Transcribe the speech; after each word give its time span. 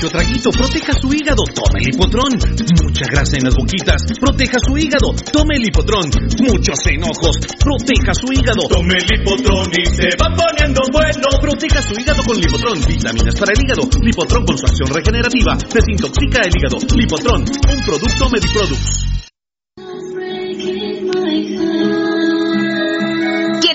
Mucho 0.00 0.16
traguito, 0.16 0.50
proteja 0.50 0.94
su 0.96 1.12
hígado, 1.12 1.44
tome 1.52 1.84
el 1.84 1.92
hipotrón. 1.92 2.32
Mucha 2.32 3.04
grasa 3.04 3.36
en 3.36 3.44
las 3.44 3.54
boquitas, 3.54 4.00
proteja 4.18 4.56
su 4.56 4.72
hígado, 4.78 5.12
tome 5.30 5.56
el 5.60 5.68
hipotrón. 5.68 6.08
Muchos 6.40 6.80
enojos, 6.88 7.36
proteja 7.60 8.14
su 8.16 8.32
hígado. 8.32 8.64
Tome 8.64 8.96
el 8.96 9.20
hipotrón 9.20 9.68
y 9.76 9.84
se 9.92 10.08
va 10.16 10.32
poniendo 10.32 10.80
bueno. 10.90 11.28
Proteja 11.42 11.82
su 11.82 12.00
hígado 12.00 12.22
con 12.24 12.40
Lipotrón, 12.40 12.80
vitaminas 12.80 13.36
para 13.36 13.52
el 13.52 13.60
hígado. 13.60 13.82
Lipotrón 14.00 14.46
con 14.46 14.56
su 14.56 14.64
acción 14.64 14.88
regenerativa, 14.88 15.58
desintoxica 15.68 16.48
el 16.48 16.52
hígado. 16.56 16.78
Lipotrón, 16.96 17.44
un 17.44 17.84
producto 17.84 18.30
Mediproducts. 18.30 19.10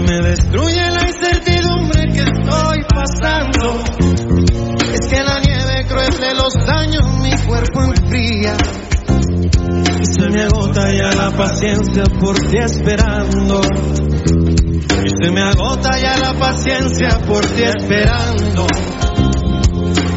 Me 0.00 0.22
destruye 0.22 0.90
la 0.90 1.06
incertidumbre 1.06 2.12
que 2.12 2.20
estoy 2.20 2.78
pasando. 2.88 3.84
Es 4.92 5.06
que 5.08 5.22
la 5.22 5.40
nieve 5.40 5.86
cruel 5.88 6.18
de 6.18 6.34
los 6.34 6.56
años 6.68 7.04
mi 7.20 7.36
cuerpo 7.46 7.82
enfría. 7.82 8.56
Y 10.00 10.06
se 10.06 10.30
me 10.30 10.42
agota 10.42 10.90
ya 10.90 11.12
la 11.14 11.30
paciencia 11.36 12.04
por 12.18 12.38
ti 12.48 12.58
esperando. 12.58 13.60
Y 15.04 15.22
se 15.22 15.30
me 15.30 15.42
agota 15.42 15.98
ya 15.98 16.16
la 16.16 16.32
paciencia 16.38 17.18
por 17.26 17.44
ti 17.44 17.62
esperando. 17.62 18.66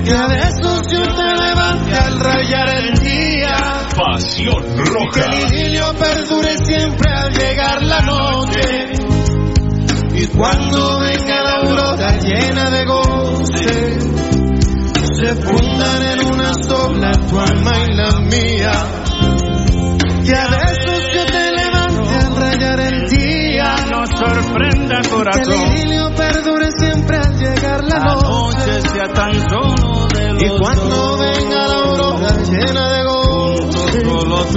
Que 0.07 0.13
a 0.13 0.25
veces 0.25 0.87
yo 0.89 1.03
te 1.03 1.35
levante 1.35 1.93
al 1.93 2.17
rayar 2.21 2.69
el 2.77 2.97
día. 2.97 3.89
Pasión 3.93 4.63
roja. 4.77 5.27
que 5.29 5.35
el 5.35 5.53
idilio 5.53 5.93
perdure 5.99 6.55
siempre 6.63 7.11
al 7.11 7.33
llegar 7.33 7.83
la 7.83 8.01
noche 8.03 9.06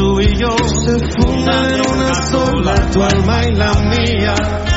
tú 0.01 0.21
y 0.21 0.35
yo 0.35 0.49
se 0.83 0.99
fundan 0.99 1.75
en 1.75 1.81
una 1.91 2.15
sola 2.31 2.91
tu 2.91 3.03
alma 3.03 3.47
y 3.47 3.55
la 3.55 3.75
mía. 3.75 4.70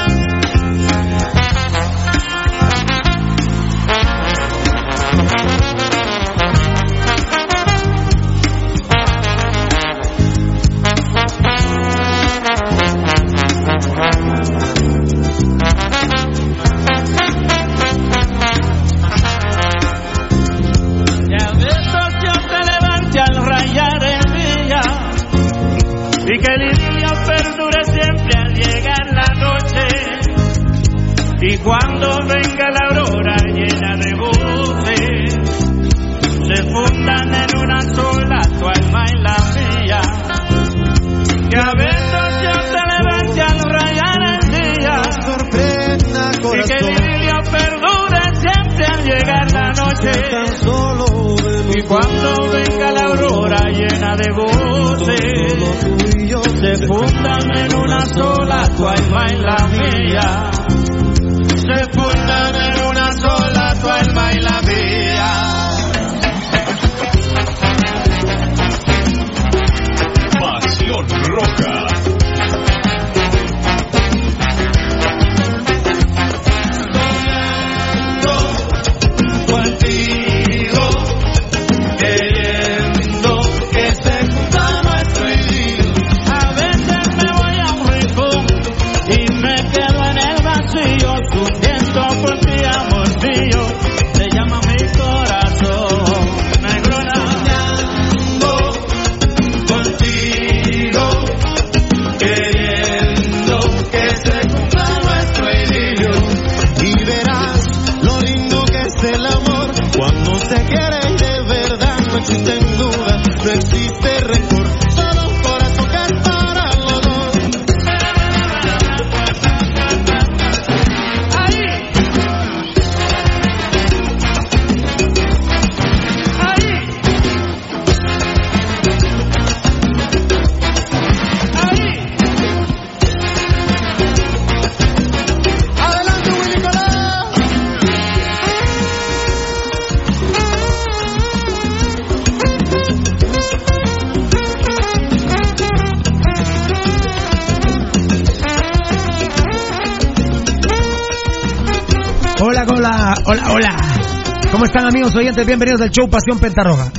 ¿Cómo 155.14 155.22
están 155.22 155.36
amigos 155.36 155.46
oyentes? 155.46 155.46
Bienvenidos 155.46 155.82
al 155.82 155.90
show 155.92 156.10
Pasión 156.10 156.40
Pentarroja. 156.40 156.92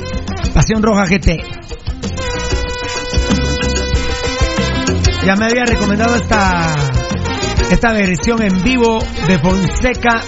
Pasión 0.53 0.81
Roja 0.81 1.05
GT. 1.05 1.43
Ya 5.25 5.35
me 5.35 5.45
había 5.45 5.65
recomendado 5.65 6.15
esta 6.15 6.75
esta 7.69 7.91
versión 7.93 8.41
en 8.41 8.63
vivo 8.63 8.99
de 9.27 9.39
Fonseca 9.39 10.21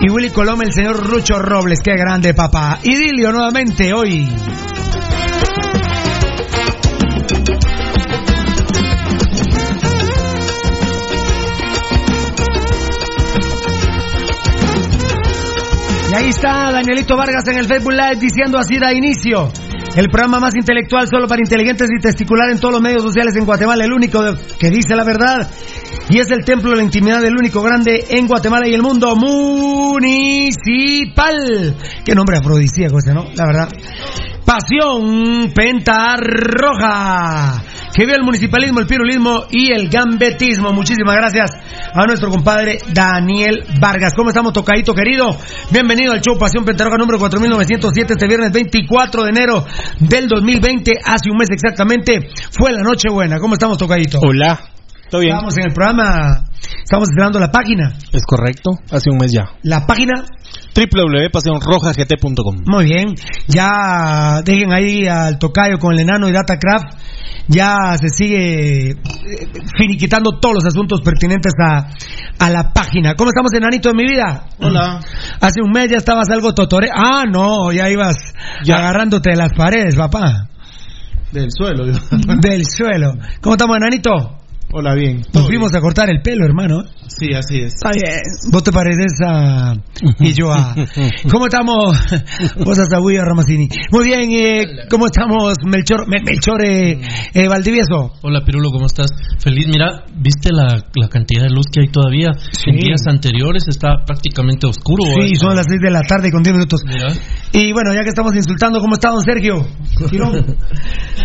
y 0.00 0.10
Willy 0.10 0.30
Colom, 0.30 0.62
el 0.62 0.72
señor 0.72 1.06
Rucho 1.06 1.38
Robles. 1.38 1.80
Qué 1.82 1.96
grande, 1.96 2.32
papá. 2.34 2.78
Idilio 2.82 3.32
nuevamente 3.32 3.92
hoy. 3.92 4.26
Ahí 16.14 16.28
está 16.28 16.70
Danielito 16.70 17.16
Vargas 17.16 17.44
en 17.48 17.58
el 17.58 17.66
Facebook 17.66 17.92
Live 17.92 18.20
diciendo 18.20 18.56
así 18.56 18.78
da 18.78 18.92
inicio. 18.92 19.50
El 19.96 20.08
programa 20.10 20.38
más 20.38 20.54
intelectual 20.54 21.08
solo 21.08 21.26
para 21.26 21.40
inteligentes 21.40 21.88
y 21.90 22.00
testicular 22.00 22.50
en 22.50 22.60
todos 22.60 22.74
los 22.74 22.80
medios 22.80 23.02
sociales 23.02 23.34
en 23.34 23.44
Guatemala, 23.44 23.84
el 23.84 23.92
único 23.92 24.22
que 24.58 24.70
dice 24.70 24.94
la 24.94 25.02
verdad. 25.02 25.50
Y 26.10 26.20
es 26.20 26.30
el 26.30 26.44
templo 26.44 26.70
de 26.70 26.76
la 26.76 26.84
intimidad 26.84 27.20
del 27.20 27.34
único 27.34 27.60
grande 27.62 28.06
en 28.10 28.28
Guatemala 28.28 28.68
y 28.68 28.74
el 28.74 28.82
mundo 28.82 29.16
municipal. 29.16 30.54
Qué 32.04 32.14
nombre 32.14 32.38
afrodisíaco 32.38 32.98
ese, 32.98 33.12
¿no? 33.12 33.24
La 33.34 33.46
verdad. 33.46 33.68
Pasión 34.44 35.52
Penta 35.52 36.16
Roja. 36.16 37.60
Que 37.92 38.06
vio 38.06 38.14
el 38.14 38.22
municipalismo, 38.22 38.78
el 38.78 38.86
pirulismo 38.86 39.46
y 39.50 39.72
el 39.72 39.88
gambetismo. 39.88 40.72
Muchísimas 40.72 41.16
gracias 41.16 41.50
a 41.94 42.06
nuestro 42.06 42.28
compadre 42.28 42.78
Daniel 42.92 43.64
Vargas. 43.80 44.14
¿Cómo 44.16 44.30
estamos, 44.30 44.52
tocadito 44.52 44.94
querido? 44.94 45.36
Bienvenido 45.70 46.12
al 46.12 46.20
show 46.20 46.36
Pasión 46.36 46.64
Penta 46.64 46.84
Roja 46.84 46.98
número 46.98 47.18
4907 47.20 48.14
este 48.14 48.26
viernes 48.26 48.50
24 48.52 49.22
de 49.22 49.30
enero 49.30 49.64
del 50.00 50.26
2020. 50.26 50.98
Hace 51.04 51.30
un 51.30 51.36
mes 51.36 51.48
exactamente 51.50 52.28
fue 52.50 52.72
la 52.72 52.82
Nochebuena. 52.82 53.38
¿Cómo 53.38 53.54
estamos, 53.54 53.78
tocadito? 53.78 54.18
Hola. 54.20 54.60
¿Todo 55.08 55.20
bien? 55.20 55.34
Estamos 55.34 55.56
en 55.56 55.64
el 55.66 55.72
programa, 55.72 56.44
estamos 56.82 57.08
esperando 57.08 57.38
la 57.38 57.52
página. 57.52 57.96
Es 58.12 58.24
correcto, 58.26 58.70
hace 58.90 59.10
un 59.10 59.18
mes 59.18 59.30
ya. 59.32 59.44
La 59.62 59.86
página 59.86 60.24
www.pasionrojagt.com 60.74 62.56
Muy 62.66 62.84
bien, 62.86 63.14
ya 63.48 64.40
dejen 64.44 64.72
ahí 64.72 65.06
al 65.06 65.38
tocayo 65.38 65.78
con 65.78 65.92
el 65.94 66.00
enano 66.00 66.28
y 66.28 66.32
Datacraft. 66.32 66.98
Ya 67.46 67.76
se 68.00 68.08
sigue 68.08 68.90
eh, 68.92 68.96
finiquitando 69.76 70.38
todos 70.40 70.54
los 70.54 70.64
asuntos 70.64 71.02
pertinentes 71.02 71.52
a, 71.62 71.88
a 72.38 72.50
la 72.50 72.72
página. 72.72 73.14
¿Cómo 73.16 73.28
estamos, 73.30 73.52
enanito 73.52 73.90
de 73.90 73.94
mi 73.94 74.04
vida? 74.04 74.46
Hola. 74.60 75.00
Hace 75.40 75.60
un 75.62 75.70
mes 75.70 75.90
ya 75.90 75.98
estabas 75.98 76.30
algo 76.30 76.54
totore. 76.54 76.88
Ah, 76.94 77.24
no, 77.30 77.70
ya 77.70 77.90
ibas 77.90 78.16
Ya. 78.64 78.76
agarrándote 78.76 79.30
de 79.30 79.36
las 79.36 79.52
paredes, 79.54 79.94
papá. 79.94 80.48
Del 81.32 81.48
suelo. 81.50 81.84
Del 82.40 82.64
suelo. 82.64 83.12
¿Cómo 83.42 83.56
estamos, 83.56 83.76
enanito? 83.76 84.38
Hola, 84.76 84.92
bien. 84.96 85.22
Nos 85.32 85.46
fuimos 85.46 85.72
a 85.76 85.80
cortar 85.80 86.10
el 86.10 86.20
pelo, 86.20 86.44
hermano. 86.44 86.82
Sí, 87.06 87.32
así 87.32 87.60
es. 87.60 87.74
Está 87.74 87.90
bien. 87.92 88.18
Vos 88.50 88.64
te 88.64 88.72
pareces 88.72 89.12
a. 89.24 89.72
Y 90.18 90.32
yo 90.32 90.50
a. 90.52 90.74
¿Cómo 91.30 91.46
estamos? 91.46 91.96
Vos 92.64 92.76
hasta 92.80 92.98
William 93.00 93.24
Ramacini. 93.24 93.68
Muy 93.92 94.04
bien, 94.04 94.32
eh, 94.32 94.64
¿cómo 94.90 95.06
estamos, 95.06 95.54
Melchor, 95.64 96.08
Mel- 96.08 96.24
Melchor 96.24 96.64
eh, 96.64 97.00
eh, 97.34 97.46
Valdivieso? 97.46 98.14
Hola 98.22 98.40
Pirulo, 98.44 98.70
¿cómo 98.72 98.86
estás? 98.86 99.06
Feliz, 99.38 99.68
mira, 99.68 100.06
¿viste 100.16 100.50
la, 100.52 100.82
la 100.96 101.08
cantidad 101.08 101.44
de 101.44 101.50
luz 101.50 101.66
que 101.72 101.82
hay 101.82 101.88
todavía? 101.88 102.30
En 102.66 102.74
días 102.76 103.02
anteriores 103.06 103.62
está 103.68 104.04
prácticamente 104.04 104.66
oscuro. 104.66 105.04
Sí, 105.22 105.36
son 105.36 105.54
las 105.54 105.66
6 105.68 105.80
de 105.84 105.90
la 105.92 106.00
tarde 106.02 106.32
con 106.32 106.42
10 106.42 106.52
minutos. 106.56 106.80
Mira. 106.84 107.12
Y 107.52 107.72
bueno, 107.72 107.94
ya 107.94 108.00
que 108.02 108.08
estamos 108.08 108.34
insultando, 108.34 108.80
¿cómo 108.80 108.94
está 108.94 109.10
don 109.10 109.22
Sergio? 109.22 109.64
Girón. 110.10 110.56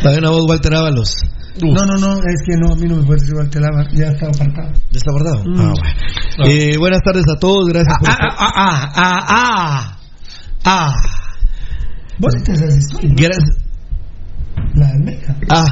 También 0.04 0.26
a 0.26 0.30
vos, 0.30 0.46
Walter 0.48 0.76
Ábalos. 0.76 1.16
No, 1.62 1.86
no, 1.86 1.98
no, 1.98 2.14
es 2.20 2.42
que 2.48 2.56
no, 2.58 2.74
a 2.74 2.76
mí 2.76 2.88
no 2.88 2.96
me 2.98 3.04
puedes 3.04 3.24
decir 3.24 3.36
Walter 3.36 3.62
Lava, 3.62 3.84
ya 3.92 4.08
está 4.08 4.28
apartado. 4.28 4.72
¿Ya 4.92 4.98
está 4.98 5.12
guardado? 5.12 5.44
Mm. 5.46 5.60
Ah, 5.60 5.74
bueno. 6.38 6.52
Eh, 6.52 6.76
buenas 6.78 7.02
tardes 7.04 7.26
a 7.28 7.40
todos, 7.40 7.68
gracias 7.70 7.96
por 8.00 8.10
Ah, 8.10 8.18
ah, 8.22 8.52
ah, 8.56 8.92
ah, 8.96 9.26
ah, 9.28 9.98
ah. 10.66 10.94
Vos 12.20 12.34
sí 12.38 12.44
te 12.44 12.56
sabes 12.56 12.78
historia, 12.78 13.10
¿no? 13.10 13.16
Gracias. 13.16 13.58
La 14.76 14.88
del 14.88 15.04
Meca. 15.04 15.36
Ah, 15.50 15.66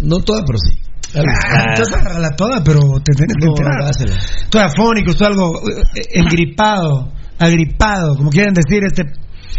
no 0.00 0.18
toda, 0.20 0.42
pero 0.46 0.58
sí. 0.58 0.78
Ah, 1.14 1.64
Entonces 1.70 1.94
agárrala 1.94 2.30
toda, 2.36 2.62
pero 2.64 2.80
te 3.04 3.12
tenés 3.12 3.34
que 3.38 3.46
No, 3.46 3.52
enterar. 3.52 3.90
Estoy 3.90 4.60
afónico, 4.62 5.10
estoy 5.10 5.26
algo 5.26 5.52
eh, 5.68 6.04
engripado, 6.14 7.12
agripado, 7.38 8.16
como 8.16 8.30
quieren 8.30 8.54
decir, 8.54 8.82
este, 8.84 9.02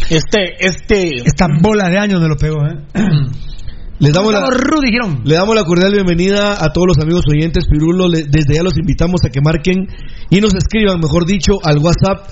Este, 0.10 0.66
este. 0.66 1.28
esta 1.28 1.48
bola 1.62 1.90
de 1.90 2.00
años 2.00 2.20
me 2.22 2.28
lo 2.28 2.36
pegó, 2.38 2.66
¿eh? 2.66 2.78
Les 4.04 4.12
damos 4.12 4.34
la, 4.34 4.40
Estamos 4.40 4.60
Rudy 4.68 4.90
Girón. 4.92 5.22
le 5.24 5.36
damos 5.36 5.56
la 5.56 5.64
cordial 5.64 5.94
bienvenida 5.94 6.58
a 6.60 6.74
todos 6.74 6.88
los 6.92 6.98
amigos 7.00 7.24
oyentes 7.34 7.64
Pirulo. 7.72 8.10
Le- 8.10 8.26
desde 8.28 8.56
ya 8.56 8.64
los 8.64 8.76
invitamos 8.78 9.22
a 9.26 9.30
que 9.30 9.40
marquen 9.40 9.88
y 10.30 10.42
nos 10.42 10.54
escriban, 10.56 11.00
mejor 11.00 11.26
dicho, 11.26 11.54
al 11.64 11.78
WhatsApp 11.80 12.28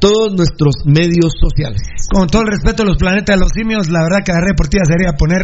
todos 0.00 0.32
nuestros 0.34 0.76
medios 0.86 1.34
sociales. 1.38 1.82
Con 2.10 2.26
todo 2.28 2.40
el 2.42 2.48
respeto 2.52 2.84
a 2.84 2.86
los 2.86 2.96
planetas 2.96 3.36
de 3.36 3.40
los 3.40 3.50
simios, 3.54 3.90
la 3.90 4.00
verdad 4.02 4.24
que 4.24 4.32
la 4.32 4.40
red 4.40 4.52
deportiva 4.56 4.84
sería 4.86 5.12
poner 5.12 5.42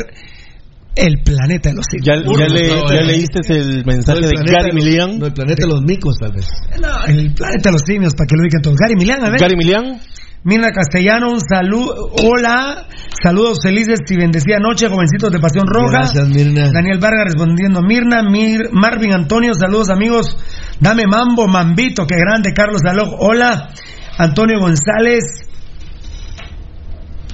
el 0.96 1.22
planeta 1.22 1.70
de 1.70 1.76
los 1.76 1.84
simios. 1.90 2.06
¿Ya, 2.06 2.14
ya, 2.14 2.48
le- 2.48 2.68
no, 2.68 2.88
ya 2.90 3.00
eh. 3.00 3.04
leíste 3.04 3.40
el 3.56 3.84
mensaje 3.84 4.20
No, 4.20 4.26
el 4.28 4.44
de 4.44 4.52
Gary 4.52 4.72
Milian? 4.72 5.18
No, 5.18 5.26
el 5.26 5.32
planeta 5.32 5.66
de 5.66 5.72
los 5.72 5.82
micos, 5.82 6.16
tal 6.18 6.32
vez. 6.32 6.46
No, 6.80 7.04
el 7.06 7.34
planeta 7.34 7.68
de 7.70 7.72
los 7.72 7.82
simios, 7.86 8.14
para 8.14 8.26
que 8.26 8.36
lo 8.36 8.42
ubiquen 8.42 8.62
todos. 8.62 8.76
Gary 8.76 8.94
Milán, 8.96 9.24
a 9.24 9.30
ver. 9.30 9.40
Gary 9.40 9.56
Milian. 9.56 10.00
Mirna 10.46 10.72
Castellano, 10.72 11.30
un 11.30 11.40
saludo. 11.40 12.10
Hola, 12.22 12.86
saludos 13.22 13.60
felices 13.62 14.00
y 14.10 14.16
bendecida 14.16 14.58
noche, 14.58 14.88
jovencitos 14.90 15.32
de 15.32 15.38
Pasión 15.38 15.66
Roja. 15.66 16.00
Gracias, 16.00 16.28
Mirna. 16.28 16.70
Daniel 16.70 16.98
Vargas 17.00 17.24
respondiendo 17.32 17.78
a 17.78 17.82
Mirna. 17.82 18.22
Mir- 18.22 18.68
Marvin 18.70 19.12
Antonio, 19.14 19.54
saludos 19.54 19.88
amigos. 19.88 20.36
Dame 20.80 21.04
mambo, 21.06 21.48
mambito, 21.48 22.06
qué 22.06 22.16
grande. 22.16 22.52
Carlos 22.52 22.82
Aloj, 22.86 23.14
hola. 23.20 23.70
Antonio 24.18 24.60
González. 24.60 25.24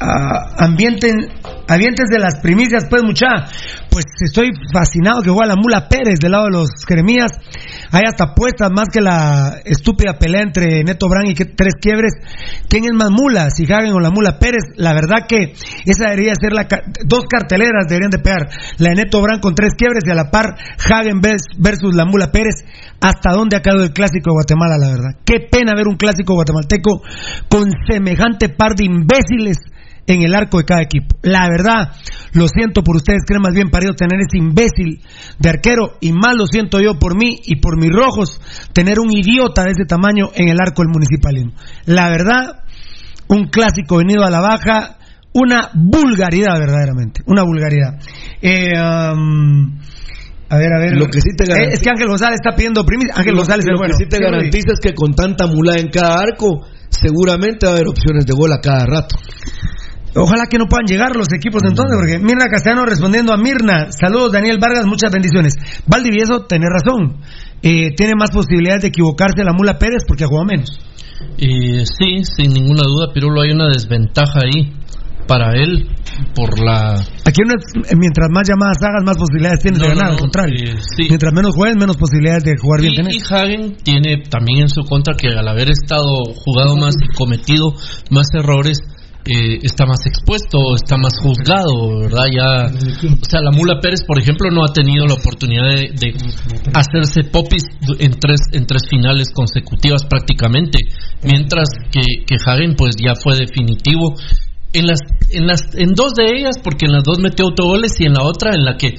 Ambiente, 0.01 1.13
ambientes 1.69 2.09
de 2.11 2.19
las 2.19 2.41
primicias, 2.41 2.87
pues 2.89 3.03
mucha. 3.03 3.27
Pues 3.91 4.07
estoy 4.25 4.49
fascinado 4.73 5.21
que 5.21 5.29
juega 5.31 5.47
la 5.55 5.57
Mula 5.61 5.89
Pérez 5.89 6.19
del 6.21 6.33
lado 6.33 6.45
de 6.45 6.53
los 6.53 6.71
Jeremías. 6.89 7.33
Hay 7.93 8.03
hasta 8.07 8.35
puestas 8.35 8.71
más 8.75 8.87
que 8.91 9.03
la 9.03 9.59
estúpida 9.65 10.15
pelea 10.19 10.41
entre 10.43 10.83
Neto 10.85 11.07
Brand 11.07 11.29
y 11.29 11.35
que 11.35 11.45
tres 11.45 11.75
quiebres. 11.81 12.13
¿Quién 12.69 12.85
es 12.85 12.93
más 12.95 13.11
mula? 13.11 13.51
Si 13.51 13.65
Hagen 13.71 13.93
o 13.93 14.01
la 14.01 14.11
Mula 14.11 14.39
Pérez. 14.39 14.63
La 14.77 14.95
verdad 14.95 15.27
que 15.29 15.53
esa 15.85 16.11
debería 16.11 16.33
ser 16.41 16.53
la 16.55 16.67
dos 17.05 17.25
carteleras 17.29 17.87
deberían 17.87 18.11
de 18.11 18.21
pegar. 18.21 18.49
La 18.79 18.91
de 18.91 18.95
Neto 18.95 19.21
Brand 19.21 19.41
con 19.43 19.55
tres 19.55 19.75
quiebres 19.77 20.05
y 20.07 20.11
a 20.11 20.15
la 20.15 20.31
par 20.31 20.57
Hagen 20.91 21.21
vers- 21.21 21.53
versus 21.59 21.95
la 21.95 22.07
Mula 22.07 22.33
Pérez. 22.33 22.65
¿Hasta 23.03 23.33
dónde 23.33 23.57
ha 23.59 23.61
caído 23.63 23.85
el 23.85 23.93
clásico 23.93 24.31
de 24.31 24.35
Guatemala, 24.35 24.79
la 24.79 24.89
verdad? 24.89 25.21
Qué 25.27 25.41
pena 25.51 25.75
ver 25.77 25.89
un 25.89 25.97
clásico 25.97 26.33
guatemalteco 26.35 27.03
con 27.51 27.69
semejante 27.87 28.49
par 28.49 28.75
de 28.77 28.85
imbéciles 28.85 29.59
en 30.07 30.23
el 30.23 30.35
arco 30.35 30.59
de 30.59 30.65
cada 30.65 30.83
equipo. 30.83 31.17
La 31.23 31.49
verdad, 31.49 31.93
lo 32.33 32.49
siento 32.49 32.83
por 32.83 32.97
ustedes, 32.97 33.21
creen 33.27 33.43
más 33.43 33.55
bien 33.55 33.71
parido 33.71 33.95
tener 33.95 34.21
ese 34.21 34.39
imbécil 34.39 35.01
de 35.39 35.49
arquero 35.49 35.97
y 36.01 36.13
más 36.13 36.35
lo 36.37 36.47
siento 36.47 36.81
yo 36.81 36.99
por 36.99 37.17
mí 37.17 37.39
y 37.45 37.57
por 37.61 37.79
mis 37.81 37.91
rojos 37.91 38.41
tener 38.73 38.99
un 39.01 39.11
idiota 39.13 39.65
de 39.65 39.71
ese 39.73 39.85
tamaño 39.87 40.31
en 40.35 40.49
el 40.49 40.59
arco 40.61 40.83
del 40.83 40.91
municipalismo. 40.93 41.53
La 41.87 42.09
verdad, 42.11 42.63
un 43.29 43.47
clásico 43.49 43.99
venido 43.99 44.25
a 44.25 44.31
la 44.31 44.41
baja, 44.41 44.97
una 45.33 45.71
vulgaridad 45.75 46.59
verdaderamente, 46.59 47.23
una 47.27 47.43
vulgaridad. 47.45 47.99
Eh, 48.43 48.73
um, 49.15 49.79
a 50.49 50.57
ver, 50.59 50.73
a 50.73 50.81
ver. 50.81 50.97
Lo 50.97 51.07
que 51.07 51.21
sí 51.21 51.29
te 51.37 51.45
Eh, 51.45 51.47
garantiza- 51.47 51.75
es 51.75 51.81
que 51.83 51.91
Ángel 51.91 52.09
González 52.09 52.41
está 52.45 52.57
pidiendo 52.57 52.85
primicia. 52.85 53.15
Ángel 53.17 53.35
lo, 53.35 53.39
González 53.43 53.65
es 53.65 53.71
lo 53.71 53.79
bueno. 53.79 53.95
que 53.97 54.03
sí 54.05 54.09
te 54.11 54.17
Sí, 54.17 54.23
garantiza 54.25 54.73
es 54.73 54.81
que 54.81 54.95
con 54.95 55.15
tanta 55.15 55.47
mula 55.47 55.77
en 55.77 55.89
cada 55.91 56.19
arco, 56.19 56.67
seguramente 56.89 57.67
va 57.67 57.73
a 57.73 57.75
haber 57.77 57.87
opciones 57.87 58.27
de 58.27 58.33
gol 58.33 58.53
a 58.53 58.61
cada 58.61 58.85
rato. 58.85 59.15
Ojalá 60.15 60.45
que 60.51 60.59
no 60.59 60.67
puedan 60.67 60.87
llegar 60.87 61.15
los 61.15 61.29
equipos 61.33 61.63
entonces, 61.65 61.97
porque 61.97 62.19
Mirna 62.19 62.47
Castellano 62.51 62.85
respondiendo 62.87 63.33
a 63.33 63.37
Mirna. 63.37 63.93
Saludos, 63.93 64.33
Daniel 64.33 64.59
Vargas, 64.61 64.85
muchas 64.87 65.13
bendiciones. 65.13 65.55
Valdivieso, 65.87 66.47
tenés 66.47 66.69
razón. 66.71 67.19
Eh, 67.63 67.95
tiene 67.97 68.15
más 68.19 68.31
posibilidades 68.31 68.83
de 68.83 68.89
equivocarse 68.89 69.45
la 69.45 69.53
Mula 69.53 69.79
Pérez 69.79 70.03
porque 70.09 70.25
ha 70.25 70.27
jugado 70.27 70.47
menos. 70.47 70.71
Y 71.37 71.85
sí, 71.87 72.25
sin 72.25 72.53
ninguna 72.53 72.83
duda, 72.85 73.13
Pirulo, 73.13 73.43
hay 73.43 73.51
una 73.53 73.69
desventaja 73.69 74.41
ahí 74.43 74.73
para 75.29 75.53
él 75.53 75.87
por 76.35 76.59
la... 76.59 76.95
Aquí 76.95 77.43
no 77.47 77.55
es- 77.57 77.95
mientras 77.97 78.29
más 78.33 78.49
llamadas 78.49 78.79
hagas, 78.83 79.05
más 79.05 79.17
posibilidades 79.17 79.61
tienes 79.61 79.79
No, 79.79 79.85
de 79.87 79.91
ganar, 79.95 80.07
no, 80.09 80.13
al 80.15 80.19
contrario. 80.19 80.57
eh, 80.73 80.77
sí. 80.97 81.05
Mientras 81.09 81.33
menos 81.33 81.55
juegues, 81.55 81.77
menos 81.77 81.97
posibilidades 81.97 82.43
de 82.45 82.57
jugar 82.61 82.81
bien 82.81 82.95
tenés. 82.97 83.17
y 83.17 83.21
Hagen 83.35 83.77
tiene 83.85 84.23
también 84.29 84.63
en 84.63 84.69
su 84.71 84.83
contra 84.83 85.15
que 85.15 85.29
al 85.29 85.47
haber 85.47 85.71
estado 85.71 86.25
jugado 86.35 86.75
más 86.77 86.95
y 87.01 87.15
cometido 87.15 87.75
más 88.11 88.27
errores, 88.35 88.79
eh, 89.25 89.59
está 89.63 89.85
más 89.85 90.07
expuesto, 90.07 90.75
está 90.75 90.97
más 90.97 91.13
juzgado, 91.21 92.01
¿verdad? 92.01 92.25
Ya, 92.33 92.67
o 92.67 93.25
sea, 93.25 93.41
la 93.43 93.51
Mula 93.51 93.79
Pérez, 93.81 94.03
por 94.07 94.19
ejemplo, 94.19 94.51
no 94.51 94.65
ha 94.65 94.73
tenido 94.73 95.07
la 95.07 95.15
oportunidad 95.15 95.65
de, 95.65 96.15
hacerse 96.73 97.25
popis 97.25 97.65
en 97.99 98.13
tres, 98.19 98.41
en 98.53 98.67
tres 98.67 98.89
finales 98.89 99.31
consecutivas 99.33 100.05
prácticamente, 100.09 100.79
mientras 101.23 101.69
que, 101.91 102.25
que 102.27 102.37
Hagen 102.47 102.75
pues 102.77 102.97
ya 102.97 103.15
fue 103.15 103.37
definitivo 103.37 104.15
en 104.73 104.87
las, 104.87 105.01
en 105.31 105.47
las, 105.47 105.75
en 105.75 105.93
dos 105.95 106.15
de 106.15 106.25
ellas, 106.39 106.57
porque 106.63 106.87
en 106.87 106.93
las 106.93 107.05
dos 107.05 107.19
metió 107.19 107.47
autogoles 107.47 108.01
y 108.01 108.07
en 108.07 108.15
la 108.15 108.25
otra 108.25 108.55
en 108.55 108.65
la 108.65 108.77
que 108.77 108.95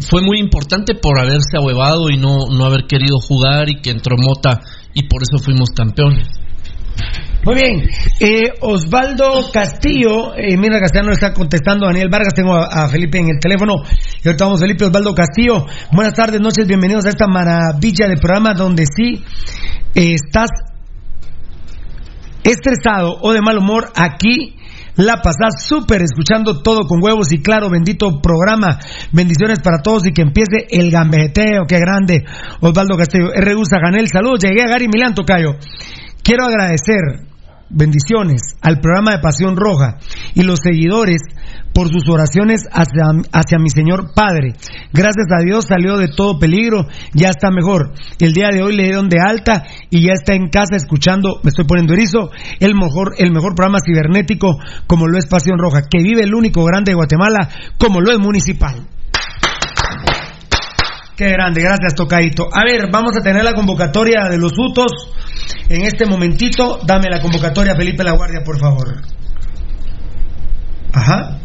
fue 0.00 0.22
muy 0.22 0.38
importante 0.38 0.94
por 0.94 1.18
haberse 1.18 1.56
ahuevado 1.56 2.10
y 2.10 2.16
no, 2.16 2.46
no 2.50 2.64
haber 2.64 2.86
querido 2.86 3.18
jugar 3.18 3.68
y 3.68 3.80
que 3.80 3.90
entró 3.90 4.16
Mota 4.18 4.60
y 4.94 5.08
por 5.08 5.22
eso 5.22 5.42
fuimos 5.42 5.70
campeones. 5.70 6.28
Muy 7.44 7.54
bien. 7.54 7.88
Eh, 8.18 8.54
Osvaldo 8.60 9.50
Castillo, 9.52 10.34
eh, 10.36 10.56
Mirna 10.56 10.80
Castellano 10.80 11.12
está 11.12 11.32
contestando 11.32 11.86
a 11.86 11.90
Daniel 11.90 12.08
Vargas, 12.10 12.34
tengo 12.34 12.56
a, 12.56 12.88
Felipe 12.88 13.18
en 13.18 13.28
el 13.28 13.38
teléfono. 13.40 13.74
Y 14.24 14.26
ahorita 14.26 14.44
vamos, 14.44 14.60
Felipe 14.60 14.84
Osvaldo 14.84 15.14
Castillo. 15.14 15.64
Buenas 15.92 16.14
tardes, 16.14 16.40
noches, 16.40 16.66
bienvenidos 16.66 17.06
a 17.06 17.10
esta 17.10 17.28
maravilla 17.28 18.08
de 18.08 18.16
programa 18.16 18.52
donde 18.54 18.84
sí 18.86 19.24
estás 19.94 20.50
estresado 22.42 23.16
o 23.20 23.32
de 23.32 23.40
mal 23.40 23.58
humor, 23.58 23.90
aquí 23.94 24.56
La 24.96 25.20
pasás 25.20 25.66
súper 25.66 26.00
escuchando 26.00 26.62
todo 26.62 26.86
con 26.86 27.02
huevos 27.02 27.30
y 27.30 27.42
claro, 27.42 27.68
bendito 27.68 28.18
programa. 28.22 28.78
Bendiciones 29.12 29.60
para 29.60 29.82
todos 29.82 30.06
y 30.06 30.12
que 30.12 30.22
empiece 30.22 30.66
el 30.70 30.90
gambejeteo. 30.90 31.66
Qué 31.68 31.78
grande. 31.78 32.24
Osvaldo 32.60 32.96
Castillo. 32.96 33.30
R. 33.34 33.54
Ganel, 33.82 34.08
saludos. 34.08 34.40
Llegué 34.40 34.62
a 34.62 34.68
Gary 34.68 34.88
Milán, 34.88 35.14
Tocayo. 35.14 35.58
Quiero 36.26 36.44
agradecer 36.44 36.98
bendiciones 37.70 38.56
al 38.60 38.80
programa 38.80 39.12
de 39.12 39.20
Pasión 39.20 39.54
Roja 39.56 39.98
y 40.34 40.42
los 40.42 40.58
seguidores 40.60 41.22
por 41.72 41.88
sus 41.88 42.08
oraciones 42.08 42.62
hacia, 42.72 43.04
hacia, 43.32 43.58
mi 43.60 43.70
Señor 43.70 44.12
Padre. 44.12 44.54
Gracias 44.92 45.26
a 45.30 45.44
Dios 45.44 45.66
salió 45.66 45.96
de 45.98 46.08
todo 46.08 46.40
peligro, 46.40 46.88
ya 47.12 47.28
está 47.28 47.52
mejor. 47.52 47.92
El 48.18 48.32
día 48.32 48.48
de 48.50 48.60
hoy 48.60 48.74
le 48.74 48.82
dieron 48.82 49.08
de 49.08 49.20
alta 49.20 49.62
y 49.88 50.04
ya 50.04 50.14
está 50.14 50.34
en 50.34 50.48
casa 50.48 50.74
escuchando, 50.74 51.38
me 51.44 51.50
estoy 51.50 51.64
poniendo 51.64 51.94
erizo, 51.94 52.30
el 52.58 52.74
mejor, 52.74 53.14
el 53.18 53.30
mejor 53.30 53.54
programa 53.54 53.78
cibernético 53.78 54.56
como 54.88 55.06
lo 55.06 55.18
es 55.18 55.26
Pasión 55.26 55.60
Roja, 55.60 55.82
que 55.88 56.02
vive 56.02 56.24
el 56.24 56.34
único 56.34 56.64
grande 56.64 56.90
de 56.90 56.96
Guatemala 56.96 57.50
como 57.78 58.00
lo 58.00 58.10
es 58.10 58.18
Municipal. 58.18 58.95
Qué 61.16 61.30
grande, 61.30 61.62
gracias 61.62 61.94
Tocaito. 61.94 62.48
A 62.52 62.62
ver, 62.64 62.90
vamos 62.92 63.16
a 63.16 63.22
tener 63.22 63.42
la 63.42 63.54
convocatoria 63.54 64.28
de 64.28 64.36
los 64.36 64.52
Utos. 64.58 65.10
En 65.68 65.82
este 65.82 66.04
momentito, 66.04 66.78
dame 66.84 67.08
la 67.10 67.22
convocatoria, 67.22 67.74
Felipe 67.74 68.04
La 68.04 68.12
Guardia, 68.12 68.42
por 68.44 68.58
favor. 68.60 69.00
Ajá. 70.92 71.38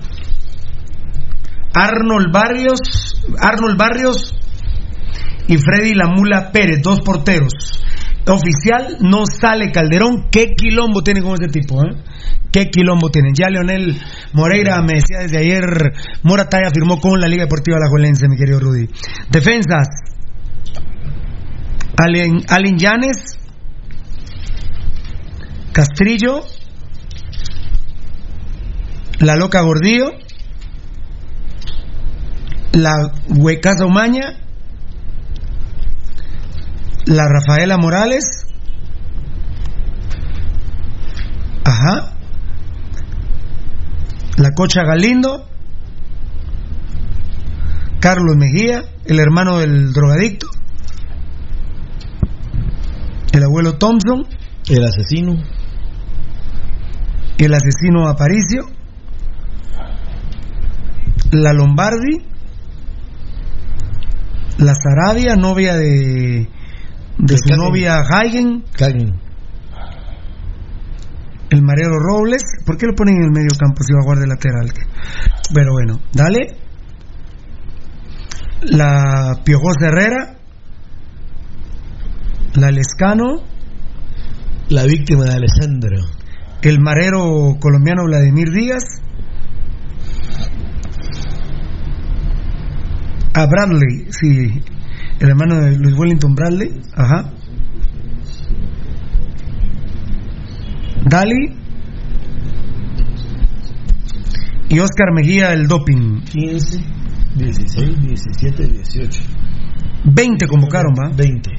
Arnold 1.73 2.33
Barrios, 2.33 3.15
Arnold 3.39 3.77
Barrios 3.77 4.35
y 5.47 5.55
Freddy 5.57 5.93
La 5.93 6.07
Mula 6.07 6.51
Pérez, 6.51 6.81
dos 6.81 6.99
porteros. 6.99 7.53
Oficial 8.27 8.97
no 9.01 9.25
sale 9.25 9.71
Calderón. 9.71 10.27
¿Qué 10.31 10.53
quilombo 10.53 11.01
tiene 11.01 11.21
con 11.21 11.33
ese 11.33 11.47
tipo? 11.51 11.83
Eh? 11.83 11.95
¿Qué 12.51 12.69
quilombo 12.69 13.09
tienen? 13.09 13.33
Ya 13.33 13.49
Leonel 13.49 13.99
Moreira 14.33 14.81
me 14.81 14.95
decía 14.95 15.19
desde 15.21 15.37
ayer, 15.37 15.63
Morataya 16.23 16.69
firmó 16.73 16.99
con 16.99 17.19
la 17.19 17.27
Liga 17.27 17.43
Deportiva 17.43 17.79
La 17.79 17.89
Juelense, 17.89 18.27
mi 18.27 18.37
querido 18.37 18.59
Rudy. 18.59 18.87
Defensas. 19.29 19.87
Allen, 21.97 22.41
Allen 22.49 22.77
Llanes, 22.77 23.37
Castrillo, 25.71 26.41
La 29.19 29.35
Loca 29.35 29.61
Gordillo, 29.61 30.11
La 32.73 33.13
Huecaza 33.29 33.85
Umaña, 33.85 34.40
La 37.05 37.27
Rafaela 37.27 37.77
Morales, 37.77 38.45
ajá, 41.63 42.13
La 44.37 44.51
Cocha 44.55 44.83
Galindo, 44.83 45.47
Carlos 47.99 48.35
Mejía, 48.37 48.83
el 49.05 49.19
hermano 49.19 49.59
del 49.59 49.93
drogadicto, 49.93 50.47
el 53.33 53.43
abuelo 53.43 53.77
Thompson, 53.77 54.25
el 54.69 54.83
asesino, 54.83 55.33
el 57.37 57.53
asesino 57.53 58.07
Aparicio, 58.07 58.69
la 61.31 61.53
Lombardi, 61.53 62.17
la 64.59 64.75
Sarabia, 64.75 65.35
novia 65.35 65.75
de, 65.75 66.47
de 67.21 67.37
su 67.37 67.55
novia 67.55 67.99
Hagen, 67.99 68.63
el 71.51 71.61
Marero 71.61 71.99
Robles, 71.99 72.41
¿por 72.65 72.77
qué 72.77 72.87
lo 72.87 72.95
ponen 72.95 73.17
en 73.17 73.23
el 73.25 73.31
medio 73.31 73.51
campo 73.59 73.83
si 73.83 73.93
va 73.93 73.99
a 73.99 74.03
jugar 74.03 74.19
de 74.19 74.27
lateral? 74.27 74.73
Pero 75.53 75.71
bueno, 75.71 76.01
dale. 76.13 76.57
La 78.63 79.39
Piojosa 79.43 79.87
Herrera, 79.87 80.37
la 82.55 82.71
Lescano, 82.71 83.43
la 84.69 84.85
víctima 84.85 85.25
de 85.25 85.33
Alessandro, 85.33 85.97
el 86.61 86.79
marero 86.79 87.57
colombiano 87.59 88.05
Vladimir 88.05 88.49
Díaz, 88.51 88.83
a 93.33 93.45
Bradley, 93.45 94.07
sí, 94.11 94.61
el 95.21 95.29
hermano 95.29 95.61
de 95.61 95.77
Luis 95.77 95.95
Wellington 95.95 96.33
Bradley, 96.33 96.81
ajá. 96.95 97.31
Dali 101.07 101.55
y 104.69 104.79
Oscar 104.79 105.13
Mejía 105.13 105.53
el 105.53 105.67
doping. 105.67 106.21
15, 106.23 106.79
16, 107.35 108.01
17, 108.01 108.67
18. 108.67 109.21
20 110.05 110.47
convocaron, 110.47 110.93
¿va? 110.93 111.15
20. 111.15 111.51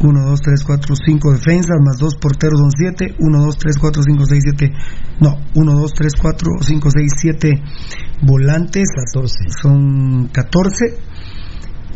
1, 0.00 0.20
2, 0.20 0.40
3, 0.40 0.64
4, 0.64 0.94
5 1.06 1.32
defensas, 1.32 1.78
más 1.82 1.96
2 1.98 2.16
porteros 2.16 2.60
son 2.60 2.70
7. 2.70 3.14
1, 3.18 3.38
2, 3.38 3.56
3, 3.56 3.78
4, 3.78 4.02
5, 4.02 4.24
6, 4.26 4.42
7. 4.44 4.72
No, 5.20 5.38
1, 5.54 5.72
2, 5.72 5.92
3, 5.94 6.12
4, 6.20 6.50
5, 6.60 6.90
6, 6.90 7.12
7 7.16 7.62
volantes. 8.20 8.88
14. 8.94 9.34
Son 9.62 10.28
14. 10.28 11.13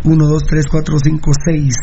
1, 0.05 0.27
2, 0.27 0.43
3, 0.45 0.67
4, 0.71 0.95
5, 1.05 1.31
6, 1.45 1.75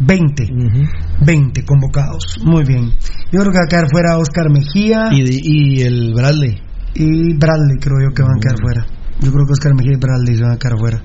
20. 0.00 0.42
Uh 0.42 0.46
-huh. 0.46 1.24
20 1.26 1.64
convocados. 1.64 2.38
Muy 2.44 2.64
bien. 2.64 2.90
Yo 3.32 3.40
creo 3.40 3.52
que 3.52 3.58
va 3.58 3.64
a 3.64 3.68
quedar 3.68 3.86
fuera 3.90 4.18
Oscar 4.18 4.50
Mejía. 4.50 5.08
Y, 5.12 5.78
y 5.78 5.82
el 5.82 6.12
Bradley. 6.14 6.60
Y 6.94 7.34
Bradley 7.38 7.78
creo 7.80 7.98
yo 8.00 8.14
que 8.14 8.22
van 8.22 8.36
a 8.36 8.40
quedar 8.40 8.56
fuera. 8.60 8.86
Yo 9.20 9.32
creo 9.32 9.46
que 9.46 9.52
Oscar 9.52 9.74
Mejía 9.74 9.92
y 9.94 10.00
Bradley 10.00 10.36
se 10.36 10.42
van 10.42 10.52
a 10.52 10.58
quedar 10.58 10.78
fuera. 10.78 11.02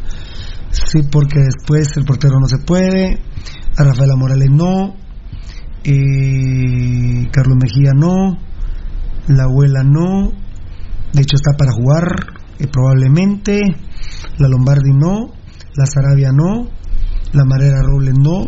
Sí, 0.72 1.00
porque 1.12 1.40
después 1.40 1.96
el 1.98 2.06
portero 2.06 2.40
no 2.40 2.48
se 2.48 2.58
puede. 2.60 3.20
A 3.78 3.84
Rafaela 3.84 4.16
Morales 4.16 4.50
no. 4.52 4.96
Eh, 5.84 7.30
Carlos 7.32 7.58
Mejía 7.62 7.92
no. 7.96 8.38
La 9.28 9.44
abuela 9.44 9.84
no. 9.84 10.32
De 11.14 11.22
hecho 11.22 11.36
está 11.36 11.56
para 11.58 11.72
jugar 11.72 12.04
eh, 12.60 12.68
probablemente. 12.68 13.62
La 14.38 14.48
Lombardi 14.48 14.92
no. 14.94 15.37
La 15.78 15.86
Sarabia 15.86 16.32
no. 16.34 16.68
La 17.34 17.46
Marera 17.46 17.82
Robles 17.84 18.16
no. 18.20 18.46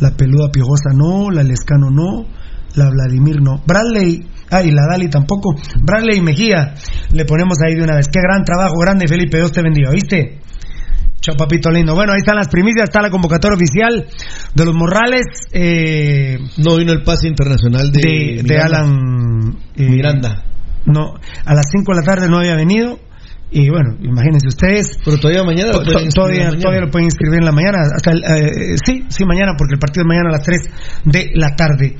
La 0.00 0.10
Peluda 0.10 0.50
Piojosa 0.52 0.90
no. 0.94 1.30
La 1.30 1.42
Lescano 1.42 1.90
no. 1.90 2.26
La 2.74 2.90
Vladimir 2.90 3.40
no. 3.40 3.62
Bradley. 3.66 4.26
Ah, 4.50 4.62
y 4.62 4.70
la 4.72 4.86
Dali 4.90 5.08
tampoco. 5.08 5.54
Bradley 5.82 6.18
y 6.18 6.20
Mejía. 6.20 6.74
Le 7.12 7.24
ponemos 7.24 7.58
ahí 7.64 7.74
de 7.76 7.84
una 7.84 7.96
vez. 7.96 8.08
Qué 8.08 8.20
gran 8.20 8.44
trabajo, 8.44 8.74
grande 8.80 9.06
Felipe. 9.08 9.38
Dios 9.38 9.52
te 9.52 9.62
bendiga, 9.62 9.90
¿viste? 9.90 10.40
Chao, 11.20 11.36
papito 11.36 11.70
lindo. 11.70 11.94
Bueno, 11.94 12.12
ahí 12.12 12.18
están 12.18 12.36
las 12.36 12.48
primicias, 12.48 12.84
está 12.84 13.00
la 13.00 13.10
convocatoria 13.10 13.56
oficial 13.56 14.06
de 14.54 14.64
los 14.64 14.74
Morrales. 14.74 15.26
Eh, 15.52 16.38
no 16.58 16.76
vino 16.76 16.92
el 16.92 17.02
pase 17.02 17.28
internacional 17.28 17.90
de, 17.90 18.00
de, 18.00 18.42
de 18.44 18.58
Alan 18.58 19.56
eh, 19.74 19.88
Miranda. 19.88 20.44
No, 20.84 21.14
a 21.44 21.54
las 21.54 21.66
5 21.72 21.92
de 21.92 22.00
la 22.00 22.06
tarde 22.06 22.28
no 22.28 22.38
había 22.38 22.54
venido. 22.54 22.98
Y 23.50 23.70
bueno, 23.70 23.96
imagínense 24.02 24.48
ustedes. 24.48 24.98
Pero 25.04 25.18
todavía 25.18 25.44
mañana 25.44 25.72
to, 25.72 25.82
to, 25.82 26.08
todavía, 26.14 26.44
mañana. 26.44 26.60
todavía 26.60 26.80
lo 26.80 26.90
pueden 26.90 27.06
inscribir 27.06 27.38
en 27.38 27.44
la 27.44 27.52
mañana. 27.52 27.78
Hasta 27.94 28.10
el, 28.10 28.24
eh, 28.24 28.76
sí, 28.84 29.04
sí, 29.08 29.24
mañana, 29.24 29.52
porque 29.56 29.74
el 29.74 29.78
partido 29.78 30.02
es 30.02 30.08
mañana 30.08 30.28
a 30.30 30.32
las 30.32 30.42
3 30.42 30.70
de 31.04 31.30
la 31.34 31.54
tarde. 31.54 31.96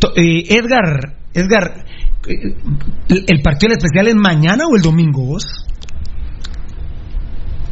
To, 0.00 0.12
Edgar, 0.16 1.14
Edgar, 1.34 1.84
¿el 2.26 3.42
partido 3.42 3.74
especial 3.74 4.08
es 4.08 4.16
mañana 4.16 4.64
o 4.70 4.76
el 4.76 4.82
domingo 4.82 5.24
vos? 5.24 5.66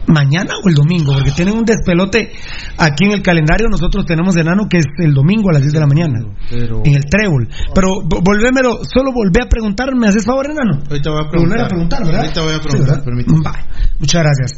Mañana 0.08 0.54
o 0.62 0.68
el 0.68 0.74
domingo, 0.74 1.12
porque 1.14 1.30
tienen 1.32 1.56
un 1.56 1.64
despelote 1.64 2.32
aquí 2.78 3.04
en 3.04 3.12
el 3.12 3.22
calendario. 3.22 3.68
Nosotros 3.68 4.04
tenemos 4.06 4.36
enano 4.36 4.66
que 4.68 4.78
es 4.78 4.86
el 4.98 5.14
domingo 5.14 5.50
a 5.50 5.54
las 5.54 5.62
10 5.62 5.72
de 5.72 5.80
la 5.80 5.86
mañana, 5.86 6.20
pero... 6.50 6.82
en 6.84 6.94
el 6.94 7.04
trébol. 7.04 7.48
Pero 7.74 7.88
volvémelo, 8.02 8.80
solo 8.84 9.12
volvé 9.12 9.42
a 9.42 9.48
preguntar, 9.48 9.94
¿me 9.94 10.08
haces 10.08 10.24
favor, 10.24 10.46
enano? 10.50 10.82
Ahorita 10.88 11.10
voy 11.10 11.24
a 11.24 11.30
preguntar. 11.30 11.58
Volver 11.58 11.60
a 11.60 11.68
preguntar, 11.68 12.04
¿verdad? 12.04 12.20
Ahorita 12.20 12.42
voy 12.42 12.54
a 12.54 12.60
preguntar, 12.60 12.96
sí, 12.96 13.02
permítame. 13.04 13.38
Muchas 13.98 14.22
gracias. 14.22 14.52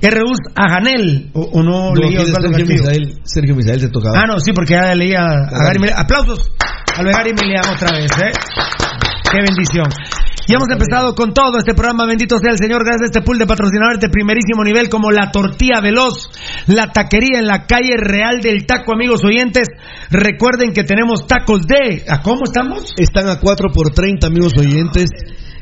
R.U.S. 0.00 0.52
a 0.54 0.68
Janel, 0.68 1.30
o, 1.32 1.42
o 1.42 1.62
no, 1.62 1.90
no 1.90 1.94
leía 1.94 2.24
Sergio 2.24 2.66
Misael, 2.66 3.20
Sergio 3.24 3.54
Misael 3.54 3.80
te 3.80 3.88
tocaba. 3.88 4.18
Ah, 4.18 4.26
no, 4.26 4.40
sí, 4.40 4.52
porque 4.52 4.74
ya 4.74 4.94
leía 4.94 5.20
a, 5.20 5.64
Gary. 5.64 5.90
Aplausos 5.94 6.50
a 6.96 7.02
Gary 7.02 7.32
Milian 7.32 7.64
otra 7.74 7.92
vez, 7.92 8.10
¿eh? 8.18 8.32
Qué 9.30 9.38
bendición. 9.40 9.86
Y 10.48 10.54
hemos 10.54 10.68
empezado 10.70 11.14
con 11.14 11.32
todo 11.32 11.58
este 11.58 11.74
programa. 11.74 12.06
Bendito 12.06 12.38
sea 12.38 12.52
el 12.52 12.58
Señor. 12.58 12.84
Gracias 12.84 13.02
a 13.02 13.06
este 13.06 13.22
pool 13.22 13.38
de 13.38 13.46
patrocinadores 13.46 14.00
de 14.00 14.08
primerísimo 14.08 14.64
nivel 14.64 14.88
como 14.88 15.10
la 15.10 15.30
Tortilla 15.30 15.80
Veloz, 15.80 16.30
la 16.66 16.92
taquería 16.92 17.38
en 17.38 17.46
la 17.46 17.66
calle 17.66 17.96
Real 17.96 18.40
del 18.40 18.66
Taco, 18.66 18.92
amigos 18.92 19.24
oyentes. 19.24 19.68
Recuerden 20.10 20.72
que 20.72 20.84
tenemos 20.84 21.26
tacos 21.26 21.62
de. 21.66 22.04
¿A 22.08 22.20
cómo 22.22 22.42
estamos? 22.44 22.92
Están 22.96 23.28
a 23.28 23.38
4 23.38 23.68
por 23.72 23.90
30, 23.90 24.26
amigos 24.26 24.52
oyentes. 24.58 25.10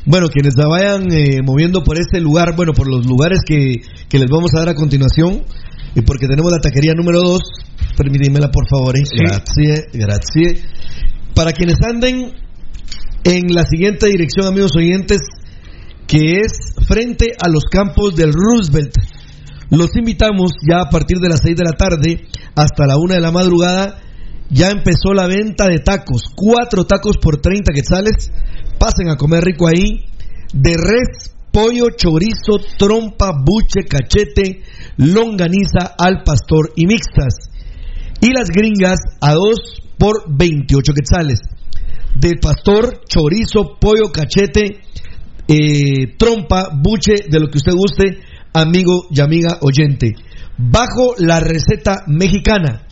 Bueno, 0.07 0.29
quienes 0.29 0.55
la 0.57 0.67
vayan 0.67 1.13
eh, 1.13 1.43
moviendo 1.45 1.85
por 1.85 1.99
este 1.99 2.21
lugar, 2.21 2.57
bueno, 2.57 2.73
por 2.73 2.89
los 2.89 3.07
lugares 3.07 3.41
que, 3.47 3.83
que 4.09 4.19
les 4.19 4.31
vamos 4.31 4.51
a 4.55 4.61
dar 4.61 4.71
a 4.71 4.75
continuación, 4.75 5.43
y 5.95 6.01
porque 6.01 6.27
tenemos 6.27 6.51
la 6.51 6.59
taquería 6.59 6.95
número 6.95 7.21
2, 7.21 7.41
permítanmela 7.99 8.51
por 8.51 8.67
favor. 8.67 8.97
Eh. 8.97 9.03
Gracias, 9.13 9.89
gracias. 9.93 10.65
Para 11.35 11.53
quienes 11.53 11.77
anden 11.83 12.33
en 13.25 13.55
la 13.55 13.65
siguiente 13.65 14.07
dirección, 14.07 14.47
amigos 14.47 14.73
oyentes, 14.77 15.21
que 16.07 16.41
es 16.41 16.75
frente 16.89 17.35
a 17.41 17.49
los 17.49 17.65
campos 17.65 18.17
del 18.17 18.33
Roosevelt. 18.33 18.95
Los 19.71 19.95
invitamos 19.97 20.53
ya 20.69 20.81
a 20.81 20.91
partir 20.91 21.19
de 21.19 21.29
las 21.29 21.41
6 21.45 21.57
de 21.57 21.65
la 21.65 21.77
tarde 21.77 22.27
hasta 22.57 22.87
la 22.87 22.97
1 22.97 23.15
de 23.15 23.21
la 23.21 23.31
madrugada. 23.31 24.01
Ya 24.51 24.71
empezó 24.71 25.15
la 25.15 25.29
venta 25.29 25.67
de 25.67 25.79
tacos. 25.79 26.23
Cuatro 26.35 26.85
tacos 26.85 27.19
por 27.19 27.41
30 27.41 27.73
quetzales. 27.73 28.33
Pasen 28.79 29.09
a 29.09 29.17
comer 29.17 29.45
rico 29.45 29.69
ahí. 29.69 30.05
De 30.53 30.75
res, 30.77 31.33
pollo, 31.53 31.91
chorizo, 31.97 32.59
trompa, 32.77 33.31
buche, 33.45 33.87
cachete, 33.89 34.63
longaniza 34.97 35.95
al 35.97 36.25
pastor 36.25 36.73
y 36.75 36.87
mixtas. 36.87 37.51
Y 38.21 38.33
las 38.33 38.49
gringas 38.49 38.99
a 39.21 39.35
2 39.35 39.83
por 39.99 40.25
28 40.27 40.93
quetzales. 40.95 41.39
De 42.15 42.37
pastor, 42.41 43.03
chorizo, 43.09 43.79
pollo, 43.81 44.11
cachete, 44.13 44.81
eh, 45.49 46.15
trompa, 46.19 46.71
buche, 46.73 47.15
de 47.29 47.41
lo 47.41 47.49
que 47.49 47.59
usted 47.59 47.73
guste, 47.73 48.21
amigo 48.53 49.07
y 49.11 49.21
amiga 49.21 49.59
oyente. 49.63 50.15
Bajo 50.57 51.15
la 51.19 51.41
receta 51.41 52.05
mexicana. 52.07 52.87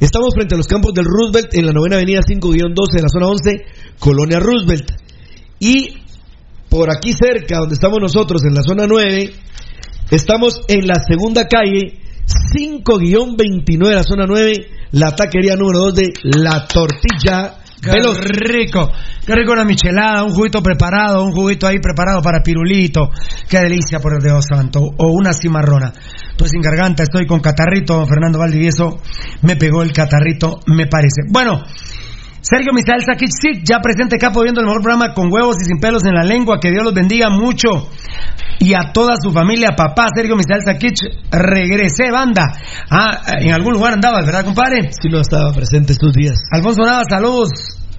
Estamos 0.00 0.34
frente 0.34 0.54
a 0.54 0.58
los 0.58 0.66
campos 0.66 0.92
del 0.92 1.04
Roosevelt 1.04 1.54
en 1.54 1.66
la 1.66 1.72
novena 1.72 1.96
avenida 1.96 2.20
5-12 2.20 2.92
de 2.92 3.02
la 3.02 3.08
zona 3.08 3.26
11, 3.28 3.50
Colonia 3.98 4.40
Roosevelt. 4.40 4.90
Y 5.60 6.02
por 6.68 6.90
aquí 6.90 7.12
cerca, 7.12 7.58
donde 7.58 7.74
estamos 7.74 8.00
nosotros, 8.00 8.42
en 8.44 8.54
la 8.54 8.62
zona 8.62 8.86
9, 8.88 9.32
estamos 10.10 10.60
en 10.68 10.86
la 10.86 10.96
segunda 10.96 11.46
calle 11.46 12.00
5-29 12.26 13.88
de 13.88 13.94
la 13.94 14.02
zona 14.02 14.26
9, 14.26 14.52
la 14.92 15.14
taquería 15.14 15.56
número 15.56 15.78
2 15.86 15.94
de 15.94 16.12
La 16.22 16.66
Tortilla 16.66 17.63
Veloz. 17.92 18.18
rico, 18.18 18.90
qué 19.26 19.34
rico 19.34 19.52
una 19.52 19.64
michelada, 19.64 20.24
un 20.24 20.32
juguito 20.32 20.62
preparado, 20.62 21.24
un 21.24 21.32
juguito 21.32 21.66
ahí 21.66 21.78
preparado 21.78 22.22
para 22.22 22.42
pirulito, 22.42 23.10
qué 23.48 23.60
delicia 23.60 23.98
por 24.00 24.14
el 24.14 24.22
Dios 24.22 24.44
santo, 24.48 24.80
o 24.80 25.08
una 25.08 25.32
cimarrona. 25.32 25.92
Pues 26.36 26.50
sin 26.50 26.60
garganta, 26.60 27.02
estoy 27.04 27.26
con 27.26 27.40
catarrito, 27.40 28.04
Fernando 28.06 28.38
Valdivieso, 28.38 29.00
me 29.42 29.56
pegó 29.56 29.82
el 29.82 29.92
catarrito, 29.92 30.60
me 30.66 30.86
parece. 30.86 31.22
Bueno, 31.30 31.62
Sergio 32.44 32.74
Misael 32.74 33.00
Sakic, 33.00 33.64
ya 33.64 33.80
presente 33.80 34.18
capo 34.18 34.42
viendo 34.42 34.60
el 34.60 34.66
mejor 34.66 34.82
programa 34.82 35.14
con 35.14 35.32
huevos 35.32 35.56
y 35.62 35.64
sin 35.64 35.80
pelos 35.80 36.04
en 36.04 36.12
la 36.12 36.24
lengua, 36.24 36.60
que 36.60 36.70
Dios 36.70 36.84
los 36.84 36.92
bendiga 36.92 37.30
mucho. 37.30 37.88
Y 38.60 38.74
a 38.74 38.92
toda 38.92 39.14
su 39.16 39.32
familia, 39.32 39.70
papá 39.74 40.08
Sergio 40.14 40.36
Misael 40.36 40.60
Sakic, 40.62 40.94
regresé, 41.30 42.10
banda. 42.12 42.52
Ah, 42.90 43.18
en 43.40 43.50
algún 43.50 43.72
lugar 43.72 43.94
andabas, 43.94 44.26
¿verdad, 44.26 44.44
compadre? 44.44 44.90
Sí, 44.92 45.08
no 45.08 45.20
estaba 45.20 45.54
presente 45.54 45.94
estos 45.94 46.12
días. 46.12 46.36
Alfonso 46.52 46.82
Nava, 46.84 47.04
saludos 47.08 47.48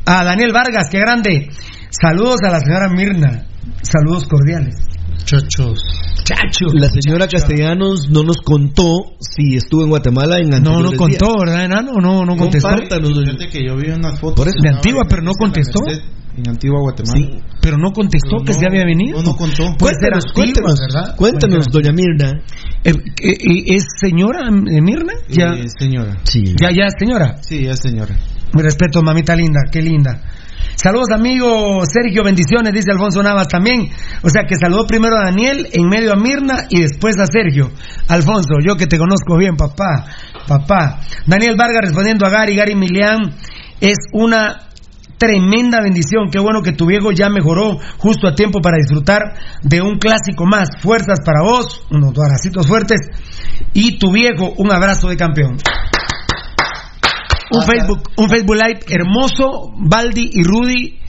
a 0.06 0.24
Daniel 0.24 0.54
Vargas, 0.54 0.90
qué 0.92 1.00
grande. 1.00 1.50
Saludos 1.90 2.38
a 2.48 2.52
la 2.52 2.60
señora 2.60 2.88
Mirna, 2.90 3.48
saludos 3.82 4.28
cordiales. 4.28 4.76
Chachos. 5.24 5.80
Chacho. 6.24 6.66
La 6.74 6.88
señora 6.90 7.28
Castellanos 7.28 8.10
no 8.10 8.24
nos 8.24 8.38
contó 8.38 9.14
si 9.20 9.56
estuvo 9.56 9.84
en 9.84 9.90
Guatemala 9.90 10.38
en 10.40 10.50
No, 10.50 10.60
no 10.60 10.70
anteriores 10.90 10.98
contó, 10.98 11.26
días. 11.28 11.38
¿verdad, 11.46 11.66
enano? 11.66 11.92
No, 12.02 12.26
no 12.26 12.36
contestó. 12.36 12.70
Fíjate 12.70 13.48
que 13.50 13.66
yo 13.66 13.76
vi 13.76 13.90
unas 13.92 14.20
fotos. 14.20 14.36
Por 14.36 14.48
eso. 14.48 14.58
De 14.62 14.70
Antigua, 14.70 15.04
pero 15.08 15.22
no 15.22 15.32
contestó. 15.34 15.80
En 16.38 16.50
Antigua 16.50 16.80
Guatemala. 16.82 17.16
Sí. 17.16 17.40
Pero 17.62 17.78
no 17.78 17.92
contestó 17.92 18.38
Pero 18.38 18.44
que 18.44 18.54
no, 18.54 18.60
se 18.60 18.66
había 18.66 18.84
venido. 18.86 19.20
no, 19.22 19.30
no 19.32 19.36
contó. 19.38 19.64
Puede 19.78 19.94
ser 19.96 20.12
cuéntanos, 20.34 20.80
¿verdad? 20.82 21.16
cuéntanos, 21.16 21.66
doña 21.72 21.92
Mirna. 21.94 22.32
Eh, 22.84 22.92
eh, 22.92 23.30
eh, 23.32 23.64
¿Es 23.76 23.86
señora 24.02 24.48
eh, 24.50 24.82
Mirna? 24.82 25.14
Ya, 25.30 25.54
Eh, 25.54 25.68
señora. 25.80 26.18
Sí. 26.24 26.44
ya, 26.60 26.72
ya, 26.72 26.90
señora. 27.00 27.38
Sí, 27.42 27.64
ya 27.64 27.76
señora. 27.76 28.18
Mi 28.54 28.62
respeto, 28.62 29.02
mamita 29.02 29.34
linda, 29.36 29.62
qué 29.72 29.82
linda. 29.82 30.22
Saludos, 30.76 31.10
amigo 31.14 31.82
Sergio, 31.86 32.24
bendiciones, 32.24 32.74
dice 32.74 32.92
Alfonso 32.92 33.24
Navas 33.24 33.48
también. 33.48 33.90
O 34.22 34.30
sea 34.30 34.44
que 34.44 34.56
saludó 34.56 34.86
primero 34.86 35.18
a 35.18 35.26
Daniel, 35.26 35.68
en 35.72 35.88
medio 35.88 36.12
a 36.14 36.16
Mirna 36.16 36.66
y 36.70 36.82
después 36.82 37.18
a 37.18 37.26
Sergio. 37.26 37.72
Alfonso, 38.08 38.56
yo 38.66 38.76
que 38.76 38.88
te 38.88 38.98
conozco 38.98 39.38
bien, 39.38 39.56
papá, 39.56 40.06
papá. 40.48 41.00
Daniel 41.26 41.56
Vargas 41.58 41.86
respondiendo 41.86 42.26
a 42.26 42.30
Gary, 42.30 42.56
Gary 42.56 42.76
Milian, 42.76 43.36
es 43.80 43.98
una 44.14 44.66
tremenda 45.18 45.82
bendición. 45.82 46.30
Qué 46.32 46.40
bueno 46.40 46.62
que 46.62 46.74
tu 46.74 46.86
viejo 46.86 47.12
ya 47.12 47.30
mejoró 47.30 47.78
justo 47.98 48.28
a 48.28 48.36
tiempo 48.36 48.62
para 48.62 48.78
disfrutar 48.78 49.22
de 49.64 49.82
un 49.82 49.98
clásico 49.98 50.46
más. 50.46 50.70
Fuerzas 50.82 51.20
para 51.26 51.42
vos, 51.42 51.86
unos 51.90 52.14
abracitos 52.18 52.68
fuertes. 52.68 53.00
Y 53.74 53.98
tu 53.98 54.12
viejo, 54.12 54.54
un 54.58 54.72
abrazo 54.72 55.08
de 55.10 55.18
campeón. 55.18 55.58
Un 57.52 57.62
Facebook, 57.62 58.10
un 58.18 58.30
Facebook 58.30 58.56
Live 58.56 58.80
hermoso, 58.90 59.72
Baldi 59.78 60.30
y 60.34 60.44
Rudy, 60.44 61.00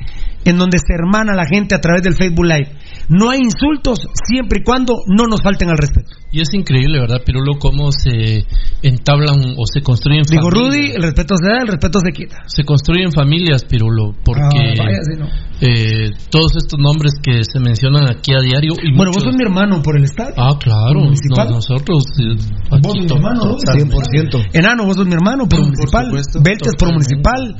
en 0.44 0.58
donde 0.58 0.78
se 0.78 0.94
hermana 0.94 1.34
la 1.34 1.46
gente 1.46 1.74
a 1.74 1.80
través 1.80 2.02
del 2.02 2.14
Facebook 2.14 2.44
Live. 2.44 2.75
No 3.08 3.30
hay 3.30 3.38
insultos 3.40 4.00
siempre 4.28 4.60
y 4.60 4.64
cuando 4.64 4.94
no 5.06 5.26
nos 5.26 5.40
falten 5.42 5.70
al 5.70 5.78
respeto. 5.78 6.10
Y 6.32 6.40
es 6.40 6.52
increíble, 6.52 6.98
¿verdad, 7.00 7.22
Pirulo, 7.24 7.54
cómo 7.58 7.90
se 7.92 8.44
entablan 8.82 9.54
o 9.56 9.62
se 9.72 9.80
construyen 9.80 10.22
Digo, 10.28 10.50
familias. 10.50 10.74
Rudy, 10.74 10.90
el 10.96 11.02
respeto 11.02 11.34
se 11.36 11.46
da, 11.48 11.62
el 11.62 11.68
respeto 11.68 11.98
se 12.04 12.12
quita. 12.12 12.36
Se 12.46 12.64
construyen 12.64 13.12
familias, 13.12 13.64
Pirulo, 13.64 14.12
porque 14.24 14.42
Ah, 14.42 14.74
vaya, 14.84 14.98
sí, 15.02 15.18
no. 15.18 15.26
eh, 15.60 16.10
todos 16.30 16.52
estos 16.56 16.78
nombres 16.78 17.12
que 17.22 17.40
se 17.44 17.58
mencionan 17.60 18.10
aquí 18.10 18.34
a 18.34 18.40
diario. 18.40 18.72
Y 18.82 18.90
Bueno, 18.94 19.12
muchos- 19.12 19.14
vos 19.14 19.22
sos 19.24 19.36
mi 19.36 19.44
hermano 19.44 19.80
por 19.82 19.96
el 19.96 20.04
Estado. 20.04 20.34
Ah, 20.36 20.58
claro. 20.60 21.00
municipal. 21.00 21.48
no, 21.48 21.54
nosotros. 21.56 22.04
eh, 22.18 22.34
Vos 22.82 22.92
sos 22.92 23.00
mi 23.06 23.06
hermano, 23.16 23.40
¿no? 23.44 23.56
total- 23.56 23.76
100%. 23.78 24.38
Enano, 24.52 24.84
vos 24.84 24.96
sos 24.96 25.06
mi 25.06 25.14
hermano 25.14 25.46
por 25.48 25.60
municipal. 25.60 26.10
Beltes 26.42 26.72
por 26.78 26.92
municipal. 26.92 27.56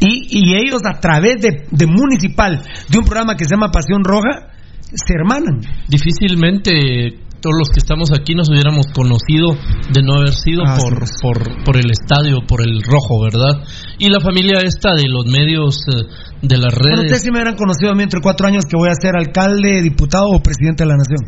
Y, 0.00 0.40
y 0.40 0.54
ellos 0.56 0.80
a 0.84 0.98
través 1.00 1.40
de, 1.40 1.66
de 1.70 1.86
municipal, 1.86 2.62
de 2.88 2.98
un 2.98 3.04
programa 3.04 3.36
que 3.36 3.44
se 3.44 3.50
llama 3.54 3.70
Pasión 3.70 4.02
Roja, 4.02 4.55
se 4.94 5.14
hermanan. 5.14 5.60
Difícilmente 5.88 7.20
todos 7.40 7.54
los 7.58 7.68
que 7.68 7.78
estamos 7.78 8.10
aquí 8.12 8.34
nos 8.34 8.48
hubiéramos 8.50 8.86
conocido 8.94 9.54
de 9.92 10.02
no 10.02 10.14
haber 10.14 10.32
sido 10.34 10.62
Ah, 10.66 10.76
por, 10.80 11.06
sí. 11.06 11.14
por, 11.22 11.64
por 11.64 11.76
el 11.76 11.90
estadio, 11.90 12.38
por 12.48 12.60
el 12.66 12.82
rojo, 12.82 13.22
¿verdad? 13.22 13.62
Y 13.98 14.08
la 14.08 14.20
familia 14.20 14.58
esta 14.64 14.94
de 14.96 15.04
los 15.08 15.26
medios, 15.26 15.78
eh, 15.86 16.02
de 16.42 16.56
las 16.58 16.74
Bueno, 16.74 17.02
ustedes 17.02 17.10
redes. 17.10 17.22
sí 17.22 17.30
me 17.30 17.38
hubieran 17.38 17.56
conocido 17.56 17.92
a 17.92 17.94
mí 17.94 18.02
entre 18.02 18.20
cuatro 18.20 18.46
años 18.48 18.64
que 18.64 18.76
voy 18.76 18.88
a 18.88 18.94
ser 19.00 19.14
alcalde, 19.16 19.82
diputado 19.82 20.26
o 20.28 20.42
presidente 20.42 20.82
de 20.84 20.88
la 20.90 20.96
nación. 20.96 21.20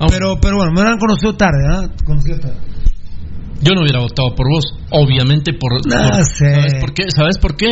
Ah, 0.00 0.06
Pero, 0.10 0.36
pero 0.40 0.56
bueno, 0.56 0.72
me 0.72 0.80
hubieran 0.80 0.98
conocido 0.98 1.34
tarde, 1.36 1.62
¿ah? 1.70 1.86
Conocido 2.04 2.38
tarde. 2.40 2.56
Yo 3.62 3.74
no 3.74 3.82
hubiera 3.82 4.00
votado 4.00 4.34
por 4.34 4.48
vos, 4.50 4.64
obviamente 4.90 5.52
por... 5.52 5.74
No 5.86 6.10
por- 6.10 6.24
sé. 6.24 6.50
¿Sabes 6.50 6.74
por 6.80 6.94
qué? 6.94 7.04
¿Sabes 7.14 7.38
por 7.38 7.56
qué? 7.56 7.70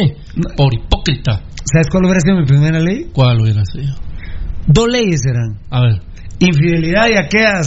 Por 0.57 0.73
hipócrita. 0.75 1.43
¿Sabes 1.64 1.88
cuál 1.90 2.05
hubiera 2.05 2.21
sido 2.21 2.37
mi 2.37 2.45
primera 2.47 2.79
ley? 2.79 3.07
¿Cuál 3.12 3.40
hubiera 3.40 3.64
sido? 3.64 3.95
Dos 4.66 4.88
leyes 4.88 5.20
eran. 5.27 5.59
A 5.70 5.81
ver, 5.81 6.01
Infidelidad 6.38 7.09
y 7.09 7.16
aquellas 7.16 7.66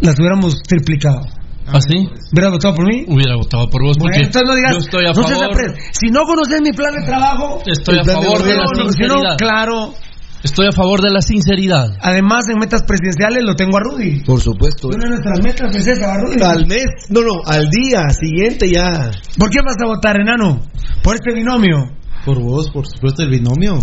las 0.00 0.18
hubiéramos 0.18 0.56
triplicado. 0.62 1.22
¿así? 1.66 2.08
¿Hubieras 2.32 2.52
votado 2.52 2.74
por 2.74 2.86
mí? 2.86 3.04
Hubiera 3.08 3.34
votado 3.36 3.68
por 3.68 3.82
vos 3.82 3.96
Bueno, 3.98 4.12
porque 4.12 4.26
entonces 4.26 4.42
no 4.46 4.54
digas, 4.54 4.72
yo 4.72 4.78
estoy 4.78 5.04
a 5.06 5.12
no 5.12 5.14
favor, 5.14 5.74
Si 5.92 6.10
no 6.10 6.22
conoces 6.24 6.60
mi 6.60 6.72
plan 6.72 6.94
de 6.94 7.04
trabajo, 7.04 7.62
estoy 7.66 7.98
a 7.98 8.02
plan 8.02 8.20
de 8.20 8.26
favor 8.26 8.42
de 8.42 8.54
la 8.56 8.66
sinceridad. 8.74 9.36
claro. 9.38 9.94
Estoy 10.42 10.66
a 10.68 10.72
favor 10.72 11.00
de 11.00 11.10
la 11.10 11.22
sinceridad. 11.22 11.96
Además, 12.00 12.44
en 12.52 12.60
metas 12.60 12.82
presidenciales 12.86 13.42
lo 13.42 13.56
tengo 13.56 13.78
a 13.78 13.80
Rudy. 13.80 14.22
Por 14.22 14.40
supuesto. 14.40 14.88
Una 14.88 15.04
de 15.04 15.08
nuestras 15.08 15.40
metas 15.42 15.74
es 15.74 15.86
esa, 15.88 16.14
a 16.14 16.18
Rudy. 16.18 16.40
Al 16.40 16.66
mes, 16.66 16.84
no, 17.08 17.22
no, 17.22 17.40
al 17.44 17.68
día 17.68 18.08
siguiente 18.10 18.70
ya. 18.70 19.10
¿Por 19.38 19.50
qué 19.50 19.58
vas 19.64 19.74
a 19.82 19.86
votar, 19.86 20.20
enano? 20.20 20.60
Por 21.02 21.16
este 21.16 21.34
binomio. 21.34 21.90
Por 22.24 22.40
vos, 22.40 22.70
por 22.70 22.86
supuesto, 22.86 23.22
el 23.24 23.30
binomio. 23.30 23.80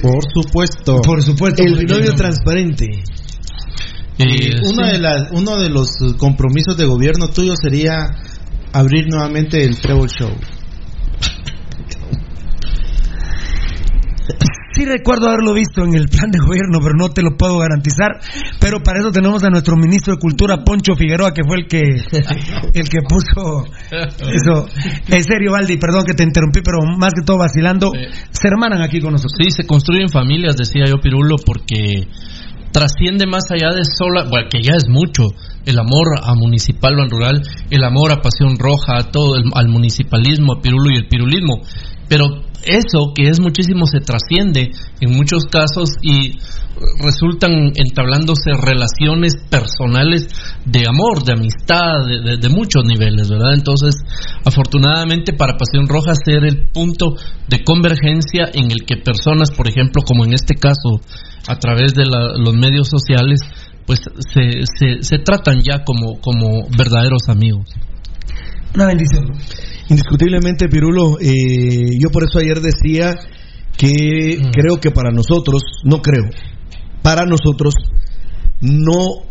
Por 0.00 0.22
supuesto. 0.32 1.00
Por 1.02 1.22
supuesto. 1.22 1.62
El 1.62 1.76
binomio 1.76 2.14
transparente. 2.14 2.86
Eh, 4.18 4.50
Una 4.72 4.86
sí. 4.86 4.92
de 4.92 4.98
las, 4.98 5.30
uno 5.32 5.58
de 5.58 5.68
los 5.68 5.90
compromisos 6.18 6.76
de 6.76 6.86
gobierno 6.86 7.28
tuyo 7.28 7.54
sería 7.60 8.16
abrir 8.72 9.06
nuevamente 9.08 9.62
el 9.64 9.78
Trevor 9.80 10.10
Show. 10.10 10.30
Sí 14.76 14.84
recuerdo 14.84 15.28
haberlo 15.28 15.54
visto 15.54 15.82
en 15.84 15.94
el 15.94 16.06
plan 16.08 16.30
de 16.30 16.38
gobierno, 16.38 16.78
pero 16.82 16.92
no 16.98 17.08
te 17.08 17.22
lo 17.22 17.34
puedo 17.36 17.56
garantizar. 17.58 18.20
Pero 18.60 18.82
para 18.82 19.00
eso 19.00 19.10
tenemos 19.10 19.42
a 19.42 19.48
nuestro 19.48 19.74
ministro 19.76 20.12
de 20.14 20.20
Cultura, 20.20 20.62
Poncho 20.64 20.94
Figueroa, 20.94 21.32
que 21.32 21.42
fue 21.48 21.56
el 21.56 21.66
que 21.66 21.80
el 22.74 22.88
que 22.88 22.98
puso 23.08 23.64
eso. 23.90 24.66
En 25.08 25.24
serio, 25.24 25.52
Valdi, 25.52 25.78
perdón 25.78 26.04
que 26.04 26.12
te 26.12 26.24
interrumpí, 26.24 26.60
pero 26.62 26.80
más 26.98 27.12
que 27.14 27.24
todo 27.24 27.38
vacilando, 27.38 27.90
se 28.30 28.48
hermanan 28.48 28.82
aquí 28.82 29.00
con 29.00 29.12
nosotros. 29.12 29.32
Sí, 29.40 29.50
se 29.50 29.66
construyen 29.66 30.10
familias, 30.10 30.56
decía 30.56 30.84
yo, 30.86 31.00
Pirulo, 31.00 31.36
porque 31.44 32.06
trasciende 32.72 33.26
más 33.26 33.44
allá 33.50 33.70
de 33.74 33.84
sola, 33.84 34.26
bueno, 34.28 34.48
que 34.50 34.60
ya 34.62 34.74
es 34.76 34.88
mucho, 34.88 35.28
el 35.64 35.78
amor 35.78 36.20
a 36.22 36.34
municipal 36.34 36.98
o 36.98 37.02
al 37.02 37.10
rural, 37.10 37.42
el 37.70 37.82
amor 37.84 38.12
a 38.12 38.20
pasión 38.20 38.58
roja, 38.58 38.98
a 38.98 39.10
todo, 39.10 39.36
el- 39.36 39.50
al 39.54 39.68
municipalismo, 39.68 40.52
a 40.54 40.60
Pirulo 40.60 40.90
y 40.92 40.96
el 40.96 41.08
pirulismo. 41.08 41.62
pero 42.08 42.28
eso 42.64 43.12
que 43.14 43.28
es 43.28 43.40
muchísimo 43.40 43.86
se 43.86 44.00
trasciende 44.00 44.70
en 45.00 45.16
muchos 45.16 45.44
casos 45.44 45.90
y 46.02 46.38
resultan 47.02 47.72
entablándose 47.74 48.52
relaciones 48.52 49.34
personales 49.48 50.28
de 50.64 50.86
amor, 50.86 51.24
de 51.24 51.32
amistad, 51.32 52.04
de, 52.06 52.48
muchos 52.48 52.84
niveles, 52.84 53.28
¿verdad? 53.28 53.54
Entonces, 53.54 53.96
afortunadamente 54.44 55.32
para 55.32 55.56
Pasión 55.56 55.88
Roja 55.88 56.12
ser 56.14 56.44
el 56.44 56.68
punto 56.70 57.14
de 57.48 57.64
convergencia 57.64 58.50
en 58.52 58.70
el 58.70 58.84
que 58.86 58.96
personas, 58.96 59.50
por 59.50 59.68
ejemplo, 59.68 60.02
como 60.06 60.24
en 60.24 60.34
este 60.34 60.54
caso, 60.54 61.00
a 61.48 61.58
través 61.58 61.94
de 61.94 62.04
la, 62.06 62.36
los 62.36 62.54
medios 62.54 62.88
sociales, 62.88 63.40
pues 63.86 64.00
se, 64.00 64.66
se, 64.78 65.02
se 65.02 65.18
tratan 65.18 65.60
ya 65.62 65.84
como, 65.84 66.20
como 66.20 66.68
verdaderos 66.76 67.28
amigos. 67.28 67.66
Una 68.74 68.86
bendición. 68.86 69.32
Indiscutiblemente, 69.88 70.68
Pirulo, 70.68 71.18
eh, 71.20 71.90
yo 72.00 72.10
por 72.10 72.24
eso 72.24 72.38
ayer 72.38 72.60
decía 72.60 73.16
que 73.76 74.38
mm. 74.40 74.50
creo 74.50 74.80
que 74.80 74.90
para 74.90 75.10
nosotros, 75.10 75.62
no 75.84 76.02
creo, 76.02 76.24
para 77.02 77.24
nosotros 77.24 77.74
no, 78.60 79.22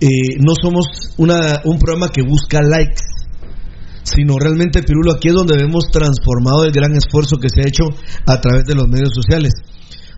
eh, 0.00 0.36
no 0.38 0.54
somos 0.60 1.14
una, 1.16 1.62
un 1.64 1.78
programa 1.78 2.08
que 2.10 2.22
busca 2.22 2.62
likes, 2.62 3.02
sino 4.04 4.38
realmente, 4.38 4.82
Pirulo, 4.82 5.12
aquí 5.12 5.28
es 5.28 5.34
donde 5.34 5.56
vemos 5.56 5.90
transformado 5.90 6.64
el 6.64 6.72
gran 6.72 6.92
esfuerzo 6.94 7.36
que 7.38 7.48
se 7.48 7.60
ha 7.60 7.68
hecho 7.68 7.84
a 8.26 8.40
través 8.40 8.64
de 8.64 8.74
los 8.74 8.88
medios 8.88 9.10
sociales. 9.12 9.52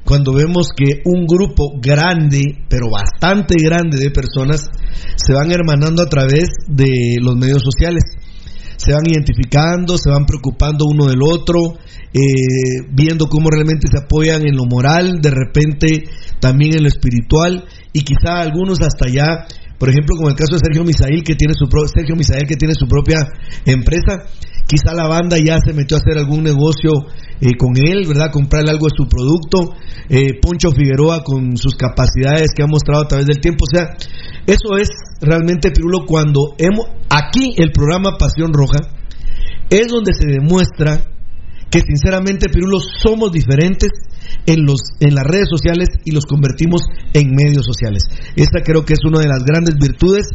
Cuando 0.05 0.33
vemos 0.33 0.69
que 0.77 1.03
un 1.05 1.27
grupo 1.27 1.73
grande, 1.81 2.41
pero 2.69 2.87
bastante 2.91 3.55
grande 3.63 3.99
de 3.99 4.11
personas, 4.11 4.69
se 5.17 5.33
van 5.35 5.53
hermanando 5.53 6.03
a 6.03 6.09
través 6.09 6.49
de 6.69 7.17
los 7.21 7.37
medios 7.37 7.63
sociales 7.63 8.03
se 8.81 8.95
van 8.95 9.07
identificando, 9.07 9.99
se 9.99 10.09
van 10.09 10.25
preocupando 10.25 10.87
uno 10.87 11.05
del 11.05 11.21
otro, 11.23 11.59
eh, 12.15 12.87
viendo 12.91 13.27
cómo 13.27 13.51
realmente 13.51 13.89
se 13.93 14.03
apoyan 14.03 14.47
en 14.47 14.57
lo 14.57 14.65
moral, 14.65 15.21
de 15.21 15.31
repente 15.31 16.05
también 16.41 16.75
en 16.75 16.85
lo 16.85 16.89
espiritual, 16.89 17.67
y 17.93 18.01
quizá 18.01 18.41
algunos 18.41 18.81
hasta 18.81 19.07
allá, 19.07 19.47
por 19.81 19.89
ejemplo, 19.89 20.15
como 20.15 20.29
el 20.29 20.37
caso 20.37 20.53
de 20.53 20.61
Sergio 20.63 20.85
Misael, 20.85 21.25
que 21.25 21.35
tiene 21.37 21.55
su 21.55 21.65
Sergio 21.89 22.15
Misael, 22.15 22.47
que 22.47 22.57
tiene 22.57 22.75
su 22.75 22.87
propia 22.87 23.17
empresa, 23.65 24.29
quizá 24.69 24.93
la 24.93 25.09
banda 25.09 25.39
ya 25.39 25.57
se 25.65 25.73
metió 25.73 25.97
a 25.97 26.01
hacer 26.01 26.19
algún 26.19 26.45
negocio 26.45 26.93
eh, 27.41 27.57
con 27.57 27.73
él, 27.79 28.05
¿verdad? 28.07 28.31
Comprarle 28.31 28.73
algo 28.73 28.89
de 28.89 28.93
su 28.95 29.09
producto. 29.09 29.75
Eh, 30.11 30.39
Poncho 30.39 30.71
Figueroa 30.71 31.25
con 31.25 31.57
sus 31.57 31.77
capacidades 31.77 32.51
que 32.55 32.63
ha 32.63 32.67
mostrado 32.67 33.05
a 33.05 33.09
través 33.09 33.25
del 33.25 33.41
tiempo. 33.41 33.65
O 33.65 33.75
sea, 33.75 33.97
eso 34.47 34.77
es 34.77 34.91
realmente, 35.23 35.71
Pirulo, 35.71 36.05
cuando 36.05 36.55
hemos, 36.59 36.85
aquí 37.09 37.55
el 37.57 37.73
programa 37.73 38.19
Pasión 38.19 38.53
Roja 38.53 38.81
es 39.71 39.89
donde 39.89 40.13
se 40.13 40.27
demuestra 40.27 41.07
que 41.71 41.81
sinceramente, 41.81 42.49
Pirulo, 42.49 42.79
somos 42.81 43.31
diferentes 43.33 43.91
en, 44.47 44.65
los, 44.65 44.81
en 45.01 45.15
las 45.15 45.25
redes 45.25 45.49
sociales 45.49 45.89
y 46.05 46.11
los 46.11 46.27
convertimos 46.27 46.83
en 47.13 47.31
medios 47.31 47.65
sociales. 47.65 48.05
Esta 48.37 48.63
creo 48.63 48.85
que 48.85 48.95
es 48.95 49.05
una 49.05 49.21
de 49.21 49.29
las 49.29 49.45
grandes 49.45 49.77
virtudes. 49.79 50.27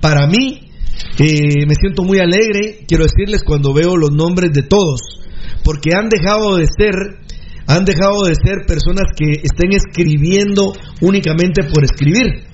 Para 0.00 0.26
mí, 0.26 0.70
eh, 1.18 1.66
me 1.66 1.74
siento 1.74 2.04
muy 2.04 2.18
alegre, 2.18 2.84
quiero 2.86 3.04
decirles, 3.04 3.42
cuando 3.44 3.74
veo 3.74 3.96
los 3.96 4.12
nombres 4.12 4.52
de 4.52 4.62
todos, 4.62 5.00
porque 5.64 5.90
han 5.94 6.08
dejado 6.08 6.56
de 6.56 6.66
ser 6.66 7.24
han 7.66 7.86
dejado 7.86 8.24
de 8.24 8.34
ser 8.34 8.66
personas 8.66 9.04
que 9.16 9.40
estén 9.42 9.72
escribiendo 9.72 10.74
únicamente 11.00 11.64
por 11.64 11.82
escribir 11.82 12.44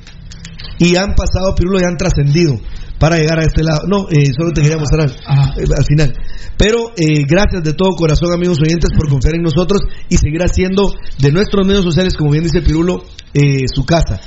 y 0.79 0.97
han 0.97 1.15
pasado, 1.15 1.55
Pirulo, 1.57 1.81
y 1.81 1.85
han 1.85 1.97
trascendido 1.97 2.61
para 3.01 3.17
llegar 3.17 3.41
a 3.41 3.43
este 3.43 3.63
lado. 3.65 3.89
No, 3.89 4.07
eh, 4.11 4.31
solo 4.37 4.53
te 4.53 4.61
quería 4.61 4.77
mostrar 4.77 5.09
al, 5.09 5.51
al 5.57 5.85
final. 5.89 6.13
Pero 6.57 6.93
eh, 6.97 7.25
gracias 7.27 7.65
de 7.65 7.73
todo 7.73 7.97
corazón, 7.97 8.33
amigos 8.33 8.59
oyentes, 8.61 8.91
por 8.95 9.09
confiar 9.09 9.35
en 9.37 9.43
nosotros 9.43 9.81
y 10.09 10.19
seguir 10.19 10.43
haciendo 10.43 10.93
de 11.19 11.33
nuestros 11.33 11.67
medios 11.67 11.83
sociales, 11.83 12.15
como 12.15 12.31
bien 12.31 12.45
dice 12.45 12.61
Pirulo, 12.61 13.03
eh, 13.33 13.65
su 13.75 13.87
casa. 13.87 14.21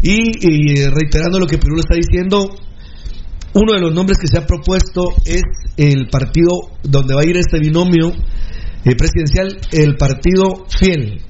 Y 0.00 0.84
reiterando 0.84 1.40
lo 1.40 1.46
que 1.46 1.58
Pirulo 1.58 1.80
está 1.80 1.96
diciendo, 1.96 2.54
uno 3.54 3.72
de 3.72 3.80
los 3.80 3.92
nombres 3.92 4.18
que 4.18 4.28
se 4.28 4.38
ha 4.38 4.46
propuesto 4.46 5.08
es 5.24 5.42
el 5.76 6.08
partido 6.08 6.50
donde 6.84 7.14
va 7.14 7.22
a 7.22 7.24
ir 7.24 7.36
este 7.36 7.58
binomio 7.58 8.12
presidencial, 8.84 9.58
el 9.72 9.96
partido 9.96 10.66
fiel, 10.68 11.20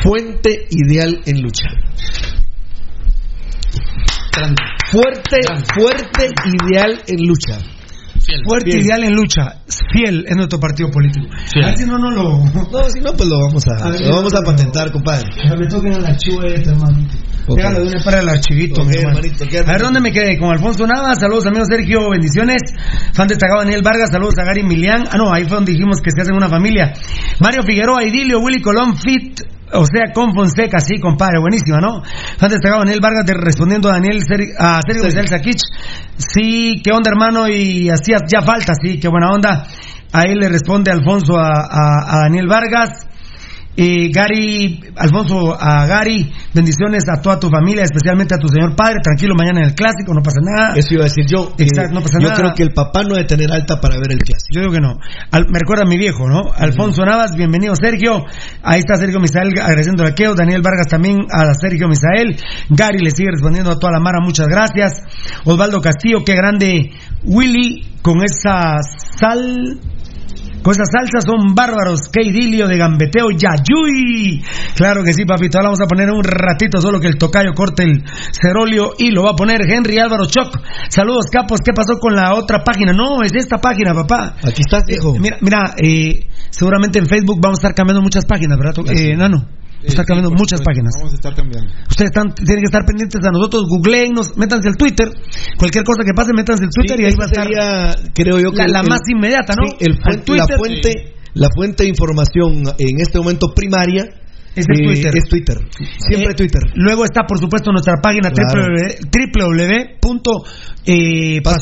fuente 0.00 0.68
ideal 0.70 1.22
en 1.26 1.42
lucha. 1.42 1.66
Fuerte, 4.90 5.38
fuerte 5.74 6.28
ideal 6.44 7.02
en 7.06 7.26
lucha. 7.26 7.58
Fuerte 8.46 8.78
ideal 8.78 9.04
en 9.04 9.14
lucha. 9.14 9.62
Fiel 9.92 10.24
es 10.28 10.36
nuestro 10.36 10.60
partido 10.60 10.90
político. 10.90 11.26
A 11.62 11.66
ver 11.66 11.78
si 11.78 11.84
no, 11.86 11.98
no 11.98 12.10
lo. 12.10 12.44
No, 12.44 12.90
si 12.90 13.00
no, 13.00 13.12
pues 13.12 13.28
lo 13.28 13.38
vamos 13.38 13.64
a, 13.68 13.88
lo 13.88 14.16
vamos 14.16 14.34
a 14.34 14.42
patentar, 14.42 14.92
compadre. 14.92 15.28
Me 15.58 15.66
toquen 15.66 15.94
el 15.94 16.04
archivo 16.04 16.42
este, 16.42 16.70
hermano. 16.70 17.06
Okay. 17.50 17.64
de 17.64 17.80
una 17.80 18.04
para 18.04 18.20
el 18.20 18.28
archivito, 18.28 18.82
okay, 18.82 19.00
hermanito, 19.00 19.44
A 19.44 19.72
ver, 19.72 19.80
¿dónde 19.80 20.00
me 20.00 20.12
quedé? 20.12 20.36
Con 20.36 20.50
Alfonso 20.50 20.86
Navas, 20.86 21.18
saludos 21.18 21.46
amigos 21.46 21.68
Sergio, 21.70 22.10
bendiciones. 22.10 22.60
Fan 23.14 23.26
destacado 23.26 23.60
Daniel 23.60 23.80
Vargas, 23.82 24.10
saludos 24.10 24.34
a 24.38 24.44
Gary 24.44 24.62
Milian. 24.64 25.08
Ah, 25.10 25.16
no, 25.16 25.32
ahí 25.32 25.44
fue 25.44 25.56
donde 25.56 25.72
dijimos 25.72 26.02
que 26.02 26.10
se 26.10 26.20
hacen 26.20 26.34
una 26.34 26.50
familia. 26.50 26.92
Mario 27.40 27.62
Figueroa, 27.62 28.04
Idilio, 28.04 28.40
Willy 28.40 28.60
Colón, 28.60 28.98
Fit, 28.98 29.40
o 29.72 29.84
sea, 29.84 30.12
con 30.12 30.34
Fonseca, 30.34 30.80
sí, 30.80 30.98
compadre, 31.00 31.40
buenísima, 31.40 31.78
¿no? 31.78 32.02
Antes 32.38 32.58
estaba 32.58 32.78
Daniel 32.78 33.00
Vargas 33.02 33.24
respondiendo 33.26 33.88
a 33.88 33.94
Daniel 33.94 34.22
a 34.58 34.80
Sergio 34.86 35.10
sí. 35.10 35.28
Sakich. 35.28 35.62
Sí, 36.16 36.80
qué 36.82 36.92
onda, 36.92 37.10
hermano, 37.10 37.48
y 37.48 37.88
hacía 37.90 38.18
ya 38.26 38.42
falta, 38.42 38.72
sí, 38.80 38.98
qué 38.98 39.08
buena 39.08 39.30
onda. 39.30 39.66
Ahí 40.12 40.34
le 40.34 40.48
responde 40.48 40.90
Alfonso 40.90 41.36
a, 41.38 41.48
a, 41.48 42.16
a 42.16 42.18
Daniel 42.24 42.46
Vargas. 42.48 43.07
Eh, 43.80 44.10
Gary, 44.10 44.80
Alfonso, 44.96 45.54
a 45.54 45.86
Gary, 45.86 46.28
bendiciones 46.52 47.04
a 47.08 47.22
toda 47.22 47.38
tu 47.38 47.48
familia, 47.48 47.84
especialmente 47.84 48.34
a 48.34 48.38
tu 48.38 48.48
señor 48.48 48.74
padre. 48.74 48.96
Tranquilo, 49.00 49.36
mañana 49.38 49.60
en 49.60 49.66
el 49.66 49.74
clásico, 49.76 50.12
no 50.12 50.20
pasa 50.20 50.40
nada. 50.42 50.74
Eso 50.74 50.94
iba 50.94 51.02
a 51.02 51.08
decir 51.08 51.24
yo. 51.30 51.52
Exacto, 51.56 51.94
no 51.94 52.02
pasa 52.02 52.18
yo 52.18 52.26
nada. 52.26 52.40
creo 52.40 52.54
que 52.56 52.64
el 52.64 52.72
papá 52.72 53.04
no 53.04 53.14
debe 53.14 53.28
tener 53.28 53.52
alta 53.52 53.80
para 53.80 53.94
ver 54.00 54.10
el 54.10 54.18
clásico. 54.18 54.50
Yo 54.50 54.62
digo 54.62 54.72
que 54.72 54.80
no. 54.80 54.98
Al, 55.30 55.46
me 55.48 55.60
recuerda 55.60 55.84
a 55.84 55.86
mi 55.86 55.96
viejo, 55.96 56.28
¿no? 56.28 56.50
Alfonso 56.56 57.04
Navas, 57.04 57.36
bienvenido 57.36 57.76
Sergio. 57.76 58.24
Ahí 58.64 58.80
está 58.80 58.96
Sergio 58.96 59.20
Misael 59.20 59.50
agradeciendo 59.62 60.02
a 60.04 60.10
Keo. 60.12 60.34
Daniel 60.34 60.60
Vargas 60.60 60.88
también 60.88 61.18
a 61.30 61.54
Sergio 61.54 61.86
Misael. 61.86 62.34
Gary 62.70 62.98
le 62.98 63.12
sigue 63.12 63.30
respondiendo 63.30 63.70
a 63.70 63.78
toda 63.78 63.92
la 63.92 64.00
mara, 64.00 64.18
muchas 64.20 64.48
gracias. 64.48 65.04
Osvaldo 65.44 65.80
Castillo, 65.80 66.24
qué 66.26 66.34
grande. 66.34 66.90
Willy, 67.22 67.86
con 68.02 68.24
esa 68.24 68.78
sal 68.82 69.78
con 70.62 70.72
esas 70.72 70.88
salsas 70.90 71.24
son 71.24 71.54
bárbaros. 71.54 72.08
Qué 72.12 72.26
idilio 72.26 72.66
de 72.66 72.76
gambeteo. 72.76 73.30
Yayuy. 73.30 74.42
Claro 74.74 75.02
que 75.02 75.12
sí, 75.12 75.24
papito. 75.24 75.58
Ahora 75.58 75.68
vamos 75.68 75.80
a 75.80 75.86
poner 75.86 76.10
un 76.10 76.22
ratito 76.22 76.80
solo 76.80 77.00
que 77.00 77.08
el 77.08 77.16
tocayo 77.16 77.52
corte 77.54 77.84
el 77.84 78.04
cerolio 78.32 78.92
y 78.98 79.10
lo 79.10 79.24
va 79.24 79.30
a 79.30 79.36
poner 79.36 79.62
Henry 79.62 79.98
Álvaro 79.98 80.26
Choc. 80.26 80.58
Saludos, 80.88 81.26
capos. 81.30 81.60
¿Qué 81.64 81.72
pasó 81.72 81.98
con 81.98 82.14
la 82.14 82.34
otra 82.34 82.62
página? 82.64 82.92
No, 82.92 83.22
es 83.22 83.34
esta 83.34 83.58
página, 83.58 83.94
papá. 83.94 84.36
Aquí 84.42 84.62
está, 84.64 84.80
viejo. 84.86 85.14
Eh, 85.14 85.20
mira, 85.20 85.38
mira 85.40 85.74
eh, 85.76 86.26
seguramente 86.50 86.98
en 86.98 87.06
Facebook 87.06 87.38
vamos 87.40 87.58
a 87.58 87.60
estar 87.60 87.74
cambiando 87.74 88.02
muchas 88.02 88.24
páginas, 88.24 88.58
¿verdad? 88.58 88.74
Eh, 88.94 89.16
Nano. 89.16 89.57
Está 89.82 90.04
cambiando 90.04 90.30
sí, 90.30 90.36
muchas 90.38 90.60
páginas. 90.60 90.92
Vamos 90.98 91.12
a 91.12 91.16
estar 91.16 91.34
cambiando. 91.34 91.72
Ustedes 91.88 92.10
están, 92.10 92.34
tienen 92.34 92.62
que 92.62 92.66
estar 92.66 92.84
pendientes 92.84 93.20
a 93.24 93.30
nosotros, 93.30 93.64
googleennos, 93.68 94.36
métanse 94.36 94.68
al 94.68 94.76
Twitter. 94.76 95.08
Cualquier 95.56 95.84
cosa 95.84 96.02
que 96.04 96.12
pase, 96.14 96.32
métanse 96.34 96.64
al 96.64 96.70
Twitter 96.70 96.96
sí, 96.96 97.02
y 97.02 97.06
ahí 97.06 97.14
va 97.14 97.24
a 97.24 97.28
estar. 97.28 97.46
Sería, 97.46 98.12
creo 98.14 98.40
yo 98.40 98.50
que 98.50 98.66
la, 98.66 98.68
la 98.68 98.80
el, 98.80 98.88
más 98.88 99.00
inmediata, 99.08 99.54
¿no? 99.54 99.68
Sí, 99.68 99.76
el 99.80 99.98
la 100.36 100.46
fuente, 100.46 101.14
la 101.34 101.48
fuente 101.54 101.84
de 101.84 101.88
información 101.90 102.62
en 102.78 103.00
este 103.00 103.18
momento 103.18 103.54
primaria 103.54 104.06
es 104.58 104.66
el 104.68 104.84
Twitter. 104.86 105.12
Es 105.16 105.24
Twitter. 105.28 105.56
Siempre 106.08 106.32
Eh, 106.32 106.34
Twitter. 106.34 106.62
Luego 106.74 107.04
está, 107.04 107.22
por 107.26 107.38
supuesto, 107.38 107.70
nuestra 107.72 107.94
página 108.02 108.30
Claro. 108.30 108.66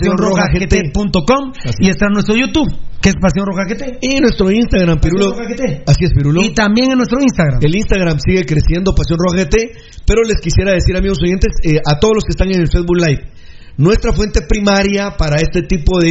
www.pasionrojagt.com 0.06 1.52
y 1.80 1.88
está 1.90 2.06
nuestro 2.08 2.34
YouTube, 2.36 2.68
que 3.00 3.08
es 3.10 3.14
Pasión 3.20 3.46
Roja 3.46 3.62
GT. 3.68 3.98
Y 4.00 4.20
nuestro 4.20 4.50
Instagram, 4.50 4.98
Pirulo. 5.00 5.34
Así 5.86 6.04
es, 6.04 6.12
Pirulo. 6.14 6.42
Y 6.42 6.54
también 6.54 6.90
en 6.92 6.96
nuestro 6.98 7.18
Instagram. 7.20 7.60
El 7.62 7.74
Instagram 7.76 8.18
sigue 8.18 8.44
creciendo, 8.44 8.94
Pasión 8.94 9.18
Roja 9.18 9.44
GT, 9.44 9.72
pero 10.06 10.22
les 10.22 10.40
quisiera 10.40 10.72
decir, 10.72 10.96
amigos 10.96 11.18
oyentes, 11.22 11.52
eh, 11.62 11.78
a 11.84 11.98
todos 11.98 12.14
los 12.16 12.24
que 12.24 12.30
están 12.30 12.48
en 12.52 12.60
el 12.60 12.68
Facebook 12.68 12.96
Live, 12.96 13.22
nuestra 13.78 14.12
fuente 14.12 14.40
primaria 14.48 15.16
para 15.18 15.36
este 15.36 15.62
tipo 15.62 15.98
de, 16.00 16.10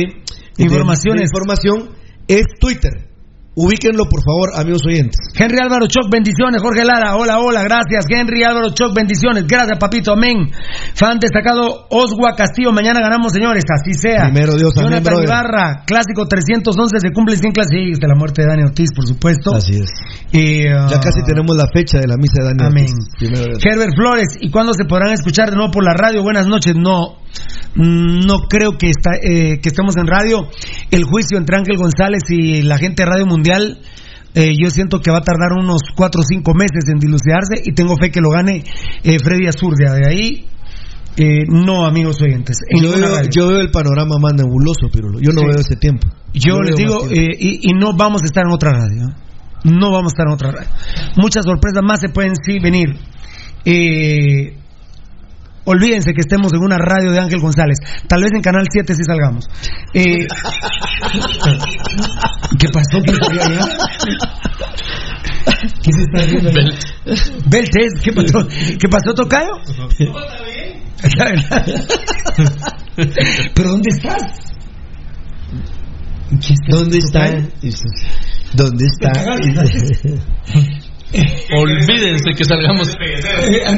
de- 0.58 0.64
Informaciones. 0.64 1.22
de 1.22 1.26
información 1.26 1.90
es 2.28 2.44
Twitter. 2.60 2.92
Ubíquenlo, 3.56 4.04
por 4.10 4.20
favor, 4.20 4.52
amigos 4.60 4.82
oyentes. 4.86 5.16
Henry 5.34 5.60
Álvaro 5.64 5.88
Choc, 5.88 6.12
bendiciones. 6.12 6.62
Jorge 6.62 6.84
Lara, 6.84 7.16
hola, 7.16 7.40
hola, 7.40 7.64
gracias. 7.64 8.04
Henry 8.10 8.44
Álvaro 8.44 8.72
Choc, 8.74 8.94
bendiciones. 8.94 9.48
Gracias, 9.48 9.80
papito, 9.80 10.12
amén. 10.12 10.52
Fan 10.94 11.20
destacado 11.20 11.88
Oswa 11.90 12.36
Castillo, 12.36 12.74
mañana 12.74 13.00
ganamos, 13.00 13.32
señores, 13.32 13.64
así 13.72 13.94
sea. 13.94 14.26
Primero 14.26 14.58
Dios, 14.58 14.76
amén, 14.76 15.00
Jonathan. 15.00 15.24
Ibarra, 15.24 15.84
clásico 15.88 16.28
311, 16.28 17.00
se 17.00 17.14
cumple 17.14 17.38
100 17.38 17.54
clases 17.54 17.98
de 17.98 18.08
la 18.08 18.16
muerte 18.16 18.42
de 18.42 18.48
Dani 18.50 18.64
Ortiz, 18.64 18.90
por 18.94 19.08
supuesto. 19.08 19.56
Así 19.56 19.76
es. 19.76 19.90
Y, 20.34 20.68
uh, 20.68 20.90
Ya 20.92 21.00
casi 21.00 21.24
tenemos 21.24 21.56
la 21.56 21.68
fecha 21.74 22.00
de 22.00 22.08
la 22.08 22.18
misa 22.18 22.44
de 22.44 22.48
Daniel. 22.52 22.68
Amén. 22.68 22.92
Ortiz. 22.92 23.66
Herbert 23.66 23.96
Flores, 23.96 24.36
¿y 24.42 24.52
cuándo 24.52 24.74
se 24.74 24.84
podrán 24.84 25.14
escuchar 25.14 25.50
de 25.50 25.56
nuevo 25.56 25.72
por 25.72 25.86
la 25.86 25.94
radio? 25.94 26.24
Buenas 26.24 26.46
noches. 26.46 26.76
No, 26.76 27.24
mm, 27.76 28.28
no 28.28 28.50
creo 28.50 28.78
que, 28.78 28.90
está, 28.90 29.12
eh, 29.16 29.62
que 29.64 29.70
estemos 29.70 29.96
en 29.96 30.08
radio. 30.08 30.50
El 30.92 31.06
juicio 31.06 31.38
entre 31.38 31.56
Ángel 31.56 31.78
González 31.78 32.24
y 32.28 32.62
la 32.62 32.78
gente 32.78 33.04
de 33.04 33.10
Radio 33.10 33.26
Mundial 33.26 33.45
Eh, 34.38 34.50
yo 34.62 34.70
siento 34.70 35.00
que 35.00 35.12
va 35.12 35.20
a 35.20 35.22
tardar 35.22 35.54
unos 35.58 35.82
4 35.96 36.20
o 36.20 36.24
5 36.24 36.54
meses 36.54 36.90
en 36.92 37.00
dilucidarse 37.00 37.62
y 37.64 37.72
tengo 37.74 37.96
fe 37.96 38.12
que 38.12 38.20
lo 38.20 38.30
gane 38.32 38.64
eh, 39.04 39.18
Freddy 39.20 39.48
Azurdia. 39.48 39.94
De 39.94 40.06
ahí, 40.06 40.46
eh, 41.16 41.46
no, 41.48 41.86
amigos 41.86 42.22
oyentes. 42.22 42.58
en 42.70 42.84
Yo 42.84 42.92
veo, 42.92 43.16
radio. 43.16 43.30
yo 43.32 43.48
veo 43.48 43.62
el 43.62 43.72
panorama 43.72 44.18
más 44.20 44.34
nebuloso, 44.34 44.90
Pirulo. 44.92 45.20
Yo 45.22 45.32
no 45.32 45.40
Sí. 45.42 45.48
veo 45.48 45.60
ese 45.60 45.76
tiempo. 45.78 46.08
Yo 46.34 46.60
les 46.62 46.76
digo, 46.76 47.08
eh, 47.10 47.30
y, 47.40 47.70
y 47.70 47.74
no 47.80 47.96
vamos 47.96 48.24
a 48.24 48.26
estar 48.26 48.44
en 48.46 48.52
otra 48.52 48.72
radio. 48.74 49.08
No 49.64 49.90
vamos 49.92 50.12
a 50.12 50.14
estar 50.16 50.28
en 50.28 50.34
otra 50.34 50.52
radio. 50.52 50.70
Muchas 51.16 51.46
sorpresas 51.46 51.82
más 51.82 52.02
se 52.02 52.10
pueden 52.10 52.34
sí 52.36 52.60
venir. 52.60 52.90
Eh, 53.64 54.58
olvídense 55.66 56.14
que 56.14 56.22
estemos 56.22 56.54
en 56.54 56.62
una 56.64 56.78
radio 56.78 57.12
de 57.12 57.20
Ángel 57.20 57.42
González. 57.42 57.78
Tal 58.08 58.22
vez 58.22 58.32
en 58.34 58.42
Canal 58.42 58.66
7 58.72 58.94
sí 58.96 59.04
salgamos. 59.06 59.50
Eh, 59.94 60.28
¿Qué 62.60 62.70
pasó? 62.70 63.02
¿Qué? 63.06 63.14
¿Qué 65.82 65.92
se 65.92 66.02
está 66.02 66.20
haciendo 66.20 66.50
allá? 66.50 66.78
Beltes, 67.50 67.94
¿qué 68.04 68.12
pasó? 68.12 68.48
¿Qué 68.48 68.88
pasó, 68.90 69.14
Tocayo? 69.14 69.52
¿Pero 73.54 73.70
dónde 73.70 73.90
estás? 73.90 74.22
¿Dónde 76.70 76.98
está? 76.98 77.26
¿Dónde 78.54 78.86
está? 78.86 79.12
Olvídense 81.58 82.32
que 82.36 82.44
salgamos. 82.44 82.88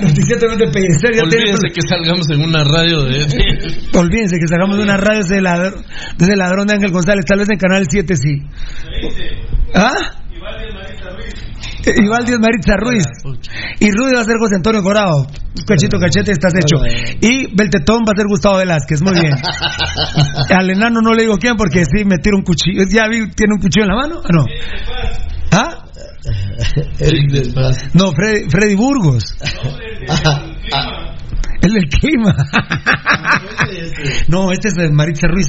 Noticiero 0.02 0.56
de 0.58 0.68
PSR, 0.68 1.16
ya 1.16 1.24
Olvídense 1.24 1.68
tenemos- 1.68 1.74
que 1.74 1.82
salgamos 1.88 2.30
en 2.32 2.42
una 2.42 2.63
radio 2.63 3.04
de. 3.04 3.22
Olvídense 3.98 4.38
que 4.40 4.48
sacamos 4.48 4.78
de 4.78 4.84
una 4.84 4.98
radio 4.98 5.20
desde 5.22 5.38
el 5.38 5.44
ladrón, 5.44 5.84
el 6.20 6.40
ladrón 6.40 6.68
de 6.68 6.74
Ángel 6.74 6.92
González, 6.92 7.26
tal 7.28 7.40
vez 7.40 7.50
en 7.50 7.58
Canal 7.58 7.86
7 7.90 8.16
sí. 8.16 8.38
¿Ah? 9.76 9.94
Igual 11.86 12.26
Díaz 12.26 12.40
Maritza 12.40 12.74
Ruiz. 12.78 13.06
Y 13.80 13.90
Rudy 13.92 14.16
va 14.16 14.22
a 14.22 14.26
ser 14.26 14.36
José 14.40 14.56
Antonio 14.56 14.82
Corado. 14.84 15.26
Cachito 15.66 15.98
cachete, 16.00 16.32
estás 16.32 16.54
hecho. 16.54 16.76
Y 17.22 17.48
Beltetón 17.56 18.00
va 18.04 18.12
a 18.13 18.18
ser 18.18 18.26
Gustavo 18.28 18.58
Velázquez. 18.58 19.02
Muy 19.02 19.13
bien. 19.13 19.32
Al 20.50 20.70
enano 20.70 21.00
no 21.02 21.13
le 21.13 21.24
digo 21.24 21.38
quién 21.38 21.56
porque 21.56 21.84
sí 21.86 22.04
me 22.04 22.18
tira 22.18 22.36
un 22.36 22.44
cuchillo. 22.44 22.84
¿Ya 22.92 23.08
vi, 23.08 23.30
tiene 23.32 23.54
un 23.56 23.62
cuchillo 23.62 23.86
en 23.86 23.90
la 23.90 23.96
mano? 23.96 24.20
¿O 24.20 24.34
no? 24.34 24.44
¿Ah? 27.58 27.72
No, 27.93 28.12
Freddy, 28.12 28.50
Freddy 28.50 28.76
Burgos. 28.76 29.24
El 31.62 31.74
del 31.74 31.89
clima. 31.89 32.36
No, 34.30 34.52
este 34.52 34.70
es 34.70 34.74
de 34.76 34.89
Maritza 34.89 35.28
Ruiz. 35.28 35.48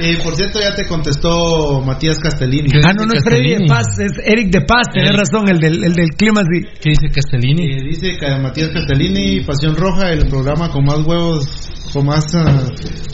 Eh, 0.00 0.18
por 0.22 0.34
cierto, 0.34 0.60
ya 0.60 0.74
te 0.74 0.86
contestó 0.86 1.80
Matías 1.82 2.18
Castellini. 2.18 2.68
Ah, 2.84 2.92
no, 2.96 3.06
no 3.06 3.14
es 3.14 3.22
Freddy 3.22 3.54
de 3.54 3.66
Paz, 3.66 3.86
es 3.98 4.12
Eric 4.24 4.50
de 4.50 4.62
Paz, 4.62 4.88
tenés 4.92 5.10
Eric. 5.10 5.20
razón, 5.20 5.48
el 5.48 5.58
del, 5.58 5.84
el 5.84 5.92
del 5.92 6.10
clima, 6.10 6.42
sí. 6.42 6.62
¿Qué 6.80 6.90
dice 6.90 7.08
Castellini? 7.14 7.64
Eh, 7.72 7.82
dice 7.88 8.16
que 8.18 8.38
Matías 8.40 8.70
Castellini, 8.70 9.40
Pasión 9.44 9.76
Roja, 9.76 10.10
el 10.12 10.26
programa 10.26 10.70
con 10.70 10.84
más 10.84 10.98
huevos, 11.06 11.65
con 11.96 12.06
más 12.06 12.26
ah, 12.34 12.62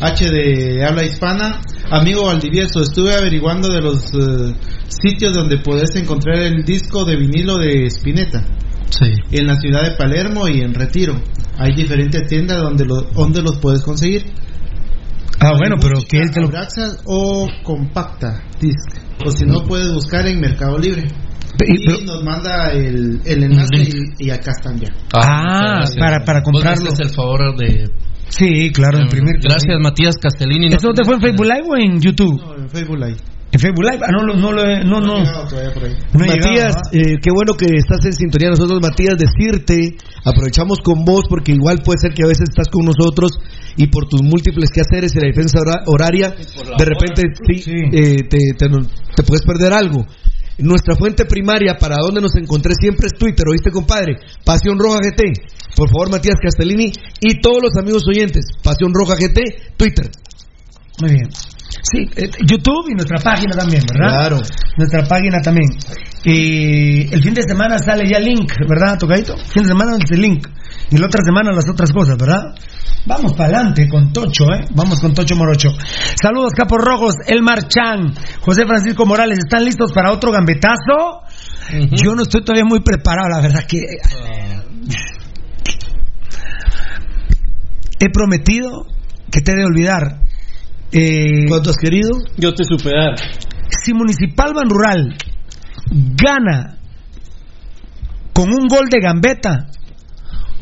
H 0.01 0.29
de 0.31 0.85
habla 0.85 1.05
hispana. 1.05 1.61
Amigo 1.91 2.27
Valdivieso, 2.27 2.83
estuve 2.83 3.15
averiguando 3.15 3.69
de 3.69 3.81
los 3.81 4.03
eh, 4.15 4.55
sitios 4.89 5.35
donde 5.35 5.59
puedes 5.59 5.95
encontrar 5.95 6.39
el 6.39 6.65
disco 6.65 7.05
de 7.05 7.17
vinilo 7.17 7.59
de 7.59 7.87
Spinetta. 7.87 8.45
Sí. 8.91 9.13
En 9.31 9.47
la 9.47 9.55
ciudad 9.57 9.83
de 9.85 9.93
Palermo 9.97 10.49
y 10.49 10.61
en 10.63 10.75
Retiro. 10.75 11.15
Hay 11.59 11.75
diferentes 11.77 12.29
tiendas 12.29 12.61
donde, 12.61 12.85
lo- 12.85 13.03
donde 13.15 13.41
los 13.43 13.59
puedes 13.59 13.83
conseguir. 13.83 14.25
Ah, 15.39 15.53
bueno, 15.57 15.77
pero 15.81 16.01
que 16.09 16.19
él 16.19 16.31
te 16.33 16.41
lo... 16.41 16.49
O 17.05 17.49
compacta 17.63 18.43
disc. 18.61 18.99
O 19.25 19.31
si 19.31 19.45
no, 19.45 19.63
puedes 19.65 19.93
buscar 19.93 20.27
en 20.27 20.41
Mercado 20.41 20.77
Libre. 20.79 21.05
Y, 21.67 22.05
nos 22.05 22.25
manda 22.25 22.73
el, 22.73 23.21
el 23.25 23.43
enlace 23.45 23.77
y, 24.19 24.27
y 24.27 24.31
acá 24.31 24.51
están 24.53 24.79
ya. 24.81 24.89
Ah, 25.15 25.85
para, 25.99 26.25
para 26.25 26.41
Vos 26.41 26.51
comprarlo. 26.53 26.89
haces 26.89 27.01
el 27.01 27.15
favor 27.15 27.57
de. 27.57 27.85
Sí, 28.37 28.71
claro, 28.73 28.99
de 28.99 29.05
imprimir. 29.05 29.35
Gracias, 29.43 29.77
Matías 29.81 30.17
Castellini. 30.21 30.69
No 30.69 30.77
¿Eso 30.77 30.89
te 30.95 31.05
fue 31.05 31.17
en 31.17 31.21
Facebook 31.21 31.47
Live 31.47 31.65
o 31.69 31.77
en 31.77 32.01
YouTube? 32.01 32.41
No, 32.41 32.55
en 32.57 32.69
Facebook 32.71 32.99
Live. 32.99 33.17
En 33.53 33.61
Facebook 33.61 33.85
Live. 33.85 33.99
Ah, 34.03 34.11
no, 34.11 34.25
lo- 34.27 34.35
no, 34.35 34.51
lo 34.53 34.63
he- 34.65 34.83
no, 34.83 34.99
no. 35.01 35.19
No 35.23 36.25
he 36.25 36.27
Matías, 36.29 36.75
¿ah? 36.75 36.89
eh, 36.93 37.19
qué 37.23 37.31
bueno 37.31 37.53
que 37.53 37.67
estás 37.77 38.03
en 38.07 38.15
sintonía 38.15 38.49
nosotros, 38.49 38.81
Matías, 38.81 39.17
decirte, 39.19 39.97
aprovechamos 40.25 40.79
con 40.83 41.05
vos 41.05 41.25
porque 41.29 41.53
igual 41.53 41.81
puede 41.85 41.99
ser 42.01 42.15
que 42.15 42.23
a 42.25 42.29
veces 42.29 42.49
estás 42.49 42.69
con 42.69 42.87
nosotros 42.87 43.33
y 43.77 43.89
por 43.89 44.07
tus 44.09 44.23
múltiples 44.23 44.71
quehaceres 44.71 45.15
y 45.15 45.21
la 45.21 45.27
defensa 45.27 45.59
hora- 45.61 45.83
horaria, 45.87 46.31
de 46.31 46.85
repente 46.87 47.23
sí, 47.47 47.73
eh, 47.93 48.17
te, 48.31 48.39
te, 48.57 48.69
te 49.17 49.23
puedes 49.25 49.45
perder 49.45 49.75
algo. 49.75 50.07
Nuestra 50.59 50.97
fuente 50.97 51.25
primaria 51.25 51.77
para 51.79 51.97
donde 51.97 52.21
nos 52.21 52.37
encontré 52.37 52.75
siempre 52.79 53.07
es 53.07 53.15
Twitter, 53.19 53.47
¿oíste, 53.49 53.71
compadre? 53.71 54.17
Pasión 54.45 54.79
Roja 54.79 54.99
GT. 55.03 55.23
Por 55.77 55.89
favor, 55.89 56.11
Matías 56.11 56.37
Castellini 56.43 56.93
y 57.21 57.41
todos 57.41 57.63
los 57.63 57.77
amigos 57.77 58.03
oyentes, 58.07 58.47
Pasión 58.63 58.93
Roja 58.93 59.15
GT, 59.15 59.77
Twitter. 59.77 60.11
Muy 61.01 61.13
bien. 61.13 61.31
Sí, 61.83 62.09
eh, 62.17 62.31
YouTube 62.47 62.91
y 62.91 62.95
nuestra 62.95 63.19
página 63.19 63.57
también, 63.57 63.83
¿verdad? 63.93 64.21
Claro. 64.21 64.41
Nuestra 64.77 65.03
página 65.05 65.41
también. 65.41 65.69
Y 66.25 67.13
el 67.13 67.23
fin 67.23 67.35
de 67.35 67.43
semana 67.43 67.79
sale 67.79 68.09
ya 68.09 68.21
link, 68.21 68.53
¿verdad, 68.69 68.97
Tocadito? 68.99 69.37
Fin 69.37 69.65
de 69.65 69.69
semana 69.69 69.97
el 69.97 70.21
link. 70.21 70.47
Y 70.91 70.97
la 70.99 71.07
otra 71.07 71.25
semana 71.25 71.51
las 71.51 71.69
otras 71.69 71.91
cosas, 71.91 72.17
¿verdad? 72.17 72.55
Vamos 73.05 73.33
para 73.33 73.57
adelante 73.57 73.89
con 73.89 74.13
Tocho, 74.13 74.45
¿eh? 74.55 74.65
Vamos 74.77 75.01
con 75.01 75.13
Tocho 75.13 75.35
Morocho. 75.35 75.71
Saludos, 76.21 76.53
Capos 76.57 76.79
Rojos, 76.81 77.15
Elmar 77.27 77.67
Chan, 77.67 78.15
José 78.43 78.65
Francisco 78.65 79.05
Morales, 79.05 79.39
¿están 79.39 79.65
listos 79.65 79.93
para 79.93 80.13
otro 80.13 80.31
gambetazo? 80.31 81.23
Yo 81.91 82.15
no 82.15 82.23
estoy 82.23 82.45
todavía 82.45 82.65
muy 82.65 82.81
preparado, 82.81 83.29
la 83.29 83.41
verdad 83.41 83.65
que... 83.67 83.79
He 87.99 88.11
prometido 88.11 88.87
que 89.31 89.41
te 89.41 89.53
he 89.53 89.57
de 89.57 89.65
olvidar. 89.65 90.23
Eh, 90.93 91.47
¿Cuánto 91.49 91.71
has 91.71 91.77
querido? 91.77 92.11
Yo 92.37 92.53
te 92.53 92.65
supe 92.65 92.91
dar. 92.91 93.17
si 93.83 93.95
Municipal 93.95 94.53
Ban 94.55 94.69
Rural 94.69 95.17
gana 95.91 96.77
con 98.35 98.51
un 98.51 98.67
gol 98.67 98.89
de 98.91 99.01
gambeta, 99.01 99.69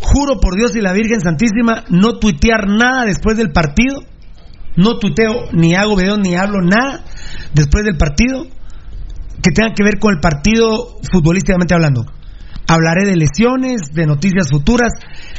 juro 0.00 0.38
por 0.40 0.56
Dios 0.56 0.76
y 0.76 0.80
la 0.80 0.92
Virgen 0.92 1.20
Santísima, 1.20 1.84
no 1.88 2.18
tuitear 2.18 2.68
nada 2.68 3.04
después 3.04 3.36
del 3.36 3.50
partido. 3.50 4.02
No 4.76 4.98
tuiteo, 4.98 5.48
ni 5.52 5.74
hago 5.74 5.96
video, 5.96 6.16
ni 6.16 6.36
hablo 6.36 6.60
nada 6.62 7.04
después 7.52 7.84
del 7.84 7.96
partido 7.96 8.46
que 9.42 9.50
tenga 9.52 9.74
que 9.74 9.82
ver 9.82 9.98
con 9.98 10.14
el 10.14 10.20
partido 10.20 10.98
futbolísticamente 11.10 11.74
hablando. 11.74 12.04
Hablaré 12.68 13.04
de 13.04 13.16
lesiones, 13.16 13.92
de 13.92 14.06
noticias 14.06 14.48
futuras, 14.48 14.92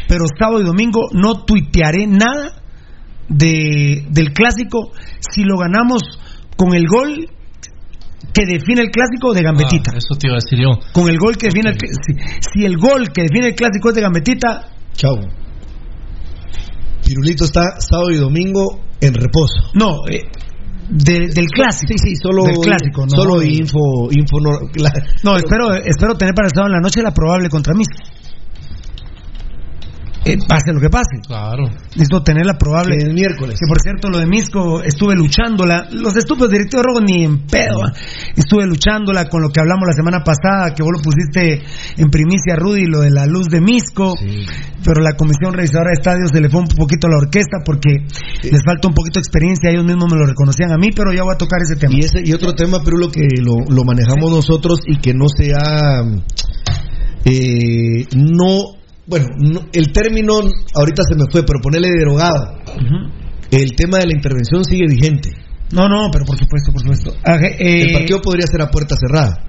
pero 0.10 0.26
sábado 0.38 0.62
y 0.62 0.66
domingo 0.66 1.08
no 1.14 1.46
tuitearé 1.46 2.08
nada 2.08 2.61
de, 3.34 4.06
del 4.10 4.34
clásico 4.34 4.92
si 5.20 5.44
lo 5.44 5.58
ganamos 5.58 6.02
con 6.58 6.74
el 6.76 6.86
gol 6.88 7.28
que 8.34 8.46
define 8.46 8.82
el 8.82 8.92
clásico 8.92 9.34
de 9.34 9.42
Gambetita. 9.42 9.92
Ah, 9.94 9.98
eso 9.98 10.18
te 10.20 10.28
iba 10.28 10.36
a 10.36 10.40
decir 10.44 10.60
yo. 10.60 10.80
Con 10.94 11.10
el 11.10 11.18
gol 11.18 11.36
que 11.38 11.48
define 11.48 11.72
el 11.72 11.78
si, 11.80 12.14
si 12.54 12.66
el 12.66 12.78
gol 12.78 13.10
que 13.14 13.24
define 13.24 13.48
el 13.48 13.56
clásico 13.56 13.90
es 13.90 13.96
de 13.96 14.02
Gambetita, 14.02 14.68
Chao. 14.94 15.16
Pirulito 17.06 17.46
está 17.46 17.80
sábado 17.80 18.12
y 18.12 18.18
domingo 18.18 18.80
en 19.02 19.14
reposo. 19.14 19.72
no, 19.74 20.08
eh, 20.10 20.22
de- 20.90 21.28
del 21.30 21.48
clásico. 21.48 21.94
Sí, 21.94 21.96
sí, 21.98 22.16
solo, 22.22 22.44
del 22.44 22.58
clásico, 22.58 23.04
no. 23.06 23.10
solo 23.10 23.42
info, 23.42 23.80
info 24.12 24.40
no, 24.42 24.52
la- 24.76 24.92
No, 25.24 25.38
espero, 25.38 25.74
espero 25.74 26.16
tener 26.16 26.34
para 26.36 26.48
el 26.48 26.54
sábado 26.54 26.68
en 26.68 26.74
la 26.74 26.82
noche 26.82 27.02
la 27.02 27.12
probable 27.14 27.50
contra 27.50 27.74
mí. 27.74 27.84
Eh, 30.24 30.38
pase 30.48 30.72
lo 30.72 30.80
que 30.80 30.90
pase. 30.90 31.18
Claro. 31.26 31.64
Necesito 31.96 32.22
tener 32.22 32.46
la 32.46 32.54
probable. 32.58 32.98
Que 32.98 33.06
el 33.06 33.14
miércoles. 33.14 33.60
Que 33.60 33.68
por 33.68 33.82
cierto, 33.82 34.10
lo 34.10 34.20
de 34.20 34.28
Misco 34.28 34.84
estuve 34.84 35.16
luchándola. 35.16 35.88
Los 35.92 36.16
estúpidos 36.16 36.52
directivos 36.52 36.86
rojos 36.86 37.02
ni 37.06 37.24
en 37.24 37.48
pedo. 37.48 37.82
Estuve 38.36 38.68
luchándola 38.68 39.26
con 39.30 39.42
lo 39.42 39.50
que 39.50 39.60
hablamos 39.60 39.88
la 39.88 39.94
semana 39.94 40.24
pasada, 40.24 40.76
que 40.76 40.84
vos 40.84 40.92
lo 40.96 41.02
pusiste 41.02 41.64
en 41.98 42.10
primicia, 42.10 42.56
Rudy, 42.56 42.86
lo 42.86 43.02
de 43.02 43.10
la 43.10 43.26
luz 43.26 43.48
de 43.48 43.62
Misco. 43.62 44.14
Pero 44.84 45.02
la 45.02 45.14
comisión 45.14 45.54
revisadora 45.54 45.90
de 45.90 45.94
estadios 46.00 46.30
se 46.32 46.40
le 46.40 46.50
fue 46.50 46.62
un 46.62 46.68
poquito 46.68 47.08
a 47.08 47.12
la 47.12 47.18
orquesta 47.18 47.58
porque 47.66 48.06
les 48.44 48.62
falta 48.64 48.88
un 48.88 48.94
poquito 48.94 49.20
de 49.20 49.22
experiencia. 49.22 49.70
Ellos 49.72 49.86
mismos 49.86 50.12
me 50.12 50.18
lo 50.20 50.26
reconocían 50.28 50.72
a 50.72 50.78
mí, 50.78 50.90
pero 50.96 51.12
ya 51.14 51.24
voy 51.24 51.34
a 51.34 51.38
tocar 51.38 51.60
ese 51.64 51.76
tema. 51.80 51.94
Y, 51.96 52.02
ese, 52.02 52.22
y 52.24 52.34
otro 52.34 52.54
tema, 52.54 52.84
Pirulo, 52.84 53.10
que 53.12 53.22
lo, 53.42 53.58
lo 53.70 53.84
manejamos 53.84 54.30
nosotros 54.32 54.82
y 54.88 54.98
que 54.98 55.14
no 55.16 55.26
se 55.30 55.54
ha. 55.56 56.04
eh, 57.26 58.06
no. 58.16 58.81
Bueno, 59.08 59.26
no- 59.38 59.66
el 59.74 59.92
término 59.92 60.34
ahorita 60.76 61.04
se 61.10 61.16
me 61.16 61.26
fue, 61.32 61.44
pero 61.44 61.60
ponerle 61.62 61.90
derogado. 61.90 62.58
El 63.52 63.76
tema 63.76 63.98
de 63.98 64.08
la 64.08 64.14
intervención 64.14 64.64
sigue 64.64 64.86
vigente. 64.88 65.30
No, 65.74 65.88
no, 65.88 66.10
pero 66.12 66.26
por 66.26 66.38
supuesto, 66.38 66.72
por 66.72 66.82
supuesto. 66.82 67.14
Ah, 67.24 67.38
eh, 67.42 67.82
el 67.88 67.94
partido 67.94 68.22
podría 68.22 68.46
ser 68.48 68.62
a 68.62 68.68
puerta 68.70 68.96
cerrada. 68.96 69.44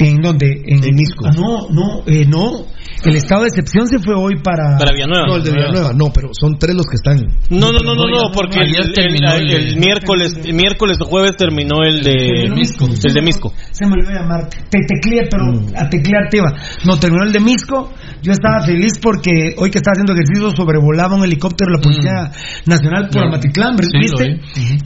¿En 0.00 0.16
dónde? 0.22 0.62
En, 0.66 0.80
Misco. 0.94 1.26
Ah, 1.26 1.32
no, 1.36 1.68
no, 1.70 2.02
eh, 2.06 2.24
no. 2.26 2.64
El 3.04 3.16
estado 3.16 3.42
de 3.42 3.48
excepción 3.48 3.86
se 3.88 3.98
fue 3.98 4.14
hoy 4.14 4.34
para. 4.42 4.76
Para 4.78 4.92
Villanueva. 4.92 5.26
No, 5.26 5.36
el 5.36 5.42
de 5.44 5.52
Villanueva, 5.52 5.92
no, 5.94 6.06
pero 6.12 6.28
son 6.38 6.58
tres 6.58 6.74
los 6.74 6.84
que 6.86 6.96
están. 6.96 7.16
No, 7.48 7.72
no, 7.72 7.78
no, 7.80 7.94
no, 7.94 8.06
no, 8.08 8.30
porque 8.32 8.58
el, 8.60 8.66
Ayer 8.68 8.84
el- 8.86 8.92
terminó 8.92 9.32
el- 9.32 9.50
el- 9.50 9.68
el 9.68 9.76
miércoles, 9.78 10.36
el 10.44 10.52
miércoles 10.54 10.98
o 11.00 11.04
jueves 11.06 11.36
terminó 11.36 11.82
el 11.82 12.02
de 12.02 12.50
Misco. 12.54 12.86
El 12.86 13.14
de 13.14 13.22
Misco. 13.22 13.52
Se 13.72 13.86
me 13.86 13.92
olvidó 13.94 14.10
llamar. 14.12 14.48
Te 14.68 14.80
tecleé, 14.86 15.28
pero 15.30 15.44
a 15.76 15.88
teclear 15.88 16.28
te 16.30 16.38
iba. 16.38 16.52
No, 16.84 16.98
terminó 16.98 17.24
el 17.24 17.32
de 17.32 17.40
Misco. 17.40 17.90
Yo 18.22 18.32
estaba 18.32 18.60
feliz 18.66 18.98
porque 19.00 19.54
hoy 19.56 19.70
que 19.70 19.78
estaba 19.78 19.92
haciendo 19.94 20.12
ejercicio 20.12 20.50
sobrevolaba 20.54 21.14
un 21.16 21.24
helicóptero 21.24 21.70
de 21.72 21.76
la 21.78 21.82
Policía 21.82 22.30
Nacional 22.66 23.08
por. 23.10 23.22
Amatitlán, 23.24 23.76
Sí, 23.80 23.98
¿viste? 23.98 24.40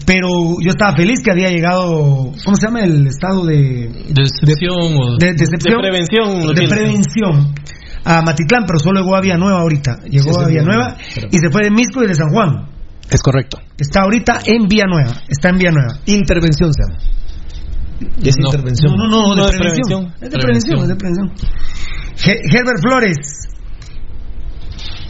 Pero 0.07 0.29
yo 0.61 0.71
estaba 0.71 0.95
feliz 0.95 1.19
que 1.25 1.33
había 1.33 1.51
llegado. 1.51 2.31
¿Cómo 2.45 2.57
se 2.57 2.67
llama 2.67 2.85
el 2.85 3.07
estado 3.09 3.45
de. 3.45 3.91
De 4.09 4.23
excepción 4.23 4.77
de, 5.19 5.27
de 5.35 5.45
excepción? 5.45 5.81
De 5.83 5.89
prevención, 5.89 6.41
De 6.49 6.55
tiene. 6.55 6.69
prevención. 6.69 7.55
A 8.07 8.21
Matitlán, 8.23 8.65
pero 8.67 8.79
solo 8.79 9.01
llegó 9.01 9.17
a 9.17 9.21
Villanueva 9.21 9.61
ahorita. 9.61 9.97
Llegó 10.11 10.33
Sí, 10.35 10.45
a 10.45 10.47
Villanueva 10.49 10.97
pero- 11.15 11.29
y 11.31 11.39
se 11.39 11.51
fue 11.51 11.63
de 11.65 11.71
Misco 11.71 12.03
y 12.05 12.07
de 12.07 12.15
San 12.15 12.29
Juan. 12.31 12.69
Es 13.11 13.23
correcto. 13.23 13.59
Está 13.79 14.03
ahorita 14.03 14.41
en 14.45 14.69
Villanueva. 14.69 15.23
Está 15.29 15.49
en 15.51 15.59
Villanueva. 15.59 15.99
Intervención, 16.07 16.73
se 16.75 16.83
llama. 16.83 16.99
Es 18.23 18.37
No. 18.39 18.47
intervención. 18.47 18.93
No, 18.97 19.09
no, 19.09 19.23
no, 19.23 19.31
de, 19.31 19.37
No, 19.37 19.47
de 19.47 19.59
prevención. 19.59 20.13
prevención. 20.13 20.15
Es 20.21 20.31
de 20.31 20.39
prevención, 20.39 20.81
es 20.83 20.89
de 20.89 20.97
prevención. 20.97 21.33
Ge- 22.17 22.41
Herbert 22.53 22.81
Flores. 22.83 23.17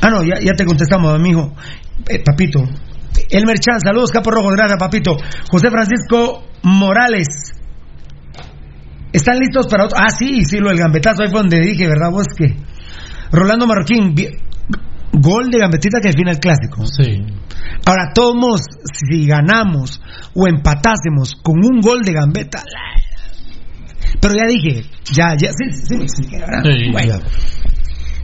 Ah, 0.01 0.11
no, 0.11 0.23
ya, 0.23 0.39
ya 0.41 0.53
te 0.55 0.65
contestamos, 0.65 1.15
amigo. 1.15 1.53
Eh, 2.09 2.23
papito. 2.25 2.61
Elmer 3.31 3.59
Chan, 3.59 3.81
saludos, 3.81 4.11
Capo 4.11 4.31
Rojo, 4.31 4.51
gracias, 4.51 4.79
papito. 4.79 5.17
José 5.51 5.71
Francisco 5.71 6.45
Morales. 6.63 7.27
¿Están 9.15 9.39
listos 9.39 9.69
para 9.69 9.85
otro? 9.85 9.97
Ah, 9.97 10.11
sí, 10.11 10.43
sí, 10.45 10.59
lo 10.59 10.71
del 10.71 10.79
gambetazo, 10.79 11.23
ahí 11.23 11.31
fue 11.31 11.39
donde 11.39 11.61
dije, 11.61 11.87
¿verdad? 11.87 12.11
Vos 12.11 12.27
que. 12.37 12.57
Rolando 13.31 13.65
Marroquín, 13.65 14.13
gol 15.13 15.51
de 15.53 15.59
gambetita 15.59 16.01
que 16.03 16.09
define 16.09 16.33
el 16.33 16.41
clásico. 16.41 16.85
Sí. 16.85 17.25
Ahora, 17.87 18.11
todos 18.13 18.61
si 18.93 19.25
ganamos 19.25 20.03
o 20.35 20.49
empatásemos 20.49 21.37
con 21.45 21.59
un 21.59 21.81
gol 21.81 22.03
de 22.03 22.13
gambeta. 22.13 22.65
Pero 24.21 24.35
ya 24.35 24.47
dije, 24.49 24.85
ya, 25.13 25.37
ya, 25.41 25.51
sí, 25.53 25.71
sí, 25.71 25.95
expliqué, 25.95 26.39
¿verdad? 26.41 26.63
Sí. 26.65 26.91
Bueno. 26.91 27.15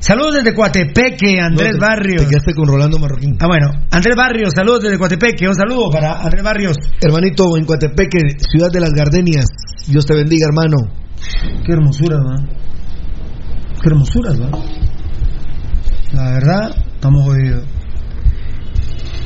Saludos 0.01 0.36
desde 0.36 0.55
Coatepeque, 0.55 1.38
Andrés 1.40 1.72
No, 1.74 1.78
te- 1.78 1.86
Barrios. 1.86 2.22
Te 2.24 2.28
quedaste 2.30 2.55
con 2.55 2.66
Rolando 2.66 2.98
Marroquín. 2.98 3.36
Ah, 3.38 3.46
bueno, 3.46 3.70
Andrés 3.90 4.16
Barrios, 4.16 4.53
saludos 4.55 4.80
desde 4.82 4.98
Coatepeque. 4.98 5.46
Un 5.46 5.55
saludo 5.55 5.90
para 5.90 6.20
Andrés 6.22 6.42
Barrios. 6.42 6.76
Hermanito, 7.03 7.57
en 7.59 7.66
Coatepeque, 7.66 8.18
ciudad 8.51 8.70
de 8.72 8.80
las 8.80 8.90
Gardenias. 8.92 9.44
Dios 9.86 10.07
te 10.07 10.14
bendiga, 10.14 10.46
hermano. 10.46 10.76
Qué 11.66 11.72
hermosura, 11.72 12.16
¿no? 12.16 12.48
Qué 13.82 13.88
hermosuras, 13.90 14.38
¿no? 14.38 14.51
La 16.12 16.30
verdad, 16.32 16.70
estamos 16.94 17.24
jodidos. 17.24 17.64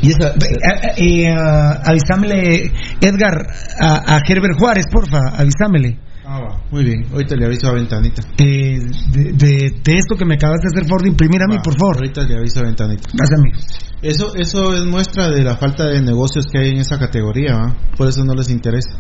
Y 0.03 0.11
esa, 0.11 0.29
eh, 0.31 0.93
eh, 0.99 1.35
ah, 1.39 1.81
avísamele, 1.85 2.73
Edgar, 3.01 3.47
a, 3.81 4.17
a 4.17 4.21
Herbert 4.29 4.59
Juárez, 4.59 4.85
porfa, 4.93 5.19
avísamele. 5.39 5.99
Ah, 6.27 6.41
va. 6.41 6.61
Muy 6.71 6.85
bien. 6.85 7.05
Ahorita 7.13 7.37
le 7.37 7.45
aviso 7.47 7.69
a 7.69 7.75
Ventanita. 7.75 8.23
Eh, 8.39 8.79
de, 9.13 9.33
de, 9.33 9.71
de 9.85 9.93
esto 9.93 10.17
que 10.17 10.25
me 10.25 10.35
acabas 10.37 10.61
de 10.63 10.69
hacer 10.69 10.85
favor 10.89 11.03
de 11.03 11.11
imprimir 11.11 11.43
a 11.43 11.47
mí, 11.47 11.57
Va, 11.57 11.63
por 11.63 11.79
favor. 11.79 11.97
Ahorita 11.97 12.23
le 12.25 12.39
aviso 12.39 12.61
a 12.61 12.63
Ventanita. 12.63 13.09
Gracias, 13.13 13.39
amigo. 13.39 13.59
Eso, 14.01 14.35
eso 14.37 14.75
es 14.75 14.87
muestra 14.87 15.29
de 15.29 15.43
la 15.45 15.57
falta 15.57 15.87
de 15.87 16.01
negocios 16.01 16.47
que 16.51 16.59
hay 16.59 16.71
en 16.71 16.79
esa 16.79 16.99
categoría, 16.99 17.57
¿va? 17.57 17.77
Por 17.97 18.09
eso 18.09 18.25
no 18.25 18.35
les 18.35 18.49
interesa. 18.51 18.91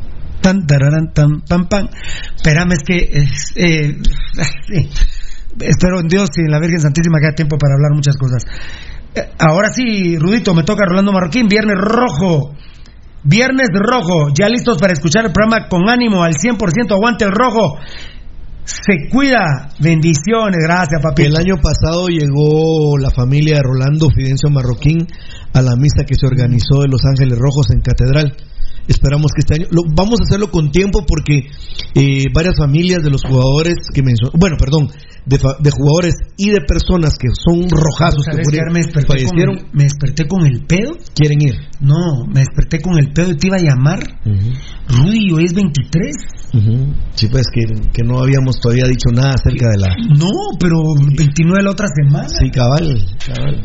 Tan, 0.43 0.67
tararán, 0.67 1.13
tan, 1.15 1.41
pam, 1.49 1.67
pam. 1.69 1.89
Espérame, 2.37 2.73
es 2.73 2.83
que. 2.85 2.97
eh, 3.57 3.99
sí. 4.69 4.89
Espero 5.61 6.01
en 6.01 6.09
Dios 6.09 6.29
y 6.37 6.41
en 6.43 6.51
la 6.51 6.59
Virgen 6.59 6.81
Santísima 6.81 7.19
que 7.21 7.27
haya 7.29 7.35
tiempo 7.37 7.57
para 7.57 7.75
hablar 7.75 7.93
muchas 7.95 8.17
cosas. 8.17 8.43
Eh, 9.15 9.31
ahora 9.39 9.69
sí, 9.73 10.19
Rudito, 10.19 10.53
me 10.53 10.65
toca 10.65 10.85
Rolando 10.87 11.13
Marroquín, 11.13 11.49
Viernes 11.49 11.77
Rojo. 11.79 12.55
Viernes 13.25 13.69
Rojo, 13.73 14.29
ya 14.35 14.49
listos 14.51 14.77
para 14.79 14.93
escuchar 14.93 15.25
el 15.25 15.33
programa 15.33 15.67
con 15.69 15.89
ánimo 15.89 16.23
al 16.23 16.35
100%, 16.35 16.93
aguante 16.93 17.25
el 17.25 17.33
rojo. 17.33 17.79
Se 18.65 19.09
cuida, 19.11 19.71
bendiciones, 19.81 20.59
gracias 20.63 21.01
papi. 21.03 21.25
El 21.25 21.37
año 21.37 21.57
pasado 21.57 22.09
llegó 22.09 22.99
la 22.99 23.11
familia 23.11 23.57
de 23.57 23.63
Rolando 23.63 24.11
Fidencio 24.11 24.51
Marroquín 24.51 25.07
a 25.55 25.63
la 25.63 25.75
misa 25.77 26.05
que 26.07 26.15
se 26.15 26.27
organizó 26.27 26.83
de 26.83 26.89
Los 26.89 27.05
Ángeles 27.05 27.39
Rojos 27.39 27.71
en 27.73 27.81
Catedral. 27.81 28.37
Esperamos 28.87 29.33
que 29.35 29.41
este 29.41 29.55
año 29.55 29.67
lo, 29.71 29.83
vamos 29.95 30.21
a 30.21 30.25
hacerlo 30.25 30.51
con 30.51 30.71
tiempo 30.71 31.05
porque 31.07 31.49
eh, 31.95 32.25
varias 32.35 32.57
familias 32.59 33.03
de 33.03 33.11
los 33.11 33.23
jugadores 33.23 33.77
que 33.95 34.03
mencionó, 34.03 34.33
bueno, 34.39 34.57
perdón, 34.59 34.89
de, 35.25 35.39
fa- 35.39 35.57
de 35.59 35.71
jugadores 35.71 36.15
y 36.37 36.51
de 36.51 36.61
personas 36.61 37.15
que 37.19 37.29
son 37.33 37.67
rojazos 37.71 38.25
que 38.27 38.37
me, 38.37 38.81
desperté 38.81 39.07
fallecieron, 39.09 39.57
con, 39.57 39.67
me 39.73 39.85
desperté 39.85 40.27
con 40.29 40.47
el 40.47 40.67
pedo. 40.67 40.93
quieren 41.15 41.41
ir. 41.41 41.55
No, 41.81 42.27
me 42.29 42.41
desperté 42.41 42.81
con 42.81 42.99
el 42.99 43.13
pedo 43.13 43.31
y 43.31 43.37
te 43.37 43.47
iba 43.47 43.57
a 43.57 43.61
llamar. 43.63 44.01
Rudy, 44.89 45.33
hoy 45.33 45.45
es 45.45 45.55
23. 45.55 46.15
Ujú. 46.55 46.93
Sí, 47.15 47.29
pues 47.29 47.47
que, 47.53 47.63
que 47.91 48.03
no 48.05 48.19
habíamos 48.21 48.61
todavía 48.61 48.85
dicho 48.87 49.09
nada 49.15 49.31
acerca 49.35 49.69
de 49.71 49.79
la. 49.79 49.89
No, 50.19 50.29
pero 50.61 50.77
29 51.17 51.63
la 51.63 51.71
otra 51.71 51.87
semana. 51.89 52.29
Sí, 52.29 52.51
cabal, 52.51 53.03
cabal. 53.27 53.63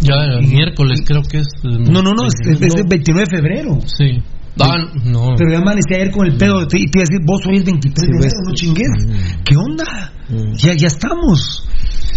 Ya 0.00 0.14
el 0.38 0.46
miércoles 0.46 1.00
creo 1.04 1.22
que 1.22 1.38
es. 1.38 1.46
eh, 1.64 1.68
No, 1.90 2.02
no, 2.02 2.12
no, 2.14 2.26
es, 2.28 2.34
es 2.46 2.74
el 2.74 2.84
29 2.86 3.24
de 3.28 3.36
febrero. 3.36 3.78
Sí. 3.86 4.22
Ah, 4.60 4.76
no. 5.04 5.34
Pero 5.36 5.50
ya 5.52 5.58
amanecí 5.58 5.94
ayer 5.94 6.10
con 6.10 6.26
el 6.26 6.36
pedo 6.36 6.62
y 6.62 6.66
te 6.66 6.78
iba 6.78 7.02
a 7.02 7.06
decir, 7.08 7.20
vos 7.24 7.40
hoy 7.46 7.56
es 7.58 7.64
23 7.64 7.94
Sí, 7.98 8.06
de 8.06 8.16
enero, 8.18 8.36
no 8.44 8.54
chingues. 8.54 9.42
¿Qué 9.44 9.56
onda? 9.56 10.12
Mm. 10.28 10.52
Ya, 10.54 10.74
ya 10.74 10.86
estamos. 10.88 11.64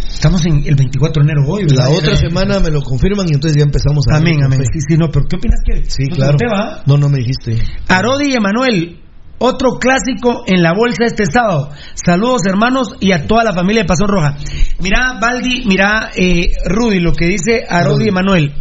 Estamos 0.09 0.45
en 0.45 0.63
el 0.65 0.75
24 0.75 1.23
de 1.23 1.31
enero 1.31 1.47
hoy. 1.49 1.65
La 1.69 1.89
otra 1.89 2.15
semana 2.15 2.59
me 2.59 2.69
lo 2.69 2.81
confirman 2.83 3.25
y 3.29 3.33
entonces 3.33 3.57
ya 3.57 3.63
empezamos 3.63 4.05
a. 4.11 4.17
Amén, 4.17 4.43
amén. 4.43 4.61
Sí, 4.71 4.79
sí, 4.87 4.97
no, 4.97 5.09
pero 5.09 5.25
¿qué 5.27 5.37
opinas 5.37 5.59
que? 5.65 5.83
Sí, 5.89 6.03
¿No 6.09 6.15
claro. 6.15 6.37
va? 6.53 6.83
No, 6.85 6.97
no 6.97 7.09
me 7.09 7.17
dijiste. 7.19 7.57
Arodi 7.87 8.31
y 8.31 8.35
Emanuel, 8.35 8.99
otro 9.39 9.79
clásico 9.79 10.43
en 10.45 10.61
la 10.61 10.73
bolsa 10.73 11.05
este 11.05 11.25
sábado. 11.25 11.71
Saludos 11.95 12.41
hermanos 12.47 12.93
y 12.99 13.11
a 13.11 13.25
toda 13.25 13.43
la 13.43 13.53
familia 13.53 13.81
de 13.81 13.87
Pasión 13.87 14.09
Roja. 14.09 14.37
Mira, 14.79 15.17
Baldi, 15.19 15.63
mira, 15.65 16.11
eh, 16.15 16.51
Rudy, 16.65 16.99
lo 16.99 17.13
que 17.13 17.25
dice 17.25 17.65
Arodi 17.67 18.05
y 18.05 18.09
Emanuel. 18.09 18.53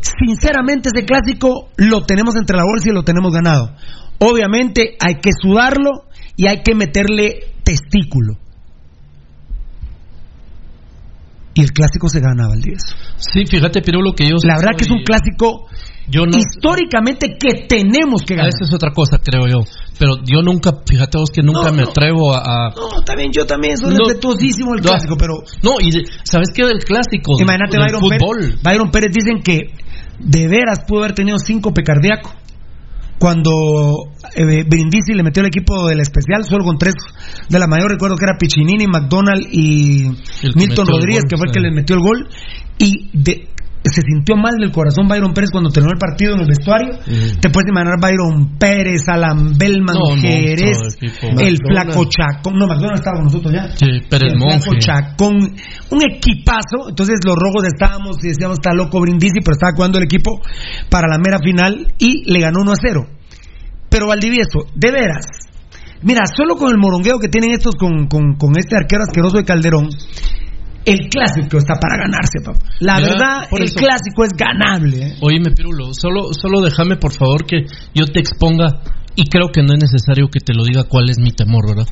Sinceramente 0.00 0.90
ese 0.94 1.04
clásico 1.04 1.68
lo 1.76 2.02
tenemos 2.04 2.36
entre 2.36 2.56
la 2.56 2.64
bolsa 2.64 2.88
y 2.90 2.92
lo 2.92 3.02
tenemos 3.02 3.32
ganado. 3.32 3.74
Obviamente 4.18 4.96
hay 5.00 5.16
que 5.16 5.30
sudarlo 5.40 6.04
y 6.36 6.48
hay 6.48 6.62
que 6.62 6.74
meterle 6.74 7.52
testículo. 7.64 8.34
Y 11.54 11.62
el 11.62 11.72
clásico 11.72 12.08
se 12.10 12.20
gana, 12.20 12.48
Valdivieso. 12.48 12.94
Sí, 13.16 13.46
fíjate, 13.46 13.80
pero 13.80 14.02
lo 14.02 14.12
que 14.12 14.28
yo. 14.28 14.36
La 14.46 14.56
verdad 14.58 14.72
que 14.76 14.84
es 14.84 14.90
un 14.90 15.02
clásico 15.02 15.64
Yo 16.06 16.26
no. 16.26 16.36
históricamente 16.36 17.38
que 17.40 17.64
tenemos 17.66 18.20
que 18.26 18.34
ganar. 18.36 18.50
Esa 18.54 18.66
es 18.68 18.74
otra 18.74 18.90
cosa, 18.92 19.16
creo 19.24 19.46
yo. 19.48 19.60
Pero 19.98 20.16
yo 20.22 20.42
nunca, 20.42 20.72
fíjate 20.86 21.16
vos 21.16 21.30
que 21.30 21.40
nunca 21.42 21.70
No, 21.70 21.72
me 21.72 21.82
no. 21.84 21.88
atrevo 21.88 22.34
a. 22.34 22.40
a- 22.68 22.74
No, 22.76 23.02
también 23.04 23.30
yo 23.32 23.46
también 23.46 23.78
soy 23.78 23.96
respetuosísimo 23.96 24.74
No. 24.74 24.82
clásico, 24.82 25.16
pero 25.18 25.32
No, 25.62 25.80
y 25.80 25.90
¿sabes 26.24 26.48
qué 26.54 26.66
del 26.66 26.84
clásico? 26.84 27.40
imagínate 27.40 27.78
del 27.78 27.86
Byron 27.86 28.00
fútbol. 28.02 28.36
Pérez, 28.38 28.62
Byron 28.62 28.90
Pérez 28.90 29.10
dicen 29.14 29.42
que 29.42 29.72
de 30.18 30.48
veras 30.48 30.80
pudo 30.86 31.00
haber 31.04 31.14
tenido 31.14 31.38
cinco 31.38 31.72
cardíaco 31.84 32.32
cuando 33.18 33.50
eh, 34.34 34.64
Brindisi 34.68 35.14
le 35.14 35.22
metió 35.22 35.40
el 35.40 35.48
equipo 35.48 35.86
del 35.88 36.00
especial 36.00 36.44
solo 36.44 36.64
con 36.64 36.76
tres 36.78 36.94
de 37.48 37.58
la 37.58 37.66
mayor 37.66 37.90
recuerdo 37.90 38.16
que 38.16 38.24
era 38.26 38.36
Piccinini, 38.38 38.86
McDonald 38.86 39.46
y 39.50 40.04
Milton 40.54 40.86
Rodríguez 40.86 41.22
gol, 41.22 41.30
que 41.30 41.36
fue 41.38 41.46
el 41.46 41.52
que 41.52 41.60
les 41.60 41.72
metió 41.74 41.96
el 41.96 42.02
gol. 42.02 42.28
Y 42.78 43.08
de- 43.14 43.48
se 43.84 44.02
sintió 44.02 44.36
mal 44.36 44.54
del 44.58 44.72
corazón 44.72 45.06
Byron 45.06 45.32
Pérez 45.32 45.50
cuando 45.52 45.70
terminó 45.70 45.92
el 45.92 45.98
partido 45.98 46.34
en 46.34 46.40
el 46.40 46.46
vestuario. 46.46 46.98
Te 47.40 47.50
puedes 47.50 47.68
imaginar 47.68 47.94
Byron 48.00 48.58
Pérez, 48.58 49.08
Alan 49.08 49.56
Bellman, 49.56 49.94
No, 49.94 50.16
Jerez, 50.20 50.78
el 51.00 51.12
McDonald. 51.12 51.58
flaco 51.68 52.04
Chacón. 52.10 52.54
No, 52.58 52.66
McDonald 52.66 52.98
estaba 52.98 53.16
con 53.16 53.24
nosotros 53.26 53.52
ya. 53.52 53.68
Sí, 53.76 53.86
Pérez 54.10 54.32
el 54.32 54.38
flaco 54.40 54.66
Monge. 54.66 54.78
Chacón, 54.80 55.36
un 55.90 56.02
equipazo. 56.10 56.88
Entonces 56.88 57.20
los 57.24 57.36
rojos 57.36 57.64
estábamos 57.64 58.16
y 58.24 58.28
decíamos, 58.28 58.58
está 58.58 58.72
loco 58.74 59.00
Brindisi, 59.00 59.40
pero 59.44 59.54
estaba 59.54 59.72
jugando 59.76 59.98
el 59.98 60.04
equipo 60.04 60.40
para 60.90 61.06
la 61.08 61.18
mera 61.18 61.38
final 61.38 61.94
y 61.98 62.30
le 62.30 62.40
ganó 62.40 62.62
1 62.62 62.72
a 62.72 62.76
0. 62.80 63.06
Pero 63.88 64.08
Valdivieso, 64.08 64.66
de 64.74 64.90
veras, 64.90 65.26
mira, 66.02 66.24
solo 66.26 66.56
con 66.56 66.70
el 66.70 66.76
morongueo 66.78 67.18
que 67.20 67.28
tienen 67.28 67.52
estos 67.52 67.76
con, 67.76 68.08
con, 68.08 68.34
con 68.34 68.58
este 68.58 68.76
arquero 68.76 69.04
asqueroso 69.04 69.36
de 69.36 69.44
Calderón, 69.44 69.88
el 70.86 71.08
clásico 71.08 71.58
está 71.58 71.74
para 71.80 71.96
ganarse, 71.98 72.40
papá. 72.44 72.58
La 72.80 73.00
verdad, 73.00 73.48
el 73.50 73.64
eso- 73.64 73.74
clásico 73.78 74.24
es 74.24 74.32
ganable. 74.36 75.02
¿eh? 75.08 75.14
Oíme, 75.20 75.50
Pirulo, 75.50 75.92
solo, 75.92 76.32
solo 76.32 76.60
déjame 76.62 76.96
por 76.96 77.12
favor 77.12 77.44
que 77.44 77.66
yo 77.94 78.06
te 78.06 78.20
exponga. 78.20 78.80
Y 79.18 79.28
creo 79.28 79.48
que 79.52 79.62
no 79.62 79.72
es 79.74 79.80
necesario 79.82 80.28
que 80.28 80.40
te 80.40 80.52
lo 80.54 80.62
diga 80.64 80.84
cuál 80.84 81.08
es 81.10 81.18
mi 81.18 81.30
temor, 81.32 81.68
¿verdad? 81.68 81.86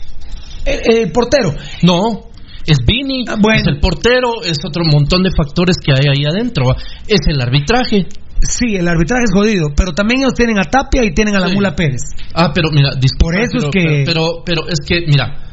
El, 0.66 0.96
el 1.06 1.12
portero, 1.12 1.54
No, 1.82 2.28
es 2.66 2.78
Vini, 2.86 3.24
Ah, 3.28 3.36
bueno. 3.40 3.60
es 3.60 3.66
el 3.66 3.80
portero, 3.80 4.42
es 4.44 4.58
otro 4.64 4.84
montón 4.84 5.22
de 5.22 5.30
factores 5.36 5.76
que 5.78 5.92
hay 5.92 6.06
ahí 6.08 6.24
adentro. 6.26 6.64
Es 7.08 7.20
el 7.26 7.40
arbitraje. 7.40 8.06
sí, 8.40 8.76
el 8.76 8.86
arbitraje 8.86 9.24
es 9.24 9.32
jodido, 9.32 9.68
pero 9.74 9.92
también 9.92 10.20
ellos 10.20 10.34
tienen 10.34 10.58
a 10.58 10.64
Tapia 10.64 11.02
y 11.02 11.14
tienen 11.14 11.34
a 11.34 11.40
la 11.40 11.48
Sí. 11.48 11.54
Mula 11.54 11.74
Pérez. 11.74 12.02
Ah, 12.34 12.50
pero 12.54 12.68
mira, 12.70 12.90
disculpa, 13.00 13.24
Por 13.24 13.38
eso 13.40 13.56
es 13.56 13.64
pero, 13.64 13.70
que- 13.70 14.02
Pero, 14.04 14.42
pero 14.44 14.68
es 14.68 14.80
que, 14.86 15.00
mira, 15.06 15.43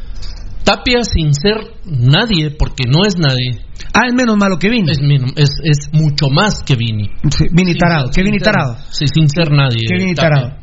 Tapia 0.77 1.03
sin 1.03 1.33
ser 1.33 1.57
nadie, 1.85 2.51
porque 2.51 2.83
no 2.87 3.05
es 3.05 3.17
nadie. 3.17 3.59
Ah, 3.93 4.07
es 4.07 4.13
menos 4.13 4.37
malo 4.37 4.57
que 4.57 4.69
Vini. 4.69 4.89
Es, 4.91 4.99
es, 5.35 5.49
es 5.63 5.89
mucho 5.93 6.29
más 6.29 6.63
que 6.63 6.75
Vini. 6.75 7.09
Sí, 7.29 7.45
Vini 7.51 7.75
Tarado, 7.75 8.09
que 8.09 8.23
Vini 8.23 8.39
Tarado. 8.39 8.77
Sí, 8.89 9.05
sin 9.13 9.29
ser 9.29 9.51
nadie. 9.51 9.85
Que 9.87 9.97
Vini. 9.97 10.13
Tarado. 10.15 10.53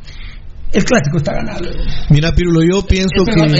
El 0.71 0.83
clásico 0.83 1.17
está 1.17 1.33
ganable. 1.33 1.71
Mira, 2.11 2.31
Pirulo, 2.31 2.61
yo 2.63 2.85
pienso 2.85 3.25
que. 3.25 3.31
es 3.31 3.53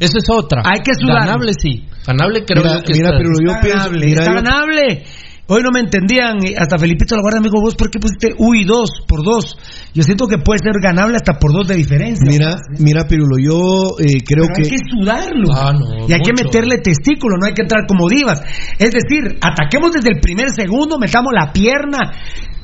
esa 0.00 0.18
es 0.18 0.24
otra. 0.30 0.62
Hay 0.64 0.80
que 0.80 0.92
sudar. 0.94 1.20
Ganable 1.26 1.52
sí. 1.60 1.84
Ganable 2.06 2.44
creo 2.44 2.62
Mira, 2.64 2.82
que 2.82 2.92
mira, 2.94 3.06
está. 3.10 3.18
Pirulo, 3.18 3.38
yo 3.44 3.50
Está 3.52 3.60
pienso. 3.62 3.78
ganable, 3.78 4.06
mira, 4.06 4.20
está 4.22 4.30
yo- 4.32 4.42
ganable. 4.42 5.04
Hoy 5.48 5.60
no 5.62 5.70
me 5.72 5.80
entendían, 5.80 6.38
y 6.40 6.54
hasta 6.54 6.78
Felipito 6.78 7.16
la 7.16 7.22
guarda 7.22 7.40
me 7.40 7.48
dijo, 7.48 7.60
vos, 7.60 7.74
¿por 7.74 7.90
qué 7.90 7.98
pusiste 7.98 8.32
UI 8.38 8.64
2 8.64 8.90
por 9.08 9.24
2? 9.24 9.56
Yo 9.92 10.02
siento 10.04 10.28
que 10.28 10.38
puede 10.38 10.60
ser 10.62 10.80
ganable 10.80 11.16
hasta 11.16 11.34
por 11.34 11.52
2 11.52 11.66
de 11.66 11.74
diferencia. 11.74 12.24
Mira, 12.24 12.56
mira, 12.78 13.08
Pirulo, 13.08 13.36
yo 13.42 13.98
eh, 13.98 14.22
creo 14.24 14.46
Pero 14.46 14.54
que. 14.54 14.62
hay 14.62 14.70
que 14.70 14.78
sudarlo. 14.88 15.52
Ah, 15.52 15.72
no, 15.72 16.06
y 16.08 16.12
hay 16.12 16.20
que 16.20 16.32
meterle 16.32 16.78
testículo, 16.78 17.36
no 17.40 17.46
hay 17.46 17.54
que 17.54 17.62
entrar 17.62 17.86
como 17.88 18.08
divas. 18.08 18.40
Es 18.78 18.90
decir, 18.92 19.38
ataquemos 19.42 19.90
desde 19.92 20.10
el 20.14 20.20
primer 20.20 20.50
segundo, 20.50 20.96
metamos 20.98 21.32
la 21.34 21.52
pierna. 21.52 21.98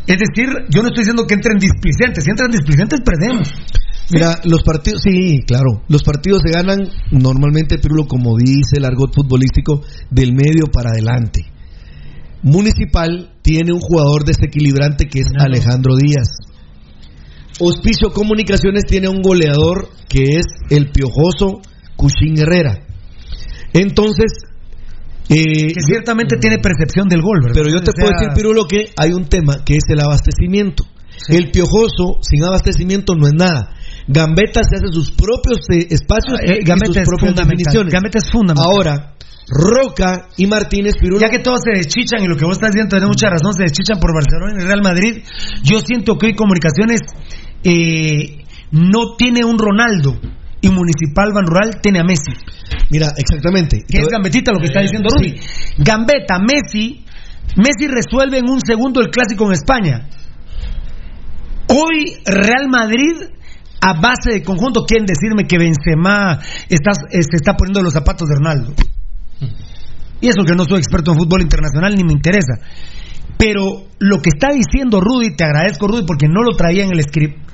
Es 0.06 0.16
decir, 0.16 0.48
yo 0.70 0.80
no 0.80 0.88
estoy 0.88 1.02
diciendo 1.02 1.26
que 1.26 1.34
entren 1.34 1.58
displicentes. 1.58 2.24
Si 2.24 2.30
entran 2.30 2.50
displicentes, 2.50 3.00
perdemos. 3.04 3.52
Mira, 4.10 4.40
los 4.44 4.62
partidos, 4.62 5.02
sí, 5.02 5.42
claro, 5.46 5.82
los 5.88 6.02
partidos 6.02 6.40
se 6.42 6.50
ganan 6.50 6.88
normalmente, 7.10 7.76
Pirulo, 7.78 8.06
como 8.06 8.38
dice 8.38 8.78
el 8.78 8.86
argot 8.86 9.12
futbolístico, 9.14 9.82
del 10.10 10.32
medio 10.32 10.66
para 10.72 10.90
adelante. 10.90 11.57
Municipal 12.43 13.32
tiene 13.43 13.72
un 13.72 13.80
jugador 13.80 14.24
desequilibrante 14.24 15.07
que 15.07 15.20
es 15.20 15.28
Alejandro 15.39 15.97
Díaz. 15.97 16.28
Hospicio 17.61 18.12
Comunicaciones 18.12 18.84
tiene 18.84 19.09
un 19.09 19.20
goleador 19.20 19.89
que 20.09 20.36
es 20.39 20.47
el 20.70 20.91
piojoso 20.91 21.61
Cushín 21.97 22.39
Herrera. 22.39 22.86
Entonces, 23.72 24.32
eh, 25.28 25.74
Que 25.74 25.80
ciertamente 25.84 26.36
tiene 26.39 26.59
percepción 26.59 27.09
del 27.09 27.20
gol, 27.20 27.41
¿verdad? 27.43 27.55
pero 27.55 27.68
yo 27.68 27.82
te 27.82 27.91
O 27.91 27.95
sea, 27.95 28.05
puedo 28.05 28.18
decir, 28.18 28.28
Pirulo, 28.34 28.66
que 28.66 28.86
hay 28.97 29.12
un 29.12 29.26
tema 29.26 29.64
que 29.64 29.74
es 29.74 29.84
el 29.89 30.01
abastecimiento. 30.01 30.84
El 31.28 31.51
piojoso 31.51 32.18
sin 32.22 32.45
abastecimiento 32.45 33.14
no 33.14 33.26
es 33.26 33.34
nada. 33.34 33.74
Gambetta 34.07 34.62
se 34.64 34.76
hace 34.76 34.86
sus 34.91 35.11
propios 35.11 35.59
eh, 35.70 35.89
espacios 35.91 36.39
Ah, 36.41 36.45
eh, 36.47 36.59
y 36.62 36.64
Gambetta 36.64 37.05
sus 37.05 37.05
propias 37.05 37.34
definiciones. 37.34 37.93
Gambetta 37.93 38.18
es 38.18 38.30
fundamental. 38.30 38.72
Ahora, 38.72 39.14
Roca 39.49 40.28
y 40.36 40.46
Martínez 40.46 40.94
Pirulo. 41.01 41.20
Ya 41.20 41.30
que 41.30 41.38
todos 41.38 41.61
se 41.64 41.78
deschichan 41.78 42.22
y 42.22 42.28
lo 42.28 42.36
que 42.36 42.44
vos 42.44 42.57
estás 42.57 42.70
diciendo 42.70 42.90
tiene 42.90 43.07
mucha 43.07 43.30
razón, 43.30 43.55
se 43.55 43.64
deschichan 43.64 43.99
por 43.99 44.12
Barcelona 44.12 44.61
y 44.61 44.64
Real 44.64 44.82
Madrid. 44.82 45.22
Yo 45.62 45.80
siento 45.80 46.16
que 46.16 46.26
hoy 46.26 46.34
Comunicaciones 46.34 47.01
eh, 47.64 48.44
no 48.72 49.16
tiene 49.16 49.44
un 49.44 49.59
Ronaldo 49.59 50.18
y 50.61 50.68
Municipal 50.68 51.32
Ban 51.32 51.46
Rural 51.46 51.80
tiene 51.80 52.01
a 52.01 52.05
Messi. 52.05 52.32
Mira, 52.90 53.09
exactamente. 53.16 53.84
Que 53.88 54.01
es 54.01 54.09
Gambetita 54.09 54.53
lo 54.53 54.59
que 54.59 54.66
está 54.66 54.80
diciendo 54.80 55.09
Rudy. 55.09 55.40
Gambetta, 55.78 56.38
Messi, 56.38 57.05
Messi 57.57 57.86
resuelve 57.88 58.38
en 58.38 58.51
un 58.51 58.61
segundo 58.61 59.01
el 59.01 59.11
clásico 59.11 59.46
en 59.46 59.53
España. 59.53 60.09
Hoy 61.68 62.16
Real 62.24 62.68
Madrid 62.68 63.28
a 63.80 63.92
base 63.94 64.32
de 64.32 64.42
conjunto 64.42 64.84
quieren 64.84 65.07
decirme 65.07 65.46
que 65.46 65.59
Benzema 65.59 66.40
está, 66.68 66.90
eh, 67.11 67.22
se 67.22 67.36
está 67.36 67.55
poniendo 67.55 67.82
los 67.82 67.92
zapatos 67.92 68.28
de 68.28 68.34
Ronaldo. 68.34 68.74
Y 70.20 70.28
eso 70.28 70.45
que 70.45 70.55
no 70.55 70.64
soy 70.64 70.78
experto 70.78 71.12
en 71.12 71.18
fútbol 71.18 71.43
internacional 71.43 71.95
ni 71.95 72.05
me 72.05 72.12
interesa. 72.12 72.55
Pero 73.39 73.86
lo 74.01 74.18
que 74.18 74.30
está 74.30 74.49
diciendo 74.53 75.01
Rudy, 75.01 75.36
te 75.36 75.45
agradezco 75.45 75.86
Rudy 75.86 76.05
porque 76.07 76.26
no 76.26 76.43
lo 76.43 76.57
traía 76.57 76.84
en 76.84 76.91
el 76.93 77.03
script. 77.03 77.49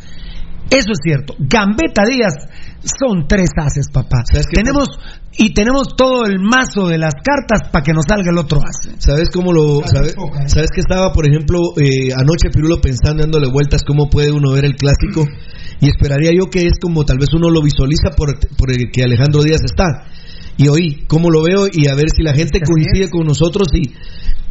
Eso 0.71 0.93
es 0.93 0.99
cierto. 1.05 1.35
Gambetta 1.39 2.05
Díaz 2.09 2.35
son 2.83 3.29
tres 3.29 3.51
haces, 3.57 3.89
papá. 3.93 4.23
Tenemos 4.53 4.89
y 5.37 5.53
tenemos 5.53 5.95
todo 5.97 6.25
el 6.25 6.41
mazo 6.41 6.89
de 6.89 6.99
las 6.99 7.15
cartas 7.15 7.69
para 7.71 7.83
que 7.83 7.93
nos 7.93 8.05
salga 8.09 8.31
el 8.31 8.39
otro 8.39 8.61
as. 8.61 8.89
¿Sabes 8.99 9.29
cómo 9.31 9.53
lo.? 9.53 9.83
Sabes, 9.87 10.15
sabes 10.47 10.71
que 10.75 10.81
estaba, 10.81 11.13
por 11.13 11.27
ejemplo, 11.27 11.59
eh, 11.77 12.13
anoche 12.17 12.51
Pirulo 12.53 12.81
pensando, 12.81 13.23
dándole 13.23 13.51
vueltas, 13.53 13.83
cómo 13.87 14.09
puede 14.09 14.33
uno 14.33 14.53
ver 14.53 14.65
el 14.65 14.77
clásico? 14.77 15.27
Y 15.81 15.89
esperaría 15.89 16.31
yo 16.33 16.51
que 16.51 16.67
es 16.67 16.79
como 16.81 17.05
tal 17.05 17.19
vez 17.19 17.29
uno 17.35 17.51
lo 17.51 17.63
visualiza 17.63 18.11
por, 18.17 18.39
por 18.57 18.71
el 18.71 18.91
que 18.93 19.03
Alejandro 19.03 19.43
Díaz 19.43 19.61
está. 19.65 20.07
Y 20.57 20.69
oí 20.69 21.05
cómo 21.07 21.31
lo 21.31 21.43
veo 21.43 21.67
y 21.73 21.89
a 21.89 21.95
ver 21.95 22.11
si 22.15 22.23
la 22.23 22.35
gente 22.35 22.61
coincide 22.61 23.11
con 23.11 23.27
nosotros. 23.27 23.69
Y 23.75 23.93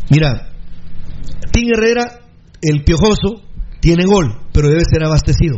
mira, 0.09 0.49
Tim 1.51 1.67
Herrera, 1.73 2.19
el 2.61 2.83
piojoso, 2.83 3.41
tiene 3.79 4.05
gol, 4.05 4.33
pero 4.53 4.69
debe 4.69 4.83
ser 4.89 5.03
abastecido. 5.03 5.57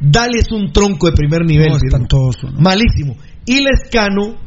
Dale 0.00 0.38
es 0.38 0.50
un 0.50 0.72
tronco 0.72 1.06
de 1.06 1.12
primer 1.12 1.44
nivel. 1.44 1.70
No, 1.70 1.76
espantoso, 1.76 2.50
¿no? 2.50 2.60
Malísimo. 2.60 3.16
Y 3.46 3.60
Lescano 3.60 4.38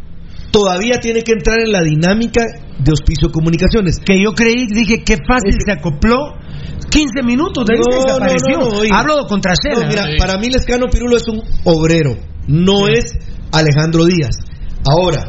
todavía 0.51 0.99
tiene 1.01 1.21
que 1.21 1.33
entrar 1.33 1.59
en 1.59 1.71
la 1.71 1.81
dinámica 1.81 2.43
de 2.79 2.91
Hospicio 2.91 3.31
Comunicaciones. 3.31 3.99
Que 3.99 4.17
yo 4.23 4.33
creí, 4.33 4.67
dije, 4.67 5.03
qué 5.03 5.17
fácil 5.27 5.55
se 5.65 5.71
acopló. 5.71 6.35
15 6.89 7.23
minutos 7.23 7.65
de 7.65 7.73
ahí 7.73 7.81
se 7.83 7.95
desapareció. 7.95 8.59
no, 8.59 8.83
no. 8.83 8.95
Hablo 8.95 9.25
contra. 9.27 9.53
No, 9.73 9.87
mira, 9.87 10.05
para 10.17 10.37
mí 10.37 10.49
Lescano 10.49 10.87
Pirulo 10.87 11.17
es 11.17 11.27
un 11.27 11.41
obrero, 11.63 12.15
no 12.47 12.87
es 12.87 13.13
Alejandro 13.51 14.05
Díaz. 14.05 14.35
Ahora, 14.85 15.23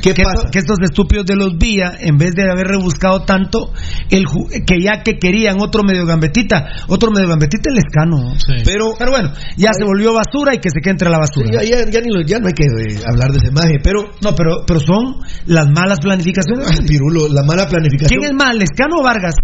¿qué 0.00 0.14
que, 0.14 0.22
pasa? 0.22 0.48
que 0.50 0.58
estos 0.58 0.78
estúpidos 0.82 1.26
de 1.26 1.36
los 1.36 1.56
Vía, 1.58 1.92
en 2.00 2.18
vez 2.18 2.32
de 2.34 2.50
haber 2.50 2.66
rebuscado 2.68 3.22
tanto, 3.24 3.72
el 4.10 4.24
ju- 4.26 4.48
que 4.66 4.80
ya 4.80 5.02
que 5.02 5.18
querían 5.18 5.60
otro 5.60 5.82
medio 5.84 6.06
gambetita, 6.06 6.66
otro 6.88 7.10
medio 7.10 7.28
gambetita 7.28 7.70
el 7.70 7.78
escano. 7.78 8.34
Pero, 8.64 8.94
Pero 8.98 9.10
bueno, 9.10 9.32
ya 9.56 9.70
se 9.76 9.84
volvió 9.84 10.12
basura 10.14 10.54
y 10.54 10.58
que 10.58 10.70
se 10.70 10.80
quede 10.80 10.92
entre 10.92 11.10
la 11.10 11.18
basura. 11.18 11.48
ya, 11.52 11.62
ya- 11.62 11.90
ya 11.90 12.00
ni 12.00 12.10
lo- 12.12 12.22
ya 12.26 12.38
no 12.38 12.46
hay 12.46 12.52
que 12.54 12.64
eh, 12.64 13.02
hablar 13.06 13.30
de 13.32 13.38
ese 13.38 13.50
maje, 13.52 13.78
pero 13.82 14.10
No, 14.22 14.34
pero, 14.34 14.64
pero 14.66 14.80
son 14.80 15.16
las 15.46 15.66
malas 15.70 15.98
planificaciones. 16.00 16.66
Ay, 16.70 16.86
Pirulo, 16.86 17.28
la 17.28 17.42
mala 17.42 17.66
planificación. 17.68 18.20
¿Quién 18.20 18.30
es 18.32 18.36
más, 18.36 18.54
Lescano 18.54 18.96
o 19.00 19.02
Vargas? 19.02 19.34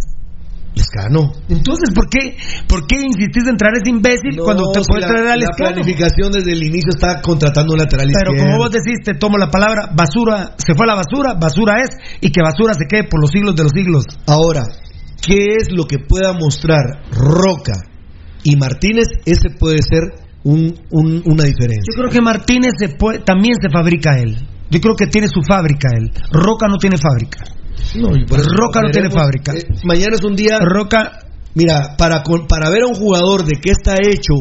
Lescano. 0.78 1.32
Entonces, 1.50 1.90
¿por 1.94 2.08
qué, 2.08 2.38
¿por 2.66 2.86
qué 2.86 3.02
insistís 3.02 3.44
en 3.46 3.56
traer 3.58 3.74
a 3.74 3.78
ese 3.82 3.90
imbécil 3.90 4.36
No, 4.38 4.44
cuando 4.44 4.70
te 4.72 4.80
si 4.80 4.86
puede 4.86 5.02
la, 5.02 5.08
traer 5.08 5.26
a 5.26 5.30
la 5.30 5.36
Lescano? 5.36 5.74
planificación 5.74 6.32
desde 6.32 6.52
el 6.52 6.62
inicio 6.62 6.90
está 6.94 7.20
contratando 7.20 7.74
un 7.74 7.78
lateral 7.82 8.06
Pero 8.08 8.30
izquierdo. 8.32 8.52
como 8.52 8.62
vos 8.64 8.70
decís, 8.70 8.98
te 9.04 9.14
tomo 9.14 9.36
la 9.36 9.50
palabra, 9.50 9.90
basura, 9.94 10.54
se 10.56 10.74
fue 10.74 10.86
a 10.86 10.94
la 10.94 10.96
basura, 10.96 11.34
basura 11.34 11.82
es, 11.82 11.90
y 12.22 12.30
que 12.30 12.40
basura 12.40 12.74
se 12.74 12.86
quede 12.88 13.04
por 13.10 13.20
los 13.20 13.30
siglos 13.30 13.54
de 13.56 13.62
los 13.64 13.72
siglos. 13.74 14.04
Ahora, 14.26 14.62
¿qué 15.20 15.56
es 15.60 15.68
lo 15.70 15.84
que 15.84 15.98
pueda 15.98 16.32
mostrar 16.32 17.02
Roca 17.12 17.74
y 18.44 18.56
Martínez? 18.56 19.08
Ese 19.26 19.50
puede 19.58 19.82
ser 19.82 20.02
un- 20.44 20.74
un- 20.90 21.22
una 21.26 21.44
diferencia. 21.44 21.90
Yo 21.92 21.98
creo 22.00 22.10
que 22.10 22.22
Martínez 22.22 22.72
se 22.78 22.88
puede- 22.90 23.18
también 23.20 23.54
se 23.60 23.68
fabrica 23.68 24.18
él. 24.18 24.36
Yo 24.70 24.80
creo 24.80 24.94
que 24.96 25.06
tiene 25.06 25.28
su 25.28 25.40
fábrica 25.42 25.88
él. 25.96 26.10
Roca 26.30 26.66
no 26.68 26.76
tiene 26.76 26.96
fábrica. 26.98 27.44
No, 27.96 28.16
y 28.16 28.24
por 28.24 28.40
eso 28.40 28.48
Roca 28.50 28.80
no 28.82 28.90
tiene 28.90 29.10
fábrica. 29.10 29.52
eh, 29.54 29.64
mañana 29.84 30.14
es 30.16 30.24
un 30.24 30.34
día. 30.36 30.58
Roca. 30.60 31.20
Mira, 31.54 31.96
para, 31.96 32.22
para 32.48 32.70
ver 32.70 32.82
a 32.82 32.86
un 32.86 32.94
jugador 32.94 33.44
de 33.44 33.56
qué 33.60 33.70
está 33.70 33.94
hecho, 34.00 34.34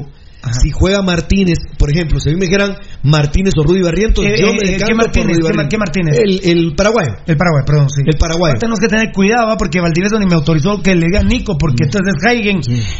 si 0.61 0.69
juega 0.71 1.01
Martínez, 1.01 1.57
por 1.79 1.89
ejemplo, 1.89 2.19
si 2.19 2.29
a 2.29 2.33
mí 2.33 2.37
me 2.39 2.45
dijeran 2.45 2.75
Martínez 3.01 3.53
o 3.57 3.63
Rudy 3.63 3.81
Barrientos, 3.81 4.23
Eh, 4.23 4.35
yo 4.39 4.47
eh, 4.47 4.51
me 4.53 4.57
¿qué 4.59 4.71
decanto 4.73 4.95
por 4.95 4.97
Martínez? 5.05 5.37
Rudy 5.39 5.57
¿Qué 5.63 5.67
qué 5.69 5.77
Martínez? 5.77 6.19
El, 6.19 6.39
el 6.43 6.75
paraguayo. 6.75 7.13
El 7.25 7.37
Paraguay, 7.37 7.63
perdón, 7.65 7.89
sí. 7.89 8.01
El 8.05 8.17
paraguayo. 8.19 8.51
Ahora 8.53 8.59
Tenemos 8.59 8.79
que 8.79 8.87
tener 8.87 9.11
cuidado, 9.11 9.47
¿va? 9.47 9.57
porque 9.57 9.79
Valdivieso 9.81 10.19
ni 10.19 10.25
me 10.27 10.35
autorizó 10.35 10.79
que 10.81 10.93
le 10.95 11.07
diga 11.07 11.23
Nico, 11.23 11.57
porque 11.57 11.85
entonces 11.85 12.13
es 12.15 12.31
Heigen. 12.31 12.59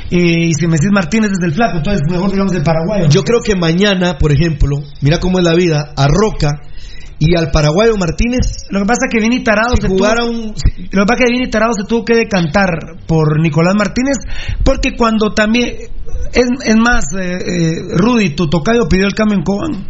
eh, 0.09 0.47
y 0.49 0.53
si 0.53 0.65
me 0.65 0.73
decís 0.73 0.89
Martínez 0.91 1.31
es 1.31 1.43
el 1.43 1.53
flaco, 1.53 1.77
entonces 1.77 2.01
mejor 2.09 2.31
digamos 2.31 2.53
el 2.55 2.63
paraguayo. 2.63 3.07
Yo 3.09 3.21
creo 3.23 3.41
que 3.43 3.55
mañana, 3.55 4.17
por 4.17 4.31
ejemplo, 4.31 4.77
mira 5.01 5.19
cómo 5.19 5.37
es 5.37 5.45
la 5.45 5.53
vida, 5.53 5.93
a 5.95 6.07
Roca 6.07 6.61
y 7.19 7.35
al 7.35 7.49
paraguayo 7.51 7.97
Martínez. 7.97 8.65
Lo 8.69 8.79
que 8.81 8.85
pasa 8.85 9.05
es 9.07 9.11
que 9.13 9.19
Vini 9.19 9.43
Tarado 9.43 9.75
Si 9.75 9.81
se 9.81 9.87
jugara 9.87 10.21
tuvo, 10.21 10.31
un- 10.31 10.53
Lo 10.91 11.03
que 11.03 11.05
pasa 11.07 11.23
es 11.23 11.25
que 11.25 11.31
Vini 11.31 11.49
Tarado 11.49 11.73
se 11.73 11.83
tuvo 11.87 12.05
que 12.05 12.15
decantar 12.15 12.69
por 13.07 13.39
Nicolás 13.41 13.73
Martínez, 13.77 14.17
porque 14.63 14.95
cuando 14.95 15.33
también. 15.33 15.75
Es, 16.33 16.45
es 16.65 16.75
más, 16.77 17.05
eh, 17.13 17.37
eh, 17.37 17.71
Rudy, 17.97 18.31
tu 18.35 18.49
tocayo 18.49 18.87
pidió 18.89 19.05
el 19.07 19.13
cambio 19.13 19.37
en 19.37 19.43
Cobán. 19.43 19.87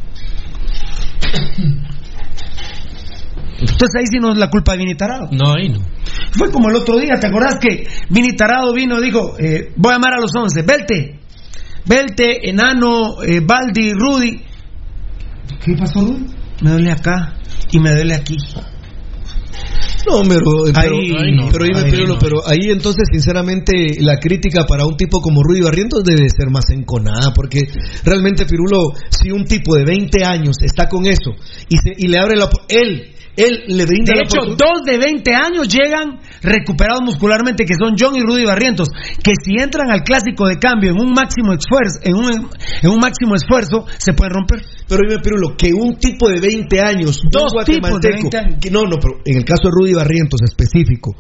Entonces 3.60 3.90
ahí 3.98 4.06
sí 4.06 4.20
no 4.20 4.32
es 4.34 4.38
la 4.38 4.50
culpa 4.50 4.74
de 4.74 4.78
Vini 4.80 4.96
Tarado. 4.96 5.30
No, 5.32 5.54
ahí 5.54 5.70
no. 5.70 5.80
Fue 6.32 6.52
como 6.52 6.70
el 6.70 6.76
otro 6.76 6.98
día, 7.00 7.20
¿te 7.20 7.28
acordás 7.28 7.56
que 7.60 7.88
Vini 8.10 8.34
Tarado 8.36 8.72
vino 8.74 9.00
y 9.00 9.06
dijo, 9.06 9.36
eh, 9.40 9.72
voy 9.76 9.92
a 9.92 9.96
llamar 9.96 10.14
a 10.14 10.20
los 10.22 10.32
11, 10.36 10.62
Belte, 10.62 11.20
Belte, 11.86 12.50
Enano, 12.50 13.24
eh, 13.24 13.42
Baldi, 13.44 13.94
Rudy. 13.94 14.42
¿Qué 15.64 15.74
pasó, 15.78 16.02
Rudy? 16.02 16.26
Me 16.62 16.72
duele 16.72 16.92
acá 16.92 17.36
y 17.72 17.80
me 17.80 17.92
duele 17.92 18.14
aquí. 18.16 18.38
No, 20.10 20.22
pero, 20.24 20.42
pero, 20.74 20.96
Ahí- 20.96 21.02
pero, 21.52 21.66
dime, 21.66 21.80
ahí 21.80 21.92
no. 22.08 22.18
pero 22.20 22.38
ahí 22.48 22.70
entonces, 22.72 23.04
sinceramente, 23.12 23.74
la 24.00 24.18
crítica 24.18 24.66
para 24.66 24.86
un 24.86 24.96
tipo 24.96 25.20
como 25.20 25.44
Rudy 25.44 25.62
Barrientos 25.62 26.04
debe 26.04 26.30
ser 26.30 26.50
más 26.50 26.70
enconada, 26.70 27.34
porque 27.34 27.60
realmente, 28.06 28.46
Pirulo, 28.46 28.94
si 29.10 29.32
un 29.32 29.44
tipo 29.46 29.76
de 29.76 29.84
20 29.84 30.24
años 30.24 30.56
está 30.62 30.88
con 30.88 31.06
eso 31.06 31.32
y, 31.68 31.76
se, 31.78 31.92
y 31.98 32.08
le 32.08 32.20
abre 32.20 32.38
la... 32.38 32.50
Él, 32.70 33.14
él 33.36 33.64
le 33.68 33.86
brinda 33.86 34.14
De 34.14 34.22
hecho, 34.22 34.56
dos 34.56 34.84
de 34.86 34.98
20 34.98 35.36
años 35.36 35.68
llegan 35.68 36.20
recuperados 36.42 37.02
muscularmente, 37.04 37.66
que 37.66 37.76
son 37.78 37.96
John 38.00 38.16
y 38.16 38.22
Rudy 38.22 38.46
Barrientos, 38.46 38.88
que 39.22 39.34
si 39.44 39.62
entran 39.62 39.92
al 39.92 40.04
clásico 40.04 40.48
de 40.48 40.58
cambio 40.58 40.92
en 40.92 41.00
un 41.02 41.12
máximo 41.12 41.52
esfuerzo, 41.54 42.00
en 42.04 42.16
un, 42.16 42.50
en 42.82 42.90
un 42.90 42.98
máximo 43.00 43.36
esfuerzo, 43.36 43.86
se 43.98 44.14
pueden 44.14 44.34
romper. 44.34 44.64
Pero 44.88 45.02
dime, 45.08 45.22
Pirulo, 45.22 45.56
que 45.58 45.74
un 45.74 45.98
tipo 45.98 46.30
de 46.30 46.40
20 46.40 46.80
años, 46.82 47.20
Dos 47.32 47.54
un 47.54 47.64
tipos 47.66 47.82
de 48.02 48.10
guatemalteco, 48.10 48.30
20 48.32 48.38
años. 48.38 48.56
que 48.62 48.72
no, 48.72 48.84
no, 48.84 48.98
pero 49.02 49.20
en 49.26 49.38
el 49.38 49.44
caso 49.46 49.64
de 49.66 49.72
Rudy 49.72 49.94
Barrientos 49.94 50.40
específico, 50.44 51.16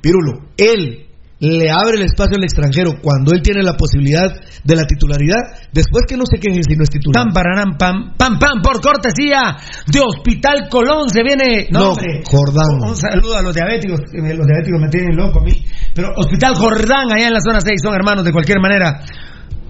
Pirulo, 0.00 0.50
él 0.56 1.04
le 1.40 1.70
abre 1.70 1.96
el 1.98 2.02
espacio 2.02 2.36
al 2.36 2.42
extranjero 2.42 2.94
cuando 3.00 3.32
él 3.32 3.40
tiene 3.42 3.62
la 3.62 3.74
posibilidad 3.76 4.26
de 4.64 4.74
la 4.76 4.82
titularidad, 4.84 5.38
después 5.72 6.02
que 6.08 6.16
no 6.16 6.24
se 6.26 6.38
quejen 6.40 6.62
si 6.64 6.74
no 6.74 6.82
es 6.82 6.90
titular. 6.90 7.24
Pam, 7.24 7.32
pararam, 7.32 7.76
pam, 7.78 8.16
pam, 8.16 8.38
pam, 8.40 8.60
por 8.60 8.80
cortesía 8.80 9.56
de 9.86 10.00
Hospital 10.00 10.66
Colón 10.68 11.08
se 11.08 11.22
viene. 11.22 11.68
No. 11.70 11.94
Jordán. 12.24 12.88
Un 12.90 12.96
saludo 12.96 13.36
a 13.36 13.42
los 13.42 13.54
diabéticos, 13.54 14.00
me- 14.14 14.34
los 14.34 14.46
diabéticos 14.46 14.80
me 14.80 14.88
tienen 14.88 15.16
loco 15.16 15.38
a 15.40 15.44
mí. 15.44 15.64
Pero 15.94 16.08
Hospital 16.16 16.54
Jordán, 16.56 17.12
allá 17.14 17.28
en 17.28 17.34
la 17.34 17.40
zona 17.40 17.60
6, 17.60 17.80
son 17.84 17.94
hermanos 17.94 18.24
de 18.24 18.32
cualquier 18.32 18.58
manera. 18.60 19.00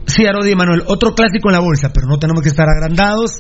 Sí, 0.09 0.25
Arodi 0.27 0.53
y 0.53 0.57
Manuel, 0.57 0.83
otro 0.87 1.13
clásico 1.15 1.51
en 1.51 1.53
la 1.53 1.61
bolsa, 1.61 1.91
pero 1.93 2.07
no 2.09 2.19
tenemos 2.19 2.43
que 2.43 2.49
estar 2.49 2.67
agrandados. 2.67 3.31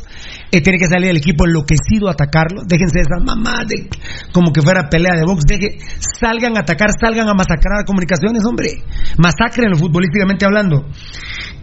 Eh, 0.52 0.60
tiene 0.60 0.78
que 0.78 0.86
salir 0.86 1.08
el 1.10 1.16
equipo 1.16 1.46
enloquecido 1.46 2.08
a 2.08 2.12
atacarlo. 2.12 2.62
Déjense 2.68 3.00
de 3.00 3.04
esas 3.08 3.24
mamás 3.24 3.66
de 3.66 3.88
como 4.32 4.52
que 4.52 4.60
fuera 4.60 4.88
pelea 4.90 5.14
de 5.16 5.22
box. 5.24 5.44
Deje, 5.48 5.78
salgan 6.20 6.56
a 6.58 6.60
atacar, 6.60 6.90
salgan 7.00 7.26
a 7.28 7.32
masacrar 7.34 7.84
comunicaciones, 7.86 8.42
hombre. 8.46 8.84
Masacrenlo 9.16 9.78
futbolísticamente 9.78 10.44
hablando. 10.44 10.84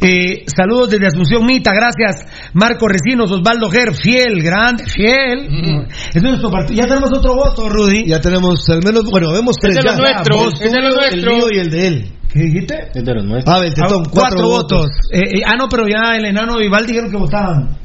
Eh, 0.01 0.43
saludos 0.47 0.89
desde 0.89 1.07
Asunción 1.07 1.45
Mita, 1.45 1.71
gracias. 1.71 2.25
Marco 2.53 2.87
Recinos, 2.87 3.31
Osvaldo 3.31 3.69
Ger, 3.69 3.93
fiel, 3.93 4.41
grande, 4.41 4.85
fiel. 4.85 5.87
Es 6.13 6.21
nuestro 6.21 6.49
partido. 6.49 6.81
Ya 6.81 6.87
tenemos 6.87 7.11
otro 7.13 7.35
voto, 7.35 7.69
Rudy. 7.69 8.07
Ya 8.07 8.19
tenemos 8.19 8.67
al 8.69 8.81
menos, 8.83 9.03
bueno, 9.09 9.31
vemos 9.31 9.55
tres 9.61 9.77
Es 9.77 9.83
de 9.83 9.89
los 9.89 9.97
ya. 9.97 10.01
nuestros, 10.01 10.37
Vos, 10.45 10.53
es 10.61 10.71
de 10.71 10.79
tú, 10.79 10.87
los 10.87 11.13
El 11.13 11.25
mío 11.25 11.45
y 11.51 11.57
el 11.59 11.69
de 11.69 11.87
él. 11.87 12.11
¿Qué 12.35 12.41
dijiste? 12.43 12.75
Es 12.93 13.05
de 13.05 13.13
los 13.15 13.23
nuestros. 13.25 13.55
Ah, 13.55 13.63
Ah, 13.63 14.03
cuatro, 14.11 14.47
votos. 14.49 14.87
Eh, 15.09 15.19
eh, 15.37 15.41
ah, 15.45 15.55
no, 15.57 15.69
pero 15.69 15.87
ya 15.87 16.17
el 16.17 16.25
enano 16.25 16.59
y 16.61 16.67
Val 16.67 16.85
dijeron 16.85 17.09
que 17.09 17.15
votaban. 17.15 17.77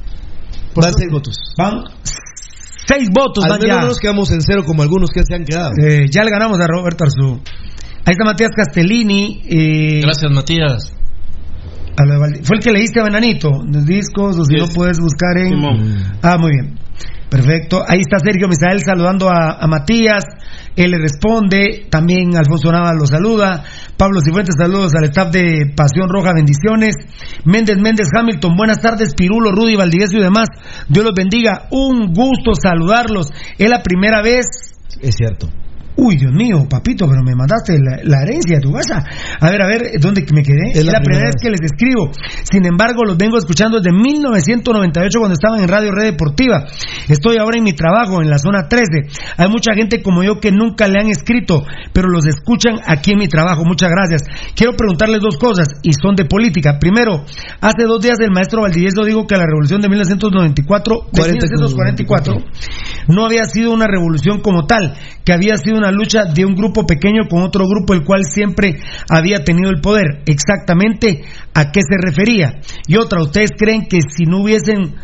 Van 0.74 0.92
seis 0.92 1.08
votos. 1.12 1.36
Van 1.56 1.84
seis 2.04 3.08
votos, 3.14 3.44
Al 3.44 3.50
van 3.50 3.60
menos 3.60 3.76
ya. 3.76 3.80
no 3.82 3.86
nos 3.88 4.00
quedamos 4.00 4.32
en 4.32 4.40
cero 4.42 4.64
como 4.66 4.82
algunos 4.82 5.10
que 5.10 5.20
se 5.22 5.36
han 5.36 5.44
quedado. 5.44 5.70
Eh, 5.80 6.06
ya 6.10 6.24
le 6.24 6.30
ganamos 6.32 6.58
a 6.58 6.66
Roberto 6.66 7.04
Arzú. 7.04 7.40
Ahí 8.04 8.12
está 8.12 8.24
Matías 8.24 8.50
Castellini. 8.56 9.40
eh, 9.48 10.00
Gracias, 10.02 10.32
Matías. 10.32 10.92
a 11.96 12.42
Fue 12.42 12.56
el 12.56 12.62
que 12.62 12.72
leíste 12.72 12.98
a 12.98 13.04
Benanito, 13.04 13.50
los 13.70 13.86
discos, 13.86 14.36
o 14.36 14.44
si 14.44 14.56
no 14.56 14.66
puedes 14.66 14.98
buscar 14.98 15.38
en. 15.38 15.62
Ah, 16.22 16.36
muy 16.38 16.50
bien. 16.50 16.76
Perfecto. 17.30 17.84
Ahí 17.86 18.00
está 18.00 18.18
Sergio 18.18 18.48
Misael 18.48 18.82
saludando 18.84 19.30
a, 19.30 19.64
Matías. 19.68 20.24
Él 20.74 20.90
le 20.90 20.98
responde. 20.98 21.86
También 21.88 22.36
Alfonso 22.36 22.72
Nava 22.72 22.92
lo 22.92 23.06
saluda. 23.06 23.62
Pablo 23.96 24.20
Cifuentes, 24.20 24.56
saludos 24.58 24.92
al 24.96 25.04
staff 25.04 25.30
de 25.30 25.72
Pasión 25.76 26.08
Roja, 26.08 26.32
bendiciones. 26.34 26.96
Méndez 27.44 27.78
Méndez 27.80 28.08
Hamilton, 28.12 28.56
buenas 28.56 28.80
tardes. 28.80 29.14
Pirulo, 29.14 29.52
Rudy, 29.52 29.76
Valdivieso 29.76 30.16
y 30.16 30.22
demás. 30.22 30.48
Dios 30.88 31.04
los 31.04 31.14
bendiga. 31.14 31.68
Un 31.70 32.12
gusto 32.12 32.52
saludarlos. 32.60 33.32
Es 33.56 33.70
la 33.70 33.82
primera 33.82 34.22
vez 34.22 34.46
Es 35.00 35.14
cierto. 35.14 35.48
Uy, 35.96 36.16
Dios 36.16 36.32
mío, 36.32 36.66
papito, 36.68 37.06
pero 37.08 37.22
me 37.22 37.34
mandaste 37.34 37.78
la, 37.78 37.98
la 38.04 38.22
herencia 38.22 38.56
de 38.56 38.62
tu 38.62 38.72
casa. 38.72 39.04
A 39.40 39.50
ver, 39.50 39.60
a 39.62 39.66
ver, 39.66 39.82
¿dónde 40.00 40.24
me 40.32 40.42
quedé? 40.42 40.70
Es 40.72 40.86
la, 40.86 41.00
primera 41.00 41.26
vez 41.26 41.36
que 41.42 41.50
les 41.50 41.60
escribo. 41.60 42.10
Sin 42.50 42.64
embargo, 42.64 43.04
los 43.04 43.18
vengo 43.18 43.36
escuchando 43.36 43.80
desde 43.80 43.92
1998 43.92 45.18
cuando 45.18 45.34
estaban 45.34 45.60
en 45.60 45.68
Radio 45.68 45.92
Red 45.92 46.12
Deportiva. 46.12 46.64
Estoy 47.08 47.36
ahora 47.38 47.58
en 47.58 47.64
mi 47.64 47.72
trabajo 47.72 48.22
en 48.22 48.30
la 48.30 48.38
zona 48.38 48.68
13. 48.68 49.10
Hay 49.36 49.48
mucha 49.48 49.74
gente 49.74 50.02
como 50.02 50.22
yo 50.22 50.40
que 50.40 50.52
nunca 50.52 50.88
le 50.88 51.00
han 51.00 51.08
escrito, 51.08 51.64
pero 51.92 52.08
los 52.08 52.26
escuchan 52.26 52.76
aquí 52.86 53.12
en 53.12 53.18
mi 53.18 53.28
trabajo. 53.28 53.64
Muchas 53.64 53.90
gracias. 53.90 54.22
Quiero 54.54 54.74
preguntarles 54.74 55.20
dos 55.20 55.36
cosas 55.36 55.68
y 55.82 55.92
son 55.92 56.14
de 56.14 56.24
política. 56.24 56.78
Primero, 56.78 57.24
hace 57.60 57.84
dos 57.84 58.00
días 58.00 58.18
el 58.20 58.30
maestro 58.30 58.62
Valdivieso 58.62 59.04
dijo 59.04 59.26
que 59.26 59.36
la 59.36 59.44
revolución 59.44 59.80
de 59.80 59.88
1994, 59.88 60.94
de 61.12 61.20
40 61.20 61.40
1944 61.46 62.34
no 63.08 63.24
había 63.24 63.44
sido 63.44 63.72
una 63.72 63.86
revolución 63.86 64.40
como 64.40 64.66
tal, 64.66 64.94
que 65.24 65.32
había 65.32 65.56
sido 65.56 65.78
una 65.80 65.90
lucha 65.90 66.24
de 66.24 66.44
un 66.44 66.54
grupo 66.54 66.86
pequeño 66.86 67.28
con 67.28 67.42
otro 67.42 67.66
grupo 67.66 67.94
el 67.94 68.04
cual 68.04 68.24
siempre 68.24 68.78
había 69.08 69.44
tenido 69.44 69.70
el 69.70 69.80
poder. 69.80 70.22
Exactamente 70.26 71.22
a 71.54 71.70
qué 71.72 71.80
se 71.82 71.96
refería. 72.00 72.60
Y 72.86 72.96
otra, 72.96 73.22
¿ustedes 73.22 73.50
creen 73.56 73.86
que 73.88 74.00
si 74.02 74.24
no 74.24 74.42
hubiesen 74.42 74.94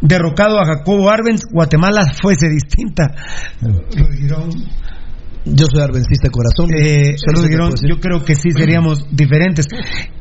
derrocado 0.00 0.58
a 0.58 0.64
Jacobo 0.64 1.10
Arbenz, 1.10 1.42
Guatemala 1.52 2.12
fuese 2.20 2.48
distinta? 2.48 3.14
Yo 5.54 5.66
soy 5.72 5.82
arbencista 5.82 6.28
de 6.28 6.30
corazón. 6.30 6.68
Eh, 6.74 7.14
te 7.16 7.48
Girón, 7.48 7.72
yo 7.88 8.00
creo 8.00 8.24
que 8.24 8.34
sí 8.34 8.50
seríamos 8.50 9.06
diferentes. 9.10 9.66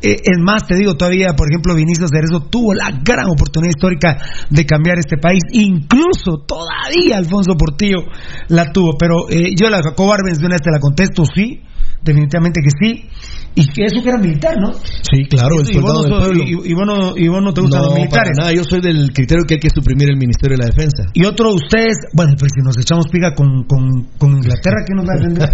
Eh, 0.02 0.16
es 0.24 0.38
más, 0.42 0.66
te 0.68 0.76
digo, 0.76 0.96
todavía, 0.96 1.34
por 1.36 1.48
ejemplo, 1.50 1.76
Vinicius 1.76 2.10
Cerezo 2.12 2.48
tuvo 2.50 2.74
la 2.74 2.92
gran 3.04 3.28
oportunidad 3.30 3.72
histórica 3.76 4.18
de 4.50 4.66
cambiar 4.66 5.00
este 5.00 5.18
país. 5.18 5.42
Incluso 5.52 6.44
todavía 6.46 7.18
Alfonso 7.18 7.56
Portillo 7.58 8.00
la 8.48 8.72
tuvo. 8.72 8.98
Pero 8.98 9.30
eh, 9.30 9.54
yo 9.60 9.70
la 9.70 9.82
Jacobo 9.84 10.14
Arbenz 10.14 10.40
de 10.40 10.46
una 10.46 10.56
vez 10.56 10.62
te 10.62 10.72
la 10.72 10.80
contesto, 10.80 11.24
sí. 11.26 11.62
Definitivamente 12.08 12.62
que 12.64 12.70
sí. 12.80 13.10
Y 13.56 13.66
que 13.68 13.86
eso 13.86 14.02
que 14.04 14.10
era 14.10 14.20
militar, 14.20 14.54
¿no? 14.62 14.72
Sí, 14.74 15.26
claro, 15.30 15.56
el 15.60 15.68
y, 15.76 15.80
vos 15.82 15.92
soldado 16.06 16.10
no, 16.10 16.28
del 16.28 16.38
y- 16.48 16.70
y 16.70 16.74
vos 16.74 16.86
no- 16.86 17.18
y 17.18 17.28
vos 17.28 17.42
no 17.42 17.54
te 17.54 17.62
gustan 17.62 17.82
No, 17.82 17.86
los 17.88 17.96
militares. 17.96 18.32
para 18.38 18.46
nada. 18.46 18.54
Yo 18.54 18.64
soy 18.64 18.82
del 18.82 19.12
criterio 19.12 19.46
que 19.48 19.56
hay 19.56 19.60
que 19.60 19.70
suprimir 19.72 20.10
el 20.10 20.18
Ministerio 20.18 20.58
de 20.58 20.64
la 20.64 20.70
Defensa. 20.70 21.04
Y 21.14 21.26
otro, 21.26 21.54
ustedes, 21.54 21.98
bueno, 22.14 22.34
pues 22.38 22.52
si 22.56 22.62
nos 22.64 22.78
echamos 22.78 23.08
pica 23.12 23.34
con, 23.34 23.64
con, 23.64 24.04
con 24.20 24.32
Inglaterra, 24.38 24.78
¿quién 24.86 24.98
nos 24.98 25.08
va 25.08 25.14
a 25.14 25.18
defender? 25.18 25.50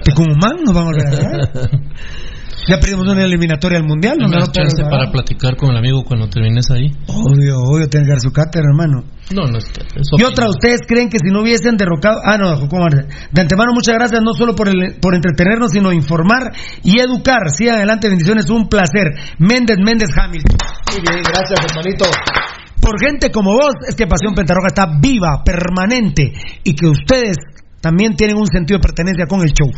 Que 0.04 0.12
con 0.14 0.30
Humán 0.32 0.64
nos 0.64 0.74
vamos 0.74 0.92
a 0.96 1.10
ver. 1.10 1.50
Ya 2.66 2.80
perdimos 2.80 3.06
una 3.06 3.22
eliminatoria 3.24 3.78
al 3.78 3.84
mundial, 3.84 4.16
¿no? 4.18 4.28
¿Me 4.28 4.36
das 4.36 4.48
No, 4.48 4.52
chance 4.54 4.82
para 4.84 5.10
platicar 5.12 5.56
con 5.56 5.70
el 5.72 5.76
amigo 5.76 6.02
cuando 6.04 6.28
termines 6.28 6.70
ahí? 6.70 6.90
Obvio, 7.08 7.58
obvio, 7.60 7.86
tiene 7.90 8.06
que 8.06 8.12
dar 8.12 8.20
su 8.20 8.32
cátedra, 8.32 8.64
hermano. 8.70 9.04
No, 9.32 9.46
no 9.50 9.58
está. 9.58 9.80
Y 10.18 10.22
otra, 10.22 10.48
¿ustedes 10.48 10.80
creen 10.86 11.08
que 11.08 11.18
si 11.18 11.32
no 11.32 11.40
hubiesen 11.42 11.76
derrocado... 11.76 12.20
Ah, 12.24 12.36
no, 12.36 12.68
¿cómo? 12.68 12.86
De 12.88 13.40
antemano, 13.40 13.72
muchas 13.72 13.94
gracias, 13.94 14.20
no 14.22 14.34
solo 14.34 14.54
por, 14.54 14.68
el- 14.68 14.96
por 15.00 15.14
entretenernos, 15.14 15.72
sino 15.72 15.92
informar 15.92 16.52
y 16.82 17.00
educar. 17.00 17.48
Sigan 17.56 17.76
adelante, 17.76 18.08
bendiciones, 18.08 18.50
un 18.50 18.68
placer. 18.68 19.08
Méndez, 19.38 19.78
Méndez, 19.82 20.10
Hamilton. 20.16 20.56
Muy 20.92 21.00
bien, 21.00 21.22
gracias, 21.24 21.58
hermanito. 21.64 22.04
Por 22.80 23.00
gente 23.00 23.30
como 23.30 23.52
vos, 23.54 23.72
es 23.88 23.94
que 23.94 24.06
Pasión 24.06 24.34
Pentarroja 24.34 24.66
está 24.68 24.86
viva, 25.00 25.42
permanente, 25.42 26.32
y 26.62 26.74
que 26.74 26.86
ustedes 26.86 27.36
también 27.80 28.14
tienen 28.16 28.36
un 28.36 28.46
sentido 28.46 28.78
de 28.78 28.82
pertenencia 28.82 29.26
con 29.26 29.40
el 29.40 29.48
show. 29.52 29.70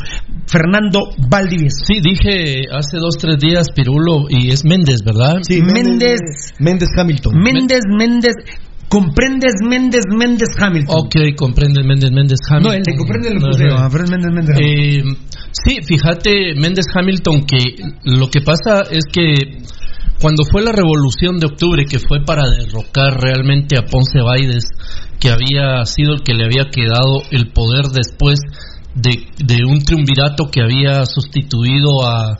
Fernando 0.46 1.00
Valdivieso. 1.28 1.84
Sí, 1.86 2.00
dije 2.00 2.62
hace 2.72 2.98
dos, 2.98 3.16
tres 3.18 3.36
días 3.38 3.68
Pirulo 3.74 4.26
y 4.28 4.50
es 4.50 4.64
Méndez, 4.64 5.00
¿verdad? 5.04 5.38
Sí, 5.42 5.60
Méndez, 5.60 6.20
Méndez 6.60 6.88
Hamilton. 6.96 7.34
Méndez, 7.36 7.80
Méndez, 7.98 8.34
comprendes 8.88 9.54
Méndez, 9.68 10.02
Méndez, 10.16 10.48
Hamilton. 10.58 10.96
Ok, 10.98 11.16
comprende 11.36 11.82
Méndez, 11.82 12.10
Méndez 12.12 12.38
Hamilton. 12.48 12.72
No, 12.72 12.76
el 12.78 12.82
de 12.82 12.96
comprende 12.96 13.30
lo 13.34 13.40
No, 13.40 13.46
puse, 13.48 13.64
no. 13.64 13.76
Méndez, 14.10 14.32
Méndez. 14.32 14.56
Eh, 14.60 15.02
sí, 15.52 15.78
fíjate, 15.82 16.54
Méndez 16.56 16.86
Hamilton, 16.94 17.44
que 17.46 17.58
lo 18.04 18.28
que 18.28 18.40
pasa 18.40 18.82
es 18.90 19.04
que 19.12 19.34
cuando 20.20 20.44
fue 20.50 20.62
la 20.62 20.72
revolución 20.72 21.38
de 21.38 21.46
octubre, 21.46 21.84
que 21.84 21.98
fue 21.98 22.24
para 22.24 22.44
derrocar 22.48 23.20
realmente 23.20 23.76
a 23.76 23.82
Ponce 23.82 24.20
Baides, 24.22 24.64
que 25.20 25.30
había 25.30 25.84
sido 25.84 26.14
el 26.14 26.22
que 26.22 26.34
le 26.34 26.44
había 26.44 26.70
quedado 26.70 27.22
el 27.30 27.52
poder 27.52 27.86
después 27.86 28.38
de, 28.94 29.26
de 29.44 29.64
un 29.66 29.80
triunvirato 29.80 30.44
que 30.50 30.62
había 30.62 31.04
sustituido 31.06 32.06
a, 32.06 32.32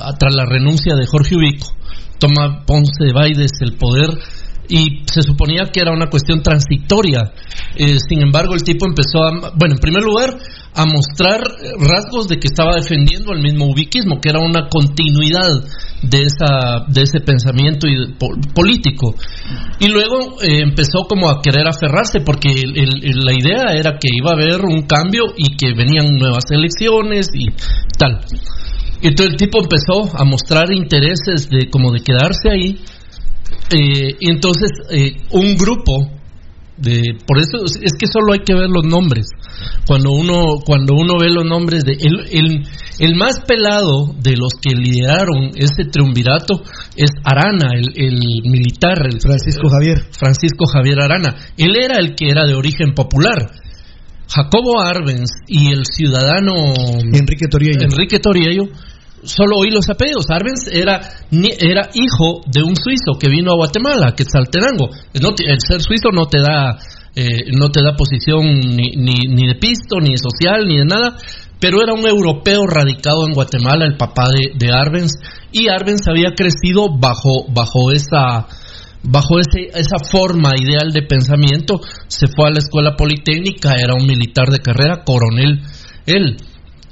a- 0.00 0.12
tras 0.18 0.34
la 0.34 0.46
renuncia 0.46 0.94
de 0.94 1.06
Jorge 1.06 1.36
Ubico, 1.36 1.66
toma 2.18 2.64
Ponce 2.66 3.12
Baides 3.12 3.52
el 3.60 3.74
poder 3.76 4.08
y 4.68 5.02
se 5.06 5.22
suponía 5.22 5.64
que 5.72 5.80
era 5.80 5.92
una 5.92 6.06
cuestión 6.10 6.42
transitoria. 6.42 7.32
Eh, 7.76 7.96
sin 8.08 8.20
embargo, 8.22 8.54
el 8.54 8.62
tipo 8.62 8.86
empezó 8.86 9.22
a, 9.24 9.52
bueno, 9.56 9.74
en 9.74 9.80
primer 9.80 10.02
lugar, 10.02 10.36
a 10.74 10.84
mostrar 10.84 11.40
rasgos 11.80 12.28
de 12.28 12.38
que 12.38 12.46
estaba 12.48 12.76
defendiendo 12.76 13.32
el 13.32 13.42
mismo 13.42 13.66
ubiquismo, 13.66 14.20
que 14.20 14.28
era 14.28 14.38
una 14.40 14.68
continuidad 14.68 15.64
de 16.02 16.18
esa 16.22 16.84
de 16.86 17.02
ese 17.02 17.20
pensamiento 17.20 17.88
y 17.88 18.12
po- 18.12 18.34
político. 18.54 19.14
Y 19.80 19.88
luego 19.88 20.40
eh, 20.42 20.60
empezó 20.62 21.04
como 21.08 21.28
a 21.28 21.40
querer 21.42 21.66
aferrarse 21.66 22.20
porque 22.20 22.50
el- 22.50 22.76
el- 22.78 23.24
la 23.24 23.32
idea 23.32 23.74
era 23.74 23.98
que 23.98 24.08
iba 24.12 24.30
a 24.30 24.34
haber 24.34 24.60
un 24.64 24.82
cambio 24.82 25.24
y 25.36 25.56
que 25.56 25.74
venían 25.74 26.16
nuevas 26.18 26.44
elecciones 26.50 27.28
y 27.34 27.46
tal. 27.98 28.20
Entonces 29.00 29.32
el 29.32 29.36
tipo 29.36 29.58
empezó 29.60 30.16
a 30.16 30.24
mostrar 30.24 30.72
intereses 30.72 31.48
de 31.50 31.70
como 31.70 31.90
de 31.92 32.00
quedarse 32.00 32.50
ahí 32.50 32.78
eh, 33.70 34.16
y 34.20 34.30
entonces 34.30 34.70
eh, 34.90 35.16
un 35.30 35.56
grupo 35.56 36.18
de 36.78 37.02
por 37.26 37.38
eso 37.38 37.64
es 37.64 37.92
que 37.98 38.06
solo 38.06 38.32
hay 38.32 38.40
que 38.40 38.54
ver 38.54 38.70
los 38.70 38.84
nombres. 38.84 39.26
Cuando 39.86 40.12
uno 40.12 40.60
cuando 40.64 40.94
uno 40.94 41.18
ve 41.18 41.30
los 41.30 41.44
nombres 41.44 41.84
de 41.84 41.92
el, 41.92 42.20
el, 42.30 42.62
el 43.00 43.14
más 43.16 43.40
pelado 43.40 44.14
de 44.16 44.36
los 44.36 44.52
que 44.60 44.76
lideraron 44.76 45.50
este 45.56 45.86
triunvirato 45.86 46.62
es 46.96 47.10
Arana 47.24 47.70
el, 47.74 47.92
el 47.96 48.20
militar 48.44 49.06
el 49.06 49.20
Francisco 49.20 49.68
Javier. 49.68 50.04
Francisco 50.12 50.66
Javier 50.66 51.00
Arana. 51.00 51.34
Él 51.56 51.74
era 51.76 51.98
el 51.98 52.14
que 52.14 52.28
era 52.28 52.46
de 52.46 52.54
origen 52.54 52.94
popular. 52.94 53.50
Jacobo 54.28 54.80
Arbenz 54.80 55.30
y 55.46 55.72
el 55.72 55.84
ciudadano 55.86 56.52
Enrique 57.12 57.48
Toriello. 57.50 57.80
Enrique 57.80 58.18
Toriello 58.18 58.64
solo 59.24 59.56
oí 59.58 59.70
los 59.70 59.88
apellidos. 59.88 60.26
Arbenz 60.30 60.68
era, 60.70 61.00
era 61.30 61.88
hijo 61.94 62.40
de 62.46 62.62
un 62.62 62.76
suizo 62.76 63.18
que 63.18 63.28
vino 63.28 63.52
a 63.52 63.56
Guatemala, 63.56 64.14
Quetzaltenango. 64.14 64.90
No 65.20 65.34
te- 65.34 65.44
el 65.50 65.58
ser 65.66 65.80
suizo 65.82 66.10
no 66.12 66.26
te 66.26 66.40
da, 66.40 66.78
eh, 67.14 67.50
no 67.56 67.70
te 67.70 67.82
da 67.82 67.96
posición 67.96 68.44
ni, 68.60 68.90
ni, 68.96 69.26
ni 69.28 69.46
de 69.48 69.54
pisto, 69.54 70.00
ni 70.00 70.10
de 70.12 70.18
social, 70.18 70.66
ni 70.66 70.78
de 70.78 70.84
nada. 70.84 71.16
Pero 71.60 71.82
era 71.82 71.92
un 71.92 72.06
europeo 72.06 72.66
radicado 72.66 73.26
en 73.26 73.34
Guatemala, 73.34 73.84
el 73.84 73.96
papá 73.96 74.28
de, 74.30 74.52
de 74.54 74.72
Arbenz. 74.72 75.12
Y 75.50 75.68
Arbenz 75.68 76.06
había 76.08 76.34
crecido 76.36 76.88
bajo, 76.98 77.46
bajo 77.52 77.90
esa, 77.90 78.46
bajo 79.02 79.40
ese, 79.40 79.70
esa 79.74 79.98
forma 79.98 80.50
ideal 80.56 80.90
de 80.92 81.02
pensamiento, 81.02 81.80
se 82.06 82.26
fue 82.28 82.46
a 82.48 82.52
la 82.52 82.58
escuela 82.58 82.94
politécnica, 82.96 83.72
era 83.76 83.94
un 83.94 84.06
militar 84.06 84.50
de 84.50 84.60
carrera, 84.60 85.02
coronel 85.04 85.62
él. 86.06 86.36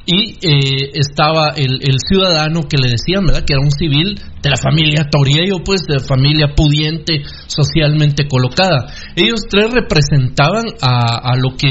Y 0.07 0.39
eh, 0.41 0.91
estaba 0.95 1.51
el, 1.57 1.81
ciudadano 1.99 2.63
que 2.69 2.79
le 2.79 2.91
decían, 2.91 3.27
¿verdad? 3.27 3.45
Que 3.45 3.55
era 3.55 3.63
un 3.63 3.73
civil 3.73 4.21
de 4.41 4.51
la 4.51 4.57
familia 4.57 5.09
Toriello, 5.11 5.65
pues, 5.65 5.83
de 5.89 5.99
familia 5.99 6.55
pudiente, 6.55 7.23
socialmente 7.49 8.29
colocada. 8.29 8.87
Ellos 9.17 9.41
tres 9.51 9.73
representaban 9.73 10.65
a, 10.81 11.33
a 11.33 11.37
lo 11.37 11.57
que 11.57 11.69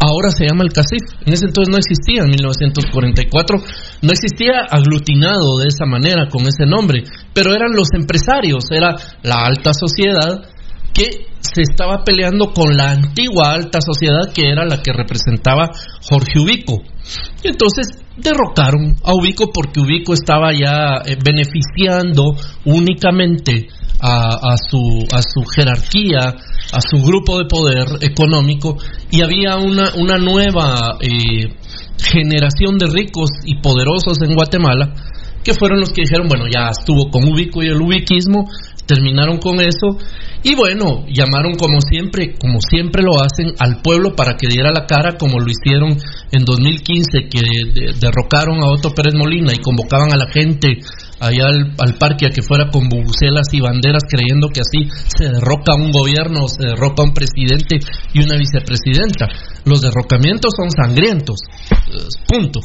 ahora 0.00 0.30
se 0.30 0.46
llama 0.46 0.64
el 0.64 0.72
CACIF. 0.72 1.02
En 1.26 1.32
ese 1.32 1.46
entonces 1.46 1.70
no 1.70 1.78
existía, 1.78 2.22
en 2.22 2.30
1944, 2.30 3.58
no 4.02 4.10
existía 4.10 4.64
aglutinado 4.70 5.58
de 5.58 5.68
esa 5.68 5.84
manera, 5.84 6.28
con 6.30 6.42
ese 6.46 6.66
nombre, 6.66 7.04
pero 7.34 7.52
eran 7.52 7.74
los 7.74 7.88
empresarios, 7.92 8.64
era 8.70 8.94
la 9.22 9.44
alta 9.44 9.72
sociedad 9.74 10.40
que 10.94 11.28
se 11.40 11.62
estaba 11.62 12.02
peleando 12.04 12.52
con 12.52 12.76
la 12.76 12.90
antigua 12.90 13.52
alta 13.52 13.80
sociedad 13.80 14.32
que 14.34 14.50
era 14.50 14.64
la 14.64 14.82
que 14.82 14.92
representaba 14.92 15.70
Jorge 16.02 16.38
Ubico. 16.40 16.82
Y 17.42 17.48
entonces 17.48 17.86
derrocaron 18.16 18.96
a 19.04 19.14
Ubico 19.14 19.50
porque 19.52 19.80
Ubico 19.80 20.12
estaba 20.12 20.52
ya 20.52 21.02
eh, 21.06 21.16
beneficiando 21.22 22.34
únicamente 22.64 23.68
a, 24.00 24.54
su, 24.56 25.06
a 25.12 25.22
su 25.22 25.44
jerarquía, 25.44 26.34
a 26.72 26.80
su 26.80 27.02
grupo 27.02 27.38
de 27.38 27.46
poder 27.46 27.86
económico 28.00 28.76
y 29.10 29.22
había 29.22 29.56
una, 29.56 29.90
una 29.96 30.18
nueva 30.18 30.98
eh, 31.00 31.48
generación 31.98 32.78
de 32.78 32.86
ricos 32.86 33.30
y 33.44 33.60
poderosos 33.60 34.18
en 34.22 34.34
Guatemala 34.34 34.94
que 35.42 35.54
fueron 35.54 35.80
los 35.80 35.90
que 35.90 36.02
dijeron, 36.02 36.28
bueno, 36.28 36.44
ya 36.52 36.68
estuvo 36.70 37.10
con 37.10 37.24
Ubico 37.24 37.62
y 37.62 37.68
el 37.68 37.80
ubiquismo, 37.80 38.48
terminaron 38.88 39.38
con 39.38 39.60
eso 39.60 39.96
y 40.42 40.54
bueno, 40.54 41.04
llamaron 41.12 41.54
como 41.56 41.80
siempre, 41.80 42.34
como 42.40 42.58
siempre 42.60 43.02
lo 43.02 43.20
hacen, 43.20 43.52
al 43.58 43.82
pueblo 43.82 44.16
para 44.16 44.34
que 44.36 44.48
diera 44.48 44.70
la 44.72 44.86
cara, 44.86 45.16
como 45.18 45.38
lo 45.38 45.46
hicieron 45.50 45.96
en 46.32 46.44
2015, 46.44 47.28
que 47.28 47.40
de- 47.40 47.92
derrocaron 48.00 48.62
a 48.62 48.70
Otto 48.70 48.90
Pérez 48.94 49.14
Molina 49.14 49.52
y 49.52 49.58
convocaban 49.60 50.12
a 50.12 50.16
la 50.16 50.30
gente 50.32 50.78
allá 51.20 51.46
al, 51.48 51.74
al 51.78 51.94
parque 51.98 52.26
a 52.26 52.30
que 52.30 52.42
fuera 52.42 52.70
con 52.70 52.88
bubucelas 52.88 53.48
y 53.52 53.60
banderas 53.60 54.04
creyendo 54.08 54.48
que 54.48 54.60
así 54.60 54.88
se 55.08 55.24
derroca 55.24 55.74
un 55.74 55.90
gobierno, 55.90 56.46
se 56.48 56.66
derroca 56.68 57.02
un 57.02 57.12
presidente 57.12 57.80
y 58.14 58.22
una 58.22 58.36
vicepresidenta. 58.36 59.28
Los 59.64 59.82
derrocamientos 59.82 60.52
son 60.56 60.70
sangrientos, 60.70 61.36
eh, 61.70 62.06
punto. 62.26 62.60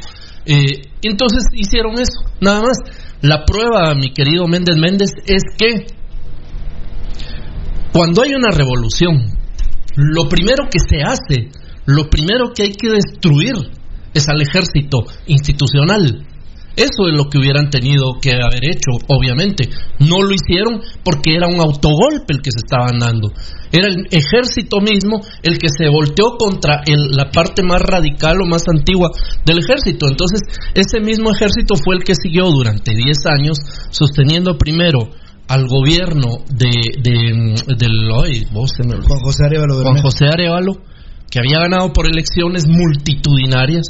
Eh, 0.45 0.87
entonces 1.01 1.43
hicieron 1.53 1.93
eso, 1.93 2.21
nada 2.39 2.61
más. 2.61 2.77
La 3.21 3.45
prueba, 3.45 3.95
mi 3.95 4.11
querido 4.13 4.47
Méndez 4.47 4.75
Méndez, 4.77 5.09
es 5.25 5.43
que 5.57 5.85
cuando 7.93 8.23
hay 8.23 8.33
una 8.33 8.49
revolución, 8.49 9.23
lo 9.95 10.27
primero 10.27 10.65
que 10.69 10.79
se 10.79 11.03
hace, 11.03 11.49
lo 11.85 12.09
primero 12.09 12.51
que 12.53 12.63
hay 12.63 12.73
que 12.73 12.89
destruir 12.89 13.53
es 14.13 14.27
al 14.27 14.41
ejército 14.41 15.03
institucional. 15.27 16.25
Eso 16.75 17.05
es 17.07 17.15
lo 17.15 17.29
que 17.29 17.37
hubieran 17.37 17.69
tenido 17.69 18.15
que 18.19 18.31
haber 18.31 18.65
hecho, 18.65 18.97
obviamente. 19.07 19.69
No 19.99 20.23
lo 20.23 20.33
hicieron 20.33 20.81
porque 21.03 21.35
era 21.35 21.47
un 21.47 21.59
autogolpe 21.61 22.33
el 22.33 22.41
que 22.41 22.49
se 22.49 22.65
estaban 22.65 22.97
dando. 22.97 23.31
Era 23.71 23.89
el 23.89 24.07
ejército 24.09 24.81
mismo 24.81 25.21
el 25.43 25.59
que 25.59 25.67
se 25.69 25.87
volteó 25.87 26.35
contra 26.35 26.81
el- 26.87 27.11
la 27.11 27.29
parte 27.29 27.61
más 27.61 27.79
radical 27.79 28.41
o 28.41 28.47
más 28.47 28.63
antigua 28.67 29.11
del 29.45 29.59
ejército. 29.59 30.07
Entonces, 30.07 30.41
ese 30.73 30.99
mismo 30.99 31.31
ejército 31.31 31.75
fue 31.75 31.97
el 31.97 32.03
que 32.03 32.15
siguió 32.15 32.49
durante 32.49 32.95
10 32.95 33.23
años 33.27 33.59
sosteniendo 33.91 34.57
primero 34.57 35.09
al 35.47 35.67
gobierno 35.67 36.37
de, 36.49 36.71
de, 37.01 37.75
del 37.77 38.09
ay, 38.23 38.45
vos 38.51 38.71
se 38.75 38.83
me 38.87 38.95
olvidó. 38.95 39.07
Juan 39.09 39.19
José 39.23 39.43
Arevalo 39.45 39.81
Juan. 39.81 40.01
José 40.01 40.25
Arevalo, 40.27 40.73
que 41.29 41.39
había 41.39 41.59
ganado 41.59 41.91
por 41.93 42.07
elecciones 42.07 42.65
multitudinarias, 42.67 43.85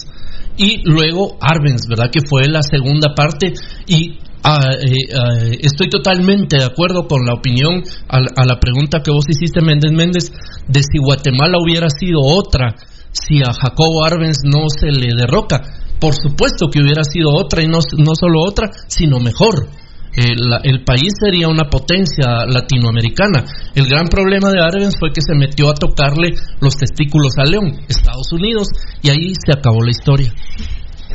y 0.57 0.81
luego 0.83 1.37
Arbenz, 1.41 1.87
¿verdad? 1.89 2.09
Que 2.11 2.19
fue 2.27 2.47
la 2.47 2.61
segunda 2.63 3.15
parte, 3.15 3.53
y 3.87 4.19
ah, 4.43 4.69
eh, 4.81 5.13
ah, 5.15 5.39
estoy 5.61 5.89
totalmente 5.89 6.57
de 6.57 6.65
acuerdo 6.65 7.07
con 7.07 7.25
la 7.25 7.33
opinión 7.33 7.81
a, 8.07 8.19
la- 8.19 8.31
a 8.35 8.45
la 8.45 8.59
pregunta 8.59 9.01
que 9.03 9.11
vos 9.11 9.25
hiciste, 9.29 9.61
Méndez 9.61 9.91
Méndez, 9.91 10.31
de 10.67 10.81
si 10.81 10.97
Guatemala 10.99 11.57
hubiera 11.63 11.87
sido 11.89 12.19
otra, 12.21 12.75
si 13.11 13.41
a 13.41 13.53
Jacobo 13.53 14.03
Arbenz 14.05 14.39
no 14.43 14.65
se 14.69 14.87
le 14.91 15.13
derroca. 15.15 15.61
Por 15.99 16.13
supuesto 16.15 16.67
que 16.69 16.81
hubiera 16.81 17.03
sido 17.03 17.29
otra, 17.33 17.61
y 17.63 17.67
no, 17.67 17.79
no 17.97 18.11
solo 18.19 18.41
otra, 18.41 18.69
sino 18.87 19.19
mejor. 19.19 19.67
La- 20.15 20.61
el 20.63 20.83
país 20.83 21.11
sería 21.19 21.47
una 21.47 21.69
potencia 21.69 22.45
latinoamericana. 22.45 23.45
El 23.73 23.87
gran 23.87 24.07
problema 24.07 24.51
de 24.51 24.61
Arbenz 24.61 24.93
fue 24.99 25.11
que 25.11 25.21
se 25.21 25.33
metió 25.33 25.69
a 25.69 25.73
tocarle 25.73 26.35
los 26.61 26.75
testículos 26.75 27.33
a 27.37 27.49
León, 27.49 27.79
Estados 27.87 28.31
Unidos, 28.31 28.67
y 29.01 29.09
ahí 29.09 29.33
se 29.43 29.51
acabó 29.57 29.81
la 29.83 29.89
historia. 29.91 30.31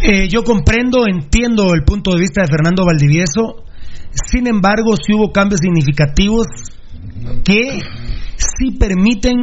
Eh, 0.02 0.28
yo 0.28 0.42
comprendo, 0.42 1.06
entiendo 1.06 1.74
el 1.74 1.84
punto 1.84 2.12
de 2.14 2.20
vista 2.20 2.42
de 2.42 2.48
Fernando 2.48 2.84
Valdivieso. 2.84 3.64
Sin 4.30 4.46
embargo, 4.48 4.96
sí 4.96 5.12
hubo 5.14 5.30
cambios 5.32 5.60
significativos 5.60 6.46
que 7.44 7.80
sí 8.36 8.72
permiten, 8.78 9.34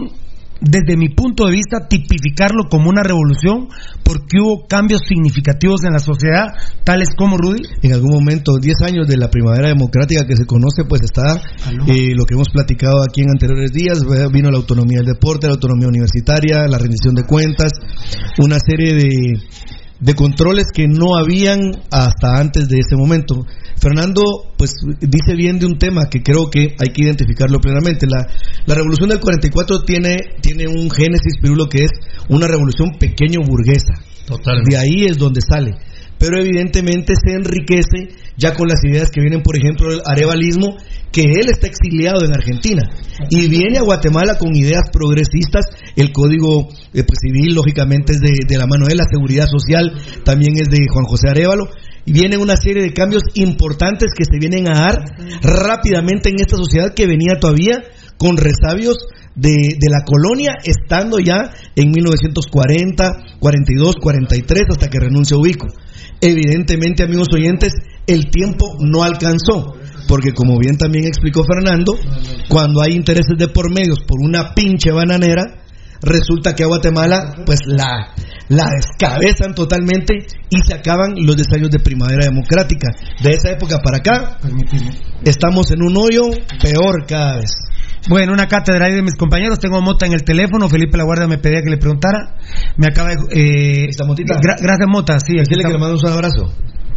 desde 0.67 0.97
mi 0.97 1.09
punto 1.09 1.45
de 1.45 1.51
vista, 1.51 1.87
tipificarlo 1.87 2.65
como 2.69 2.89
una 2.89 3.03
revolución, 3.03 3.69
porque 4.03 4.41
hubo 4.41 4.65
cambios 4.67 5.01
significativos 5.07 5.83
en 5.83 5.93
la 5.93 5.99
sociedad, 5.99 6.47
tales 6.83 7.09
como 7.15 7.37
Rudy. 7.37 7.61
En 7.83 7.93
algún 7.93 8.11
momento, 8.11 8.57
10 8.57 8.75
años 8.81 9.07
de 9.07 9.17
la 9.17 9.29
primavera 9.29 9.69
democrática 9.69 10.25
que 10.27 10.35
se 10.35 10.45
conoce, 10.45 10.83
pues 10.87 11.01
está 11.01 11.41
eh, 11.87 12.13
lo 12.15 12.25
que 12.25 12.33
hemos 12.33 12.49
platicado 12.49 13.03
aquí 13.03 13.21
en 13.21 13.29
anteriores 13.29 13.71
días, 13.71 14.01
vino 14.31 14.49
la 14.49 14.57
autonomía 14.57 14.97
del 14.97 15.13
deporte, 15.13 15.47
la 15.47 15.53
autonomía 15.53 15.87
universitaria, 15.87 16.67
la 16.67 16.79
rendición 16.79 17.13
de 17.13 17.23
cuentas, 17.23 17.71
una 18.39 18.57
serie 18.59 18.95
de, 18.95 19.07
de 19.99 20.13
controles 20.13 20.67
que 20.73 20.87
no 20.87 21.15
habían 21.17 21.71
hasta 21.91 22.39
antes 22.39 22.67
de 22.67 22.79
ese 22.79 22.95
momento. 22.95 23.45
Fernando, 23.79 24.23
pues 24.57 24.73
dice 24.99 25.35
bien 25.35 25.59
de 25.59 25.65
un 25.65 25.77
tema 25.77 26.09
que 26.09 26.21
creo 26.21 26.49
que 26.49 26.75
hay 26.79 26.89
que 26.93 27.05
identificarlo 27.05 27.59
plenamente. 27.59 28.07
La, 28.07 28.27
la 28.65 28.75
revolución 28.75 29.09
del 29.09 29.19
44 29.19 29.83
tiene, 29.83 30.15
tiene 30.41 30.67
un 30.67 30.89
génesis 30.89 31.35
pirulo 31.41 31.67
que 31.67 31.83
es 31.83 31.91
una 32.29 32.47
revolución 32.47 32.91
pequeño 32.99 33.41
burguesa. 33.45 33.93
Totalmente. 34.25 34.75
De 34.75 34.77
ahí 34.77 35.05
es 35.05 35.17
donde 35.17 35.41
sale. 35.41 35.75
Pero 36.17 36.39
evidentemente 36.39 37.13
se 37.15 37.33
enriquece 37.33 38.15
ya 38.37 38.53
con 38.53 38.67
las 38.67 38.83
ideas 38.83 39.11
que 39.11 39.21
vienen, 39.21 39.41
por 39.41 39.57
ejemplo, 39.57 39.89
del 39.89 40.01
arevalismo, 40.05 40.77
que 41.15 41.21
él 41.21 41.47
está 41.47 41.67
exiliado 41.67 42.25
en 42.25 42.33
Argentina 42.33 42.83
y 43.29 43.47
viene 43.47 43.77
a 43.77 43.83
Guatemala 43.83 44.37
con 44.37 44.53
ideas 44.53 44.89
progresistas. 44.91 45.63
El 45.95 46.11
código 46.11 46.67
eh, 46.93 47.03
pues, 47.05 47.19
civil, 47.21 47.55
lógicamente, 47.55 48.11
es 48.11 48.19
de, 48.19 48.45
de 48.45 48.57
la 48.57 48.67
mano 48.67 48.85
de 48.85 48.95
la 48.95 49.05
seguridad 49.09 49.47
social 49.47 49.93
también 50.25 50.57
es 50.57 50.67
de 50.67 50.85
Juan 50.91 51.05
José 51.05 51.29
Arevalo. 51.29 51.69
Y 52.05 52.11
vienen 52.11 52.41
una 52.41 52.57
serie 52.57 52.83
de 52.83 52.91
cambios 52.91 53.23
importantes 53.35 54.09
que 54.13 54.25
se 54.25 54.37
vienen 54.39 54.67
a 54.67 54.73
dar 54.73 55.05
rápidamente 55.41 56.29
en 56.29 56.35
esta 56.37 56.57
sociedad 56.57 56.93
que 56.93 57.07
venía 57.07 57.39
todavía 57.39 57.81
con 58.17 58.35
resabios 58.35 58.97
de, 59.35 59.77
de 59.79 59.89
la 59.89 60.03
colonia, 60.05 60.55
estando 60.65 61.19
ya 61.19 61.49
en 61.77 61.91
1940, 61.91 63.37
42, 63.39 63.95
43, 64.01 64.63
hasta 64.69 64.89
que 64.89 64.99
renuncia 64.99 65.37
Ubico. 65.37 65.67
Evidentemente, 66.19 67.03
amigos 67.03 67.29
oyentes, 67.33 67.73
el 68.05 68.29
tiempo 68.29 68.77
no 68.79 69.03
alcanzó, 69.03 69.75
porque 70.07 70.31
como 70.33 70.57
bien 70.59 70.77
también 70.77 71.05
explicó 71.05 71.43
Fernando, 71.43 71.93
cuando 72.49 72.81
hay 72.81 72.93
intereses 72.93 73.35
de 73.37 73.47
por 73.47 73.69
medios 73.73 73.99
por 74.07 74.19
una 74.21 74.53
pinche 74.53 74.91
bananera, 74.91 75.43
resulta 76.01 76.53
que 76.53 76.63
a 76.63 76.67
Guatemala 76.67 77.33
pues 77.45 77.59
la, 77.65 78.13
la 78.49 78.69
descabezan 78.75 79.55
totalmente 79.55 80.25
y 80.49 80.57
se 80.67 80.73
acaban 80.75 81.13
los 81.15 81.35
detalles 81.37 81.69
de 81.71 81.79
primavera 81.79 82.25
democrática. 82.25 82.89
De 83.23 83.31
esa 83.31 83.49
época 83.51 83.79
para 83.83 83.97
acá, 83.97 84.37
estamos 85.23 85.71
en 85.71 85.81
un 85.81 85.95
hoyo 85.97 86.23
peor 86.61 87.05
cada 87.07 87.37
vez. 87.37 87.51
Bueno, 88.07 88.33
una 88.33 88.47
cátedra 88.47 88.85
ahí 88.85 88.93
de 88.93 89.01
mis 89.01 89.15
compañeros. 89.15 89.57
Tengo 89.57 89.77
a 89.77 89.81
Mota 89.81 90.05
en 90.05 90.13
el 90.13 90.23
teléfono. 90.23 90.69
Felipe 90.69 90.95
La 90.95 91.05
Guardia 91.05 91.27
me 91.27 91.39
pedía 91.39 91.63
que 91.63 91.71
le 91.71 91.77
preguntara. 91.77 92.35
Me 92.77 92.85
acaba 92.85 93.09
de. 93.09 93.15
Eh, 93.31 93.87
gra- 94.41 94.61
gracias, 94.61 94.87
Mota. 94.87 95.19
Sí, 95.19 95.33
Dile 95.33 95.63
que 95.63 95.71
le 95.73 95.79
mando 95.79 95.97
un 95.99 96.07
abrazo. 96.11 96.53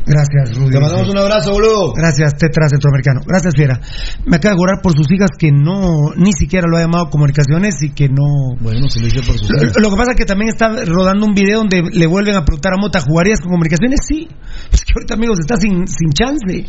Gracias, 0.08 0.56
Rudy. 0.56 0.70
Te 0.72 0.80
mandamos 0.80 1.08
un 1.08 1.18
abrazo, 1.18 1.52
boludo. 1.52 1.92
Gracias, 1.92 2.34
Tetra 2.38 2.68
Centroamericano. 2.68 3.20
Gracias, 3.26 3.54
Fiera. 3.54 3.80
Me 4.24 4.36
acaba 4.36 4.54
de 4.54 4.58
jurar 4.58 4.80
por 4.82 4.92
sus 4.94 5.10
hijas 5.12 5.30
que 5.38 5.52
no, 5.52 6.12
ni 6.16 6.32
siquiera 6.32 6.66
lo 6.66 6.76
ha 6.76 6.80
llamado 6.80 7.10
comunicaciones 7.10 7.76
y 7.82 7.90
que 7.90 8.08
no. 8.08 8.56
Bueno, 8.60 8.88
se 8.88 9.00
lo 9.00 9.06
hice 9.06 9.20
por 9.22 9.36
sus 9.38 9.50
hijas. 9.50 9.76
Lo, 9.76 9.82
lo 9.82 9.90
que 9.90 9.96
pasa 9.96 10.12
es 10.12 10.16
que 10.16 10.24
también 10.24 10.48
está 10.48 10.68
rodando 10.86 11.26
un 11.26 11.34
video 11.34 11.58
donde 11.58 11.82
le 11.92 12.06
vuelven 12.06 12.36
a 12.36 12.44
preguntar 12.44 12.72
a 12.74 12.76
Mota, 12.80 13.00
¿jugarías 13.00 13.40
con 13.40 13.50
comunicaciones? 13.50 14.00
Sí. 14.06 14.28
Es 14.72 14.84
que 14.84 14.92
ahorita, 14.96 15.14
amigos, 15.14 15.38
está 15.40 15.56
sin, 15.58 15.86
sin 15.86 16.10
chance. 16.12 16.64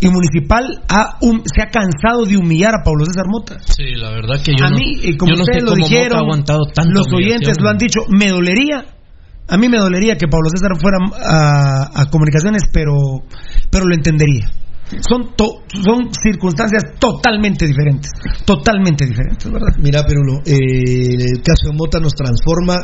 Y 0.00 0.08
Municipal 0.08 0.66
ha, 0.88 1.16
hum- 1.22 1.42
se 1.44 1.62
ha 1.62 1.68
cansado 1.70 2.24
de 2.26 2.36
humillar 2.36 2.74
a 2.74 2.84
Pablo 2.84 3.06
César 3.06 3.24
Mota. 3.28 3.58
Sí, 3.60 3.94
la 3.96 4.10
verdad 4.10 4.36
que 4.44 4.52
yo 4.56 4.64
a 4.66 4.70
no, 4.70 4.76
mí, 4.76 4.98
y 5.02 5.16
como 5.16 5.32
yo 5.32 5.38
no 5.38 5.44
sé 5.44 5.52
ustedes 5.52 5.64
lo 5.64 5.76
Mota 5.76 5.88
dijeron, 5.88 6.18
ha 6.18 6.20
aguantado 6.20 6.60
tanta 6.74 6.92
los 6.92 7.06
oyentes 7.12 7.56
lo 7.60 7.68
han 7.70 7.78
dicho, 7.78 8.00
me 8.08 8.28
dolería. 8.28 8.84
A 9.52 9.58
mí 9.58 9.68
me 9.68 9.76
dolería 9.78 10.16
que 10.16 10.26
Pablo 10.28 10.48
César 10.48 10.72
fuera 10.80 10.96
a, 11.22 12.00
a 12.02 12.06
comunicaciones, 12.10 12.62
pero, 12.72 12.94
pero 13.70 13.84
lo 13.84 13.94
entendería. 13.94 14.50
Son, 15.08 15.34
to- 15.36 15.62
son 15.68 16.10
circunstancias 16.12 16.84
totalmente 16.98 17.66
diferentes. 17.66 18.10
Totalmente 18.44 19.06
diferentes, 19.06 19.50
¿verdad? 19.50 19.74
Mira, 19.78 20.04
Perulo, 20.04 20.38
eh, 20.44 20.56
el 20.56 21.42
caso 21.42 21.68
de 21.70 21.76
Mota 21.76 21.98
nos 21.98 22.12
transforma 22.12 22.76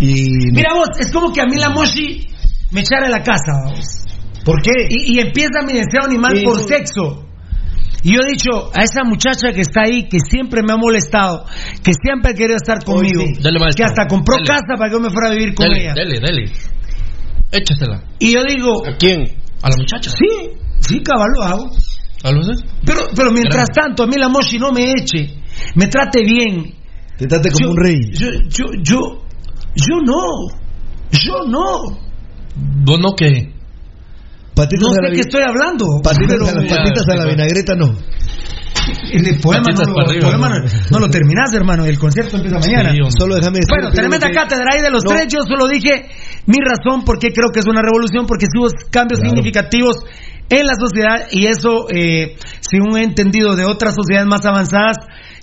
y... 0.00 0.50
Mira 0.52 0.74
vos, 0.74 0.88
es 0.98 1.10
como 1.12 1.32
que 1.32 1.40
a 1.40 1.46
mí 1.46 1.56
la 1.56 1.70
Moshi 1.70 2.26
me 2.72 2.80
echara 2.80 3.06
en 3.06 3.12
la 3.12 3.22
casa, 3.22 3.52
vamos. 3.64 3.84
¿Por 4.44 4.62
qué? 4.62 4.70
Y, 4.90 5.14
y 5.16 5.20
empieza 5.20 5.62
mi 5.66 5.72
deseo 5.74 6.04
animal 6.04 6.34
por 6.44 6.60
sexo. 6.60 7.24
Y 8.04 8.12
yo 8.12 8.20
he 8.22 8.30
dicho 8.30 8.70
a 8.74 8.82
esa 8.84 9.02
muchacha 9.02 9.52
que 9.52 9.62
está 9.62 9.82
ahí, 9.86 10.06
que 10.08 10.18
siempre 10.20 10.62
me 10.62 10.74
ha 10.74 10.76
molestado, 10.76 11.44
que 11.82 11.92
siempre 11.94 12.32
ha 12.32 12.34
querido 12.34 12.56
estar 12.56 12.84
conmigo, 12.84 13.22
sí. 13.22 13.42
Dale, 13.42 13.58
que 13.74 13.82
hasta 13.82 14.06
compró 14.06 14.36
Dale. 14.36 14.46
casa 14.46 14.76
para 14.78 14.90
que 14.90 14.96
yo 14.96 15.00
me 15.00 15.10
fuera 15.10 15.28
a 15.30 15.32
vivir 15.34 15.54
con 15.54 15.66
ella. 15.74 15.94
dele, 15.94 16.20
dele. 16.20 16.52
Échasela. 17.50 18.02
Y 18.18 18.32
yo 18.32 18.42
digo, 18.44 18.86
¿A 18.86 18.96
quién? 18.96 19.22
A 19.62 19.70
la 19.70 19.76
muchacha. 19.78 20.10
sí, 20.10 20.50
sí, 20.80 21.00
cabal, 21.02 21.28
lo 21.36 21.42
hago. 21.44 21.64
¿A? 22.24 22.30
Pero, 22.84 23.00
pero 23.14 23.30
mientras 23.32 23.68
tanto, 23.70 24.02
a 24.04 24.06
mí 24.06 24.14
la 24.18 24.28
Moshi 24.28 24.58
no 24.58 24.72
me 24.72 24.92
eche, 24.92 25.36
me 25.74 25.86
trate 25.88 26.22
bien. 26.24 26.74
Te 27.16 27.26
trate 27.26 27.50
como 27.50 27.66
Yo- 27.66 27.70
un 27.70 27.76
rey. 27.76 27.96
Yo, 28.12 28.28
yo, 28.48 28.64
yo, 28.82 28.98
yo 29.76 29.96
no, 30.04 30.24
yo 31.10 31.44
no. 31.46 31.98
¿Vos 32.56 33.00
no 33.00 33.14
qué? 33.16 33.53
Patitas 34.54 34.86
No 34.88 34.94
sé 34.94 35.12
qué 35.14 35.20
estoy 35.20 35.42
hablando. 35.42 36.00
Patitas 36.02 36.40
a 36.40 36.54
la, 36.54 36.62
Ya, 36.62 36.76
patitas 36.76 37.04
a 37.08 37.14
la 37.16 37.24
ya. 37.24 37.30
vinagreta 37.30 37.74
no. 37.74 37.94
El 39.12 39.40
poema, 39.40 39.62
no, 39.72 39.92
lo, 39.92 40.00
arriba, 40.10 40.28
poema 40.28 40.48
no, 40.50 40.58
¿no? 40.58 40.70
no 40.90 40.98
lo 40.98 41.08
terminás, 41.08 41.54
hermano. 41.54 41.86
El 41.86 41.98
concierto 41.98 42.36
empieza 42.36 42.58
mañana. 42.58 42.92
Sí. 42.92 42.98
Solo 43.18 43.36
déjame 43.36 43.58
decir. 43.58 43.70
Bueno, 43.70 43.90
tremenda 43.92 44.28
que- 44.28 44.34
cátedra 44.34 44.64
ahí 44.74 44.82
de 44.82 44.90
los 44.90 45.04
No. 45.04 45.10
tres. 45.10 45.26
Yo 45.32 45.40
solo 45.42 45.66
dije 45.68 46.06
mi 46.46 46.58
razón 46.60 47.04
por 47.04 47.18
qué 47.18 47.28
creo 47.32 47.50
que 47.50 47.60
es 47.60 47.66
una 47.66 47.80
revolución, 47.80 48.26
porque 48.26 48.46
hubo 48.58 48.68
cambios 48.90 49.20
Claro. 49.20 49.30
significativos 49.36 49.96
en 50.50 50.66
la 50.66 50.74
sociedad 50.74 51.28
y 51.30 51.46
eso, 51.46 51.86
eh, 51.90 52.36
según 52.60 52.98
he 52.98 53.04
entendido 53.04 53.56
de 53.56 53.64
otras 53.64 53.94
sociedades 53.94 54.28
más 54.28 54.44
avanzadas, 54.44 54.96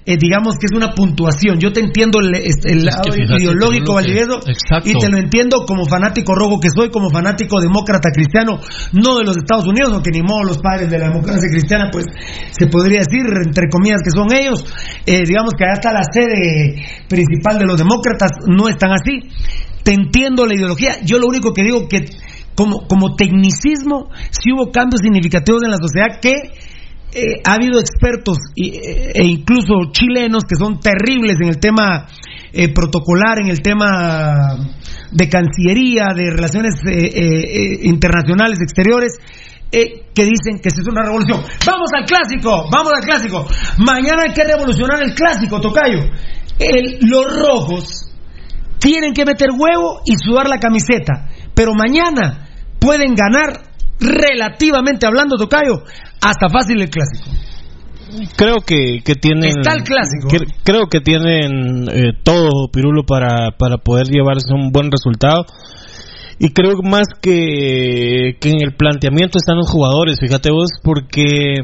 eh, 0.04 0.18
digamos 0.18 0.58
que 0.58 0.66
es 0.66 0.76
una 0.76 0.94
puntuación. 0.96 1.60
Yo 1.60 1.72
te 1.72 1.80
entiendo 1.80 2.20
el, 2.20 2.34
este, 2.34 2.74
Es 2.74 2.84
lado 2.84 3.04
que 3.04 3.22
ideológico, 3.22 4.00
Exacto. 4.00 4.90
y 4.90 4.94
te 4.94 5.10
lo 5.10 5.18
entiendo 5.18 5.64
como 5.68 5.86
fanático 5.86 6.34
rojo 6.34 6.60
que 6.60 6.70
soy, 6.76 6.90
como 6.90 7.10
fanático 7.12 7.62
demócrata 7.62 8.10
cristiano, 8.12 8.60
no 8.94 9.18
de 9.18 9.26
los 9.26 9.38
Estados 9.38 9.68
Unidos, 9.68 9.94
aunque 9.94 10.10
ni 10.12 10.22
modo 10.24 10.44
los 10.44 10.58
padres 10.58 10.90
de 10.90 10.98
la 10.98 11.10
democracia 11.10 11.48
cristiana, 11.50 11.90
pues 11.92 12.06
se 12.52 12.66
podría 12.68 13.00
decir, 13.00 13.22
entre 13.46 13.70
comillas, 13.70 14.02
que 14.04 14.10
son 14.10 14.34
ellos. 14.34 14.66
Eh, 15.06 15.22
digamos 15.26 15.54
que 15.58 15.66
hasta 15.66 15.94
la 15.94 16.02
sede 16.04 16.82
principal 17.08 17.60
de 17.60 17.66
los 17.66 17.78
demócratas 17.78 18.32
no 18.48 18.70
están 18.70 18.92
así. 18.94 19.30
Te 19.84 19.94
entiendo 19.94 20.46
la 20.48 20.56
ideología. 20.56 20.98
Yo 21.04 21.20
lo 21.20 21.28
único 21.28 21.54
que 21.54 21.64
digo 21.64 21.88
que 21.88 22.06
como, 22.56 22.88
como 22.88 23.16
tecnicismo, 23.16 24.10
sí 24.32 24.52
hubo 24.52 24.72
cambios 24.72 25.02
significativos 25.02 25.64
en 25.64 25.72
la 25.72 25.78
sociedad 25.78 26.20
que 26.22 26.36
eh, 27.14 27.42
ha 27.44 27.54
habido 27.56 27.80
expertos 27.80 28.38
eh, 28.56 29.12
e 29.14 29.26
incluso 29.26 29.92
chilenos 29.92 30.46
que 30.46 30.56
son 30.56 30.80
terribles 30.80 31.38
en 31.42 31.50
el 31.50 31.60
tema 31.60 32.08
eh, 32.54 32.74
protocolar, 32.74 33.40
en 33.42 33.50
el 33.50 33.62
tema 33.62 34.56
de 35.12 35.30
cancillería, 35.30 36.14
de 36.16 36.32
relaciones 36.32 36.76
internacionales, 37.84 38.60
exteriores, 38.62 39.20
eh, 39.74 40.06
que 40.14 40.24
dicen 40.24 40.60
que 40.62 40.70
es 40.70 40.88
una 40.88 41.04
revolución. 41.04 41.42
Vamos 41.66 41.90
al 41.96 42.06
clásico, 42.06 42.70
vamos 42.72 42.92
al 42.94 43.06
clásico. 43.06 43.46
Mañana 43.78 44.24
hay 44.28 44.34
que 44.34 44.44
revolucionar 44.44 45.02
el 45.02 45.14
clásico, 45.14 45.60
Tocayo. 45.60 46.10
Los 47.02 47.40
rojos 47.40 48.12
tienen 48.80 49.14
que 49.14 49.26
meter 49.26 49.50
huevo 49.58 50.02
y 50.06 50.16
sudar 50.18 50.48
la 50.48 50.60
camiseta, 50.60 51.30
pero 51.54 51.74
mañana 51.74 52.50
pueden 52.80 53.16
ganar 53.16 53.71
relativamente 54.02 55.06
hablando, 55.06 55.38
Tocayo, 55.38 55.84
hasta 56.22 56.50
fácil 56.50 56.82
el 56.82 56.90
clásico. 56.90 57.30
Creo 58.36 58.58
que, 58.66 59.00
que 59.06 59.16
tienen. 59.16 59.46
Está 59.46 59.74
el 59.74 59.84
clásico. 59.84 60.28
cre- 60.28 60.54
creo 60.66 60.88
que 60.88 61.00
tienen 61.00 61.88
eh, 61.90 62.12
todo, 62.24 62.68
Pirulo, 62.72 63.04
para, 63.06 63.52
para 63.58 63.78
poder 63.78 64.08
llevarse 64.08 64.54
un 64.54 64.72
buen 64.72 64.92
resultado. 64.92 65.46
Y 66.38 66.50
creo 66.50 66.74
más 66.84 67.08
que, 67.22 68.36
que 68.42 68.50
en 68.50 68.62
el 68.62 68.76
planteamiento 68.76 69.38
están 69.38 69.58
los 69.58 69.70
jugadores, 69.70 70.18
fíjate 70.20 70.50
vos, 70.52 70.72
porque 70.84 71.56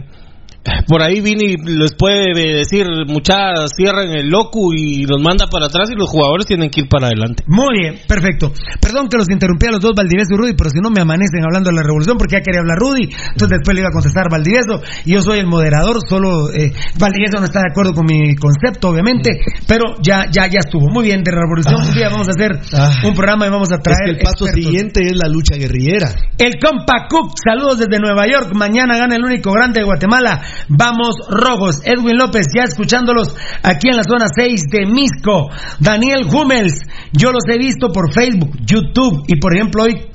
por 0.87 1.01
ahí 1.01 1.21
Vini 1.21 1.55
les 1.57 1.93
puede 1.95 2.33
decir, 2.33 2.85
muchas 3.07 3.71
cierran 3.75 4.09
el 4.11 4.27
loco 4.29 4.73
y 4.73 5.05
los 5.05 5.21
manda 5.21 5.47
para 5.47 5.67
atrás 5.67 5.89
y 5.91 5.95
los 5.97 6.09
jugadores 6.09 6.45
tienen 6.45 6.69
que 6.69 6.81
ir 6.81 6.89
para 6.89 7.07
adelante. 7.07 7.43
Muy 7.47 7.79
bien, 7.79 7.99
perfecto. 8.07 8.51
Perdón 8.81 9.07
que 9.09 9.17
los 9.17 9.29
interrumpí 9.29 9.67
a 9.67 9.71
los 9.71 9.79
dos, 9.81 9.93
Valdivieso 9.95 10.33
y 10.33 10.37
Rudy, 10.37 10.53
pero 10.57 10.69
si 10.69 10.79
no 10.79 10.89
me 10.89 11.01
amanecen 11.01 11.43
hablando 11.43 11.69
de 11.69 11.75
la 11.75 11.83
revolución 11.83 12.17
porque 12.17 12.37
ya 12.37 12.41
quería 12.41 12.61
hablar 12.61 12.77
Rudy, 12.77 13.03
entonces 13.05 13.57
después 13.59 13.75
le 13.75 13.81
iba 13.81 13.89
a 13.89 13.93
contestar 13.93 14.29
Valdivieso 14.29 14.81
y 15.05 15.13
yo 15.13 15.21
soy 15.21 15.39
el 15.39 15.47
moderador, 15.47 15.97
solo 16.07 16.51
eh, 16.53 16.71
Valdivieso 16.99 17.37
no 17.39 17.45
está 17.45 17.59
de 17.59 17.71
acuerdo 17.71 17.93
con 17.93 18.05
mi 18.05 18.35
concepto, 18.35 18.89
obviamente, 18.89 19.31
pero 19.67 19.95
ya 20.01 20.25
ya 20.31 20.47
ya 20.47 20.59
estuvo. 20.59 20.87
Muy 20.91 21.05
bien, 21.05 21.23
de 21.23 21.31
la 21.31 21.41
revolución 21.41 21.75
un 21.81 21.93
día 21.93 22.09
vamos 22.09 22.27
a 22.27 22.31
hacer 22.31 22.51
Ah. 22.73 22.91
un 23.05 23.13
programa 23.13 23.47
y 23.47 23.49
vamos 23.49 23.71
a 23.71 23.75
Es 23.75 23.81
traer 23.83 23.99
que 24.05 24.11
el 24.11 24.17
paso 24.17 24.45
expertos. 24.45 24.63
siguiente 24.63 25.01
es 25.05 25.15
la 25.15 25.27
lucha 25.27 25.55
guerrillera. 25.55 26.09
El 26.37 26.53
compa 26.59 27.07
Cook, 27.09 27.33
saludos 27.43 27.79
desde 27.79 27.99
Nueva 27.99 28.27
York. 28.27 28.51
Mañana 28.55 28.97
gana 28.97 29.15
el 29.15 29.23
único 29.23 29.51
grande 29.51 29.79
de 29.81 29.85
Guatemala. 29.85 30.41
Vamos 30.69 31.15
rojos. 31.29 31.81
Edwin 31.83 32.17
López, 32.17 32.47
ya 32.55 32.63
escuchándolos 32.63 33.35
aquí 33.63 33.89
en 33.89 33.97
la 33.97 34.03
zona 34.03 34.25
6 34.33 34.61
de 34.71 34.85
Misco. 34.85 35.49
Daniel 35.79 36.25
Hummels, 36.25 36.81
yo 37.13 37.31
los 37.31 37.43
he 37.49 37.57
visto 37.57 37.91
por 37.91 38.13
Facebook, 38.13 38.57
YouTube 38.65 39.23
y 39.27 39.39
por 39.39 39.55
ejemplo 39.55 39.83
hoy, 39.83 40.07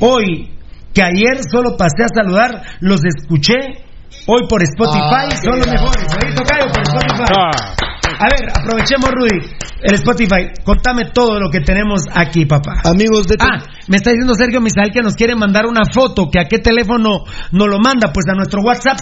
hoy 0.00 0.58
que 0.92 1.02
ayer 1.02 1.42
solo 1.50 1.76
pasé 1.76 2.04
a 2.04 2.08
saludar, 2.22 2.62
los 2.80 3.00
escuché. 3.04 3.84
Hoy 4.26 4.42
por 4.48 4.62
Spotify 4.62 5.28
Ah, 5.30 5.36
son 5.42 5.58
los 5.58 5.66
mejores. 5.68 6.04
Por 6.04 6.82
Spotify. 6.82 7.24
Ah. 7.36 7.87
A 8.18 8.26
ver, 8.26 8.50
aprovechemos 8.50 9.10
Rudy, 9.10 9.38
el 9.80 9.94
Spotify. 9.94 10.50
Contame 10.64 11.10
todo 11.14 11.38
lo 11.38 11.50
que 11.50 11.60
tenemos 11.60 12.02
aquí, 12.12 12.46
papá. 12.46 12.82
Amigos 12.84 13.28
de... 13.28 13.36
Ah, 13.38 13.62
me 13.86 13.98
está 13.98 14.10
diciendo 14.10 14.34
Sergio 14.34 14.60
Misael 14.60 14.90
que 14.92 15.02
nos 15.02 15.14
quiere 15.14 15.36
mandar 15.36 15.66
una 15.66 15.82
foto, 15.92 16.28
que 16.30 16.40
a 16.40 16.46
qué 16.46 16.58
teléfono 16.58 17.22
nos 17.52 17.68
lo 17.68 17.78
manda, 17.78 18.12
pues 18.12 18.26
a 18.28 18.34
nuestro 18.34 18.60
WhatsApp 18.62 18.98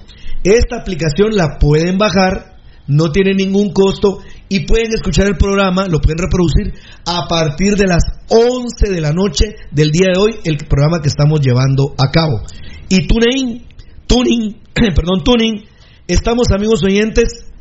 Esta 0.45 0.77
aplicación 0.81 1.35
la 1.35 1.59
pueden 1.59 1.99
bajar, 1.99 2.57
no 2.89 3.13
tiene 3.13 3.35
ningún 3.35 3.73
costo 3.73 4.19
y 4.49 4.67
pueden 4.67 4.93
escuchar 4.93 5.29
el 5.29 5.37
programa, 5.37 5.87
lo 5.87 6.01
pueden 6.01 6.19
reproducir 6.19 6.75
a 7.07 7.27
partir 7.29 7.77
de 7.77 7.87
las 7.87 8.03
11 8.29 8.91
de 8.91 9.01
la 9.01 9.13
noche 9.13 9.55
del 9.71 9.91
día 9.91 10.09
de 10.13 10.21
hoy, 10.21 10.35
el 10.45 10.59
programa 10.59 11.01
que 11.01 11.09
estamos 11.09 11.41
llevando 11.41 11.95
a 11.97 12.11
cabo. 12.11 12.43
Y 12.89 13.07
TuneIn, 13.07 13.67
Tuning, 14.07 14.61
perdón, 14.95 15.23
Tuning, 15.25 15.65
estamos 16.09 16.51
amigos 16.51 16.83
oyentes 16.85 17.52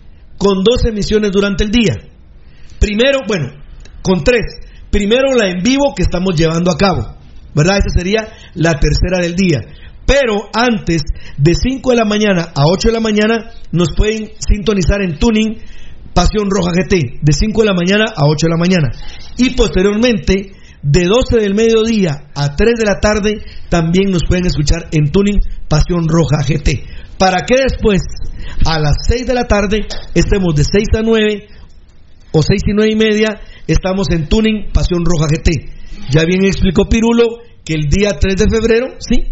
con 0.42 0.64
dos 0.64 0.84
emisiones 0.86 1.32
durante 1.32 1.64
el 1.64 1.70
día. 1.70 1.98
Primero, 2.80 3.20
bueno, 3.28 3.52
con 4.02 4.24
tres. 4.24 4.42
Primero 4.90 5.36
la 5.36 5.52
en 5.52 5.62
vivo 5.62 5.94
que 5.96 6.02
estamos 6.02 6.36
llevando 6.36 6.72
a 6.72 6.78
cabo, 6.78 7.16
¿verdad? 7.54 7.78
Esa 7.78 8.00
sería 8.00 8.28
la 8.56 8.74
tercera 8.80 9.22
del 9.22 9.36
día. 9.36 9.60
Pero 10.04 10.50
antes, 10.52 11.04
de 11.38 11.54
5 11.54 11.92
de 11.92 11.96
la 11.96 12.06
mañana 12.06 12.42
a 12.56 12.64
8 12.66 12.88
de 12.88 12.92
la 12.92 13.00
mañana, 13.00 13.52
nos 13.72 13.90
pueden 13.96 14.32
sintonizar 14.40 15.04
en 15.04 15.20
Tuning 15.20 15.62
Pasión 16.12 16.50
Roja 16.50 16.72
GT, 16.72 17.20
de 17.22 17.34
5 17.34 17.62
de 17.62 17.68
la 17.68 17.76
mañana 17.76 18.06
a 18.08 18.26
8 18.26 18.48
de 18.48 18.50
la 18.50 18.58
mañana. 18.58 18.90
Y 19.38 19.52
posteriormente, 19.52 20.54
de 20.82 21.06
12 21.06 21.38
del 21.38 21.54
mediodía 21.54 22.32
a 22.34 22.56
3 22.56 22.80
de 22.80 22.86
la 22.86 23.00
tarde, 23.00 23.46
también 23.70 24.10
nos 24.10 24.24
pueden 24.28 24.48
escuchar 24.48 24.88
en 24.92 25.12
Tuning 25.12 25.40
Pasión 25.70 26.08
Roja 26.10 26.44
GT. 26.44 26.84
Para 27.22 27.46
que 27.46 27.54
después, 27.54 28.02
a 28.66 28.80
las 28.80 28.96
6 29.08 29.28
de 29.28 29.36
la 29.36 29.46
tarde, 29.46 29.86
estemos 30.16 30.56
de 30.56 30.64
6 30.64 30.88
a 30.98 31.02
9 31.04 31.48
o 32.32 32.42
6 32.42 32.62
y 32.66 32.74
9 32.74 32.92
y 32.92 32.96
media, 32.96 33.40
estamos 33.68 34.08
en 34.10 34.28
Tuning 34.28 34.72
Pasión 34.74 35.06
Roja 35.06 35.28
GT. 35.28 36.10
Ya 36.10 36.26
bien 36.26 36.44
explicó 36.44 36.90
Pirulo 36.90 37.26
que 37.64 37.76
el 37.76 37.90
día 37.90 38.18
3 38.20 38.36
de 38.36 38.50
febrero, 38.50 38.88
sí, 38.98 39.24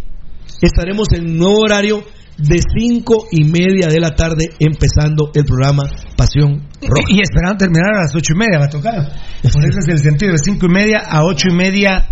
estaremos 0.62 1.08
en 1.14 1.36
nuevo 1.36 1.62
horario 1.62 2.04
de 2.38 2.60
5 2.62 3.30
y 3.32 3.46
media 3.46 3.88
de 3.88 4.00
la 4.00 4.12
tarde 4.12 4.46
empezando 4.60 5.32
el 5.34 5.46
programa 5.46 5.90
Pasión 6.16 6.70
Roja. 6.82 7.08
Y, 7.10 7.18
y 7.18 7.22
esperando 7.22 7.58
terminar 7.58 7.96
a 7.96 8.02
las 8.04 8.16
ocho 8.16 8.34
y 8.36 8.38
media, 8.38 8.60
va 8.60 8.66
a 8.66 8.70
tocar. 8.70 8.98
Por 9.42 9.66
eso 9.66 9.80
es 9.80 9.88
el 9.88 9.98
sentido 9.98 10.34
de 10.34 10.38
cinco 10.38 10.68
y 10.68 10.70
media 10.70 11.00
a 11.10 11.26
ocho 11.26 11.48
y 11.50 11.56
media 11.56 12.08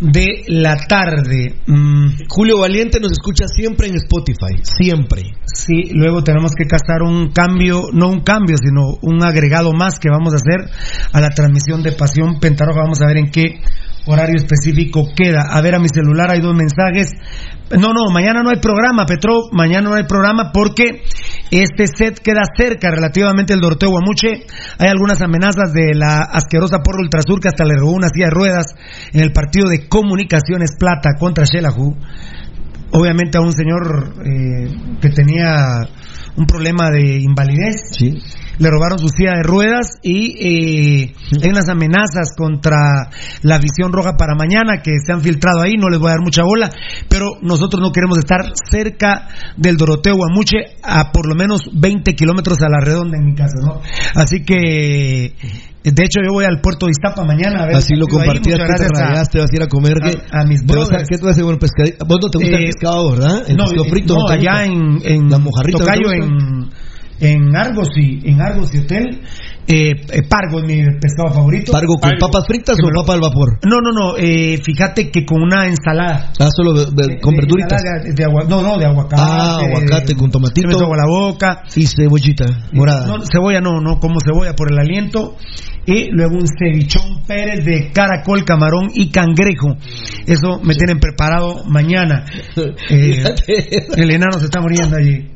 de 0.00 0.44
la 0.48 0.76
tarde. 0.76 1.54
Mm, 1.66 2.26
Julio 2.28 2.58
Valiente 2.58 3.00
nos 3.00 3.12
escucha 3.12 3.46
siempre 3.46 3.88
en 3.88 3.96
Spotify, 3.96 4.60
siempre. 4.62 5.22
Sí, 5.44 5.90
luego 5.92 6.22
tenemos 6.22 6.52
que 6.56 6.66
castar 6.66 7.02
un 7.02 7.30
cambio, 7.30 7.88
no 7.92 8.08
un 8.08 8.20
cambio, 8.20 8.56
sino 8.56 8.98
un 9.02 9.24
agregado 9.24 9.72
más 9.72 9.98
que 9.98 10.08
vamos 10.10 10.32
a 10.32 10.36
hacer 10.36 10.70
a 11.12 11.20
la 11.20 11.30
transmisión 11.30 11.82
de 11.82 11.92
Pasión 11.92 12.40
Pentaroja. 12.40 12.82
Vamos 12.82 13.00
a 13.02 13.06
ver 13.06 13.18
en 13.18 13.30
qué 13.30 13.60
horario 14.06 14.36
específico 14.36 15.08
queda. 15.14 15.42
A 15.50 15.60
ver, 15.60 15.74
a 15.74 15.78
mi 15.78 15.88
celular 15.88 16.30
hay 16.30 16.40
dos 16.40 16.54
mensajes. 16.54 17.10
No, 17.78 17.94
no, 17.94 18.10
mañana 18.12 18.42
no 18.42 18.50
hay 18.50 18.60
programa, 18.60 19.06
Petro. 19.06 19.48
Mañana 19.50 19.88
no 19.88 19.94
hay 19.94 20.04
programa 20.04 20.52
porque 20.52 21.04
este 21.50 21.86
set 21.86 22.18
queda 22.18 22.42
cerca 22.54 22.90
relativamente 22.90 23.54
el 23.54 23.60
Doroteo 23.60 23.90
Guamuche. 23.90 24.44
Hay 24.78 24.90
algunas 24.90 25.22
amenazas 25.22 25.72
de 25.72 25.94
la 25.94 26.22
asquerosa 26.22 26.78
porra 26.84 27.00
Ultrasur 27.00 27.40
que 27.40 27.48
hasta 27.48 27.64
le 27.64 27.76
robó 27.76 27.92
una 27.92 28.08
silla 28.08 28.26
de 28.26 28.34
ruedas 28.34 28.66
en 29.12 29.20
el 29.20 29.32
partido 29.32 29.70
de 29.70 29.88
Comunicaciones 29.88 30.72
Plata 30.78 31.10
contra 31.18 31.44
Shelahu. 31.44 31.96
Obviamente 32.90 33.38
a 33.38 33.40
un 33.40 33.52
señor 33.52 34.16
eh, 34.20 34.68
que 35.00 35.08
tenía 35.08 35.88
un 36.36 36.46
problema 36.46 36.90
de 36.90 37.20
invalidez. 37.20 37.90
Le 38.62 38.70
robaron 38.70 38.98
su 38.98 39.08
silla 39.08 39.32
de 39.36 39.42
ruedas 39.42 39.98
y 40.02 40.36
eh, 40.38 41.14
hay 41.42 41.50
unas 41.50 41.68
amenazas 41.68 42.28
contra 42.36 43.10
la 43.42 43.58
visión 43.58 43.92
roja 43.92 44.16
para 44.16 44.34
mañana 44.36 44.82
que 44.82 44.92
se 45.04 45.12
han 45.12 45.20
filtrado 45.20 45.62
ahí. 45.62 45.74
No 45.76 45.88
les 45.88 45.98
voy 45.98 46.08
a 46.08 46.12
dar 46.12 46.20
mucha 46.22 46.42
bola, 46.44 46.70
pero 47.08 47.30
nosotros 47.42 47.82
no 47.82 47.90
queremos 47.90 48.18
estar 48.18 48.52
cerca 48.70 49.26
del 49.56 49.76
Doroteo 49.76 50.14
Guamuche 50.14 50.58
a 50.82 51.10
por 51.10 51.26
lo 51.28 51.34
menos 51.34 51.62
20 51.72 52.14
kilómetros 52.14 52.58
a 52.62 52.68
la 52.68 52.78
redonda 52.80 53.18
en 53.18 53.24
mi 53.26 53.34
casa, 53.34 53.54
¿no? 53.64 53.80
Así 54.14 54.44
que. 54.44 55.34
De 55.82 56.04
hecho, 56.04 56.20
yo 56.24 56.32
voy 56.32 56.44
al 56.44 56.60
puerto 56.60 56.86
de 56.86 56.92
Iztapa 56.92 57.24
mañana 57.24 57.64
a 57.64 57.66
ver. 57.66 57.74
Así 57.74 57.96
lo 57.96 58.06
el 58.06 58.12
compartías, 58.12 58.56
te 58.56 58.88
rayaste, 58.88 59.40
vas 59.40 59.50
a 59.50 59.56
ir 59.56 59.62
a 59.64 59.66
comer. 59.66 59.96
a- 60.00 60.40
a 60.42 60.44
mis 60.46 60.64
¿Te 60.64 60.76
vas 60.76 60.84
a- 60.84 60.88
brothers. 60.90 61.08
¿Qué 61.10 61.18
te 61.18 61.24
vas 61.26 61.36
a 61.36 61.40
el 61.50 61.58
pescadito? 61.58 62.04
Vos 62.06 62.18
no 62.22 62.28
te 62.30 62.38
gusta 62.38 62.56
el 62.56 62.62
Eh, 62.62 62.66
pescado, 62.66 63.10
¿verdad? 63.10 63.42
El 63.48 63.56
no, 63.56 63.64
pescado 63.64 63.84
eh, 63.84 63.90
frito. 63.90 64.14
no, 64.14 64.28
allá 64.28 64.64
en, 64.64 64.98
en 65.02 65.28
La 65.28 65.38
mojarrita. 65.38 65.78
¿no 65.80 65.84
te 65.84 65.90
Tocayo, 65.90 66.12
en, 66.12 66.70
en 67.22 67.54
Argos 67.56 67.88
y 67.96 68.28
en 68.28 68.40
Argos 68.40 68.74
y 68.74 68.78
Hotel. 68.78 69.20
Eh, 69.64 69.92
eh, 69.92 70.22
Pargo 70.28 70.58
es 70.58 70.64
mi 70.64 70.82
pescado 71.00 71.32
favorito. 71.32 71.70
¿Pargo 71.70 71.94
con 71.94 72.10
papas 72.18 72.44
fritas 72.48 72.76
o 72.82 72.88
papa 73.00 73.14
al 73.14 73.20
vapor? 73.20 73.60
No, 73.64 73.76
no, 73.80 73.92
no. 73.92 74.16
eh, 74.18 74.58
fíjate 74.62 75.08
que 75.10 75.24
con 75.24 75.40
una 75.40 75.66
ensalada. 75.68 76.32
Ah, 76.40 76.48
solo 76.54 76.72
de- 76.72 76.86
de- 76.90 77.20
con 77.20 77.34
De- 77.34 77.42
verduritas. 77.42 77.80
De, 78.04 78.12
de 78.12 78.24
agua- 78.24 78.44
no, 78.48 78.60
no, 78.60 78.76
de 78.76 78.86
aguacate. 78.86 79.22
Ah, 79.24 79.58
aguacate 79.60 80.16
con 80.16 80.30
tomatito. 80.32 80.66
Me 80.66 80.74
agua 80.74 80.96
la 80.96 81.06
boca. 81.06 81.62
Y 81.76 81.86
cebollita 81.86 82.44
morada. 82.72 83.06
No, 83.06 83.24
cebolla 83.24 83.60
no, 83.60 83.80
no 83.80 84.00
como 84.00 84.16
cebolla 84.20 84.54
por 84.54 84.72
el 84.72 84.78
aliento. 84.80 85.36
Y 85.86 86.10
luego 86.10 86.36
un 86.36 86.46
cevichón 86.46 87.22
Pérez 87.26 87.64
de 87.64 87.90
caracol, 87.92 88.44
camarón 88.44 88.90
y 88.94 89.10
cangrejo. 89.10 89.76
Eso 90.26 90.60
me 90.62 90.74
tienen 90.74 90.98
preparado 90.98 91.64
mañana. 91.66 92.24
Eh, 92.90 93.24
el 93.96 94.10
enano 94.10 94.38
se 94.38 94.46
está 94.46 94.60
muriendo 94.60 94.96
allí. 94.96 95.28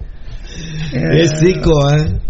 Eh, 0.93 1.23
Es 1.23 1.41
rico, 1.41 1.73
¿eh? 1.93 2.21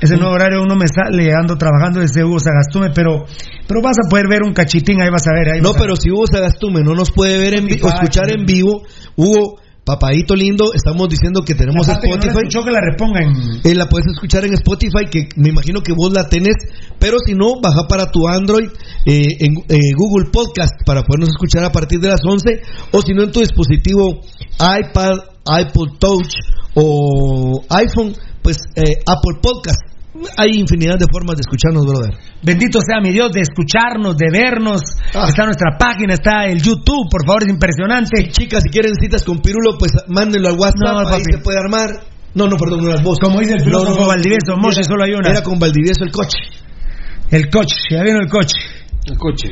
Ese 0.00 0.16
nuevo 0.16 0.32
horario 0.32 0.62
uno 0.62 0.76
me 0.76 0.86
sale, 0.88 1.30
ando 1.34 1.56
trabajando 1.58 2.00
desde 2.00 2.24
Hugo 2.24 2.40
Sagastume, 2.40 2.88
pero, 2.94 3.26
pero 3.68 3.82
vas 3.82 3.96
a 4.02 4.08
poder 4.08 4.28
ver 4.30 4.42
un 4.42 4.54
cachitín, 4.54 4.98
ahí 5.02 5.10
vas 5.10 5.26
a 5.26 5.32
ver. 5.34 5.52
Ahí 5.52 5.60
No, 5.60 5.70
a- 5.70 5.78
pero 5.78 5.94
si 5.94 6.10
Hugo 6.10 6.26
Sagastume 6.26 6.80
no 6.82 6.94
nos 6.94 7.10
puede 7.10 7.36
ver 7.38 7.52
en 7.54 7.66
vi- 7.66 7.72
o 7.74 7.76
Spotify, 7.76 7.96
escuchar 8.04 8.30
en 8.30 8.46
vivo, 8.46 8.82
Hugo, 9.16 9.59
papadito 9.84 10.34
lindo, 10.34 10.72
estamos 10.74 11.08
diciendo 11.08 11.42
que 11.44 11.54
tenemos 11.54 11.88
Aparte 11.88 12.06
que 12.06 12.08
no 12.08 12.14
Spotify. 12.16 12.38
escuchó, 12.46 12.64
que 12.64 12.70
la 12.70 12.80
reponga 12.80 13.20
en... 13.22 13.60
Eh, 13.64 13.74
la 13.74 13.88
puedes 13.88 14.06
escuchar 14.08 14.44
en 14.44 14.54
Spotify, 14.54 15.06
que 15.10 15.28
me 15.36 15.50
imagino 15.50 15.80
que 15.80 15.92
vos 15.92 16.12
la 16.12 16.28
tenés, 16.28 16.56
pero 16.98 17.18
si 17.24 17.34
no, 17.34 17.60
baja 17.60 17.88
para 17.88 18.10
tu 18.10 18.28
Android 18.28 18.68
eh, 19.06 19.22
en 19.40 19.56
eh, 19.68 19.92
Google 19.96 20.30
Podcast 20.30 20.74
para 20.84 21.02
podernos 21.02 21.30
escuchar 21.30 21.64
a 21.64 21.72
partir 21.72 22.00
de 22.00 22.08
las 22.08 22.20
11, 22.24 22.62
o 22.92 23.02
si 23.02 23.14
no 23.14 23.22
en 23.24 23.32
tu 23.32 23.40
dispositivo 23.40 24.20
iPad, 24.60 25.16
iPod 25.46 25.98
Touch 25.98 26.34
o 26.74 27.62
iPhone, 27.70 28.14
pues 28.42 28.58
eh, 28.76 29.02
Apple 29.06 29.40
Podcast. 29.42 29.89
Hay 30.36 30.58
infinidad 30.58 30.98
de 30.98 31.06
formas 31.10 31.36
de 31.36 31.42
escucharnos, 31.42 31.86
brother. 31.86 32.10
Bendito 32.42 32.80
sea 32.80 33.00
mi 33.00 33.10
Dios 33.12 33.30
de 33.32 33.42
escucharnos, 33.42 34.16
de 34.16 34.26
vernos. 34.32 34.80
Está 35.06 35.44
nuestra 35.44 35.78
página, 35.78 36.14
está 36.14 36.46
el 36.46 36.60
YouTube, 36.60 37.08
por 37.10 37.24
favor, 37.24 37.44
es 37.44 37.50
impresionante. 37.50 38.28
Chicas, 38.30 38.62
si 38.64 38.70
quieren 38.70 38.94
citas 39.00 39.24
con 39.24 39.38
Pirulo, 39.38 39.78
pues 39.78 39.92
mándenlo 40.08 40.48
al 40.48 40.58
WhatsApp, 40.58 40.80
No, 41.04 41.08
ahí 41.08 41.22
se 41.30 41.38
puede 41.38 41.58
armar. 41.58 41.90
No, 42.34 42.46
no, 42.48 42.56
perdón, 42.56 42.80
no 42.82 42.88
eras 42.90 43.02
vos. 43.02 43.18
Como 43.20 43.38
dice 43.40 43.54
el 43.54 43.60
filósofo 43.60 44.06
Valdivieso, 44.06 44.56
Moshe, 44.56 44.82
solo 44.84 45.04
hay 45.04 45.12
una. 45.12 45.30
Era 45.30 45.42
con 45.42 45.58
Valdivieso 45.58 46.04
el 46.04 46.10
coche. 46.12 46.38
El 47.30 47.48
coche, 47.48 47.76
ya 47.90 48.02
vino 48.02 48.18
el 48.18 48.28
coche. 48.28 48.58
El 49.06 49.16
coche. 49.16 49.50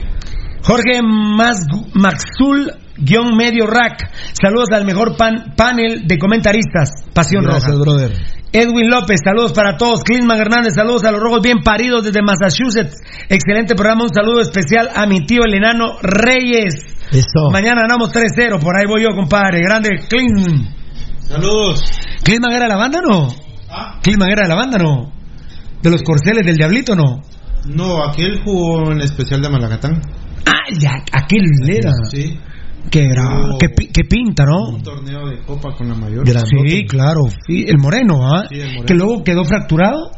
Jorge 0.65 1.01
Mas- 1.03 1.67
Maxul 1.95 2.73
guion 2.97 3.37
medio 3.37 3.67
rack. 3.67 4.11
Saludos 4.41 4.69
al 4.73 4.85
mejor 4.85 5.17
pan- 5.17 5.55
panel 5.57 6.07
de 6.07 6.19
comentaristas. 6.19 6.91
Pasión 7.15 7.45
Gracias, 7.45 7.71
Roja. 7.71 7.81
brother. 7.81 8.13
Edwin 8.53 8.89
López, 8.89 9.21
saludos 9.23 9.53
para 9.53 9.77
todos. 9.77 10.03
Klinsman 10.03 10.41
Hernández, 10.41 10.75
saludos 10.75 11.05
a 11.05 11.13
los 11.13 11.21
rojos 11.21 11.43
bien 11.43 11.59
paridos 11.63 12.05
desde 12.05 12.23
Massachusetts. 12.23 12.97
Excelente 13.29 13.75
programa, 13.75 14.05
un 14.05 14.15
saludo 14.15 14.41
especial 14.41 14.89
a 14.95 15.07
mi 15.07 15.27
tío 15.27 15.43
el 15.45 15.55
enano 15.55 15.99
Reyes. 16.01 16.75
Eso. 17.11 17.51
Mañana 17.53 17.83
ganamos 17.83 18.13
3-0, 18.13 18.61
por 18.61 18.79
ahí 18.79 18.87
voy 18.87 19.03
yo, 19.03 19.11
compadre. 19.15 19.61
Grande 19.61 19.91
Klinsman. 20.09 20.75
Saludos. 21.21 21.83
¿Klinsman 22.23 22.53
era 22.53 22.69
la 22.69 22.77
banda 22.77 23.01
no? 23.03 23.29
¿Klinsman 24.03 24.31
era 24.31 24.43
de 24.45 24.49
la 24.49 24.55
banda 24.55 24.79
no? 24.79 25.13
¿De 25.83 25.91
los 25.91 26.03
corceles 26.03 26.45
del 26.45 26.57
Diablito 26.57 26.97
no? 26.97 27.23
No, 27.67 28.03
aquel 28.05 28.43
jugó 28.43 28.91
en 28.93 29.03
especial 29.03 29.43
de 29.43 29.51
Malagatán. 29.51 30.01
Ah, 30.47 30.65
ya, 30.79 30.93
aquel 31.13 31.45
era. 31.69 31.93
Sí. 32.11 32.39
Qué, 32.91 33.07
gra- 33.09 33.57
qué, 33.59 33.69
pi- 33.69 33.89
qué 33.93 34.05
pinta, 34.05 34.45
¿no? 34.45 34.69
Un 34.71 34.83
torneo 34.83 35.29
de 35.29 35.39
copa 35.43 35.75
con 35.77 35.89
la 35.89 35.95
mayor. 35.95 36.27
Sí, 36.47 36.87
claro. 36.87 37.23
sí, 37.47 37.65
el 37.69 37.79
moreno, 37.79 38.35
¿ah? 38.35 38.47
Sí, 38.49 38.55
el 38.61 38.67
moreno. 38.69 38.85
Que 38.87 38.95
luego 38.95 39.25
quedó 39.25 39.45
fracturado. 39.45 40.11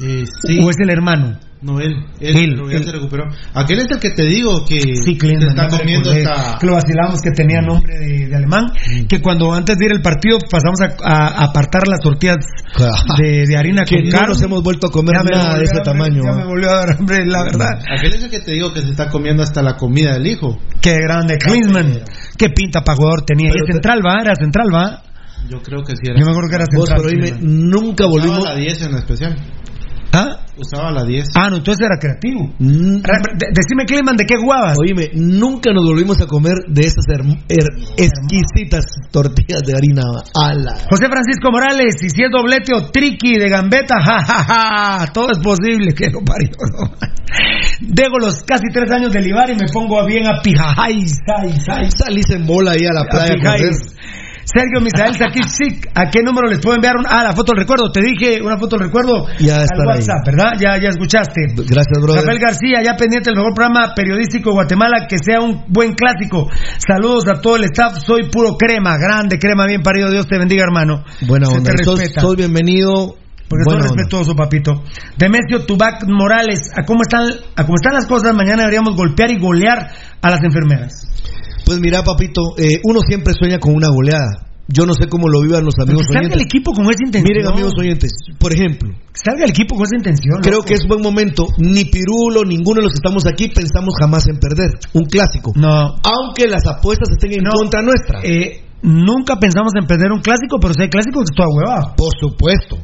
Eh, 0.00 0.24
sí. 0.46 0.58
¿O 0.62 0.70
es 0.70 0.76
el 0.80 0.90
hermano? 0.90 1.38
No, 1.60 1.80
él. 1.80 1.96
Él, 2.20 2.36
Él, 2.36 2.50
pero 2.54 2.70
ya 2.70 2.76
él. 2.76 2.84
se 2.84 2.92
recuperó. 2.92 3.24
Aquel 3.54 3.78
es 3.80 3.86
el 3.90 3.98
que 3.98 4.10
te 4.10 4.22
digo 4.24 4.64
que 4.64 4.80
Sí, 4.80 4.94
se 5.14 5.16
Klinsmann, 5.18 5.48
está 5.58 5.66
comiendo 5.76 6.12
recordé, 6.12 6.22
esta... 6.22 6.58
que 6.60 6.66
lo 6.66 6.72
vacilamos 6.74 7.20
que 7.20 7.30
tenía 7.32 7.60
nombre 7.60 7.98
de, 7.98 8.26
de 8.28 8.36
alemán, 8.36 8.66
que 9.08 9.20
cuando 9.20 9.52
antes 9.52 9.76
de 9.76 9.86
ir 9.86 9.90
al 9.92 10.00
partido 10.00 10.38
pasamos 10.48 10.80
a, 10.80 10.94
a- 11.02 11.26
a 11.40 11.44
apartar 11.46 11.88
las 11.88 11.98
tortillas 12.00 12.36
de, 13.18 13.44
de 13.46 13.56
harina 13.56 13.84
Que 13.84 13.96
con 13.96 14.04
no 14.04 14.10
carne. 14.12 14.28
nos 14.28 14.42
hemos 14.42 14.62
vuelto 14.62 14.86
a 14.86 14.90
comer 14.90 15.16
Ya 15.16 15.22
nada 15.36 15.58
de 15.58 15.64
ese 15.64 15.78
hambre, 15.78 15.84
tamaño. 15.84 16.22
Ya 16.22 16.30
¿ah? 16.30 16.36
me 16.36 16.44
volvió 16.46 16.70
a 16.70 16.74
dar 16.74 16.96
hambre, 16.96 17.26
la 17.26 17.42
verdad. 17.42 17.80
Aquel 17.98 18.14
es 18.14 18.22
el 18.22 18.30
que 18.30 18.38
te 18.38 18.52
digo 18.52 18.72
que 18.72 18.80
se 18.82 18.90
está 18.90 19.08
comiendo 19.08 19.42
hasta 19.42 19.60
la 19.62 19.76
comida 19.76 20.12
del 20.12 20.26
hijo. 20.28 20.58
Qué 20.80 20.94
grande, 20.94 21.38
Klinsmann. 21.38 22.00
Qué 22.36 22.50
pinta 22.50 22.84
para 22.84 22.96
jugador 22.96 23.22
tenía. 23.22 23.48
Y 23.48 23.52
Pero 23.52 23.64
es 23.64 23.72
central, 23.72 24.00
va, 24.06 24.22
era 24.22 24.36
central, 24.36 24.68
va. 24.72 25.02
Yo 25.50 25.60
creo 25.62 25.82
que 25.82 25.96
sí 25.96 26.02
era. 26.04 26.18
Yo 26.20 26.24
me 26.24 26.30
acuerdo 26.30 26.50
que 26.50 26.54
era 26.56 26.64
Vos, 26.72 26.88
central. 26.88 27.06
pero 27.10 27.24
dime, 27.24 27.38
nunca 27.42 28.06
volvimos. 28.06 28.38
Estaba 28.38 28.54
la 28.54 28.60
10 28.60 28.82
en 28.82 28.94
especial. 28.96 29.36
Usaba 30.58 30.90
la 30.90 31.04
10. 31.04 31.28
Ah, 31.36 31.48
no, 31.50 31.56
entonces 31.58 31.86
era 31.86 31.98
creativo. 31.98 32.52
Re- 32.58 33.34
de- 33.38 33.46
decime, 33.54 33.84
Cleman, 33.86 34.16
¿de 34.16 34.24
qué 34.24 34.36
jugabas? 34.36 34.76
Mm. 34.76 34.80
Oíme, 34.80 35.10
nunca 35.14 35.72
nos 35.72 35.84
volvimos 35.84 36.20
a 36.20 36.26
comer 36.26 36.54
de 36.68 36.80
esas 36.82 37.04
herm- 37.08 37.40
her- 37.48 37.94
exquisitas 37.96 38.84
tortillas 39.10 39.62
de 39.64 39.72
harina. 39.76 40.02
Ala. 40.34 40.74
José 40.90 41.06
Francisco 41.08 41.50
Morales, 41.52 41.94
y 42.02 42.10
si 42.10 42.22
es 42.22 42.30
doblete 42.30 42.74
o 42.74 42.90
triqui 42.90 43.38
de 43.38 43.48
gambeta, 43.48 43.94
ja, 44.02 44.18
ja, 44.24 44.44
ja, 44.44 45.06
todo 45.12 45.30
es 45.32 45.38
posible, 45.38 45.94
que 45.94 46.10
lo 46.10 46.20
parió, 46.24 46.50
¿no? 46.72 46.90
Dejo 47.80 48.18
los 48.18 48.42
casi 48.42 48.64
tres 48.72 48.90
años 48.90 49.12
de 49.12 49.20
libar 49.22 49.50
y 49.50 49.54
me 49.54 49.66
pongo 49.72 50.04
bien 50.06 50.26
a 50.26 50.40
pijajáis, 50.42 51.12
ay, 51.40 51.52
ay. 51.68 51.90
Salís 51.90 52.28
en 52.30 52.46
bola 52.46 52.72
ahí 52.72 52.84
a 52.86 52.92
la 52.92 53.04
playa 53.04 53.34
a. 53.34 53.94
Sergio 54.48 54.80
Misael 54.80 55.12
Sakic, 55.14 55.90
¿a 55.94 56.08
qué 56.10 56.22
número 56.22 56.48
les 56.48 56.58
puedo 56.60 56.74
enviar? 56.76 56.96
Un, 56.96 57.04
ah, 57.06 57.22
la 57.22 57.32
foto 57.32 57.52
del 57.52 57.60
recuerdo, 57.60 57.92
te 57.92 58.00
dije 58.00 58.40
una 58.40 58.56
foto 58.56 58.76
del 58.76 58.86
recuerdo 58.86 59.26
Ya 59.38 59.56
al 59.56 59.64
estará 59.68 59.92
ahí. 59.92 59.98
WhatsApp, 60.00 60.24
¿verdad? 60.24 60.52
Ya, 60.58 60.80
ya 60.80 60.88
escuchaste. 60.88 61.40
Gracias, 61.54 61.98
brother. 62.00 62.22
Rafael 62.22 62.38
García, 62.40 62.80
ya 62.82 62.96
pendiente 62.96 63.28
del 63.28 63.36
mejor 63.36 63.52
programa 63.52 63.92
periodístico 63.94 64.48
de 64.50 64.54
Guatemala, 64.54 65.06
que 65.06 65.18
sea 65.22 65.40
un 65.40 65.64
buen 65.68 65.92
clásico. 65.92 66.48
Saludos 66.78 67.28
a 67.28 67.42
todo 67.42 67.56
el 67.56 67.64
staff, 67.64 67.98
soy 67.98 68.30
puro 68.30 68.56
crema, 68.56 68.96
grande 68.96 69.38
crema, 69.38 69.66
bien 69.66 69.82
parido, 69.82 70.10
Dios 70.10 70.26
te 70.26 70.38
bendiga, 70.38 70.64
hermano. 70.64 71.04
Buena 71.26 71.46
Se 71.46 71.56
onda. 71.58 71.70
te 71.70 71.76
respeta. 71.84 72.20
sos 72.22 72.36
bienvenido. 72.36 73.16
Porque 73.48 73.64
Buena 73.64 73.80
soy 73.82 73.96
respetuoso, 73.96 74.34
papito. 74.36 74.82
Demetrio 75.16 75.64
Tubac 75.64 76.04
Morales, 76.06 76.70
¿a 76.76 76.84
cómo, 76.84 77.00
están, 77.00 77.28
¿a 77.56 77.64
cómo 77.64 77.76
están 77.76 77.94
las 77.94 78.06
cosas? 78.06 78.34
Mañana 78.34 78.58
deberíamos 78.64 78.94
golpear 78.94 79.30
y 79.30 79.38
golear 79.38 79.88
a 80.20 80.30
las 80.30 80.40
enfermeras. 80.42 81.06
Pues 81.68 81.80
mira, 81.80 82.02
papito, 82.02 82.56
eh, 82.56 82.80
uno 82.84 83.00
siempre 83.06 83.34
sueña 83.38 83.58
con 83.58 83.74
una 83.74 83.88
goleada. 83.88 84.48
Yo 84.68 84.86
no 84.86 84.94
sé 84.94 85.06
cómo 85.08 85.28
lo 85.28 85.42
vivan 85.42 85.64
los 85.66 85.74
amigos 85.80 86.06
que 86.08 86.14
salga 86.14 86.34
el 86.34 86.40
equipo 86.40 86.72
con 86.72 86.84
esa 86.84 87.04
intención. 87.04 87.28
Miren, 87.28 87.46
amigos 87.52 87.72
oyentes, 87.78 88.10
por 88.38 88.54
ejemplo, 88.54 88.88
Que 89.12 89.20
salga 89.24 89.44
el 89.44 89.50
equipo 89.50 89.76
con 89.76 89.84
esa 89.84 89.96
intención. 89.96 90.40
creo 90.40 90.56
loco. 90.60 90.66
que 90.68 90.74
es 90.74 90.86
buen 90.88 91.02
momento. 91.02 91.46
Ni 91.58 91.84
Pirulo, 91.84 92.44
ninguno 92.44 92.80
de 92.80 92.84
los 92.84 92.92
que 92.92 93.00
estamos 93.04 93.26
aquí 93.26 93.48
pensamos 93.48 93.92
jamás 94.00 94.26
en 94.28 94.38
perder. 94.40 94.70
Un 94.94 95.04
clásico. 95.04 95.52
No. 95.56 95.96
Aunque 96.04 96.48
las 96.48 96.66
apuestas 96.66 97.08
estén 97.12 97.32
en 97.36 97.44
No. 97.44 97.50
contra 97.52 97.82
nuestra. 97.82 98.20
Eh, 98.24 98.64
nunca 98.80 99.36
pensamos 99.36 99.72
en 99.78 99.86
perder 99.86 100.10
un 100.12 100.20
clásico, 100.20 100.56
pero 100.60 100.72
si 100.72 100.82
hay 100.82 100.88
clásicos 100.88 101.24
que 101.28 101.36
toda 101.36 101.48
hueva. 101.52 101.94
Por 101.96 102.12
supuesto. 102.18 102.78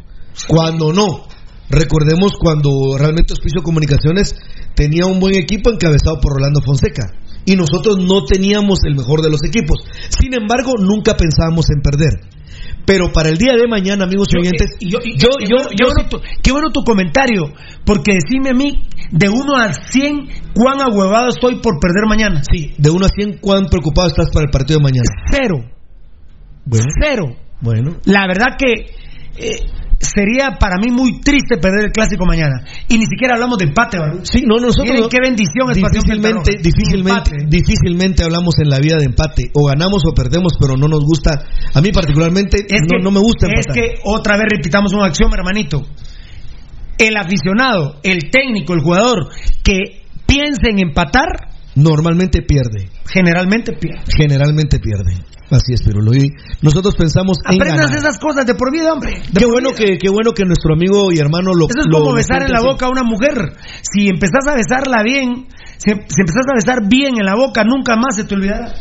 Cuando 0.47 0.93
no. 0.93 1.24
Recordemos 1.70 2.32
cuando 2.39 2.97
realmente 2.99 3.32
Hospicio 3.32 3.62
Comunicaciones 3.62 4.35
tenía 4.74 5.07
un 5.07 5.20
buen 5.20 5.35
equipo 5.35 5.70
encabezado 5.70 6.20
por 6.20 6.35
Rolando 6.35 6.61
Fonseca. 6.61 7.12
Y 7.47 7.57
nosotros 7.57 7.99
no 8.01 8.24
teníamos 8.24 8.78
el 8.86 8.95
mejor 8.97 9.20
de 9.22 9.30
los 9.30 9.40
equipos. 9.45 9.78
Sin 10.09 10.32
embargo, 10.34 10.72
nunca 10.78 11.14
pensábamos 11.16 11.66
en 11.70 11.82
perder. 11.82 12.20
Pero 12.86 13.12
para 13.12 13.30
el 13.30 13.38
día 13.38 13.55
de 13.57 13.66
mañana, 13.66 14.05
amigos 14.05 14.28
oyentes, 14.36 14.72
eh, 14.80 14.86
yo, 14.88 14.99
yo, 15.03 15.28
yo, 15.40 15.57
qué 15.68 15.76
yo, 15.78 15.86
bueno 15.86 16.09
tu- 16.09 16.20
qué 16.42 16.53
bueno 16.53 16.70
tu 16.70 16.82
comentario, 16.84 17.42
porque 17.84 18.12
decime 18.14 18.51
a 18.51 18.55
mí, 18.55 18.82
de 19.11 19.28
1 19.30 19.57
al 19.57 19.74
100, 19.74 20.28
cuán 20.55 20.80
ahuevado 20.82 21.28
estoy 21.28 21.57
por 21.61 21.80
perder 21.80 22.05
mañana. 22.07 22.42
sí, 22.51 22.74
de 22.76 22.90
1 22.90 23.07
a 23.07 23.09
100, 23.09 23.38
¿cuán 23.40 23.66
preocupado 23.66 24.09
estás 24.09 24.26
para 24.32 24.45
el 24.45 24.51
partido 24.51 24.78
de 24.78 24.84
mañana? 24.84 25.09
Cero, 25.30 25.64
Bueno, 26.66 26.84
cero. 27.03 27.24
bueno. 27.61 27.97
La 28.05 28.26
verdad 28.26 28.57
que 28.59 28.72
eh, 29.36 29.61
sería 30.05 30.57
para 30.61 30.76
mí 30.78 30.90
muy 30.92 31.20
triste 31.20 31.57
perder 31.59 31.86
el 31.86 31.92
clásico 31.92 32.24
mañana. 32.26 32.62
Y 32.88 32.98
ni 32.98 33.07
siquiera 33.07 33.34
hablamos 33.34 33.59
de 33.59 33.64
empate, 33.64 33.98
¿verdad? 33.98 34.20
Sí, 34.22 34.44
no, 34.46 34.57
nosotros 34.61 34.88
Miren 34.88 35.09
qué 35.09 35.18
bendición 35.20 35.70
es 35.70 35.76
difícilmente, 35.76 36.50
difícilmente, 36.62 37.30
Empate. 37.30 37.46
difícilmente 37.48 38.24
hablamos 38.24 38.55
en 38.62 38.70
la 38.70 38.78
vida 38.78 38.96
de 38.98 39.05
empate. 39.07 39.50
O 39.55 39.66
ganamos 39.66 40.02
o 40.07 40.12
perdemos, 40.14 40.52
pero 40.61 40.76
no 40.76 40.86
nos 40.88 41.00
gusta. 41.05 41.44
A 41.74 41.80
mí 41.80 41.90
particularmente 41.90 42.59
Es 42.68 42.82
no, 42.82 42.98
que, 42.98 43.02
no 43.02 43.11
me 43.11 43.20
gusta 43.20 43.46
Es 43.48 43.66
empatar. 43.66 43.74
que 43.74 43.94
otra 44.05 44.36
vez 44.36 44.46
repitamos 44.50 44.92
una 44.92 45.07
acción, 45.07 45.32
hermanito. 45.32 45.82
El 46.98 47.16
aficionado, 47.16 47.96
el 48.02 48.30
técnico, 48.30 48.74
el 48.74 48.80
jugador 48.80 49.28
que 49.64 50.05
piense 50.26 50.70
en 50.70 50.78
empatar, 50.78 51.26
Normalmente 51.76 52.40
pierde. 52.42 52.88
generalmente 53.07 53.72
pierde. 53.72 54.02
Generalmente 54.16 54.78
pierde. 54.78 55.14
Así 55.57 55.72
es, 55.74 55.82
Pirulo. 55.82 56.12
Y 56.14 56.30
nosotros 56.62 56.94
pensamos 56.96 57.38
en 57.48 57.55
Aprendas 57.55 57.92
esas 57.94 58.18
cosas 58.18 58.44
de 58.46 58.55
por 58.55 58.72
vida, 58.72 58.92
hombre. 58.92 59.22
De 59.32 59.40
Qué 59.40 59.46
bueno 59.46 59.70
vida. 59.70 59.78
que, 59.78 59.98
qué 59.98 60.09
bueno 60.11 60.32
que 60.32 60.44
nuestro 60.44 60.74
amigo 60.74 61.12
y 61.12 61.18
hermano 61.18 61.55
lo 61.55 61.66
Eso 61.68 61.80
es 61.80 61.86
lo- 61.86 61.98
como 62.00 62.14
besar 62.14 62.42
en 62.42 62.50
la 62.50 62.61
boca 62.61 62.86
a 62.86 62.90
una 62.90 63.02
mujer. 63.05 63.34
Si 63.82 64.09
empezás 64.09 64.46
a 64.48 64.55
besarla 64.55 65.02
bien, 65.05 65.46
si, 65.78 65.90
si 65.92 66.20
empezás 66.20 66.44
a 66.50 66.55
besar 66.57 66.88
bien 66.88 67.14
en 67.18 67.24
la 67.26 67.34
boca, 67.36 67.62
nunca 67.64 67.96
más 67.96 68.16
se 68.16 68.24
te 68.24 68.34
olvidará. 68.34 68.74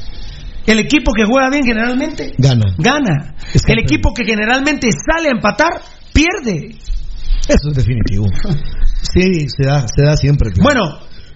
El 0.65 0.79
equipo 0.79 1.11
que 1.13 1.25
juega 1.25 1.49
bien 1.49 1.63
generalmente. 1.65 2.33
Gana. 2.37 2.73
gana. 2.77 3.35
Es 3.53 3.63
El 3.67 3.79
equipo 3.79 4.13
que 4.13 4.23
generalmente 4.25 4.87
sale 4.91 5.27
a 5.27 5.31
empatar, 5.31 5.81
pierde. 6.13 6.75
Eso 7.47 7.69
es 7.69 7.75
definitivo. 7.75 8.25
Sí, 9.13 9.47
se 9.49 9.67
da, 9.67 9.85
se 9.93 10.05
da 10.05 10.15
siempre. 10.15 10.51
Bueno, 10.61 10.81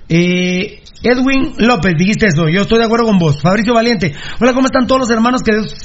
eh, 0.08 0.82
Edwin 1.04 1.54
López, 1.58 1.94
dijiste 1.98 2.28
eso, 2.28 2.50
yo 2.50 2.62
estoy 2.62 2.80
de 2.80 2.86
acuerdo 2.86 3.06
con 3.06 3.20
vos. 3.20 3.42
Fabricio 3.42 3.74
Valiente, 3.74 4.14
hola, 4.40 4.54
¿cómo 4.54 4.68
están 4.68 4.88
todos 4.88 5.02
los 5.02 5.10
hermanos? 5.10 5.42
Que 5.44 5.54
Dios, 5.54 5.76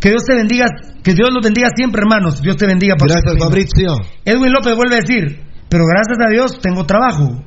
que 0.00 0.10
Dios 0.10 0.24
te 0.24 0.34
bendiga, 0.34 0.66
que 1.02 1.14
Dios 1.14 1.28
los 1.32 1.44
bendiga 1.44 1.68
siempre, 1.74 2.02
hermanos. 2.02 2.40
Dios 2.40 2.56
te 2.56 2.66
bendiga. 2.66 2.94
Gracias. 2.98 3.38
Fabrizio. 3.38 3.96
Edwin 4.24 4.52
López 4.52 4.74
vuelve 4.76 4.96
a 4.96 5.00
decir, 5.00 5.42
pero 5.68 5.84
gracias 5.86 6.18
a 6.26 6.30
Dios 6.30 6.60
tengo 6.60 6.86
trabajo. 6.86 7.44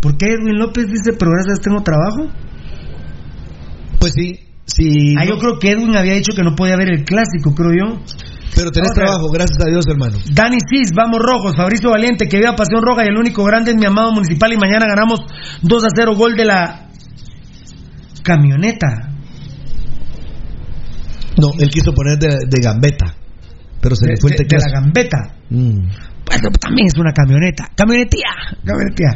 ¿Por 0.00 0.16
qué 0.16 0.26
Edwin 0.26 0.58
López 0.58 0.86
dice, 0.86 1.16
pero 1.18 1.30
gracias 1.30 1.46
a 1.46 1.54
Dios 1.54 1.60
tengo 1.60 1.82
trabajo? 1.82 2.30
Pues 4.00 4.12
sí, 4.12 4.40
sí. 4.66 5.14
Ah, 5.18 5.24
yo 5.24 5.38
creo 5.38 5.58
que 5.58 5.70
Edwin 5.70 5.96
había 5.96 6.14
dicho 6.14 6.34
que 6.36 6.42
no 6.42 6.54
podía 6.54 6.76
ver 6.76 6.90
el 6.90 7.04
clásico, 7.04 7.54
creo 7.54 7.70
yo. 7.72 8.00
Pero 8.54 8.70
tenés 8.70 8.90
Vamos 8.90 8.94
trabajo, 8.94 9.28
gracias 9.32 9.58
a 9.66 9.70
Dios, 9.70 9.84
hermano. 9.88 10.18
Dani 10.32 10.58
Cis, 10.70 10.90
vamos 10.94 11.18
rojos, 11.20 11.54
Fabricio 11.56 11.90
Valiente, 11.90 12.26
que 12.28 12.38
viva 12.38 12.54
Pasión 12.54 12.82
Roja 12.82 13.04
y 13.04 13.08
el 13.08 13.16
único 13.16 13.44
grande 13.44 13.70
es 13.72 13.76
mi 13.76 13.86
amado 13.86 14.12
municipal 14.12 14.52
y 14.52 14.56
mañana 14.56 14.86
ganamos 14.86 15.20
2 15.62 15.84
a 15.84 15.88
0 15.94 16.14
gol 16.16 16.34
de 16.36 16.44
la 16.44 16.88
camioneta. 18.22 19.10
No, 21.40 21.48
él 21.58 21.68
quiso 21.70 21.92
poner 21.92 22.18
de, 22.18 22.28
de 22.48 22.60
gambeta. 22.62 23.06
Pero 23.80 23.96
se 23.96 24.06
De, 24.06 24.12
le 24.12 24.20
fue 24.20 24.30
el 24.30 24.36
de- 24.36 24.44
de 24.44 24.56
la 24.56 24.72
gambeta. 24.80 25.18
Mm. 25.50 25.88
Bueno, 26.26 26.48
también 26.60 26.86
es 26.86 26.98
una 26.98 27.12
camioneta. 27.12 27.70
Camionetía. 27.74 28.30
Camionetía. 28.64 29.10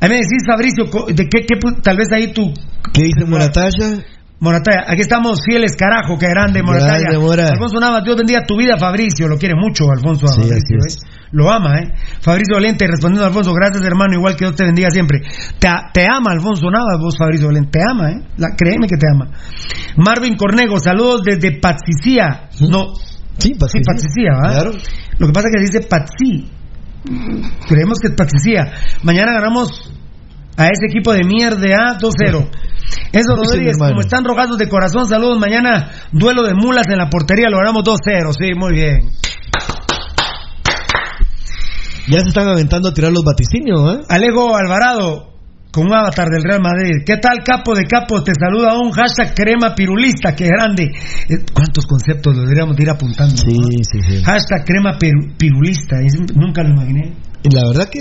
A 0.00 0.06
mí 0.08 0.14
me 0.14 0.16
decís, 0.16 0.42
Fabricio, 0.46 0.84
¿de 1.14 1.28
qué, 1.28 1.44
qué 1.46 1.56
tal 1.82 1.96
vez 1.98 2.08
ahí 2.12 2.32
tú... 2.32 2.50
¿Qué 2.92 3.02
dice 3.02 3.24
Moratalla? 3.26 4.02
Morataya, 4.40 4.84
aquí 4.88 5.02
estamos 5.02 5.40
fieles, 5.44 5.76
carajo, 5.76 6.18
que 6.18 6.26
grande, 6.26 6.62
Morataya. 6.62 7.00
Grande, 7.00 7.18
Mora. 7.18 7.48
Alfonso 7.48 7.78
Navas, 7.78 8.02
Dios 8.04 8.16
bendiga 8.16 8.42
tu 8.46 8.56
vida, 8.56 8.78
Fabricio. 8.78 9.28
Lo 9.28 9.36
quiere 9.36 9.54
mucho, 9.54 9.84
Alfonso. 9.90 10.26
Sí, 10.26 10.40
Fabricio, 10.40 10.78
así 10.80 10.96
es. 10.96 11.02
¿eh? 11.04 11.26
Lo 11.32 11.50
ama, 11.50 11.78
¿eh? 11.78 11.92
Fabricio 12.20 12.56
Valente, 12.56 12.86
respondiendo 12.86 13.24
a 13.24 13.28
Alfonso, 13.28 13.52
gracias, 13.52 13.84
hermano, 13.84 14.14
igual 14.14 14.36
que 14.36 14.46
Dios 14.46 14.56
te 14.56 14.64
bendiga 14.64 14.90
siempre. 14.90 15.20
Te, 15.58 15.68
te 15.92 16.06
ama, 16.06 16.32
Alfonso 16.32 16.70
Navas, 16.70 16.98
vos, 17.00 17.18
Fabricio 17.18 17.48
Valente, 17.48 17.78
te 17.78 17.80
ama, 17.88 18.10
¿eh? 18.10 18.22
La, 18.38 18.56
créeme 18.56 18.88
que 18.88 18.96
te 18.96 19.06
ama. 19.12 19.30
Marvin 19.96 20.36
Cornego, 20.36 20.80
saludos 20.80 21.22
desde 21.22 21.60
Patsicía. 21.60 22.48
No, 22.60 22.94
Sí, 23.40 23.54
pues 23.58 23.72
sí, 23.72 23.80
Patsicía, 23.80 24.32
¿verdad? 24.36 24.52
Claro. 24.52 24.72
Lo 25.18 25.26
que 25.26 25.32
pasa 25.32 25.48
es 25.48 25.56
que 25.56 25.62
dice 25.62 25.88
Patsi. 25.88 26.50
Creemos 27.66 27.98
que 27.98 28.08
es 28.08 28.14
Patsicía. 28.14 28.70
Mañana 29.02 29.32
ganamos 29.32 29.90
a 30.60 30.66
ese 30.66 30.86
equipo 30.90 31.12
de 31.12 31.24
mierda 31.24 31.96
2-0. 31.98 32.50
Eso, 33.12 33.34
Sí, 33.34 33.42
Rodríguez, 33.44 33.78
como 33.78 34.00
están 34.00 34.24
rojados 34.24 34.58
de 34.58 34.68
corazón, 34.68 35.06
saludos. 35.06 35.38
Mañana 35.38 35.90
duelo 36.12 36.42
de 36.42 36.54
mulas 36.54 36.86
en 36.88 36.98
la 36.98 37.08
portería, 37.08 37.48
lo 37.48 37.58
ganamos 37.58 37.82
2-0. 37.82 38.32
Sí, 38.38 38.54
muy 38.54 38.74
bien. 38.74 39.10
Ya 42.08 42.20
se 42.20 42.28
están 42.28 42.48
aventando 42.48 42.88
a 42.88 42.94
tirar 42.94 43.12
los 43.12 43.24
vaticinios, 43.24 43.94
¿eh? 43.94 44.04
Alejo 44.08 44.56
Alvarado, 44.56 45.29
con 45.72 45.86
un 45.86 45.94
avatar 45.94 46.28
del 46.28 46.42
Real 46.42 46.60
Madrid. 46.60 47.02
¿Qué 47.06 47.16
tal, 47.18 47.44
capo 47.44 47.74
de 47.74 47.84
capos? 47.84 48.24
Te 48.24 48.32
saluda 48.38 48.78
un 48.78 48.90
hashtag 48.90 49.34
crema 49.34 49.74
pirulista, 49.74 50.34
qué 50.34 50.46
grande. 50.46 50.84
Eh, 50.84 51.44
¿Cuántos 51.54 51.86
conceptos 51.86 52.34
lo 52.34 52.42
deberíamos 52.42 52.76
de 52.76 52.82
ir 52.82 52.90
apuntando? 52.90 53.36
Sí, 53.36 53.56
no? 53.56 53.68
sí, 53.82 54.00
sí. 54.08 54.22
Hashtag 54.24 54.64
crema 54.64 54.98
piru- 54.98 55.36
pirulista, 55.38 56.00
es- 56.00 56.18
nunca 56.34 56.62
lo 56.62 56.70
imaginé. 56.70 57.14
La 57.54 57.66
verdad 57.68 57.88
que. 57.90 58.00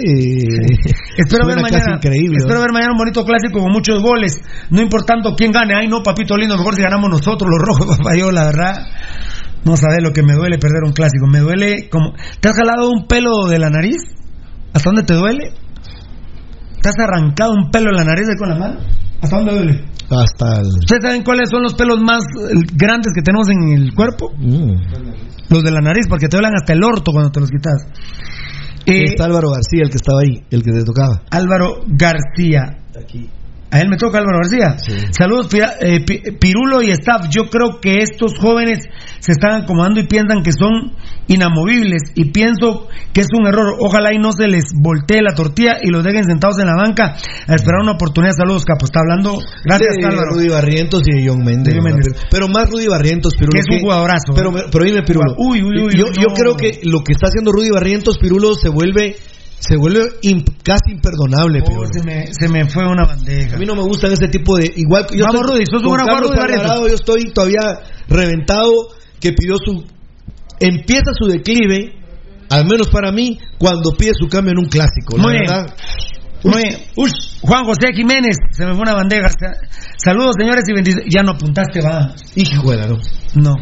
Espero 1.17 1.47
ver 1.47 1.61
mañana. 1.61 1.95
increíble. 1.95 2.37
espero 2.39 2.59
ver 2.59 2.71
mañana 2.73 2.91
un 2.91 2.97
bonito 2.97 3.23
clásico 3.23 3.61
con 3.61 3.71
muchos 3.71 4.01
goles. 4.03 4.41
No 4.69 4.81
importando 4.81 5.33
quién 5.35 5.51
gane. 5.51 5.75
Ay, 5.75 5.87
no, 5.87 6.03
papito 6.03 6.35
lindo, 6.35 6.57
mejor 6.57 6.75
si 6.75 6.81
ganamos 6.81 7.09
nosotros, 7.09 7.49
los 7.49 7.59
rojos, 7.61 7.97
papá. 7.97 8.15
Yo, 8.17 8.31
la 8.31 8.45
verdad, 8.45 8.87
no 9.63 9.77
sabes 9.77 9.99
lo 10.03 10.11
que 10.11 10.23
me 10.23 10.33
duele 10.33 10.57
perder 10.57 10.83
un 10.85 10.91
clásico. 10.91 11.25
Me 11.31 11.39
duele 11.39 11.87
como. 11.89 12.13
¿Te 12.41 12.49
has 12.49 12.55
jalado 12.55 12.89
un 12.91 13.07
pelo 13.07 13.47
de 13.47 13.59
la 13.59 13.69
nariz? 13.69 13.95
¿Hasta 14.73 14.89
dónde 14.89 15.03
te 15.03 15.13
duele? 15.13 15.53
¿Te 16.81 16.89
has 16.89 16.95
arrancado 16.99 17.51
un 17.51 17.69
pelo 17.71 17.91
de 17.91 17.97
la 17.97 18.03
nariz 18.03 18.27
con 18.37 18.49
la 18.49 18.55
mano? 18.55 18.79
¿Hasta 19.21 19.37
dónde 19.37 19.53
duele? 19.53 19.85
Hasta 20.09 20.61
el. 20.61 20.67
¿Ustedes 20.67 21.03
saben 21.03 21.23
cuáles 21.23 21.49
son 21.49 21.63
los 21.63 21.73
pelos 21.73 21.99
más 21.99 22.23
eh, 22.23 22.55
grandes 22.73 23.11
que 23.13 23.21
tenemos 23.21 23.49
en 23.49 23.83
el 23.83 23.93
cuerpo? 23.93 24.31
Mm. 24.37 24.73
Los 25.49 25.63
de 25.63 25.71
la 25.71 25.81
nariz, 25.81 26.05
porque 26.07 26.27
te 26.27 26.37
duelen 26.37 26.53
hasta 26.55 26.73
el 26.73 26.83
orto 26.83 27.11
cuando 27.11 27.31
te 27.31 27.39
los 27.39 27.49
quitas. 27.49 27.85
Eh, 28.85 29.03
Está 29.05 29.25
Álvaro 29.25 29.49
García, 29.51 29.83
el 29.83 29.89
que 29.89 29.97
estaba 29.97 30.21
ahí, 30.21 30.43
el 30.49 30.63
que 30.63 30.71
te 30.71 30.83
tocaba. 30.83 31.21
Álvaro 31.29 31.81
García. 31.87 32.77
Aquí. 32.99 33.29
A 33.71 33.79
él 33.81 33.87
me 33.89 33.97
toca 33.97 34.17
Álvaro 34.17 34.39
García. 34.39 34.77
Saludos, 35.11 35.47
Pira- 35.47 35.75
eh, 35.79 36.03
Pi- 36.03 36.23
Pirulo 36.39 36.81
y 36.81 36.89
staff. 36.91 37.27
Yo 37.29 37.49
creo 37.49 37.79
que 37.79 37.97
estos 38.01 38.33
jóvenes 38.39 38.79
se 39.19 39.31
están 39.33 39.61
acomodando 39.63 39.99
y 39.99 40.07
piensan 40.07 40.41
que 40.41 40.51
son 40.51 40.93
inamovibles. 41.27 42.01
Y 42.15 42.31
pienso 42.31 42.87
que 43.13 43.21
es 43.21 43.27
un 43.37 43.47
error. 43.47 43.75
Ojalá 43.79 44.13
y 44.13 44.17
no 44.17 44.31
se 44.31 44.47
les 44.47 44.73
voltee 44.73 45.21
la 45.21 45.35
tortilla 45.35 45.77
y 45.81 45.89
los 45.89 46.03
dejen 46.03 46.23
sentados 46.23 46.57
en 46.59 46.65
la 46.67 46.75
banca 46.75 47.15
a 47.47 47.55
esperar 47.55 47.81
una 47.83 47.91
oportunidad. 47.91 48.33
Saludos, 48.35 48.65
Capo. 48.65 48.85
Está 48.85 49.01
hablando. 49.01 49.37
Gracias, 49.63 49.95
Álvaro. 50.03 50.31
Rudy 50.33 50.49
Barrientos 50.49 51.01
y 51.05 51.27
John 51.27 51.43
Méndez. 51.43 51.75
Pero, 52.31 52.47
más 52.47 52.69
Rudy 52.71 52.87
Barrientos, 52.87 53.33
Pirulo. 53.35 53.51
Que 53.53 53.59
es 53.59 53.65
un 53.69 53.79
jugadorazo, 53.81 54.33
Pero, 54.35 54.51
pero 54.71 54.83
dime, 54.85 55.03
Pirulo. 55.03 55.35
Uy, 55.37 55.61
uy, 55.63 55.83
uy, 55.83 55.93
yo, 55.95 56.05
no. 56.05 56.11
yo 56.13 56.27
creo 56.35 56.55
que 56.57 56.79
lo 56.83 57.03
que 57.03 57.13
está 57.13 57.27
haciendo 57.27 57.51
Rudy 57.51 57.69
Barrientos, 57.69 58.17
Pirulo, 58.17 58.55
se 58.55 58.69
vuelve 58.69 59.15
se 59.59 59.75
vuelve 59.77 59.99
imp- 60.23 60.55
casi 60.63 60.91
imperdonable, 60.91 61.61
Oh, 61.67 61.85
se, 61.91 62.03
me, 62.03 62.27
se 62.33 62.47
me 62.47 62.65
fue 62.69 62.87
una 62.87 63.05
bandeja. 63.05 63.55
A 63.55 63.59
mí 63.59 63.65
no 63.65 63.75
me 63.75 63.83
gustan 63.83 64.11
ese 64.13 64.27
tipo 64.29 64.55
de. 64.57 64.71
Igual 64.75 65.05
yo 65.11 65.25
Vamos, 65.25 65.41
estoy- 65.41 65.55
Rudy, 65.57 65.65
sos 65.69 65.83
un. 65.83 65.99
Alvarado, 65.99 66.87
yo 66.87 66.95
estoy 66.95 67.31
todavía 67.33 67.79
reventado 68.07 68.71
que 69.19 69.33
pidió 69.33 69.55
su. 69.63 69.85
Empieza 70.59 71.11
su 71.17 71.27
declive, 71.27 71.93
al 72.49 72.65
menos 72.65 72.89
para 72.89 73.11
mí, 73.11 73.39
cuando 73.57 73.91
pide 73.97 74.11
su 74.19 74.27
cambio 74.27 74.51
en 74.53 74.59
un 74.59 74.65
clásico. 74.65 75.17
la 75.17 75.23
Muy 75.23 75.31
bien. 75.33 75.45
verdad. 75.47 75.75
Muy 76.43 76.63
bien. 76.63 76.77
Juan 77.41 77.65
José 77.65 77.91
Jiménez, 77.93 78.37
se 78.51 78.65
me 78.65 78.73
fue 78.73 78.81
una 78.81 78.93
bandeja. 78.93 79.27
Saludos, 79.97 80.35
señores, 80.39 80.63
y 80.67 80.73
bendiciones. 80.73 81.09
Ya 81.13 81.21
no 81.23 81.31
apuntaste, 81.31 81.81
va. 81.81 82.13
Hijo 82.35 82.71
de 82.71 82.77
la 82.77 82.87
no. 82.87 82.97
No. 83.35 83.53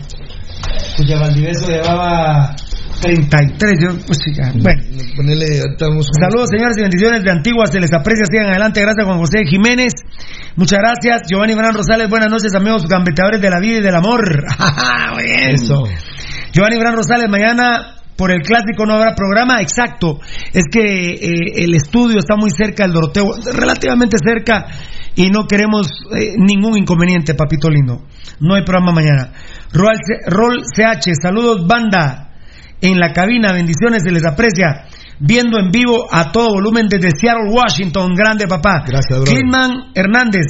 Pues 0.95 1.07
ya 1.09 1.19
Valdivieso 1.19 1.67
llevaba 1.67 2.55
33. 3.01 3.79
Yo, 3.81 3.89
pues 4.05 4.19
ya. 4.35 4.51
Bueno. 4.53 4.81
Ponele, 5.15 5.45
estamos- 5.71 6.07
Saludos, 6.19 6.49
señores, 6.51 6.77
y 6.77 6.81
bendiciones 6.81 7.23
de 7.23 7.31
Antigua. 7.31 7.65
Se 7.67 7.79
les 7.79 7.93
aprecia. 7.93 8.25
Sigan 8.29 8.47
adelante. 8.47 8.81
Gracias, 8.81 9.05
Juan 9.05 9.17
José 9.19 9.45
Jiménez. 9.49 9.93
Muchas 10.55 10.79
gracias. 10.79 11.23
Giovanni 11.29 11.53
Bran 11.55 11.73
Rosales. 11.73 12.09
Buenas 12.09 12.29
noches, 12.29 12.53
amigos 12.55 12.87
gambeteadores 12.87 13.41
de 13.41 13.49
la 13.49 13.59
vida 13.59 13.77
y 13.79 13.81
del 13.81 13.95
amor. 13.95 14.21
Eso. 15.51 15.83
Giovanni 16.51 16.77
Bran 16.77 16.95
Rosales, 16.95 17.29
mañana 17.29 17.93
por 18.15 18.31
el 18.31 18.41
clásico 18.41 18.85
no 18.85 18.93
habrá 18.95 19.13
programa. 19.15 19.61
Exacto. 19.61 20.19
Es 20.53 20.63
que 20.71 20.79
eh, 21.13 21.63
el 21.63 21.75
estudio 21.75 22.17
está 22.19 22.35
muy 22.35 22.49
cerca 22.49 22.83
del 22.83 22.93
Doroteo, 22.93 23.31
relativamente 23.53 24.17
cerca, 24.23 24.65
y 25.15 25.29
no 25.29 25.45
queremos 25.45 25.87
eh, 26.15 26.33
ningún 26.37 26.77
inconveniente, 26.77 27.35
papito 27.35 27.69
lindo. 27.69 28.05
No 28.39 28.55
hay 28.55 28.63
programa 28.63 28.91
mañana. 28.91 29.33
Rol, 29.73 29.95
Rol 30.27 30.63
CH, 30.63 31.13
saludos, 31.21 31.67
banda. 31.67 32.26
En 32.81 32.99
la 32.99 33.11
cabina, 33.11 33.53
bendiciones, 33.53 34.03
se 34.03 34.11
les 34.11 34.25
aprecia. 34.25 34.85
Viendo 35.19 35.59
en 35.59 35.71
vivo 35.71 36.07
a 36.11 36.31
todo 36.31 36.53
volumen 36.53 36.87
desde 36.87 37.09
Seattle, 37.11 37.51
Washington. 37.51 38.13
Grande, 38.13 38.45
papá. 38.47 38.83
Gracias. 38.85 39.21
Clinman 39.25 39.91
Hernández, 39.95 40.45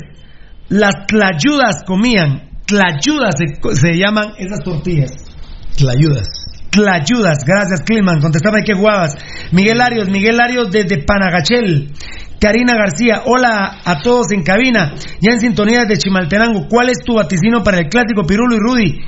las 0.70 1.06
tlayudas 1.08 1.84
comían. 1.86 2.50
Tlayudas 2.66 3.36
se, 3.38 3.76
se 3.76 3.94
llaman 3.94 4.34
esas 4.38 4.60
tortillas. 4.64 5.12
Tlayudas. 5.78 6.28
Tlayudas, 6.70 7.46
gracias 7.46 7.82
Climan, 7.84 8.20
contestame 8.20 8.64
qué 8.64 8.74
jugabas. 8.74 9.16
Miguel 9.52 9.82
Arios, 9.82 10.10
Miguel 10.10 10.40
Arios 10.40 10.70
desde 10.70 11.04
Panagachel. 11.04 11.92
Karina 12.40 12.76
García, 12.76 13.24
hola 13.26 13.80
a 13.84 14.00
todos 14.00 14.32
en 14.32 14.44
cabina, 14.44 14.94
ya 15.20 15.34
en 15.34 15.40
sintonía 15.40 15.86
desde 15.86 15.98
Chimaltenango. 15.98 16.68
¿Cuál 16.70 16.90
es 16.90 17.00
tu 17.04 17.16
vaticino 17.16 17.64
para 17.64 17.80
el 17.80 17.88
clásico 17.88 18.24
Pirulo 18.28 18.56
y 18.56 18.60
Rudy? 18.60 19.00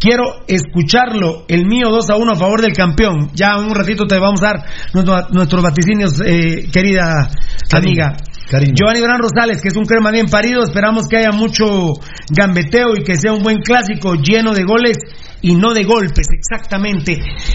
Quiero 0.00 0.44
escucharlo, 0.46 1.44
el 1.48 1.66
mío 1.66 1.88
2 1.90 2.10
a 2.10 2.16
1 2.16 2.32
a 2.32 2.36
favor 2.36 2.60
del 2.60 2.72
campeón. 2.72 3.30
Ya 3.34 3.54
en 3.58 3.64
un 3.64 3.74
ratito 3.74 4.06
te 4.06 4.18
vamos 4.18 4.40
a 4.42 4.46
dar 4.46 4.64
nuestro- 4.94 5.28
nuestros 5.30 5.62
vaticinios, 5.62 6.20
eh, 6.24 6.68
querida 6.72 7.28
amiga. 7.72 8.16
Cariño. 8.50 8.72
Giovanni 8.76 9.00
Gran 9.00 9.18
Rosales, 9.18 9.60
que 9.60 9.68
es 9.68 9.76
un 9.76 9.84
crema 9.84 10.10
bien 10.10 10.26
parido, 10.26 10.62
esperamos 10.62 11.06
que 11.06 11.18
haya 11.18 11.32
mucho 11.32 11.92
gambeteo 12.30 12.94
y 12.96 13.04
que 13.04 13.16
sea 13.16 13.32
un 13.34 13.42
buen 13.42 13.58
clásico 13.58 14.14
lleno 14.14 14.52
de 14.52 14.62
goles 14.64 14.96
y 15.42 15.54
no 15.54 15.74
de 15.74 15.84
golpes, 15.84 16.26
exactamente. 16.32 17.12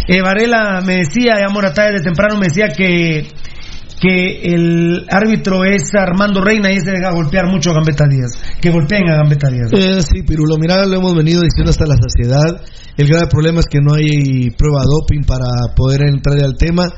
Eh, 0.08 0.22
Varela 0.22 0.82
me 0.86 0.98
decía, 0.98 1.40
ya 1.40 1.52
Moratá 1.52 1.86
desde 1.90 2.04
temprano 2.04 2.36
me 2.36 2.46
decía 2.48 2.68
que, 2.70 3.28
que 4.04 4.42
el 4.54 5.06
árbitro 5.10 5.64
es 5.64 5.84
Armando 5.96 6.42
Reina 6.42 6.70
y 6.70 6.76
ese 6.76 6.92
deja 6.92 7.14
golpear 7.14 7.48
mucho 7.48 7.72
a 7.72 7.76
Gambetta 7.76 8.04
Díaz, 8.06 8.34
que 8.60 8.70
golpeen 8.70 9.10
a 9.10 9.16
Gambetta 9.16 9.48
Díaz. 9.48 9.72
Eh, 9.72 10.04
sí, 10.04 10.24
Pirulo, 10.24 10.58
mira, 10.58 10.86
lo 10.86 10.98
hemos 10.98 11.16
venido 11.16 11.40
diciendo 11.40 11.72
hasta 11.72 11.86
la 11.86 11.96
saciedad. 11.96 12.62
El 12.98 13.08
grave 13.08 13.28
problema 13.28 13.62
es 13.62 13.66
que 13.66 13.80
no 13.80 13.94
hay 13.94 14.50
prueba 14.58 14.84
doping 14.84 15.24
para 15.26 15.46
poder 15.74 16.02
entrar 16.02 16.38
al 16.44 16.58
tema. 16.58 16.92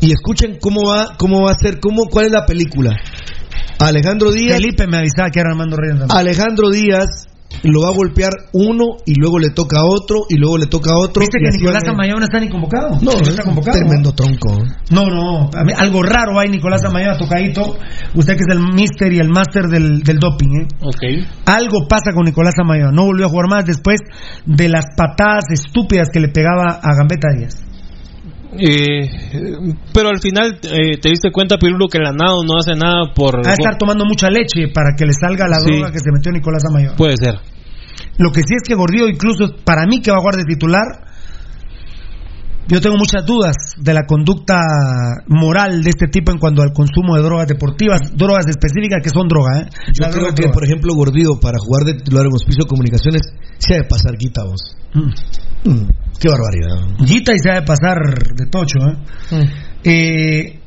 Y 0.00 0.12
escuchen 0.12 0.56
cómo 0.58 0.80
va, 0.88 1.16
cómo 1.18 1.44
va 1.44 1.50
a 1.50 1.58
ser, 1.60 1.78
cómo, 1.78 2.06
cuál 2.10 2.26
es 2.26 2.32
la 2.32 2.46
película. 2.46 2.96
Alejandro 3.78 4.32
Díaz. 4.32 4.56
Felipe 4.56 4.86
me 4.86 4.96
avisaba 4.96 5.28
que 5.30 5.40
era 5.40 5.50
Armando 5.50 5.76
Reina 5.76 6.06
también. 6.06 6.18
Alejandro 6.18 6.70
Díaz 6.70 7.28
lo 7.62 7.82
va 7.82 7.88
a 7.88 7.92
golpear 7.92 8.30
uno 8.52 8.96
y 9.04 9.14
luego 9.14 9.38
le 9.38 9.50
toca 9.50 9.80
a 9.80 9.84
otro 9.84 10.24
y 10.28 10.36
luego 10.36 10.58
le 10.58 10.66
toca 10.66 10.90
a 10.92 10.98
otro. 10.98 11.20
¿Viste 11.20 11.38
que 11.38 11.56
Nicolás 11.56 11.84
Amaya 11.88 12.14
no 12.14 12.24
está 12.24 12.40
ni 12.40 12.48
convocado? 12.48 12.90
No, 13.00 13.12
no 13.12 13.28
está 13.28 13.42
convocado. 13.42 13.78
Tremendo 13.78 14.12
tronco. 14.12 14.56
No, 14.90 15.06
no, 15.06 15.50
a 15.54 15.64
mí 15.64 15.72
algo 15.76 16.02
raro 16.02 16.38
hay 16.38 16.48
Nicolás 16.48 16.84
Amaya 16.84 17.16
tocadito. 17.16 17.76
Usted 18.14 18.34
que 18.34 18.42
es 18.46 18.56
el 18.56 18.60
mister 18.74 19.12
y 19.12 19.18
el 19.18 19.28
máster 19.28 19.66
del, 19.66 20.02
del 20.02 20.18
doping, 20.18 20.62
¿eh? 20.62 20.68
Ok. 20.82 21.26
Algo 21.46 21.86
pasa 21.88 22.12
con 22.14 22.24
Nicolás 22.24 22.54
Amaya. 22.60 22.90
No 22.92 23.04
volvió 23.04 23.26
a 23.26 23.28
jugar 23.28 23.48
más 23.48 23.64
después 23.64 24.00
de 24.44 24.68
las 24.68 24.84
patadas 24.96 25.44
estúpidas 25.50 26.08
que 26.12 26.20
le 26.20 26.28
pegaba 26.28 26.80
a 26.82 26.94
Gambetta 26.96 27.28
Díaz. 27.36 27.65
Eh, 28.58 29.08
pero 29.92 30.08
al 30.08 30.20
final 30.20 30.58
eh, 30.62 30.98
te 31.00 31.08
diste 31.10 31.30
cuenta, 31.32 31.56
Pirulo, 31.58 31.88
que 31.88 31.98
la 31.98 32.12
NAO 32.12 32.42
no 32.44 32.56
hace 32.58 32.74
nada 32.74 33.12
por... 33.14 33.36
Va 33.44 33.50
a 33.50 33.54
estar 33.54 33.76
tomando 33.78 34.04
mucha 34.04 34.30
leche 34.30 34.68
para 34.72 34.90
que 34.96 35.04
le 35.04 35.12
salga 35.12 35.46
la 35.48 35.56
Sí. 35.60 35.70
droga 35.72 35.90
que 35.92 35.98
se 35.98 36.10
metió 36.12 36.32
Nicolás 36.32 36.62
Amaya. 36.68 36.94
Puede 36.96 37.16
ser. 37.16 37.34
Lo 38.18 38.30
que 38.30 38.40
sí 38.40 38.54
es 38.56 38.62
que 38.66 38.74
Gordillo, 38.74 39.08
incluso 39.08 39.54
para 39.64 39.84
mí 39.86 40.00
que 40.00 40.10
va 40.10 40.18
a 40.18 40.20
jugar 40.20 40.36
de 40.36 40.44
titular, 40.44 40.84
yo 42.68 42.80
tengo 42.80 42.96
muchas 42.96 43.24
dudas 43.24 43.54
de 43.78 43.94
la 43.94 44.06
conducta 44.06 44.58
moral 45.28 45.84
de 45.84 45.90
este 45.90 46.08
tipo 46.08 46.32
en 46.32 46.38
cuanto 46.38 46.62
al 46.62 46.72
consumo 46.72 47.14
de 47.16 47.22
drogas 47.22 47.46
deportivas, 47.46 48.00
drogas 48.16 48.46
específicas 48.48 49.00
que 49.04 49.10
son 49.10 49.28
drogas. 49.28 49.62
¿eh? 49.62 49.66
Yo 49.94 50.02
La 50.04 50.08
creo 50.10 50.22
droga 50.22 50.34
que, 50.34 50.42
droga. 50.42 50.52
por 50.54 50.64
ejemplo, 50.64 50.94
Gordillo, 50.94 51.38
para 51.40 51.58
jugar 51.58 51.84
de 51.84 51.94
titular 51.94 52.26
en 52.26 52.32
Hospicio 52.32 52.64
de 52.64 52.68
Comunicaciones, 52.68 53.22
se 53.58 53.74
ha 53.74 53.76
de 53.78 53.84
pasar 53.84 54.16
guita 54.18 54.42
vos. 54.44 54.76
Mm. 54.94 55.70
Mm, 55.70 55.88
qué 56.20 56.28
barbaridad. 56.28 57.06
Gita 57.06 57.32
y 57.34 57.38
se 57.38 57.50
ha 57.50 57.54
de 57.60 57.62
pasar 57.62 57.98
de 58.34 58.46
tocho. 58.46 58.78
¿eh? 59.32 59.46
Eh, 59.84 60.60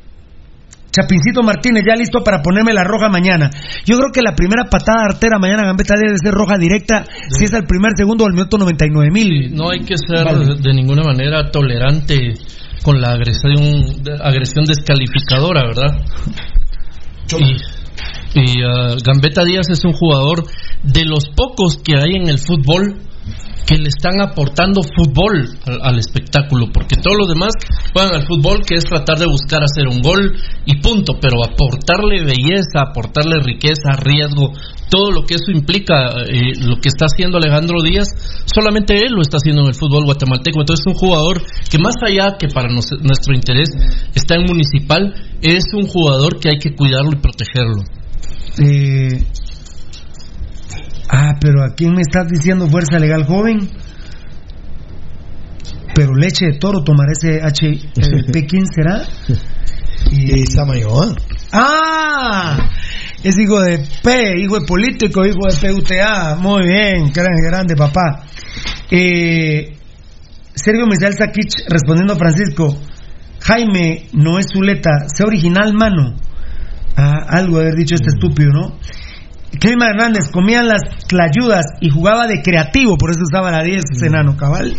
Chapincito 0.90 1.42
Martínez, 1.42 1.84
ya 1.86 1.94
listo 1.94 2.22
para 2.24 2.42
ponerme 2.42 2.72
la 2.72 2.82
roja 2.82 3.08
mañana. 3.08 3.50
Yo 3.84 3.96
creo 3.96 4.10
que 4.12 4.22
la 4.22 4.34
primera 4.34 4.64
patada 4.64 5.04
artera 5.12 5.38
mañana 5.38 5.64
Gambetta 5.64 5.94
debe 5.94 6.18
ser 6.22 6.34
roja 6.34 6.58
directa 6.58 7.04
si 7.28 7.44
es 7.44 7.54
al 7.54 7.64
primer 7.64 7.92
segundo 7.96 8.24
del 8.24 8.34
minuto 8.34 8.58
99 8.58 9.10
mil. 9.12 9.54
No 9.54 9.70
hay 9.70 9.80
que 9.80 9.94
ser 9.96 10.24
Vale. 10.24 10.56
de 10.60 10.74
ninguna 10.74 11.02
manera 11.04 11.50
tolerante 11.50 12.34
con 12.82 13.00
la 13.00 13.12
agresión, 13.12 13.84
agresión 14.20 14.64
descalificadora, 14.64 15.62
¿verdad? 15.62 16.02
Y, 17.38 18.40
y, 18.40 18.62
ah, 18.64 18.96
Gambetta 19.04 19.44
Díaz 19.44 19.68
es 19.70 19.84
un 19.84 19.92
jugador 19.92 20.44
de 20.82 21.04
los 21.04 21.28
pocos 21.36 21.76
que 21.76 21.94
hay 21.94 22.16
en 22.16 22.28
el 22.28 22.38
fútbol 22.38 22.96
que 23.66 23.78
le 23.78 23.88
están 23.88 24.20
aportando 24.20 24.82
fútbol 24.82 25.48
al, 25.82 25.98
espectáculo, 25.98 26.66
porque 26.72 26.96
todos 26.96 27.16
los 27.18 27.28
demás 27.28 27.52
juegan 27.92 28.14
al 28.14 28.26
fútbol 28.26 28.62
que 28.66 28.74
es 28.74 28.84
tratar 28.84 29.18
de 29.18 29.26
buscar 29.26 29.62
hacer 29.62 29.86
un 29.86 30.00
gol 30.00 30.34
y 30.64 30.80
punto, 30.80 31.14
pero 31.20 31.44
aportarle 31.44 32.24
belleza, 32.24 32.82
aportarle 32.82 33.40
riqueza, 33.40 33.94
riesgo, 33.96 34.52
todo 34.90 35.12
lo 35.12 35.22
que 35.22 35.34
eso 35.34 35.52
implica, 35.54 36.10
eh, 36.26 36.58
lo 36.60 36.76
que 36.76 36.88
está 36.88 37.06
haciendo 37.06 37.38
Alejandro 37.38 37.80
Díaz, 37.82 38.08
solamente 38.44 38.98
él 38.98 39.12
lo 39.14 39.22
está 39.22 39.36
haciendo 39.36 39.62
en 39.62 39.68
el 39.68 39.74
fútbol 39.74 40.04
guatemalteco. 40.04 40.60
Entonces 40.60 40.84
es 40.84 40.92
un 40.92 40.98
jugador 40.98 41.40
que 41.70 41.78
más 41.78 41.94
allá 42.04 42.36
que 42.36 42.48
para 42.48 42.68
nuestro 42.68 43.34
interés 43.34 43.70
está 44.14 44.34
en 44.34 44.46
municipal, 44.46 45.14
es 45.40 45.64
un 45.72 45.86
jugador 45.86 46.40
que 46.40 46.48
hay 46.48 46.58
que 46.58 46.74
cuidarlo 46.74 47.12
y 47.12 47.22
protegerlo. 47.22 47.84
Eh, 48.58 49.22
ah, 51.12 51.36
pero 51.40 51.64
¿a 51.64 51.74
quién 51.74 51.92
me 51.94 52.02
estás 52.02 52.28
diciendo 52.28 52.68
fuerza 52.68 52.98
legal 52.98 53.24
joven? 53.24 53.68
Pero 55.94 56.14
leche 56.14 56.46
de 56.46 56.58
toro 56.58 56.82
tomará 56.82 57.12
ese 57.12 57.42
HP. 57.42 58.46
¿Quién 58.46 58.64
será? 58.66 59.02
Y 60.10 60.46
Samayoa. 60.46 61.14
¡Ah! 61.52 62.70
Es 63.22 63.38
hijo 63.38 63.60
de 63.60 63.78
P, 64.02 64.40
hijo 64.40 64.60
de 64.60 64.66
político, 64.66 65.26
hijo 65.26 65.46
de 65.46 65.72
PUTA. 65.72 66.36
Muy 66.40 66.66
bien, 66.66 67.12
grande, 67.12 67.42
grande 67.46 67.76
papá. 67.76 68.24
Eh, 68.90 69.76
Sergio 70.54 70.86
Misael 70.86 71.14
Sakich 71.14 71.64
respondiendo 71.68 72.14
a 72.14 72.16
Francisco. 72.16 72.76
Jaime 73.42 74.06
no 74.12 74.38
es 74.38 74.46
Zuleta, 74.52 74.90
sea 75.14 75.26
original, 75.26 75.74
mano. 75.74 76.16
Ah, 76.96 77.26
algo 77.28 77.58
haber 77.58 77.74
dicho 77.74 77.94
este 77.94 78.08
estúpido, 78.08 78.50
¿no? 78.52 78.78
Clima 79.58 79.88
Hernández 79.88 80.30
comían 80.30 80.68
las 80.68 80.80
tlayudas 81.08 81.64
y 81.80 81.90
jugaba 81.90 82.26
de 82.26 82.40
creativo, 82.42 82.96
por 82.96 83.10
eso 83.10 83.20
usaba 83.22 83.50
la 83.50 83.62
10 83.62 83.84
enano 84.04 84.36
cabal. 84.36 84.76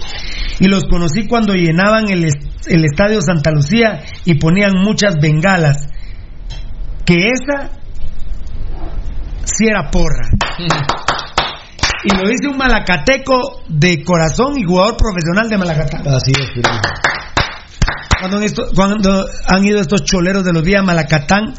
Y 0.59 0.67
los 0.67 0.83
conocí 0.85 1.27
cuando 1.27 1.53
llenaban 1.53 2.09
el, 2.09 2.25
el 2.25 2.85
estadio 2.85 3.21
Santa 3.21 3.51
Lucía 3.51 4.01
y 4.25 4.35
ponían 4.35 4.73
muchas 4.77 5.15
bengalas. 5.21 5.87
Que 7.05 7.29
esa 7.31 7.71
si 9.43 9.67
era 9.67 9.89
porra. 9.91 10.29
Y 12.03 12.15
lo 12.15 12.27
dice 12.27 12.47
un 12.49 12.57
malacateco 12.57 13.61
de 13.67 14.03
corazón 14.03 14.57
y 14.57 14.63
jugador 14.63 14.97
profesional 14.97 15.47
de 15.47 15.57
Malacatán. 15.59 16.01
Así 16.07 16.31
es, 16.31 16.49
esto- 18.41 18.69
cuando 18.75 19.23
han 19.47 19.65
ido 19.65 19.79
estos 19.79 20.03
choleros 20.03 20.43
de 20.43 20.51
los 20.51 20.63
días 20.63 20.81
a 20.81 20.83
Malacatán 20.83 21.53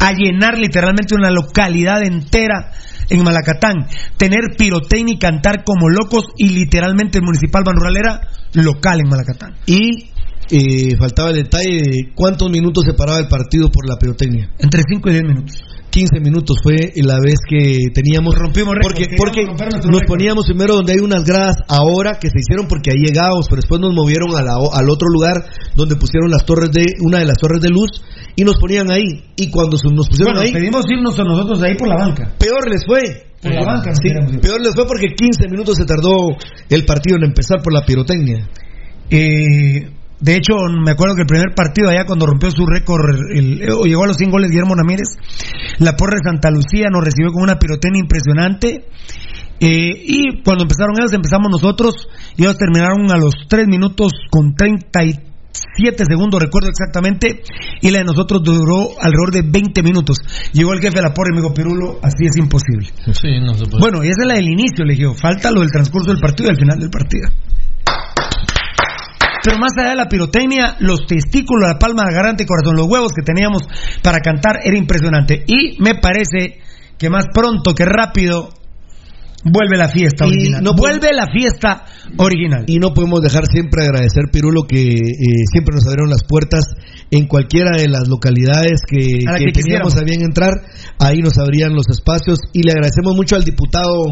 a 0.00 0.12
llenar 0.12 0.58
literalmente 0.58 1.14
una 1.14 1.30
localidad 1.30 2.02
entera 2.02 2.72
en 3.10 3.22
Malacatán, 3.22 3.86
tener 4.16 4.56
pirotecnia 4.56 5.14
y 5.14 5.18
cantar 5.18 5.64
como 5.64 5.88
locos 5.88 6.26
y 6.36 6.50
literalmente 6.50 7.18
el 7.18 7.24
municipal 7.24 7.62
Banrural 7.64 7.96
era 7.96 8.20
local 8.54 9.00
en 9.00 9.08
Malacatán. 9.08 9.54
Y 9.66 10.10
eh, 10.50 10.96
faltaba 10.96 11.30
el 11.30 11.36
detalle 11.36 11.82
de 11.82 12.12
cuántos 12.14 12.50
minutos 12.50 12.84
separaba 12.84 13.18
el 13.18 13.28
partido 13.28 13.70
por 13.70 13.88
la 13.88 13.96
pirotecnia. 13.96 14.50
Entre 14.58 14.82
5 14.86 15.08
y 15.08 15.12
10 15.12 15.24
minutos. 15.24 15.62
15 15.94 16.18
minutos 16.18 16.58
fue 16.60 16.90
la 16.96 17.22
vez 17.22 17.38
que 17.48 17.78
teníamos. 17.94 18.34
Rompimos 18.34 18.74
Porque, 18.82 19.14
porque 19.16 19.46
nos 19.46 20.02
poníamos 20.08 20.46
primero 20.46 20.74
donde 20.74 20.94
hay 20.94 20.98
unas 20.98 21.22
gradas 21.22 21.54
ahora 21.68 22.18
que 22.18 22.30
se 22.30 22.40
hicieron 22.42 22.66
porque 22.66 22.90
ahí 22.90 22.98
llegábamos, 23.06 23.46
pero 23.46 23.62
después 23.62 23.80
nos 23.80 23.94
movieron 23.94 24.34
a 24.34 24.42
la 24.42 24.54
al 24.58 24.90
otro 24.90 25.06
lugar 25.06 25.46
donde 25.76 25.94
pusieron 25.94 26.32
las 26.32 26.44
torres 26.44 26.72
de 26.72 26.82
una 26.98 27.20
de 27.20 27.26
las 27.26 27.38
torres 27.38 27.62
de 27.62 27.70
luz 27.70 28.02
y 28.34 28.42
nos 28.42 28.58
ponían 28.58 28.90
ahí. 28.90 29.22
Y 29.36 29.50
cuando 29.50 29.78
nos 29.94 30.08
pusieron 30.08 30.34
Bueno, 30.34 30.40
ahí, 30.40 30.52
pedimos 30.52 30.84
irnos 30.90 31.16
a 31.16 31.22
nosotros 31.22 31.62
ahí 31.62 31.76
por 31.76 31.86
la 31.86 31.96
banca. 31.96 32.34
peor 32.38 32.68
les 32.68 32.84
fue. 32.84 33.30
Por 33.40 33.54
la 33.54 33.62
banca 33.62 33.94
Sí, 33.94 34.08
peor 34.42 34.60
les 34.60 34.74
fue 34.74 34.86
porque 34.86 35.14
15 35.14 35.48
minutos 35.48 35.76
se 35.76 35.84
tardó 35.84 36.34
el 36.70 36.84
partido 36.84 37.18
en 37.18 37.24
empezar 37.24 37.62
por 37.62 37.72
la 37.72 37.84
pirotecnia. 37.86 38.48
Eh, 39.10 39.93
de 40.20 40.36
hecho, 40.36 40.54
me 40.84 40.92
acuerdo 40.92 41.14
que 41.16 41.22
el 41.22 41.26
primer 41.26 41.54
partido 41.54 41.88
allá 41.90 42.04
cuando 42.06 42.26
rompió 42.26 42.50
su 42.50 42.64
récord, 42.66 43.02
el- 43.34 43.62
el- 43.62 43.70
o 43.72 43.84
llegó 43.84 44.04
a 44.04 44.06
los 44.06 44.16
100 44.16 44.30
goles 44.30 44.50
Guillermo 44.50 44.74
Ramírez, 44.74 45.08
la 45.78 45.96
porra 45.96 46.16
de 46.16 46.22
Santa 46.30 46.50
Lucía 46.50 46.86
nos 46.90 47.04
recibió 47.04 47.30
con 47.32 47.42
una 47.42 47.58
pirotecnia 47.58 48.00
impresionante. 48.00 48.86
eh, 49.60 49.90
y 50.06 50.42
cuando 50.42 50.64
empezaron 50.64 50.96
ellos, 50.98 51.12
empezamos 51.12 51.48
nosotros, 51.50 51.94
y 52.36 52.42
ellos 52.42 52.58
terminaron 52.58 53.10
a 53.12 53.16
los 53.16 53.32
3 53.48 53.66
minutos 53.68 54.12
con 54.28 54.52
37 54.56 56.04
segundos, 56.06 56.42
recuerdo 56.42 56.68
exactamente, 56.68 57.42
y 57.80 57.90
la 57.90 57.98
de 57.98 58.04
nosotros 58.04 58.42
duró 58.42 58.88
alrededor 59.00 59.30
de 59.32 59.42
20 59.42 59.82
minutos. 59.82 60.18
Llegó 60.52 60.72
el 60.72 60.80
jefe 60.80 60.96
de 60.96 61.02
la 61.02 61.14
porra 61.14 61.30
y 61.32 61.36
me 61.36 61.40
dijo, 61.42 61.54
Pirulo, 61.54 61.98
así 62.02 62.26
es 62.26 62.36
imposible. 62.36 62.88
Sí, 63.12 63.28
no 63.40 63.54
se 63.54 63.64
puede. 63.66 63.80
Bueno, 63.80 64.02
y 64.04 64.08
esa 64.08 64.22
es 64.22 64.26
la 64.26 64.34
del 64.34 64.48
inicio, 64.48 64.84
le 64.84 64.94
dije, 64.94 65.06
falta 65.14 65.50
lo 65.52 65.60
del 65.60 65.70
transcurso 65.70 66.10
del 66.10 66.20
partido 66.20 66.48
y 66.48 66.50
al 66.50 66.58
final 66.58 66.78
del 66.80 66.90
partido. 66.90 67.28
Pero 69.44 69.58
más 69.58 69.72
allá 69.76 69.90
de 69.90 69.96
la 69.96 70.08
pirotecnia, 70.08 70.76
los 70.80 71.06
testículos, 71.06 71.68
la 71.68 71.78
palma 71.78 72.04
de 72.04 72.12
la 72.12 72.16
garganta 72.16 72.42
y 72.42 72.46
corazón, 72.46 72.76
los 72.76 72.88
huevos 72.88 73.12
que 73.14 73.22
teníamos 73.22 73.62
para 74.02 74.20
cantar 74.20 74.60
era 74.64 74.78
impresionante. 74.78 75.44
Y 75.46 75.76
me 75.82 75.96
parece 76.00 76.60
que 76.96 77.10
más 77.10 77.26
pronto 77.32 77.74
que 77.74 77.84
rápido 77.84 78.48
vuelve 79.44 79.76
la 79.76 79.88
fiesta 79.88 80.24
Y 80.24 80.28
original. 80.28 80.62
no 80.64 80.74
vuelve 80.74 81.12
la 81.12 81.26
fiesta 81.26 81.84
original. 82.16 82.64
Y 82.66 82.78
no 82.78 82.94
podemos 82.94 83.20
dejar 83.20 83.44
siempre 83.46 83.84
agradecer, 83.84 84.24
Pirulo, 84.32 84.62
que 84.66 84.80
eh, 84.80 85.44
siempre 85.52 85.74
nos 85.74 85.84
abrieron 85.86 86.08
las 86.08 86.24
puertas 86.26 86.64
en 87.10 87.26
cualquiera 87.26 87.76
de 87.76 87.88
las 87.88 88.08
localidades 88.08 88.80
que, 88.88 89.28
A 89.28 89.32
la 89.32 89.38
que 89.38 89.46
que 89.46 89.52
teníamos 89.52 89.96
a 89.96 90.04
bien 90.04 90.22
entrar. 90.22 90.54
Ahí 90.98 91.18
nos 91.18 91.36
abrían 91.38 91.74
los 91.74 91.88
espacios 91.90 92.38
y 92.52 92.62
le 92.62 92.72
agradecemos 92.72 93.14
mucho 93.14 93.36
al 93.36 93.44
diputado 93.44 94.04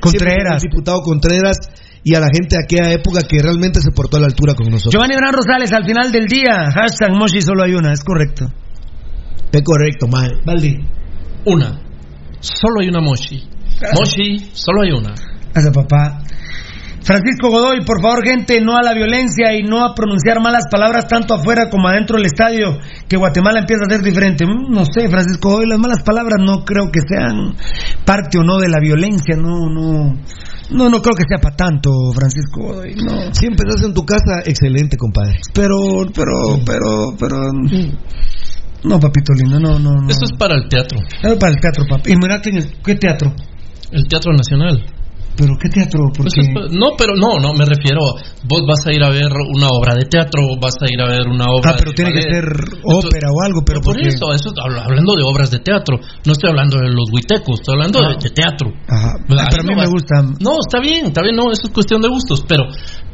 Contreras. 0.00 0.62
diputado 0.62 1.00
Contreras 1.00 1.56
y 2.04 2.14
a 2.14 2.20
la 2.20 2.28
gente 2.32 2.56
de 2.56 2.62
aquella 2.62 2.92
época 2.92 3.22
que 3.26 3.40
realmente 3.42 3.80
se 3.80 3.90
portó 3.90 4.18
a 4.18 4.20
la 4.20 4.26
altura 4.26 4.54
con 4.54 4.68
nosotros. 4.68 4.92
Giovanni 4.92 5.16
Bran 5.16 5.32
Rosales, 5.32 5.72
al 5.72 5.86
final 5.86 6.12
del 6.12 6.26
día, 6.26 6.70
hashtag 6.70 7.12
Moshi 7.12 7.40
solo 7.40 7.64
hay 7.64 7.74
una, 7.74 7.92
es 7.92 8.04
correcto. 8.04 8.46
Es 9.50 9.62
correcto, 9.62 10.06
mae. 10.06 10.28
Valdi. 10.44 10.76
Una. 11.46 11.80
Solo 12.40 12.80
hay 12.82 12.88
una 12.88 13.00
Moshi. 13.00 13.42
Moshi, 13.96 14.50
solo 14.52 14.82
hay 14.82 14.92
una. 14.92 15.14
Gracias, 15.52 15.74
papá. 15.74 16.20
Francisco 17.02 17.50
Godoy, 17.50 17.84
por 17.84 18.00
favor, 18.00 18.24
gente, 18.24 18.60
no 18.62 18.76
a 18.76 18.82
la 18.82 18.94
violencia 18.94 19.54
y 19.54 19.62
no 19.62 19.84
a 19.84 19.94
pronunciar 19.94 20.40
malas 20.40 20.64
palabras 20.70 21.06
tanto 21.06 21.34
afuera 21.34 21.68
como 21.70 21.88
adentro 21.88 22.16
del 22.16 22.26
estadio, 22.26 22.78
que 23.08 23.16
Guatemala 23.18 23.60
empieza 23.60 23.84
a 23.84 23.90
ser 23.90 24.02
diferente. 24.02 24.46
Mm, 24.46 24.72
No 24.72 24.84
sé, 24.84 25.08
Francisco 25.08 25.50
Godoy, 25.50 25.66
las 25.68 25.78
malas 25.78 26.02
palabras 26.02 26.36
no 26.44 26.64
creo 26.64 26.90
que 26.90 27.00
sean 27.06 27.54
parte 28.06 28.38
o 28.38 28.42
no 28.42 28.58
de 28.58 28.68
la 28.68 28.80
violencia, 28.80 29.36
no, 29.36 29.68
no. 29.68 30.18
No, 30.70 30.88
no 30.88 31.02
creo 31.02 31.14
que 31.14 31.24
sea 31.28 31.38
para 31.38 31.56
tanto, 31.56 31.90
Francisco 32.14 32.82
no. 33.04 33.34
Si 33.34 33.46
empezaste 33.46 33.86
en 33.86 33.94
tu 33.94 34.04
casa, 34.04 34.40
excelente, 34.44 34.96
compadre. 34.96 35.38
Pero, 35.52 35.76
pero, 36.14 36.58
pero, 36.64 37.14
pero. 37.18 37.36
No, 38.84 39.00
papito 39.00 39.32
lindo, 39.32 39.60
no, 39.60 39.78
no, 39.78 39.92
no. 39.94 40.08
Eso 40.08 40.24
es 40.24 40.32
para 40.38 40.56
el 40.56 40.68
teatro. 40.68 40.98
Es 41.22 41.34
para 41.36 41.52
el 41.52 41.60
teatro, 41.60 41.84
papi. 41.88 42.12
Y 42.12 42.16
mira. 42.16 42.40
¿qué 42.40 42.94
teatro? 42.96 43.34
El 43.90 44.08
Teatro 44.08 44.32
Nacional. 44.32 44.84
¿Pero 45.36 45.54
qué 45.60 45.68
teatro? 45.68 46.00
Porque... 46.16 46.40
es 46.40 46.48
pa- 46.54 46.68
no, 46.70 46.94
pero 46.96 47.14
no, 47.16 47.38
no, 47.40 47.52
me 47.54 47.64
refiero. 47.64 48.00
Vos 48.46 48.62
vas 48.68 48.86
a 48.86 48.92
ir 48.92 49.02
a 49.02 49.10
ver 49.10 49.30
una 49.54 49.68
obra 49.68 49.94
de 49.94 50.04
teatro, 50.06 50.42
vas 50.60 50.74
a 50.80 50.86
ir 50.86 51.00
a 51.00 51.06
ver 51.08 51.26
una 51.26 51.46
obra. 51.50 51.72
Ah, 51.72 51.76
pero 51.78 51.90
de 51.90 51.96
tiene 51.96 52.12
que 52.12 52.22
ser 52.22 52.44
Entonces- 52.44 53.04
ópera 53.10 53.28
o 53.34 53.38
algo, 53.44 53.60
pero 53.66 53.80
por 53.80 53.94
porque- 53.94 54.08
eso, 54.08 54.32
eso 54.32 54.50
habla- 54.62 54.84
hablando 54.84 55.14
de 55.16 55.22
obras 55.24 55.50
de 55.50 55.58
teatro. 55.58 55.98
No 56.24 56.32
estoy 56.32 56.50
hablando 56.50 56.78
de 56.78 56.88
los 56.88 57.10
huitecos, 57.12 57.60
estoy 57.60 57.74
hablando 57.74 58.00
de, 58.00 58.06
Ah. 58.14 58.18
de 58.22 58.30
teatro. 58.30 58.68
Ajá. 58.88 59.10
Ah, 59.18 59.46
pero 59.50 59.60
a 59.60 59.64
mí 59.64 59.70
no 59.70 59.76
me 59.76 59.82
vas- 59.86 59.90
gusta. 59.90 60.14
No, 60.40 60.52
está 60.62 60.78
bien, 60.80 61.06
está 61.06 61.22
bien, 61.22 61.34
no, 61.36 61.50
eso 61.50 61.66
es 61.66 61.72
cuestión 61.72 62.00
de 62.00 62.08
gustos, 62.08 62.44
pero, 62.46 62.64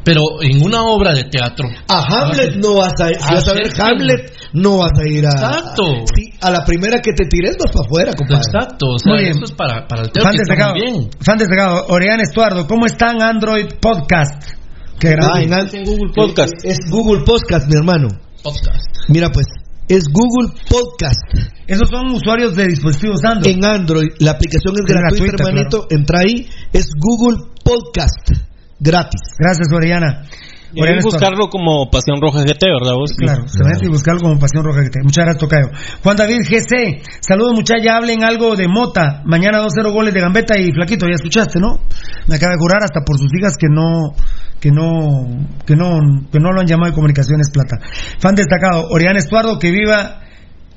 pero 0.03 0.21
en 0.41 0.61
una 0.63 0.83
obra 0.83 1.13
de 1.13 1.23
teatro. 1.25 1.67
A 1.89 2.01
Hamlet 2.05 2.55
no 2.61 2.75
vas 2.75 2.93
a 3.01 3.09
ir. 3.09 3.17
Si 3.19 3.33
vas 3.33 3.47
a 3.47 3.53
ver. 3.53 3.69
Hamlet, 3.81 4.33
no 4.53 4.77
vas 4.77 4.91
a 4.99 5.07
ir 5.09 5.25
a. 5.25 5.31
Exacto. 5.31 5.83
Sí, 6.13 6.29
a 6.41 6.51
la 6.51 6.63
primera 6.65 6.99
que 7.01 7.13
te 7.13 7.25
tires 7.25 7.55
vas 7.57 7.71
para 7.73 7.85
afuera, 7.85 8.11
compadre. 8.13 8.41
Exacto, 8.45 8.85
o 8.93 8.99
sea, 8.99 9.13
Muy 9.13 9.23
bien. 9.23 9.31
eso 9.35 9.45
es 9.45 9.51
para, 9.53 9.87
para 9.87 10.01
el 10.03 10.11
teatro. 10.11 10.29
Fan 10.29 10.37
destacado, 10.37 10.73
bien. 10.75 11.09
fan 11.21 11.37
destacado, 11.37 11.85
Estuardo, 12.19 12.67
¿cómo 12.67 12.85
están 12.85 13.21
Android 13.21 13.67
Podcast? 13.79 14.53
Qué 14.99 15.15
Ah, 15.19 15.41
en 15.41 15.85
Google 15.85 16.11
Podcast. 16.13 16.53
Es 16.63 16.77
Google 16.89 17.23
Podcast, 17.25 17.67
mi 17.67 17.75
hermano. 17.75 18.09
Podcast. 18.43 18.85
Mira, 19.07 19.31
pues, 19.31 19.47
es 19.87 20.03
Google 20.11 20.53
Podcast. 20.69 21.21
Esos 21.67 21.89
son 21.89 22.11
usuarios 22.11 22.55
de 22.55 22.67
dispositivos 22.67 23.23
Android. 23.23 23.55
En 23.55 23.65
Android, 23.65 24.09
la 24.19 24.31
aplicación 24.31 24.75
es 24.75 24.81
Es 24.81 24.93
gratuita, 24.93 25.23
gratuita, 25.23 25.43
hermanito. 25.49 25.87
Entra 25.89 26.19
ahí, 26.19 26.47
es 26.73 26.89
Google 26.99 27.37
Podcast. 27.63 28.31
Gratis. 28.79 29.21
Gracias, 29.37 29.67
Oriana. 29.73 30.23
Que 30.73 30.79
Estuardo. 30.79 31.03
buscarlo 31.03 31.49
como 31.49 31.89
Pasión 31.91 32.21
Roja 32.21 32.43
GT, 32.43 32.63
¿verdad 32.63 32.93
vos? 32.95 33.11
Claro, 33.17 33.47
se 33.47 33.63
mete 33.63 33.85
y 33.85 33.89
buscarlo 33.89 34.21
como 34.21 34.39
Pasión 34.39 34.63
Roja 34.63 34.81
GT. 34.81 35.03
Muchas 35.03 35.25
gracias, 35.25 35.39
Tocayo. 35.39 35.67
Juan 36.01 36.15
David 36.15 36.39
GC, 36.47 37.03
saludos 37.19 37.53
muchachos, 37.55 37.83
ya 37.83 37.97
hablen 37.97 38.23
algo 38.23 38.55
de 38.55 38.67
Mota. 38.69 39.21
Mañana 39.25 39.59
2-0 39.59 39.91
goles 39.91 40.13
de 40.13 40.21
Gambetta 40.21 40.57
y 40.57 40.71
Flaquito, 40.71 41.07
ya 41.07 41.15
escuchaste, 41.15 41.59
¿no? 41.59 41.79
Me 42.27 42.35
acaba 42.35 42.53
de 42.53 42.59
curar 42.59 42.83
hasta 42.83 43.01
por 43.05 43.17
sus 43.17 43.29
hijas 43.37 43.57
que 43.59 43.67
no, 43.69 44.15
que 44.61 44.71
no, 44.71 45.45
que 45.65 45.75
no, 45.75 45.99
que 46.31 46.39
no 46.39 46.51
lo 46.51 46.61
han 46.61 46.67
llamado 46.67 46.91
de 46.91 46.95
Comunicaciones 46.95 47.51
Plata. 47.51 47.77
Fan 48.19 48.35
destacado, 48.35 48.87
Oriana 48.91 49.19
Estuardo, 49.19 49.59
que 49.59 49.71
viva 49.71 50.21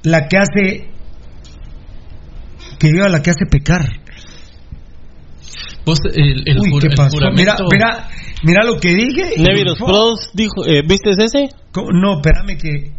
la 0.02 0.26
que 0.26 0.36
hace, 0.38 0.90
que 2.80 2.90
viva 2.90 3.08
la 3.08 3.22
que 3.22 3.30
hace 3.30 3.46
pecar. 3.48 4.03
Vos, 5.86 5.98
el, 6.15 6.43
el, 6.48 6.59
Uy, 6.61 6.70
jur- 6.70 6.81
¿qué 6.81 6.86
el 6.89 6.94
pasó? 6.94 7.16
Mira, 7.35 7.56
juramento- 7.56 7.65
mira, 7.70 8.09
mira 8.43 8.65
lo 8.65 8.81
que 8.81 8.94
dije. 8.94 9.35
Neviros 9.39 9.78
Pros 9.78 10.31
dijo, 10.35 10.65
eh, 10.66 10.82
¿viste 10.89 11.11
ese? 11.11 11.48
¿Cómo? 11.73 11.89
No, 11.93 12.16
espérame 12.20 12.56
que, 12.56 12.93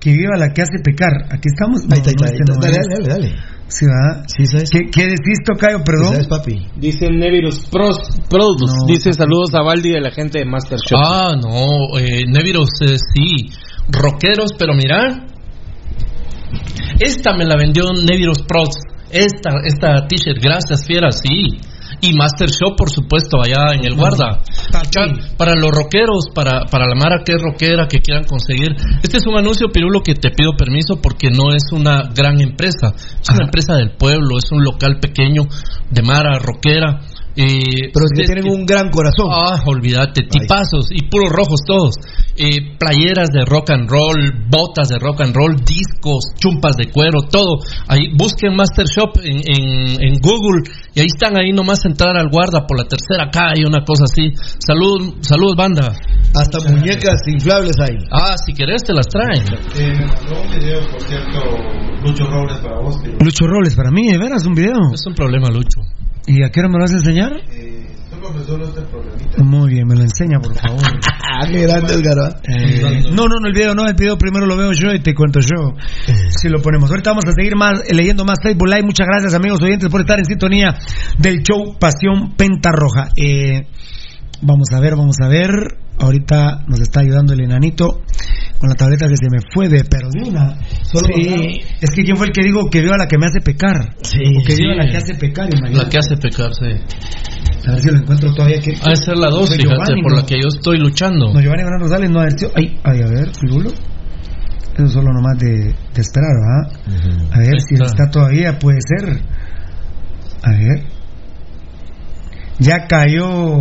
que 0.00 0.10
viva 0.12 0.36
la 0.36 0.52
que 0.52 0.62
hace 0.62 0.78
pecar. 0.82 1.12
Aquí 1.30 1.46
estamos. 1.46 1.84
No, 1.84 1.94
Ahí 1.94 2.00
está, 2.00 2.10
no, 2.18 2.26
ahí 2.26 2.36
está. 2.40 2.54
no 2.54 2.60
Dale, 2.60 2.76
dale, 2.76 3.08
dale, 3.08 3.28
dale. 3.28 3.42
Sí, 3.68 3.84
va. 3.84 4.22
Sí, 4.26 4.46
sabes. 4.46 4.70
¿Qué, 4.70 4.80
qué 4.90 5.02
decís, 5.02 5.38
Tocayo? 5.44 5.84
Perdón. 5.84 6.12
sabes, 6.14 6.26
papi. 6.26 6.66
Dice 6.76 7.08
Nevirus 7.10 7.66
Pros, 7.70 7.98
Produce. 8.28 8.64
No, 8.80 8.86
Dice 8.86 9.10
papi. 9.10 9.18
saludos 9.18 9.54
a 9.54 9.62
Valdi 9.62 9.90
de 9.90 10.00
la 10.00 10.10
gente 10.10 10.38
de 10.38 10.44
Masterchef. 10.46 10.98
Ah, 10.98 11.34
no, 11.40 11.98
eh, 12.00 12.22
Neviros, 12.26 12.70
eh, 12.80 12.96
sí. 12.96 13.50
Rockeros, 13.90 14.52
pero 14.58 14.72
mira. 14.74 15.26
Esta 16.98 17.36
me 17.36 17.44
la 17.44 17.56
vendió 17.56 17.84
Neviros 17.92 18.42
Pros. 18.42 18.70
Esta, 19.10 19.50
esta 19.64 20.06
t-shirt, 20.06 20.38
gracias, 20.42 20.84
fiera, 20.86 21.10
sí. 21.12 21.58
Y 22.00 22.12
Master 22.14 22.48
Shop, 22.48 22.76
por 22.76 22.90
supuesto, 22.90 23.38
allá 23.42 23.74
en 23.74 23.84
el 23.84 23.94
guarda. 23.96 24.40
Para 25.36 25.54
los 25.54 25.70
rockeros, 25.70 26.30
para, 26.34 26.66
para 26.70 26.86
la 26.86 26.94
Mara 26.94 27.22
que 27.24 27.32
es 27.32 27.42
rockera, 27.42 27.88
que 27.88 28.00
quieran 28.00 28.24
conseguir. 28.24 28.74
Este 29.02 29.18
es 29.18 29.26
un 29.26 29.36
anuncio, 29.36 29.68
Pirulo, 29.72 30.02
que 30.02 30.14
te 30.14 30.30
pido 30.30 30.52
permiso 30.56 31.00
porque 31.02 31.28
no 31.30 31.52
es 31.54 31.72
una 31.72 32.10
gran 32.14 32.40
empresa. 32.40 32.94
Es 32.94 33.28
una 33.30 33.44
empresa 33.44 33.74
del 33.74 33.92
pueblo, 33.96 34.38
es 34.38 34.50
un 34.52 34.62
local 34.62 34.98
pequeño 35.00 35.42
de 35.90 36.02
Mara 36.02 36.38
rockera. 36.38 37.00
Eh, 37.38 37.94
Pero 37.94 38.04
es 38.04 38.12
que 38.18 38.24
tienen 38.24 38.50
un 38.50 38.66
gran 38.66 38.90
corazón. 38.90 39.30
Ah, 39.30 39.62
olvídate, 39.64 40.22
tipazos 40.26 40.90
y 40.90 41.06
puros 41.06 41.30
rojos 41.30 41.60
todos. 41.64 41.94
Eh, 42.34 42.74
playeras 42.76 43.30
de 43.30 43.44
rock 43.46 43.70
and 43.70 43.88
roll, 43.88 44.18
botas 44.50 44.88
de 44.88 44.98
rock 44.98 45.20
and 45.22 45.36
roll, 45.36 45.54
discos, 45.54 46.34
chumpas 46.34 46.76
de 46.76 46.90
cuero, 46.90 47.22
todo. 47.30 47.62
Ahí 47.86 48.10
busquen 48.18 48.56
Master 48.56 48.86
Shop 48.86 49.18
en, 49.22 49.38
en, 49.46 50.02
en 50.02 50.14
Google 50.18 50.66
y 50.94 51.00
ahí 51.00 51.06
están 51.06 51.38
ahí 51.38 51.52
nomás 51.52 51.84
entrar 51.84 52.16
al 52.16 52.28
guarda 52.28 52.66
por 52.66 52.76
la 52.76 52.88
tercera 52.88 53.30
calle, 53.30 53.62
una 53.66 53.84
cosa 53.84 54.10
así. 54.10 54.34
Salud, 54.58 55.14
salud 55.20 55.54
banda. 55.56 55.94
Hasta 56.34 56.58
muñecas 56.68 57.22
inflables 57.28 57.78
hay. 57.78 57.98
Ah, 58.10 58.34
si 58.36 58.52
querés 58.52 58.82
te 58.82 58.92
las 58.92 59.06
traen. 59.06 59.46
Eh, 59.78 59.94
me 59.94 60.06
mandó 60.06 60.42
un 60.42 60.58
video, 60.58 60.80
por 60.90 61.02
cierto, 61.02 61.38
Lucho 62.02 62.26
Robles 62.26 62.58
para 62.58 62.80
vos. 62.80 62.96
Lucho 63.20 63.46
Robles, 63.46 63.76
para 63.76 63.92
mí, 63.92 64.10
de 64.10 64.18
veras, 64.18 64.44
un 64.44 64.54
video. 64.54 64.78
Es 64.92 65.06
un 65.06 65.14
problema, 65.14 65.48
Lucho. 65.50 65.82
¿Y 66.28 66.44
a 66.44 66.50
qué 66.50 66.60
hora 66.60 66.68
me 66.68 66.74
lo 66.74 66.84
vas 66.84 66.92
a 66.92 66.98
enseñar? 66.98 67.32
Resuelve 68.34 68.66
este. 68.66 69.42
Muy 69.42 69.70
bien, 69.70 69.86
me 69.88 69.94
lo 69.94 70.02
enseña, 70.02 70.38
por 70.38 70.54
favor. 70.54 70.82
Ah, 71.30 71.46
qué 71.46 71.60
grande, 71.62 71.94
Edgar. 71.94 72.40
Eh, 72.48 73.02
no, 73.12 73.28
no, 73.28 73.36
no, 73.40 73.48
el 73.48 73.54
video 73.54 73.74
no, 73.74 73.86
el 73.86 73.94
video 73.94 74.16
primero 74.16 74.46
lo 74.46 74.56
veo 74.56 74.72
yo 74.72 74.92
y 74.92 75.00
te 75.00 75.14
cuento 75.14 75.40
yo. 75.40 75.74
Si 76.30 76.48
lo 76.48 76.60
ponemos. 76.60 76.90
Ahorita 76.90 77.10
vamos 77.10 77.26
a 77.26 77.32
seguir 77.32 77.54
más 77.54 77.80
eh, 77.86 77.94
leyendo 77.94 78.24
más 78.24 78.38
Facebook 78.42 78.66
Live. 78.66 78.82
Muchas 78.82 79.06
gracias, 79.06 79.34
amigos 79.34 79.62
oyentes, 79.62 79.88
por 79.88 80.00
estar 80.00 80.18
en 80.18 80.24
sintonía 80.24 80.74
del 81.18 81.42
show 81.42 81.76
Pasión 81.78 82.34
Pentarroja. 82.34 83.10
Eh, 83.14 83.68
vamos 84.40 84.68
a 84.74 84.80
ver, 84.80 84.96
vamos 84.96 85.16
a 85.22 85.28
ver. 85.28 85.50
Ahorita 86.00 86.64
nos 86.66 86.80
está 86.80 87.00
ayudando 87.00 87.34
el 87.34 87.40
enanito 87.42 88.02
con 88.58 88.68
la 88.68 88.74
tableta 88.74 89.06
que 89.08 89.16
se 89.16 89.26
me 89.30 89.38
fue 89.54 89.68
de 89.68 89.82
una. 90.26 90.58
Solo 90.82 91.06
Sí, 91.14 91.60
es 91.80 91.90
que 91.90 92.02
quién 92.04 92.16
fue 92.16 92.26
el 92.26 92.32
que 92.32 92.42
digo 92.42 92.68
que 92.70 92.80
vio 92.80 92.92
a 92.92 92.98
la 92.98 93.06
que 93.06 93.16
me 93.18 93.26
hace 93.26 93.40
pecar. 93.40 93.94
Sí, 94.02 94.18
o 94.36 94.44
que 94.44 94.52
sí. 94.52 94.62
vio 94.62 94.72
a 94.72 94.76
la 94.76 94.90
que 94.90 94.96
hace 94.96 95.14
pecar, 95.14 95.46
imagínate. 95.52 95.84
La 95.84 95.88
que 95.90 95.98
hace 95.98 96.16
pecar, 96.16 96.50
sí. 96.54 96.66
A 97.66 97.72
ver 97.72 97.80
si 97.80 97.90
lo 97.90 97.98
encuentro 97.98 98.34
todavía. 98.34 98.60
Que, 98.60 98.74
Ha 98.82 98.90
de 98.90 98.96
ser 98.96 99.16
la 99.16 99.28
dos, 99.28 99.50
fíjate, 99.54 99.94
por 100.02 100.12
¿no? 100.12 100.16
la 100.20 100.26
que 100.26 100.34
yo 100.40 100.48
estoy 100.48 100.78
luchando. 100.78 101.32
No, 101.32 101.40
Giovanni 101.40 101.62
Bernardo 101.62 101.84
Rosales 101.84 102.10
no 102.10 102.20
ha 102.20 102.30
sido- 102.30 102.50
Ay, 102.54 102.78
ay, 102.84 103.00
a 103.02 103.06
ver, 103.08 103.30
Pirulo. 103.40 103.70
Eso 103.70 104.88
solo 104.88 105.12
nomás 105.12 105.36
de, 105.38 105.74
de 105.94 106.00
esperar, 106.00 106.30
¿verdad? 106.40 107.32
A 107.32 107.38
ver 107.38 107.60
si 107.60 107.74
está. 107.74 107.86
está 107.86 108.10
todavía, 108.10 108.58
puede 108.58 108.78
ser. 108.80 109.20
A 110.42 110.50
ver. 110.52 110.84
Ya 112.60 112.86
cayó 112.88 113.58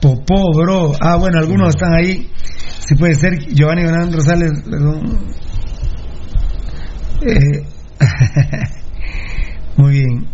Popó, 0.00 0.52
bro. 0.54 0.92
Ah, 1.00 1.16
bueno, 1.16 1.38
algunos 1.38 1.70
están 1.70 1.94
ahí. 1.94 2.30
Si 2.88 2.94
puede 2.94 3.14
ser 3.14 3.38
Giovanni 3.38 3.82
Bernardo 3.82 4.16
Rosales. 4.16 4.50
perdón. 4.64 5.18
Eh, 7.20 7.66
Muy 9.76 9.92
bien. 9.92 10.26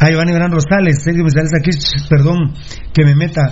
Ah, 0.00 0.08
Giovanni 0.10 0.32
Gran 0.32 0.52
Rosales, 0.52 1.02
Sergio 1.02 1.22
González 1.24 1.50
aquí, 1.58 1.70
perdón, 2.08 2.54
que 2.94 3.04
me 3.04 3.14
meta, 3.16 3.42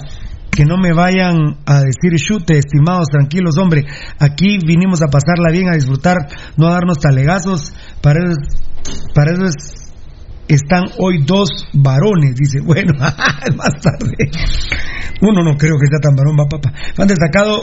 que 0.51 0.65
no 0.65 0.77
me 0.79 0.93
vayan 0.93 1.59
a 1.67 1.81
decir 1.81 2.15
chute, 2.19 2.57
estimados, 2.59 3.09
tranquilos, 3.09 3.59
hombre, 3.59 3.85
aquí 4.21 4.59
vinimos 4.65 5.03
a 5.03 5.07
pasarla 5.11 5.51
bien, 5.51 5.69
a 5.69 5.75
disfrutar, 5.75 6.17
no 6.57 6.69
a 6.69 6.73
darnos 6.73 6.99
talegazos, 6.99 7.75
para 8.01 8.21
eso, 8.25 8.37
para 9.13 9.33
eso 9.33 9.45
es- 9.45 9.86
están 10.49 10.85
hoy 10.99 11.25
dos 11.25 11.49
varones, 11.73 12.35
dice, 12.37 12.61
bueno, 12.61 12.93
más 12.99 13.73
tarde, 13.83 14.31
uno 15.21 15.43
no 15.43 15.57
creo 15.57 15.75
que 15.79 15.87
sea 15.87 16.01
tan 16.01 16.15
varón, 16.15 16.37
va 16.39 16.49
papá, 16.49 16.73
han 16.99 17.09
destacado, 17.09 17.63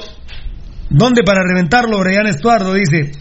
¿dónde 0.90 1.24
para 1.24 1.44
reventarlo, 1.44 2.00
Brian 2.00 2.28
Estuardo, 2.28 2.74
dice, 2.74 3.12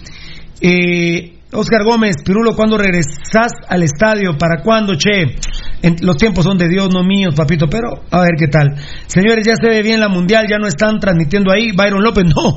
eh, 0.60 1.39
Oscar 1.55 1.84
Gómez, 1.84 2.16
Pirulo, 2.24 2.55
¿cuándo 2.56 2.78
regresas 2.78 3.52
al 3.68 3.82
estadio? 3.82 4.39
¿Para 4.39 4.62
cuándo, 4.62 4.94
che? 4.94 5.36
En- 5.82 5.97
los 6.01 6.16
tiempos 6.16 6.44
son 6.44 6.56
de 6.56 6.66
Dios, 6.66 6.89
no 6.90 7.05
míos, 7.05 7.34
papito, 7.36 7.66
pero 7.68 7.90
a 8.10 8.22
ver 8.22 8.32
qué 8.39 8.47
tal. 8.47 8.74
Señores, 9.06 9.44
ya 9.47 9.55
se 9.60 9.68
ve 9.68 9.82
bien 9.82 10.01
la 10.01 10.09
mundial, 10.09 10.47
ya 10.48 10.56
no 10.56 10.66
están 10.66 10.98
transmitiendo 10.98 11.52
ahí. 11.52 11.72
Byron 11.76 12.02
López, 12.02 12.24
no. 12.34 12.56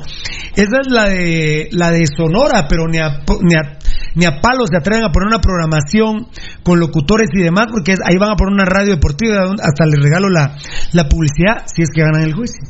Esa 0.54 0.80
es 0.80 0.86
la 0.88 1.08
de 1.10 1.68
la 1.72 1.90
de 1.90 2.06
Sonora, 2.06 2.66
pero 2.68 2.88
ni 2.88 2.96
a, 2.96 3.18
ni 3.42 3.54
a, 3.54 3.76
ni 4.16 4.24
a 4.24 4.40
palos 4.40 4.68
se 4.70 4.76
atreven 4.78 5.04
a 5.04 5.12
poner 5.12 5.28
una 5.28 5.40
programación 5.40 6.26
con 6.64 6.80
locutores 6.80 7.28
y 7.34 7.42
demás, 7.42 7.66
porque 7.70 7.92
es- 7.92 8.00
ahí 8.04 8.16
van 8.18 8.30
a 8.30 8.36
poner 8.36 8.52
una 8.54 8.64
radio 8.64 8.94
deportiva, 8.94 9.44
hasta 9.62 9.86
les 9.86 10.02
regalo 10.02 10.28
la, 10.28 10.56
la 10.92 11.08
publicidad 11.08 11.62
si 11.66 11.82
es 11.82 11.88
que 11.94 12.00
ganan 12.02 12.22
el 12.22 12.34
juicio. 12.34 12.60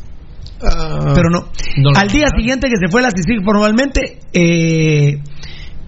Pero 1.14 1.28
no. 1.30 1.48
Al 1.96 2.08
día 2.08 2.26
siguiente 2.36 2.68
que 2.68 2.76
se 2.76 2.90
fue 2.90 3.02
la 3.02 3.10
CICIG 3.10 3.44
formalmente, 3.44 4.18
eh, 4.32 5.22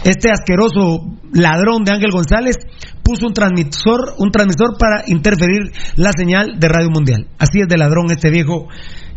este 0.05 0.31
asqueroso 0.31 1.01
ladrón 1.33 1.85
de 1.85 1.95
Ángel 1.95 2.11
González 2.13 2.57
puso 3.03 3.27
un 3.27 3.33
transmisor, 3.33 4.15
un 4.19 4.31
transmisor 4.31 4.77
para 4.79 5.03
interferir 5.07 5.73
la 5.97 6.11
señal 6.17 6.59
de 6.59 6.69
Radio 6.69 6.91
Mundial. 6.95 7.27
Así 7.39 7.61
es 7.61 7.69
de 7.69 7.79
ladrón 7.79 8.07
este 8.11 8.31
viejo, 8.31 8.69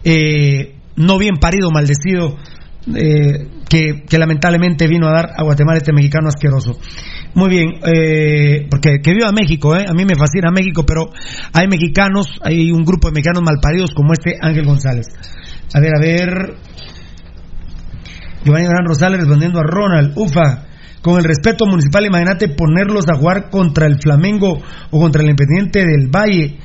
eh, 0.03 0.75
no 0.95 1.17
bien 1.17 1.35
parido, 1.37 1.69
maldecido, 1.71 2.37
eh, 2.95 3.47
que, 3.69 4.17
lamentablemente 4.17 4.87
vino 4.87 5.07
a 5.07 5.11
dar 5.11 5.29
a 5.37 5.43
Guatemala 5.43 5.77
este 5.77 5.93
mexicano 5.93 6.27
asqueroso. 6.27 6.77
Muy 7.35 7.49
bien, 7.49 7.69
eh, 7.85 8.67
porque 8.69 8.99
que 9.01 9.13
viva 9.13 9.31
México, 9.31 9.75
eh, 9.75 9.85
a 9.87 9.93
mí 9.93 10.03
me 10.03 10.15
fascina 10.15 10.51
México, 10.51 10.85
pero 10.85 11.09
hay 11.53 11.67
mexicanos, 11.67 12.27
hay 12.41 12.71
un 12.71 12.83
grupo 12.83 13.07
de 13.07 13.13
mexicanos 13.13 13.43
malparidos 13.43 13.91
como 13.91 14.13
este 14.13 14.37
Ángel 14.41 14.65
González. 14.65 15.07
A 15.73 15.79
ver, 15.79 15.91
a 15.95 16.01
ver. 16.01 16.55
Giovanni 18.43 18.65
Gran 18.65 18.85
Rosales 18.85 19.19
respondiendo 19.19 19.59
a 19.59 19.63
Ronald, 19.63 20.13
ufa, 20.15 20.65
con 21.03 21.17
el 21.19 21.23
respeto 21.23 21.65
municipal, 21.67 22.05
imagínate 22.05 22.49
ponerlos 22.49 23.05
a 23.07 23.15
jugar 23.15 23.51
contra 23.51 23.85
el 23.85 24.01
Flamengo 24.01 24.61
o 24.89 24.99
contra 24.99 25.21
el 25.21 25.29
Independiente 25.29 25.85
del 25.85 26.09
Valle, 26.09 26.57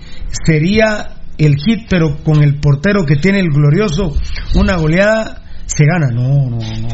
sería 0.45 1.17
el 1.37 1.57
hit, 1.57 1.87
pero 1.91 2.17
con 2.25 2.43
el 2.43 2.59
portero 2.61 3.05
que 3.05 3.17
tiene 3.17 3.41
el 3.41 3.51
glorioso, 3.51 4.17
una 4.55 4.77
goleada 4.77 5.46
se 5.67 5.85
gana. 5.85 6.07
No, 6.13 6.51
no, 6.51 6.59
no, 6.59 6.89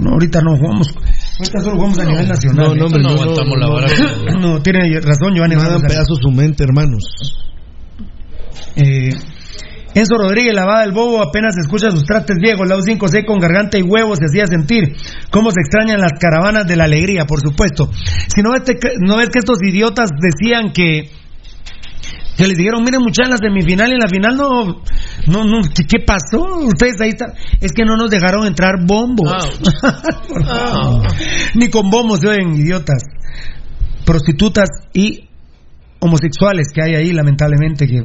no, 0.00 0.10
ahorita 0.12 0.40
no 0.42 0.56
jugamos, 0.56 0.88
ahorita 1.38 1.60
solo 1.60 1.76
jugamos 1.76 1.98
a 1.98 2.04
nivel 2.04 2.28
nacional. 2.28 2.66
no, 2.68 2.74
no, 2.74 2.84
hombre, 2.86 3.02
no 3.02 3.08
no, 3.10 3.20
aguantamos 3.22 3.58
la 3.58 3.66
no, 3.66 3.72
vara. 3.74 3.88
No, 4.40 4.62
tiene 4.62 5.00
razón 5.00 5.34
Giovanni 5.34 5.54
Rosales. 5.56 5.82
pedazos 5.92 6.18
su 6.22 6.30
mente, 6.30 6.64
hermanos. 6.64 7.02
Eh, 8.76 9.10
Enzo 9.92 10.16
Rodríguez, 10.18 10.54
lavada 10.54 10.82
del 10.82 10.92
bobo, 10.92 11.20
apenas 11.20 11.56
escucha 11.60 11.90
sus 11.90 12.04
trastes 12.04 12.36
viejos, 12.40 12.68
lado 12.68 12.80
5C 12.80 13.24
con 13.26 13.40
garganta 13.40 13.76
y 13.76 13.82
huevos 13.82 14.18
se 14.18 14.26
hacía 14.26 14.46
sentir 14.46 14.94
cómo 15.32 15.50
se 15.50 15.60
extrañan 15.60 16.00
las 16.00 16.12
caravanas 16.12 16.64
de 16.66 16.76
la 16.76 16.84
alegría, 16.84 17.26
por 17.26 17.40
supuesto. 17.40 17.90
Si 18.28 18.40
no 18.40 18.52
ves, 18.52 18.62
que- 18.62 18.92
no 19.00 19.16
ves 19.16 19.30
que 19.30 19.40
estos 19.40 19.58
idiotas 19.62 20.10
decían 20.20 20.72
que 20.72 21.10
que 22.36 22.46
les 22.46 22.56
dijeron, 22.56 22.82
miren 22.84 23.00
muchachos, 23.00 23.26
en 23.26 23.30
la 23.32 23.36
semifinal 23.36 23.90
y 23.90 23.94
en 23.94 23.98
la 23.98 24.08
final 24.08 24.36
no, 24.36 24.82
no, 25.26 25.44
no, 25.44 25.60
¿qué, 25.74 25.98
pasó? 26.06 26.42
Ustedes 26.66 27.00
ahí 27.00 27.10
están, 27.10 27.32
es 27.60 27.72
que 27.72 27.84
no 27.84 27.96
nos 27.96 28.10
dejaron 28.10 28.46
entrar 28.46 28.74
bombos. 28.86 29.28
Favor. 29.30 31.06
Ni 31.54 31.68
con 31.68 31.90
bombos 31.90 32.20
se 32.20 32.28
oyen, 32.28 32.54
idiotas. 32.54 33.02
Prostitutas 34.06 34.68
y 34.94 35.28
homosexuales 36.00 36.68
que 36.74 36.82
hay 36.82 36.94
ahí, 36.94 37.12
lamentablemente, 37.12 37.86
que, 37.86 38.04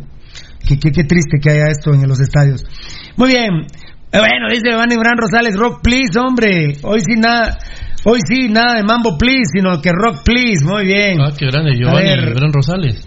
que, 0.68 0.77
que- 0.80 0.91
qué 0.91 1.03
triste 1.06 1.38
que 1.41 1.52
haya 1.52 1.68
esto 1.69 1.93
en 1.93 2.07
los 2.07 2.19
estadios. 2.19 2.64
Muy 3.15 3.30
bien. 3.30 3.52
Bueno, 4.11 4.49
dice 4.49 4.69
Giovanni 4.69 4.95
Bran 4.97 5.18
Rosales, 5.18 5.56
rock 5.57 5.81
please, 5.81 6.18
hombre. 6.19 6.73
Hoy 6.84 6.99
sí 7.02 7.19
nada, 7.19 7.57
hoy 8.06 8.19
sí 8.27 8.47
nada 8.49 8.76
de 8.76 8.84
mambo 8.84 9.18
please, 9.18 9.43
sino 9.53 9.81
que 9.81 9.91
rock 9.91 10.23
please. 10.23 10.64
Muy 10.65 10.85
bien. 10.85 11.19
Ah, 11.22 11.31
qué 11.38 11.45
grande, 11.47 11.72
Giovanni. 11.77 12.34
Gran 12.34 12.53
Rosales. 12.53 13.06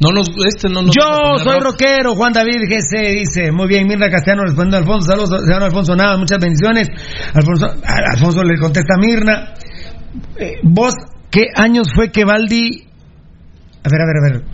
No 0.00 0.10
nos, 0.12 0.28
este 0.46 0.68
no 0.68 0.82
nos 0.82 0.94
Yo 0.94 1.38
soy 1.38 1.60
rock. 1.60 1.72
rockero, 1.72 2.14
Juan 2.14 2.32
David 2.32 2.62
GC 2.68 3.12
dice, 3.18 3.52
muy 3.52 3.66
bien, 3.66 3.86
Mirna 3.86 4.10
Castellano 4.10 4.44
respondiendo 4.44 4.76
a 4.76 4.80
Alfonso, 4.80 5.10
saludos, 5.10 5.30
señor 5.44 5.62
Alfonso, 5.62 5.96
nada, 5.96 6.16
muchas 6.16 6.38
bendiciones. 6.38 6.88
Alfonso, 7.34 7.66
Alfonso 7.84 8.42
le 8.42 8.58
contesta 8.58 8.94
a 8.94 8.98
Mirna, 8.98 9.54
eh, 10.38 10.54
vos, 10.62 10.94
¿qué 11.30 11.46
años 11.54 11.88
fue 11.94 12.10
que 12.10 12.24
Valdi, 12.24 12.84
a 13.84 13.88
ver, 13.88 14.00
a 14.00 14.06
ver, 14.06 14.16
a 14.16 14.32
ver, 14.32 14.44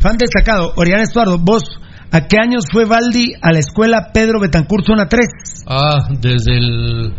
fan 0.00 0.16
destacado, 0.16 0.72
Orián 0.76 1.00
Estuardo, 1.00 1.38
vos, 1.38 1.64
¿a 2.10 2.26
qué 2.26 2.38
años 2.38 2.64
fue 2.70 2.84
Valdi 2.84 3.32
a 3.40 3.52
la 3.52 3.58
escuela 3.58 4.10
Pedro 4.12 4.40
Betancourt 4.40 4.86
zona 4.86 5.06
3? 5.06 5.26
Ah, 5.66 6.08
desde 6.20 6.56
el 6.56 7.14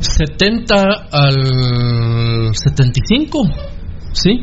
70 0.00 0.74
al 1.12 2.54
75. 2.54 3.38
¿Sí? 4.12 4.42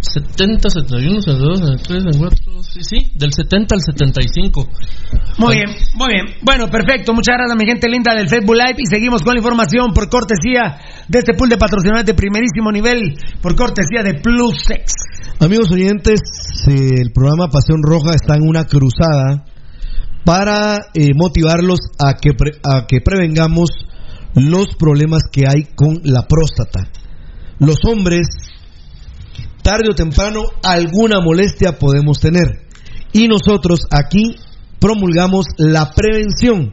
70, 0.00 0.70
71, 0.70 1.22
72, 1.22 1.58
73, 1.58 2.02
74, 2.04 2.62
sí, 2.62 2.80
sí, 2.82 2.98
del 3.16 3.32
70 3.32 3.74
al 3.74 3.80
75. 3.82 4.68
Muy 5.38 5.54
bien, 5.56 5.70
muy 5.94 6.08
bien. 6.08 6.26
Bueno, 6.42 6.68
perfecto. 6.68 7.12
Muchas 7.12 7.36
gracias, 7.36 7.56
mi 7.58 7.66
gente 7.66 7.88
linda 7.88 8.14
del 8.14 8.28
Facebook 8.28 8.54
Live. 8.56 8.76
Y 8.78 8.86
seguimos 8.86 9.22
con 9.22 9.34
la 9.34 9.40
información 9.40 9.92
por 9.92 10.08
cortesía 10.08 10.78
de 11.08 11.18
este 11.18 11.34
pool 11.34 11.48
de 11.48 11.56
patrocinadores 11.58 12.06
de 12.06 12.14
primerísimo 12.14 12.70
nivel, 12.70 13.18
por 13.42 13.56
cortesía 13.56 14.02
de 14.02 14.14
Plus 14.14 14.56
Sex. 14.66 14.92
Amigos 15.40 15.70
oyentes, 15.70 16.20
eh, 16.68 16.72
el 17.02 17.12
programa 17.12 17.48
Pasión 17.48 17.82
Roja 17.82 18.14
está 18.14 18.34
en 18.36 18.48
una 18.48 18.64
cruzada 18.64 19.44
para 20.24 20.78
eh, 20.94 21.10
motivarlos 21.14 21.78
a 21.98 22.14
que, 22.14 22.32
pre- 22.34 22.58
a 22.64 22.86
que 22.86 23.00
prevengamos 23.00 23.70
los 24.34 24.74
problemas 24.78 25.22
que 25.30 25.44
hay 25.48 25.64
con 25.74 26.00
la 26.04 26.22
próstata. 26.28 26.88
Los 27.58 27.78
hombres 27.84 28.26
tarde 29.68 29.90
o 29.90 29.94
temprano 29.94 30.44
alguna 30.62 31.20
molestia 31.20 31.78
podemos 31.78 32.20
tener. 32.20 32.64
Y 33.12 33.28
nosotros 33.28 33.80
aquí 33.90 34.36
promulgamos 34.80 35.44
la 35.58 35.92
prevención. 35.92 36.72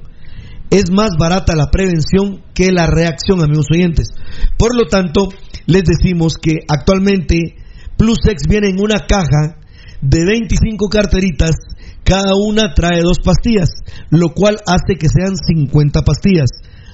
Es 0.69 0.91
más 0.91 1.09
barata 1.19 1.57
la 1.57 1.69
prevención 1.71 2.41
que 2.53 2.71
la 2.71 2.87
reacción, 2.87 3.43
amigos 3.43 3.67
oyentes. 3.69 4.07
Por 4.57 4.75
lo 4.75 4.87
tanto, 4.87 5.27
les 5.65 5.83
decimos 5.83 6.37
que 6.41 6.59
actualmente 6.69 7.55
Plusex 7.97 8.43
viene 8.47 8.69
en 8.69 8.79
una 8.79 8.99
caja 9.05 9.57
de 10.01 10.25
25 10.25 10.87
carteritas, 10.87 11.51
cada 12.05 12.31
una 12.35 12.73
trae 12.73 13.01
dos 13.01 13.17
pastillas, 13.23 13.69
lo 14.09 14.29
cual 14.29 14.57
hace 14.67 14.97
que 14.97 15.09
sean 15.09 15.35
50 15.35 16.01
pastillas. 16.03 16.49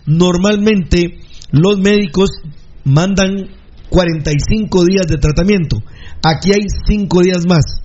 Normalmente 0.07 1.19
los 1.51 1.77
médicos 1.77 2.29
mandan 2.85 3.60
45 3.91 4.85
días 4.85 5.05
de 5.05 5.17
tratamiento. 5.17 5.83
Aquí 6.23 6.51
hay 6.53 6.65
5 6.87 7.21
días 7.21 7.45
más. 7.45 7.83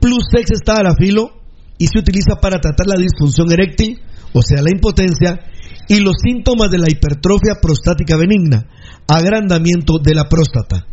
Plusex 0.00 0.50
está 0.50 0.74
a 0.80 0.82
la 0.82 0.94
filo 0.96 1.30
y 1.78 1.86
se 1.86 2.00
utiliza 2.00 2.40
para 2.40 2.58
tratar 2.58 2.86
la 2.86 3.00
disfunción 3.00 3.50
eréctil, 3.52 4.00
o 4.32 4.42
sea, 4.42 4.60
la 4.60 4.70
impotencia, 4.70 5.40
y 5.88 6.00
los 6.00 6.16
síntomas 6.22 6.70
de 6.70 6.78
la 6.78 6.90
hipertrofia 6.90 7.54
prostática 7.62 8.16
benigna, 8.16 8.66
agrandamiento 9.06 9.98
de 10.02 10.14
la 10.14 10.28
próstata. 10.28 10.84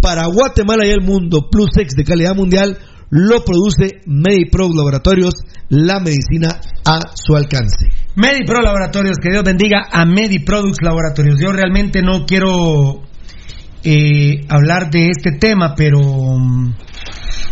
Para 0.00 0.26
Guatemala 0.26 0.86
y 0.86 0.90
el 0.90 1.02
mundo, 1.02 1.48
Plusex 1.50 1.94
de 1.94 2.04
calidad 2.04 2.34
mundial 2.34 2.78
lo 3.10 3.44
produce 3.44 4.00
MediPro 4.06 4.68
Laboratorios, 4.74 5.34
la 5.68 6.00
medicina 6.00 6.60
a 6.84 7.00
su 7.14 7.36
alcance. 7.36 7.88
MediPro 8.16 8.62
Laboratorios, 8.62 9.18
que 9.22 9.30
Dios 9.30 9.44
bendiga 9.44 9.86
a 9.92 10.06
MediProducts 10.06 10.82
Laboratorios. 10.82 11.38
Yo 11.40 11.52
realmente 11.52 12.00
no 12.02 12.24
quiero 12.26 13.02
eh, 13.88 14.44
hablar 14.48 14.90
de 14.90 15.10
este 15.10 15.30
tema, 15.30 15.74
pero 15.76 16.00
mm, 16.00 16.74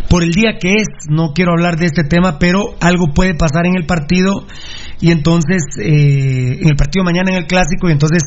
por 0.09 0.24
el 0.24 0.32
día 0.32 0.59
que 0.61 0.73
es, 0.73 0.89
no 1.09 1.32
quiero 1.32 1.52
hablar 1.52 1.77
de 1.77 1.86
este 1.86 2.02
tema, 2.02 2.40
pero 2.40 2.74
algo 2.81 3.15
puede 3.15 3.35
pasar 3.35 3.66
en 3.66 3.77
el 3.77 3.86
partido 3.86 4.44
y 5.01 5.12
entonces, 5.12 5.62
eh, 5.78 6.59
en 6.61 6.69
el 6.69 6.74
partido 6.74 7.05
mañana 7.05 7.31
en 7.31 7.36
el 7.36 7.47
clásico, 7.47 7.89
y 7.89 7.93
entonces 7.93 8.24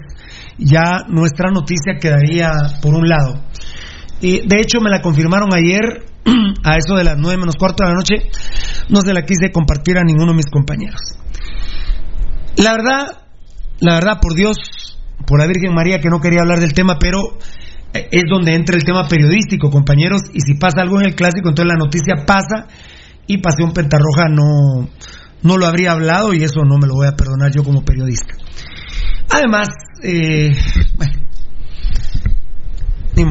ya 0.57 0.99
nuestra 1.09 1.51
noticia 1.51 1.99
quedaría 1.99 2.49
por 2.81 2.93
un 2.93 3.09
lado. 3.09 3.43
Y 4.21 4.47
de 4.47 4.61
hecho 4.61 4.79
me 4.79 4.89
la 4.89 5.01
confirmaron 5.01 5.53
ayer 5.53 6.05
a 6.63 6.77
eso 6.77 6.95
de 6.95 7.03
las 7.03 7.17
nueve 7.17 7.39
menos 7.39 7.55
cuarto 7.55 7.83
de 7.83 7.89
la 7.89 7.95
noche. 7.95 8.15
No 8.89 9.01
se 9.01 9.13
la 9.13 9.23
quise 9.23 9.51
compartir 9.51 9.97
a 9.97 10.03
ninguno 10.03 10.31
de 10.31 10.37
mis 10.37 10.49
compañeros. 10.49 11.01
La 12.55 12.71
verdad, 12.71 13.23
la 13.81 13.95
verdad, 13.95 14.19
por 14.21 14.33
Dios, 14.33 14.57
por 15.27 15.39
la 15.39 15.45
Virgen 15.45 15.73
María, 15.73 15.99
que 15.99 16.09
no 16.09 16.21
quería 16.21 16.39
hablar 16.39 16.59
del 16.59 16.73
tema, 16.73 16.97
pero 16.99 17.19
eh, 17.19 17.37
es 17.93 18.23
donde 18.29 18.53
entra 18.53 18.75
el 18.75 18.83
tema 18.83 19.07
periodístico, 19.07 19.69
compañeros, 19.69 20.21
y 20.33 20.41
si 20.41 20.55
pasa 20.55 20.81
algo 20.81 20.99
en 20.99 21.07
el 21.07 21.15
clásico, 21.15 21.49
entonces 21.49 21.73
la 21.73 21.83
noticia 21.83 22.25
pasa 22.25 22.67
y 23.25 23.39
Pasión 23.39 23.73
Pentarroja 23.73 24.29
no, 24.29 24.89
no 25.43 25.57
lo 25.57 25.65
habría 25.65 25.91
hablado 25.91 26.33
y 26.33 26.43
eso 26.43 26.63
no 26.63 26.77
me 26.77 26.87
lo 26.87 26.95
voy 26.95 27.07
a 27.07 27.15
perdonar 27.15 27.51
yo 27.51 27.63
como 27.63 27.83
periodista. 27.83 28.35
Además, 29.29 29.67
eh, 30.03 30.55
bueno, 30.95 31.13
ni. 33.15 33.23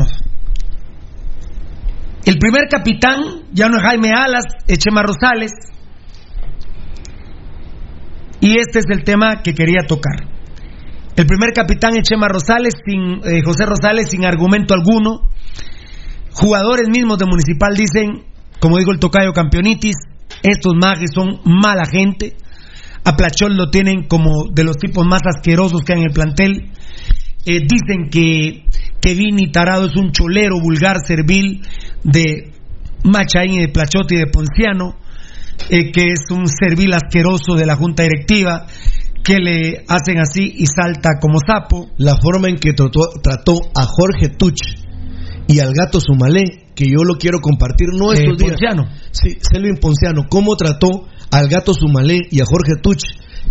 El 2.26 2.38
primer 2.38 2.68
capitán 2.68 3.22
ya 3.52 3.68
no 3.68 3.76
es 3.76 3.82
Jaime 3.84 4.10
Alas, 4.10 4.44
es 4.66 4.78
Chema 4.78 5.02
Rosales. 5.02 5.52
Y 8.40 8.58
este 8.58 8.80
es 8.80 8.84
el 8.90 9.04
tema 9.04 9.42
que 9.42 9.54
quería 9.54 9.86
tocar. 9.86 10.35
El 11.16 11.24
primer 11.24 11.54
capitán 11.54 11.96
es 11.96 12.02
Chema 12.02 12.28
Rosales, 12.28 12.74
sin, 12.84 13.24
eh, 13.24 13.40
José 13.42 13.64
Rosales, 13.64 14.10
sin 14.10 14.26
argumento 14.26 14.74
alguno. 14.74 15.30
Jugadores 16.32 16.88
mismos 16.90 17.18
de 17.18 17.24
Municipal 17.24 17.74
dicen, 17.74 18.24
como 18.60 18.76
digo 18.76 18.92
el 18.92 18.98
tocayo 18.98 19.32
Campeonitis, 19.32 19.96
estos 20.42 20.74
mages 20.78 21.10
son 21.14 21.40
mala 21.44 21.84
gente. 21.90 22.36
A 23.02 23.16
Plachol 23.16 23.56
lo 23.56 23.70
tienen 23.70 24.06
como 24.08 24.48
de 24.52 24.64
los 24.64 24.76
tipos 24.76 25.06
más 25.06 25.22
asquerosos 25.24 25.80
que 25.82 25.94
hay 25.94 26.00
en 26.00 26.06
el 26.08 26.12
plantel. 26.12 26.70
Eh, 27.46 27.60
dicen 27.60 28.10
que, 28.10 28.64
que 29.00 29.14
Vini 29.14 29.50
Tarado 29.50 29.86
es 29.86 29.96
un 29.96 30.12
cholero 30.12 30.60
vulgar, 30.60 30.98
servil 31.06 31.62
de 32.04 32.52
Machaín, 33.04 33.60
de 33.60 33.68
Plachotti 33.68 34.16
y 34.16 34.18
de 34.18 34.26
Ponciano, 34.26 34.96
eh, 35.70 35.92
que 35.92 36.10
es 36.10 36.30
un 36.30 36.46
servil 36.48 36.92
asqueroso 36.92 37.54
de 37.54 37.64
la 37.64 37.76
junta 37.76 38.02
directiva, 38.02 38.66
que 39.26 39.40
le 39.40 39.84
hacen 39.88 40.18
así 40.18 40.54
y 40.56 40.66
salta 40.66 41.18
como 41.20 41.38
sapo. 41.44 41.88
La 41.98 42.14
forma 42.14 42.48
en 42.48 42.56
que 42.58 42.72
trató, 42.74 43.00
trató 43.20 43.54
a 43.74 43.82
Jorge 43.82 44.28
Tuch 44.28 44.62
y 45.48 45.58
al 45.58 45.72
gato 45.74 45.98
Sumalé, 45.98 46.70
que 46.76 46.84
yo 46.86 47.02
lo 47.02 47.16
quiero 47.18 47.40
compartir, 47.40 47.88
no 47.92 48.12
Eh, 48.12 48.18
estos 48.18 48.38
días. 48.38 48.52
Ponciano. 48.52 48.84
Sí, 49.10 49.36
Selvin 49.40 49.78
Ponciano, 49.80 50.26
cómo 50.30 50.54
trató 50.54 51.08
al 51.32 51.48
gato 51.48 51.74
Sumalé 51.74 52.20
y 52.30 52.40
a 52.40 52.44
Jorge 52.46 52.80
Tuch, 52.80 53.02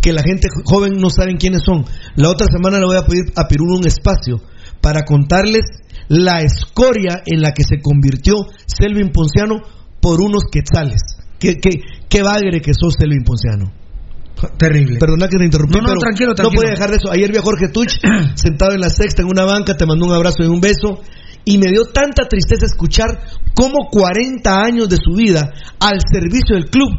que 0.01 0.13
la 0.13 0.23
gente 0.23 0.47
joven 0.63 0.93
no 0.97 1.09
saben 1.09 1.35
quiénes 1.35 1.63
son. 1.65 1.83
La 2.15 2.29
otra 2.29 2.47
semana 2.49 2.79
le 2.79 2.85
voy 2.85 2.95
a 2.95 3.05
pedir 3.05 3.33
a 3.35 3.45
Pirulo 3.49 3.75
un 3.75 3.85
espacio 3.85 4.39
para 4.79 5.01
contarles 5.03 5.65
la 6.07 6.39
escoria 6.41 7.21
en 7.25 7.41
la 7.41 7.51
que 7.51 7.63
se 7.63 7.81
convirtió 7.81 8.35
Selvin 8.65 9.11
Ponciano 9.11 9.55
por 9.99 10.21
unos 10.21 10.43
quetzales. 10.49 11.01
Qué, 11.37 11.55
qué, 11.57 11.81
qué 12.07 12.23
bagre 12.23 12.61
que 12.61 12.71
sos, 12.73 12.93
Selvin 12.97 13.25
Ponciano. 13.25 13.84
Terrible. 14.57 14.99
Perdona 14.99 15.27
que 15.27 15.37
te 15.37 15.45
interrumpí, 15.45 15.75
No, 15.75 15.81
no, 15.81 15.87
pero 15.87 15.99
tranquilo, 15.99 16.29
no 16.29 16.35
tranquilo. 16.35 16.61
podía 16.61 16.71
dejar 16.73 16.89
de 16.91 16.97
eso. 16.97 17.11
Ayer 17.11 17.31
vi 17.31 17.37
a 17.37 17.41
Jorge 17.41 17.69
Tuch 17.69 17.93
sentado 18.35 18.73
en 18.73 18.81
la 18.81 18.89
sexta 18.89 19.21
en 19.21 19.29
una 19.29 19.45
banca, 19.45 19.75
te 19.77 19.85
mandó 19.85 20.05
un 20.05 20.13
abrazo 20.13 20.43
y 20.43 20.47
un 20.47 20.59
beso. 20.59 21.01
Y 21.45 21.57
me 21.57 21.69
dio 21.69 21.85
tanta 21.85 22.27
tristeza 22.27 22.65
escuchar 22.65 23.19
cómo 23.53 23.87
40 23.91 24.61
años 24.63 24.89
de 24.89 24.97
su 24.97 25.15
vida 25.15 25.51
al 25.79 25.99
servicio 26.11 26.55
del 26.55 26.69
club 26.69 26.89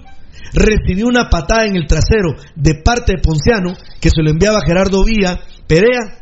recibió 0.55 1.07
una 1.07 1.29
patada 1.29 1.67
en 1.67 1.77
el 1.77 1.87
trasero 1.87 2.31
de 2.55 2.77
parte 2.83 3.13
de 3.17 3.23
Ponciano 3.23 3.75
que 4.01 4.11
se 4.11 4.23
lo 4.23 4.31
enviaba 4.31 4.61
Gerardo 4.65 5.05
Vía 5.05 5.41
Perea. 5.67 6.21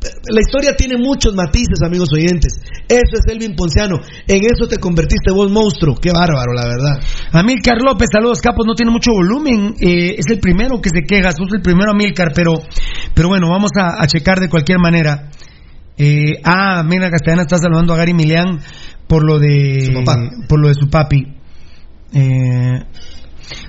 La 0.00 0.40
historia 0.40 0.74
tiene 0.74 0.96
muchos 0.96 1.34
matices, 1.34 1.82
amigos 1.84 2.08
oyentes. 2.14 2.54
Eso 2.88 3.16
es 3.18 3.32
Elvin 3.32 3.54
Ponciano. 3.54 3.96
En 4.26 4.44
eso 4.44 4.66
te 4.66 4.78
convertiste 4.78 5.30
vos 5.30 5.50
monstruo. 5.50 5.96
Qué 5.96 6.10
bárbaro, 6.10 6.54
la 6.54 6.66
verdad. 6.66 7.00
Amílcar 7.32 7.82
López, 7.82 8.08
saludos 8.10 8.40
capos, 8.40 8.64
no 8.66 8.74
tiene 8.74 8.92
mucho 8.92 9.12
volumen, 9.12 9.74
eh, 9.78 10.14
es 10.16 10.26
el 10.30 10.40
primero 10.40 10.80
que 10.80 10.88
se 10.88 11.02
queja, 11.02 11.32
sos 11.32 11.52
el 11.52 11.60
primero 11.60 11.90
Amílcar, 11.90 12.32
pero, 12.34 12.62
pero 13.14 13.28
bueno, 13.28 13.48
vamos 13.50 13.72
a, 13.78 14.02
a 14.02 14.06
checar 14.06 14.40
de 14.40 14.48
cualquier 14.48 14.78
manera. 14.78 15.30
Eh, 15.98 16.40
ah, 16.44 16.82
Mena 16.82 17.10
Castellana 17.10 17.42
está 17.42 17.58
saludando 17.58 17.92
a 17.92 17.98
Gary 17.98 18.14
Milian 18.14 18.58
por 19.06 19.22
lo 19.22 19.38
de 19.38 20.02
por 20.48 20.58
lo 20.58 20.68
de 20.68 20.74
su 20.74 20.88
papi. 20.88 21.26
Eh, 22.14 22.80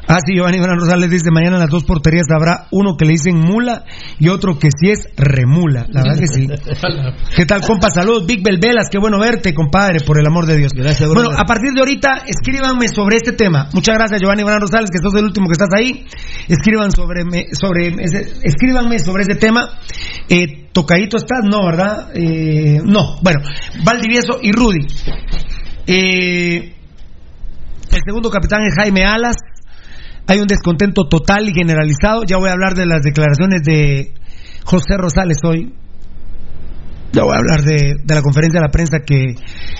ah, 0.07 0.17
sí, 0.25 0.35
Giovanni 0.35 0.57
Gran 0.59 0.79
Rosales 0.79 1.09
dice, 1.09 1.31
mañana 1.31 1.55
en 1.57 1.61
las 1.61 1.69
dos 1.69 1.83
porterías 1.83 2.27
habrá 2.35 2.67
uno 2.71 2.95
que 2.97 3.05
le 3.05 3.11
dicen 3.13 3.37
mula 3.39 3.83
y 4.19 4.29
otro 4.29 4.57
que 4.59 4.69
sí 4.71 4.89
es 4.91 5.07
remula. 5.17 5.85
La 5.89 6.03
verdad 6.03 6.19
que 6.19 6.27
sí. 6.27 6.47
¿Qué 7.35 7.45
tal, 7.45 7.61
compa? 7.61 7.89
Saludos, 7.89 8.25
Big 8.25 8.43
Belvelas, 8.43 8.87
qué 8.91 8.99
bueno 8.99 9.19
verte, 9.19 9.53
compadre, 9.53 9.99
por 10.05 10.19
el 10.19 10.25
amor 10.27 10.45
de 10.45 10.57
Dios. 10.57 10.71
Gracias, 10.73 11.09
Bueno, 11.09 11.29
a 11.35 11.45
partir 11.45 11.71
de 11.73 11.79
ahorita, 11.79 12.23
escríbanme 12.27 12.87
sobre 12.87 13.17
este 13.17 13.31
tema. 13.33 13.69
Muchas 13.73 13.95
gracias, 13.97 14.19
Giovanni 14.21 14.43
Gran 14.43 14.61
Rosales, 14.61 14.89
que 14.91 14.99
sos 14.99 15.13
el 15.15 15.25
último 15.25 15.47
que 15.47 15.53
estás 15.53 15.69
ahí. 15.75 16.05
Escriban 16.47 16.91
sobre, 16.91 17.23
sobre 17.53 17.87
ese- 18.03 18.33
escríbanme 18.43 18.99
sobre 18.99 19.23
ese 19.23 19.35
tema. 19.35 19.69
Eh, 20.29 20.67
Tocadito 20.71 21.17
estás, 21.17 21.39
no, 21.43 21.65
¿verdad? 21.65 22.09
Eh, 22.15 22.79
no, 22.85 23.17
bueno, 23.21 23.39
Valdivieso 23.83 24.39
y 24.41 24.51
Rudy. 24.53 24.87
Eh, 25.87 26.75
el 27.91 27.99
segundo 28.05 28.29
capitán 28.29 28.61
es 28.63 28.75
Jaime 28.75 29.03
Alas. 29.03 29.35
Hay 30.31 30.39
un 30.39 30.47
descontento 30.47 31.09
total 31.09 31.49
y 31.49 31.53
generalizado. 31.53 32.23
Ya 32.25 32.37
voy 32.37 32.47
a 32.47 32.53
hablar 32.53 32.73
de 32.73 32.85
las 32.85 33.01
declaraciones 33.03 33.63
de 33.65 34.13
José 34.63 34.95
Rosales 34.97 35.39
hoy. 35.43 35.73
Ya 37.11 37.23
voy 37.23 37.35
a 37.35 37.39
hablar 37.39 37.63
de, 37.63 37.95
la 38.07 38.21
conferencia 38.21 38.61
de 38.61 38.65
la 38.65 38.71
prensa 38.71 38.99
que, 39.05 39.35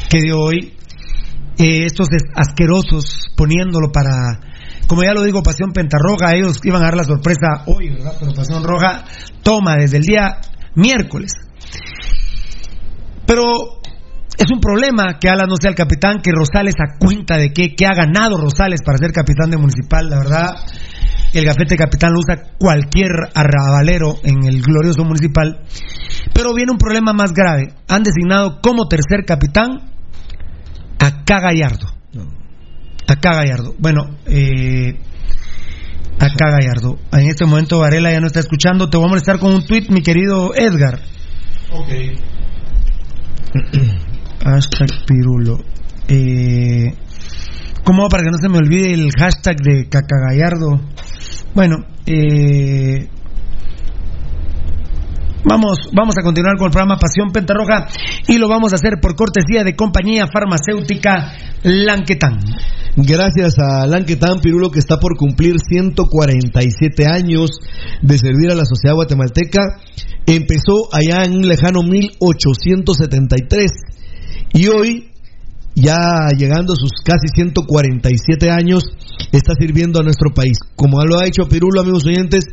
que 0.10 0.22
dio 0.22 0.38
hoy. 0.38 0.73
Eh, 1.57 1.86
estos 1.86 2.10
es- 2.11 2.26
asquerosos 2.36 3.30
poniéndolo 3.38 3.94
para, 3.94 4.41
como 4.88 5.06
ya 5.06 5.14
lo 5.14 5.23
digo, 5.23 5.41
Pasión 5.41 5.72
Pentarroja, 5.72 6.36
ellos 6.36 6.60
iban 6.65 6.82
a 6.82 6.88
dar 6.88 6.98
la 6.98 7.06
sorpresa 7.06 7.64
hoy, 7.68 7.88
¿verdad? 7.88 8.18
Pero 8.19 8.34
Pasión 8.34 8.61
Roja 8.65 9.06
toma 9.44 9.78
desde 9.78 9.99
el 9.99 10.03
día 10.03 10.41
miércoles. 10.76 11.32
Pero 13.26 13.44
es 14.41 14.51
un 14.51 14.59
problema 14.59 15.19
que 15.19 15.30
Alas 15.30 15.47
no 15.47 15.55
sea 15.59 15.69
el 15.69 15.76
capitán, 15.76 16.19
que 16.22 16.31
Rosales 16.31 16.73
a 16.80 16.97
cuenta 16.97 17.38
de 17.38 17.53
que, 17.53 17.76
que 17.76 17.85
ha 17.85 17.93
ganado 17.93 18.38
Rosales 18.38 18.81
para 18.84 18.97
ser 18.97 19.11
capitán 19.11 19.51
de 19.51 19.57
Municipal, 19.57 20.09
la 20.09 20.18
verdad. 20.18 20.55
El 21.31 21.45
gafete 21.45 21.77
capitán 21.77 22.11
lo 22.11 22.19
usa 22.19 22.55
cualquier 22.57 23.11
arrabalero 23.35 24.15
en 24.23 24.43
el 24.43 24.61
glorioso 24.63 25.05
municipal. 25.05 25.61
Pero 26.34 26.53
viene 26.55 26.72
un 26.72 26.80
problema 26.80 27.13
más 27.13 27.34
grave. 27.34 27.73
Han 27.88 28.03
designado 28.03 28.59
como 28.61 28.88
tercer 28.88 29.26
capitán 29.26 29.91
a 30.99 31.23
K. 31.23 31.39
Gallardo. 31.39 31.88
A 33.07 33.15
K. 33.15 33.34
Gallardo. 33.34 33.76
Bueno, 33.77 34.18
eh, 34.26 34.99
a 36.19 36.27
K. 36.27 36.49
Gallardo. 36.49 36.97
En 37.13 37.30
este 37.30 37.45
momento 37.45 37.80
Varela 37.80 38.11
ya 38.11 38.19
no 38.19 38.27
está 38.27 38.39
escuchando. 38.39 38.89
Te 38.89 38.97
voy 38.97 39.05
a 39.05 39.09
molestar 39.09 39.39
con 39.39 39.53
un 39.53 39.65
tweet, 39.65 39.85
mi 39.89 40.01
querido 40.01 40.53
Edgar. 40.55 40.99
Ok. 41.72 41.89
Hashtag 44.43 45.05
Pirulo. 45.05 45.59
Eh, 46.07 46.93
¿Cómo 47.84 48.09
para 48.09 48.23
que 48.23 48.31
no 48.31 48.38
se 48.38 48.49
me 48.49 48.57
olvide 48.57 48.93
el 48.93 49.11
hashtag 49.11 49.57
de 49.57 49.88
Cacagallardo? 49.89 50.80
Bueno, 51.53 51.77
eh, 52.05 53.09
Vamos, 55.43 55.89
vamos 55.91 56.15
a 56.19 56.22
continuar 56.22 56.55
con 56.57 56.68
el 56.68 56.72
programa 56.72 56.99
Pasión 56.99 57.31
Pentarroja 57.31 57.88
y 58.27 58.38
lo 58.38 58.47
vamos 58.47 58.73
a 58.73 58.76
hacer 58.76 58.99
por 59.01 59.15
cortesía 59.15 59.63
de 59.63 59.76
compañía 59.76 60.27
farmacéutica 60.31 61.34
Lanquetán. 61.63 62.39
Gracias 62.95 63.57
a 63.57 63.88
Lanquetán 63.88 64.39
Pirulo 64.39 64.69
que 64.69 64.77
está 64.77 64.99
por 64.99 65.18
cumplir 65.18 65.55
147 65.59 67.07
años 67.07 67.59
de 68.03 68.18
servir 68.19 68.51
a 68.51 68.55
la 68.55 68.65
sociedad 68.65 68.93
guatemalteca. 68.93 69.80
Empezó 70.27 70.93
allá 70.93 71.23
en 71.26 71.38
un 71.38 71.47
lejano 71.47 71.81
1873 71.81 73.72
y 74.53 74.68
hoy 74.68 75.11
ya 75.76 76.30
llegando 76.38 76.73
a 76.73 76.76
sus 76.76 76.91
casi 77.03 77.28
147 77.34 78.49
años, 78.49 78.84
está 79.32 79.53
sirviendo 79.57 79.99
a 79.99 80.03
nuestro 80.03 80.34
país. 80.34 80.57
Como 80.76 81.02
lo 81.03 81.19
ha 81.19 81.28
hecho 81.28 81.48
Pirulo, 81.48 81.82
amigos 81.82 82.06
oyentes, 82.06 82.45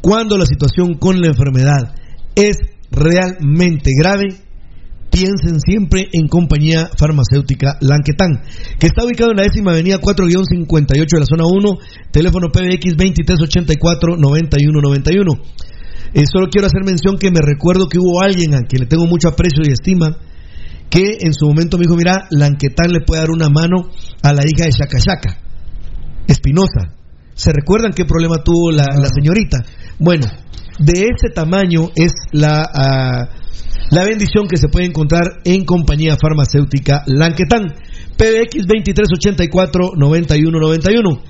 cuando 0.00 0.36
la 0.36 0.46
situación 0.46 0.94
con 0.94 1.20
la 1.20 1.28
enfermedad 1.28 1.94
es 2.34 2.56
realmente 2.90 3.92
grave, 3.98 4.34
piensen 5.10 5.60
siempre 5.60 6.08
en 6.12 6.28
compañía 6.28 6.90
farmacéutica 6.98 7.78
Lanquetán, 7.80 8.42
que 8.78 8.86
está 8.86 9.04
ubicado 9.04 9.30
en 9.30 9.38
la 9.38 9.44
décima 9.44 9.72
avenida 9.72 9.98
4-58 9.98 10.88
de 10.88 11.20
la 11.20 11.26
zona 11.26 11.46
1, 11.46 11.78
teléfono 12.12 12.48
PBX 12.52 12.96
2384-9191. 12.96 15.40
Eh, 16.12 16.24
solo 16.30 16.48
quiero 16.50 16.66
hacer 16.66 16.84
mención 16.84 17.16
que 17.18 17.30
me 17.30 17.40
recuerdo 17.42 17.88
que 17.88 17.98
hubo 17.98 18.20
alguien 18.20 18.54
a 18.54 18.60
quien 18.62 18.82
le 18.82 18.86
tengo 18.86 19.06
mucho 19.06 19.28
aprecio 19.28 19.62
y 19.64 19.72
estima, 19.72 20.18
que 20.90 21.18
en 21.20 21.32
su 21.32 21.46
momento 21.46 21.78
me 21.78 21.84
dijo, 21.84 21.96
mira, 21.96 22.26
Lanquetán 22.30 22.92
le 22.92 23.00
puede 23.00 23.20
dar 23.20 23.30
una 23.30 23.48
mano 23.48 23.90
a 24.22 24.32
la 24.32 24.42
hija 24.46 24.64
de 24.64 24.72
Chacachaca, 24.72 25.38
Espinosa. 26.26 26.92
¿Se 27.34 27.52
recuerdan 27.52 27.92
qué 27.92 28.04
problema 28.04 28.42
tuvo 28.42 28.70
la, 28.70 28.86
la 28.96 29.08
señorita? 29.08 29.58
Bueno, 29.98 30.26
de 30.78 30.92
ese 30.92 31.28
tamaño 31.34 31.90
es 31.94 32.12
la, 32.32 32.66
ah, 32.72 33.28
la 33.90 34.04
bendición 34.04 34.46
que 34.48 34.56
se 34.56 34.68
puede 34.68 34.86
encontrar 34.86 35.24
en 35.44 35.64
compañía 35.64 36.16
farmacéutica 36.20 37.02
Lanquetán. 37.06 37.74
PBX 38.16 38.66
2384-9191. 38.66 41.20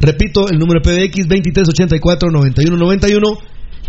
Repito, 0.00 0.48
el 0.48 0.58
número 0.58 0.82
PBX 0.82 1.28
2384-9191. 1.28 3.38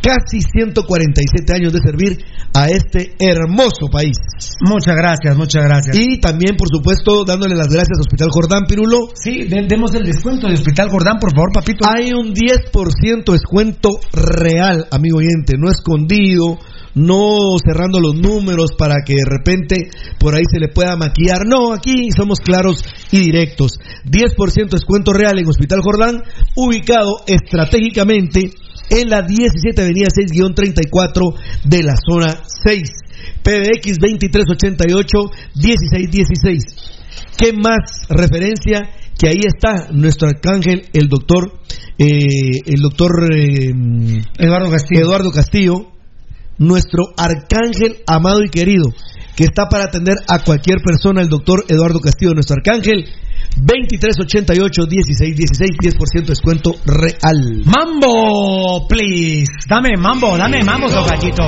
Casi 0.03 0.41
147 0.41 1.53
años 1.53 1.71
de 1.71 1.79
servir 1.79 2.19
a 2.53 2.67
este 2.67 3.15
hermoso 3.17 3.87
país. 3.89 4.17
Muchas 4.59 4.97
gracias, 4.97 5.37
muchas 5.37 5.63
gracias. 5.63 5.95
Y 5.97 6.19
también, 6.19 6.57
por 6.57 6.67
supuesto, 6.67 7.23
dándole 7.23 7.55
las 7.55 7.69
gracias 7.69 7.97
a 7.97 8.01
Hospital 8.01 8.27
Jordán 8.29 8.65
Pirulo. 8.67 8.97
Sí, 9.15 9.47
demos 9.47 9.95
el 9.95 10.03
descuento 10.03 10.47
de 10.47 10.55
Hospital 10.55 10.89
Jordán, 10.89 11.19
por 11.19 11.33
favor, 11.33 11.53
papito. 11.53 11.85
Hay 11.89 12.11
un 12.11 12.33
10% 12.33 13.31
descuento 13.31 14.01
real, 14.11 14.87
amigo 14.91 15.19
oyente, 15.19 15.53
no 15.57 15.69
escondido, 15.69 16.59
no 16.95 17.57
cerrando 17.63 17.99
los 17.99 18.15
números 18.15 18.73
para 18.77 19.03
que 19.05 19.13
de 19.13 19.25
repente 19.25 19.89
por 20.19 20.35
ahí 20.35 20.43
se 20.51 20.59
le 20.59 20.67
pueda 20.67 20.95
maquillar. 20.95 21.45
No, 21.47 21.73
aquí 21.73 22.09
somos 22.11 22.39
claros 22.39 22.83
y 23.11 23.19
directos. 23.19 23.79
10% 24.05 24.69
descuento 24.69 25.13
real 25.13 25.39
en 25.39 25.47
Hospital 25.47 25.79
Jordán, 25.81 26.23
ubicado 26.55 27.23
estratégicamente 27.25 28.51
en 28.93 29.09
la 29.09 29.23
17 29.23 29.81
Avenida 29.81 30.09
6-34 30.09 31.33
de 31.65 31.83
la 31.83 31.95
zona 31.95 32.43
6. 32.63 32.91
PBX 33.43 33.99
2388-1616. 33.99 36.93
¿Qué 37.37 37.53
más 37.53 38.07
referencia? 38.09 38.89
Que 39.17 39.29
ahí 39.29 39.41
está 39.45 39.87
nuestro 39.91 40.27
arcángel, 40.27 40.89
el 40.93 41.07
doctor, 41.07 41.59
eh, 41.97 42.59
el 42.65 42.81
doctor 42.81 43.33
eh, 43.33 43.71
Eduardo 44.37 44.69
Castillo. 44.71 45.01
Eduardo 45.01 45.31
Castillo, 45.31 45.91
nuestro 46.57 47.13
arcángel 47.17 48.01
amado 48.07 48.43
y 48.43 48.49
querido, 48.49 48.91
que 49.35 49.45
está 49.45 49.69
para 49.69 49.85
atender 49.85 50.17
a 50.27 50.43
cualquier 50.43 50.81
persona, 50.81 51.21
el 51.21 51.29
doctor 51.29 51.63
Eduardo 51.67 51.99
Castillo, 51.99 52.33
nuestro 52.33 52.57
arcángel, 52.57 53.05
2388-1616, 53.57 55.77
10% 55.79 56.25
descuento 56.25 56.75
real. 56.85 57.63
Mambo, 57.65 58.87
please. 58.87 59.51
Dame 59.67 59.97
mambo, 59.97 60.37
dame 60.37 60.63
mambo, 60.63 60.89
tocachito. 60.89 61.47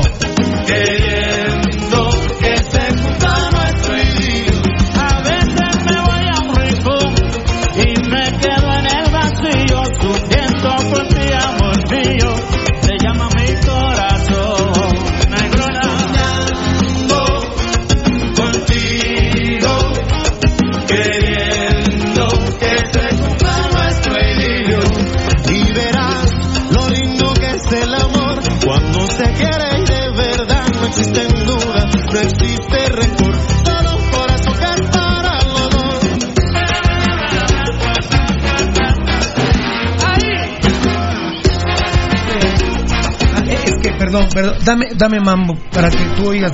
Perdón, 44.16 44.30
perdón. 44.34 44.58
Dame, 44.64 44.86
dame 44.96 45.20
mambo 45.20 45.56
para 45.72 45.90
que 45.90 46.04
tú 46.16 46.30
oigas. 46.30 46.54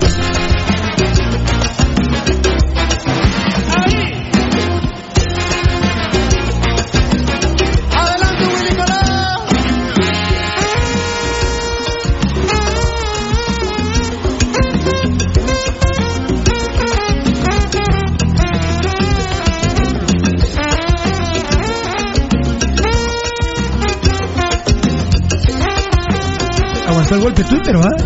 Aguantó 27.12 27.16
el 27.16 27.22
golpe 27.22 27.44
Twitter, 27.44 27.76
¿verdad? 27.76 28.06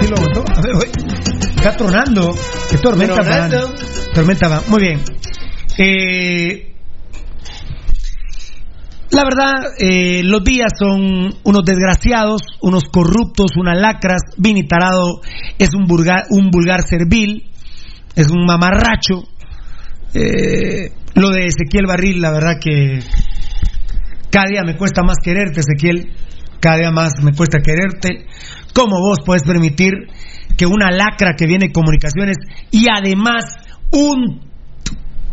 Sí 0.00 0.08
lo 0.08 0.16
aguantó. 0.16 0.44
A 0.52 0.60
ver, 0.60 0.74
oye. 0.74 0.90
Está 1.56 1.76
tronando. 1.76 2.34
Qué 2.68 2.78
tormenta 2.78 3.22
va. 3.22 3.48
Tormenta 4.12 4.48
va. 4.48 4.62
Muy 4.66 4.80
bien. 4.80 5.00
Eh, 5.78 6.74
la 9.10 9.22
verdad, 9.22 9.72
eh, 9.78 10.22
los 10.24 10.42
días 10.42 10.72
son 10.76 11.32
unos 11.44 11.64
desgraciados, 11.64 12.42
unos 12.60 12.84
corruptos, 12.90 13.52
unas 13.56 13.78
lacras. 13.78 14.22
Vini 14.36 14.66
Tarado 14.66 15.20
es 15.56 15.74
un 15.74 15.86
vulgar, 15.86 16.24
un 16.30 16.50
vulgar 16.50 16.82
servil, 16.82 17.48
es 18.16 18.26
un 18.30 18.44
mamarracho. 18.44 19.28
Eh, 20.14 20.90
lo 21.14 21.30
de 21.30 21.46
Ezequiel 21.46 21.86
Barril, 21.86 22.20
la 22.20 22.32
verdad 22.32 22.58
que 22.60 22.98
cada 24.30 24.46
día 24.50 24.62
me 24.64 24.76
cuesta 24.76 25.02
más 25.04 25.18
quererte, 25.22 25.60
Ezequiel. 25.60 26.12
Cada 26.60 26.76
día 26.78 26.90
más 26.90 27.12
me 27.22 27.32
cuesta 27.34 27.60
quererte. 27.60 28.26
¿Cómo 28.74 29.00
vos 29.00 29.18
podés 29.24 29.42
permitir 29.42 29.92
que 30.56 30.66
una 30.66 30.90
lacra 30.90 31.34
que 31.36 31.46
viene 31.46 31.72
comunicaciones 31.72 32.36
y 32.70 32.86
además 32.92 33.44
un 33.92 34.40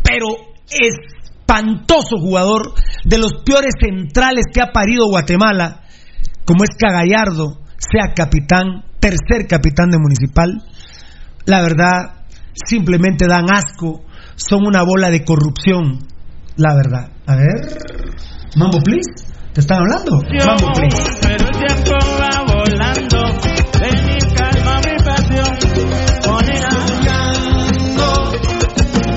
pero 0.04 0.28
espantoso 0.70 2.18
jugador 2.20 2.74
de 3.04 3.18
los 3.18 3.34
peores 3.44 3.74
centrales 3.80 4.46
que 4.54 4.62
ha 4.62 4.72
parido 4.72 5.10
Guatemala, 5.10 5.82
como 6.46 6.64
es 6.64 6.70
Cagallardo, 6.78 7.60
sea 7.78 8.14
capitán, 8.16 8.86
tercer 9.00 9.48
capitán 9.48 9.90
de 9.90 9.98
Municipal? 9.98 10.62
La 11.46 11.62
verdad, 11.62 12.26
simplemente 12.54 13.28
dan 13.28 13.46
asco, 13.52 14.04
son 14.36 14.66
una 14.68 14.84
bola 14.84 15.10
de 15.10 15.24
corrupción, 15.24 16.00
la 16.56 16.76
verdad. 16.76 17.12
A 17.26 17.36
ver, 17.36 17.78
Mambo, 18.56 18.80
please, 18.84 19.25
¿te 19.56 19.62
están 19.62 19.80
hablando? 19.80 20.20
Please. 20.28 21.18
Pero 21.22 21.48
el 21.48 21.58
tiempo 21.58 21.94
va 22.20 22.44
volando. 22.44 23.20
Ven 23.80 24.10
y 24.10 24.36
calma 24.36 24.82
mi 24.86 24.96
pasión. 25.02 25.52
Ponela. 26.26 26.70
Soñando 26.88 28.08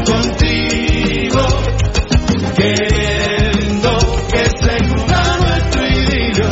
contigo. 0.06 1.43
Queriendo 2.55 3.98
que 4.31 4.44
se 4.44 4.74
cumpla 4.89 5.23
nuestro 5.40 5.86
idilio. 5.89 6.48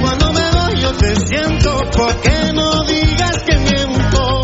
Cuando 0.00 0.32
me 0.32 0.50
voy 0.50 0.80
yo 0.80 0.92
te 0.94 1.14
siento, 1.14 1.80
¿por 1.96 2.20
qué 2.20 2.52
no 2.52 2.82
digas 2.82 3.44
que 3.46 3.58
miento? 3.58 4.40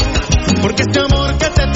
Porque 0.62 0.82
este 0.82 1.00
amor 1.00 1.36
que 1.38 1.50
te 1.50 1.73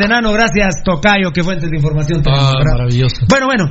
Gracias, 0.00 0.18
enano. 0.18 0.32
Gracias, 0.32 0.82
Tocayo. 0.84 1.32
Qué 1.32 1.42
fuentes 1.42 1.70
de 1.70 1.76
información 1.76 2.22
tenemos, 2.22 2.54
Ah, 2.54 2.62
maravilloso. 2.64 3.16
Bueno, 3.28 3.46
bueno. 3.46 3.64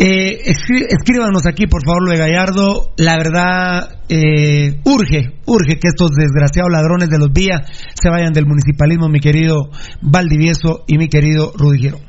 Eh, 0.00 0.42
escríbanos 0.44 1.44
aquí, 1.46 1.66
por 1.66 1.84
favor, 1.84 2.04
lo 2.04 2.12
de 2.12 2.18
Gallardo. 2.18 2.92
La 2.98 3.16
verdad, 3.16 3.98
eh, 4.08 4.78
urge, 4.84 5.34
urge 5.44 5.78
que 5.80 5.88
estos 5.88 6.10
desgraciados 6.16 6.70
ladrones 6.70 7.08
de 7.08 7.18
los 7.18 7.32
vías 7.32 7.62
se 8.00 8.08
vayan 8.08 8.32
del 8.32 8.46
municipalismo, 8.46 9.08
mi 9.08 9.18
querido 9.18 9.70
Valdivieso 10.00 10.84
y 10.86 10.98
mi 10.98 11.08
querido 11.08 11.52
Rudy 11.56 11.78
Girón. 11.78 12.00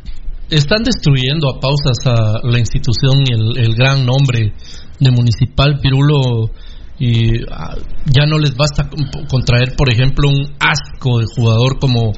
Están 0.52 0.84
destruyendo 0.84 1.50
a 1.50 1.60
pausas 1.60 1.98
a 2.06 2.40
la 2.44 2.60
institución 2.60 3.22
y 3.26 3.34
el, 3.34 3.58
el 3.58 3.76
gran 3.76 4.06
nombre 4.06 4.54
de 5.00 5.12
Municipal 5.12 5.80
Pirulo. 5.82 6.52
Y 7.00 7.42
ah, 7.50 7.76
ya 8.14 8.26
no 8.26 8.38
les 8.38 8.56
basta 8.56 8.90
con- 8.90 9.08
contraer, 9.30 9.74
por 9.78 9.90
ejemplo, 9.92 10.28
un 10.30 10.46
asco 10.60 11.20
de 11.20 11.26
jugador 11.36 11.80
como. 11.80 12.12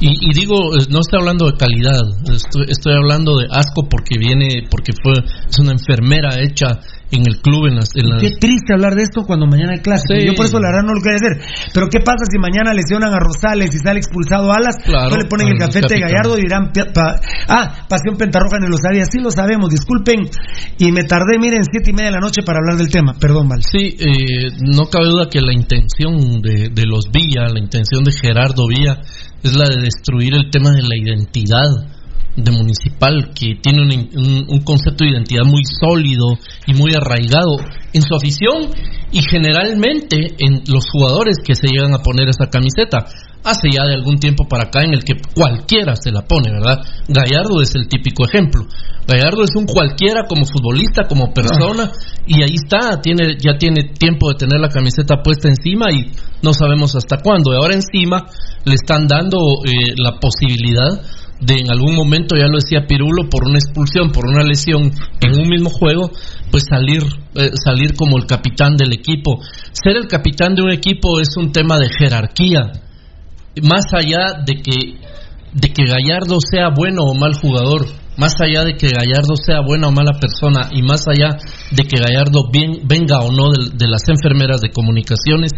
Y, 0.00 0.08
y 0.08 0.32
digo, 0.34 0.56
no 0.88 1.00
estoy 1.00 1.20
hablando 1.20 1.46
de 1.46 1.56
calidad, 1.56 2.00
estoy, 2.32 2.64
estoy 2.68 2.94
hablando 2.94 3.38
de 3.38 3.46
asco 3.50 3.86
porque 3.88 4.18
viene, 4.18 4.66
porque 4.70 4.92
fue 5.02 5.12
es 5.48 5.58
una 5.58 5.72
enfermera 5.72 6.40
hecha 6.40 6.80
en 7.12 7.22
el 7.26 7.40
club, 7.40 7.66
en 7.68 7.76
las. 7.76 7.94
en 7.94 8.08
las- 8.08 8.20
Qué 8.22 8.30
triste 8.40 8.72
hablar 8.72 8.94
de 8.94 9.02
esto 9.04 9.22
cuando 9.24 9.46
mañana 9.46 9.72
hay 9.72 9.80
clase. 9.80 10.04
Sí. 10.08 10.26
Yo 10.26 10.34
por 10.34 10.46
eso 10.46 10.58
la 10.58 10.68
verdad 10.68 10.82
no 10.84 10.94
lo 10.94 11.00
quiero 11.00 11.16
hacer. 11.16 11.40
Pero 11.72 11.88
¿qué 11.88 12.00
pasa 12.00 12.24
si 12.30 12.38
mañana 12.38 12.72
lesionan 12.74 13.12
a 13.12 13.18
Rosales 13.20 13.74
y 13.74 13.78
sale 13.78 13.98
expulsado 14.00 14.50
Alas? 14.52 14.76
Claro, 14.84 15.10
no 15.10 15.16
le 15.16 15.24
ponen 15.28 15.48
el 15.48 15.52
al 15.54 15.58
gafete 15.68 15.94
de. 15.94 16.00
Gallardo 16.00 16.38
y 16.38 16.42
dirán, 16.42 16.72
"Pi- 16.72 16.90
pa- 16.92 17.20
ah, 17.48 17.86
Pasión 17.88 18.16
Pentarroja 18.16 18.58
no 18.58 18.68
lo 18.68 18.76
sabía. 18.78 19.04
Sí 19.04 19.18
lo 19.20 19.30
sabemos, 19.30 19.70
disculpen. 19.70 20.20
Y 20.78 20.90
me 20.92 21.04
tardé, 21.04 21.38
miren, 21.38 21.62
siete 21.70 21.90
y 21.90 21.92
media 21.92 22.06
de 22.06 22.12
la 22.16 22.20
noche 22.20 22.42
para 22.42 22.58
hablar 22.58 22.76
del 22.78 22.88
tema. 22.90 23.14
Perdón, 23.20 23.48
Val. 23.48 23.62
Sí, 23.62 23.96
eh, 24.00 24.48
no 24.60 24.86
cabe 24.90 25.06
duda 25.06 25.28
que 25.30 25.40
la 25.40 25.52
intención 25.52 26.40
de, 26.40 26.70
de 26.72 26.86
los 26.86 27.10
Villa, 27.12 27.46
la 27.48 27.58
intención 27.60 28.02
de 28.04 28.12
Gerardo 28.12 28.66
Villa, 28.68 28.98
es 29.42 29.54
la 29.56 29.68
de 29.68 29.82
destruir 29.82 30.34
el 30.34 30.50
tema 30.50 30.70
de 30.70 30.82
la 30.82 30.96
identidad 30.96 31.68
de 32.36 32.50
municipal, 32.50 33.30
que 33.34 33.56
tiene 33.62 33.82
un, 33.82 33.90
un- 34.16 34.46
un 34.48 34.60
concepto 34.62 35.04
de 35.04 35.10
identidad 35.10 35.44
muy 35.44 35.62
sólido 35.64 36.38
y 36.66 36.74
muy 36.74 36.92
arraigado 36.94 37.56
en 37.92 38.02
su 38.02 38.14
afición 38.14 38.68
y 39.12 39.20
generalmente 39.22 40.34
en 40.38 40.62
los 40.66 40.84
jugadores 40.90 41.36
que 41.44 41.54
se 41.54 41.68
llegan 41.68 41.94
a 41.94 41.98
poner 42.02 42.28
esa 42.28 42.46
camiseta. 42.50 43.04
Hace 43.44 43.70
ya 43.74 43.82
de 43.84 43.94
algún 43.94 44.18
tiempo 44.18 44.46
para 44.48 44.64
acá 44.68 44.84
en 44.84 44.94
el 44.94 45.02
que 45.02 45.14
cualquiera 45.34 45.96
se 45.96 46.12
la 46.12 46.22
pone, 46.22 46.52
¿verdad? 46.52 46.78
Gallardo 47.08 47.60
es 47.60 47.74
el 47.74 47.88
típico 47.88 48.24
ejemplo. 48.24 48.66
Gallardo 49.04 49.42
es 49.42 49.50
un 49.56 49.66
cualquiera 49.66 50.26
como 50.28 50.44
futbolista, 50.46 51.08
como 51.08 51.34
persona, 51.34 51.90
y 52.24 52.36
ahí 52.42 52.54
está, 52.54 53.00
tiene, 53.00 53.36
ya 53.40 53.58
tiene 53.58 53.90
tiempo 53.98 54.28
de 54.28 54.36
tener 54.36 54.60
la 54.60 54.68
camiseta 54.68 55.22
puesta 55.24 55.48
encima 55.48 55.90
y 55.90 56.12
no 56.40 56.54
sabemos 56.54 56.94
hasta 56.94 57.16
cuándo. 57.20 57.52
Y 57.52 57.56
ahora 57.56 57.74
encima 57.74 58.26
le 58.64 58.74
están 58.74 59.08
dando 59.08 59.38
eh, 59.66 59.92
la 59.96 60.20
posibilidad 60.20 61.02
de 61.42 61.54
en 61.58 61.70
algún 61.70 61.94
momento, 61.94 62.36
ya 62.36 62.46
lo 62.46 62.58
decía 62.58 62.86
Pirulo, 62.86 63.28
por 63.28 63.44
una 63.44 63.58
expulsión, 63.58 64.12
por 64.12 64.26
una 64.26 64.44
lesión 64.44 64.92
en 65.20 65.40
un 65.40 65.48
mismo 65.48 65.70
juego, 65.70 66.10
pues 66.50 66.64
salir, 66.70 67.02
eh, 67.34 67.50
salir 67.64 67.94
como 67.96 68.16
el 68.16 68.26
capitán 68.26 68.76
del 68.76 68.92
equipo. 68.92 69.40
Ser 69.72 69.96
el 69.96 70.06
capitán 70.06 70.54
de 70.54 70.62
un 70.62 70.70
equipo 70.70 71.20
es 71.20 71.36
un 71.36 71.50
tema 71.50 71.78
de 71.78 71.88
jerarquía, 71.90 72.72
más 73.60 73.84
allá 73.92 74.38
de 74.46 74.62
que, 74.62 74.94
de 75.52 75.68
que 75.72 75.84
Gallardo 75.84 76.38
sea 76.40 76.68
bueno 76.74 77.02
o 77.02 77.14
mal 77.14 77.34
jugador, 77.34 77.86
más 78.16 78.40
allá 78.40 78.62
de 78.64 78.76
que 78.76 78.88
Gallardo 78.88 79.34
sea 79.34 79.60
buena 79.66 79.88
o 79.88 79.92
mala 79.92 80.20
persona, 80.20 80.70
y 80.72 80.82
más 80.82 81.08
allá 81.08 81.38
de 81.72 81.82
que 81.82 81.98
Gallardo 81.98 82.50
bien, 82.52 82.86
venga 82.86 83.18
o 83.18 83.32
no 83.32 83.50
de, 83.50 83.76
de 83.76 83.88
las 83.88 84.02
enfermeras 84.08 84.60
de 84.60 84.70
comunicaciones, 84.70 85.50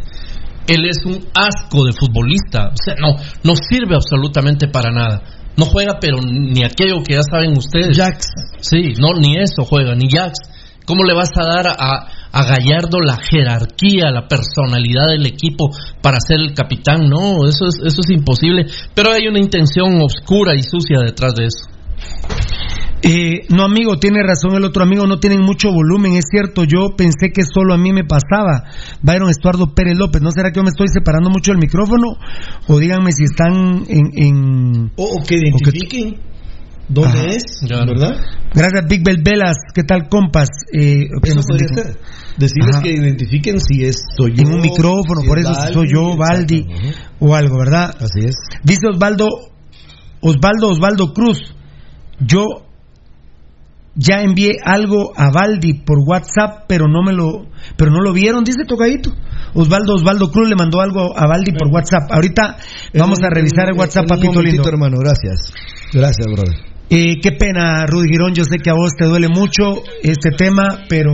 él 0.66 0.86
es 0.86 0.96
un 1.04 1.26
asco 1.34 1.84
de 1.84 1.92
futbolista, 1.92 2.68
o 2.68 2.82
sea, 2.82 2.94
no, 2.98 3.16
no 3.42 3.54
sirve 3.54 3.94
absolutamente 3.94 4.68
para 4.68 4.90
nada. 4.90 5.43
No 5.56 5.66
juega, 5.66 5.98
pero 6.00 6.18
ni 6.20 6.64
aquello 6.64 7.02
que 7.02 7.14
ya 7.14 7.22
saben 7.22 7.56
ustedes. 7.56 7.96
Jax. 7.96 8.26
Sí, 8.60 8.94
no, 8.98 9.14
ni 9.14 9.36
eso 9.36 9.64
juega, 9.64 9.94
ni 9.94 10.08
Jax. 10.10 10.32
¿Cómo 10.84 11.04
le 11.04 11.14
vas 11.14 11.30
a 11.36 11.44
dar 11.44 11.68
a, 11.68 12.08
a 12.30 12.44
Gallardo 12.44 13.00
la 13.00 13.16
jerarquía, 13.16 14.10
la 14.10 14.28
personalidad 14.28 15.08
del 15.08 15.26
equipo 15.26 15.70
para 16.02 16.18
ser 16.20 16.40
el 16.40 16.52
capitán? 16.52 17.08
No, 17.08 17.46
eso 17.48 17.66
es, 17.66 17.76
eso 17.84 18.00
es 18.02 18.10
imposible. 18.10 18.66
Pero 18.94 19.12
hay 19.12 19.26
una 19.28 19.38
intención 19.38 20.00
oscura 20.02 20.54
y 20.54 20.62
sucia 20.62 20.98
detrás 21.02 21.34
de 21.34 21.46
eso. 21.46 21.64
Eh, 23.06 23.46
no, 23.50 23.64
amigo, 23.64 23.98
tiene 23.98 24.22
razón 24.22 24.54
el 24.56 24.64
otro 24.64 24.82
amigo, 24.82 25.06
no 25.06 25.18
tienen 25.18 25.40
mucho 25.42 25.70
volumen, 25.70 26.14
es 26.14 26.24
cierto, 26.30 26.64
yo 26.64 26.96
pensé 26.96 27.28
que 27.34 27.42
solo 27.42 27.74
a 27.74 27.76
mí 27.78 27.92
me 27.92 28.04
pasaba. 28.04 28.64
Byron 29.02 29.28
Estuardo 29.28 29.74
Pérez 29.74 29.98
López, 29.98 30.22
¿no 30.22 30.30
será 30.30 30.50
que 30.50 30.60
yo 30.60 30.62
me 30.64 30.70
estoy 30.70 30.88
separando 30.88 31.28
mucho 31.28 31.52
del 31.52 31.60
micrófono? 31.60 32.16
O 32.66 32.78
díganme 32.78 33.12
si 33.12 33.24
están 33.24 33.84
en... 33.88 34.10
en- 34.14 34.92
O, 34.96 35.04
o 35.20 35.22
que 35.22 35.34
identifiquen 35.36 36.14
dónde 36.88 37.18
Ajá. 37.18 37.26
es, 37.28 37.44
¿verdad? 37.68 38.16
Gracias, 38.54 38.84
Big 38.88 39.02
Bell 39.04 39.22
Velas, 39.22 39.56
¿qué 39.74 39.82
tal, 39.82 40.08
compas? 40.08 40.48
Eh, 40.72 41.06
¿qué 41.22 41.28
Eso 41.30 41.36
nos 41.36 41.46
podría 41.46 41.68
ser. 41.68 41.98
Decirles 42.38 42.76
Ajá. 42.76 42.82
que 42.84 42.90
identifiquen 42.92 43.60
si 43.60 43.84
es 43.84 43.96
soy 44.16 44.32
yo. 44.34 44.42
en 44.42 44.54
un 44.54 44.60
micrófono, 44.62 45.20
si 45.20 45.28
por 45.28 45.38
es 45.38 45.44
eso 45.44 45.54
si 45.54 45.60
Baldi, 45.60 45.74
soy 45.74 45.88
yo, 45.92 46.16
Baldi 46.16 46.58
exacto, 46.58 47.16
o 47.20 47.34
algo, 47.34 47.58
¿verdad? 47.58 47.94
Así 48.00 48.20
es. 48.26 48.34
Dice 48.62 48.88
Osvaldo, 48.90 49.28
Osvaldo, 50.20 50.68
Osvaldo 50.70 51.12
Cruz, 51.12 51.38
yo 52.20 52.44
ya 53.96 54.22
envié 54.22 54.56
algo 54.64 55.12
a 55.16 55.30
Baldi 55.30 55.74
por 55.84 55.98
WhatsApp, 56.06 56.64
pero 56.68 56.86
no 56.88 57.02
me 57.02 57.12
lo, 57.12 57.46
pero 57.76 57.90
no 57.90 58.00
lo 58.00 58.12
vieron, 58.12 58.44
dice 58.44 58.64
Tocadito. 58.66 59.10
Osvaldo, 59.54 59.94
Osvaldo 59.94 60.30
Cruz 60.30 60.48
le 60.48 60.56
mandó 60.56 60.80
algo 60.80 61.16
a 61.16 61.26
Baldi 61.26 61.52
por 61.52 61.68
WhatsApp. 61.68 62.10
Ahorita 62.10 62.56
vamos 62.94 63.22
a 63.22 63.30
revisar 63.30 63.70
el 63.70 63.78
WhatsApp, 63.78 64.08
papito 64.08 64.42
lindo. 64.42 64.68
hermano, 64.68 64.96
gracias. 64.98 65.52
Gracias, 65.92 66.26
brother. 66.26 66.74
Eh, 66.90 67.20
qué 67.22 67.32
pena, 67.32 67.86
Rudy 67.86 68.08
Girón, 68.08 68.34
yo 68.34 68.44
sé 68.44 68.58
que 68.58 68.70
a 68.70 68.74
vos 68.74 68.92
te 68.98 69.06
duele 69.06 69.28
mucho 69.28 69.82
este 70.02 70.30
tema, 70.36 70.80
pero 70.88 71.12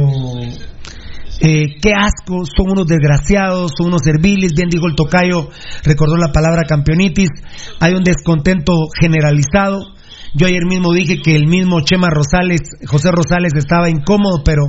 eh, 1.40 1.77
qué 1.81 1.93
asco, 1.97 2.44
son 2.44 2.73
unos 2.73 2.86
desgraciados, 2.86 3.73
son 3.77 3.89
unos 3.89 4.02
serviles, 4.02 4.52
bien 4.55 4.69
dijo 4.69 4.86
el 4.89 4.94
tocayo, 4.94 5.48
recordó 5.85 6.16
la 6.16 6.32
palabra 6.32 6.62
campeonitis, 6.69 7.31
hay 7.78 7.94
un 7.94 8.02
descontento 8.02 8.73
generalizado. 8.98 9.99
Yo 10.35 10.47
ayer 10.47 10.65
mismo 10.65 10.93
dije 10.93 11.20
que 11.23 11.35
el 11.35 11.47
mismo 11.47 11.81
Chema 11.81 12.09
Rosales, 12.09 12.61
José 12.86 13.11
Rosales 13.11 13.52
estaba 13.57 13.90
incómodo, 13.90 14.43
pero 14.44 14.62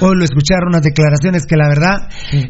hoy 0.00 0.16
lo 0.16 0.24
escucharon 0.24 0.68
unas 0.70 0.82
declaraciones 0.82 1.44
que 1.46 1.56
la 1.56 1.68
verdad 1.68 1.96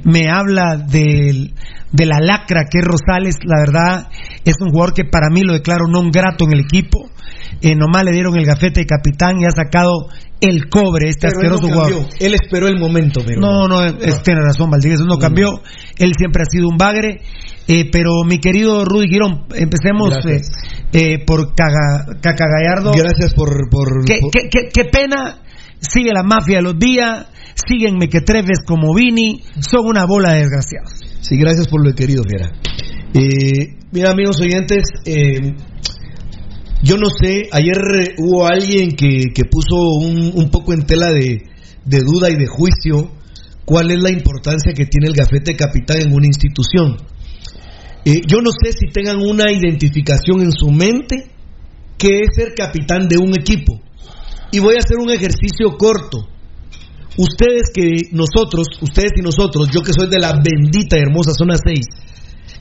me 0.05 0.29
habla 0.31 0.77
del- 0.77 1.53
de 1.93 2.07
la 2.07 2.19
lacra 2.21 2.63
que 2.71 2.79
es 2.79 2.85
Rosales, 2.85 3.37
la 3.45 3.61
verdad 3.61 4.09
es 4.45 4.55
un 4.61 4.71
jugador 4.71 4.95
que 4.95 5.05
para 5.05 5.29
mí 5.31 5.43
lo 5.43 5.53
declaro 5.53 5.87
no 5.89 6.03
grato 6.11 6.45
en 6.45 6.53
el 6.55 6.61
equipo, 6.61 7.11
eh, 7.61 7.75
nomás 7.75 8.05
le 8.05 8.13
dieron 8.13 8.37
el 8.39 8.45
gafete 8.45 8.81
de 8.81 8.87
capitán 8.87 9.41
y 9.41 9.45
ha 9.45 9.51
sacado 9.51 10.09
el 10.41 10.69
cobre, 10.69 11.09
este 11.09 11.29
Pero 11.29 11.41
él 11.41 11.49
no 11.49 11.55
asqueroso 11.57 11.75
jugador. 11.75 12.09
Él 12.21 12.35
esperó 12.35 12.67
el 12.69 12.79
momento, 12.79 13.23
pero 13.27 13.41
No, 13.41 13.67
no, 13.69 13.83
es- 13.85 14.23
tiene 14.23 14.41
razón, 14.43 14.71
Valdivieso, 14.71 15.05
no 15.05 15.19
cambió. 15.19 15.63
Él 15.99 16.13
siempre 16.17 16.43
ha 16.43 16.47
sido 16.51 16.69
un 16.69 16.77
bagre. 16.77 17.21
eh, 17.69 17.89
pero 17.91 18.23
mi 18.25 18.39
querido 18.39 18.85
Rudy 18.85 19.09
Girón, 19.09 19.47
empecemos 19.55 20.15
eh, 20.27 20.41
eh, 20.93 21.25
por 21.27 21.55
Caca 21.55 22.07
Gallardo. 22.23 22.93
Gracias 22.95 23.35
por... 23.35 23.49
por, 23.71 24.05
¿Qué, 24.05 24.19
por- 24.21 24.31
qué- 24.31 24.49
qué- 24.51 24.69
qué 24.73 24.85
pena. 24.85 25.39
Sigue 25.81 26.11
la 26.15 26.23
mafia 26.23 26.59
de 26.59 26.63
los 26.63 26.79
días. 26.79 27.27
Siguen 27.55 27.97
mequetrefes 27.99 28.59
como 28.67 28.95
Vini. 28.95 29.43
Son 29.61 29.85
una 29.87 30.05
bola 30.07 30.33
de 30.33 30.41
desgraciados. 30.43 30.93
Sí, 31.21 31.37
gracias 31.39 31.67
por 31.69 31.85
lo 31.85 31.93
querido, 31.95 32.23
Fiera. 32.23 32.53
Eh, 33.15 33.79
mira, 33.93 34.11
amigos 34.11 34.41
oyentes, 34.41 34.85
eh, 35.05 35.55
yo 36.87 36.97
no 36.99 37.09
sé, 37.11 37.49
ayer 37.51 37.77
eh, 38.01 38.15
hubo 38.19 38.47
alguien 38.47 38.93
que, 38.93 39.33
que 39.35 39.45
puso 39.45 39.77
un, 39.77 40.33
un 40.35 40.51
poco 40.51 40.73
en 40.73 40.87
tela 40.87 41.11
de, 41.11 41.43
de 41.85 42.01
duda 42.01 42.31
y 42.31 42.37
de 42.37 42.47
juicio 42.47 43.11
cuál 43.65 43.91
es 43.91 44.01
la 44.01 44.11
importancia 44.11 44.73
que 44.73 44.87
tiene 44.87 45.09
el 45.09 45.15
gafete 45.15 45.57
capitán 45.57 46.01
en 46.01 46.13
una 46.13 46.27
institución. 46.27 46.97
Eh, 48.05 48.21
yo 48.25 48.41
no 48.41 48.51
sé 48.53 48.71
si 48.71 48.87
tengan 48.93 49.17
una 49.21 49.51
identificación 49.51 50.41
en 50.41 50.53
su 50.53 50.71
mente 50.71 51.29
que 51.99 52.21
es 52.21 52.29
ser 52.37 52.55
capitán 52.55 53.09
de 53.09 53.19
un 53.19 53.37
equipo. 53.37 53.81
Y 54.53 54.61
voy 54.61 54.77
a 54.77 54.79
hacer 54.79 54.99
un 54.99 55.11
ejercicio 55.11 55.77
corto. 55.77 56.29
Ustedes 57.19 57.71
que 57.75 58.11
nosotros, 58.13 58.69
ustedes 58.81 59.13
y 59.17 59.23
nosotros, 59.23 59.71
yo 59.73 59.81
que 59.81 59.93
soy 59.93 60.09
de 60.09 60.21
la 60.21 60.35
bendita 60.35 60.97
y 60.97 61.01
hermosa 61.01 61.33
zona 61.33 61.57
6, 61.57 61.81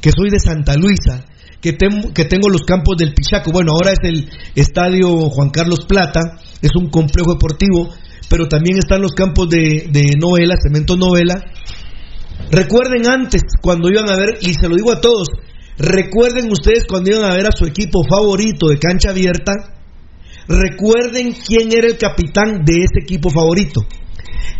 que 0.01 0.11
soy 0.11 0.31
de 0.31 0.39
Santa 0.39 0.75
Luisa, 0.75 1.25
que, 1.61 1.77
que 2.13 2.25
tengo 2.25 2.49
los 2.49 2.61
campos 2.63 2.97
del 2.97 3.13
Pichaco, 3.13 3.51
bueno, 3.51 3.73
ahora 3.73 3.91
es 3.91 3.99
el 4.03 4.29
estadio 4.55 5.29
Juan 5.29 5.49
Carlos 5.49 5.85
Plata, 5.85 6.19
es 6.61 6.71
un 6.75 6.89
complejo 6.89 7.33
deportivo, 7.33 7.89
pero 8.29 8.47
también 8.47 8.77
están 8.77 9.01
los 9.01 9.13
campos 9.13 9.49
de, 9.49 9.87
de 9.89 10.13
Novela, 10.19 10.55
Cemento 10.61 10.97
Novela. 10.97 11.35
Recuerden 12.51 13.09
antes, 13.09 13.41
cuando 13.61 13.89
iban 13.89 14.09
a 14.09 14.15
ver, 14.15 14.37
y 14.41 14.53
se 14.53 14.67
lo 14.67 14.75
digo 14.75 14.91
a 14.91 15.01
todos, 15.01 15.27
recuerden 15.77 16.51
ustedes 16.51 16.85
cuando 16.87 17.11
iban 17.11 17.29
a 17.29 17.35
ver 17.35 17.47
a 17.47 17.55
su 17.55 17.65
equipo 17.65 18.03
favorito 18.07 18.67
de 18.69 18.79
cancha 18.79 19.09
abierta, 19.09 19.53
recuerden 20.47 21.33
quién 21.33 21.71
era 21.71 21.87
el 21.87 21.97
capitán 21.97 22.63
de 22.63 22.83
ese 22.83 22.99
equipo 23.01 23.29
favorito. 23.29 23.81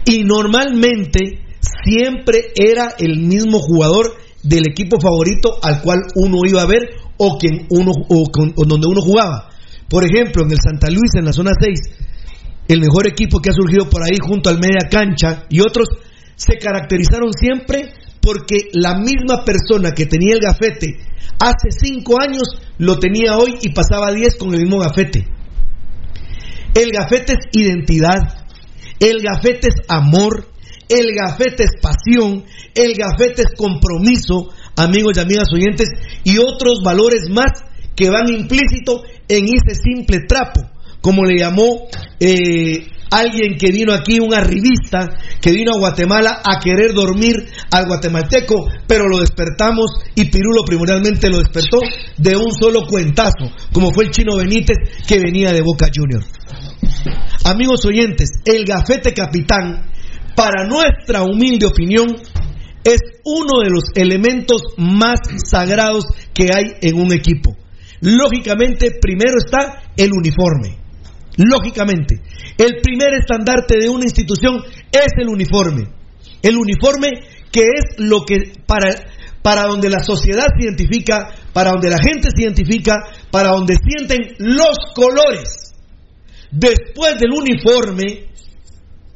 Y 0.05 0.23
normalmente 0.23 1.41
siempre 1.84 2.51
era 2.55 2.93
el 2.97 3.19
mismo 3.19 3.59
jugador 3.59 4.17
del 4.47 4.67
equipo 4.67 4.99
favorito 5.01 5.57
al 5.61 5.81
cual 5.81 5.99
uno 6.15 6.38
iba 6.47 6.61
a 6.61 6.65
ver 6.65 6.81
o 7.17 7.38
quien 7.38 7.65
uno 7.69 7.91
o, 8.09 8.30
con- 8.31 8.53
donde 8.55 8.88
uno 8.88 9.01
jugaba. 9.01 9.49
Por 9.89 10.03
ejemplo, 10.03 10.43
en 10.43 10.51
el 10.51 10.59
Santa 10.61 10.89
Luis 10.89 11.11
en 11.15 11.26
la 11.26 11.34
zona 11.34 11.51
6, 11.59 11.80
el 12.67 12.80
mejor 12.80 13.07
equipo 13.07 13.39
que 13.39 13.49
ha 13.49 13.53
surgido 13.53 13.89
por 13.89 14.03
ahí 14.03 14.17
junto 14.22 14.49
al 14.49 14.59
media 14.59 14.88
cancha 14.89 15.45
y 15.49 15.59
otros 15.61 15.88
se 16.35 16.57
caracterizaron 16.57 17.31
siempre 17.34 17.91
porque 18.22 18.69
la 18.73 18.95
misma 18.97 19.45
persona 19.45 19.91
que 19.91 20.05
tenía 20.07 20.34
el 20.35 20.41
gafete 20.41 20.97
hace 21.39 21.69
cinco 21.72 22.19
años 22.22 22.43
lo 22.77 22.97
tenía 22.99 23.38
hoy 23.38 23.55
y 23.61 23.69
pasaba 23.73 24.11
10 24.11 24.35
con 24.38 24.53
el 24.53 24.61
mismo 24.61 24.80
gafete. 24.80 25.27
El 26.73 26.91
gafete 26.91 27.34
es 27.34 27.39
identidad, 27.53 28.45
el 28.99 29.22
gafete 29.22 29.67
es 29.69 29.76
amor, 29.88 30.47
el 30.90 31.16
gafete 31.16 31.64
es 31.64 31.72
pasión, 31.82 32.44
el 32.74 32.94
gafete 32.94 33.44
es 33.44 33.57
compromiso, 33.57 34.49
amigos 34.76 35.18
y 35.18 35.20
amigas 35.20 35.48
oyentes, 35.53 35.90
y 36.24 36.38
otros 36.38 36.82
valores 36.84 37.30
más 37.30 37.52
que 37.95 38.10
van 38.10 38.28
implícito 38.28 39.03
en 39.28 39.45
ese 39.45 39.80
simple 39.82 40.22
trapo, 40.28 40.62
como 41.02 41.24
le 41.24 41.40
llamó 41.40 41.88
eh, 42.20 42.88
alguien 43.12 43.57
que 43.57 43.72
vino 43.72 43.94
aquí, 43.94 44.20
un 44.20 44.34
arribista, 44.34 45.18
que 45.41 45.52
vino 45.52 45.72
a 45.74 45.80
Guatemala 45.80 46.41
a 46.44 46.60
querer 46.60 46.94
dormir 46.94 47.36
al 47.72 47.86
guatemalteco, 47.88 48.68
pero 48.88 49.07
lo 49.07 49.20
despertamos 49.20 49.91
y 50.16 50.26
Pirulo 50.26 50.64
primordialmente 50.66 51.30
lo 51.30 51.40
despertó 51.40 51.80
de 52.18 52.36
un 52.36 52.52
solo 52.52 52.88
cuentazo, 52.88 53.52
como 53.72 53.94
fue 53.94 54.06
el 54.06 54.12
chino 54.12 54.36
Benítez 54.36 54.78
que 55.07 55.20
venía 55.20 55.53
de 55.53 55.62
Boca 55.62 55.88
Juniors. 55.94 56.28
Amigos 57.44 57.86
oyentes, 57.86 58.30
el 58.45 58.66
gafete 58.66 59.14
capitán, 59.14 59.91
para 60.36 60.66
nuestra 60.68 61.24
humilde 61.24 61.66
opinión, 61.66 62.07
es 62.84 62.99
uno 63.24 63.62
de 63.64 63.70
los 63.70 63.86
elementos 63.95 64.62
más 64.78 65.20
sagrados 65.49 66.06
que 66.34 66.49
hay 66.53 66.66
en 66.82 66.99
un 66.99 67.12
equipo. 67.14 67.56
Lógicamente, 68.02 68.91
primero 69.02 69.38
está 69.44 69.82
el 69.98 70.12
uniforme. 70.14 70.78
Lógicamente, 71.38 72.22
el 72.57 72.82
primer 72.82 73.14
estandarte 73.14 73.80
de 73.80 73.90
una 73.90 74.03
institución 74.03 74.64
es 74.91 75.07
el 75.18 75.28
uniforme. 75.28 75.90
El 76.41 76.57
uniforme 76.57 77.10
que 77.52 77.62
es 77.62 77.95
lo 77.98 78.26
que 78.26 78.53
para, 78.66 78.90
para 79.41 79.64
donde 79.64 79.90
la 79.90 80.03
sociedad 80.03 80.48
se 80.57 80.66
identifica, 80.66 81.34
para 81.53 81.72
donde 81.72 81.90
la 81.90 81.98
gente 81.98 82.30
se 82.36 82.44
identifica, 82.44 82.95
para 83.32 83.49
donde 83.49 83.76
sienten 83.76 84.36
los 84.40 84.76
colores. 84.94 85.74
Después 86.52 87.18
del 87.18 87.32
uniforme, 87.32 88.28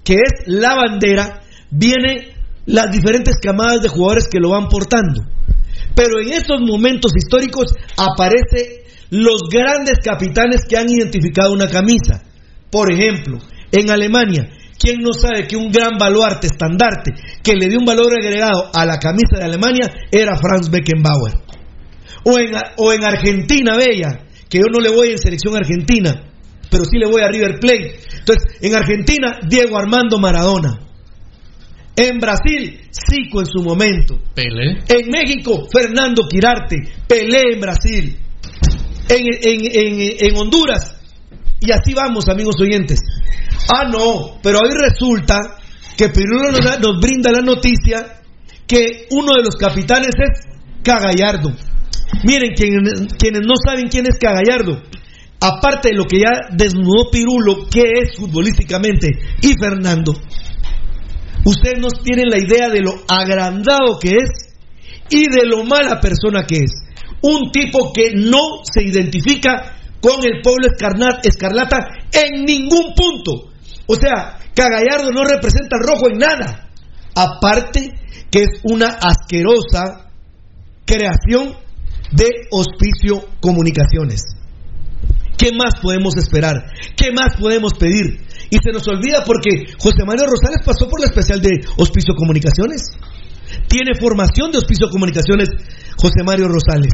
que 0.10 0.16
es 0.16 0.48
la 0.48 0.74
bandera, 0.74 1.44
vienen 1.70 2.34
las 2.66 2.90
diferentes 2.90 3.36
camadas 3.40 3.84
de 3.84 3.90
jugadores 3.90 4.28
que 4.28 4.40
lo 4.40 4.50
van 4.50 4.68
portando. 4.68 5.22
Pero 5.94 6.20
en 6.20 6.34
estos 6.34 6.62
momentos 6.62 7.12
históricos 7.16 7.76
aparece 7.96 8.86
los 9.12 9.44
grandes 9.52 10.00
capitanes 10.04 10.66
que 10.68 10.78
han 10.78 10.90
identificado 10.90 11.54
una 11.54 11.68
camisa. 11.68 12.24
Por 12.72 12.92
ejemplo, 12.92 13.38
en 13.72 13.92
Alemania, 13.92 14.50
¿quién 14.80 14.98
no 15.00 15.14
sabe 15.14 15.46
que 15.46 15.56
un 15.56 15.72
gran 15.72 16.00
baluarte, 16.00 16.48
estandarte, 16.48 17.12
que 17.44 17.54
le 17.54 17.68
dio 17.68 17.78
un 17.78 17.86
valor 17.86 18.12
agregado 18.12 18.72
a 18.74 18.88
la 18.88 18.98
camisa 18.98 19.38
de 19.38 19.44
Alemania 19.44 19.94
era 20.12 20.36
Franz 20.38 20.72
Beckenbauer? 20.72 21.34
O 22.26 22.40
en, 22.40 22.50
o 22.78 22.94
en 22.94 23.04
Argentina, 23.04 23.78
Bella, 23.78 24.26
que 24.50 24.58
yo 24.58 24.66
no 24.74 24.80
le 24.80 24.90
voy 24.90 25.10
en 25.10 25.20
selección 25.20 25.56
argentina, 25.56 26.29
pero 26.70 26.84
sí 26.86 26.98
le 26.98 27.08
voy 27.08 27.22
a 27.22 27.28
River 27.30 27.60
Plate. 27.60 28.00
Entonces, 28.20 28.58
en 28.62 28.76
Argentina, 28.76 29.40
Diego 29.48 29.78
Armando 29.78 30.18
Maradona. 30.20 30.80
En 31.96 32.18
Brasil, 32.20 32.80
Zico 32.92 33.42
en 33.42 33.46
su 33.48 33.62
momento. 33.62 34.20
Pele. 34.34 34.80
En 34.88 35.10
México, 35.10 35.68
Fernando 35.72 36.24
Quirarte. 36.30 36.78
Pelé 37.08 37.54
en 37.54 37.60
Brasil. 37.60 38.18
En, 39.10 39.26
en- 39.42 39.66
en- 40.02 40.16
en 40.28 40.38
Honduras. 40.38 40.96
Y 41.60 41.72
así 41.74 41.94
vamos, 41.94 42.30
amigos 42.30 42.56
oyentes. 42.62 43.00
Ah, 43.74 43.84
no, 43.92 44.40
pero 44.42 44.60
hoy 44.60 44.70
resulta 44.72 45.38
que 45.98 46.08
Pirulo 46.10 46.52
nos, 46.52 46.64
da- 46.64 46.80
nos 46.80 47.02
brinda 47.02 47.32
la 47.32 47.42
noticia 47.42 48.22
que 48.66 49.08
uno 49.12 49.34
de 49.36 49.44
los 49.44 49.56
capitanes 49.58 50.12
es 50.16 50.46
Cagallardo. 50.84 51.52
Miren, 52.24 52.54
quienes, 52.56 53.14
quienes 53.20 53.42
no 53.42 53.56
saben 53.66 53.90
quién 53.90 54.06
es 54.06 54.18
Cagallardo, 54.20 54.82
aparte 55.40 55.90
de 55.90 55.96
lo 55.96 56.06
que 56.06 56.20
ya 56.20 56.32
desnudó 56.52 57.10
Pirulo, 57.12 57.68
que 57.70 57.84
es 58.02 58.16
futbolísticamente, 58.16 59.08
y 59.42 59.54
Fernando, 59.60 60.14
ustedes 61.46 61.80
no 61.80 61.90
tienen 62.04 62.30
la 62.30 62.38
idea 62.38 62.70
de 62.70 62.82
lo 62.82 62.94
agrandado 63.08 64.00
que 64.00 64.10
es 64.10 64.56
y 65.10 65.30
de 65.30 65.46
lo 65.46 65.64
mala 65.64 66.00
persona 66.00 66.44
que 66.46 66.58
es. 66.58 66.72
Un 67.22 67.52
tipo 67.52 67.92
que 67.92 68.12
no 68.14 68.64
se 68.64 68.84
identifica 68.84 69.76
con 70.02 70.24
el 70.24 70.42
pueblo 70.42 70.68
escarlata 71.24 71.78
en 72.12 72.46
ningún 72.46 72.94
punto. 72.96 73.52
O 73.88 73.96
sea, 73.96 74.38
Cagallardo 74.54 75.12
no 75.12 75.24
representa 75.24 75.78
al 75.78 75.88
rojo 75.88 76.10
en 76.10 76.18
nada. 76.18 76.70
Aparte 77.16 77.94
que 78.32 78.44
es 78.44 78.62
una 78.64 78.88
asquerosa 78.88 80.12
creación 80.86 81.56
de 82.12 82.30
Hospicio 82.52 83.26
Comunicaciones. 83.42 84.39
¿Qué 85.40 85.54
más 85.54 85.80
podemos 85.82 86.18
esperar? 86.18 86.66
¿Qué 86.98 87.14
más 87.14 87.38
podemos 87.40 87.74
pedir? 87.80 88.28
Y 88.50 88.58
se 88.62 88.72
nos 88.74 88.86
olvida 88.90 89.24
porque 89.26 89.72
José 89.80 90.04
Manuel 90.06 90.28
Rosales 90.30 90.60
pasó 90.66 90.90
por 90.90 91.00
la 91.00 91.06
especial 91.08 91.42
de 91.42 91.64
Hospicio 91.78 92.14
Comunicaciones. 92.14 92.82
Tiene 93.70 93.98
formación 93.98 94.52
de 94.52 94.58
Hospicio 94.58 94.90
Comunicaciones 94.90 95.48
José 95.96 96.24
Mario 96.26 96.50
Rosales. 96.50 96.92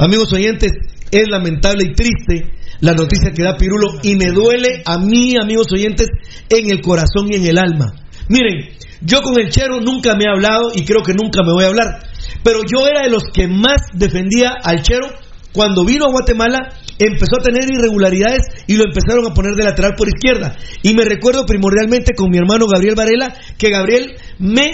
Amigos 0.00 0.32
oyentes, 0.32 0.72
es 1.12 1.28
lamentable 1.28 1.84
y 1.84 1.94
triste 1.94 2.50
la 2.80 2.94
noticia 2.94 3.30
que 3.30 3.44
da 3.44 3.56
Pirulo 3.56 4.00
y 4.02 4.16
me 4.16 4.32
duele 4.32 4.82
a 4.84 4.98
mí, 4.98 5.34
amigos 5.40 5.68
oyentes, 5.72 6.08
en 6.48 6.70
el 6.70 6.80
corazón 6.80 7.28
y 7.30 7.36
en 7.36 7.46
el 7.46 7.58
alma. 7.58 7.94
Miren, 8.28 8.70
yo 9.00 9.20
con 9.20 9.38
el 9.38 9.48
Chero 9.48 9.80
nunca 9.80 10.14
me 10.16 10.24
he 10.24 10.28
hablado 10.28 10.70
y 10.74 10.84
creo 10.84 11.02
que 11.02 11.14
nunca 11.14 11.42
me 11.42 11.52
voy 11.52 11.64
a 11.64 11.68
hablar, 11.68 12.00
pero 12.42 12.60
yo 12.62 12.86
era 12.86 13.02
de 13.02 13.10
los 13.10 13.24
que 13.32 13.46
más 13.46 13.82
defendía 13.94 14.54
al 14.62 14.82
Chero 14.82 15.08
cuando 15.52 15.84
vino 15.84 16.04
a 16.06 16.10
Guatemala 16.10 16.58
empezó 16.98 17.36
a 17.40 17.42
tener 17.42 17.64
irregularidades 17.70 18.42
y 18.66 18.76
lo 18.76 18.84
empezaron 18.84 19.26
a 19.26 19.34
poner 19.34 19.54
de 19.54 19.64
lateral 19.64 19.94
por 19.96 20.08
izquierda. 20.08 20.56
Y 20.82 20.94
me 20.94 21.04
recuerdo 21.04 21.46
primordialmente 21.46 22.14
con 22.14 22.30
mi 22.30 22.38
hermano 22.38 22.66
Gabriel 22.66 22.94
Varela 22.96 23.34
que 23.56 23.70
Gabriel 23.70 24.14
me 24.38 24.70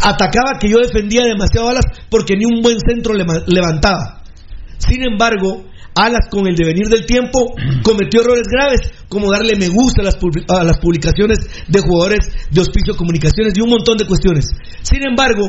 atacaba 0.00 0.58
que 0.60 0.68
yo 0.68 0.78
defendía 0.78 1.22
demasiado 1.22 1.68
a 1.68 1.70
Alas 1.72 1.84
porque 2.10 2.36
ni 2.36 2.44
un 2.44 2.62
buen 2.62 2.78
centro 2.86 3.14
lema- 3.14 3.44
levantaba. 3.46 4.22
Sin 4.78 5.02
embargo, 5.02 5.64
Alas 5.94 6.28
con 6.30 6.46
el 6.46 6.56
devenir 6.56 6.86
del 6.88 7.04
tiempo 7.04 7.54
cometió 7.82 8.22
errores 8.22 8.46
graves 8.50 8.80
como 9.08 9.30
darle 9.30 9.56
me 9.56 9.68
gusta 9.68 10.00
a 10.02 10.04
las, 10.04 10.16
a 10.48 10.64
las 10.64 10.78
publicaciones 10.78 11.38
de 11.68 11.80
jugadores 11.80 12.20
de 12.50 12.60
Hospicio 12.60 12.96
Comunicaciones 12.96 13.52
y 13.56 13.60
un 13.60 13.70
montón 13.70 13.98
de 13.98 14.06
cuestiones. 14.06 14.46
Sin 14.82 15.02
embargo, 15.06 15.48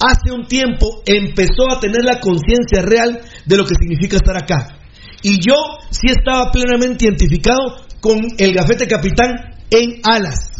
hace 0.00 0.32
un 0.32 0.46
tiempo 0.46 1.02
empezó 1.06 1.70
a 1.70 1.80
tener 1.80 2.04
la 2.04 2.20
conciencia 2.20 2.82
real 2.82 3.20
de 3.44 3.56
lo 3.56 3.64
que 3.64 3.74
significa 3.74 4.16
estar 4.16 4.36
acá. 4.36 4.78
Y 5.22 5.38
yo 5.38 5.54
sí 5.90 6.08
estaba 6.08 6.50
plenamente 6.50 7.06
identificado 7.06 7.86
con 8.00 8.20
el 8.38 8.52
gafete 8.52 8.86
capitán 8.86 9.30
en 9.70 10.00
alas. 10.04 10.50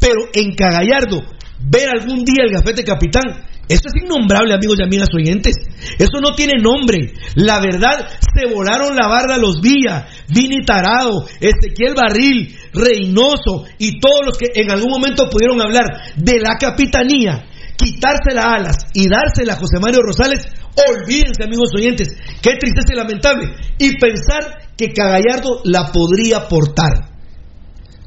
Pero 0.00 0.28
en 0.32 0.54
Cagallardo, 0.54 1.22
ver 1.60 1.88
algún 1.88 2.24
día 2.24 2.44
el 2.44 2.52
gafete 2.52 2.82
capitán, 2.84 3.46
eso 3.68 3.88
es 3.88 4.02
innombrable, 4.02 4.52
amigos 4.52 4.76
y 4.78 4.84
amigas 4.84 5.08
oyentes. 5.14 5.56
Eso 5.98 6.20
no 6.20 6.34
tiene 6.34 6.60
nombre. 6.60 7.14
La 7.34 7.60
verdad, 7.60 8.06
se 8.34 8.52
volaron 8.52 8.94
la 8.94 9.08
barda 9.08 9.38
los 9.38 9.60
Villa, 9.62 10.06
Vini 10.28 10.64
Tarado, 10.64 11.26
Ezequiel 11.40 11.94
Barril, 11.94 12.54
Reynoso 12.74 13.64
y 13.78 13.98
todos 14.00 14.20
los 14.26 14.36
que 14.36 14.50
en 14.54 14.70
algún 14.70 14.90
momento 14.90 15.30
pudieron 15.30 15.60
hablar 15.62 15.86
de 16.16 16.40
la 16.40 16.56
capitanía, 16.58 17.46
quitarse 17.76 18.34
las 18.34 18.46
alas 18.46 18.76
y 18.92 19.08
dársela 19.08 19.54
a 19.54 19.56
José 19.56 19.78
Mario 19.80 20.00
Rosales. 20.02 20.46
Olvídense, 20.74 21.44
amigos 21.44 21.70
oyentes, 21.76 22.08
qué 22.42 22.56
tristeza 22.58 22.92
y 22.92 22.96
lamentable. 22.96 23.46
Y 23.78 23.98
pensar 23.98 24.72
que 24.76 24.92
Cagallardo 24.92 25.60
la 25.64 25.92
podría 25.92 26.48
portar. 26.48 27.14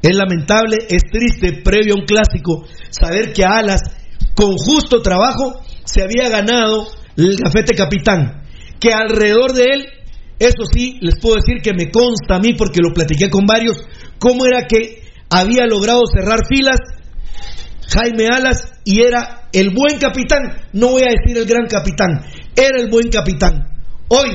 Es 0.02 0.14
lamentable, 0.14 0.76
es 0.88 1.02
triste, 1.10 1.62
previo 1.64 1.94
a 1.94 2.00
un 2.00 2.06
clásico, 2.06 2.66
saber 2.90 3.32
que 3.32 3.44
a 3.44 3.58
Alas, 3.58 3.80
con 4.34 4.56
justo 4.56 5.02
trabajo, 5.02 5.60
se 5.84 6.02
había 6.02 6.28
ganado 6.28 6.88
el 7.16 7.36
gafete 7.36 7.74
capitán. 7.74 8.42
Que 8.78 8.92
alrededor 8.92 9.54
de 9.54 9.64
él, 9.64 9.86
eso 10.38 10.64
sí, 10.72 10.98
les 11.00 11.18
puedo 11.18 11.36
decir 11.36 11.60
que 11.62 11.72
me 11.72 11.90
consta 11.90 12.36
a 12.36 12.38
mí, 12.38 12.54
porque 12.54 12.80
lo 12.80 12.94
platiqué 12.94 13.28
con 13.28 13.44
varios, 13.44 13.78
cómo 14.20 14.46
era 14.46 14.66
que 14.68 15.02
había 15.30 15.66
logrado 15.66 16.02
cerrar 16.06 16.46
filas 16.48 16.78
Jaime 17.88 18.26
Alas 18.28 18.72
y 18.84 19.00
era 19.00 19.48
el 19.52 19.70
buen 19.70 19.98
capitán, 19.98 20.42
no 20.72 20.88
voy 20.88 21.02
a 21.02 21.14
decir 21.14 21.36
el 21.36 21.46
gran 21.46 21.66
capitán, 21.66 22.20
era 22.54 22.80
el 22.80 22.90
buen 22.90 23.08
capitán. 23.08 23.66
Hoy 24.08 24.28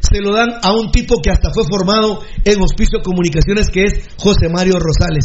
se 0.00 0.20
lo 0.20 0.32
dan 0.32 0.48
a 0.62 0.72
un 0.72 0.90
tipo 0.90 1.20
que 1.22 1.30
hasta 1.30 1.50
fue 1.52 1.64
formado 1.68 2.22
en 2.44 2.60
Hospicio 2.60 3.02
Comunicaciones, 3.02 3.70
que 3.70 3.84
es 3.84 3.92
José 4.16 4.48
Mario 4.48 4.78
Rosales. 4.78 5.24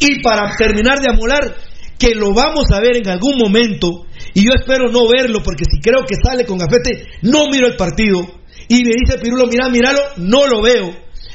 Y 0.00 0.22
para 0.22 0.50
terminar 0.56 0.98
de 1.00 1.10
amolar, 1.10 1.54
que 1.98 2.14
lo 2.14 2.34
vamos 2.34 2.66
a 2.72 2.80
ver 2.80 2.96
en 2.96 3.08
algún 3.08 3.38
momento, 3.38 4.06
y 4.34 4.44
yo 4.44 4.50
espero 4.54 4.90
no 4.90 5.08
verlo, 5.08 5.42
porque 5.42 5.64
si 5.64 5.80
creo 5.80 6.04
que 6.06 6.16
sale 6.22 6.44
con 6.44 6.58
gafete, 6.58 7.06
no 7.22 7.46
miro 7.50 7.66
el 7.66 7.76
partido, 7.76 8.20
y 8.68 8.82
me 8.84 8.94
dice 9.00 9.18
Pirulo, 9.22 9.46
mira, 9.46 9.68
míralo, 9.68 10.00
no 10.18 10.46
lo 10.46 10.60
veo, 10.60 10.90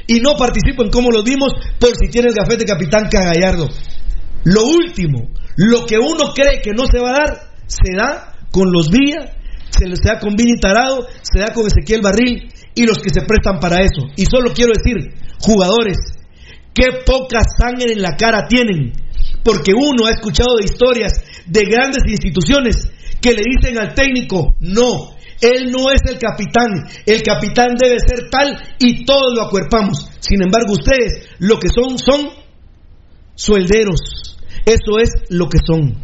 y 0.07 0.19
no 0.19 0.35
participo 0.35 0.83
en 0.83 0.91
cómo 0.91 1.09
lo 1.09 1.23
dimos, 1.23 1.53
por 1.79 1.91
si 1.95 2.09
tiene 2.11 2.29
el 2.29 2.35
gafete 2.35 2.65
capitán 2.65 3.07
Cagallardo. 3.09 3.69
Lo 4.43 4.63
último, 4.63 5.29
lo 5.57 5.85
que 5.85 5.97
uno 5.97 6.33
cree 6.33 6.61
que 6.61 6.71
no 6.71 6.85
se 6.85 6.99
va 6.99 7.09
a 7.09 7.19
dar, 7.19 7.51
se 7.67 7.95
da 7.95 8.35
con 8.51 8.71
los 8.71 8.89
días, 8.89 9.29
se 9.69 9.87
le 9.87 9.95
da 10.03 10.19
con 10.19 10.35
Vini 10.35 10.59
Tarado, 10.59 11.07
se 11.21 11.39
da 11.39 11.53
con 11.53 11.65
Ezequiel 11.65 12.01
Barril 12.01 12.51
y 12.75 12.85
los 12.85 12.99
que 12.99 13.09
se 13.09 13.21
prestan 13.21 13.59
para 13.59 13.77
eso. 13.77 14.07
Y 14.15 14.25
solo 14.25 14.53
quiero 14.53 14.71
decir, 14.73 15.13
jugadores, 15.39 15.97
qué 16.73 17.03
poca 17.05 17.39
sangre 17.57 17.93
en 17.93 18.01
la 18.01 18.15
cara 18.15 18.47
tienen, 18.47 18.93
porque 19.43 19.73
uno 19.73 20.05
ha 20.07 20.11
escuchado 20.11 20.57
de 20.57 20.65
historias 20.65 21.13
de 21.45 21.61
grandes 21.61 22.03
instituciones 22.05 22.89
que 23.21 23.33
le 23.33 23.43
dicen 23.43 23.77
al 23.77 23.93
técnico, 23.93 24.55
no, 24.59 25.15
él 25.41 25.71
no 25.71 25.91
es 25.91 26.01
el 26.07 26.19
capitán, 26.19 26.87
el 27.05 27.23
capitán 27.23 27.75
debe 27.75 27.97
ser 27.99 28.29
tal 28.29 28.57
y 28.79 29.05
todos 29.05 29.33
lo 29.35 29.43
acuerpamos. 29.43 30.09
Sin 30.19 30.41
embargo, 30.41 30.73
ustedes 30.73 31.29
lo 31.39 31.59
que 31.59 31.69
son 31.69 31.97
son 31.97 32.29
suelderos. 33.35 34.30
Eso 34.65 34.99
es 34.99 35.09
lo 35.29 35.49
que 35.49 35.57
son. 35.65 35.95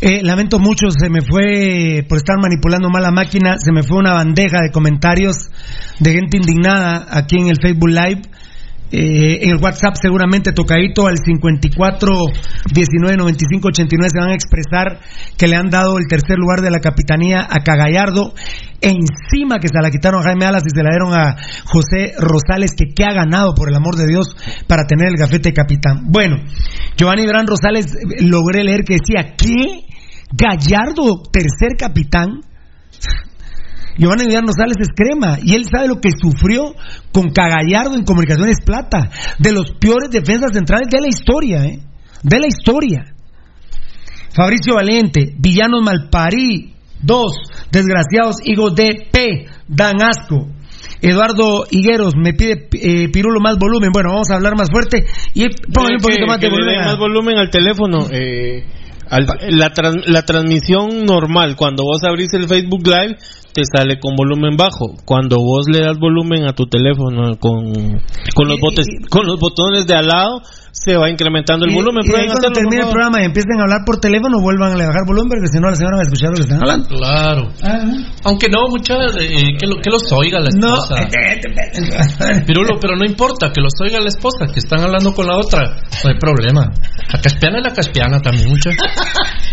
Eh, 0.00 0.22
lamento 0.22 0.58
mucho, 0.58 0.90
se 0.90 1.08
me 1.10 1.20
fue, 1.20 2.04
por 2.08 2.18
estar 2.18 2.36
manipulando 2.40 2.88
mal 2.90 3.02
la 3.02 3.10
máquina, 3.10 3.56
se 3.58 3.72
me 3.72 3.82
fue 3.82 3.98
una 3.98 4.14
bandeja 4.14 4.58
de 4.62 4.70
comentarios 4.70 5.36
de 5.98 6.12
gente 6.12 6.38
indignada 6.38 7.06
aquí 7.10 7.36
en 7.38 7.48
el 7.48 7.58
Facebook 7.60 7.90
Live. 7.90 8.22
Eh, 8.94 9.44
en 9.44 9.50
el 9.50 9.56
WhatsApp 9.56 9.94
seguramente 9.94 10.52
tocadito 10.52 11.06
al 11.06 11.16
54 11.16 12.10
19 12.74 13.16
95 13.16 13.68
89 13.68 14.10
se 14.12 14.18
van 14.20 14.28
a 14.28 14.34
expresar 14.34 15.00
que 15.38 15.48
le 15.48 15.56
han 15.56 15.70
dado 15.70 15.96
el 15.96 16.06
tercer 16.06 16.36
lugar 16.36 16.60
de 16.60 16.70
la 16.70 16.80
capitanía 16.80 17.40
a 17.48 17.60
Cagallardo 17.60 18.34
encima 18.82 19.60
que 19.60 19.68
se 19.68 19.80
la 19.80 19.90
quitaron 19.90 20.20
a 20.20 20.24
Jaime 20.24 20.44
Alas 20.44 20.64
y 20.66 20.76
se 20.76 20.82
la 20.82 20.90
dieron 20.90 21.14
a 21.14 21.36
José 21.64 22.12
Rosales 22.18 22.74
que 22.76 22.92
que 22.92 23.04
ha 23.04 23.14
ganado 23.14 23.54
por 23.54 23.70
el 23.70 23.76
amor 23.76 23.96
de 23.96 24.06
Dios 24.06 24.36
para 24.66 24.84
tener 24.84 25.08
el 25.08 25.16
gafete 25.16 25.54
capitán 25.54 26.08
bueno 26.10 26.36
Giovanni 26.94 27.24
Gran 27.24 27.46
Rosales 27.46 27.94
eh, 27.94 28.20
logré 28.20 28.62
leer 28.62 28.84
que 28.84 28.98
decía 28.98 29.34
¿qué? 29.38 29.86
Gallardo 30.32 31.22
tercer 31.32 31.78
capitán 31.78 32.42
Giovanni 33.98 34.26
Vidal 34.26 34.46
Rosales 34.46 34.76
es 34.80 34.88
crema 34.94 35.38
y 35.42 35.54
él 35.54 35.64
sabe 35.70 35.88
lo 35.88 36.00
que 36.00 36.10
sufrió 36.10 36.74
con 37.12 37.30
Cagallardo 37.30 37.94
en 37.94 38.04
Comunicaciones 38.04 38.58
Plata, 38.64 39.10
de 39.38 39.52
los 39.52 39.72
peores 39.80 40.10
defensas 40.10 40.50
centrales 40.52 40.88
de 40.90 41.00
la 41.00 41.08
historia, 41.08 41.64
¿eh? 41.66 41.78
de 42.22 42.38
la 42.40 42.46
historia. 42.46 43.14
Fabricio 44.34 44.74
Valente, 44.74 45.34
Villanos 45.38 45.82
Malparí, 45.82 46.72
dos, 47.02 47.32
desgraciados 47.70 48.36
hijos 48.44 48.74
de 48.74 49.08
P, 49.10 49.46
dan 49.68 50.00
asco. 50.00 50.48
Eduardo 51.02 51.64
Higueros 51.70 52.14
me 52.16 52.32
pide 52.32 52.68
eh, 52.72 53.08
Pirulo 53.10 53.40
más 53.40 53.58
volumen. 53.58 53.90
Bueno, 53.92 54.10
vamos 54.12 54.30
a 54.30 54.36
hablar 54.36 54.56
más 54.56 54.68
fuerte 54.70 55.04
y 55.34 55.48
póngale 55.72 55.96
un 55.96 56.02
poquito 56.02 56.26
más 56.26 56.40
de 56.40 56.48
volumen. 56.48 56.78
más 56.78 56.98
volumen 56.98 57.38
al 57.38 57.50
teléfono. 57.50 58.06
eh, 58.10 58.64
al- 59.10 59.26
la, 59.50 59.70
tran- 59.74 60.02
la 60.06 60.22
transmisión 60.22 61.04
normal, 61.04 61.56
cuando 61.56 61.82
vos 61.82 62.02
abrís 62.04 62.32
el 62.34 62.48
Facebook 62.48 62.86
Live, 62.86 63.16
te 63.52 63.62
sale 63.64 63.98
con 64.00 64.16
volumen 64.16 64.56
bajo. 64.56 64.96
Cuando 65.04 65.36
vos 65.38 65.66
le 65.70 65.80
das 65.80 65.98
volumen 65.98 66.44
a 66.46 66.52
tu 66.54 66.66
teléfono 66.66 67.36
con, 67.38 67.72
con, 68.34 68.48
los, 68.48 68.58
botes, 68.60 68.86
con 69.10 69.26
los 69.26 69.38
botones 69.38 69.86
de 69.86 69.94
al 69.94 70.06
lado, 70.08 70.42
se 70.72 70.96
va 70.96 71.10
incrementando 71.10 71.66
el 71.66 71.72
Y- 71.72 71.74
volumen. 71.74 72.02
y 72.04 72.08
ahí 72.08 72.12
Prueben 72.12 72.30
cuando 72.32 72.50
termine 72.52 72.82
el 72.82 72.88
programa 72.88 73.20
y 73.20 73.24
empiecen 73.26 73.60
a 73.60 73.62
hablar 73.64 73.80
por 73.84 73.98
teléfono, 74.00 74.40
vuelvan 74.40 74.72
a 74.72 74.86
bajar 74.86 75.04
volumen 75.06 75.28
porque 75.28 75.48
si 75.52 75.60
no 75.60 75.68
la 75.68 75.76
señora 75.76 75.96
va 75.96 76.02
a 76.02 76.04
escuchar 76.08 76.30
lo 76.30 76.36
que 76.36 76.42
están 76.42 76.58
hablando. 76.62 76.88
Claro. 76.88 77.48
Aunque 78.24 78.48
no, 78.48 78.68
muchas, 78.68 79.14
eh, 79.20 79.56
que, 79.60 79.66
lo, 79.66 79.76
que 79.76 79.90
los 79.90 80.10
oiga 80.12 80.40
la 80.40 80.48
No, 80.56 80.74
esposa. 80.74 80.96
Pirulo, 82.46 82.78
pero 82.80 82.96
no 82.96 83.04
importa, 83.04 83.50
que 83.52 83.60
los 83.60 83.72
oiga 83.82 84.00
la 84.00 84.08
esposa, 84.08 84.46
que 84.52 84.60
están 84.60 84.80
hablando 84.80 85.12
con 85.12 85.26
la 85.26 85.36
otra. 85.36 85.76
No 86.04 86.10
hay 86.10 86.18
problema. 86.18 86.70
La 87.12 87.20
caspiana 87.20 87.58
es 87.58 87.64
la 87.64 87.72
caspiana 87.74 88.18
también, 88.20 88.48
mucha. 88.48 88.70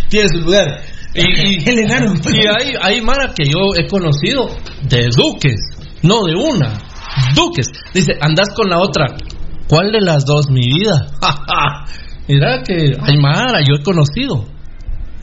Tiene 0.09 0.29
su 0.29 0.39
lugar. 0.39 0.81
Y, 1.13 1.21
y- 1.65 1.69
El 1.69 1.79
enano. 1.79 2.13
y 2.31 2.37
hay, 2.47 2.73
hay 2.81 3.01
Mara 3.01 3.33
que 3.35 3.45
yo 3.45 3.59
he 3.77 3.87
conocido 3.87 4.49
de 4.83 5.07
duques, 5.15 5.55
no 6.03 6.23
de 6.25 6.35
una. 6.35 6.77
Duques. 7.35 7.67
Dice, 7.93 8.13
andas 8.21 8.49
con 8.55 8.69
la 8.69 8.79
otra. 8.79 9.07
¿Cuál 9.67 9.91
de 9.91 10.01
las 10.01 10.25
dos, 10.25 10.49
mi 10.49 10.61
vida? 10.67 11.07
Mira 12.27 12.61
que 12.63 12.95
hay 13.01 13.17
Mara, 13.17 13.59
yo 13.67 13.75
he 13.75 13.83
conocido. 13.83 14.45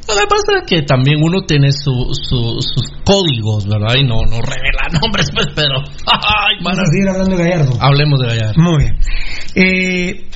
Lo 0.08 0.14
que 0.14 0.26
pasa 0.28 0.58
es 0.62 0.66
que 0.68 0.82
también 0.82 1.20
uno 1.20 1.42
tiene 1.46 1.72
su, 1.72 1.90
su- 2.12 2.60
sus 2.60 2.92
códigos, 3.04 3.66
¿verdad? 3.66 3.94
Y 3.98 4.04
no, 4.04 4.22
no 4.22 4.36
revela 4.40 5.00
nombres, 5.00 5.28
pues, 5.34 5.48
pero. 5.54 5.78
Ay, 6.06 6.58
Vamos 6.62 6.78
a 6.78 6.86
seguir 6.86 7.08
hablando 7.08 7.36
de 7.36 7.42
Gallardo. 7.44 7.72
Hablemos 7.80 8.20
de 8.20 8.26
Gallardo. 8.28 8.54
Muy 8.62 8.78
bien. 8.84 8.98
Eh, 9.56 10.28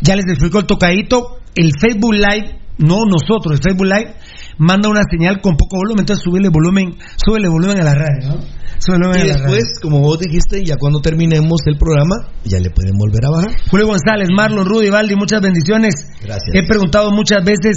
ya 0.00 0.16
les 0.16 0.24
explicó 0.28 0.58
el 0.60 0.66
tocadito. 0.66 1.38
El 1.54 1.70
Facebook 1.80 2.14
Live, 2.14 2.58
no 2.78 3.04
nosotros, 3.06 3.54
el 3.58 3.62
Facebook 3.62 3.86
Live 3.86 4.14
manda 4.58 4.88
una 4.88 5.02
señal 5.10 5.40
con 5.40 5.56
poco 5.56 5.76
volumen, 5.76 6.00
entonces 6.00 6.22
súbele 6.24 6.48
volumen, 6.48 6.96
súbele 7.16 7.48
volumen 7.48 7.80
a 7.80 7.84
la 7.84 7.94
radio, 7.94 8.28
¿no? 8.28 8.40
Súbele 8.78 9.06
Y 9.06 9.08
a 9.08 9.10
la 9.10 9.16
radio. 9.18 9.54
después, 9.54 9.80
como 9.80 10.00
vos 10.00 10.18
dijiste, 10.18 10.64
ya 10.64 10.76
cuando 10.76 11.00
terminemos 11.00 11.60
el 11.66 11.76
programa, 11.78 12.16
ya 12.44 12.58
le 12.58 12.70
pueden 12.70 12.96
volver 12.96 13.24
a 13.26 13.30
bajar. 13.30 13.50
Julio 13.70 13.86
González, 13.86 14.28
Marlon, 14.34 14.66
Rudy, 14.66 14.90
Valdi, 14.90 15.14
muchas 15.16 15.40
bendiciones. 15.40 15.94
Gracias. 16.22 16.54
He 16.54 16.66
preguntado 16.66 17.10
muchas 17.12 17.44
veces 17.44 17.76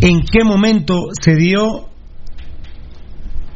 en 0.00 0.20
qué 0.20 0.44
momento 0.44 1.08
se 1.20 1.34
dio, 1.36 1.88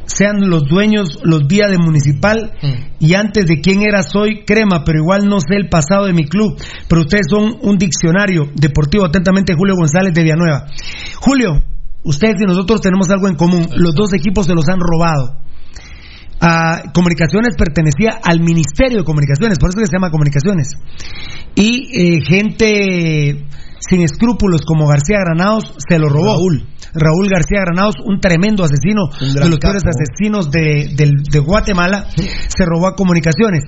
sean 0.07 0.49
los 0.51 0.65
dueños 0.69 1.19
los 1.23 1.49
días 1.49 1.71
de 1.71 1.79
municipal 1.79 2.53
y 3.01 3.15
antes 3.15 3.47
de 3.47 3.61
quién 3.61 3.81
era 3.83 4.03
soy 4.03 4.45
crema, 4.45 4.83
pero 4.85 4.99
igual 5.01 5.27
no 5.27 5.41
sé 5.41 5.55
el 5.57 5.69
pasado 5.71 6.05
de 6.07 6.13
mi 6.13 6.27
club. 6.27 6.61
Pero 6.89 7.01
ustedes 7.03 7.27
son 7.31 7.57
un 7.63 7.79
diccionario 7.79 8.51
deportivo. 8.55 9.07
Atentamente, 9.07 9.55
Julio 9.57 9.75
González 9.77 10.13
de 10.13 10.23
Villanueva. 10.23 10.67
Julio, 11.21 11.63
ustedes 12.05 12.37
y 12.41 12.47
nosotros 12.47 12.81
tenemos 12.81 13.09
algo 13.11 13.29
en 13.29 13.35
común. 13.35 13.69
Los 13.77 13.95
dos 13.95 14.13
equipos 14.13 14.47
se 14.47 14.55
los 14.55 14.69
han 14.69 14.79
robado. 14.81 15.39
Ah, 16.41 16.83
comunicaciones 16.93 17.55
pertenecía 17.57 18.21
al 18.23 18.41
Ministerio 18.41 18.99
de 18.99 19.05
Comunicaciones, 19.05 19.59
por 19.59 19.71
eso 19.71 19.79
que 19.79 19.87
se 19.87 19.93
llama 19.93 20.11
Comunicaciones. 20.11 20.73
Y 21.55 22.17
eh, 22.17 22.21
gente 22.21 23.47
sin 23.89 24.03
escrúpulos 24.03 24.63
como 24.67 24.87
García 24.87 25.19
Granados 25.21 25.75
se 25.89 25.99
lo 25.99 26.09
robó. 26.09 26.35
Raúl. 26.35 26.69
Raúl 26.93 27.29
García 27.29 27.61
Granados, 27.61 27.97
un 28.05 28.21
tremendo 28.21 28.63
asesino, 28.63 29.05
Un 29.21 29.35
de 29.35 29.49
los 29.49 29.59
peores 29.59 29.83
asesinos 29.85 30.51
de, 30.51 30.95
de 30.95 31.39
Guatemala, 31.41 32.07
se 32.15 32.65
robó 32.65 32.89
a 32.89 32.95
Comunicaciones. 32.95 33.65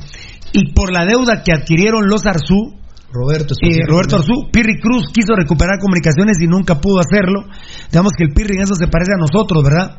Y 0.52 0.72
por 0.72 0.92
la 0.92 1.04
deuda 1.04 1.42
que 1.42 1.52
adquirieron 1.52 2.06
los 2.08 2.24
Arzú, 2.26 2.74
Roberto, 3.16 3.54
eh, 3.62 3.80
Roberto 3.86 4.16
Arzú, 4.16 4.50
Pirri 4.52 4.78
Cruz 4.80 5.06
quiso 5.12 5.34
recuperar 5.34 5.78
comunicaciones 5.80 6.36
y 6.40 6.46
nunca 6.46 6.80
pudo 6.80 7.00
hacerlo. 7.00 7.44
Digamos 7.90 8.12
que 8.16 8.24
el 8.24 8.34
Pirri 8.34 8.56
en 8.56 8.64
eso 8.64 8.74
se 8.74 8.88
parece 8.88 9.12
a 9.14 9.20
nosotros, 9.20 9.64
¿verdad? 9.64 9.98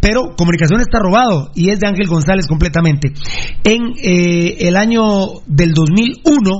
Pero 0.00 0.34
comunicación 0.36 0.80
está 0.80 0.98
robado 1.00 1.50
y 1.54 1.70
es 1.70 1.80
de 1.80 1.86
Ángel 1.86 2.06
González 2.06 2.46
completamente. 2.46 3.12
En 3.64 3.94
eh, 4.02 4.68
el 4.68 4.76
año 4.76 5.40
del 5.46 5.72
2001, 5.72 6.50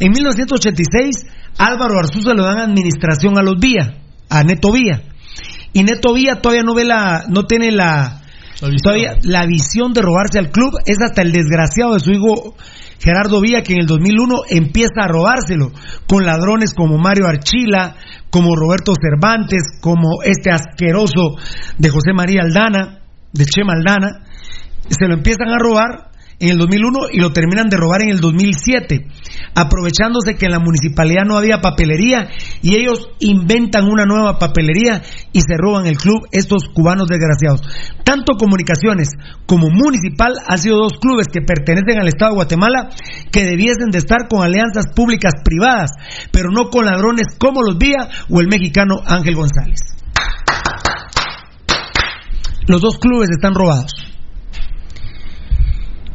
en 0.00 0.10
1986, 0.10 1.26
Álvaro 1.58 1.98
Arzú 1.98 2.22
se 2.22 2.34
lo 2.34 2.44
dan 2.44 2.58
administración 2.58 3.38
a 3.38 3.42
los 3.42 3.58
Vía, 3.58 4.02
a 4.28 4.42
Neto 4.42 4.72
Vía. 4.72 5.02
Y 5.72 5.82
Neto 5.84 6.12
Vía 6.14 6.40
todavía 6.40 6.62
no 6.62 6.74
ve 6.74 6.84
la, 6.84 7.24
no 7.28 7.44
tiene 7.44 7.72
la, 7.72 8.22
todavía 8.82 9.16
la 9.22 9.46
visión 9.46 9.92
de 9.92 10.02
robarse 10.02 10.38
al 10.38 10.50
club. 10.50 10.72
Es 10.86 10.98
hasta 11.00 11.22
el 11.22 11.32
desgraciado 11.32 11.94
de 11.94 12.00
su 12.00 12.10
hijo 12.10 12.54
Gerardo 13.02 13.40
Villa 13.40 13.62
que 13.62 13.72
en 13.72 13.80
el 13.80 13.86
2001 13.86 14.34
empieza 14.50 15.02
a 15.02 15.08
robárselo 15.08 15.72
con 16.06 16.24
ladrones 16.24 16.72
como 16.72 16.98
Mario 16.98 17.26
Archila, 17.26 17.96
como 18.30 18.54
Roberto 18.54 18.94
Cervantes, 18.94 19.62
como 19.80 20.22
este 20.22 20.50
asqueroso 20.50 21.34
de 21.78 21.88
José 21.90 22.12
María 22.14 22.42
Aldana, 22.42 23.00
de 23.32 23.44
Chema 23.44 23.72
Aldana. 23.72 24.24
Se 24.88 25.08
lo 25.08 25.14
empiezan 25.14 25.48
a 25.48 25.58
robar 25.58 26.11
en 26.42 26.48
el 26.48 26.58
2001 26.58 26.98
y 27.12 27.20
lo 27.20 27.32
terminan 27.32 27.68
de 27.68 27.76
robar 27.76 28.02
en 28.02 28.08
el 28.08 28.18
2007, 28.18 29.06
aprovechándose 29.54 30.34
que 30.34 30.46
en 30.46 30.52
la 30.52 30.58
municipalidad 30.58 31.24
no 31.24 31.36
había 31.36 31.60
papelería 31.60 32.30
y 32.62 32.74
ellos 32.74 33.10
inventan 33.20 33.84
una 33.84 34.06
nueva 34.06 34.40
papelería 34.40 35.02
y 35.32 35.40
se 35.40 35.56
roban 35.56 35.86
el 35.86 35.96
club 35.96 36.26
estos 36.32 36.64
cubanos 36.74 37.06
desgraciados. 37.06 37.62
Tanto 38.02 38.34
comunicaciones 38.34 39.10
como 39.46 39.68
municipal 39.70 40.34
han 40.44 40.58
sido 40.58 40.78
dos 40.78 40.94
clubes 41.00 41.28
que 41.28 41.42
pertenecen 41.42 42.00
al 42.00 42.08
Estado 42.08 42.32
de 42.32 42.36
Guatemala 42.36 42.88
que 43.30 43.44
debiesen 43.44 43.90
de 43.92 43.98
estar 43.98 44.26
con 44.28 44.42
alianzas 44.42 44.86
públicas 44.96 45.34
privadas, 45.44 45.92
pero 46.32 46.50
no 46.50 46.70
con 46.70 46.86
ladrones 46.86 47.26
como 47.38 47.62
los 47.62 47.78
Vía 47.78 48.08
o 48.28 48.40
el 48.40 48.48
mexicano 48.48 48.96
Ángel 49.06 49.36
González. 49.36 49.78
Los 52.66 52.80
dos 52.80 52.98
clubes 52.98 53.30
están 53.30 53.54
robados. 53.54 54.11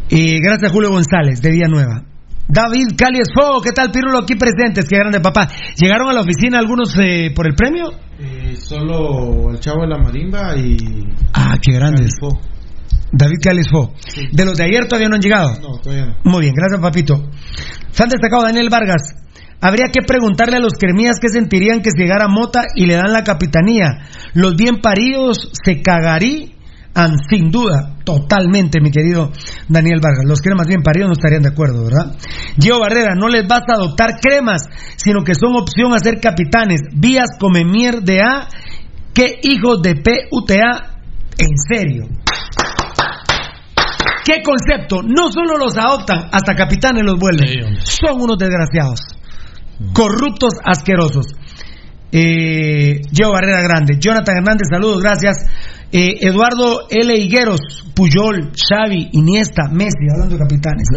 Eh, 0.10 0.40
gracias 0.42 0.72
Julio 0.72 0.90
González 0.90 1.42
de 1.42 1.52
Villanueva. 1.52 2.04
David 2.48 2.96
Calies 2.98 3.28
Fo, 3.36 3.60
¿qué 3.62 3.72
tal 3.72 3.92
Pirulo 3.92 4.20
aquí 4.20 4.36
presentes? 4.36 4.86
Qué 4.88 4.96
grande 4.98 5.20
papá. 5.20 5.50
¿Llegaron 5.76 6.10
a 6.10 6.14
la 6.14 6.22
oficina 6.22 6.60
algunos 6.60 6.96
eh, 6.98 7.32
por 7.36 7.46
el 7.46 7.56
premio? 7.56 7.92
Eh, 8.20 8.56
solo 8.56 9.52
el 9.52 9.60
chavo 9.60 9.82
de 9.82 9.88
la 9.90 9.98
marimba 9.98 10.56
y. 10.56 10.78
Ah, 11.34 11.58
qué 11.62 11.74
grandes. 11.74 12.12
David 13.12 13.38
Calies 13.42 13.68
Fo. 13.70 13.94
¿De 14.32 14.46
los 14.46 14.58
de 14.58 14.64
ayer 14.64 14.86
todavía 14.86 15.10
no 15.10 15.16
han 15.16 15.22
llegado? 15.22 15.50
No, 15.62 15.78
todavía 15.80 16.06
no. 16.06 16.16
Muy 16.24 16.42
bien, 16.44 16.54
gracias 16.56 16.80
papito. 16.80 17.30
Se 17.92 18.04
han 18.04 18.10
destacado 18.10 18.44
Daniel 18.44 18.70
Vargas. 18.70 19.14
Habría 19.60 19.88
que 19.92 20.06
preguntarle 20.06 20.58
a 20.58 20.60
los 20.60 20.74
cremías 20.74 21.18
qué 21.20 21.28
sentirían 21.30 21.82
que 21.82 21.90
si 21.90 22.02
llegara 22.02 22.28
Mota 22.28 22.64
y 22.76 22.86
le 22.86 22.96
dan 22.96 23.12
la 23.12 23.24
capitanía. 23.24 24.06
Los 24.34 24.56
bien 24.56 24.78
paridos 24.82 25.52
se 25.66 25.82
cagarían 25.82 26.57
sin 27.30 27.52
duda, 27.52 27.96
totalmente, 28.04 28.80
mi 28.82 28.90
querido 28.92 29.32
Daniel 29.68 30.00
Vargas. 30.02 30.26
Los 30.26 30.42
cremas 30.42 30.68
bien 30.68 30.82
paridos 30.82 31.10
no 31.10 31.14
estarían 31.14 31.44
de 31.44 31.50
acuerdo, 31.50 31.84
¿verdad? 31.84 32.18
Gio 32.60 32.80
Barrera, 32.80 33.14
no 33.16 33.28
les 33.28 33.48
basta 33.48 33.74
adoptar 33.74 34.20
cremas, 34.20 34.64
sino 34.96 35.24
que 35.24 35.36
son 35.36 35.56
opción 35.56 35.94
a 35.94 36.00
ser 36.00 36.20
capitanes. 36.20 36.82
Vías 36.96 37.30
come 37.40 37.64
de 38.02 38.22
A, 38.22 38.48
que 39.14 39.40
hijos 39.44 39.82
de 39.82 39.96
PUTA, 39.96 41.00
en 41.38 41.58
serio. 41.58 42.08
¿Qué 44.26 44.42
concepto? 44.44 45.02
No 45.04 45.32
solo 45.32 45.58
los 45.58 45.78
adoptan, 45.78 46.30
hasta 46.32 46.56
capitanes 46.56 47.04
los 47.04 47.18
vuelven. 47.18 47.78
Son 47.84 48.20
unos 48.20 48.38
desgraciados. 48.38 49.02
Corruptos, 49.94 50.54
asquerosos. 50.66 51.28
Eh, 52.12 53.02
Gio 53.14 53.32
Barrera 53.32 53.62
Grande. 53.62 53.98
Jonathan 54.00 54.38
Hernández, 54.38 54.68
saludos, 54.70 55.02
gracias. 55.02 55.38
Eh, 55.92 56.18
Eduardo 56.22 56.88
L. 56.90 57.18
Higueros, 57.18 57.60
Puyol, 57.96 58.52
Xavi, 58.52 59.10
Iniesta, 59.14 59.70
Messi, 59.72 60.08
hablando 60.12 60.36
de 60.36 60.40
capitanes. 60.40 60.88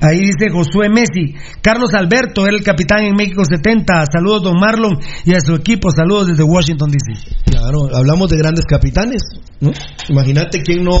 Ahí 0.00 0.18
dice 0.18 0.50
Josué 0.50 0.88
Messi. 0.90 1.34
Carlos 1.62 1.94
Alberto 1.94 2.46
era 2.46 2.56
el 2.56 2.62
capitán 2.62 3.04
en 3.04 3.14
México 3.14 3.42
70. 3.44 4.04
Saludos, 4.12 4.42
don 4.42 4.58
Marlon, 4.58 4.98
y 5.24 5.34
a 5.34 5.40
su 5.40 5.54
equipo. 5.54 5.90
Saludos 5.90 6.28
desde 6.28 6.42
Washington, 6.42 6.90
D.C. 6.90 7.36
Claro, 7.46 7.88
hablamos 7.94 8.28
de 8.28 8.36
grandes 8.36 8.66
capitanes. 8.66 9.22
¿no? 9.60 9.72
Imagínate 10.08 10.62
quién 10.62 10.84
no 10.84 10.98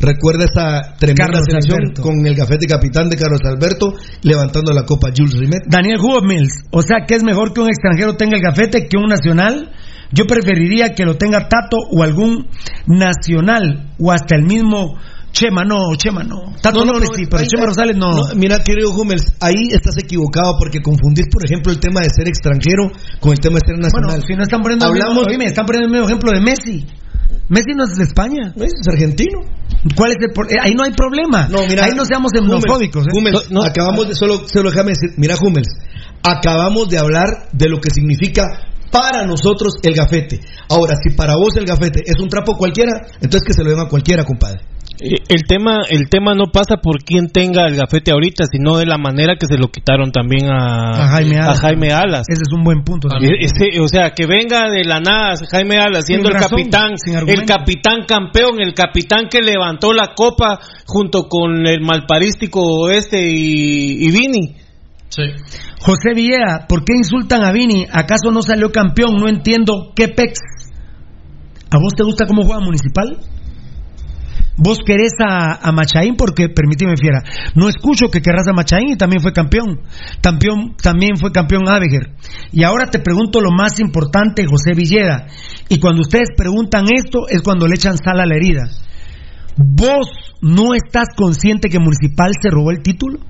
recuerda 0.00 0.44
esa 0.44 0.96
tremenda 0.98 1.40
selección 1.42 1.92
con 2.00 2.26
el 2.26 2.34
gafete 2.34 2.66
capitán 2.66 3.10
de 3.10 3.16
Carlos 3.16 3.40
Alberto 3.44 3.92
levantando 4.22 4.72
la 4.72 4.84
copa 4.84 5.08
Jules 5.14 5.34
Rimet. 5.34 5.64
Daniel 5.66 5.98
Hugo 5.98 6.22
Mills. 6.22 6.64
O 6.70 6.80
sea, 6.80 7.04
que 7.06 7.16
es 7.16 7.24
mejor 7.24 7.52
que 7.52 7.60
un 7.60 7.68
extranjero 7.68 8.16
tenga 8.16 8.36
el 8.36 8.42
gafete 8.42 8.86
que 8.88 8.96
un 8.96 9.08
nacional. 9.08 9.72
Yo 10.12 10.24
preferiría 10.26 10.94
que 10.94 11.04
lo 11.04 11.16
tenga 11.16 11.48
Tato 11.48 11.76
o 11.90 12.02
algún 12.02 12.48
nacional 12.86 13.92
o 13.98 14.10
hasta 14.12 14.36
el 14.36 14.42
mismo 14.44 14.96
Chema. 15.32 15.62
No, 15.64 15.94
Chema 15.96 16.24
no. 16.24 16.54
Tato 16.62 16.84
López 16.84 17.10
sí, 17.14 17.24
pero 17.28 17.38
ahí- 17.42 17.46
Chema 17.46 17.66
Rosales 17.66 17.96
no. 17.96 18.34
Mira, 18.34 18.64
querido 18.64 18.90
Hummels, 18.90 19.34
ahí 19.40 19.68
estás 19.70 19.96
equivocado 20.02 20.54
porque 20.58 20.80
confundís, 20.80 21.26
por 21.30 21.44
ejemplo, 21.44 21.70
el 21.70 21.78
tema 21.78 22.00
de 22.00 22.08
ser 22.10 22.26
extranjero 22.28 22.90
con 23.20 23.32
el 23.32 23.38
tema 23.38 23.56
de 23.60 23.66
ser 23.66 23.78
nacional. 23.78 24.10
Bueno, 24.10 24.24
si 24.26 24.34
no 24.34 24.42
están 24.42 24.62
poniendo 24.62 24.86
Hablamos- 24.86 25.26
el 25.26 25.28
mismo, 25.36 25.44
están 25.44 25.66
poniendo 25.66 25.86
el 25.86 25.92
mismo 25.92 26.06
ejemplo 26.08 26.32
de 26.32 26.40
Messi. 26.40 26.86
Messi 27.50 27.72
no 27.76 27.84
es 27.84 27.94
de 27.96 28.04
España. 28.04 28.52
Es 28.56 28.72
argentino. 28.88 29.40
¿Cuál 29.94 30.12
es 30.12 30.16
el 30.20 30.30
eh, 30.56 30.58
Ahí 30.62 30.74
no 30.74 30.84
hay 30.84 30.92
problema. 30.92 31.46
No, 31.48 31.66
mira, 31.68 31.84
ahí 31.84 31.92
no 31.94 32.04
seamos 32.04 32.32
xenofóbicos. 32.32 33.04
¿eh? 33.06 33.10
Hummels, 33.14 33.48
acabamos 33.64 34.08
de, 34.08 34.14
solo, 34.14 34.42
solo 34.48 34.70
déjame 34.70 34.90
decir, 34.92 35.10
mira 35.18 35.36
Hummels, 35.40 35.68
acabamos 36.22 36.88
de 36.88 36.98
hablar 36.98 37.28
de 37.52 37.68
lo 37.68 37.78
que 37.80 37.90
significa 37.90 38.44
para 38.90 39.24
nosotros 39.24 39.74
el 39.82 39.94
gafete. 39.94 40.40
Ahora, 40.68 40.94
si 41.02 41.14
para 41.14 41.34
vos 41.36 41.56
el 41.56 41.64
gafete 41.66 42.00
es 42.06 42.18
un 42.20 42.28
trapo 42.28 42.56
cualquiera, 42.56 42.92
entonces 43.20 43.42
que 43.46 43.52
se 43.52 43.64
lo 43.64 43.70
den 43.70 43.80
a 43.80 43.88
cualquiera, 43.88 44.24
compadre. 44.24 44.60
Eh, 45.00 45.14
El 45.28 45.44
tema, 45.46 45.82
el 45.88 46.08
tema 46.08 46.34
no 46.34 46.46
pasa 46.52 46.78
por 46.82 47.04
quien 47.04 47.28
tenga 47.28 47.66
el 47.68 47.76
gafete 47.76 48.10
ahorita, 48.10 48.46
sino 48.50 48.78
de 48.78 48.86
la 48.86 48.98
manera 48.98 49.34
que 49.38 49.46
se 49.46 49.56
lo 49.56 49.68
quitaron 49.68 50.10
también 50.10 50.46
a, 50.50 51.04
A 51.04 51.08
Jaime 51.08 51.36
Alas. 51.36 51.58
a 51.58 51.60
Jaime 51.60 51.92
Alas. 51.92 52.22
Ese 52.28 52.42
es 52.42 52.52
un 52.52 52.64
buen 52.64 52.82
punto. 52.82 53.06
también. 53.08 53.34
Ese- 53.38 53.78
o 53.80 53.86
sea, 53.86 54.10
que 54.10 54.26
venga 54.26 54.68
de 54.70 54.82
la 54.84 54.98
nada 54.98 55.34
Jaime 55.52 55.76
Alas 55.78 56.04
siendo 56.04 56.28
el 56.30 56.34
capitán, 56.34 56.94
el 57.28 57.44
capitán 57.46 58.06
campeón, 58.08 58.60
el 58.60 58.74
capitán 58.74 59.28
que 59.30 59.40
levantó 59.40 59.92
la 59.92 60.14
copa 60.16 60.58
junto 60.86 61.28
con 61.28 61.64
el 61.66 61.80
malparístico 61.80 62.90
este 62.90 63.20
y, 63.22 64.04
y 64.04 64.10
Vini. 64.10 64.56
José 65.80 66.14
Villeda, 66.14 66.66
¿por 66.68 66.84
qué 66.84 66.94
insultan 66.96 67.44
a 67.44 67.52
Vini? 67.52 67.86
¿Acaso 67.90 68.30
no 68.32 68.42
salió 68.42 68.70
campeón? 68.70 69.16
No 69.18 69.28
entiendo 69.28 69.92
qué 69.94 70.08
pex. 70.08 70.38
¿A 71.70 71.78
vos 71.78 71.94
te 71.96 72.04
gusta 72.04 72.26
cómo 72.26 72.44
juega 72.44 72.60
Municipal? 72.60 73.18
¿Vos 74.60 74.78
querés 74.84 75.12
a, 75.20 75.70
Machaín? 75.70 76.16
Porque, 76.16 76.48
permíteme, 76.48 76.96
fiera, 76.96 77.22
no 77.54 77.68
escucho 77.68 78.10
que 78.10 78.20
querrás 78.20 78.48
a 78.48 78.52
Machaín 78.52 78.90
y 78.90 78.96
también 78.96 79.22
fue 79.22 79.32
campeón. 79.32 79.82
También, 80.20 80.74
también 80.82 81.16
fue 81.16 81.30
campeón 81.30 81.68
Abeger. 81.68 82.14
Y 82.50 82.64
ahora 82.64 82.90
te 82.90 82.98
pregunto 82.98 83.40
lo 83.40 83.52
más 83.52 83.78
importante, 83.78 84.46
José 84.46 84.72
Villeda. 84.74 85.28
Y 85.68 85.78
cuando 85.78 86.00
ustedes 86.00 86.30
preguntan 86.36 86.86
esto, 86.92 87.28
es 87.28 87.40
cuando 87.42 87.68
le 87.68 87.76
echan 87.76 87.96
sal 87.96 88.18
a 88.18 88.26
la 88.26 88.34
herida. 88.34 88.64
¿Vos 89.56 90.34
no 90.40 90.74
estás 90.74 91.08
consciente 91.16 91.68
que 91.68 91.78
Municipal 91.78 92.32
se 92.42 92.50
robó 92.50 92.72
el 92.72 92.82
título? 92.82 93.20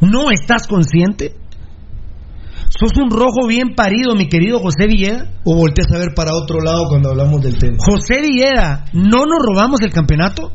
¿No 0.00 0.30
estás 0.30 0.66
consciente? 0.66 1.34
¿Sos 2.68 2.92
un 3.02 3.10
rojo 3.10 3.46
bien 3.48 3.74
parido, 3.74 4.14
mi 4.14 4.28
querido 4.28 4.60
José 4.60 4.86
Villeda? 4.86 5.30
O 5.44 5.56
volteas 5.56 5.88
a 5.92 5.98
ver 5.98 6.14
para 6.14 6.34
otro 6.34 6.60
lado 6.60 6.84
cuando 6.88 7.10
hablamos 7.10 7.42
del 7.42 7.58
tema. 7.58 7.76
José 7.78 8.20
Villeda, 8.20 8.84
¿no 8.92 9.24
nos 9.24 9.38
robamos 9.40 9.80
el 9.80 9.92
campeonato? 9.92 10.52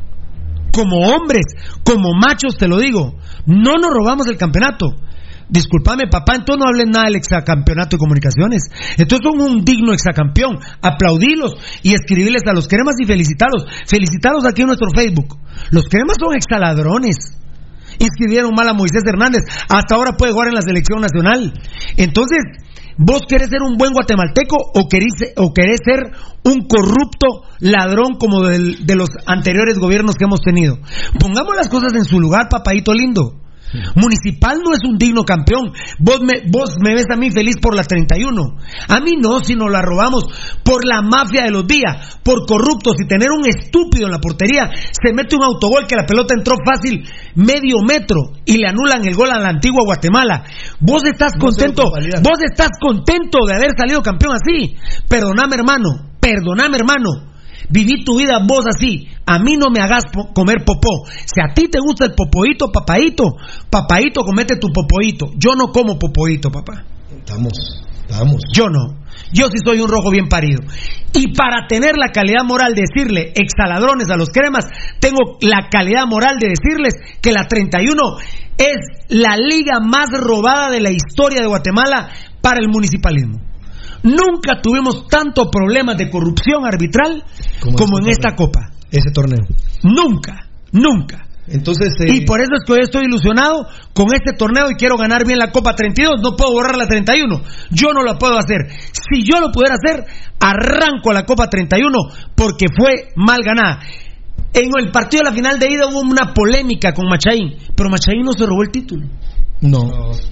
Como 0.72 0.96
hombres, 1.06 1.44
como 1.84 2.14
machos 2.14 2.56
te 2.56 2.66
lo 2.66 2.78
digo, 2.78 3.16
no 3.46 3.74
nos 3.74 3.90
robamos 3.92 4.26
el 4.28 4.36
campeonato. 4.36 4.86
Disculpame, 5.48 6.04
papá, 6.10 6.36
entonces 6.36 6.64
no 6.64 6.68
hablen 6.68 6.90
nada 6.90 7.06
del 7.06 7.16
exacampeonato 7.16 7.96
de 7.96 7.98
comunicaciones. 7.98 8.70
Entonces 8.96 9.28
son 9.28 9.40
un 9.40 9.64
digno 9.64 9.92
exacampeón. 9.92 10.58
Aplaudilos 10.80 11.54
y 11.82 11.92
escribirles 11.92 12.42
a 12.48 12.54
los 12.54 12.66
cremas 12.66 12.94
y 12.98 13.04
felicitarlos. 13.04 13.66
Felicitarlos 13.86 14.46
aquí 14.46 14.62
en 14.62 14.68
nuestro 14.68 14.88
Facebook. 14.94 15.38
Los 15.70 15.84
cremas 15.84 16.16
son 16.18 16.34
exaladrones. 16.34 17.43
Inscribieron 17.98 18.52
mal 18.54 18.68
a 18.68 18.74
Moisés 18.74 19.02
Hernández. 19.06 19.42
Hasta 19.68 19.94
ahora 19.94 20.16
puede 20.16 20.32
jugar 20.32 20.48
en 20.48 20.54
la 20.54 20.62
selección 20.62 21.00
nacional. 21.00 21.52
Entonces, 21.96 22.38
¿vos 22.96 23.22
querés 23.28 23.48
ser 23.48 23.62
un 23.62 23.76
buen 23.76 23.92
guatemalteco 23.92 24.56
o 24.74 24.88
querés, 24.88 25.34
o 25.36 25.52
ser 25.54 26.12
un 26.44 26.66
corrupto 26.66 27.42
ladrón 27.60 28.16
como 28.18 28.42
de 28.42 28.94
los 28.96 29.10
anteriores 29.26 29.78
gobiernos 29.78 30.16
que 30.16 30.24
hemos 30.24 30.40
tenido? 30.40 30.78
Pongamos 31.18 31.56
las 31.56 31.68
cosas 31.68 31.92
en 31.94 32.04
su 32.04 32.20
lugar, 32.20 32.48
papadito 32.48 32.92
lindo. 32.92 33.43
Municipal 33.94 34.58
no 34.64 34.72
es 34.72 34.80
un 34.88 34.98
digno 34.98 35.24
campeón. 35.24 35.72
Vos 35.98 36.20
me, 36.20 36.42
vos 36.50 36.76
me 36.82 36.94
ves 36.94 37.06
a 37.12 37.16
mí 37.16 37.30
feliz 37.30 37.56
por 37.60 37.74
la 37.74 37.82
31. 37.82 38.56
A 38.88 39.00
mí 39.00 39.12
no, 39.20 39.40
si 39.40 39.54
nos 39.54 39.70
la 39.70 39.82
robamos 39.82 40.24
por 40.62 40.86
la 40.86 41.02
mafia 41.02 41.44
de 41.44 41.50
los 41.50 41.66
días, 41.66 42.18
por 42.22 42.46
corruptos 42.46 42.94
y 43.02 43.06
tener 43.06 43.28
un 43.30 43.46
estúpido 43.46 44.06
en 44.06 44.12
la 44.12 44.20
portería. 44.20 44.70
Se 44.74 45.12
mete 45.12 45.36
un 45.36 45.44
autogol 45.44 45.86
que 45.86 45.96
la 45.96 46.06
pelota 46.06 46.34
entró 46.34 46.56
fácil 46.64 47.04
medio 47.34 47.78
metro 47.86 48.32
y 48.44 48.58
le 48.58 48.68
anulan 48.68 49.06
el 49.06 49.14
gol 49.14 49.30
a 49.30 49.38
la 49.38 49.48
antigua 49.48 49.82
Guatemala. 49.84 50.44
Vos 50.80 51.02
estás 51.04 51.32
contento, 51.38 51.84
vos 51.90 52.38
estás 52.42 52.70
contento 52.80 53.38
de 53.46 53.54
haber 53.54 53.70
salido 53.76 54.02
campeón 54.02 54.34
así. 54.34 54.76
Perdoname 55.08 55.56
hermano, 55.56 56.10
perdoname 56.20 56.76
hermano. 56.76 57.33
Viví 57.70 58.04
tu 58.04 58.18
vida 58.18 58.40
vos 58.46 58.64
así. 58.66 59.08
A 59.26 59.38
mí 59.38 59.56
no 59.56 59.70
me 59.70 59.80
hagas 59.82 60.04
po- 60.12 60.32
comer 60.34 60.64
popó. 60.64 61.06
Si 61.08 61.40
a 61.40 61.52
ti 61.54 61.68
te 61.68 61.78
gusta 61.80 62.04
el 62.06 62.14
popoito, 62.14 62.70
papaito, 62.70 63.24
papaito, 63.70 64.22
comete 64.22 64.56
tu 64.56 64.68
popoito. 64.72 65.32
Yo 65.36 65.54
no 65.54 65.72
como 65.72 65.98
popoito, 65.98 66.50
papá. 66.50 66.84
Estamos, 67.18 67.52
estamos. 68.08 68.42
Yo 68.52 68.68
no. 68.68 69.02
Yo 69.32 69.46
sí 69.48 69.56
soy 69.64 69.80
un 69.80 69.88
rojo 69.88 70.10
bien 70.10 70.28
parido. 70.28 70.60
Y 71.12 71.32
para 71.34 71.66
tener 71.68 71.96
la 71.96 72.08
calidad 72.08 72.44
moral 72.44 72.74
de 72.74 72.82
decirle 72.82 73.32
exaladrones 73.34 74.10
a 74.10 74.16
los 74.16 74.28
cremas, 74.30 74.66
tengo 75.00 75.38
la 75.40 75.68
calidad 75.70 76.06
moral 76.06 76.36
de 76.38 76.48
decirles 76.48 76.94
que 77.22 77.32
la 77.32 77.46
31 77.46 77.94
es 78.58 78.76
la 79.08 79.36
liga 79.36 79.80
más 79.80 80.10
robada 80.12 80.70
de 80.70 80.80
la 80.80 80.90
historia 80.90 81.40
de 81.40 81.46
Guatemala 81.48 82.10
para 82.40 82.60
el 82.60 82.68
municipalismo. 82.68 83.40
Nunca 84.04 84.60
tuvimos 84.62 85.06
tanto 85.08 85.50
problemas 85.50 85.96
de 85.96 86.10
corrupción 86.10 86.66
arbitral 86.66 87.24
como, 87.58 87.98
en 87.98 88.08
esta 88.08 88.36
copa. 88.36 88.70
Ese 88.90 89.10
torneo. 89.10 89.46
Nunca, 89.82 90.46
nunca. 90.72 91.26
Entonces, 91.46 91.94
eh, 92.00 92.12
Y 92.12 92.24
por 92.24 92.40
eso 92.40 92.52
es 92.54 92.64
que 92.66 92.72
hoy 92.74 92.80
estoy 92.82 93.06
ilusionado 93.06 93.66
con 93.94 94.06
este 94.14 94.32
torneo 94.36 94.70
y 94.70 94.74
quiero 94.74 94.96
ganar 94.96 95.26
bien 95.26 95.38
la 95.38 95.50
Copa 95.52 95.74
32. 95.74 96.20
No 96.22 96.36
puedo 96.36 96.52
borrar 96.52 96.76
la 96.76 96.86
31. 96.86 97.42
Yo 97.70 97.88
no 97.94 98.02
lo 98.02 98.18
puedo 98.18 98.38
hacer. 98.38 98.68
Si 98.92 99.24
yo 99.24 99.40
lo 99.40 99.50
pudiera 99.50 99.74
hacer, 99.74 100.04
arranco 100.38 101.10
a 101.10 101.14
la 101.14 101.24
Copa 101.24 101.48
31 101.48 101.98
porque 102.34 102.66
fue 102.76 103.08
mal 103.16 103.40
ganada. 103.42 103.80
En 104.52 104.70
el 104.78 104.92
partido 104.92 105.22
de 105.24 105.30
la 105.30 105.34
final 105.34 105.58
de 105.58 105.72
ida 105.72 105.86
hubo 105.88 106.00
una 106.00 106.32
polémica 106.34 106.92
con 106.92 107.08
Machaín, 107.08 107.56
pero 107.74 107.90
Machaín 107.90 108.22
no 108.22 108.32
se 108.32 108.46
robó 108.46 108.62
el 108.62 108.70
título. 108.70 109.06
no, 109.60 109.80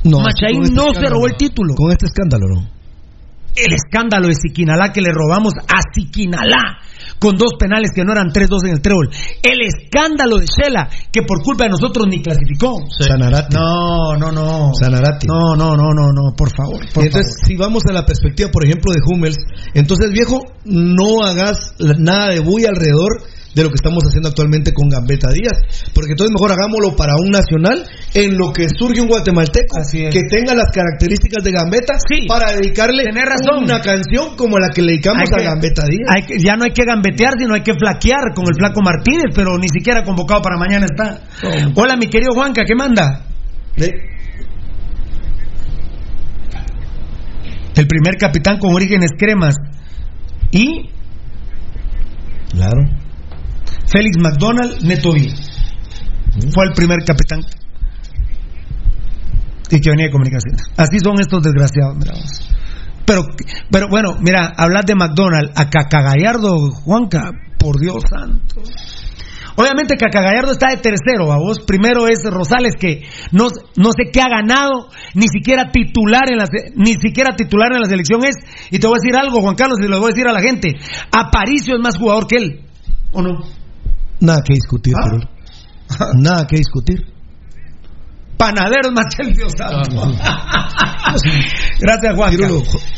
no. 0.04 0.20
Machaín 0.20 0.62
este 0.62 0.74
no 0.74 0.94
se 0.94 1.06
robó 1.08 1.26
el 1.26 1.36
título. 1.36 1.74
Con 1.74 1.90
este 1.90 2.06
escándalo, 2.06 2.46
no. 2.54 2.81
El 3.54 3.72
escándalo 3.74 4.28
de 4.28 4.34
Siquinalá 4.34 4.92
que 4.92 5.00
le 5.00 5.12
robamos 5.12 5.52
a 5.54 5.80
Siquinalá. 5.94 6.78
con 7.18 7.36
dos 7.36 7.54
penales 7.58 7.90
que 7.94 8.04
no 8.04 8.12
eran 8.12 8.32
3-2 8.32 8.66
en 8.66 8.72
el 8.72 8.80
trébol. 8.80 9.08
El 9.42 9.60
escándalo 9.62 10.38
de 10.38 10.46
Shela, 10.46 10.88
que 11.12 11.22
por 11.22 11.42
culpa 11.42 11.64
de 11.64 11.70
nosotros 11.70 12.06
ni 12.08 12.20
clasificó. 12.22 12.80
Sanarate. 12.98 13.54
No, 13.56 14.16
no, 14.16 14.32
no. 14.32 14.72
Sanarate. 14.74 15.26
No, 15.28 15.54
no, 15.54 15.76
no, 15.76 15.92
no, 15.94 16.12
no, 16.12 16.34
por 16.36 16.50
favor. 16.50 16.80
por 16.92 17.04
entonces, 17.04 17.34
favor. 17.34 17.46
si 17.46 17.56
vamos 17.56 17.82
a 17.88 17.92
la 17.92 18.04
perspectiva, 18.04 18.50
por 18.50 18.64
ejemplo, 18.64 18.92
de 18.92 19.00
Hummels, 19.06 19.38
entonces, 19.74 20.10
viejo, 20.12 20.40
no 20.64 21.22
hagas 21.24 21.74
nada 21.78 22.28
de 22.32 22.40
bulla 22.40 22.70
alrededor 22.70 23.22
de 23.54 23.62
lo 23.62 23.68
que 23.68 23.76
estamos 23.76 24.02
haciendo 24.06 24.28
actualmente 24.30 24.72
con 24.72 24.88
Gambetta 24.88 25.28
Díaz. 25.30 25.58
Porque 25.94 26.12
entonces 26.12 26.32
mejor 26.32 26.52
hagámoslo 26.52 26.96
para 26.96 27.12
un 27.16 27.30
nacional 27.30 27.84
en 28.14 28.36
lo 28.38 28.52
que 28.52 28.66
surge 28.68 29.00
un 29.00 29.08
guatemalteco 29.08 29.76
que 29.92 30.22
tenga 30.30 30.54
las 30.54 30.70
características 30.72 31.44
de 31.44 31.52
Gambetta 31.52 31.94
para 32.28 32.52
dedicarle 32.52 33.04
razón. 33.12 33.64
una 33.64 33.80
canción 33.80 34.36
como 34.36 34.58
la 34.58 34.68
que 34.74 34.82
le 34.82 34.92
dedicamos 34.92 35.22
Hay 35.28 35.34
a 35.34 35.36
que- 35.38 35.44
Gambetta 35.44 35.82
Díaz. 35.86 36.08
hay 36.08 36.22
que- 36.22 36.38
ya 36.38 36.56
no 36.56 36.64
hay 36.64 36.72
que 36.72 36.84
gambetear, 36.84 37.34
sino 37.38 37.54
hay 37.54 37.62
que 37.62 37.74
flaquear 37.74 38.32
con 38.34 38.44
el 38.48 38.54
flaco 38.56 38.80
Martínez, 38.82 39.26
pero 39.34 39.58
ni 39.58 39.68
siquiera 39.68 40.02
convocado 40.02 40.40
para 40.42 40.56
mañana 40.56 40.86
está. 40.90 41.20
Hola, 41.74 41.96
mi 41.96 42.06
querido 42.08 42.32
Juanca, 42.34 42.62
¿qué 42.66 42.74
manda? 42.74 43.26
El 47.74 47.86
primer 47.86 48.16
capitán 48.18 48.58
con 48.58 48.74
orígenes 48.74 49.10
cremas. 49.18 49.54
Y 50.50 50.90
Claro. 52.52 52.82
Félix 53.92 54.16
McDonald, 54.18 54.82
Neto. 54.82 55.10
Fue 55.12 56.64
el 56.64 56.72
primer 56.74 57.00
capitán. 57.04 57.40
Y 59.70 59.80
que 59.80 59.90
venía 59.90 60.06
de 60.06 60.12
comunicaciones. 60.12 60.62
Así 60.76 60.98
son 60.98 61.20
estos 61.20 61.42
desgraciados, 61.42 61.96
mira. 61.96 62.14
Pero, 63.04 63.22
pero 63.70 63.88
bueno, 63.88 64.16
mira, 64.20 64.52
hablar 64.56 64.84
de 64.84 64.94
McDonald 64.94 65.52
a 65.54 65.68
Cacagallardo, 65.68 66.70
Juanca, 66.70 67.32
por 67.58 67.78
Dios 67.78 68.02
santo. 68.08 68.62
Obviamente 69.56 69.96
Cacagallardo 69.96 70.52
está 70.52 70.70
de 70.70 70.78
tercero, 70.78 71.30
a 71.30 71.36
vos 71.36 71.60
primero 71.60 72.08
es 72.08 72.24
Rosales 72.24 72.74
que 72.80 73.02
no, 73.32 73.48
no 73.76 73.90
sé 73.90 74.10
qué 74.10 74.22
ha 74.22 74.28
ganado, 74.28 74.88
ni 75.14 75.28
siquiera 75.28 75.70
titular 75.70 76.22
en 76.30 76.38
la 76.38 76.46
ni 76.74 76.94
siquiera 76.94 77.36
titular 77.36 77.70
en 77.74 77.82
la 77.82 77.88
selección 77.88 78.24
es. 78.24 78.36
Y 78.70 78.78
te 78.78 78.86
voy 78.86 78.96
a 78.96 79.02
decir 79.02 79.16
algo, 79.16 79.42
Juan 79.42 79.54
Carlos, 79.54 79.78
y 79.82 79.88
lo 79.88 79.98
voy 79.98 80.06
a 80.06 80.14
decir 80.14 80.26
a 80.26 80.32
la 80.32 80.40
gente. 80.40 80.74
Aparicio 81.10 81.74
es 81.74 81.82
más 81.82 81.98
jugador 81.98 82.26
que 82.26 82.36
él. 82.36 82.60
¿O 83.12 83.20
no? 83.20 83.40
Nada 84.22 84.42
que 84.42 84.54
discutir, 84.54 84.94
Ah. 84.96 86.06
Nada 86.14 86.46
que 86.46 86.56
discutir. 86.56 87.04
Panadero 88.38 88.88
es 88.88 88.92
más 88.92 89.04
que 89.14 89.22
el 89.28 89.34
Dios 89.36 89.52
santo. 89.56 90.00
Gracias, 91.78 92.16
Juanca. 92.16 92.36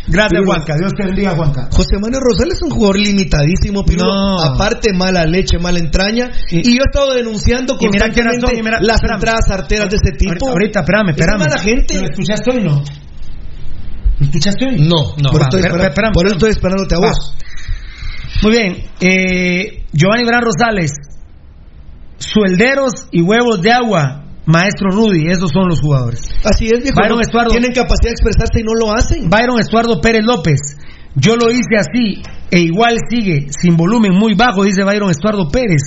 Gracias. 0.09 0.41
Juanca. 0.47 0.75
Dios 0.79 0.93
te 0.97 1.05
bendiga, 1.07 1.35
Juanca. 1.35 1.69
José 1.71 1.99
Manuel 2.01 2.23
Rosales 2.23 2.55
es 2.55 2.63
un 2.63 2.71
jugador 2.71 2.99
limitadísimo. 2.99 3.85
No. 3.99 4.41
aparte 4.41 4.93
mala 4.95 5.25
leche, 5.27 5.59
mala 5.59 5.79
entraña. 5.81 6.31
Y, 6.51 6.63
yo 6.77 6.83
he 6.83 6.87
estado 6.91 7.15
denunciando 7.15 7.77
constantemente 7.77 8.55
y 8.57 8.63
mira- 8.63 8.79
las 8.81 8.97
espérame. 8.97 9.17
entradas 9.17 9.51
arteras 9.51 9.91
de 9.91 9.97
ese 9.97 10.13
tipo. 10.17 10.49
Ahorita, 10.49 10.81
espérame, 10.81 11.11
Es 11.11 11.17
espérame. 11.19 11.39
mala 11.41 11.59
gente. 11.59 12.01
¿Lo 12.01 12.07
escuchaste 12.07 12.51
hoy 12.51 12.63
no? 12.65 12.83
¿Lo 14.21 14.27
escuchaste 14.27 14.65
hoy? 14.67 14.77
No, 14.79 15.17
No, 15.21 15.31
por, 15.31 15.43
va, 15.43 15.49
eso 15.49 15.59
estoy 15.59 15.61
espera, 15.61 15.61
esperando- 15.61 15.89
espérame, 15.89 16.13
por 16.15 16.27
eso 16.27 16.35
estoy 16.37 16.51
esperándote 16.51 16.95
a 16.95 16.99
Va. 17.01 17.09
vos. 17.09 17.37
Muy 18.43 18.53
bien. 18.53 18.85
Eh, 19.01 19.85
Giovanni 19.93 20.25
Bran 20.25 20.43
Rosales. 20.43 20.93
Suelderos 22.19 22.93
y 23.11 23.23
huevos 23.23 23.61
de 23.63 23.73
agua. 23.73 24.21
Maestro 24.47 24.91
Rudy, 24.91 25.27
esos 25.31 25.51
son 25.53 25.69
los 25.69 25.81
jugadores. 25.81 26.21
Así 26.45 26.67
es, 26.67 26.83
viejo. 26.83 27.01
Byron 27.01 27.17
no- 27.17 27.23
Estuardo. 27.23 27.51
Tienen 27.51 27.73
capacidad 27.73 28.11
de 28.11 28.11
expresarse 28.11 28.61
y 28.61 28.63
no 28.63 28.75
lo 28.75 28.93
hacen. 28.95 29.31
Byron 29.31 29.59
Estuardo 29.59 30.01
Pérez 30.03 30.23
López. 30.25 30.77
Yo 31.17 31.37
lo 31.37 31.51
hice 31.51 31.77
así 31.79 32.23
e 32.51 32.61
igual 32.61 32.99
sigue, 33.09 33.47
sin 33.59 33.77
volumen 33.77 34.13
muy 34.15 34.35
bajo, 34.35 34.65
dice 34.65 34.85
Byron 34.85 35.11
Estuardo 35.11 35.49
Pérez. 35.49 35.83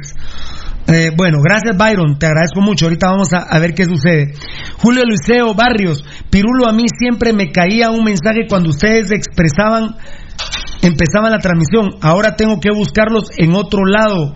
Eh, 0.88 1.12
bueno, 1.16 1.38
gracias 1.44 1.78
Byron, 1.78 2.18
te 2.18 2.26
agradezco 2.28 2.62
mucho. 2.62 2.86
Ahorita 2.86 3.10
vamos 3.10 3.34
a, 3.34 3.40
a 3.40 3.60
ver 3.60 3.74
qué 3.76 3.84
sucede. 3.86 4.34
Julio 4.78 5.04
Luiseo 5.04 5.54
Barrios, 5.54 6.04
Pirulo, 6.32 6.68
a 6.68 6.74
mí 6.74 6.86
siempre 6.98 7.34
me 7.34 7.52
caía 7.52 7.90
un 7.92 8.04
mensaje 8.06 8.48
cuando 8.50 8.70
ustedes 8.70 9.12
expresaban, 9.12 9.98
empezaban 10.82 11.32
la 11.32 11.40
transmisión. 11.40 11.90
Ahora 12.02 12.36
tengo 12.36 12.60
que 12.60 12.72
buscarlos 12.72 13.26
en 13.38 13.54
otro 13.54 13.86
lado. 13.86 14.34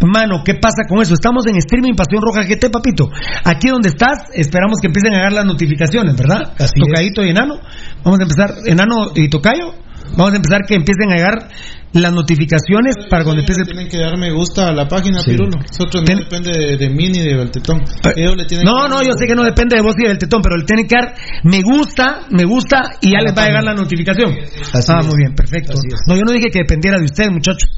Mano, 0.00 0.42
¿qué 0.44 0.54
pasa 0.54 0.86
con 0.88 1.02
eso? 1.02 1.14
Estamos 1.14 1.46
en 1.46 1.56
streaming 1.56 1.94
Pasión 1.94 2.22
Roja 2.22 2.46
GT, 2.46 2.70
papito. 2.70 3.10
Aquí 3.44 3.68
donde 3.68 3.88
estás, 3.88 4.30
esperamos 4.32 4.78
que 4.80 4.86
empiecen 4.86 5.12
a 5.14 5.16
llegar 5.16 5.32
las 5.32 5.44
notificaciones, 5.44 6.16
¿verdad? 6.16 6.54
Así 6.58 6.78
Tocadito 6.78 7.24
y 7.24 7.30
enano. 7.30 7.56
Vamos 8.04 8.20
a 8.20 8.22
empezar, 8.22 8.54
enano 8.66 9.10
y 9.14 9.28
tocayo. 9.28 9.74
Vamos 10.16 10.32
a 10.32 10.36
empezar 10.36 10.62
que 10.66 10.74
empiecen 10.74 11.10
a 11.10 11.16
llegar 11.16 11.48
las 11.92 12.12
notificaciones 12.12 12.94
para 13.08 13.24
cuando 13.24 13.40
empiece. 13.40 13.62
Tienen 13.64 13.88
que 13.88 13.98
dar 13.98 14.16
me 14.18 14.30
gusta 14.32 14.68
a 14.68 14.72
la 14.72 14.86
página, 14.86 15.20
Sí. 15.20 15.30
Pirulo. 15.32 15.58
Nosotros 15.58 16.04
no 16.08 16.16
depende 16.16 16.50
de, 16.52 16.76
de 16.76 16.90
mí 16.90 17.08
ni 17.08 17.20
de 17.20 17.34
Beltetón. 17.36 17.82
Ellos 18.14 18.36
le 18.36 18.44
tienen 18.44 18.66
No, 18.66 18.84
que 18.84 18.88
no, 18.88 19.02
yo 19.02 19.12
sé 19.18 19.26
que 19.26 19.34
no 19.34 19.44
depende 19.44 19.76
de 19.76 19.82
vos 19.82 19.94
y 19.98 20.06
del 20.06 20.18
tetón, 20.18 20.42
pero 20.42 20.56
le 20.56 20.64
tienen 20.64 20.86
que 20.86 20.94
dar 21.00 21.14
me 21.44 21.62
gusta, 21.62 22.26
me 22.30 22.44
gusta 22.44 22.82
y 23.00 23.12
ya 23.12 23.20
les 23.20 23.36
va 23.36 23.44
a 23.44 23.46
llegar 23.46 23.64
la 23.64 23.74
notificación. 23.74 24.32
Así 24.72 24.92
ah, 24.92 25.00
es. 25.00 25.06
muy 25.06 25.16
bien, 25.16 25.34
perfecto. 25.34 25.74
No, 26.06 26.14
yo 26.16 26.22
no 26.22 26.32
dije 26.32 26.50
que 26.50 26.60
dependiera 26.60 26.98
de 26.98 27.04
ustedes, 27.04 27.30
muchachos. 27.32 27.70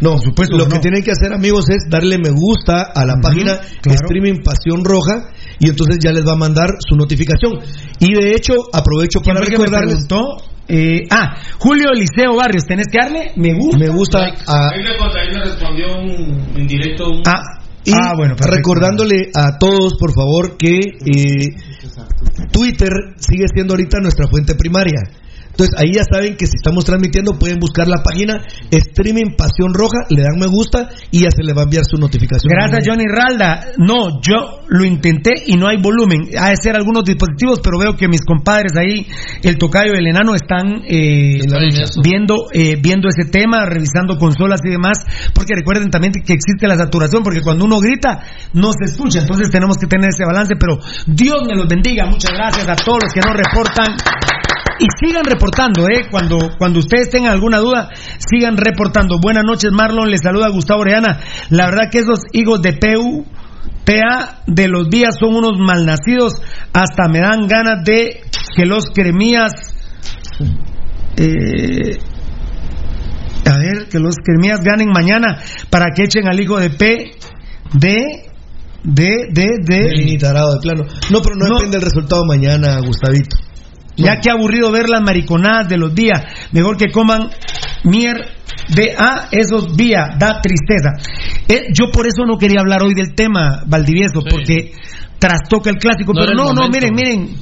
No, 0.00 0.18
supuesto 0.18 0.56
Lo 0.56 0.66
que 0.66 0.80
tienen 0.80 1.02
que 1.02 1.12
hacer, 1.12 1.32
amigos, 1.32 1.70
es 1.70 1.84
darle 1.88 2.18
me 2.18 2.30
gusta 2.30 2.90
a 2.94 3.06
la 3.06 3.16
página 3.20 3.58
claro. 3.80 4.00
Streaming 4.02 4.42
Pasión 4.42 4.84
Roja 4.84 5.30
y 5.60 5.68
entonces 5.68 5.98
ya 6.02 6.10
les 6.12 6.26
va 6.26 6.32
a 6.32 6.36
mandar 6.36 6.68
su 6.80 6.96
notificación. 6.96 7.60
Y 8.00 8.12
de 8.12 8.34
hecho, 8.34 8.54
aprovecho 8.72 9.20
¿Quién 9.20 9.36
para 9.36 9.46
fue 9.46 9.54
que 9.54 9.58
me 9.60 9.64
recordarles. 9.66 10.06
preguntó? 10.06 10.53
Eh, 10.68 11.02
ah, 11.10 11.36
Julio 11.58 11.90
Eliseo 11.92 12.36
Barrios, 12.36 12.64
tenés 12.64 12.86
que 12.90 12.98
darle 12.98 13.32
me 13.36 13.54
gusta. 13.54 13.78
Me 13.78 13.88
gusta 13.88 14.18
a, 14.46 14.70
Ahí 14.70 14.82
le, 14.82 14.90
ahí 14.90 15.30
le 15.32 15.44
respondió 15.44 15.86
un, 15.98 16.52
en 16.56 16.66
directo 16.66 17.04
un... 17.08 17.22
Ah, 17.26 17.42
Y 17.84 17.92
ah, 17.92 18.12
bueno, 18.16 18.34
perfecto. 18.34 18.56
recordándole 18.56 19.30
a 19.34 19.58
todos, 19.58 19.94
por 19.98 20.14
favor, 20.14 20.56
que 20.56 20.78
eh, 20.78 21.54
Twitter 22.50 22.88
sigue 23.18 23.44
siendo 23.52 23.74
ahorita 23.74 23.98
nuestra 24.00 24.26
fuente 24.28 24.54
primaria. 24.54 25.02
Entonces 25.54 25.74
ahí 25.78 25.92
ya 25.94 26.02
saben 26.02 26.36
que 26.36 26.46
si 26.46 26.56
estamos 26.56 26.84
transmitiendo 26.84 27.38
pueden 27.38 27.60
buscar 27.60 27.86
la 27.86 28.02
página 28.02 28.42
Streaming 28.70 29.36
Pasión 29.38 29.72
Roja, 29.72 30.02
le 30.10 30.22
dan 30.22 30.34
me 30.38 30.46
gusta 30.46 30.90
y 31.12 31.22
ya 31.22 31.30
se 31.30 31.44
le 31.44 31.54
va 31.54 31.62
a 31.62 31.64
enviar 31.64 31.84
su 31.84 31.96
notificación. 31.96 32.50
Gracias, 32.50 32.82
Johnny 32.84 33.04
Ralda. 33.06 33.72
No, 33.78 34.20
yo 34.20 34.66
lo 34.66 34.84
intenté 34.84 35.30
y 35.46 35.56
no 35.56 35.68
hay 35.68 35.80
volumen. 35.80 36.26
Ha 36.36 36.50
de 36.50 36.56
ser 36.56 36.74
algunos 36.74 37.04
dispositivos, 37.04 37.60
pero 37.62 37.78
veo 37.78 37.94
que 37.94 38.08
mis 38.08 38.22
compadres 38.22 38.72
ahí, 38.76 39.06
el 39.44 39.56
tocayo 39.56 39.92
y 39.94 39.98
el 39.98 40.08
enano, 40.08 40.34
están 40.34 40.82
eh, 40.88 41.38
viendo, 42.02 42.48
eh, 42.52 42.76
viendo 42.82 43.08
ese 43.08 43.30
tema, 43.30 43.64
revisando 43.64 44.18
consolas 44.18 44.60
y 44.64 44.70
demás. 44.70 44.98
Porque 45.34 45.54
recuerden 45.54 45.90
también 45.90 46.12
que 46.12 46.32
existe 46.32 46.66
la 46.66 46.76
saturación, 46.76 47.22
porque 47.22 47.42
cuando 47.42 47.64
uno 47.64 47.78
grita, 47.78 48.24
no 48.54 48.72
se 48.72 48.90
escucha. 48.90 49.20
Entonces 49.20 49.50
tenemos 49.50 49.78
que 49.78 49.86
tener 49.86 50.10
ese 50.10 50.24
balance. 50.24 50.54
Pero 50.58 50.78
Dios 51.06 51.36
me 51.46 51.54
los 51.54 51.68
bendiga. 51.68 52.06
Muchas 52.06 52.32
gracias 52.32 52.68
a 52.68 52.74
todos 52.74 52.98
los 53.04 53.12
que 53.14 53.20
nos 53.20 53.36
reportan. 53.36 53.94
Y 54.78 54.86
sigan 54.98 55.24
reportando, 55.24 55.86
¿eh? 55.88 56.06
Cuando, 56.10 56.38
cuando 56.58 56.80
ustedes 56.80 57.08
tengan 57.10 57.32
alguna 57.32 57.58
duda, 57.58 57.90
sigan 58.18 58.56
reportando. 58.56 59.18
Buenas 59.20 59.44
noches, 59.44 59.70
Marlon. 59.72 60.10
Les 60.10 60.20
saluda 60.22 60.48
Gustavo 60.48 60.80
Oreana. 60.80 61.20
La 61.50 61.66
verdad 61.66 61.90
que 61.90 61.98
esos 62.00 62.20
hijos 62.32 62.60
de 62.60 62.72
PU, 62.72 63.24
PA 63.84 64.42
de 64.46 64.68
los 64.68 64.90
días 64.90 65.14
son 65.18 65.36
unos 65.36 65.58
malnacidos. 65.58 66.34
Hasta 66.72 67.08
me 67.08 67.20
dan 67.20 67.46
ganas 67.46 67.84
de 67.84 68.22
que 68.56 68.66
los 68.66 68.86
cremías. 68.92 69.52
eh, 71.16 71.98
a 73.46 73.58
ver, 73.58 73.88
que 73.90 73.98
los 73.98 74.16
cremías 74.24 74.60
ganen 74.64 74.88
mañana 74.88 75.38
para 75.70 75.86
que 75.94 76.04
echen 76.04 76.26
al 76.26 76.40
hijo 76.40 76.58
de 76.58 76.70
P. 76.70 77.12
De. 77.74 78.26
De. 78.82 79.28
De. 79.30 79.46
De. 79.62 79.78
De 79.78 80.18
plano. 80.18 80.84
No, 81.10 81.20
pero 81.22 81.36
no, 81.36 81.54
depende 81.54 81.78
del 81.78 81.82
resultado 81.82 82.24
mañana, 82.24 82.80
Gustavito. 82.80 83.36
Ya 83.96 84.16
que 84.20 84.30
aburrido 84.30 84.70
ver 84.72 84.88
las 84.88 85.00
mariconadas 85.02 85.68
de 85.68 85.76
los 85.78 85.94
días, 85.94 86.22
mejor 86.52 86.76
que 86.76 86.90
coman 86.90 87.30
mier 87.84 88.16
de 88.74 88.94
a 88.96 89.28
esos 89.30 89.76
días, 89.76 90.18
da 90.18 90.40
tristeza. 90.40 90.90
Eh, 91.48 91.66
yo 91.72 91.90
por 91.92 92.06
eso 92.06 92.24
no 92.26 92.36
quería 92.38 92.60
hablar 92.60 92.82
hoy 92.82 92.94
del 92.94 93.14
tema, 93.14 93.62
Valdivieso, 93.66 94.20
porque 94.28 94.72
trastoca 95.18 95.70
el 95.70 95.76
clásico, 95.76 96.12
No 96.12 96.20
pero 96.22 96.34
no, 96.34 96.52
no, 96.54 96.68
miren, 96.68 96.92
miren. 96.94 97.36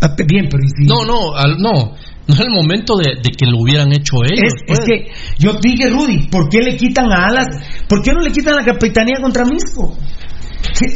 Ah, 0.00 0.14
Bien, 0.26 0.46
pero 0.50 0.62
¿y 0.64 0.68
si- 0.68 0.86
No, 0.86 1.04
no, 1.04 1.34
al- 1.36 1.58
no. 1.58 1.94
No 2.28 2.34
es 2.34 2.40
el 2.40 2.50
momento 2.50 2.94
de, 2.96 3.14
de 3.22 3.30
que 3.30 3.46
lo 3.46 3.58
hubieran 3.58 3.90
hecho 3.92 4.16
ellos. 4.22 4.52
Es, 4.52 4.62
es 4.66 4.78
pues. 4.78 4.80
que 4.86 5.10
yo 5.38 5.54
dije, 5.62 5.88
Rudy, 5.88 6.28
¿por 6.28 6.48
qué 6.50 6.58
le 6.58 6.76
quitan 6.76 7.10
a 7.10 7.26
Alas? 7.26 7.46
¿Por 7.88 8.02
qué 8.02 8.12
no 8.12 8.20
le 8.20 8.30
quitan 8.30 8.54
la 8.54 8.64
capitanía 8.64 9.16
contra 9.22 9.44
Misco? 9.46 9.96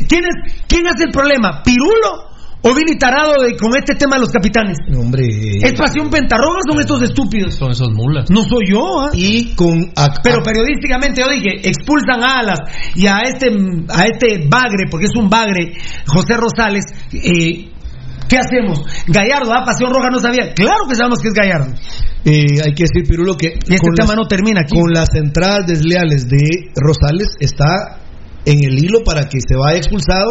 ¿Quién 0.08 0.24
es, 0.24 0.54
quién 0.68 0.86
es 0.86 1.00
el 1.00 1.10
problema? 1.10 1.62
¿Pirulo 1.64 2.31
o 2.64 2.74
Vini 2.74 2.96
Tarado 2.98 3.42
de- 3.42 3.56
con 3.56 3.76
este 3.76 3.94
tema 3.94 4.16
de 4.16 4.20
los 4.20 4.30
capitanes? 4.30 4.78
Hombre. 4.96 5.24
¿Es 5.62 5.72
pasión 5.74 6.10
pentarroga 6.10 6.58
o 6.58 6.72
son 6.72 6.80
estos 6.80 7.02
estúpidos? 7.02 7.54
Son 7.54 7.70
esos 7.72 7.90
mulas. 7.92 8.30
No 8.30 8.42
soy 8.44 8.70
yo, 8.70 9.00
¿ah? 9.00 9.10
Y 9.14 9.54
con. 9.54 9.92
Pero 10.22 10.42
periodísticamente 10.42 11.20
yo 11.22 11.28
dije, 11.28 11.68
expulsan 11.68 12.22
a 12.22 12.38
Alas 12.40 12.60
y 12.94 13.06
a 13.06 13.20
este, 13.20 13.48
a 13.88 14.04
este 14.04 14.46
bagre, 14.48 14.86
porque 14.90 15.06
es 15.06 15.16
un 15.16 15.28
bagre, 15.28 15.72
José 16.06 16.34
Rosales, 16.36 16.84
eh, 17.12 17.68
¿Qué 18.28 18.38
hacemos? 18.38 18.80
Gallardo, 19.08 19.52
ah, 19.52 19.62
Pasión 19.66 19.92
Roja 19.92 20.08
no 20.10 20.18
sabía. 20.18 20.54
Claro 20.54 20.86
que 20.88 20.94
sabemos 20.94 21.18
que 21.18 21.28
es 21.28 21.34
Gallardo. 21.34 21.74
Eh, 22.24 22.46
hay 22.64 22.72
que 22.72 22.84
decir, 22.84 23.06
Pirulo, 23.06 23.36
que 23.36 23.48
y 23.48 23.74
este 23.74 23.90
tema 23.94 24.14
no 24.14 24.24
termina 24.26 24.62
aquí. 24.62 24.74
Con 24.74 24.90
las 24.90 25.14
entradas 25.14 25.66
desleales 25.66 26.28
de 26.30 26.70
Rosales 26.76 27.28
está 27.40 27.98
en 28.44 28.64
el 28.64 28.84
hilo 28.84 29.04
para 29.04 29.28
que 29.28 29.38
se 29.40 29.56
vaya 29.56 29.78
expulsado. 29.78 30.30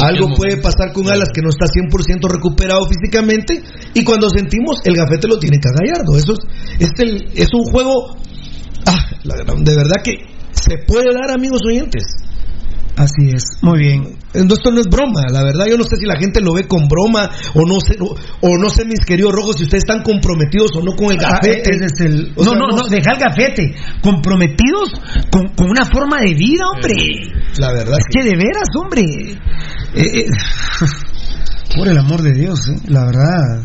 Algo 0.00 0.34
puede 0.36 0.56
pasar 0.58 0.92
con 0.92 1.08
Alas 1.08 1.28
que 1.34 1.42
no 1.42 1.50
está 1.50 1.66
100% 1.66 2.30
recuperado 2.30 2.86
físicamente 2.88 3.62
y 3.94 4.04
cuando 4.04 4.28
sentimos 4.30 4.80
el 4.84 4.96
gafete 4.96 5.28
lo 5.28 5.38
tiene 5.38 5.58
que 5.58 5.68
Gallardo. 5.70 6.16
Eso 6.16 6.32
es, 6.32 6.90
es, 6.90 6.90
el, 6.98 7.28
es 7.34 7.48
un 7.52 7.64
juego 7.70 8.16
ah, 8.86 9.10
de 9.24 9.76
verdad 9.76 10.02
que 10.02 10.16
se 10.52 10.78
puede 10.86 11.12
dar, 11.12 11.30
amigos 11.30 11.60
oyentes. 11.66 12.04
Así 13.00 13.32
es, 13.32 13.44
muy 13.62 13.78
bien. 13.78 14.18
Esto 14.34 14.70
no 14.70 14.80
es 14.80 14.86
broma, 14.86 15.24
la 15.32 15.42
verdad 15.42 15.64
yo 15.70 15.78
no 15.78 15.84
sé 15.84 15.96
si 15.96 16.04
la 16.04 16.18
gente 16.20 16.42
lo 16.42 16.52
ve 16.52 16.68
con 16.68 16.86
broma 16.86 17.30
o 17.54 17.64
no 17.64 17.80
sé, 17.80 17.96
o, 17.98 18.58
no 18.58 18.68
sé 18.68 18.84
mis 18.84 19.00
queridos 19.06 19.32
rojos 19.32 19.56
si 19.56 19.64
ustedes 19.64 19.84
están 19.84 20.02
comprometidos 20.02 20.70
o 20.76 20.82
no 20.82 20.92
con 20.92 21.10
el 21.10 21.24
ah, 21.24 21.40
gafete. 21.40 21.70
no, 22.36 22.54
no, 22.54 22.68
no, 22.68 22.88
deja 22.90 23.12
el 23.12 23.18
gafete. 23.18 23.74
Comprometidos 24.02 24.92
con, 25.32 25.50
una 25.66 25.86
forma 25.86 26.20
de 26.20 26.34
vida, 26.34 26.64
hombre. 26.68 26.92
La 27.56 27.72
verdad. 27.72 27.96
Es 27.98 28.04
que, 28.12 28.22
de 28.22 28.36
veras, 28.36 28.68
hombre. 28.78 29.02
Eh, 29.94 30.20
eh, 30.20 30.26
por 31.74 31.88
el 31.88 31.96
amor 31.96 32.20
de 32.20 32.34
Dios, 32.34 32.68
eh, 32.68 32.82
la 32.88 33.06
verdad. 33.06 33.64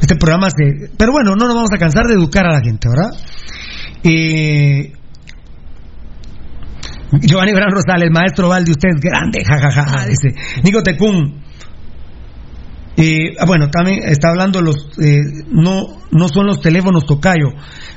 Este 0.00 0.16
programa 0.16 0.48
se... 0.48 0.90
Pero 0.96 1.12
bueno, 1.12 1.36
no 1.36 1.44
nos 1.44 1.54
vamos 1.54 1.70
a 1.74 1.78
cansar 1.78 2.06
de 2.06 2.14
educar 2.14 2.46
a 2.46 2.54
la 2.54 2.60
gente, 2.64 2.88
¿verdad? 2.88 3.10
Eh, 4.02 4.94
Giovanni 7.20 7.52
Gran 7.52 7.70
Rosales, 7.70 8.10
maestro 8.10 8.48
Valde, 8.48 8.70
usted 8.70 8.88
es 8.94 9.00
grande, 9.00 9.44
jajaja, 9.44 10.06
dice. 10.06 10.34
Nico 10.62 10.82
Tecún. 10.82 11.42
Eh, 12.96 13.34
bueno, 13.46 13.68
también 13.70 14.00
está 14.04 14.28
hablando 14.28 14.60
los, 14.60 14.98
eh, 15.00 15.20
no, 15.50 15.82
no 16.10 16.28
son 16.28 16.46
los 16.46 16.60
teléfonos 16.60 17.06
tocayo, 17.06 17.48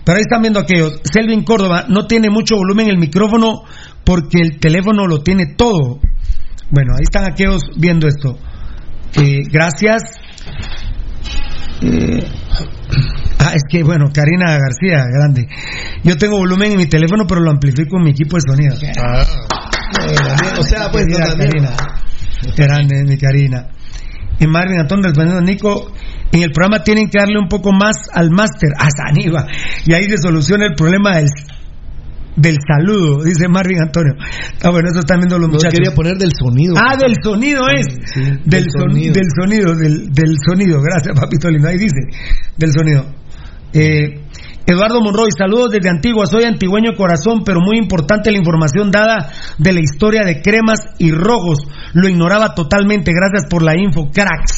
pero 0.06 0.18
ahí 0.18 0.22
están 0.22 0.42
viendo 0.42 0.60
aquellos. 0.60 1.02
Selvin 1.04 1.44
Córdoba 1.44 1.86
no 1.90 2.08
tiene 2.08 2.30
mucho 2.30 2.56
volumen 2.56 2.88
el 2.88 2.98
micrófono 2.98 3.64
porque 4.06 4.40
el 4.42 4.60
teléfono 4.60 5.06
lo 5.08 5.20
tiene 5.20 5.48
todo. 5.56 6.00
Bueno, 6.72 6.94
ahí 6.96 7.04
están 7.04 7.26
aquellos 7.26 7.62
viendo 7.78 8.08
esto. 8.08 8.38
Eh, 9.22 9.44
gracias. 9.52 10.02
Eh, 11.82 12.24
Ah, 13.46 13.54
es 13.54 13.64
que 13.70 13.84
bueno, 13.84 14.06
Karina 14.14 14.58
García, 14.58 15.06
grande. 15.12 15.48
Yo 16.04 16.18
tengo 16.18 16.38
volumen 16.38 16.72
en 16.72 16.78
mi 16.78 16.88
teléfono, 16.88 17.26
pero 17.28 17.42
lo 17.42 17.52
amplifico 17.52 17.98
en 17.98 18.04
mi 18.04 18.12
equipo 18.12 18.38
de 18.38 18.42
sonido. 18.42 18.76
Ah. 19.00 19.24
o 20.58 20.64
sea, 20.64 20.90
pues 20.92 21.06
no, 21.08 21.18
Karina. 21.38 21.70
Grande, 22.58 23.04
mi 23.04 23.18
Karina. 23.18 23.68
Y 24.40 24.48
Marvin 24.48 24.80
Antón 24.80 25.04
respondiendo 25.04 25.42
Nico, 25.42 25.92
en 26.32 26.44
el 26.44 26.52
programa 26.52 26.84
tienen 26.84 27.08
que 27.08 27.20
darle 27.20 27.40
un 27.40 27.48
poco 27.48 27.72
más 27.72 27.96
al 28.14 28.32
máster, 28.32 28.72
a 28.78 28.88
Saniva, 28.90 29.48
y 29.86 29.94
ahí 29.94 30.04
se 30.10 30.18
soluciona 30.18 30.66
el 30.66 30.74
problema 30.74 31.18
del 31.18 31.28
del 32.36 32.58
saludo, 32.68 33.24
dice 33.24 33.48
Marvin 33.48 33.82
Antonio. 33.82 34.14
Ah, 34.64 34.70
bueno, 34.70 34.90
eso 34.90 35.00
están 35.00 35.20
viendo 35.20 35.40
los 35.40 35.50
muchachos. 35.50 35.74
quería 35.74 35.94
poner 35.94 36.18
del 36.18 36.32
sonido. 36.38 36.76
Ah, 36.78 36.96
del 36.98 37.16
sonido 37.24 37.64
es. 37.74 37.86
del, 38.46 38.66
sonido. 38.70 39.14
del 39.14 39.28
sonido, 39.40 39.76
del, 39.76 40.12
del 40.12 40.36
sonido. 40.46 40.82
Gracias, 40.82 41.18
papito 41.20 41.50
lindo. 41.50 41.70
Ahí 41.70 41.78
dice, 41.78 42.02
del 42.58 42.72
sonido. 42.74 43.06
Eh, 43.74 44.26
Eduardo 44.68 45.00
Monroy, 45.00 45.30
saludos 45.38 45.70
desde 45.72 45.90
Antigua, 45.90 46.26
soy 46.26 46.44
antigüeño 46.44 46.96
corazón, 46.98 47.44
pero 47.46 47.60
muy 47.62 47.78
importante 47.78 48.32
la 48.32 48.40
información 48.40 48.90
dada 48.90 49.30
de 49.60 49.74
la 49.74 49.80
historia 49.80 50.24
de 50.24 50.42
cremas 50.42 50.80
y 50.98 51.12
rojos. 51.12 51.60
Lo 51.94 52.10
ignoraba 52.10 52.56
totalmente, 52.56 53.12
gracias 53.14 53.48
por 53.48 53.62
la 53.62 53.80
info, 53.80 54.10
cracks. 54.12 54.58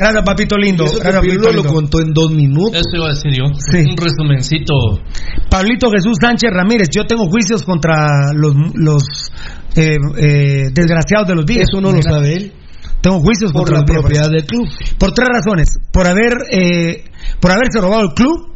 Gracias, 0.00 0.24
papito 0.24 0.56
lindo. 0.56 0.84
Eso 0.86 1.52
lo 1.52 1.64
contó 1.64 2.00
en 2.00 2.14
dos 2.14 2.30
minutos. 2.30 2.80
Eso 2.80 2.96
iba 2.96 3.06
a 3.06 3.10
decir 3.10 3.32
yo. 3.36 3.44
Un 3.44 3.96
resumencito. 3.98 4.72
Pablito 5.50 5.90
Jesús 5.90 6.16
Sánchez 6.18 6.50
Ramírez, 6.50 6.88
yo 6.90 7.04
tengo 7.04 7.28
juicios 7.28 7.62
contra 7.64 8.32
los, 8.32 8.54
los 8.74 9.02
eh, 9.76 9.96
eh, 10.16 10.70
desgraciados 10.72 11.28
de 11.28 11.34
los 11.34 11.44
días. 11.44 11.68
Eso 11.68 11.82
no 11.82 11.92
lo 11.92 12.00
sabe 12.00 12.32
él. 12.32 12.52
Tengo 13.02 13.20
juicios 13.20 13.52
por 13.52 13.70
la 13.70 13.84
propiedad 13.84 14.30
del 14.30 14.46
club. 14.46 14.66
Por 14.98 15.12
tres 15.12 15.28
razones. 15.34 15.68
Por 15.92 16.06
haber 16.06 16.32
eh, 16.50 17.04
por 17.38 17.50
haberse 17.50 17.78
robado 17.80 18.02
el 18.02 18.14
club, 18.14 18.54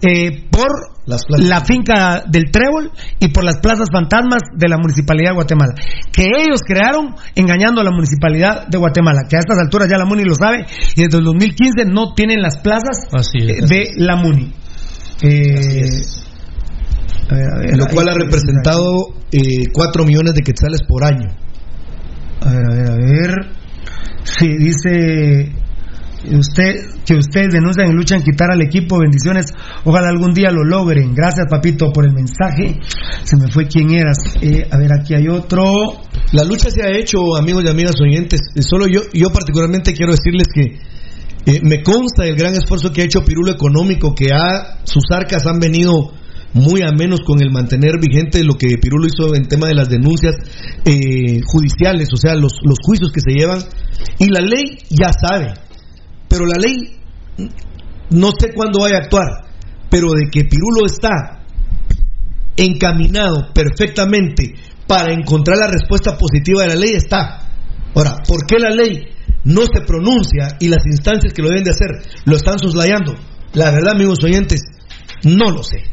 eh, 0.00 0.48
la 1.06 1.60
finca 1.64 2.24
del 2.26 2.50
Trébol 2.50 2.90
y 3.20 3.28
por 3.28 3.44
las 3.44 3.58
plazas 3.58 3.88
fantasmas 3.92 4.42
de 4.56 4.68
la 4.68 4.76
Municipalidad 4.76 5.30
de 5.30 5.34
Guatemala, 5.36 5.74
que 6.12 6.24
ellos 6.24 6.60
crearon 6.66 7.14
engañando 7.34 7.80
a 7.80 7.84
la 7.84 7.92
Municipalidad 7.92 8.66
de 8.66 8.78
Guatemala, 8.78 9.22
que 9.28 9.36
a 9.36 9.40
estas 9.40 9.58
alturas 9.58 9.88
ya 9.88 9.98
la 9.98 10.04
MUNI 10.04 10.24
lo 10.24 10.34
sabe, 10.34 10.66
y 10.96 11.02
desde 11.02 11.18
el 11.18 11.24
2015 11.24 11.84
no 11.86 12.14
tienen 12.14 12.42
las 12.42 12.58
plazas 12.58 13.06
eh, 13.34 13.66
de 13.66 13.90
la 13.96 14.16
MUNI. 14.16 14.52
lo 17.76 17.86
cual 17.86 18.08
ha 18.08 18.14
representado 18.14 19.14
4 19.72 20.04
millones 20.04 20.34
de 20.34 20.42
quetzales 20.42 20.80
por 20.88 21.04
año. 21.04 21.28
A 22.40 22.50
ver, 22.50 22.64
a 22.64 22.74
ver, 22.74 22.90
a 22.90 22.96
ver. 22.96 23.30
Sí, 24.24 24.48
dice 24.58 25.52
usted 26.34 27.04
que 27.04 27.14
ustedes 27.14 27.52
denuncian 27.52 27.88
y 27.88 27.92
luchan 27.92 28.22
quitar 28.22 28.50
al 28.50 28.62
equipo. 28.62 28.98
Bendiciones. 28.98 29.46
Ojalá 29.84 30.08
algún 30.08 30.34
día 30.34 30.50
lo 30.50 30.64
logren. 30.64 31.14
Gracias, 31.14 31.46
papito, 31.48 31.92
por 31.92 32.06
el 32.06 32.12
mensaje. 32.12 32.80
Se 33.22 33.36
me 33.36 33.50
fue 33.50 33.66
quién 33.66 33.90
eras. 33.90 34.18
Eh, 34.40 34.66
a 34.70 34.76
ver, 34.76 34.90
aquí 34.92 35.14
hay 35.14 35.28
otro. 35.28 35.64
La 36.32 36.44
lucha 36.44 36.70
se 36.70 36.82
ha 36.82 36.90
hecho, 36.90 37.36
amigos 37.38 37.64
y 37.64 37.68
amigas 37.68 37.94
oyentes. 38.00 38.40
Solo 38.60 38.86
yo, 38.86 39.02
yo 39.12 39.30
particularmente 39.30 39.92
quiero 39.94 40.12
decirles 40.12 40.48
que 40.52 40.80
eh, 41.46 41.60
me 41.62 41.82
consta 41.82 42.26
el 42.26 42.36
gran 42.36 42.54
esfuerzo 42.54 42.92
que 42.92 43.02
ha 43.02 43.04
hecho 43.04 43.24
Pirulo 43.24 43.52
Económico, 43.52 44.14
que 44.14 44.32
ha, 44.32 44.78
sus 44.84 45.04
arcas 45.10 45.46
han 45.46 45.60
venido 45.60 46.12
muy 46.54 46.80
a 46.82 46.90
menos 46.90 47.20
con 47.20 47.40
el 47.40 47.52
mantener 47.52 48.00
vigente 48.00 48.42
lo 48.42 48.54
que 48.54 48.78
Pirulo 48.78 49.06
hizo 49.06 49.34
en 49.34 49.46
tema 49.46 49.68
de 49.68 49.74
las 49.74 49.88
denuncias 49.88 50.34
eh, 50.84 51.40
judiciales, 51.44 52.08
o 52.12 52.16
sea, 52.16 52.34
los, 52.34 52.54
los 52.62 52.78
juicios 52.82 53.12
que 53.12 53.20
se 53.20 53.30
llevan. 53.30 53.60
Y 54.18 54.26
la 54.26 54.40
ley 54.40 54.78
ya 54.88 55.12
sabe, 55.12 55.54
pero 56.36 56.46
la 56.46 56.58
ley 56.58 56.98
no 58.10 58.30
sé 58.38 58.52
cuándo 58.52 58.80
vaya 58.80 58.96
a 58.96 59.00
actuar, 59.04 59.46
pero 59.88 60.08
de 60.10 60.28
que 60.30 60.44
Pirulo 60.44 60.84
está 60.84 61.46
encaminado 62.56 63.52
perfectamente 63.54 64.54
para 64.86 65.14
encontrar 65.14 65.56
la 65.56 65.68
respuesta 65.68 66.18
positiva 66.18 66.62
de 66.62 66.68
la 66.68 66.74
ley 66.74 66.92
está. 66.94 67.48
Ahora, 67.94 68.18
¿por 68.28 68.46
qué 68.46 68.58
la 68.58 68.68
ley 68.68 69.08
no 69.44 69.62
se 69.62 69.80
pronuncia 69.86 70.58
y 70.60 70.68
las 70.68 70.84
instancias 70.84 71.32
que 71.32 71.40
lo 71.40 71.48
deben 71.48 71.64
de 71.64 71.70
hacer 71.70 71.88
lo 72.26 72.36
están 72.36 72.58
soslayando? 72.58 73.14
La 73.54 73.70
verdad, 73.70 73.94
amigos 73.94 74.18
oyentes, 74.22 74.60
no 75.24 75.50
lo 75.50 75.62
sé. 75.62 75.84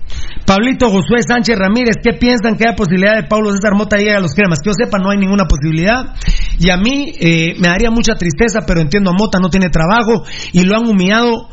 Pablito 0.46 0.90
Josué 0.90 1.22
Sánchez 1.26 1.58
Ramírez, 1.58 1.96
¿qué 2.04 2.18
piensan 2.20 2.58
que 2.58 2.68
hay 2.68 2.76
posibilidad 2.76 3.16
de 3.16 3.30
Pablo 3.30 3.54
César 3.54 3.76
Mota 3.78 3.96
llegue 3.98 4.16
a 4.16 4.20
los 4.20 4.34
cremas? 4.34 4.60
Que 4.60 4.72
yo 4.72 4.74
sepa, 4.74 4.98
no 4.98 5.10
hay 5.10 5.20
ninguna 5.20 5.46
posibilidad. 5.46 6.14
Y 6.60 6.70
a 6.70 6.78
mí 6.78 7.14
eh, 7.20 7.56
me 7.60 7.68
daría 7.68 7.90
mucha 7.92 8.16
tristeza, 8.16 8.62
pero 8.66 8.82
entiendo 8.82 9.12
a 9.12 9.14
Mota, 9.14 9.40
no 9.40 9.50
tiene 9.50 9.70
trabajo 9.70 10.24
y 10.52 10.64
lo 10.64 10.76
han 10.76 10.88
humillado 10.88 11.50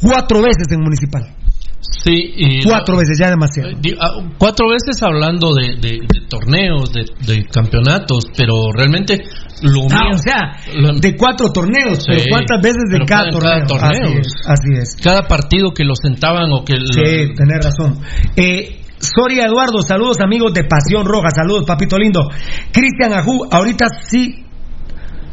cuatro 0.00 0.42
veces 0.42 0.66
en 0.70 0.80
municipal. 0.80 1.36
Sí, 1.82 2.34
y 2.36 2.62
cuatro 2.64 2.96
veces, 2.96 3.18
ya 3.18 3.30
demasiado. 3.30 3.70
Eh, 3.70 3.96
ah, 4.00 4.10
cuatro 4.38 4.68
veces 4.68 5.02
hablando 5.02 5.52
de, 5.52 6.00
torneos, 6.28 6.92
de, 6.92 7.44
campeonatos, 7.44 8.26
pero 8.36 8.54
realmente 8.72 9.24
lo 9.62 9.82
ah, 9.90 10.10
o 10.12 10.18
sea, 10.18 10.92
de 11.00 11.16
cuatro 11.16 11.50
torneos, 11.52 12.04
pero 12.06 12.22
¿cuántas 12.30 12.60
veces 12.62 12.82
de 12.90 13.04
cada 13.04 13.30
torneo? 13.30 14.20
Así, 14.46 14.68
es, 14.80 14.96
Cada 15.02 15.22
partido 15.22 15.72
que 15.72 15.84
lo 15.84 15.94
sentaban 15.94 16.52
o 16.52 16.64
que... 16.64 16.74
Sí, 16.74 17.34
tenés 17.36 17.64
razón. 17.64 17.98
Eh, 18.36 18.81
Soria 19.02 19.46
Eduardo, 19.46 19.82
saludos 19.82 20.20
amigos 20.20 20.54
de 20.54 20.62
Pasión 20.62 21.04
Roja, 21.04 21.30
saludos 21.34 21.64
papito 21.66 21.98
lindo. 21.98 22.20
Cristian 22.70 23.12
Ajú, 23.12 23.48
ahorita 23.50 23.86
sí 24.00 24.46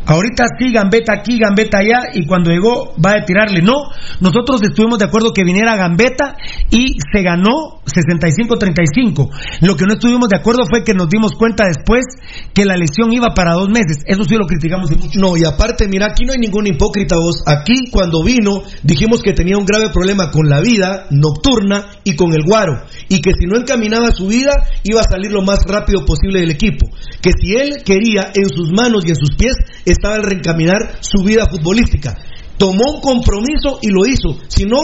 Ahorita 0.06 0.46
sí, 0.58 0.72
Gambetta 0.72 1.14
aquí, 1.14 1.38
Gambetta 1.38 1.80
allá, 1.80 2.10
y 2.14 2.26
cuando 2.26 2.50
llegó 2.50 2.94
va 3.04 3.12
a 3.12 3.26
tirarle. 3.26 3.62
No, 3.62 3.90
nosotros 4.20 4.62
estuvimos 4.64 4.98
de 4.98 5.06
acuerdo 5.06 5.34
que 5.34 5.44
viniera 5.44 5.76
Gambetta 5.76 6.36
y 6.72 6.98
se 7.14 7.22
ganó 7.22 7.82
65-35. 7.86 9.30
Lo 9.62 9.76
que 9.76 9.86
no 9.86 9.94
estuvimos 9.94 10.30
de 10.30 10.38
acuerdo 10.38 10.64
fue 10.70 10.84
que 10.84 10.94
nos 10.94 11.10
dimos 11.10 11.34
cuenta 11.34 11.66
después 11.68 12.06
que 12.54 12.66
la 12.66 12.76
lesión 12.76 13.12
iba 13.14 13.34
para 13.36 13.54
dos 13.54 13.70
meses. 13.70 14.04
Eso 14.06 14.24
sí 14.24 14.36
lo 14.36 14.48
criticamos 14.48 14.92
mucho. 14.92 15.20
No, 15.20 15.38
y 15.38 15.46
aparte, 15.46 15.88
mira, 15.88 16.08
aquí 16.12 16.26
no 16.26 16.34
hay 16.34 16.40
ningún 16.40 16.68
hipócrita 16.68 17.16
vos. 17.18 17.44
Aquí 17.46 17.90
cuando 17.92 18.24
vino 18.24 18.64
dijimos 18.84 19.22
que 19.22 19.34
tenía 19.34 19.58
un 19.58 19.66
grave 19.66 19.90
problema 19.90 20.32
con 20.32 20.50
la 20.50 20.60
vida 20.62 21.06
nocturna 21.12 21.86
y 22.04 22.16
con 22.16 22.34
el 22.34 22.44
guaro. 22.46 22.84
Y 23.10 23.22
que 23.22 23.32
si 23.40 23.46
no 23.46 23.58
encaminaba 23.58 24.12
su 24.12 24.28
vida 24.28 24.54
iba 24.84 25.02
a 25.02 25.10
salir 25.10 25.32
lo 25.32 25.42
más 25.42 25.66
rápido 25.66 26.06
posible 26.06 26.42
del 26.42 26.52
equipo. 26.52 26.88
Que 27.22 27.32
si 27.40 27.56
él 27.56 27.84
quería 27.84 28.32
en 28.34 28.50
sus 28.50 28.72
manos 28.72 29.06
y 29.06 29.10
en 29.10 29.16
sus 29.16 29.36
pies 29.36 29.56
estaba 30.00 30.16
el 30.16 30.24
reencaminar 30.24 30.98
su 31.02 31.24
vida 31.24 31.46
futbolística. 31.50 32.16
Tomó 32.58 32.96
un 32.96 33.02
compromiso 33.02 33.80
y 33.82 33.88
lo 33.90 34.06
hizo. 34.06 34.36
Si 34.48 34.66
no, 34.66 34.80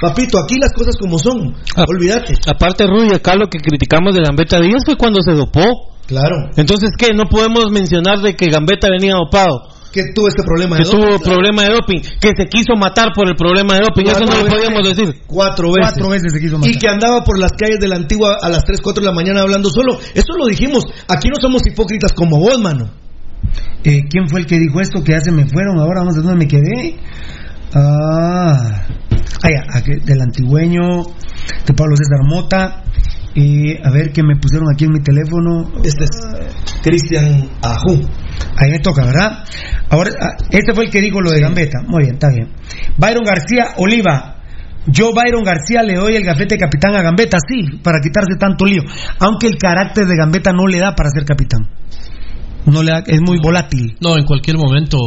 papito, 0.00 0.38
aquí 0.38 0.56
las 0.60 0.72
cosas 0.72 0.96
como 0.96 1.18
son. 1.18 1.54
Ah, 1.76 1.84
Olvídate. 1.88 2.34
Aparte, 2.46 2.86
Rudy, 2.86 3.14
acá 3.14 3.34
lo 3.34 3.46
que 3.48 3.58
criticamos 3.58 4.14
de 4.14 4.22
Gambetta 4.22 4.60
Díaz 4.60 4.82
fue 4.84 4.96
cuando 4.96 5.20
se 5.22 5.32
dopó. 5.32 5.96
Claro. 6.06 6.36
Entonces, 6.56 6.90
¿qué? 6.96 7.12
No 7.14 7.24
podemos 7.24 7.70
mencionar 7.72 8.20
de 8.20 8.36
que 8.36 8.46
Gambetta 8.46 8.88
venía 8.90 9.14
dopado. 9.14 9.74
que 9.92 10.02
tuvo 10.14 10.28
este 10.28 10.42
problema 10.44 10.76
que 10.76 10.84
de 10.84 10.90
tuvo 10.90 11.06
doping. 11.10 11.24
problema 11.24 11.62
de 11.64 11.70
doping, 11.72 12.00
que 12.20 12.30
se 12.36 12.46
quiso 12.48 12.76
matar 12.76 13.08
por 13.14 13.26
el 13.28 13.34
problema 13.34 13.74
de 13.74 13.80
doping, 13.88 14.04
eso 14.06 14.20
no 14.20 14.26
Cuatro 14.26 14.36
lo 14.38 14.44
veces. 14.44 14.54
podíamos 14.54 14.88
decir. 14.88 15.22
Cuatro 15.26 15.66
veces. 15.72 15.92
Cuatro 15.94 16.08
veces 16.10 16.32
se 16.32 16.38
quiso 16.38 16.58
matar. 16.58 16.70
Y 16.70 16.78
que 16.78 16.88
andaba 16.88 17.24
por 17.24 17.38
las 17.40 17.52
calles 17.52 17.78
de 17.80 17.88
la 17.88 17.96
antigua 17.96 18.36
a 18.40 18.48
las 18.50 18.62
3, 18.64 18.80
4 18.82 19.00
de 19.02 19.06
la 19.08 19.12
mañana 19.14 19.40
hablando 19.40 19.68
solo. 19.70 19.98
Eso 20.14 20.32
lo 20.38 20.46
dijimos. 20.46 20.84
Aquí 21.08 21.28
no 21.28 21.36
somos 21.40 21.66
hipócritas 21.66 22.12
como 22.12 22.38
vos, 22.38 22.60
mano. 22.60 22.90
Eh, 23.84 24.04
¿Quién 24.08 24.28
fue 24.28 24.40
el 24.40 24.46
que 24.46 24.58
dijo 24.58 24.80
esto? 24.80 25.02
Que 25.02 25.12
ya 25.12 25.20
se 25.20 25.32
me 25.32 25.46
fueron. 25.46 25.78
Ahora 25.78 26.00
vamos 26.00 26.16
a 26.16 26.20
dónde 26.20 26.44
me 26.44 26.48
quedé. 26.48 26.96
Ah, 27.74 28.86
ah 29.42 29.48
ya, 29.50 29.78
aquí, 29.78 29.92
del 30.04 30.20
antigüeño, 30.20 31.02
de 31.66 31.74
Pablo 31.74 31.96
César 31.96 32.24
Mota. 32.26 32.82
Eh, 33.34 33.78
a 33.84 33.90
ver 33.90 34.12
qué 34.12 34.22
me 34.22 34.36
pusieron 34.36 34.66
aquí 34.72 34.86
en 34.86 34.92
mi 34.92 35.00
teléfono. 35.00 35.70
Este 35.84 36.04
es 36.04 36.10
Cristian 36.82 37.50
Ajú. 37.62 38.00
Ahí 38.56 38.70
me 38.70 38.78
toca, 38.78 39.04
¿verdad? 39.04 39.44
Ahora, 39.90 40.10
ah, 40.20 40.44
este 40.50 40.74
fue 40.74 40.86
el 40.86 40.90
que 40.90 41.00
dijo 41.00 41.20
lo 41.20 41.30
de 41.30 41.40
Gambetta. 41.40 41.82
Muy 41.86 42.04
bien, 42.04 42.14
está 42.14 42.30
bien. 42.30 42.48
Byron 42.96 43.24
García 43.24 43.74
Oliva. 43.76 44.36
Yo, 44.86 45.12
Byron 45.12 45.42
García, 45.42 45.82
le 45.82 45.96
doy 45.96 46.14
el 46.14 46.24
gafete 46.24 46.54
de 46.54 46.60
capitán 46.60 46.94
a 46.94 47.02
Gambetta, 47.02 47.38
sí, 47.46 47.78
para 47.82 47.98
quitarse 48.00 48.36
tanto 48.38 48.64
lío. 48.64 48.82
Aunque 49.18 49.48
el 49.48 49.58
carácter 49.58 50.06
de 50.06 50.16
Gambetta 50.16 50.52
no 50.52 50.66
le 50.66 50.78
da 50.78 50.94
para 50.94 51.10
ser 51.10 51.24
capitán. 51.24 51.68
No 52.66 52.82
le 52.82 52.90
da, 52.92 52.98
es 53.06 53.20
muy 53.20 53.38
volátil. 53.38 53.96
No, 54.00 54.16
en 54.18 54.24
cualquier 54.24 54.58
momento 54.58 54.98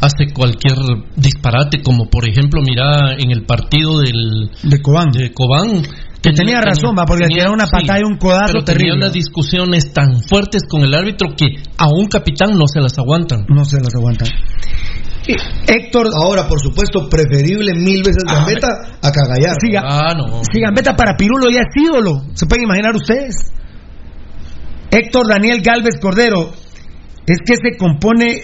hace 0.00 0.32
cualquier 0.34 0.76
disparate, 1.16 1.82
como 1.82 2.06
por 2.10 2.28
ejemplo, 2.28 2.60
mira 2.62 3.14
en 3.18 3.30
el 3.30 3.44
partido 3.46 4.00
del 4.00 4.50
de 4.62 4.82
Cobán. 4.82 5.10
De 5.10 5.32
Cobán 5.32 5.82
Que 6.20 6.32
tenía 6.32 6.60
razón, 6.60 6.94
va, 6.98 7.04
porque 7.06 7.26
tiraron 7.26 7.54
una 7.54 7.66
patada 7.66 8.00
y 8.00 8.02
un 8.04 8.16
codazo 8.18 8.52
pero 8.52 8.64
tenía 8.64 8.78
terrible. 8.78 8.96
unas 8.96 9.12
discusiones 9.12 9.92
tan 9.92 10.20
fuertes 10.28 10.62
con 10.68 10.82
el 10.82 10.94
árbitro 10.94 11.28
que 11.36 11.46
a 11.78 11.86
un 11.88 12.06
capitán 12.06 12.50
no 12.52 12.66
se 12.66 12.80
las 12.80 12.96
aguantan. 12.98 13.44
No 13.48 13.64
se 13.64 13.78
las 13.80 13.94
aguantan. 13.94 14.28
Héctor. 15.66 16.08
Ahora, 16.22 16.46
por 16.48 16.60
supuesto, 16.60 17.08
preferible 17.08 17.72
mil 17.74 18.02
veces 18.02 18.24
Gambetta 18.26 18.68
a 19.00 19.10
Cagallar. 19.10 19.56
Sí, 19.60 19.74
Ah, 19.76 20.12
no. 20.14 20.42
Si 20.52 20.60
Gambetta 20.60 20.94
para 20.94 21.16
Pirulo 21.16 21.48
ya 21.50 21.60
es 21.60 21.82
ídolo, 21.82 22.24
se 22.34 22.46
pueden 22.46 22.64
imaginar 22.64 22.94
ustedes. 22.94 23.34
Héctor 24.90 25.26
Daniel 25.28 25.60
Galvez 25.62 25.98
Cordero, 26.00 26.52
es 27.26 27.38
que 27.44 27.54
se 27.56 27.76
compone. 27.76 28.42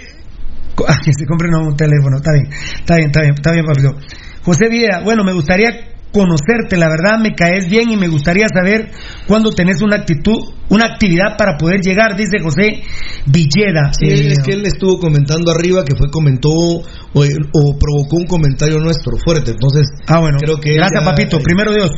Ah, 0.88 0.96
que 1.04 1.12
se 1.12 1.26
compre 1.26 1.48
un 1.48 1.76
teléfono, 1.76 2.16
está 2.16 2.32
bien, 2.32 2.46
está 2.50 2.96
bien, 2.96 3.06
está 3.08 3.20
bien, 3.20 3.34
está 3.34 3.52
bien, 3.52 3.64
papito. 3.66 3.96
José 4.42 4.68
Villa, 4.70 5.00
bueno, 5.04 5.22
me 5.24 5.32
gustaría 5.32 5.89
conocerte, 6.12 6.76
la 6.76 6.88
verdad 6.88 7.18
me 7.20 7.34
caes 7.34 7.68
bien 7.70 7.90
y 7.90 7.96
me 7.96 8.08
gustaría 8.08 8.46
saber 8.52 8.90
cuándo 9.26 9.50
tenés 9.52 9.80
una 9.82 9.96
actitud, 9.96 10.38
una 10.68 10.86
actividad 10.86 11.36
para 11.36 11.56
poder 11.56 11.80
llegar, 11.80 12.16
dice 12.16 12.38
José 12.42 12.82
Villeda. 13.26 13.92
Sí, 13.92 14.06
Eh, 14.06 14.32
es 14.32 14.38
que 14.40 14.52
él 14.52 14.66
estuvo 14.66 14.98
comentando 14.98 15.50
arriba 15.50 15.84
que 15.84 15.96
fue 15.96 16.10
comentó 16.10 16.48
o, 16.50 16.82
o 17.14 17.78
provocó 17.78 18.16
un 18.16 18.26
comentario 18.26 18.78
nuestro 18.78 19.16
fuerte. 19.24 19.50
Entonces, 19.52 19.88
Ah, 20.06 20.20
bueno. 20.20 20.38
creo 20.40 20.58
que 20.60 20.74
Gracias, 20.74 21.02
ya- 21.02 21.10
papito. 21.10 21.38
Primero 21.40 21.72
Dios. 21.72 21.90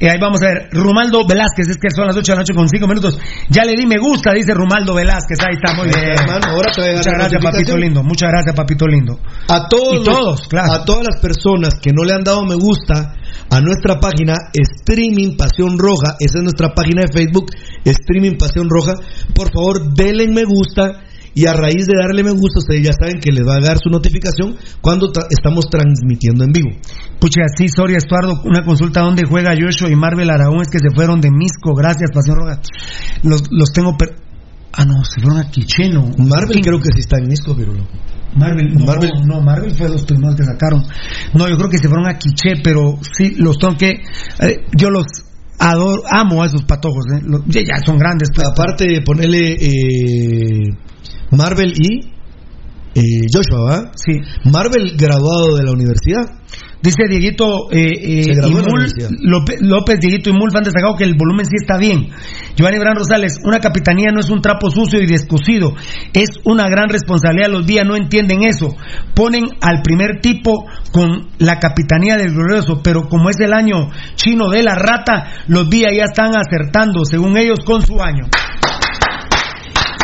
Eh, 0.00 0.08
ahí 0.10 0.18
vamos 0.20 0.42
a 0.42 0.46
ver. 0.46 0.68
Rumaldo 0.72 1.26
Velázquez, 1.26 1.68
es 1.68 1.76
que 1.78 1.90
son 1.90 2.06
las 2.06 2.16
8 2.16 2.32
de 2.32 2.36
la 2.36 2.40
noche 2.42 2.54
con 2.54 2.68
5 2.68 2.86
minutos. 2.86 3.18
Ya 3.50 3.64
le 3.64 3.72
di 3.76 3.86
me 3.86 3.98
gusta, 3.98 4.32
dice 4.32 4.52
Rumaldo 4.54 4.94
Velázquez. 4.94 5.38
Ahí 5.40 5.54
está, 5.54 5.74
muy 5.74 5.88
bien. 5.88 5.98
hermano. 6.18 6.46
Ahora 6.48 6.70
te 6.72 6.80
voy 6.80 6.90
a 6.90 6.94
Muchas 6.96 7.12
gracias, 7.14 7.42
papito 7.42 7.76
lindo. 7.76 8.02
Muchas 8.02 8.30
gracias, 8.30 8.54
papito 8.54 8.86
lindo. 8.86 9.18
A 9.48 9.68
todos, 9.68 9.94
Y 9.94 9.96
los- 9.96 10.04
todos, 10.16 10.48
claro. 10.48 10.72
a 10.72 10.84
todas 10.84 11.06
las 11.10 11.20
personas 11.20 11.74
que 11.80 11.92
no 11.92 12.04
le 12.04 12.12
han 12.14 12.24
dado 12.24 12.44
me 12.44 12.54
gusta 12.54 13.14
a 13.50 13.60
nuestra 13.60 13.98
página 14.00 14.34
Streaming 14.52 15.36
Pasión 15.36 15.78
Roja, 15.78 16.16
esa 16.20 16.38
es 16.38 16.42
nuestra 16.44 16.74
página 16.74 17.02
de 17.02 17.08
Facebook, 17.12 17.46
Streaming 17.84 18.36
Pasión 18.38 18.68
Roja, 18.68 18.94
por 19.34 19.52
favor 19.52 19.94
denle 19.94 20.28
me 20.28 20.44
gusta 20.44 21.02
y 21.34 21.46
a 21.46 21.52
raíz 21.52 21.86
de 21.86 21.94
darle 21.96 22.24
me 22.24 22.32
gusta 22.32 22.58
ustedes 22.58 22.82
ya 22.82 22.92
saben 22.92 23.20
que 23.20 23.30
les 23.30 23.46
va 23.46 23.56
a 23.56 23.60
dar 23.60 23.78
su 23.78 23.90
notificación 23.90 24.56
cuando 24.80 25.12
tra- 25.12 25.26
estamos 25.30 25.66
transmitiendo 25.70 26.42
en 26.44 26.50
vivo. 26.50 26.70
Pucha, 27.20 27.42
sí, 27.56 27.68
sorry, 27.68 27.94
Estuardo. 27.94 28.42
Una 28.44 28.64
consulta 28.64 29.02
donde 29.02 29.24
juega 29.24 29.54
Joshua 29.58 29.88
y 29.88 29.94
Marvel 29.94 30.30
Aragón 30.30 30.62
es 30.62 30.68
que 30.68 30.78
se 30.80 30.92
fueron 30.94 31.20
de 31.20 31.30
Misco. 31.30 31.74
Gracias, 31.76 32.10
Pasión 32.12 32.38
Roja. 32.38 32.60
Los, 33.22 33.42
los 33.52 33.70
tengo. 33.72 33.96
per- 33.96 34.16
Ah, 34.72 34.84
no, 34.84 35.04
se 35.04 35.20
fueron 35.20 35.38
a 35.40 35.48
Quicheno. 35.50 36.10
Marvel 36.18 36.60
creo 36.60 36.78
que 36.80 36.88
sí 36.94 37.00
está 37.00 37.18
en 37.18 37.28
Misco, 37.28 37.54
Virulo. 37.54 37.86
Marvel, 38.36 38.72
no, 38.74 38.84
Marvel. 38.84 39.10
no, 39.26 39.40
Marvel 39.40 39.70
fue 39.74 39.88
los 39.88 40.04
primeros 40.04 40.36
que 40.36 40.44
sacaron. 40.44 40.84
No, 41.34 41.48
yo 41.48 41.56
creo 41.56 41.68
que 41.70 41.78
se 41.78 41.88
fueron 41.88 42.06
a 42.06 42.18
Quiché, 42.18 42.60
pero 42.62 42.98
sí, 43.16 43.34
los 43.38 43.58
tengo 43.58 43.76
que. 43.76 43.90
eh, 44.40 44.64
yo 44.76 44.90
los 44.90 45.06
adoro, 45.58 46.02
amo 46.10 46.42
a 46.42 46.46
esos 46.46 46.62
patojos, 46.64 47.04
¿eh? 47.16 47.20
Los- 47.24 47.42
ya, 47.46 47.62
ya 47.62 47.78
son 47.84 47.98
grandes. 47.98 48.28
pues. 48.34 48.46
Aparte 48.48 48.86
de 48.86 49.00
ponerle 49.02 49.56
eh, 49.60 50.76
Marvel 51.32 51.72
y 51.78 52.12
eh, 52.94 53.26
Joshua. 53.32 53.92
Sí. 53.96 54.20
Marvel 54.50 54.96
graduado 54.96 55.56
de 55.56 55.64
la 55.64 55.72
universidad. 55.72 56.26
Dice 56.80 57.08
Dieguito 57.08 57.70
eh, 57.72 57.90
eh, 57.90 58.34
Imul. 58.46 58.86
López, 59.22 59.56
López, 59.60 59.98
Dieguito 60.00 60.30
y 60.30 60.32
Mulf 60.32 60.54
han 60.54 60.62
destacado 60.62 60.94
que 60.94 61.04
el 61.04 61.14
volumen 61.16 61.44
sí 61.44 61.56
está 61.56 61.76
bien. 61.76 62.10
Giovanni 62.54 62.78
Bran 62.78 62.96
Rosales, 62.96 63.38
una 63.44 63.58
capitanía 63.58 64.10
no 64.12 64.20
es 64.20 64.30
un 64.30 64.40
trapo 64.40 64.70
sucio 64.70 65.00
y 65.00 65.06
descosido, 65.06 65.74
es 66.12 66.28
una 66.44 66.68
gran 66.68 66.88
responsabilidad. 66.88 67.50
Los 67.50 67.66
días 67.66 67.84
no 67.84 67.96
entienden 67.96 68.42
eso. 68.42 68.76
Ponen 69.14 69.44
al 69.60 69.82
primer 69.82 70.20
tipo 70.20 70.66
con 70.92 71.28
la 71.38 71.58
capitanía 71.58 72.16
del 72.16 72.32
glorioso, 72.32 72.80
pero 72.82 73.08
como 73.08 73.28
es 73.28 73.40
el 73.40 73.52
año 73.52 73.90
chino 74.14 74.48
de 74.48 74.62
la 74.62 74.76
rata, 74.76 75.44
los 75.48 75.68
días 75.68 75.92
ya 75.96 76.04
están 76.04 76.30
acertando, 76.36 77.04
según 77.04 77.36
ellos, 77.36 77.58
con 77.64 77.84
su 77.84 78.00
año. 78.00 78.26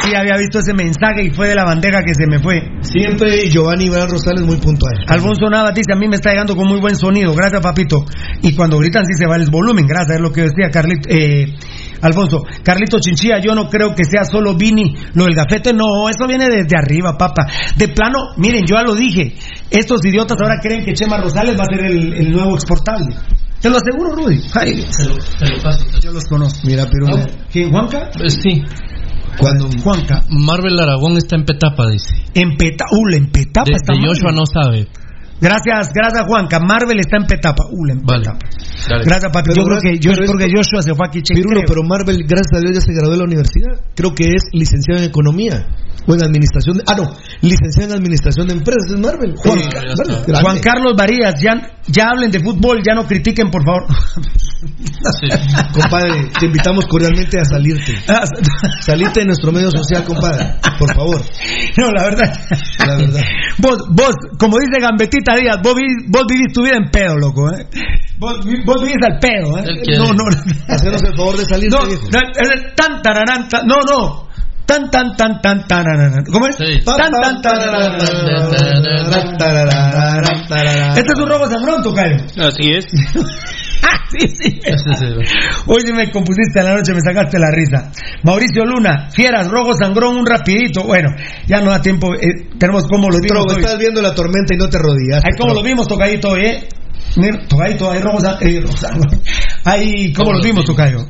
Sí, 0.04 0.14
había 0.14 0.36
visto 0.36 0.58
ese 0.58 0.74
mensaje 0.74 1.24
y 1.24 1.30
fue 1.30 1.48
de 1.48 1.54
la 1.54 1.64
bandeja 1.64 2.02
que 2.04 2.14
se 2.14 2.26
me 2.26 2.38
fue. 2.38 2.60
Siempre 2.80 3.48
Giovanni 3.48 3.86
Iván 3.86 4.08
Rosales 4.08 4.42
muy 4.42 4.56
puntual. 4.56 4.94
Alfonso 5.06 5.46
Navas 5.50 5.74
dice, 5.74 5.92
a 5.92 5.96
mí 5.96 6.08
me 6.08 6.16
está 6.16 6.30
llegando 6.30 6.54
con 6.56 6.68
muy 6.68 6.80
buen 6.80 6.96
sonido, 6.96 7.34
gracias 7.34 7.60
papito. 7.62 8.04
Y 8.42 8.54
cuando 8.54 8.78
gritan 8.78 9.04
sí 9.06 9.14
se 9.14 9.26
va 9.26 9.36
el 9.36 9.48
volumen, 9.50 9.86
gracias, 9.86 10.16
es 10.16 10.20
lo 10.20 10.30
que 10.32 10.42
decía 10.42 10.70
Carlito, 10.70 11.08
eh, 11.08 11.54
Alfonso. 12.02 12.42
Carlito 12.62 12.98
Chinchilla, 13.00 13.40
yo 13.40 13.54
no 13.54 13.68
creo 13.68 13.94
que 13.94 14.04
sea 14.04 14.24
solo 14.24 14.54
Vini, 14.54 14.94
lo 15.14 15.24
del 15.24 15.34
gafete, 15.34 15.72
no, 15.72 16.08
eso 16.08 16.26
viene 16.26 16.46
desde 16.48 16.76
arriba, 16.76 17.16
papa. 17.16 17.46
De 17.76 17.88
plano, 17.88 18.34
miren, 18.36 18.62
yo 18.68 18.76
ya 18.76 18.82
lo 18.82 18.94
dije, 18.94 19.34
estos 19.70 20.04
idiotas 20.04 20.36
ahora 20.40 20.56
creen 20.62 20.84
que 20.84 20.92
Chema 20.92 21.18
Rosales 21.18 21.58
va 21.58 21.62
a 21.62 21.74
ser 21.74 21.86
el, 21.86 22.12
el 22.14 22.30
nuevo 22.30 22.54
exportable. 22.54 23.16
Te 23.60 23.70
lo 23.70 23.78
aseguro, 23.78 24.14
Rudy. 24.14 24.42
Ay, 24.54 24.84
Se 24.90 25.04
lo, 25.06 25.18
se 25.18 25.46
lo 25.46 25.62
paso. 25.62 25.86
yo 26.02 26.12
los 26.12 26.24
conozco. 26.26 26.60
Mira, 26.64 26.84
pero 26.84 27.24
¿Quién, 27.50 27.70
Juanca? 27.70 28.10
Pues 28.12 28.34
sí. 28.42 28.62
Cuando 29.38 29.68
Juanca. 29.82 30.24
Marvel 30.28 30.78
Aragón 30.78 31.16
está 31.16 31.36
en 31.36 31.44
Petapa, 31.44 31.88
dice. 31.88 32.14
En 32.34 32.56
Petapa, 32.56 32.90
uh, 32.92 33.14
en 33.14 33.30
Petapa 33.30 33.70
De, 33.70 33.76
está 33.76 33.94
de. 33.94 34.06
Joshua 34.06 34.32
no 34.32 34.46
sabe. 34.46 34.88
Gracias, 35.44 35.92
gracias 35.92 36.24
Juanca. 36.26 36.58
Marvel 36.58 36.98
está 37.00 37.18
en 37.18 37.26
Petapa. 37.26 37.64
Uh, 37.68 37.92
en 37.92 38.00
Vale. 38.00 38.24
Petapa. 38.24 38.38
Dale. 38.88 39.04
Gracias, 39.04 39.30
papi. 39.30 39.50
Pero 39.52 39.60
Yo 39.60 39.64
creo 39.68 39.80
que, 39.84 39.98
yo 40.00 40.12
creo 40.12 40.36
que 40.40 40.46
Joshua 40.48 40.80
se 40.80 40.94
fue 40.94 41.06
aquí 41.06 41.20
Pirulo, 41.20 41.60
pero 41.66 41.82
Marvel, 41.84 42.24
gracias 42.24 42.56
a 42.56 42.60
Dios, 42.60 42.72
ya 42.72 42.80
se 42.80 42.92
graduó 42.94 43.12
de 43.12 43.18
la 43.18 43.24
universidad. 43.24 43.76
Creo 43.94 44.14
que 44.14 44.24
es 44.24 44.44
licenciado 44.52 45.02
en 45.02 45.08
economía 45.08 45.68
o 46.06 46.14
en 46.14 46.24
administración. 46.24 46.78
De, 46.78 46.84
ah, 46.86 46.96
no, 46.96 47.12
licenciado 47.42 47.92
en 47.92 47.98
administración 48.00 48.48
de 48.48 48.54
empresas 48.54 48.88
es 48.88 49.00
Marvel. 49.00 49.34
Juan, 49.36 49.58
Marvel, 50.32 50.60
Carlos 50.62 50.92
Varías, 50.96 51.34
ya, 51.40 51.52
ya 51.88 52.08
hablen 52.08 52.30
de 52.30 52.40
fútbol, 52.40 52.80
ya 52.82 52.94
no 52.94 53.06
critiquen, 53.06 53.50
por 53.50 53.64
favor. 53.64 53.84
Sí. 55.20 55.28
Compadre, 55.74 56.30
te 56.38 56.46
invitamos 56.46 56.86
cordialmente 56.86 57.38
a 57.38 57.44
salirte. 57.44 57.92
Salirte 58.80 59.20
de 59.20 59.26
nuestro 59.26 59.52
medio 59.52 59.70
social, 59.70 60.04
compadre. 60.04 60.56
Por 60.78 60.94
favor. 60.94 61.20
No, 61.76 61.90
la 61.90 62.04
verdad. 62.04 62.32
La 62.86 62.96
verdad. 62.96 63.20
Vos, 63.58 63.78
vos, 63.90 64.14
como 64.38 64.58
dice 64.58 64.80
Gambetita 64.80 65.33
Díaz, 65.36 65.56
vos, 65.62 65.74
vi- 65.74 66.06
vos 66.08 66.22
vivís 66.28 66.52
tu 66.52 66.62
vida 66.62 66.76
en 66.76 66.90
pedo, 66.90 67.16
loco, 67.16 67.50
¿eh? 67.52 67.66
Vos, 68.18 68.44
vi- 68.44 68.62
vos 68.64 68.80
vivís 68.82 68.96
al 69.02 69.18
pedo, 69.18 69.58
¿eh? 69.58 69.64
No, 69.98 70.12
no. 70.12 70.24
Hacernos 70.68 71.02
el 71.02 71.16
favor 71.16 71.36
de 71.36 71.44
salirte, 71.44 71.76
No, 71.76 71.86
viejo. 71.86 72.08
no, 72.10 72.18
es 72.18 72.74
tan 72.76 73.02
tararán, 73.02 73.48
tan- 73.48 73.66
no, 73.66 73.76
no. 73.82 74.28
Tan, 74.66 74.90
tan, 74.90 75.14
tan, 75.16 75.40
tan, 75.42 75.66
tararán. 75.66 76.24
¿Cómo 76.24 76.46
es? 76.48 76.56
Sí. 76.56 76.80
Tan, 76.96 77.10
tan, 77.12 77.42
tararán. 77.42 77.98
Este 80.96 81.12
es 81.12 81.18
un 81.20 81.28
robo 81.28 81.46
sangrón, 81.48 81.82
tocayo. 81.82 82.16
Así 82.38 82.70
es. 82.70 82.86
Ah, 83.86 83.98
sí, 84.10 84.26
sí. 84.28 84.60
Ese 84.64 84.96
sí. 84.96 85.04
Hoy 85.66 85.82
sí 85.84 85.92
me 85.92 86.10
compusiste 86.10 86.60
a 86.60 86.62
la 86.62 86.74
noche, 86.74 86.94
me 86.94 87.00
sacaste 87.02 87.38
la 87.38 87.50
risa. 87.50 87.90
Mauricio 88.22 88.64
Luna, 88.64 89.10
fieras, 89.10 89.48
rojo 89.48 89.74
sangrón, 89.74 90.16
un 90.16 90.24
rapidito. 90.26 90.84
Bueno, 90.84 91.10
ya 91.46 91.60
no 91.60 91.70
da 91.70 91.82
tiempo, 91.82 92.14
eh, 92.14 92.48
tenemos 92.58 92.86
como 92.88 93.10
lo 93.10 93.18
vimos 93.20 93.28
Trogo, 93.28 93.60
estás 93.60 93.78
viendo 93.78 94.00
la 94.00 94.14
tormenta 94.14 94.54
y 94.54 94.56
no 94.56 94.70
te 94.70 94.78
rodillas. 94.78 95.22
Ahí 95.22 95.36
como 95.38 95.52
lo 95.52 95.62
vimos, 95.62 95.86
tocadito 95.86 96.30
hoy, 96.30 96.46
eh. 96.46 96.68
Mira, 97.16 97.46
tocadito, 97.46 97.90
ahí 97.90 98.00
rojo 98.00 98.20
san- 98.20 98.38
eh, 98.40 98.60
rojo 98.62 98.76
sangrón. 98.78 99.20
Ahí 99.66 100.12
como 100.14 100.32
lo 100.32 100.40
vimos, 100.42 100.64
tocayo. 100.64 101.06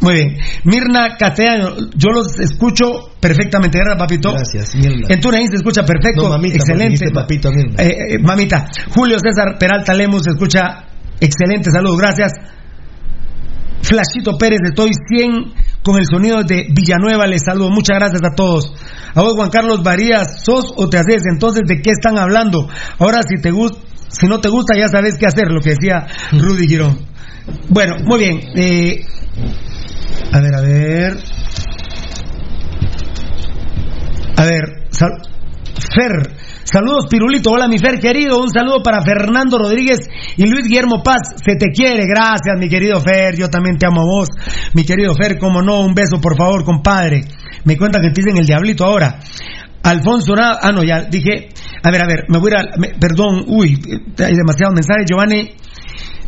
Muy 0.00 0.14
bien. 0.14 0.36
Mirna 0.64 1.16
Castellano, 1.16 1.74
yo 1.94 2.10
los 2.10 2.38
escucho 2.40 3.10
perfectamente, 3.20 3.78
¿verdad, 3.78 3.98
papito? 3.98 4.32
Gracias, 4.32 4.74
Mirna. 4.74 5.06
En 5.08 5.20
TuneIn 5.20 5.48
se 5.48 5.56
escucha 5.56 5.82
perfecto, 5.84 6.22
No, 6.24 6.28
mamita, 6.30 6.56
excelente. 6.56 7.10
papito 7.12 7.50
Mirna. 7.50 7.82
Eh, 7.82 8.14
eh, 8.14 8.18
mamita. 8.18 8.68
Julio 8.94 9.18
César 9.18 9.56
Peralta 9.58 9.94
Lemus 9.94 10.22
se 10.24 10.30
escucha 10.30 10.86
excelente, 11.20 11.70
saludos, 11.70 11.98
gracias. 11.98 12.32
Flashito 13.82 14.36
Pérez, 14.36 14.58
estoy 14.64 14.90
100 15.08 15.54
con 15.82 15.96
el 15.98 16.06
sonido 16.06 16.42
de 16.42 16.66
Villanueva. 16.74 17.26
Les 17.26 17.44
saludo. 17.44 17.70
Muchas 17.70 17.98
gracias 17.98 18.20
a 18.24 18.34
todos. 18.34 18.72
A 19.14 19.22
vos, 19.22 19.34
Juan 19.34 19.50
Carlos 19.50 19.82
Varías, 19.84 20.42
¿sos 20.44 20.72
o 20.76 20.88
te 20.88 20.98
haces? 20.98 21.22
Entonces, 21.32 21.62
¿de 21.66 21.80
qué 21.80 21.90
están 21.90 22.18
hablando? 22.18 22.68
Ahora, 22.98 23.20
si 23.28 23.40
te 23.40 23.52
gusta, 23.52 23.78
si 24.08 24.26
no 24.26 24.40
te 24.40 24.48
gusta, 24.48 24.76
ya 24.76 24.88
sabes 24.88 25.14
qué 25.18 25.26
hacer, 25.26 25.52
lo 25.52 25.60
que 25.60 25.70
decía 25.70 26.06
Rudy 26.32 26.66
Girón. 26.66 26.98
Bueno, 27.68 27.96
muy 28.04 28.18
bien. 28.18 28.40
Eh, 28.54 29.00
a 30.32 30.40
ver, 30.40 30.54
a 30.54 30.60
ver. 30.60 31.16
A 34.38 34.44
ver, 34.44 34.62
Fer, 34.92 36.36
saludos 36.64 37.06
Pirulito, 37.08 37.50
hola 37.52 37.66
mi 37.68 37.78
Fer 37.78 37.98
querido, 37.98 38.38
un 38.42 38.50
saludo 38.50 38.82
para 38.82 39.00
Fernando 39.00 39.56
Rodríguez 39.56 40.00
y 40.36 40.46
Luis 40.46 40.64
Guillermo 40.68 41.02
Paz, 41.02 41.36
se 41.42 41.56
te 41.56 41.68
quiere, 41.70 42.04
gracias 42.06 42.54
mi 42.58 42.68
querido 42.68 43.00
Fer, 43.00 43.34
yo 43.34 43.48
también 43.48 43.78
te 43.78 43.86
amo 43.86 44.02
a 44.02 44.04
vos, 44.04 44.28
mi 44.74 44.84
querido 44.84 45.14
Fer, 45.14 45.38
como 45.38 45.62
no, 45.62 45.80
un 45.80 45.94
beso 45.94 46.20
por 46.20 46.36
favor, 46.36 46.64
compadre, 46.64 47.22
me 47.64 47.78
cuentan 47.78 48.02
que 48.02 48.10
te 48.10 48.20
dicen 48.20 48.36
el 48.36 48.44
diablito 48.46 48.84
ahora. 48.84 49.20
Alfonso, 49.82 50.34
Na- 50.34 50.58
ah 50.60 50.70
no, 50.70 50.84
ya 50.84 51.00
dije, 51.04 51.48
a 51.82 51.90
ver, 51.90 52.02
a 52.02 52.06
ver, 52.06 52.24
me 52.28 52.38
voy 52.38 52.52
a 52.52 52.76
me- 52.78 52.92
perdón, 53.00 53.42
uy, 53.46 53.80
hay 54.18 54.34
demasiados 54.34 54.74
mensajes, 54.74 55.06
Giovanni, 55.08 55.52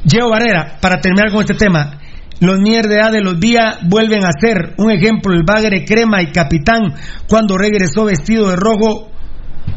Geo 0.06 0.30
Barrera, 0.30 0.78
para 0.80 1.00
terminar 1.00 1.30
con 1.30 1.40
este 1.40 1.54
tema. 1.54 1.98
Los 2.40 2.60
mierda 2.60 3.10
de 3.10 3.20
los 3.20 3.40
días 3.40 3.78
vuelven 3.88 4.24
a 4.24 4.30
ser 4.38 4.74
un 4.78 4.92
ejemplo 4.92 5.34
el 5.34 5.42
bagre 5.42 5.84
crema 5.84 6.22
y 6.22 6.30
capitán 6.30 6.94
cuando 7.28 7.58
regresó 7.58 8.04
vestido 8.04 8.48
de 8.48 8.56
rojo 8.56 9.10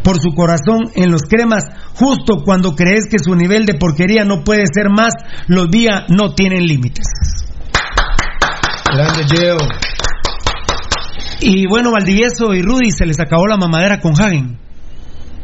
por 0.04 0.22
su 0.22 0.34
corazón 0.36 0.92
en 0.96 1.12
los 1.12 1.24
cremas 1.24 1.64
justo 1.96 2.44
cuando 2.46 2.76
crees 2.76 3.06
que 3.10 3.18
su 3.20 3.36
nivel 3.36 3.66
de 3.66 3.74
porquería 3.76 4.26
no 4.26 4.44
puede 4.44 4.64
ser 4.72 4.90
más 4.90 5.14
los 5.48 5.70
días 5.70 6.04
no 6.10 6.34
tienen 6.34 6.66
límites 6.66 7.06
Grande 8.94 9.24
Geo. 9.28 9.58
y 11.42 11.68
bueno 11.68 11.92
Valdivieso 11.92 12.54
y 12.54 12.62
Rudy 12.62 12.92
se 12.92 13.06
les 13.06 13.20
acabó 13.20 13.48
la 13.48 13.58
mamadera 13.58 14.00
con 14.00 14.14
Hagen 14.20 14.61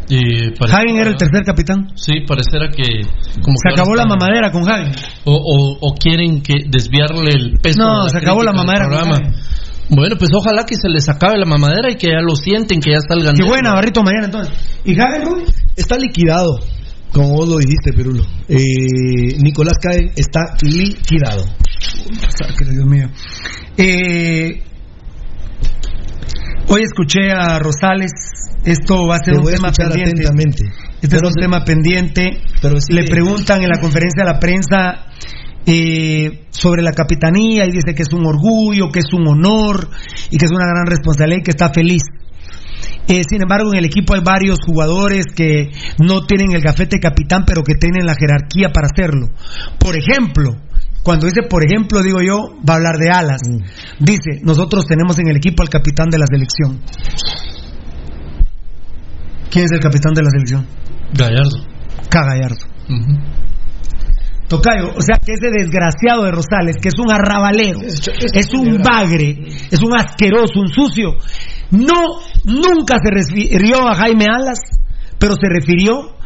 Eh, 0.09 0.53
Hagen 0.71 0.95
era 0.97 1.09
el 1.09 1.17
tercer 1.17 1.43
capitán 1.43 1.91
Sí, 1.95 2.21
pareciera 2.25 2.69
que. 2.69 2.84
Como 3.41 3.55
se 3.57 3.67
que 3.69 3.73
acabó 3.73 3.93
la 3.95 4.05
mamadera 4.05 4.51
con 4.51 4.63
Hagen 4.69 4.91
O, 5.25 5.34
o- 5.35 5.77
o 5.81 5.95
quieren 5.95 6.41
que 6.41 6.63
desviarle 6.69 7.29
el 7.31 7.59
peso. 7.61 7.79
No, 7.79 8.03
de 8.05 8.09
se 8.11 8.17
acabó 8.17 8.41
la 8.43 8.53
mamadera 8.53 8.85
con 8.85 8.97
programa. 8.97 9.15
Hagen. 9.17 9.34
Bueno, 9.89 10.15
pues 10.17 10.29
ojalá 10.34 10.65
que 10.65 10.75
se 10.75 10.89
les 10.89 11.07
acabe 11.09 11.38
la 11.38 11.45
mamadera 11.45 11.89
y 11.91 11.95
que 11.95 12.07
ya 12.07 12.21
lo 12.21 12.35
sienten, 12.35 12.79
que 12.79 12.91
ya 12.91 12.99
salgan. 13.07 13.35
qué 13.35 13.45
buena 13.47 13.73
Barrito 13.73 14.01
mañana 14.03 14.25
entonces 14.25 14.53
y 14.85 14.99
Hagen 14.99 15.23
Está 15.75 15.97
liquidado, 15.97 16.59
como 17.13 17.29
vos 17.34 17.47
lo 17.49 17.57
dijiste, 17.57 17.93
Pirulo. 17.93 18.23
Eh, 18.49 19.38
Nicolás 19.39 19.77
Caen 19.81 20.11
está 20.15 20.41
liquidado. 20.61 21.43
Dios 22.69 22.85
mío. 22.85 23.07
Eh, 23.77 24.63
hoy 26.68 26.81
escuché 26.84 27.31
a 27.31 27.60
Rosales. 27.60 28.11
Esto 28.64 29.07
va 29.07 29.15
a 29.15 29.19
ser 29.19 29.35
Te 29.35 29.39
un 29.39 29.45
tema 29.45 29.72
pendiente. 29.72 30.65
Este 31.02 31.15
es 31.15 31.23
un 31.23 31.34
tema 31.34 31.64
pendiente. 31.64 32.41
sí 32.80 32.94
Le 32.94 33.03
preguntan 33.06 33.61
en 33.61 33.69
la 33.69 33.80
conferencia 33.80 34.23
de 34.23 34.31
la 34.31 34.39
prensa 34.39 35.06
eh, 35.65 36.45
sobre 36.49 36.81
la 36.81 36.91
capitanía 36.91 37.65
y 37.65 37.72
dice 37.72 37.94
que 37.95 38.03
es 38.03 38.14
un 38.14 38.26
orgullo, 38.26 38.89
que 38.91 38.99
es 38.99 39.14
un 39.14 39.27
honor 39.27 39.89
y 40.30 40.38
que 40.38 40.45
es 40.45 40.52
una 40.52 40.65
gran 40.65 40.85
responsabilidad 40.85 41.39
y 41.39 41.44
que 41.44 41.52
está 41.52 41.69
feliz. 41.69 42.03
Eh, 43.07 43.22
sin 43.30 43.41
embargo, 43.41 43.72
en 43.72 43.80
el 43.80 43.85
equipo 43.85 44.15
hay 44.15 44.22
varios 44.22 44.60
jugadores 44.65 45.27
que 45.34 45.72
no 46.03 46.26
tienen 46.26 46.52
el 46.52 46.61
gafete 46.61 46.99
capitán, 46.99 47.44
pero 47.45 47.64
que 47.64 47.76
tienen 47.76 48.06
la 48.06 48.15
jerarquía 48.15 48.69
para 48.73 48.88
hacerlo. 48.91 49.30
Por 49.80 49.95
ejemplo, 49.95 50.56
cuando 51.07 51.25
dice 51.25 51.43
por 51.49 51.63
ejemplo, 51.63 52.01
digo 52.01 52.21
yo, 52.21 52.53
va 52.67 52.73
a 52.73 52.75
hablar 52.75 52.97
de 52.97 53.09
alas. 53.09 53.39
Dice, 53.97 54.41
nosotros 54.43 54.85
tenemos 54.85 55.17
en 55.19 55.29
el 55.29 55.38
equipo 55.38 55.63
al 55.63 55.69
capitán 55.69 56.09
de 56.09 56.17
la 56.17 56.25
selección. 56.27 56.81
¿Quién 59.49 59.63
es 59.63 59.71
el 59.71 59.79
capitán 59.79 60.13
de 60.13 60.21
la 60.21 60.29
selección? 60.29 60.67
Gallardo. 61.13 61.65
K. 62.09 62.25
Gallardo. 62.25 62.57
Tocayo, 64.49 64.91
o 64.97 65.01
sea 65.01 65.15
que 65.25 65.31
ese 65.31 65.49
desgraciado 65.49 66.25
de 66.25 66.31
Rosales, 66.31 66.75
que 66.81 66.89
es 66.89 66.99
un 66.99 67.09
arrabalero, 67.09 67.79
es 67.79 68.53
un 68.53 68.77
bagre, 68.84 69.47
es 69.71 69.81
un 69.81 69.95
asqueroso, 69.95 70.59
un 70.59 70.67
sucio, 70.67 71.15
no, 71.71 72.03
nunca 72.43 72.97
se 73.01 73.11
refirió 73.11 73.88
a 73.88 73.95
Jaime 73.95 74.25
Alas, 74.29 74.59
pero 75.17 75.35
se 75.35 75.47
refirió 75.47 76.17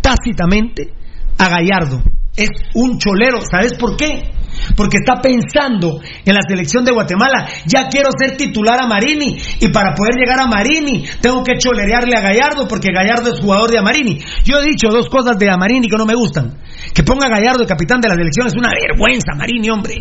tácitamente 0.00 0.92
a 1.38 1.48
Gallardo. 1.48 2.02
Es 2.36 2.50
un 2.74 2.98
cholero, 2.98 3.40
¿sabes 3.50 3.74
por 3.74 3.96
qué? 3.96 4.30
Porque 4.76 4.98
está 4.98 5.20
pensando 5.20 6.00
en 6.24 6.34
la 6.34 6.40
selección 6.46 6.84
de 6.84 6.92
Guatemala. 6.92 7.48
Ya 7.66 7.88
quiero 7.88 8.10
ser 8.18 8.36
titular 8.36 8.80
a 8.80 8.86
Marini. 8.86 9.38
Y 9.60 9.68
para 9.68 9.94
poder 9.94 10.14
llegar 10.14 10.40
a 10.40 10.46
Marini, 10.46 11.04
tengo 11.20 11.42
que 11.42 11.58
cholerearle 11.58 12.16
a 12.16 12.20
Gallardo, 12.20 12.66
porque 12.68 12.92
Gallardo 12.92 13.32
es 13.32 13.40
jugador 13.40 13.70
de 13.70 13.78
Amarini. 13.78 14.20
Yo 14.44 14.58
he 14.58 14.64
dicho 14.66 14.88
dos 14.90 15.08
cosas 15.08 15.38
de 15.38 15.50
Amarini 15.50 15.88
que 15.88 15.96
no 15.96 16.06
me 16.06 16.14
gustan. 16.14 16.58
Que 16.94 17.02
ponga 17.02 17.26
a 17.26 17.30
Gallardo 17.30 17.60
de 17.60 17.66
capitán 17.66 18.00
de 18.00 18.08
la 18.08 18.14
selección 18.14 18.46
es 18.46 18.54
una 18.56 18.70
vergüenza, 18.70 19.34
Marini, 19.36 19.70
hombre. 19.70 19.94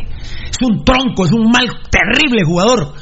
Es 0.49 0.57
un 0.61 0.83
tronco, 0.83 1.25
es 1.25 1.31
un 1.31 1.49
mal, 1.51 1.67
terrible 1.89 2.43
jugador. 2.45 2.93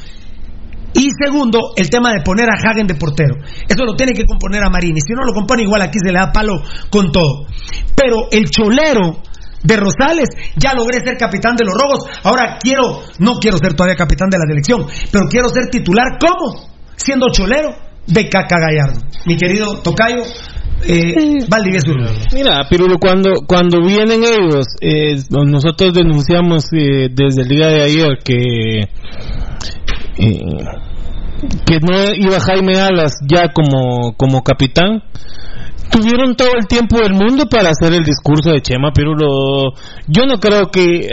Y 0.96 1.08
segundo, 1.22 1.72
el 1.76 1.90
tema 1.90 2.12
de 2.12 2.22
poner 2.24 2.48
a 2.48 2.56
Hagen 2.56 2.86
de 2.86 2.94
portero. 2.94 3.36
Eso 3.68 3.84
lo 3.84 3.94
tiene 3.94 4.12
que 4.12 4.24
componer 4.24 4.64
a 4.64 4.70
Marini. 4.70 5.00
Si 5.00 5.12
no 5.12 5.24
lo 5.24 5.32
compone, 5.34 5.62
igual 5.62 5.82
aquí 5.82 5.98
se 6.02 6.10
le 6.10 6.18
da 6.18 6.32
palo 6.32 6.54
con 6.90 7.12
todo. 7.12 7.46
Pero 7.94 8.28
el 8.30 8.48
cholero 8.50 9.20
de 9.62 9.76
Rosales, 9.76 10.28
ya 10.56 10.72
logré 10.74 11.00
ser 11.04 11.16
capitán 11.18 11.56
de 11.56 11.64
los 11.64 11.74
Rojos. 11.74 12.08
Ahora 12.22 12.58
quiero, 12.60 13.02
no 13.18 13.34
quiero 13.34 13.58
ser 13.58 13.74
todavía 13.74 13.96
capitán 13.96 14.30
de 14.30 14.38
la 14.38 14.44
selección, 14.48 14.86
pero 15.10 15.26
quiero 15.28 15.48
ser 15.48 15.68
titular. 15.70 16.18
¿Cómo? 16.18 16.70
Siendo 16.96 17.28
cholero 17.30 17.70
de 18.06 18.28
Caca 18.28 18.56
Gallardo. 18.58 19.00
Mi 19.26 19.36
querido 19.36 19.82
Tocayo, 19.82 20.22
eh, 20.84 21.14
Valdivieso. 21.48 21.92
Mira, 22.32 22.66
Pirulo, 22.70 22.98
cuando, 22.98 23.42
cuando 23.46 23.80
vienen 23.82 24.22
ellos, 24.22 24.66
eh, 24.80 25.16
nosotros 25.30 25.92
denunciamos 25.92 26.66
eh, 26.72 27.08
desde 27.10 27.42
el 27.42 27.48
día 27.48 27.66
de 27.68 27.82
ayer 27.82 28.18
que, 28.24 28.80
eh, 30.18 30.50
que 31.66 31.78
no 31.80 32.14
iba 32.14 32.40
Jaime 32.40 32.78
Alas 32.78 33.12
ya 33.28 33.52
como, 33.52 34.14
como 34.16 34.42
capitán. 34.42 35.02
Tuvieron 35.90 36.34
todo 36.34 36.50
el 36.58 36.66
tiempo 36.66 37.00
del 37.00 37.14
mundo 37.14 37.46
para 37.48 37.70
hacer 37.70 37.92
el 37.92 38.04
discurso 38.04 38.50
de 38.50 38.60
Chema, 38.60 38.90
Pirulo. 38.92 39.72
Yo 40.08 40.26
no 40.26 40.38
creo 40.38 40.66
que, 40.70 41.08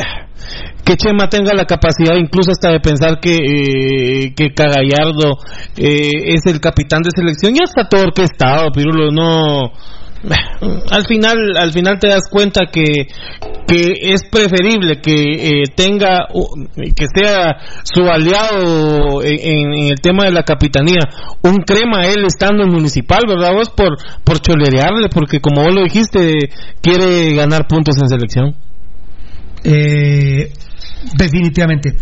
que 0.84 0.98
Chema 0.98 1.30
tenga 1.30 1.54
la 1.54 1.66
capacidad 1.66 2.16
incluso 2.16 2.52
hasta 2.52 2.72
de 2.72 2.80
pensar 2.80 3.20
que, 3.20 3.36
eh, 3.36 4.34
que 4.36 4.54
Cagallardo 4.54 5.38
eh, 5.78 6.10
es 6.26 6.46
el 6.48 6.60
capitán 6.60 7.04
de 7.04 7.12
selección. 7.16 7.54
Ya 7.54 7.64
está 7.64 7.88
todo 7.88 8.04
orquestado, 8.04 8.72
Pirulo, 8.74 9.12
no... 9.12 9.72
Al 10.92 11.06
final, 11.06 11.36
al 11.58 11.72
final 11.72 12.00
te 12.00 12.08
das 12.08 12.30
cuenta 12.30 12.62
que, 12.72 13.08
que 13.68 13.94
es 14.14 14.24
preferible 14.32 15.02
que 15.02 15.14
eh, 15.14 15.64
tenga, 15.76 16.28
que 16.96 17.06
sea 17.14 17.58
su 17.84 18.04
aliado 18.04 19.22
en- 19.22 19.74
en 19.74 19.74
el 19.90 20.00
tema 20.02 20.24
de 20.26 20.32
la 20.32 20.44
capitanía, 20.44 21.00
un 21.44 21.58
crema 21.58 22.06
él 22.08 22.24
estando 22.26 22.64
en 22.64 22.70
municipal, 22.72 23.24
¿verdad 23.28 23.52
vos? 23.54 23.70
Por, 23.70 23.98
por 24.24 24.40
cholerearle, 24.40 25.10
porque 25.10 25.40
como 25.42 25.64
vos 25.64 25.74
lo 25.74 25.84
dijiste, 25.84 26.50
quiere 26.82 27.36
ganar 27.36 27.68
puntos 27.68 27.96
en 28.02 28.08
selección. 28.08 28.56
Eh, 29.66 30.52
definitivamente. 31.18 31.96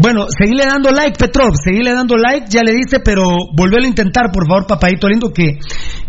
Bueno, 0.00 0.26
seguile 0.28 0.64
dando 0.66 0.90
like, 0.90 1.18
Petrov, 1.18 1.52
seguile 1.62 1.92
dando 1.92 2.16
like, 2.16 2.46
ya 2.48 2.62
le 2.62 2.72
dice, 2.72 3.00
pero 3.00 3.24
volvelo 3.54 3.84
a 3.84 3.88
intentar, 3.88 4.30
por 4.32 4.46
favor, 4.46 4.66
papadito 4.66 5.08
lindo, 5.08 5.32
que 5.32 5.58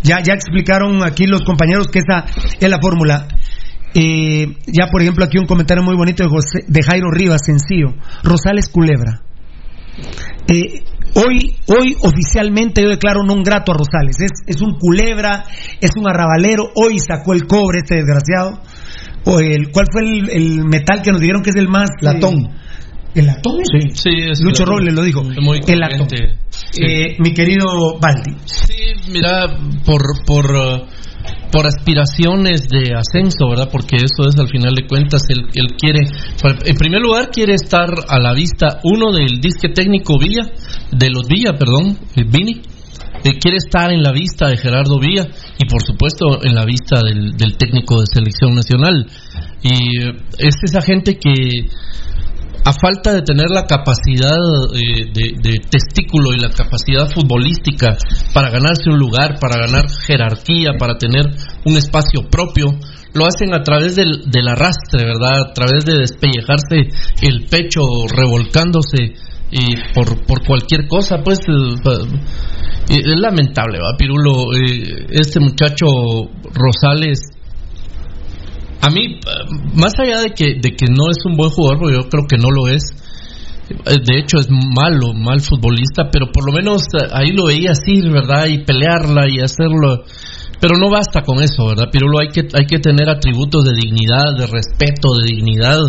ya, 0.03 0.21
ya 0.21 0.33
explicaron 0.33 1.03
aquí 1.03 1.25
los 1.25 1.41
compañeros 1.43 1.87
que 1.87 1.99
esa 1.99 2.25
es 2.59 2.69
la 2.69 2.79
fórmula. 2.81 3.27
Eh, 3.95 4.45
ya, 4.67 4.85
por 4.91 5.01
ejemplo, 5.01 5.25
aquí 5.25 5.37
un 5.39 5.47
comentario 5.47 5.83
muy 5.83 5.95
bonito 5.95 6.23
de, 6.23 6.29
José- 6.29 6.65
de 6.67 6.83
Jairo 6.83 7.09
Rivas, 7.11 7.41
sencillo. 7.45 7.95
Rosales 8.23 8.69
Culebra. 8.69 9.23
Eh, 10.47 10.83
hoy, 11.15 11.55
hoy 11.67 11.95
oficialmente 12.01 12.81
yo 12.83 12.89
declaro 12.89 13.23
no 13.23 13.35
grato 13.43 13.71
a 13.71 13.75
Rosales. 13.77 14.19
Es, 14.21 14.31
es 14.45 14.61
un 14.61 14.77
culebra, 14.77 15.43
es 15.81 15.91
un 15.97 16.07
arrabalero. 16.07 16.69
Hoy 16.75 16.99
sacó 16.99 17.33
el 17.33 17.47
cobre 17.47 17.79
este 17.79 17.95
desgraciado. 17.95 18.61
O 19.25 19.39
el, 19.39 19.69
¿Cuál 19.71 19.85
fue 19.91 20.01
el, 20.03 20.29
el 20.29 20.65
metal 20.65 21.01
que 21.01 21.11
nos 21.11 21.21
dijeron 21.21 21.41
que 21.43 21.49
es 21.51 21.55
el 21.55 21.67
más... 21.67 21.89
Latón. 22.01 22.35
eh, 22.35 22.55
¿El 23.15 23.25
latón? 23.25 23.59
Sí, 23.63 23.89
sí, 23.93 24.09
es 24.29 24.39
Lucho 24.41 24.63
latón. 24.63 24.77
Robles 24.77 24.93
lo 24.93 25.03
dijo. 25.03 25.23
Muy 25.41 25.59
el 25.67 25.79
latón. 25.79 26.07
Sí. 26.49 26.81
Eh, 26.81 27.15
mi 27.19 27.33
querido 27.33 27.99
Baldi. 27.99 28.35
Sí, 28.45 28.75
mira, 29.11 29.47
por, 29.83 30.01
por, 30.25 30.45
uh, 30.55 30.85
por 31.51 31.65
aspiraciones 31.65 32.67
de 32.69 32.93
ascenso, 32.95 33.49
¿verdad? 33.49 33.69
Porque 33.71 33.97
eso 33.97 34.29
es 34.29 34.37
al 34.39 34.47
final 34.47 34.75
de 34.75 34.85
cuentas, 34.87 35.23
él, 35.29 35.47
él 35.55 35.75
quiere, 35.77 36.01
en 36.65 36.75
primer 36.77 37.01
lugar, 37.01 37.29
quiere 37.31 37.55
estar 37.55 37.89
a 38.07 38.19
la 38.19 38.33
vista, 38.33 38.79
uno 38.83 39.11
del 39.11 39.41
disque 39.41 39.69
técnico 39.73 40.19
Villa, 40.19 40.45
de 40.91 41.09
los 41.09 41.27
Villa, 41.27 41.53
perdón, 41.57 41.97
eh, 42.15 42.23
Vini, 42.23 42.61
quiere 43.39 43.57
estar 43.57 43.91
en 43.91 44.03
la 44.03 44.11
vista 44.11 44.47
de 44.47 44.57
Gerardo 44.57 44.99
Villa 44.99 45.27
y 45.57 45.65
por 45.65 45.83
supuesto 45.83 46.43
en 46.43 46.55
la 46.55 46.65
vista 46.65 47.01
del, 47.03 47.31
del 47.37 47.57
técnico 47.57 47.99
de 47.99 48.05
selección 48.11 48.55
nacional. 48.55 49.05
Y 49.61 50.01
eh, 50.01 50.15
es 50.37 50.55
esa 50.63 50.81
gente 50.81 51.17
que 51.17 51.67
a 52.65 52.73
falta 52.73 53.13
de 53.13 53.21
tener 53.21 53.49
la 53.49 53.65
capacidad 53.65 54.37
eh, 54.73 55.05
de, 55.13 55.33
de, 55.41 55.59
testículo 55.59 56.33
y 56.33 56.39
la 56.39 56.49
capacidad 56.49 57.09
futbolística 57.09 57.97
para 58.33 58.49
ganarse 58.49 58.89
un 58.89 58.99
lugar, 58.99 59.39
para 59.39 59.65
ganar 59.65 59.89
jerarquía, 60.05 60.73
para 60.77 60.97
tener 60.97 61.25
un 61.65 61.77
espacio 61.77 62.27
propio, 62.29 62.67
lo 63.13 63.25
hacen 63.25 63.53
a 63.53 63.63
través 63.63 63.95
del, 63.95 64.29
del 64.29 64.47
arrastre, 64.47 65.05
¿verdad? 65.05 65.49
A 65.49 65.53
través 65.53 65.85
de 65.85 65.99
despellejarse 65.99 66.89
el 67.21 67.45
pecho, 67.49 67.81
revolcándose 68.07 69.13
y 69.51 69.75
por, 69.93 70.25
por 70.25 70.45
cualquier 70.45 70.87
cosa, 70.87 71.17
pues 71.23 71.39
es 72.89 73.19
lamentable, 73.19 73.77
¿va, 73.79 73.97
Pirulo? 73.97 74.53
este 75.11 75.39
muchacho 75.39 75.85
Rosales 76.53 77.19
a 78.81 78.89
mí, 78.89 79.19
más 79.75 79.93
allá 79.99 80.21
de 80.21 80.31
que, 80.31 80.55
de 80.55 80.75
que 80.75 80.85
no 80.87 81.09
es 81.11 81.17
un 81.25 81.35
buen 81.35 81.49
jugador, 81.49 81.91
yo 81.91 82.07
creo 82.09 82.23
que 82.27 82.37
no 82.37 82.49
lo 82.49 82.69
es, 82.69 82.93
de 83.85 84.17
hecho 84.17 84.39
es 84.39 84.47
malo, 84.49 85.13
mal 85.13 85.41
futbolista, 85.41 86.09
pero 86.11 86.31
por 86.31 86.45
lo 86.45 86.53
menos 86.53 86.83
ahí 87.11 87.31
lo 87.31 87.45
veía 87.47 87.71
así, 87.71 88.01
¿verdad? 88.09 88.47
Y 88.47 88.59
pelearla 88.59 89.27
y 89.29 89.41
hacerlo 89.41 90.05
pero 90.59 90.77
no 90.77 90.89
basta 90.89 91.21
con 91.21 91.41
eso, 91.41 91.67
¿verdad, 91.67 91.85
Pirulo? 91.91 92.19
Hay 92.19 92.29
que, 92.29 92.47
hay 92.53 92.65
que 92.65 92.79
tener 92.79 93.09
atributos 93.09 93.63
de 93.63 93.73
dignidad, 93.73 94.35
de 94.37 94.45
respeto, 94.45 95.15
de 95.15 95.23
dignidad, 95.25 95.79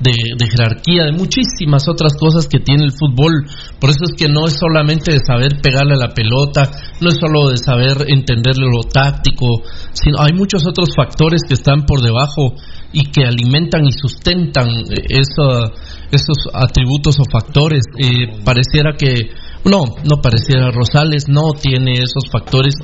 de, 0.00 0.46
jerarquía, 0.50 1.04
de 1.04 1.12
muchísimas 1.12 1.88
otras 1.88 2.14
cosas 2.18 2.48
que 2.48 2.58
tiene 2.58 2.84
el 2.84 2.92
fútbol. 2.92 3.46
Por 3.78 3.90
eso 3.90 4.04
es 4.04 4.14
que 4.16 4.28
no 4.28 4.46
es 4.46 4.54
solamente 4.58 5.12
de 5.12 5.20
saber 5.20 5.60
pegarle 5.62 5.94
a 5.94 6.08
la 6.08 6.14
pelota, 6.14 6.68
no 7.00 7.08
es 7.08 7.18
solo 7.20 7.50
de 7.50 7.56
saber 7.56 8.06
entenderle 8.08 8.66
lo 8.66 8.82
táctico, 8.82 9.62
sino 9.92 10.18
hay 10.20 10.32
muchos 10.32 10.66
otros 10.66 10.88
factores 10.96 11.42
que 11.46 11.54
están 11.54 11.86
por 11.86 12.02
debajo 12.02 12.54
y 12.92 13.10
que 13.10 13.24
alimentan 13.24 13.86
y 13.86 13.92
sustentan 13.92 14.68
eh, 14.68 15.06
esos 15.08 16.36
atributos 16.52 17.16
o 17.20 17.24
factores. 17.30 17.84
Eh, 17.98 18.42
pareciera 18.44 18.96
que 18.98 19.30
no, 19.66 19.84
no 20.04 20.22
pareciera 20.22 20.70
Rosales, 20.70 21.28
no 21.28 21.52
tiene 21.52 21.94
esos 21.94 22.30
factores 22.30 22.74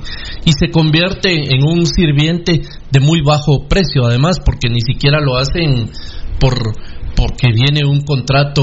y 0.45 0.53
se 0.53 0.71
convierte 0.71 1.55
en 1.55 1.65
un 1.65 1.87
sirviente 1.87 2.63
de 2.91 3.01
muy 3.01 3.21
bajo 3.23 3.67
precio, 3.69 4.05
además, 4.05 4.41
porque 4.45 4.69
ni 4.69 4.81
siquiera 4.81 5.21
lo 5.21 5.37
hacen 5.37 5.91
por 6.41 6.55
porque 7.15 7.53
viene 7.53 7.85
un 7.85 8.01
contrato 8.01 8.63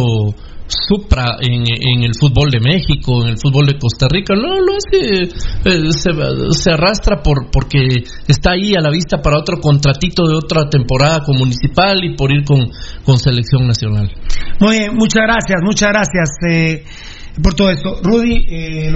supra 0.69 1.37
en, 1.41 2.03
el 2.03 2.13
fútbol 2.13 2.51
de 2.51 2.59
México, 2.59 3.23
en 3.23 3.29
el 3.29 3.37
fútbol 3.37 3.65
de 3.65 3.79
Costa 3.79 4.07
Rica, 4.09 4.35
no, 4.35 4.59
lo 4.61 4.73
hace, 4.77 5.23
eh, 5.65 5.91
se, 5.91 6.71
arrastra 6.71 7.23
por 7.23 7.49
porque 7.51 8.03
está 8.27 8.51
ahí 8.51 8.73
a 8.77 8.81
la 8.81 8.91
vista 8.91 9.21
para 9.21 9.39
otro 9.39 9.57
contratito 9.59 10.27
de 10.27 10.35
otra 10.35 10.69
temporada 10.69 11.21
con 11.23 11.37
Municipal 11.37 12.03
y 12.03 12.15
por 12.15 12.31
ir 12.31 12.43
con, 12.45 12.69
con 13.03 13.17
Selección 13.17 13.65
Nacional. 13.65 14.11
Muy 14.59 14.77
bien, 14.77 14.95
muchas 14.95 15.23
gracias, 15.23 15.59
muchas 15.63 15.89
gracias. 15.89 16.29
Eh, 16.51 16.83
por 17.41 17.53
todo 17.53 17.69
esto. 17.69 17.99
Rudy, 18.03 18.45
eh, 18.49 18.91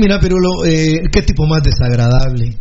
Mira, 0.00 0.18
pero 0.20 0.36
eh, 0.66 1.02
qué 1.12 1.22
tipo 1.22 1.46
más 1.46 1.62
desagradable. 1.62 2.56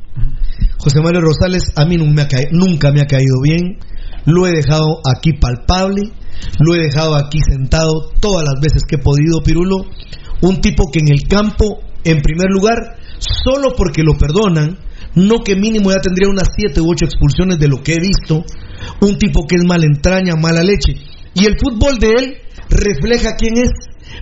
José 0.77 1.01
Mario 1.01 1.21
Rosales 1.21 1.73
a 1.75 1.85
mí 1.85 1.97
nunca 1.97 2.13
me, 2.13 2.21
ha 2.21 2.27
caído, 2.27 2.49
nunca 2.51 2.91
me 2.91 3.01
ha 3.01 3.05
caído 3.05 3.41
bien. 3.41 3.79
Lo 4.25 4.47
he 4.47 4.51
dejado 4.51 5.01
aquí 5.05 5.33
palpable. 5.33 6.11
Lo 6.59 6.75
he 6.75 6.83
dejado 6.83 7.15
aquí 7.15 7.39
sentado 7.41 8.11
todas 8.19 8.43
las 8.43 8.61
veces 8.61 8.83
que 8.87 8.95
he 8.95 8.99
podido, 8.99 9.41
Pirulo. 9.43 9.85
Un 10.41 10.61
tipo 10.61 10.91
que 10.91 10.99
en 10.99 11.11
el 11.11 11.27
campo, 11.27 11.79
en 12.03 12.21
primer 12.21 12.49
lugar, 12.49 12.97
solo 13.17 13.73
porque 13.75 14.03
lo 14.03 14.17
perdonan, 14.17 14.77
no 15.15 15.39
que 15.43 15.55
mínimo 15.55 15.91
ya 15.91 15.99
tendría 15.99 16.29
unas 16.29 16.49
siete 16.55 16.79
u 16.79 16.91
ocho 16.91 17.05
expulsiones 17.05 17.57
de 17.57 17.67
lo 17.67 17.81
que 17.81 17.93
he 17.93 17.99
visto. 17.99 18.45
Un 19.01 19.17
tipo 19.17 19.47
que 19.47 19.55
es 19.55 19.63
mala 19.65 19.85
entraña, 19.85 20.35
mala 20.35 20.61
leche. 20.61 20.93
Y 21.33 21.45
el 21.45 21.57
fútbol 21.57 21.97
de 21.97 22.09
él 22.09 22.37
refleja 22.69 23.35
quién 23.37 23.57
es 23.57 23.71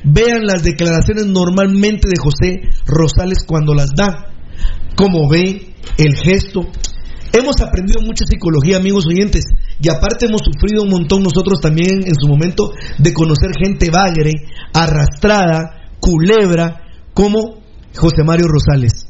Vean 0.03 0.45
las 0.45 0.63
declaraciones 0.63 1.25
normalmente 1.25 2.07
de 2.07 2.17
José 2.17 2.69
Rosales 2.85 3.39
cuando 3.45 3.73
las 3.73 3.89
da. 3.95 4.27
Como 4.95 5.29
ve 5.29 5.73
el 5.97 6.15
gesto. 6.15 6.61
Hemos 7.33 7.59
aprendido 7.61 8.01
mucha 8.01 8.23
psicología, 8.25 8.77
amigos 8.77 9.05
oyentes, 9.07 9.43
y 9.81 9.89
aparte 9.89 10.27
hemos 10.27 10.41
sufrido 10.41 10.83
un 10.83 10.89
montón 10.89 11.21
nosotros 11.21 11.59
también 11.59 12.01
en 12.05 12.15
su 12.17 12.27
momento 12.27 12.71
de 12.97 13.13
conocer 13.13 13.51
gente 13.61 13.89
bagre, 13.89 14.31
arrastrada, 14.73 15.89
culebra, 15.99 16.81
como 17.13 17.61
José 17.93 18.23
Mario 18.23 18.47
Rosales. 18.47 19.07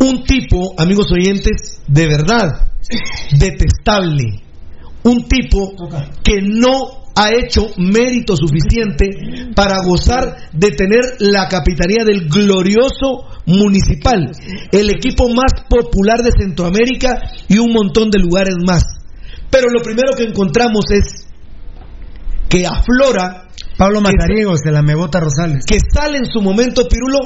Un 0.00 0.24
tipo, 0.24 0.74
amigos 0.78 1.06
oyentes, 1.12 1.80
de 1.86 2.06
verdad, 2.06 2.72
detestable. 3.38 4.42
Un 5.04 5.28
tipo 5.28 5.72
que 6.22 6.42
no 6.42 7.00
ha 7.20 7.34
hecho 7.34 7.68
mérito 7.76 8.34
suficiente 8.34 9.50
para 9.54 9.84
gozar 9.84 10.48
de 10.52 10.70
tener 10.70 11.02
la 11.18 11.48
capitanía 11.48 12.02
del 12.04 12.28
glorioso 12.30 13.26
municipal, 13.44 14.32
el 14.72 14.88
equipo 14.88 15.28
más 15.28 15.52
popular 15.68 16.22
de 16.22 16.32
Centroamérica 16.32 17.20
y 17.46 17.58
un 17.58 17.74
montón 17.74 18.10
de 18.10 18.20
lugares 18.20 18.54
más. 18.66 18.84
Pero 19.50 19.66
lo 19.70 19.82
primero 19.82 20.12
que 20.16 20.24
encontramos 20.24 20.84
es 20.90 21.26
que 22.48 22.64
aflora 22.66 23.48
Pablo 23.76 24.00
Macariegos 24.00 24.60
de 24.60 24.72
la 24.72 24.82
Mebota 24.82 25.20
Rosales. 25.20 25.64
Que 25.66 25.78
sale 25.78 26.18
en 26.18 26.26
su 26.26 26.40
momento 26.40 26.88
Pirulo 26.88 27.18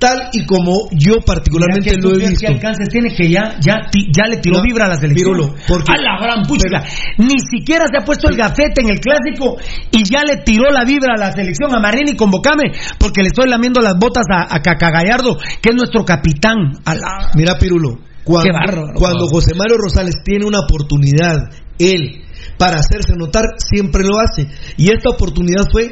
tal 0.00 0.30
y 0.32 0.44
como 0.46 0.88
yo 0.90 1.20
particularmente 1.24 1.94
lo 2.00 2.14
he 2.14 2.18
visto. 2.18 2.40
¿Qué 2.40 2.46
alcance 2.48 2.90
tiene 2.90 3.14
que 3.14 3.30
ya, 3.30 3.56
ya, 3.60 3.76
ya 3.92 4.26
le 4.26 4.38
tiró 4.38 4.62
vibra 4.62 4.86
a 4.86 4.88
la 4.88 4.96
selección? 4.96 5.36
Pirulo, 5.36 5.54
porque, 5.68 5.92
a 5.92 6.00
la 6.00 6.18
gran 6.18 6.42
pucha. 6.46 6.82
Ni 7.18 7.38
siquiera 7.38 7.84
se 7.86 7.98
ha 8.00 8.04
puesto 8.04 8.28
el 8.28 8.36
gafete 8.36 8.80
en 8.80 8.88
el 8.88 8.98
clásico 8.98 9.58
y 9.92 10.02
ya 10.02 10.24
le 10.24 10.38
tiró 10.38 10.70
la 10.70 10.84
vibra 10.84 11.14
a 11.14 11.20
la 11.20 11.32
selección 11.32 11.74
a 11.74 11.78
Marini 11.78 12.16
convocame 12.16 12.72
porque 12.98 13.22
le 13.22 13.28
estoy 13.28 13.48
lamiendo 13.48 13.80
las 13.80 13.94
botas 13.98 14.24
a, 14.32 14.54
a 14.54 14.62
Cacagallardo, 14.62 15.36
que 15.60 15.68
es 15.68 15.76
nuestro 15.76 16.04
capitán. 16.04 16.56
A 16.84 16.94
la... 16.94 17.30
Mira, 17.34 17.58
Pirulo, 17.58 17.98
cuando, 18.24 18.92
cuando 18.94 19.26
José 19.28 19.54
Mario 19.54 19.76
Rosales 19.76 20.22
tiene 20.24 20.46
una 20.46 20.60
oportunidad, 20.60 21.50
él, 21.78 22.22
para 22.56 22.78
hacerse 22.78 23.14
notar, 23.16 23.44
siempre 23.58 24.02
lo 24.04 24.18
hace. 24.18 24.48
Y 24.78 24.90
esta 24.90 25.10
oportunidad 25.10 25.64
fue 25.70 25.90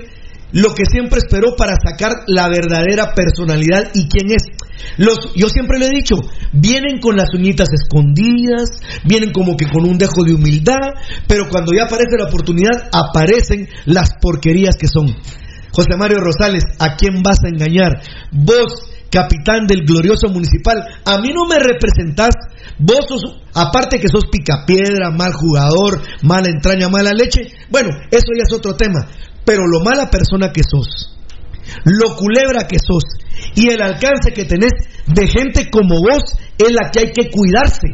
lo 0.53 0.75
que 0.75 0.85
siempre 0.91 1.19
esperó 1.19 1.57
para 1.57 1.75
sacar 1.77 2.25
la 2.27 2.49
verdadera 2.49 3.15
personalidad 3.15 3.91
y 3.95 4.09
quién 4.09 4.33
es. 4.33 4.45
Los, 4.97 5.33
yo 5.35 5.49
siempre 5.49 5.79
le 5.79 5.87
he 5.87 5.91
dicho, 5.91 6.17
vienen 6.53 7.01
con 7.01 7.17
las 7.17 7.35
uñitas 7.35 7.69
escondidas, 7.73 8.81
vienen 9.05 9.33
como 9.33 9.57
que 9.57 9.67
con 9.67 9.85
un 9.85 9.99
dejo 9.99 10.25
de 10.25 10.35
humildad, 10.35 10.95
pero 11.27 11.49
cuando 11.49 11.73
ya 11.73 11.85
aparece 11.85 12.17
la 12.17 12.29
oportunidad, 12.29 12.89
aparecen 12.93 13.69
las 13.85 14.11
porquerías 14.21 14.77
que 14.77 14.89
son. 14.89 15.15
José 15.71 15.97
Mario 15.99 16.19
Rosales, 16.21 16.65
¿a 16.79 16.97
quién 16.97 17.23
vas 17.23 17.39
a 17.45 17.49
engañar? 17.49 18.01
Vos, 18.33 18.91
capitán 19.11 19.67
del 19.67 19.85
glorioso 19.85 20.29
municipal, 20.29 20.83
a 21.05 21.19
mí 21.19 21.31
no 21.35 21.47
me 21.47 21.59
representás. 21.59 22.35
Vos 22.79 23.07
sos, 23.09 23.43
aparte 23.55 24.01
que 24.01 24.09
sos 24.09 24.27
picapiedra, 24.31 25.11
mal 25.11 25.33
jugador, 25.33 26.01
mala 26.23 26.49
entraña, 26.49 26.89
mala 26.89 27.13
leche. 27.13 27.53
Bueno, 27.71 27.91
eso 28.11 28.29
ya 28.37 28.45
es 28.47 28.53
otro 28.53 28.75
tema 28.75 29.07
pero 29.49 29.67
lo 29.67 29.81
mala 29.81 30.11
persona 30.11 30.53
que 30.53 30.61
sos, 30.63 31.17
lo 31.87 32.17
culebra 32.17 32.69
que 32.69 32.77
sos 32.79 33.03
y 33.55 33.71
el 33.71 33.81
alcance 33.81 34.35
que 34.35 34.45
tenés 34.45 34.73
de 35.07 35.27
gente 35.27 35.71
como 35.71 36.01
vos 36.03 36.37
es 36.59 36.71
la 36.71 36.91
que 36.91 37.01
hay 37.01 37.13
que 37.17 37.31
cuidarse. 37.31 37.89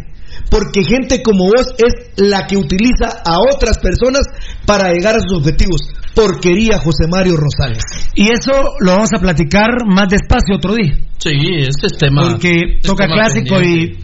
Porque 0.51 0.83
gente 0.83 1.23
como 1.23 1.45
vos 1.45 1.73
es 1.79 2.11
la 2.17 2.49
que 2.49 2.57
utiliza 2.57 3.23
a 3.25 3.37
otras 3.55 3.79
personas 3.79 4.23
para 4.67 4.93
llegar 4.93 5.15
a 5.15 5.21
sus 5.21 5.39
objetivos. 5.39 5.81
Porquería 6.13 6.79
José 6.79 7.07
Mario 7.09 7.37
Rosales. 7.37 7.85
Y 8.17 8.31
eso 8.33 8.75
lo 8.81 8.93
vamos 8.93 9.11
a 9.17 9.21
platicar 9.21 9.71
más 9.87 10.09
despacio 10.09 10.57
otro 10.57 10.75
día. 10.75 10.99
Sí, 11.19 11.31
este 11.61 11.87
es 11.87 11.97
tema. 11.97 12.31
Porque 12.31 12.81
toca 12.83 13.07
clásico 13.07 13.63
y 13.63 13.97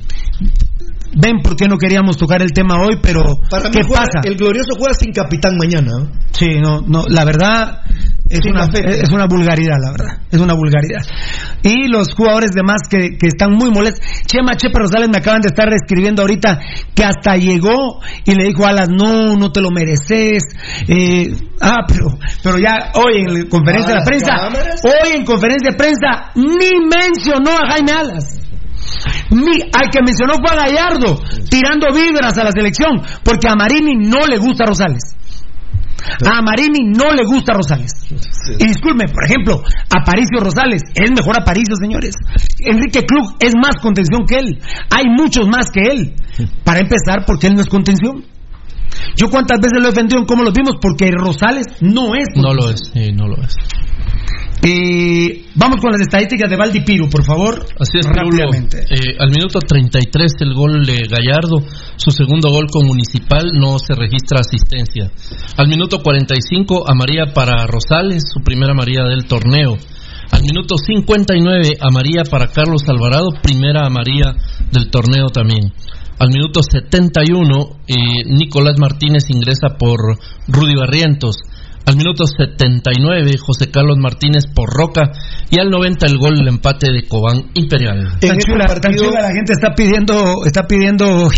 ven 1.15 1.41
por 1.43 1.57
qué 1.57 1.67
no 1.67 1.77
queríamos 1.77 2.17
tocar 2.17 2.43
el 2.43 2.53
tema 2.53 2.77
hoy, 2.81 2.99
pero 3.03 3.23
¿qué 3.73 3.83
pasa? 3.85 4.21
El 4.25 4.37
glorioso 4.37 4.75
juega 4.79 4.95
sin 4.95 5.13
capitán 5.13 5.57
mañana. 5.57 6.11
Sí, 6.33 6.61
no, 6.61 6.81
no, 6.81 7.05
la 7.09 7.25
verdad 7.25 7.83
es 8.31 8.41
una, 8.47 8.67
es 8.73 9.11
una 9.11 9.27
vulgaridad, 9.27 9.77
la 9.83 9.91
verdad. 9.91 10.23
Es 10.31 10.39
una 10.39 10.55
vulgaridad. 10.55 11.03
Y 11.65 11.89
los 11.89 12.15
jugadores 12.15 12.53
demás 12.53 12.83
que, 12.89 13.19
que 13.19 13.27
están 13.27 13.53
muy 13.53 13.71
molestos. 13.71 14.07
Chema 14.27 14.55
Chepe 14.55 14.79
Rosales 14.79 15.09
me 15.11 15.19
acaban 15.19 15.41
de 15.41 15.49
estar 15.49 15.67
escribiendo 15.73 16.23
ahorita 16.23 16.61
que 16.95 17.05
hasta 17.05 17.37
llegó 17.37 18.01
y 18.25 18.35
le 18.35 18.45
dijo 18.45 18.65
a 18.65 18.71
Alas, 18.71 18.89
no, 18.89 19.35
no 19.35 19.51
te 19.51 19.61
lo 19.61 19.71
mereces. 19.71 20.45
Eh, 20.87 21.35
ah, 21.61 21.85
pero, 21.89 22.07
pero 22.43 22.59
ya 22.59 22.93
hoy 22.95 23.19
en 23.19 23.49
conferencia 23.49 23.97
de 23.97 24.03
prensa, 24.05 24.33
hoy 24.85 25.17
en 25.17 25.25
conferencia 25.25 25.73
de 25.73 25.77
prensa, 25.77 26.31
ni 26.37 26.71
mencionó 26.89 27.51
a 27.51 27.73
Jaime 27.73 27.93
Alas. 27.93 28.50
Ni, 29.31 29.63
al 29.73 29.89
que 29.91 30.03
mencionó 30.05 30.35
fue 30.35 30.51
a 30.51 30.67
Gallardo, 30.67 31.21
tirando 31.49 31.89
vibras 31.95 32.37
a 32.39 32.45
la 32.45 32.53
selección, 32.53 33.01
porque 33.25 33.49
a 33.49 33.55
Marini 33.55 33.95
no 33.97 34.27
le 34.27 34.39
gusta 34.39 34.65
Rosales. 34.67 35.17
A 36.25 36.41
Marini 36.43 36.91
no 36.97 37.13
le 37.13 37.25
gusta 37.25 37.53
Rosales. 37.53 37.93
Y 38.59 38.67
disculpe, 38.67 39.07
por 39.09 39.25
ejemplo, 39.25 39.63
Aparicio 39.91 40.41
Rosales. 40.41 40.83
Es 40.95 41.11
mejor 41.11 41.39
Aparicio, 41.39 41.77
señores. 41.77 42.15
Enrique 42.61 43.05
Klug 43.05 43.37
es 43.39 43.53
más 43.55 43.77
contención 43.83 44.25
que 44.27 44.37
él. 44.37 44.59
Hay 44.91 45.05
muchos 45.09 45.47
más 45.47 45.71
que 45.71 45.81
él. 45.81 46.15
Para 46.65 46.81
empezar, 46.81 47.25
porque 47.27 47.49
él 47.49 47.55
no 47.55 47.61
es 47.61 47.69
contención. 47.69 48.25
Yo 49.17 49.29
cuántas 49.31 49.59
veces 49.61 49.79
lo 49.81 49.89
he 49.89 49.91
defendido 49.91 50.21
en 50.21 50.27
cómo 50.27 50.43
los 50.43 50.55
vimos, 50.55 50.77
porque 50.81 51.11
Rosales 51.11 51.67
no 51.81 52.15
es. 52.15 52.29
No 52.35 52.55
lo 52.55 52.71
es, 52.71 52.91
sí, 52.93 53.13
no 53.13 53.29
lo 53.29 53.37
es. 53.43 53.55
Eh, 54.63 55.47
vamos 55.55 55.81
con 55.81 55.91
las 55.91 56.03
estadísticas 56.03 56.51
de 56.51 56.57
Valdipiru, 56.57 57.09
por 57.09 57.25
favor. 57.25 57.65
Así 57.79 57.99
es, 57.99 58.07
rápidamente. 58.07 58.85
Eh, 58.91 59.17
al 59.19 59.31
minuto 59.31 59.59
33 59.59 60.33
el 60.41 60.55
gol 60.55 60.85
de 60.85 61.09
Gallardo, 61.09 61.65
su 61.97 62.11
segundo 62.11 62.51
gol 62.51 62.67
con 62.71 62.87
Municipal, 62.87 63.51
no 63.55 63.79
se 63.79 63.95
registra 63.95 64.41
asistencia. 64.41 65.11
Al 65.57 65.69
minuto 65.69 66.03
45 66.03 66.85
María 66.95 67.33
para 67.33 67.67
Rosales, 67.67 68.25
su 68.33 68.41
primera 68.43 68.75
María 68.75 69.05
del 69.05 69.25
torneo. 69.25 69.79
Al 70.31 70.43
minuto 70.43 70.77
59 70.77 71.79
María 71.93 72.23
para 72.31 72.49
Carlos 72.49 72.83
Alvarado, 72.87 73.31
primera 73.43 73.89
María 73.89 74.35
del 74.71 74.91
torneo 74.91 75.29
también. 75.29 75.73
Al 76.21 76.29
minuto 76.29 76.61
71 76.63 77.81
eh, 77.89 77.95
Nicolás 78.27 78.79
Martínez 78.79 79.25
ingresa 79.31 79.79
por 79.79 80.19
Rudy 80.49 80.75
Barrientos. 80.77 81.37
Al 81.87 81.97
minuto 81.97 82.25
79, 82.27 83.37
José 83.39 83.71
Carlos 83.71 83.97
Martínez 83.99 84.45
por 84.55 84.69
Roca. 84.71 85.11
Y 85.51 85.59
al 85.59 85.71
90, 85.71 86.07
el 86.07 86.19
gol, 86.19 86.35
el 86.41 86.49
empate 86.49 86.93
de 86.93 87.07
Cobán 87.09 87.51
Imperial. 87.55 88.19
En 88.21 88.39
chula, 88.39 88.67
partido... 88.67 89.11
la 89.11 89.33
gente 89.33 89.53
está 89.53 89.75
pidiendo 89.75 90.45
está 90.47 90.67
pidiendo 90.67 91.29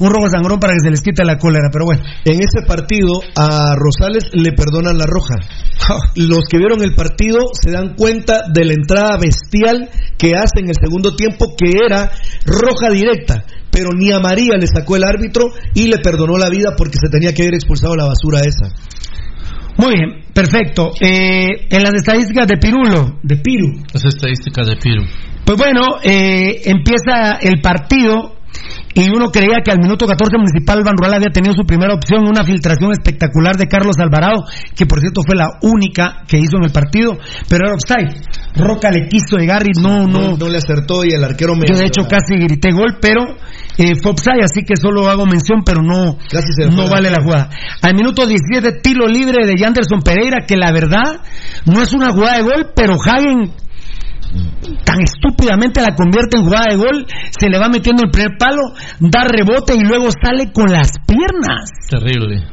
un 0.00 0.10
robo 0.10 0.28
sangrón 0.30 0.60
para 0.60 0.74
que 0.74 0.80
se 0.80 0.90
les 0.90 1.00
quite 1.00 1.24
la 1.24 1.38
cólera, 1.38 1.70
pero 1.72 1.86
bueno. 1.86 2.02
En 2.24 2.40
ese 2.40 2.66
partido, 2.66 3.20
a 3.34 3.74
Rosales 3.74 4.30
le 4.32 4.52
perdonan 4.52 4.98
la 4.98 5.06
roja. 5.06 5.36
Los 6.14 6.44
que 6.48 6.58
vieron 6.58 6.82
el 6.82 6.94
partido 6.94 7.40
se 7.52 7.72
dan 7.72 7.94
cuenta 7.94 8.42
de 8.52 8.64
la 8.64 8.74
entrada 8.74 9.18
bestial 9.18 9.88
que 10.18 10.32
hace 10.36 10.60
en 10.60 10.68
el 10.68 10.76
segundo 10.80 11.16
tiempo, 11.16 11.56
que 11.56 11.70
era 11.84 12.10
roja 12.44 12.90
directa 12.90 13.44
pero 13.76 13.90
ni 13.94 14.10
a 14.10 14.18
María 14.18 14.56
le 14.58 14.66
sacó 14.66 14.96
el 14.96 15.04
árbitro 15.04 15.52
y 15.74 15.88
le 15.88 15.98
perdonó 15.98 16.38
la 16.38 16.48
vida 16.48 16.70
porque 16.78 16.96
se 16.98 17.10
tenía 17.10 17.34
que 17.34 17.42
haber 17.42 17.56
expulsado 17.56 17.94
la 17.94 18.06
basura 18.06 18.40
esa. 18.40 18.72
Muy 19.78 19.94
bien, 19.94 20.24
perfecto. 20.32 20.92
Eh, 21.00 21.66
en 21.70 21.82
las 21.82 21.94
estadísticas 21.94 22.46
de 22.46 22.56
Pirulo, 22.56 23.18
de 23.22 23.36
Piru. 23.36 23.82
Las 23.92 24.04
estadísticas 24.04 24.66
de 24.68 24.76
Piru. 24.76 25.04
Pues 25.44 25.58
bueno, 25.58 25.98
eh, 26.02 26.62
empieza 26.64 27.38
el 27.40 27.60
partido 27.60 28.35
y 28.96 29.10
uno 29.14 29.28
creía 29.30 29.60
que 29.62 29.70
al 29.70 29.78
minuto 29.78 30.06
14 30.06 30.38
Municipal 30.38 30.82
Ban 30.82 30.96
Rural 30.96 31.14
había 31.14 31.28
tenido 31.28 31.52
su 31.52 31.66
primera 31.66 31.92
opción, 31.92 32.26
una 32.26 32.44
filtración 32.44 32.92
espectacular 32.92 33.56
de 33.56 33.68
Carlos 33.68 33.96
Alvarado, 33.98 34.44
que 34.74 34.86
por 34.86 35.00
cierto 35.00 35.20
fue 35.20 35.36
la 35.36 35.58
única 35.60 36.24
que 36.26 36.38
hizo 36.38 36.56
en 36.56 36.64
el 36.64 36.72
partido, 36.72 37.12
pero 37.46 37.66
era 37.66 37.76
offside. 37.76 38.24
Roca 38.56 38.90
le 38.90 39.06
quiso 39.06 39.36
llegar 39.36 39.64
y 39.68 39.78
no, 39.78 40.06
no. 40.08 40.38
No, 40.38 40.48
le 40.48 40.56
acertó 40.56 41.04
y 41.04 41.12
el 41.12 41.22
arquero 41.22 41.54
me. 41.54 41.68
Yo 41.68 41.76
de 41.76 41.84
hecho 41.84 42.08
casi 42.08 42.40
grité 42.40 42.72
gol, 42.72 42.96
pero 42.98 43.20
eh, 43.76 43.92
fue 44.00 44.12
offside, 44.12 44.42
así 44.42 44.62
que 44.64 44.76
solo 44.76 45.10
hago 45.10 45.26
mención, 45.26 45.60
pero 45.62 45.82
no, 45.82 46.16
no 46.72 46.88
vale 46.88 47.10
la 47.10 47.22
jugada. 47.22 47.50
Al 47.82 47.94
minuto 47.94 48.26
17, 48.26 48.80
tiro 48.80 49.06
libre 49.06 49.46
de 49.46 49.56
Yanderson 49.60 50.00
Pereira, 50.00 50.46
que 50.46 50.56
la 50.56 50.72
verdad 50.72 51.20
no 51.66 51.82
es 51.82 51.92
una 51.92 52.12
jugada 52.12 52.38
de 52.38 52.44
gol, 52.44 52.72
pero 52.74 52.94
Hagen 52.94 53.52
tan 54.84 55.00
estúpidamente 55.02 55.80
la 55.80 55.94
convierte 55.94 56.38
en 56.38 56.44
jugada 56.44 56.66
de 56.70 56.76
gol, 56.76 57.06
se 57.38 57.48
le 57.48 57.58
va 57.58 57.68
metiendo 57.68 58.02
el 58.04 58.10
primer 58.10 58.36
palo, 58.38 58.62
da 59.00 59.24
rebote 59.24 59.74
y 59.74 59.80
luego 59.80 60.08
sale 60.10 60.52
con 60.52 60.70
las 60.70 60.92
piernas. 61.06 61.70
Terrible. 61.88 62.44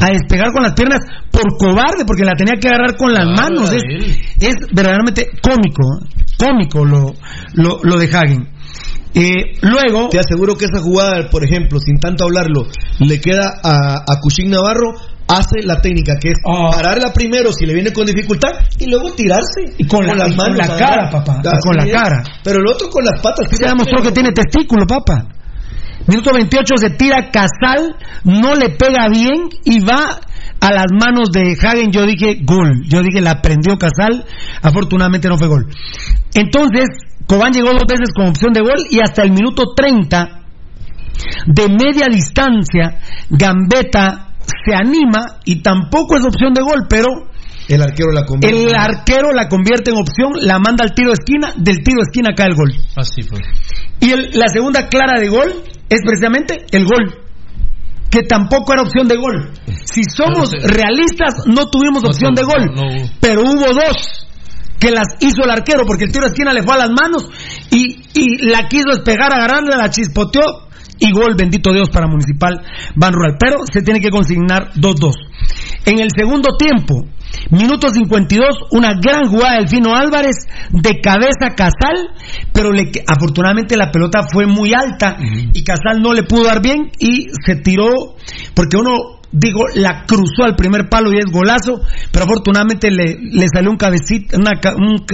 A 0.00 0.06
despegar 0.12 0.50
con 0.52 0.62
las 0.62 0.72
piernas 0.72 1.00
por 1.30 1.58
cobarde, 1.58 2.06
porque 2.06 2.24
la 2.24 2.32
tenía 2.32 2.54
que 2.58 2.68
agarrar 2.68 2.96
con 2.96 3.12
las 3.12 3.26
manos. 3.26 3.70
Es, 3.70 4.54
verdaderamente 4.72 5.28
cómico, 5.42 5.82
cómico 6.38 6.84
lo, 6.84 7.14
lo, 7.52 7.80
lo 7.82 7.98
de 7.98 8.06
Hagen. 8.06 8.48
Eh, 9.14 9.58
luego. 9.60 10.08
Te 10.08 10.18
aseguro 10.18 10.56
que 10.56 10.64
esa 10.64 10.80
jugada, 10.80 11.28
por 11.30 11.44
ejemplo, 11.44 11.78
sin 11.78 11.98
tanto 12.00 12.24
hablarlo, 12.24 12.66
le 12.98 13.20
queda 13.20 13.60
a, 13.62 14.04
a 14.10 14.20
Cushing 14.20 14.50
Navarro 14.50 14.94
hace 15.28 15.62
la 15.62 15.80
técnica 15.80 16.14
que 16.20 16.30
es 16.30 16.38
oh. 16.44 16.70
pararla 16.70 17.12
primero 17.12 17.52
si 17.52 17.66
le 17.66 17.74
viene 17.74 17.92
con 17.92 18.06
dificultad 18.06 18.50
y 18.78 18.86
luego 18.86 19.12
tirarse 19.12 19.74
y 19.78 19.86
con, 19.86 20.06
las 20.06 20.36
manos 20.36 20.36
con 20.36 20.56
la 20.56 20.76
cara 20.76 21.10
papá 21.10 21.40
con 21.62 21.76
la 21.76 21.86
cara. 21.86 22.22
Pero 22.42 22.60
el 22.60 22.68
otro 22.68 22.88
con 22.90 23.04
las 23.04 23.20
patas 23.20 23.48
se 23.50 23.66
demostró 23.66 24.02
que 24.02 24.12
tiene 24.12 24.32
testículo 24.32 24.86
papá. 24.86 25.26
Minuto 26.06 26.30
28 26.34 26.74
se 26.76 26.90
tira 26.90 27.30
Casal 27.30 27.96
no 28.24 28.54
le 28.54 28.70
pega 28.70 29.08
bien 29.08 29.48
y 29.64 29.80
va 29.80 30.20
a 30.60 30.72
las 30.72 30.86
manos 30.92 31.30
de 31.32 31.56
Hagen. 31.60 31.90
Yo 31.90 32.04
dije 32.04 32.40
gol 32.42 32.82
yo 32.86 33.02
dije 33.02 33.20
la 33.20 33.40
prendió 33.40 33.78
Casal 33.78 34.24
afortunadamente 34.62 35.28
no 35.28 35.38
fue 35.38 35.48
gol. 35.48 35.68
Entonces 36.34 36.88
Cobán 37.26 37.52
llegó 37.52 37.70
dos 37.72 37.86
veces 37.88 38.12
con 38.14 38.28
opción 38.28 38.52
de 38.52 38.60
gol 38.60 38.86
y 38.90 39.00
hasta 39.00 39.22
el 39.22 39.32
minuto 39.32 39.72
30 39.74 40.40
de 41.46 41.68
media 41.68 42.08
distancia 42.10 42.98
Gambetta 43.30 44.23
se 44.64 44.74
anima 44.74 45.40
y 45.44 45.62
tampoco 45.62 46.16
es 46.16 46.24
opción 46.24 46.54
de 46.54 46.62
gol, 46.62 46.86
pero 46.88 47.08
el 47.68 47.82
arquero 47.82 48.12
la 48.12 48.24
convierte. 48.24 48.62
El 48.62 48.74
arquero 48.74 49.32
la 49.32 49.48
convierte 49.48 49.90
en 49.90 49.96
opción, 49.96 50.32
la 50.40 50.58
manda 50.58 50.84
al 50.84 50.94
tiro 50.94 51.10
de 51.10 51.14
esquina, 51.14 51.52
del 51.56 51.82
tiro 51.82 51.98
de 51.98 52.10
esquina 52.10 52.34
cae 52.36 52.48
el 52.48 52.54
gol. 52.54 52.74
Así 52.96 53.22
fue. 53.22 53.40
Y 54.00 54.36
la 54.36 54.48
segunda 54.48 54.88
clara 54.88 55.18
de 55.18 55.28
gol 55.28 55.50
es 55.88 56.00
precisamente 56.04 56.66
el 56.72 56.84
gol, 56.84 57.24
que 58.10 58.22
tampoco 58.22 58.72
era 58.72 58.82
opción 58.82 59.08
de 59.08 59.16
gol. 59.16 59.50
Si 59.84 60.02
somos 60.04 60.50
realistas, 60.50 61.46
no 61.46 61.66
tuvimos 61.70 62.04
opción 62.04 62.34
de 62.34 62.42
gol, 62.42 63.10
pero 63.20 63.42
hubo 63.42 63.72
dos 63.72 64.26
que 64.78 64.90
las 64.90 65.06
hizo 65.20 65.44
el 65.44 65.50
arquero, 65.50 65.84
porque 65.86 66.04
el 66.04 66.12
tiro 66.12 66.26
de 66.26 66.32
esquina 66.32 66.52
le 66.52 66.62
fue 66.62 66.74
a 66.74 66.78
las 66.78 66.90
manos 66.90 67.30
y, 67.70 68.02
y 68.12 68.44
la 68.50 68.68
quiso 68.68 68.90
despegar, 68.90 69.32
agarrarle, 69.32 69.76
la 69.76 69.88
chispoteó 69.88 70.63
y 70.98 71.10
gol, 71.12 71.34
bendito 71.36 71.72
Dios, 71.72 71.90
para 71.90 72.06
Municipal 72.06 72.62
Ban 72.94 73.12
Rural. 73.12 73.36
Pero 73.38 73.56
se 73.70 73.82
tiene 73.82 74.00
que 74.00 74.10
consignar 74.10 74.72
2-2. 74.74 75.12
En 75.86 75.98
el 75.98 76.08
segundo 76.16 76.56
tiempo, 76.56 77.06
minuto 77.50 77.88
52, 77.90 78.56
una 78.70 78.92
gran 79.00 79.26
jugada 79.26 79.56
del 79.56 79.68
Fino 79.68 79.94
Álvarez 79.94 80.36
de 80.70 81.00
cabeza 81.00 81.54
Casal, 81.56 82.08
pero 82.52 82.72
le, 82.72 82.90
afortunadamente 83.06 83.76
la 83.76 83.90
pelota 83.90 84.20
fue 84.32 84.46
muy 84.46 84.72
alta 84.72 85.16
y 85.52 85.62
Casal 85.62 86.00
no 86.00 86.14
le 86.14 86.22
pudo 86.22 86.44
dar 86.44 86.62
bien 86.62 86.90
y 86.98 87.26
se 87.44 87.56
tiró, 87.56 87.88
porque 88.54 88.76
uno 88.76 89.20
digo, 89.34 89.64
la 89.74 90.04
cruzó 90.06 90.44
al 90.44 90.54
primer 90.54 90.88
palo 90.88 91.12
y 91.12 91.18
es 91.18 91.26
golazo, 91.26 91.80
pero 92.12 92.24
afortunadamente 92.24 92.90
le, 92.90 93.16
le 93.20 93.46
salió 93.52 93.70
un 93.70 93.76
cabecito, 93.76 94.36
una, 94.38 94.52
un, 94.76 95.04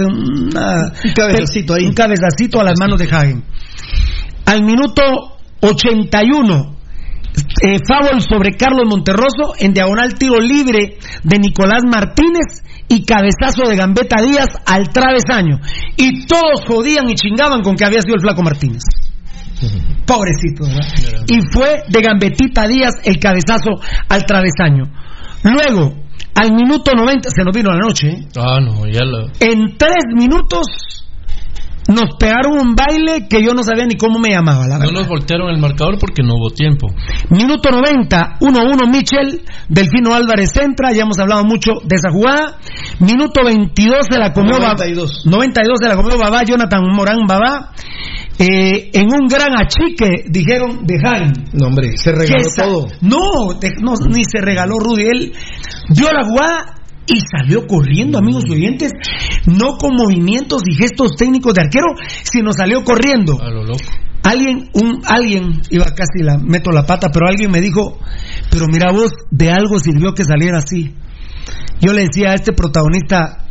cabecito 1.13 1.73
ahí. 1.73 1.87
un 1.87 1.93
cabecito 1.93 2.61
a 2.61 2.63
las 2.63 2.75
manos 2.79 2.99
de 2.99 3.05
Hagen. 3.05 3.43
Al 4.45 4.63
minuto 4.63 5.40
81. 5.61 6.81
Eh, 7.63 7.77
sobre 8.27 8.57
Carlos 8.57 8.85
Monterroso 8.87 9.53
en 9.57 9.73
diagonal 9.73 10.15
tiro 10.15 10.39
libre 10.39 10.97
de 11.23 11.39
Nicolás 11.39 11.83
Martínez 11.89 12.61
y 12.89 13.05
cabezazo 13.05 13.69
de 13.69 13.77
Gambetta 13.77 14.21
Díaz 14.21 14.49
al 14.65 14.89
travesaño. 14.89 15.59
Y 15.95 16.25
todos 16.25 16.65
jodían 16.67 17.09
y 17.09 17.15
chingaban 17.15 17.61
con 17.61 17.75
que 17.75 17.85
había 17.85 18.01
sido 18.01 18.15
el 18.15 18.21
flaco 18.21 18.43
Martínez. 18.43 18.83
Pobrecito, 20.05 20.65
¿verdad? 20.65 21.25
Y 21.27 21.39
fue 21.53 21.83
de 21.87 22.01
Gambetita 22.01 22.67
Díaz 22.67 22.95
el 23.05 23.19
cabezazo 23.19 23.79
al 24.09 24.25
travesaño. 24.25 24.83
Luego, 25.43 25.93
al 26.35 26.53
minuto 26.53 26.91
90, 26.93 27.29
se 27.29 27.43
nos 27.43 27.55
vino 27.55 27.71
la 27.71 27.79
noche. 27.79 28.09
¿eh? 28.09 28.27
Ah, 28.37 28.59
no, 28.59 28.87
ya 28.87 29.05
lo... 29.05 29.27
En 29.39 29.77
tres 29.77 30.05
minutos 30.15 31.00
nos 31.87 32.15
pegaron 32.17 32.53
un 32.59 32.75
baile 32.75 33.27
que 33.27 33.43
yo 33.43 33.53
no 33.53 33.63
sabía 33.63 33.85
ni 33.85 33.95
cómo 33.95 34.19
me 34.19 34.29
llamaba. 34.29 34.67
La 34.67 34.77
no 34.77 34.91
nos 34.91 35.07
voltearon 35.07 35.49
el 35.49 35.59
marcador 35.59 35.97
porque 35.99 36.23
no 36.23 36.35
hubo 36.35 36.49
tiempo. 36.51 36.87
Minuto 37.29 37.69
90, 37.71 38.39
1-1 38.39 38.91
Michel, 38.91 39.41
Delfino 39.67 40.13
Álvarez 40.13 40.51
entra, 40.57 40.91
ya 40.91 41.03
hemos 41.03 41.19
hablado 41.19 41.43
mucho 41.43 41.71
de 41.83 41.95
esa 41.95 42.11
jugada. 42.11 42.57
Minuto 42.99 43.43
22 43.43 44.07
de 44.09 44.19
la 44.19 44.31
comió 44.33 44.59
92. 44.59 45.25
92 45.25 45.79
de 45.79 45.87
la 45.87 45.95
comió 45.95 46.17
Babá, 46.17 46.43
Jonathan 46.43 46.81
Morán 46.93 47.25
Babá. 47.27 47.71
Eh, 48.37 48.89
en 48.93 49.05
un 49.05 49.27
gran 49.27 49.53
achique, 49.59 50.25
dijeron 50.29 50.85
de 50.85 50.99
Jaime. 50.99 51.31
No, 51.53 51.67
hombre, 51.67 51.91
se 51.95 52.11
regaló 52.11 52.43
todo. 52.57 52.87
No, 53.01 53.53
no, 53.81 53.93
ni 54.09 54.23
se 54.23 54.39
regaló 54.41 54.79
Rudy. 54.79 55.03
Él 55.03 55.33
dio 55.89 56.11
la 56.11 56.23
jugada 56.23 56.80
y 57.13 57.19
salió 57.29 57.67
corriendo, 57.67 58.17
amigos 58.17 58.43
oyentes, 58.49 58.93
no 59.45 59.77
con 59.77 59.95
movimientos 59.95 60.61
y 60.65 60.75
gestos 60.75 61.11
técnicos 61.17 61.53
de 61.53 61.63
arquero, 61.63 61.87
sino 62.23 62.53
salió 62.53 62.83
corriendo. 62.83 63.37
A 63.41 63.49
lo 63.49 63.63
loco. 63.63 63.83
Alguien, 64.23 64.69
un, 64.73 65.01
alguien, 65.05 65.61
iba 65.71 65.85
casi 65.85 66.23
la, 66.23 66.37
meto 66.37 66.71
la 66.71 66.85
pata, 66.85 67.09
pero 67.11 67.27
alguien 67.27 67.51
me 67.51 67.59
dijo, 67.59 67.99
pero 68.49 68.67
mira 68.71 68.91
vos, 68.91 69.11
de 69.31 69.51
algo 69.51 69.79
sirvió 69.79 70.13
que 70.13 70.23
saliera 70.23 70.59
así. 70.59 70.95
Yo 71.81 71.91
le 71.91 72.03
decía 72.03 72.31
a 72.31 72.35
este 72.35 72.53
protagonista, 72.53 73.45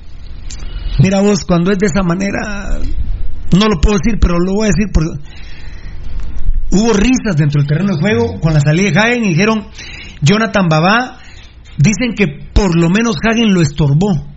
mira 1.02 1.20
vos, 1.20 1.44
cuando 1.44 1.72
es 1.72 1.78
de 1.78 1.86
esa 1.86 2.02
manera, 2.02 2.78
no 3.52 3.66
lo 3.66 3.80
puedo 3.80 3.98
decir, 3.98 4.18
pero 4.20 4.38
lo 4.38 4.54
voy 4.54 4.68
a 4.68 4.70
decir 4.70 4.90
porque 4.92 5.10
hubo 6.72 6.92
risas 6.92 7.36
dentro 7.36 7.60
del 7.60 7.68
terreno 7.68 7.96
de 7.96 8.00
juego 8.00 8.40
con 8.40 8.54
la 8.54 8.60
salida 8.60 8.90
de 8.90 8.94
Jaén 8.94 9.24
y 9.24 9.30
dijeron, 9.30 9.66
Jonathan 10.22 10.68
Babá 10.68 11.19
Dicen 11.76 12.14
que 12.14 12.26
por 12.52 12.78
lo 12.78 12.90
menos 12.90 13.16
Hagen 13.28 13.52
lo 13.54 13.60
estorbó. 13.60 14.30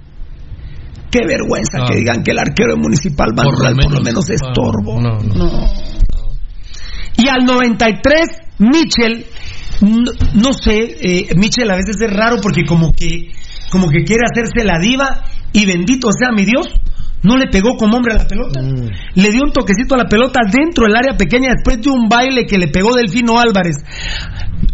Qué 1.11 1.19
vergüenza 1.27 1.85
que 1.85 1.93
ah. 1.93 1.95
digan 1.95 2.23
que 2.23 2.31
el 2.31 2.39
arquero 2.39 2.75
municipal 2.77 3.29
va 3.37 3.43
por, 3.43 3.69
lo 3.69 3.75
por 3.75 3.93
lo 3.93 4.01
menos 4.01 4.29
estorbo. 4.29 4.99
no, 4.99 5.19
Y 7.17 7.27
al 7.27 7.45
93, 7.45 8.27
Mitchell 8.57 9.25
No, 9.81 10.11
no 10.33 10.53
sé, 10.53 10.97
eh, 11.01 11.35
Michel 11.35 11.69
a 11.69 11.75
veces 11.75 11.97
es 12.01 12.11
raro 12.11 12.37
porque 12.41 12.65
como 12.65 12.93
que, 12.93 13.31
como 13.69 13.89
que 13.89 14.03
quiere 14.03 14.23
hacerse 14.25 14.65
la 14.65 14.79
diva 14.79 15.23
y 15.51 15.65
bendito 15.65 16.09
sea 16.11 16.31
mi 16.31 16.45
Dios, 16.45 16.67
no 17.23 17.37
le 17.37 17.47
pegó 17.47 17.77
como 17.77 17.97
hombre 17.97 18.13
a 18.13 18.17
la 18.17 18.27
pelota. 18.27 18.59
Le 18.59 19.31
dio 19.31 19.43
un 19.43 19.53
toquecito 19.53 19.95
a 19.95 19.99
la 19.99 20.05
pelota 20.05 20.41
dentro 20.51 20.85
del 20.85 20.95
área 20.95 21.15
pequeña 21.15 21.49
después 21.53 21.81
de 21.81 21.89
un 21.89 22.09
baile 22.09 22.45
que 22.45 22.57
le 22.57 22.67
pegó 22.67 22.93
Delfino 22.95 23.39
Álvarez. 23.39 23.77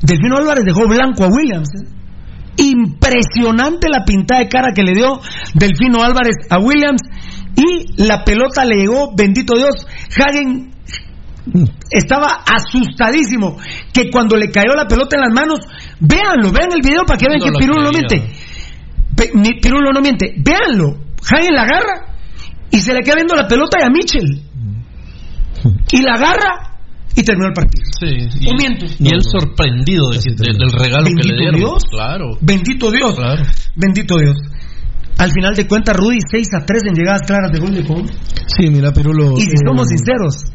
Delfino 0.02 0.38
Álvarez 0.38 0.64
dejó 0.66 0.88
blanco 0.88 1.26
a 1.26 1.28
Williams. 1.28 1.70
¿eh? 1.76 1.99
Impresionante 2.62 3.88
la 3.90 4.04
pintada 4.04 4.42
de 4.42 4.50
cara 4.50 4.74
que 4.74 4.84
le 4.84 4.94
dio 4.94 5.22
Delfino 5.54 6.04
Álvarez 6.04 6.36
a 6.50 6.60
Williams 6.60 7.02
y 7.56 8.04
la 8.04 8.24
pelota 8.24 8.66
le 8.66 8.76
llegó, 8.76 9.14
bendito 9.16 9.56
Dios, 9.56 9.88
Hagen 10.18 10.72
estaba 11.90 12.44
asustadísimo 12.46 13.58
que 13.92 14.10
cuando 14.12 14.36
le 14.38 14.52
cayó 14.52 14.76
la 14.76 14.88
pelota 14.88 15.18
en 15.18 15.22
las 15.22 15.34
manos, 15.34 15.60
véanlo, 16.00 16.52
vean 16.52 16.72
el 16.74 16.82
video 16.82 17.06
para 17.06 17.18
que 17.18 17.26
vean 17.28 17.40
No 17.40 17.46
que 17.46 17.52
lo 17.52 17.60
Pirulo 17.60 17.84
no 17.84 17.92
miente. 17.92 19.60
Pirulo 19.62 19.92
no 19.92 20.02
miente, 20.02 20.36
véanlo. 20.38 20.98
Hagen 21.32 21.54
la 21.54 21.64
agarra 21.64 22.16
y 22.72 22.80
se 22.80 22.94
le 22.94 23.02
queda 23.02 23.16
viendo 23.16 23.36
la 23.36 23.48
pelota 23.48 23.78
y 23.80 23.84
a 23.84 23.90
Mitchell. 23.90 24.44
Y 25.92 26.02
la 26.02 26.14
agarra 26.14 26.69
y 27.16 27.24
terminó 27.24 27.48
el 27.48 27.54
partido. 27.54 27.86
Sí, 28.00 28.50
¿O 28.50 28.54
miento? 28.56 28.86
Y 29.00 29.10
él 29.14 29.22
sorprendido 29.24 30.10
de- 30.10 30.20
de- 30.20 30.58
del 30.58 30.72
regalo 30.72 31.06
que 31.06 31.14
le 31.14 31.16
Bendito 31.16 31.36
dieron. 31.38 31.60
Dios. 31.60 31.84
Claro. 31.90 32.38
Bendito 32.42 32.92
Dios. 32.92 33.16
Bendito 33.76 34.18
Dios. 34.18 34.38
Al 35.18 35.32
final 35.32 35.54
de 35.54 35.68
cuentas, 35.68 35.98
Rudy 35.98 36.20
6 36.32 36.48
a 36.54 36.66
3 36.66 36.82
en 36.88 36.94
llegadas 36.96 37.24
claras 37.28 37.52
de 37.52 37.60
gol 37.60 37.76
de 37.76 37.84
Colón. 37.86 38.10
Sí, 38.48 38.70
mira, 38.70 38.94
Pirulo. 38.94 39.34
Y 39.38 39.42
si 39.42 39.52
eh, 39.52 39.60
somos 39.66 39.88
sinceros, 39.90 40.46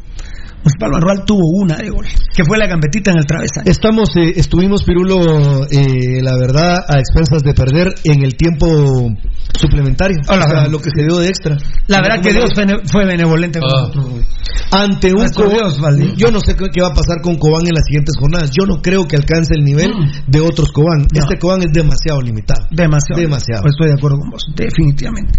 Municipal 0.64 0.90
Barrual 0.92 1.24
tuvo 1.26 1.46
una 1.60 1.76
de 1.76 1.90
gol, 1.90 2.06
que 2.34 2.42
fue 2.42 2.56
la 2.56 2.66
gambetita 2.66 3.10
en 3.10 3.18
el 3.18 3.26
travesaño. 3.26 3.70
Estamos, 3.70 4.08
eh, 4.16 4.32
estuvimos, 4.36 4.82
Pirulo, 4.82 5.66
eh, 5.70 6.22
la 6.22 6.36
verdad, 6.38 6.84
a 6.88 6.98
expensas 6.98 7.42
de 7.42 7.52
perder 7.52 7.94
en 8.04 8.24
el 8.24 8.34
tiempo 8.34 9.12
suplementario. 9.58 10.16
o 10.26 10.34
sea, 10.34 10.66
lo 10.68 10.78
que 10.78 10.88
se 10.88 11.02
dio 11.02 11.18
de 11.18 11.28
extra. 11.28 11.58
La 11.86 12.00
verdad 12.00 12.22
que 12.22 12.32
Dios 12.32 12.50
fue, 12.54 12.64
fue 12.90 13.04
benevolente 13.04 13.60
con 13.60 13.68
nosotros. 13.68 14.08
güey. 14.08 14.24
Ante 14.70 15.12
un 15.12 15.20
Nuestro 15.20 15.50
Cobán, 15.50 16.16
yo 16.16 16.30
no 16.30 16.40
sé 16.40 16.56
qué 16.56 16.66
qué 16.72 16.80
va 16.80 16.88
a 16.88 16.94
pasar 16.94 17.20
con 17.22 17.36
Cobán 17.36 17.66
en 17.66 17.74
las 17.74 17.84
siguientes 17.84 18.14
jornadas. 18.18 18.50
Yo 18.50 18.66
no 18.66 18.80
creo 18.80 19.06
que 19.06 19.16
alcance 19.16 19.54
el 19.54 19.64
nivel 19.64 19.92
de 20.26 20.40
otros 20.40 20.72
Cobán. 20.72 21.06
Este 21.12 21.38
Cobán 21.38 21.60
es 21.60 21.72
demasiado 21.72 22.20
limitado. 22.22 22.66
Demasiado. 22.70 23.20
Demasiado. 23.20 23.62
Pues 23.62 23.74
estoy 23.74 23.88
de 23.88 23.94
acuerdo 23.94 24.18
con 24.18 24.30
vos, 24.30 24.46
definitivamente. 24.56 25.38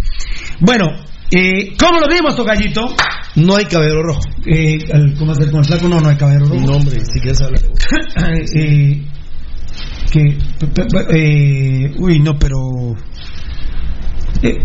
Bueno, 0.60 0.86
eh, 1.32 1.74
¿cómo 1.80 2.00
lo 2.00 2.08
vimos, 2.08 2.36
Tocallito? 2.36 2.82
No 3.36 3.56
hay 3.56 3.66
caballero 3.66 4.04
rojo. 4.04 4.22
Eh, 4.46 4.78
¿Cómo 5.18 5.32
hacer 5.32 5.52
con 5.52 5.60
el 5.60 5.66
flaco? 5.66 5.88
No, 5.90 6.00
no 6.00 6.10
hay 6.10 6.16
caballero 6.18 6.46
rojo. 6.48 6.62
No, 6.62 6.78
hombre, 6.78 7.00
si 7.06 7.20
quieres 7.20 7.42
hablar. 7.42 7.62
eh, 8.56 9.04
que, 10.12 10.38
eh, 11.12 11.94
uy, 11.98 12.20
no, 12.20 12.38
pero. 12.40 12.58
eh, 14.42 14.58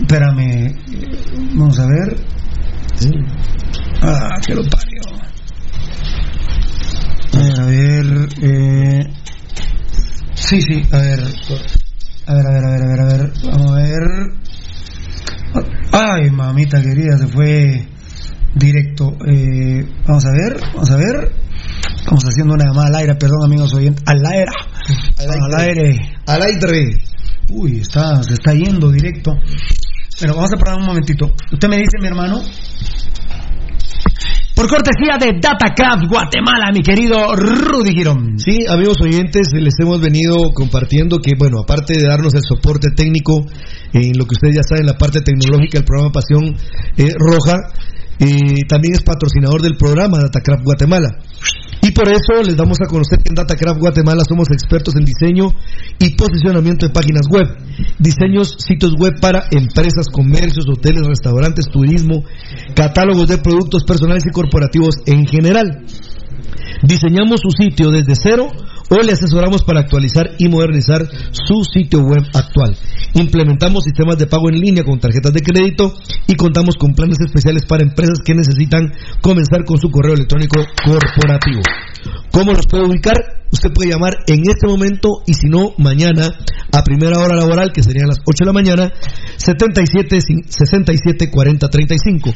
espérame. 0.00 0.76
Vamos 1.54 1.78
a 1.78 1.86
ver. 1.86 2.16
Ah, 4.02 4.36
que 4.46 4.54
lo 4.54 4.62
parió. 4.64 5.02
A 7.32 7.38
ver, 7.38 7.60
a 7.60 7.66
ver. 7.66 8.28
Eh, 8.42 9.06
sí, 10.34 10.60
sí, 10.62 10.82
a 10.92 10.98
ver. 10.98 11.20
A 12.26 12.34
ver, 12.34 12.46
a 12.46 12.50
ver, 12.52 12.64
a 12.64 12.70
ver, 12.70 12.82
a 12.82 12.86
ver, 12.86 13.00
a 13.00 13.04
ver. 13.06 13.32
Vamos 13.44 13.72
a 13.72 13.74
ver. 13.74 14.43
Ay, 15.92 16.30
mamita 16.30 16.82
querida, 16.82 17.16
se 17.18 17.28
fue 17.28 17.86
directo. 18.54 19.16
Eh, 19.26 19.86
vamos 20.06 20.24
a 20.26 20.30
ver, 20.32 20.60
vamos 20.72 20.90
a 20.90 20.96
ver. 20.96 21.32
Estamos 21.96 22.24
haciendo 22.24 22.54
una 22.54 22.64
llamada 22.64 22.88
al 22.88 22.94
aire, 22.96 23.14
perdón 23.14 23.44
amigos 23.44 23.72
oyentes. 23.74 24.04
Al 24.06 24.24
aire. 24.26 24.52
Al 25.18 25.60
aire. 25.60 26.00
Al 26.26 26.42
aire. 26.42 26.98
Uy, 27.50 27.80
está, 27.80 28.22
se 28.22 28.34
está 28.34 28.52
yendo 28.52 28.90
directo. 28.90 29.32
Pero 30.20 30.34
vamos 30.34 30.50
a 30.52 30.56
parar 30.56 30.76
un 30.78 30.86
momentito. 30.86 31.32
Usted 31.52 31.68
me 31.68 31.76
dice, 31.76 31.98
mi 32.00 32.06
hermano. 32.08 32.42
Por 34.54 34.68
cortesía 34.68 35.18
de 35.18 35.40
Datacraft 35.40 36.06
Guatemala, 36.08 36.70
mi 36.72 36.80
querido 36.80 37.34
Rudy 37.34 37.90
Girón. 37.90 38.38
Sí, 38.38 38.64
amigos 38.68 38.98
oyentes, 39.02 39.48
les 39.52 39.74
hemos 39.82 40.00
venido 40.00 40.36
compartiendo 40.54 41.18
que, 41.18 41.32
bueno, 41.36 41.58
aparte 41.58 41.94
de 41.98 42.06
darnos 42.06 42.34
el 42.34 42.42
soporte 42.42 42.90
técnico 42.94 43.44
en 43.92 44.16
lo 44.16 44.26
que 44.26 44.34
ustedes 44.34 44.54
ya 44.54 44.62
saben, 44.62 44.86
la 44.86 44.96
parte 44.96 45.22
tecnológica 45.22 45.78
del 45.78 45.84
programa 45.84 46.12
Pasión 46.12 46.54
eh, 46.96 47.14
Roja, 47.18 47.66
eh, 48.20 48.62
también 48.68 48.94
es 48.94 49.02
patrocinador 49.02 49.60
del 49.60 49.76
programa 49.76 50.18
Datacraft 50.18 50.62
Guatemala. 50.62 51.18
Y 51.84 51.92
por 51.92 52.08
eso 52.08 52.42
les 52.42 52.56
damos 52.56 52.78
a 52.80 52.88
conocer 52.88 53.18
que 53.18 53.28
en 53.28 53.34
Datacraft 53.34 53.78
Guatemala 53.78 54.24
somos 54.26 54.48
expertos 54.50 54.96
en 54.96 55.04
diseño 55.04 55.52
y 55.98 56.16
posicionamiento 56.16 56.86
de 56.86 56.92
páginas 56.94 57.28
web, 57.28 57.44
diseños, 57.98 58.56
sitios 58.56 58.94
web 58.98 59.20
para 59.20 59.44
empresas, 59.50 60.08
comercios, 60.08 60.64
hoteles, 60.66 61.06
restaurantes, 61.06 61.66
turismo, 61.70 62.24
catálogos 62.74 63.28
de 63.28 63.36
productos 63.36 63.84
personales 63.84 64.24
y 64.26 64.32
corporativos 64.32 64.94
en 65.04 65.26
general. 65.26 65.84
Diseñamos 66.82 67.40
su 67.42 67.50
sitio 67.50 67.90
desde 67.90 68.14
cero 68.14 68.48
o 68.90 68.96
le 69.02 69.12
asesoramos 69.12 69.62
para 69.62 69.80
actualizar 69.80 70.30
y 70.38 70.48
modernizar 70.48 71.06
su 71.32 71.64
sitio 71.64 72.00
web 72.00 72.22
actual. 72.34 72.76
Implementamos 73.14 73.84
sistemas 73.84 74.18
de 74.18 74.26
pago 74.26 74.48
en 74.48 74.60
línea 74.60 74.84
con 74.84 74.98
tarjetas 74.98 75.32
de 75.32 75.40
crédito 75.40 75.94
y 76.26 76.34
contamos 76.34 76.76
con 76.76 76.94
planes 76.94 77.18
especiales 77.20 77.64
para 77.66 77.82
empresas 77.82 78.18
que 78.24 78.34
necesitan 78.34 78.92
comenzar 79.20 79.64
con 79.64 79.78
su 79.78 79.90
correo 79.90 80.14
electrónico 80.14 80.60
corporativo. 80.84 81.62
¿Cómo 82.30 82.52
los 82.52 82.66
puede 82.66 82.84
ubicar? 82.84 83.14
Usted 83.50 83.70
puede 83.72 83.90
llamar 83.90 84.14
en 84.26 84.40
este 84.48 84.66
momento 84.66 85.22
y 85.26 85.34
si 85.34 85.48
no, 85.48 85.74
mañana 85.78 86.34
a 86.72 86.82
primera 86.82 87.20
hora 87.20 87.36
laboral, 87.36 87.72
que 87.72 87.84
serían 87.84 88.08
las 88.08 88.18
8 88.18 88.38
de 88.40 88.46
la 88.46 88.52
mañana, 88.52 88.92
77 89.36 90.18
67 90.48 91.30
40 91.30 91.68
35. 91.68 92.30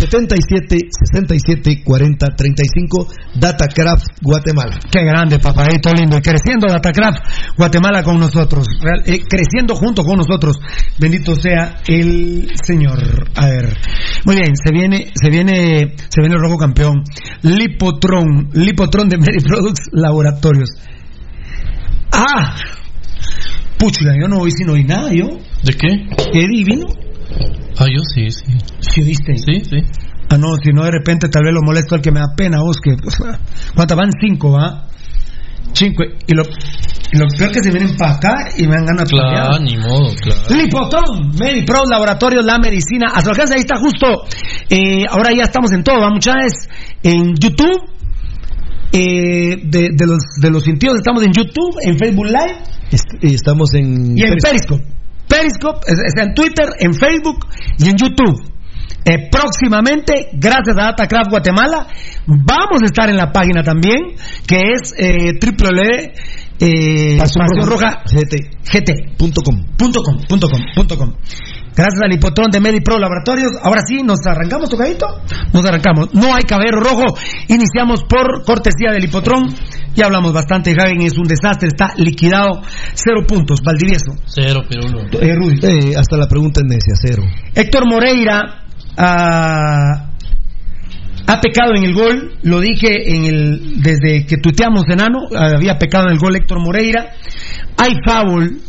77 0.00 0.78
67 0.90 1.82
40 1.84 2.26
35, 2.34 3.08
Datacraft 3.38 4.06
Guatemala. 4.20 4.80
Qué 4.90 5.04
grande, 5.04 5.38
papadito 5.38 5.92
lindo. 5.92 6.18
Y 6.18 6.22
creciendo 6.22 6.66
Datacraft 6.66 7.56
Guatemala 7.56 8.02
con 8.02 8.18
nosotros. 8.18 8.66
Eh, 9.06 9.22
creciendo 9.28 9.76
junto 9.76 10.02
con 10.02 10.16
nosotros. 10.16 10.58
Bendito 10.98 11.36
sea 11.36 11.76
el 11.86 12.50
Señor. 12.60 12.98
A 13.36 13.46
ver. 13.46 13.76
Muy 14.24 14.36
bien, 14.36 14.56
se 14.56 14.72
viene, 14.72 15.12
se 15.14 15.30
viene, 15.30 15.94
se 16.08 16.20
viene 16.20 16.34
el 16.34 16.40
rojo 16.40 16.58
campeón. 16.58 17.04
Lipotron, 17.42 18.50
Lipotron 18.54 19.08
de 19.08 19.13
Mary 19.18 19.38
Products 19.44 19.88
Laboratorios. 19.92 20.70
Ah, 22.12 22.56
pucha, 23.78 24.12
yo 24.20 24.28
no 24.28 24.38
oí 24.38 24.50
si 24.50 24.64
no 24.64 24.74
oí 24.74 24.84
nada, 24.84 25.10
yo. 25.12 25.28
¿De 25.62 25.72
qué? 25.72 25.88
Eddie 26.32 26.64
vino. 26.64 26.86
Ah, 27.78 27.86
yo 27.92 28.02
sí, 28.14 28.30
sí. 28.30 28.44
¿Sí 28.80 29.00
viste? 29.02 29.36
Sí, 29.36 29.62
sí. 29.64 29.82
Ah, 30.30 30.38
no, 30.38 30.54
si 30.62 30.72
no 30.72 30.84
de 30.84 30.90
repente 30.90 31.28
tal 31.28 31.44
vez 31.44 31.52
lo 31.52 31.62
molesto 31.62 31.94
al 31.94 32.00
que 32.00 32.12
me 32.12 32.20
da 32.20 32.34
pena, 32.36 32.58
vos 32.60 32.76
que. 32.80 32.96
¿Cuántas 33.74 33.96
van? 33.96 34.10
Cinco, 34.20 34.52
¿va? 34.52 34.86
Cinco. 35.72 36.04
Y 36.26 36.34
lo, 36.34 36.44
y 37.12 37.18
lo 37.18 37.26
peor 37.36 37.50
que 37.52 37.60
se 37.62 37.70
vienen 37.70 37.96
para 37.96 38.14
acá 38.14 38.34
y 38.56 38.66
me 38.66 38.74
dan 38.74 38.86
ganas 38.86 39.08
de 39.08 39.16
Claro, 39.16 39.58
ni 39.58 39.76
modo, 39.76 40.14
claro. 40.14 40.40
Lipotron, 40.50 41.30
Medipro, 41.38 41.82
Laboratorios, 41.90 42.44
la 42.44 42.58
medicina. 42.58 43.06
A 43.12 43.20
su 43.20 43.30
alcance, 43.30 43.54
ahí 43.54 43.60
está 43.60 43.76
justo. 43.76 44.24
Eh, 44.70 45.04
ahora 45.08 45.30
ya 45.36 45.42
estamos 45.42 45.72
en 45.72 45.82
todo, 45.82 46.00
¿va? 46.00 46.10
Muchachos, 46.10 46.68
en 47.02 47.34
YouTube. 47.34 47.90
Eh, 48.96 49.56
de, 49.64 49.90
de 49.92 50.06
los, 50.06 50.18
de 50.40 50.50
los 50.50 50.62
sentidos, 50.64 50.96
estamos 50.98 51.22
en 51.24 51.32
YouTube, 51.32 51.74
en 51.84 51.98
Facebook 51.98 52.26
Live 52.26 52.58
y 53.22 53.34
estamos 53.34 53.74
en. 53.74 54.16
y 54.16 54.22
en 54.22 54.28
Periscope. 54.50 54.84
Periscope, 55.28 55.80
es- 55.86 56.02
está 56.06 56.22
en 56.22 56.34
Twitter, 56.34 56.66
en 56.78 56.94
Facebook 56.94 57.46
y 57.78 57.88
en 57.88 57.96
YouTube. 57.96 58.50
Eh, 59.06 59.28
próximamente, 59.30 60.28
gracias 60.32 60.76
a 60.78 60.84
Datacraft 60.92 61.28
Guatemala, 61.30 61.88
vamos 62.26 62.82
a 62.82 62.86
estar 62.86 63.10
en 63.10 63.16
la 63.16 63.32
página 63.32 63.62
también, 63.62 64.14
que 64.46 64.60
es 64.72 64.94
eh, 64.98 65.32
www. 65.40 66.12
Eh, 66.60 67.18
Gracias 71.76 72.00
al 72.04 72.12
hipotón 72.12 72.50
de 72.52 72.60
MediPro 72.60 72.98
Laboratorios. 72.98 73.50
Ahora 73.60 73.82
sí, 73.84 74.02
¿nos 74.02 74.20
arrancamos, 74.26 74.70
tocadito? 74.70 75.06
Nos 75.52 75.64
arrancamos. 75.66 76.14
No 76.14 76.34
hay 76.34 76.44
caballero 76.44 76.78
rojo. 76.78 77.18
Iniciamos 77.48 78.04
por 78.04 78.44
cortesía 78.44 78.92
del 78.92 79.04
hipotrón. 79.04 79.48
Ya 79.94 80.06
hablamos 80.06 80.32
bastante. 80.32 80.72
Hagen 80.78 81.02
es 81.02 81.18
un 81.18 81.24
desastre. 81.24 81.68
Está 81.68 81.94
liquidado. 81.96 82.62
Cero 82.94 83.24
puntos. 83.26 83.60
Valdivieso. 83.64 84.12
Cero, 84.26 84.62
pero 84.68 84.86
uno. 84.86 85.00
Eh, 85.20 85.34
Rudy. 85.34 85.58
Eh, 85.62 85.96
hasta 85.96 86.16
la 86.16 86.28
pregunta 86.28 86.60
es 86.60 86.66
necia, 86.66 86.94
cero. 86.94 87.24
Héctor 87.54 87.88
Moreira 87.88 88.66
ah, 88.96 90.10
ha 91.26 91.40
pecado 91.40 91.74
en 91.74 91.82
el 91.82 91.94
gol. 91.94 92.38
Lo 92.42 92.60
dije 92.60 93.16
en 93.16 93.24
el 93.24 93.82
desde 93.82 94.26
que 94.26 94.36
tuiteamos 94.36 94.84
enano. 94.88 95.26
Había 95.36 95.76
pecado 95.76 96.06
en 96.06 96.12
el 96.12 96.18
gol 96.18 96.36
Héctor 96.36 96.60
Moreira. 96.60 97.10
Hay 97.78 97.94
foul 98.06 98.60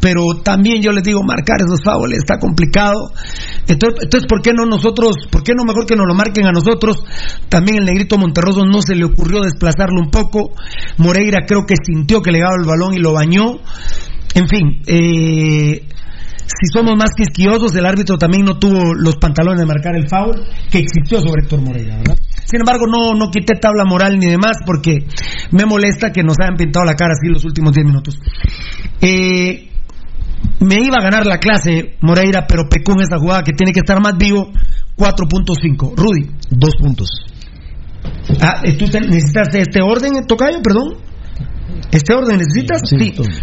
pero 0.00 0.22
también 0.42 0.82
yo 0.82 0.92
les 0.92 1.02
digo, 1.02 1.22
marcar 1.22 1.58
esos 1.60 1.82
fouls 1.82 2.16
está 2.16 2.38
complicado. 2.38 3.12
Entonces, 3.66 4.26
¿por 4.28 4.42
qué 4.42 4.52
no 4.52 4.64
nosotros, 4.64 5.16
por 5.30 5.42
qué 5.42 5.52
no 5.54 5.64
mejor 5.64 5.86
que 5.86 5.96
nos 5.96 6.06
lo 6.06 6.14
marquen 6.14 6.46
a 6.46 6.52
nosotros? 6.52 7.02
También 7.48 7.78
el 7.78 7.84
negrito 7.84 8.18
Monterroso 8.18 8.64
no 8.64 8.80
se 8.82 8.94
le 8.94 9.04
ocurrió 9.04 9.40
desplazarlo 9.42 10.00
un 10.00 10.10
poco. 10.10 10.52
Moreira 10.98 11.40
creo 11.46 11.66
que 11.66 11.74
sintió 11.82 12.22
que 12.22 12.32
le 12.32 12.40
daba 12.40 12.56
el 12.60 12.66
balón 12.66 12.94
y 12.94 12.98
lo 12.98 13.12
bañó. 13.12 13.58
En 14.34 14.46
fin, 14.48 14.82
eh, 14.86 15.86
si 16.46 16.66
somos 16.72 16.96
más 16.96 17.10
quisquillosos, 17.16 17.74
el 17.74 17.86
árbitro 17.86 18.18
también 18.18 18.44
no 18.44 18.58
tuvo 18.58 18.94
los 18.94 19.16
pantalones 19.16 19.60
de 19.60 19.66
marcar 19.66 19.96
el 19.96 20.08
foul 20.08 20.46
que 20.70 20.78
existió 20.78 21.20
sobre 21.20 21.42
Héctor 21.42 21.60
Moreira, 21.60 21.96
¿verdad? 21.96 22.16
Sin 22.50 22.60
embargo, 22.60 22.86
no, 22.86 23.14
no 23.14 23.30
quité 23.30 23.54
tabla 23.54 23.84
moral 23.84 24.18
ni 24.18 24.26
demás 24.26 24.56
porque 24.66 25.06
me 25.52 25.64
molesta 25.66 26.10
que 26.10 26.22
nos 26.22 26.36
hayan 26.42 26.56
pintado 26.56 26.84
la 26.84 26.94
cara 26.94 27.12
así 27.12 27.32
los 27.32 27.44
últimos 27.44 27.72
10 27.72 27.86
minutos. 27.86 28.18
Eh, 29.00 29.68
me 30.60 30.76
iba 30.82 30.96
a 30.98 31.02
ganar 31.02 31.26
la 31.26 31.38
clase 31.38 31.96
Moreira, 32.00 32.46
pero 32.48 32.64
pecó 32.68 32.92
en 32.92 33.00
esa 33.02 33.18
jugada 33.18 33.42
que 33.42 33.52
tiene 33.52 33.72
que 33.72 33.80
estar 33.80 34.00
más 34.02 34.16
vivo. 34.18 34.50
4.5. 34.96 35.94
Rudy. 35.96 36.28
Dos 36.50 36.74
puntos. 36.76 37.08
Ah, 38.40 38.62
¿tú 38.78 38.86
te- 38.88 39.00
necesitas 39.00 39.48
este 39.54 39.80
orden, 39.82 40.26
Tocayo? 40.26 40.58
Perdón. 40.62 40.96
¿Este 41.92 42.14
orden 42.14 42.36
necesitas? 42.38 42.82
Sí. 42.84 42.96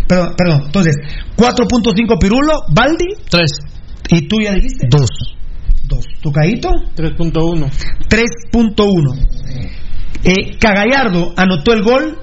Perdón, 0.08 0.34
perdón. 0.38 0.62
Entonces, 0.66 0.96
4.5 1.36 2.20
Pirulo, 2.20 2.62
Baldi. 2.76 3.06
3. 3.30 3.50
¿Y 4.10 4.28
tú 4.28 4.38
ya 4.44 4.54
dijiste? 4.54 4.88
Dos. 4.90 5.10
Dos. 5.88 6.06
¿Tocadito? 6.22 6.70
3.1. 6.96 7.70
3.1. 8.10 9.28
Eh, 10.24 10.58
Cagallardo 10.60 11.34
anotó 11.38 11.74
el 11.74 11.84
gol, 11.84 12.18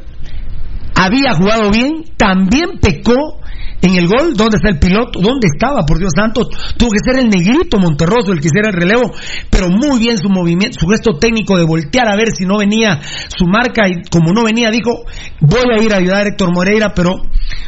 había 0.95 1.35
jugado 1.35 1.71
bien, 1.71 2.05
también 2.17 2.79
pecó 2.81 3.41
en 3.81 3.97
el 3.97 4.07
gol. 4.07 4.35
¿Dónde 4.35 4.57
está 4.57 4.71
el 4.71 4.79
piloto? 4.79 5.21
¿Dónde 5.21 5.49
estaba? 5.53 5.87
Por 5.87 5.99
Dios 5.99 6.13
santo, 6.15 6.49
tuvo 6.77 6.91
que 6.91 6.99
ser 7.05 7.19
el 7.19 7.29
negrito 7.29 7.79
Monterroso 7.79 8.33
el 8.33 8.41
que 8.41 8.49
hiciera 8.49 8.69
el 8.69 8.75
relevo, 8.75 9.13
pero 9.51 9.69
muy 9.69 9.99
bien 9.99 10.19
su 10.19 10.29
movimiento, 10.29 10.81
su 10.81 10.87
gesto 10.87 11.19
técnico 11.19 11.57
de 11.57 11.65
voltear 11.65 12.09
a 12.09 12.17
ver 12.17 12.29
si 12.37 12.45
no 12.45 12.59
venía 12.59 13.01
su 13.29 13.47
marca 13.47 13.89
y 13.89 14.03
como 14.11 14.33
no 14.33 14.45
venía 14.45 14.71
dijo, 14.71 15.05
voy 15.41 15.65
a 15.79 15.83
ir 15.83 15.93
a 15.93 15.99
ayudar 15.99 16.27
a 16.27 16.29
Héctor 16.29 16.53
Moreira, 16.53 16.93
pero 16.95 17.13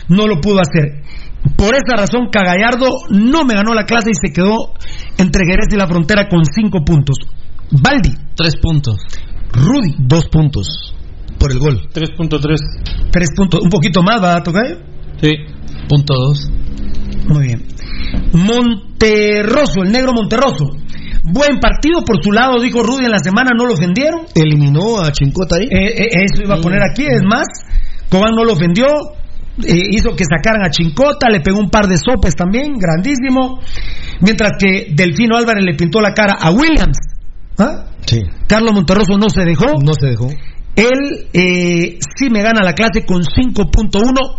no 0.09 0.27
lo 0.27 0.41
pudo 0.41 0.61
hacer. 0.61 1.03
Por 1.57 1.75
esa 1.75 1.97
razón, 1.97 2.29
Cagallardo 2.31 2.89
no 3.11 3.45
me 3.45 3.55
ganó 3.55 3.75
la 3.75 3.85
clase 3.85 4.11
y 4.11 4.15
se 4.15 4.33
quedó 4.33 4.73
entre 5.19 5.47
Jerez 5.47 5.67
y 5.71 5.77
la 5.77 5.87
frontera 5.87 6.29
con 6.29 6.45
cinco 6.45 6.85
puntos. 6.85 7.19
Baldi. 7.71 8.13
Tres 8.35 8.57
puntos. 8.57 8.97
Rudy. 9.53 9.95
Dos 9.99 10.29
puntos. 10.29 10.95
Por 11.39 11.53
el 11.53 11.59
gol. 11.59 11.89
3.3. 11.93 13.11
Tres 13.11 13.29
puntos. 13.37 13.61
Un 13.63 13.71
poquito 13.71 14.03
más, 14.03 14.23
¿va, 14.23 14.43
Tocayo? 14.43 14.79
Sí. 15.21 15.33
Punto 15.89 16.15
dos. 16.15 16.51
Muy 17.29 17.47
bien. 17.47 17.67
Monterroso, 18.33 19.83
el 19.83 19.93
negro 19.93 20.13
Monterroso. 20.13 20.65
Buen 21.25 21.59
partido 21.59 22.03
por 22.05 22.23
su 22.23 22.31
lado, 22.31 22.61
dijo 22.63 22.83
Rudy 22.83 23.05
en 23.05 23.11
la 23.11 23.19
semana, 23.19 23.51
no 23.57 23.67
lo 23.67 23.75
ofendieron. 23.75 24.27
Eliminó 24.35 25.01
a 25.01 25.11
Chincota 25.11 25.57
ahí. 25.57 25.65
Eh, 25.65 26.05
eh, 26.05 26.09
eso 26.25 26.43
iba 26.45 26.55
a 26.55 26.61
poner 26.61 26.81
aquí, 26.89 27.05
es 27.05 27.23
más, 27.25 27.47
Cobán 28.09 28.31
no 28.37 28.45
lo 28.45 28.53
ofendió, 28.53 28.87
hizo 29.59 30.15
que 30.15 30.25
sacaran 30.25 30.65
a 30.65 30.71
Chincota, 30.71 31.29
le 31.31 31.41
pegó 31.41 31.59
un 31.59 31.71
par 31.71 31.87
de 31.87 31.97
sopes 31.97 32.35
también, 32.35 32.75
grandísimo. 32.75 33.61
Mientras 34.21 34.53
que 34.59 34.89
Delfino 34.93 35.37
Álvarez 35.37 35.65
le 35.65 35.75
pintó 35.75 36.01
la 36.01 36.13
cara 36.13 36.37
a 36.41 36.51
Williams. 36.51 36.97
¿ah? 37.59 37.87
Carlos 38.47 38.73
Monterroso 38.73 39.19
no 39.19 39.29
se 39.29 39.45
dejó. 39.45 39.75
No 39.83 39.93
se 39.99 40.07
dejó. 40.07 40.29
Él 40.77 41.29
eh, 41.33 41.99
sí 42.17 42.29
me 42.31 42.43
gana 42.43 42.63
la 42.63 42.75
clase 42.75 43.05
con 43.07 43.23
5.1. 43.23 44.39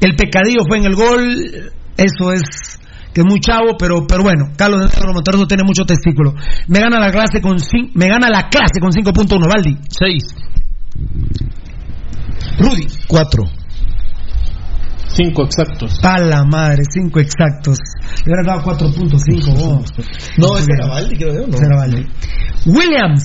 El 0.00 0.16
pecadillo 0.16 0.60
fue 0.66 0.78
en 0.78 0.84
el 0.86 0.94
gol. 0.94 1.72
Eso 1.96 2.32
es 2.32 2.80
que 3.12 3.20
es 3.22 3.26
muy 3.26 3.40
chavo, 3.40 3.76
pero, 3.78 4.06
pero 4.06 4.22
bueno, 4.22 4.52
Carlos 4.56 4.80
Monterroso 4.80 5.12
Monterroso 5.12 5.46
tiene 5.46 5.64
mucho 5.64 5.84
testículo. 5.84 6.34
Me 6.68 6.80
gana 6.80 6.98
la 6.98 7.10
clase 7.10 7.40
con 7.40 7.56
me 7.94 8.08
gana 8.08 8.28
la 8.30 8.48
clase 8.48 8.80
con 8.80 8.90
5.1, 8.90 9.48
Valdi. 9.48 9.76
6. 9.88 10.24
Rudy. 12.58 12.86
4. 13.08 13.59
Cinco 15.12 15.44
exactos. 15.44 15.98
Pa' 16.00 16.18
la 16.18 16.44
madre, 16.44 16.82
cinco 16.88 17.20
exactos. 17.20 17.78
Le 18.24 18.32
hubieran 18.32 18.46
dado 18.46 18.62
4.5. 18.62 19.54
Oh. 19.58 19.82
No, 20.38 20.56
es 20.56 20.66
creo 20.66 21.34
yo. 21.34 21.46
No. 21.46 21.58
Williams, 22.66 23.24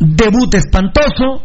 debut 0.00 0.54
espantoso. 0.54 1.42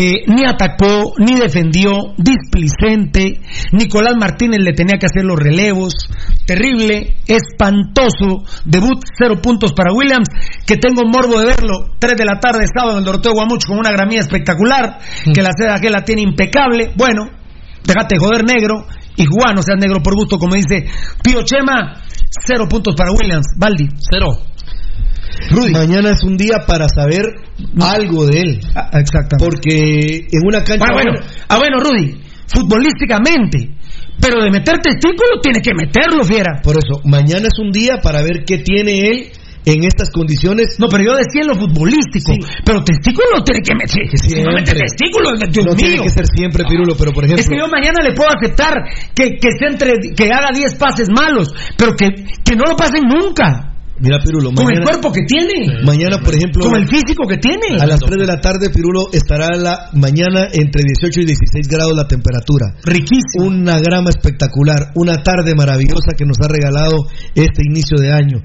Eh, 0.00 0.22
ni 0.28 0.44
atacó, 0.44 1.14
ni 1.18 1.34
defendió, 1.34 2.14
displicente. 2.16 3.40
Nicolás 3.72 4.14
Martínez 4.18 4.60
le 4.60 4.72
tenía 4.72 4.96
que 4.98 5.06
hacer 5.06 5.24
los 5.24 5.36
relevos. 5.36 5.92
Terrible, 6.46 7.16
espantoso. 7.26 8.44
Debut, 8.64 9.02
cero 9.18 9.40
puntos 9.42 9.72
para 9.72 9.92
Williams, 9.92 10.28
que 10.66 10.76
tengo 10.76 11.02
morbo 11.04 11.40
de 11.40 11.46
verlo. 11.46 11.90
Tres 11.98 12.16
de 12.16 12.24
la 12.24 12.38
tarde, 12.38 12.66
sábado, 12.72 12.92
en 12.92 12.98
el 12.98 13.04
Doroteo 13.04 13.32
Guamucho, 13.32 13.68
con 13.68 13.78
una 13.78 13.90
gramía 13.90 14.20
espectacular, 14.20 15.00
que 15.34 15.42
la 15.42 15.50
seda 15.58 15.80
que 15.80 15.90
la 15.90 16.04
tiene 16.04 16.22
impecable. 16.22 16.92
Bueno, 16.94 17.30
déjate 17.88 18.16
de 18.16 18.18
joder 18.20 18.44
negro. 18.44 18.86
Y 19.16 19.24
Juan, 19.26 19.56
no 19.56 19.62
seas 19.62 19.80
negro 19.80 20.00
por 20.02 20.14
gusto, 20.14 20.38
como 20.38 20.54
dice 20.54 20.86
Pío 21.24 21.42
Chema. 21.42 22.02
Cero 22.46 22.66
puntos 22.68 22.94
para 22.94 23.10
Williams. 23.10 23.46
Baldi. 23.58 23.88
Cero. 23.98 24.38
Mañana 25.72 26.10
es 26.10 26.22
un 26.22 26.36
día 26.36 26.58
para 26.66 26.86
saber 26.88 27.24
algo 27.80 28.26
de 28.26 28.40
él. 28.40 28.60
Ah, 28.74 28.90
exactamente. 29.00 29.44
Porque 29.44 30.26
en 30.30 30.46
una 30.46 30.62
cancha. 30.62 30.86
Ah, 30.88 30.92
bueno, 30.92 31.12
ah, 31.48 31.58
bueno, 31.58 31.80
Rudy, 31.80 32.20
futbolísticamente. 32.46 33.74
Pero 34.20 34.42
de 34.42 34.50
meter 34.50 34.78
testículo 34.80 35.40
tiene 35.40 35.60
que 35.60 35.72
meterlo, 35.74 36.24
fiera. 36.24 36.60
Por 36.62 36.76
eso, 36.76 37.00
mañana 37.04 37.46
es 37.46 37.58
un 37.58 37.70
día 37.70 37.98
para 38.02 38.20
ver 38.20 38.44
qué 38.44 38.58
tiene 38.58 38.98
él 39.08 39.30
en 39.72 39.84
estas 39.84 40.10
condiciones. 40.10 40.76
No, 40.78 40.88
pero 40.88 41.04
yo 41.04 41.12
decía 41.16 41.42
en 41.42 41.48
lo 41.48 41.54
futbolístico. 41.54 42.32
Pero 42.64 42.82
testículo 42.84 43.44
tiene 43.44 43.60
que 43.62 43.74
meter. 43.74 44.18
Si 44.18 44.40
no 44.42 44.52
mete 44.52 44.72
Siempre. 44.72 44.88
testículo, 44.88 45.26
Dios 45.36 45.66
no 45.66 45.74
tiene 45.76 46.02
que 46.02 46.10
ser 46.10 46.26
siempre, 46.26 46.64
Pirulo, 46.64 46.94
pero 46.96 47.12
por 47.12 47.24
ejemplo. 47.24 47.42
Es 47.42 47.48
que 47.48 47.58
yo 47.58 47.68
mañana 47.68 48.00
le 48.02 48.14
puedo 48.14 48.30
aceptar 48.30 48.74
que, 49.14 49.36
que, 49.36 49.48
se 49.58 49.66
entre, 49.66 49.92
que 50.16 50.32
haga 50.32 50.48
10 50.54 50.74
pases 50.76 51.08
malos, 51.10 51.52
pero 51.76 51.92
que, 51.92 52.08
que 52.44 52.56
no 52.56 52.64
lo 52.64 52.76
pasen 52.76 53.04
nunca. 53.04 53.74
Mira, 54.00 54.20
Pirulo, 54.22 54.50
Con 54.54 54.64
mañana. 54.64 54.78
el 54.78 54.88
cuerpo 54.88 55.10
que 55.10 55.22
tiene. 55.26 55.82
Mañana, 55.82 56.18
por 56.22 56.32
ejemplo. 56.32 56.64
Con 56.64 56.76
el 56.76 56.86
físico 56.86 57.26
que 57.26 57.36
tiene. 57.38 57.80
A 57.80 57.86
las 57.86 57.98
3 57.98 58.16
de 58.16 58.26
la 58.26 58.40
tarde, 58.40 58.70
Pirulo, 58.70 59.10
estará 59.12 59.48
la 59.56 59.90
mañana 59.92 60.46
entre 60.52 60.84
18 60.86 61.20
y 61.20 61.24
16 61.26 61.66
grados 61.68 61.96
la 61.96 62.06
temperatura. 62.06 62.74
Riquísimo. 62.84 63.46
Una 63.46 63.80
grama 63.80 64.10
espectacular, 64.10 64.92
una 64.94 65.16
tarde 65.24 65.54
maravillosa 65.56 66.14
que 66.16 66.24
nos 66.24 66.38
ha 66.40 66.48
regalado 66.48 67.08
este 67.34 67.62
inicio 67.66 67.98
de 67.98 68.12
año. 68.12 68.38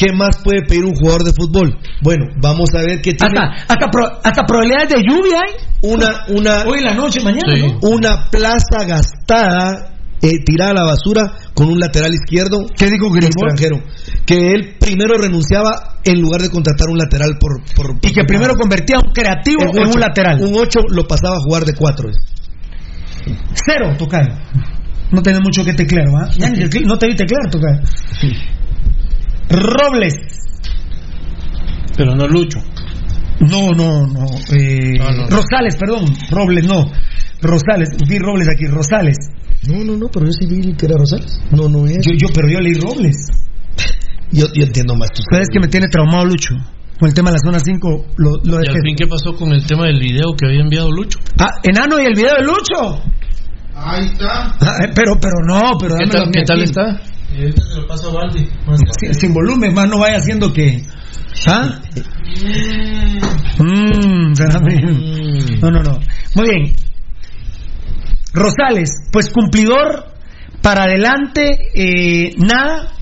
¿Qué 0.00 0.12
más 0.16 0.38
puede 0.42 0.62
pedir 0.66 0.84
un 0.86 0.94
jugador 0.94 1.24
de 1.24 1.32
fútbol? 1.34 1.76
Bueno, 2.02 2.24
vamos 2.40 2.70
a 2.74 2.78
ver 2.80 3.02
qué 3.02 3.12
tiene. 3.12 3.38
Hasta, 3.38 3.74
hasta, 3.74 3.86
pro- 3.90 4.18
hasta 4.24 4.42
probabilidades 4.46 4.88
de 4.88 5.02
lluvia 5.06 5.40
hay. 5.44 5.54
Una, 5.82 6.24
una, 6.28 6.64
Hoy 6.64 6.78
en 6.78 6.84
la 6.84 6.94
noche, 6.94 7.20
mañana, 7.22 7.54
Sí. 7.54 7.62
¿no? 7.62 7.78
una 7.90 8.30
plaza 8.30 8.84
gastada, 8.86 9.92
eh, 10.22 10.38
tirada 10.44 10.70
a 10.70 10.74
la 10.74 10.84
basura 10.84 11.32
con 11.52 11.68
un 11.68 11.78
lateral 11.78 12.14
izquierdo. 12.14 12.64
¿Qué 12.74 12.86
dijo 12.86 13.10
Grimbol? 13.10 13.50
extranjero? 13.50 13.82
Que 14.24 14.52
él 14.52 14.76
primero 14.80 15.18
renunciaba 15.18 15.98
en 16.02 16.18
lugar 16.18 16.40
de 16.40 16.48
contratar 16.50 16.88
un 16.88 16.96
lateral 16.96 17.36
por. 17.38 17.62
por 17.76 17.96
Y 18.00 18.12
que 18.12 18.24
primero 18.24 18.54
convertía 18.54 18.96
a 18.96 19.00
un 19.06 19.12
creativo 19.12 19.62
en, 19.64 19.68
ocho. 19.68 19.90
un 19.94 20.00
lateral. 20.00 20.40
Un 20.42 20.54
8 20.56 20.80
lo 20.88 21.06
pasaba 21.06 21.36
a 21.36 21.40
jugar 21.40 21.64
de 21.66 21.74
4. 21.74 22.08
Cero, 23.66 23.94
Tocayo. 23.98 24.32
No 25.12 25.22
tenés 25.22 25.40
mucho 25.42 25.62
que 25.64 25.74
teclear, 25.74 26.06
¿va? 26.08 26.30
Tecle- 26.32 26.84
no 26.86 26.96
te 26.96 27.06
vi 27.06 27.16
teclear, 27.16 27.50
Tocayo. 27.50 27.80
Robles. 29.50 30.14
Pero 31.96 32.14
no 32.14 32.26
Lucho. 32.28 32.60
No, 33.40 33.70
no, 33.70 34.06
no. 34.06 34.24
eh, 34.52 34.98
No, 34.98 35.10
no. 35.10 35.26
Rosales, 35.28 35.76
perdón. 35.78 36.04
Robles, 36.30 36.66
no. 36.66 36.90
Rosales. 37.42 37.88
Vi 38.08 38.18
Robles 38.18 38.48
aquí. 38.48 38.66
Rosales. 38.66 39.16
No, 39.68 39.84
no, 39.84 39.96
no, 39.96 40.06
pero 40.12 40.26
yo 40.26 40.32
sí 40.32 40.46
vi 40.46 40.74
que 40.74 40.86
era 40.86 40.96
Rosales. 40.96 41.40
No, 41.50 41.68
no 41.68 41.86
es. 41.86 41.98
Yo, 42.06 42.12
yo, 42.16 42.28
pero 42.34 42.48
yo 42.48 42.60
leí 42.60 42.74
Robles. 42.74 43.16
Yo, 44.32 44.46
yo 44.54 44.64
entiendo 44.64 44.94
más 44.94 45.08
Sabes 45.30 45.48
que 45.52 45.58
me 45.60 45.66
tiene 45.68 45.88
traumado 45.88 46.24
Lucho. 46.26 46.54
Con 46.98 47.08
el 47.08 47.14
tema 47.14 47.30
de 47.30 47.36
la 47.36 47.40
zona 47.44 47.58
5. 47.58 48.06
Lo, 48.18 48.30
lo 48.44 48.54
¿Y 48.54 48.56
al 48.56 48.62
dejé. 48.74 48.78
fin 48.84 48.94
qué 48.96 49.06
pasó 49.06 49.34
con 49.34 49.52
el 49.52 49.66
tema 49.66 49.86
del 49.86 49.98
video 49.98 50.34
que 50.38 50.46
había 50.46 50.60
enviado 50.60 50.90
Lucho? 50.92 51.18
Ah, 51.38 51.48
enano 51.64 51.98
y 52.00 52.04
el 52.06 52.14
video 52.14 52.34
de 52.36 52.44
Lucho. 52.44 53.02
Ahí 53.74 54.04
está. 54.06 54.54
Ah, 54.60 54.76
eh, 54.84 54.92
pero, 54.94 55.14
pero 55.18 55.34
no, 55.46 55.72
pero 55.80 55.96
¿Qué 55.96 56.06
tal, 56.06 56.30
qué 56.30 56.64
está? 56.64 57.00
Y 57.32 57.42
ahorita 57.42 57.62
se 57.62 57.80
lo 57.80 57.86
paso 57.86 58.10
a 58.10 58.14
Valdi. 58.14 58.48
Sin, 58.98 59.14
sin 59.14 59.34
volumen, 59.34 59.72
más 59.74 59.88
no 59.88 59.98
vaya 59.98 60.16
haciendo 60.18 60.52
que. 60.52 60.82
¿Ah? 61.46 61.80
Mm, 63.58 64.32
bien. 64.66 65.60
No, 65.60 65.70
no, 65.70 65.82
no. 65.82 66.00
Muy 66.34 66.50
bien. 66.50 66.72
Rosales, 68.32 68.90
pues 69.12 69.30
cumplidor, 69.30 70.06
para 70.62 70.84
adelante, 70.84 71.70
eh, 71.74 72.34
nada. 72.38 72.92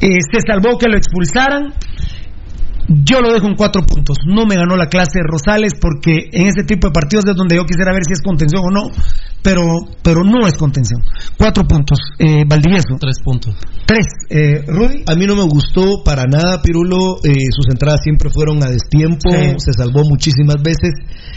Eh, 0.00 0.18
se 0.32 0.40
salvó 0.46 0.78
que 0.78 0.88
lo 0.88 0.96
expulsaran. 0.96 1.74
Yo 2.92 3.20
lo 3.20 3.32
dejo 3.32 3.46
en 3.46 3.54
cuatro 3.54 3.82
puntos. 3.86 4.16
No 4.26 4.46
me 4.46 4.56
ganó 4.56 4.74
la 4.74 4.88
clase 4.88 5.20
Rosales 5.22 5.74
porque 5.80 6.28
en 6.32 6.48
ese 6.48 6.64
tipo 6.64 6.88
de 6.88 6.92
partidos 6.92 7.24
es 7.24 7.36
donde 7.36 7.54
yo 7.54 7.64
quisiera 7.64 7.92
ver 7.92 8.02
si 8.04 8.14
es 8.14 8.20
contención 8.20 8.62
o 8.66 8.70
no, 8.70 8.90
pero, 9.44 9.62
pero 10.02 10.24
no 10.24 10.44
es 10.48 10.54
contención. 10.54 11.00
Cuatro 11.38 11.62
puntos. 11.68 12.00
Eh, 12.18 12.42
Valdivieso. 12.44 12.96
Tres 12.98 13.20
puntos. 13.22 13.54
Tres. 13.86 14.06
Eh, 14.28 14.64
Rudy. 14.66 15.04
A 15.06 15.14
mí 15.14 15.24
no 15.24 15.36
me 15.36 15.44
gustó 15.44 16.02
para 16.02 16.24
nada, 16.24 16.60
Pirulo. 16.62 17.18
Eh, 17.22 17.46
sus 17.54 17.68
entradas 17.70 18.00
siempre 18.02 18.28
fueron 18.28 18.60
a 18.64 18.70
destiempo. 18.70 19.30
Sí. 19.30 19.54
Se 19.58 19.72
salvó 19.72 20.02
muchísimas 20.02 20.60
veces. 20.60 20.90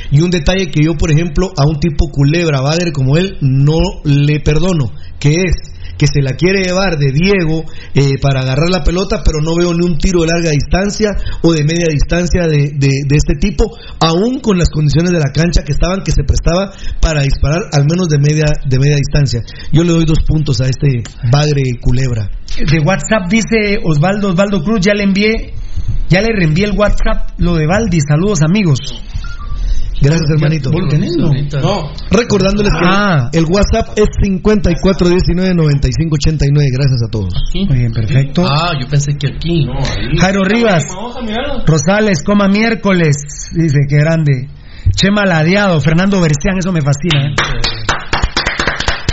Y 0.09 0.21
un 0.21 0.31
detalle 0.31 0.71
que 0.71 0.83
yo, 0.83 0.95
por 0.95 1.11
ejemplo, 1.11 1.51
a 1.55 1.67
un 1.67 1.79
tipo 1.79 2.09
culebra, 2.09 2.61
Bader 2.61 2.91
como 2.93 3.17
él, 3.17 3.37
no 3.41 3.79
le 4.03 4.39
perdono, 4.39 4.91
que 5.19 5.43
es 5.43 5.72
que 5.97 6.07
se 6.07 6.21
la 6.21 6.33
quiere 6.33 6.63
llevar 6.63 6.97
de 6.97 7.11
Diego 7.11 7.63
eh, 7.93 8.15
para 8.21 8.41
agarrar 8.41 8.69
la 8.69 8.83
pelota, 8.83 9.21
pero 9.23 9.39
no 9.41 9.55
veo 9.55 9.73
ni 9.73 9.85
un 9.85 9.97
tiro 9.97 10.21
de 10.21 10.27
larga 10.27 10.51
distancia 10.51 11.11
o 11.41 11.53
de 11.53 11.63
media 11.63 11.87
distancia 11.89 12.47
de, 12.47 12.71
de- 12.77 13.03
este 13.15 13.35
tipo, 13.39 13.65
aún 13.99 14.39
con 14.39 14.57
las 14.57 14.69
condiciones 14.69 15.11
de 15.11 15.19
la 15.19 15.31
cancha 15.31 15.61
que 15.63 15.71
estaban, 15.73 16.01
que 16.03 16.11
se 16.11 16.23
prestaba 16.23 16.71
para 16.99 17.21
disparar 17.21 17.61
al 17.71 17.85
menos 17.89 18.07
de 18.09 18.17
media, 18.19 18.45
de 18.65 18.79
media 18.79 18.95
distancia. 18.97 19.41
Yo 19.71 19.83
le 19.83 19.91
doy 19.93 20.05
dos 20.05 20.19
puntos 20.27 20.59
a 20.61 20.65
este 20.67 21.03
Bagre 21.31 21.61
Culebra. 21.79 22.29
De 22.57 22.79
WhatsApp 22.79 23.29
dice 23.29 23.79
Osvaldo 23.83 24.29
Osvaldo 24.29 24.63
Cruz, 24.63 24.79
ya 24.81 24.93
le 24.93 25.03
envié, 25.03 25.53
ya 26.09 26.21
le 26.21 26.27
reenvié 26.35 26.65
el 26.65 26.77
WhatsApp 26.77 27.31
lo 27.37 27.55
de 27.55 27.67
Valdi. 27.67 27.99
Saludos 28.01 28.41
amigos. 28.41 28.79
Gracias, 30.01 30.29
hermanito. 30.31 30.69
¿Vos 30.71 30.81
lo 30.83 30.87
tenés, 30.89 31.15
no? 31.17 31.31
Recordándoles 32.11 32.71
que 32.71 32.85
Ah. 32.85 33.29
el 33.31 33.45
WhatsApp 33.45 33.97
es 33.97 34.09
54199589. 34.21 36.67
Gracias 36.73 37.01
a 37.07 37.11
todos. 37.11 37.33
Muy 37.53 37.77
bien, 37.77 37.91
perfecto. 37.91 38.45
Ah, 38.49 38.71
yo 38.79 38.87
pensé 38.87 39.13
que 39.17 39.27
aquí. 39.27 39.65
Jairo 40.19 40.43
Rivas, 40.43 40.85
Rosales, 41.65 42.23
coma 42.23 42.47
miércoles, 42.47 43.15
dice 43.53 43.79
que 43.87 43.97
grande. 43.97 44.49
Chema 44.95 45.25
Ladeado, 45.25 45.79
Fernando 45.79 46.19
Bercián, 46.21 46.57
eso 46.57 46.71
me 46.71 46.81
fascina. 46.81 47.27
¿eh? 47.27 47.35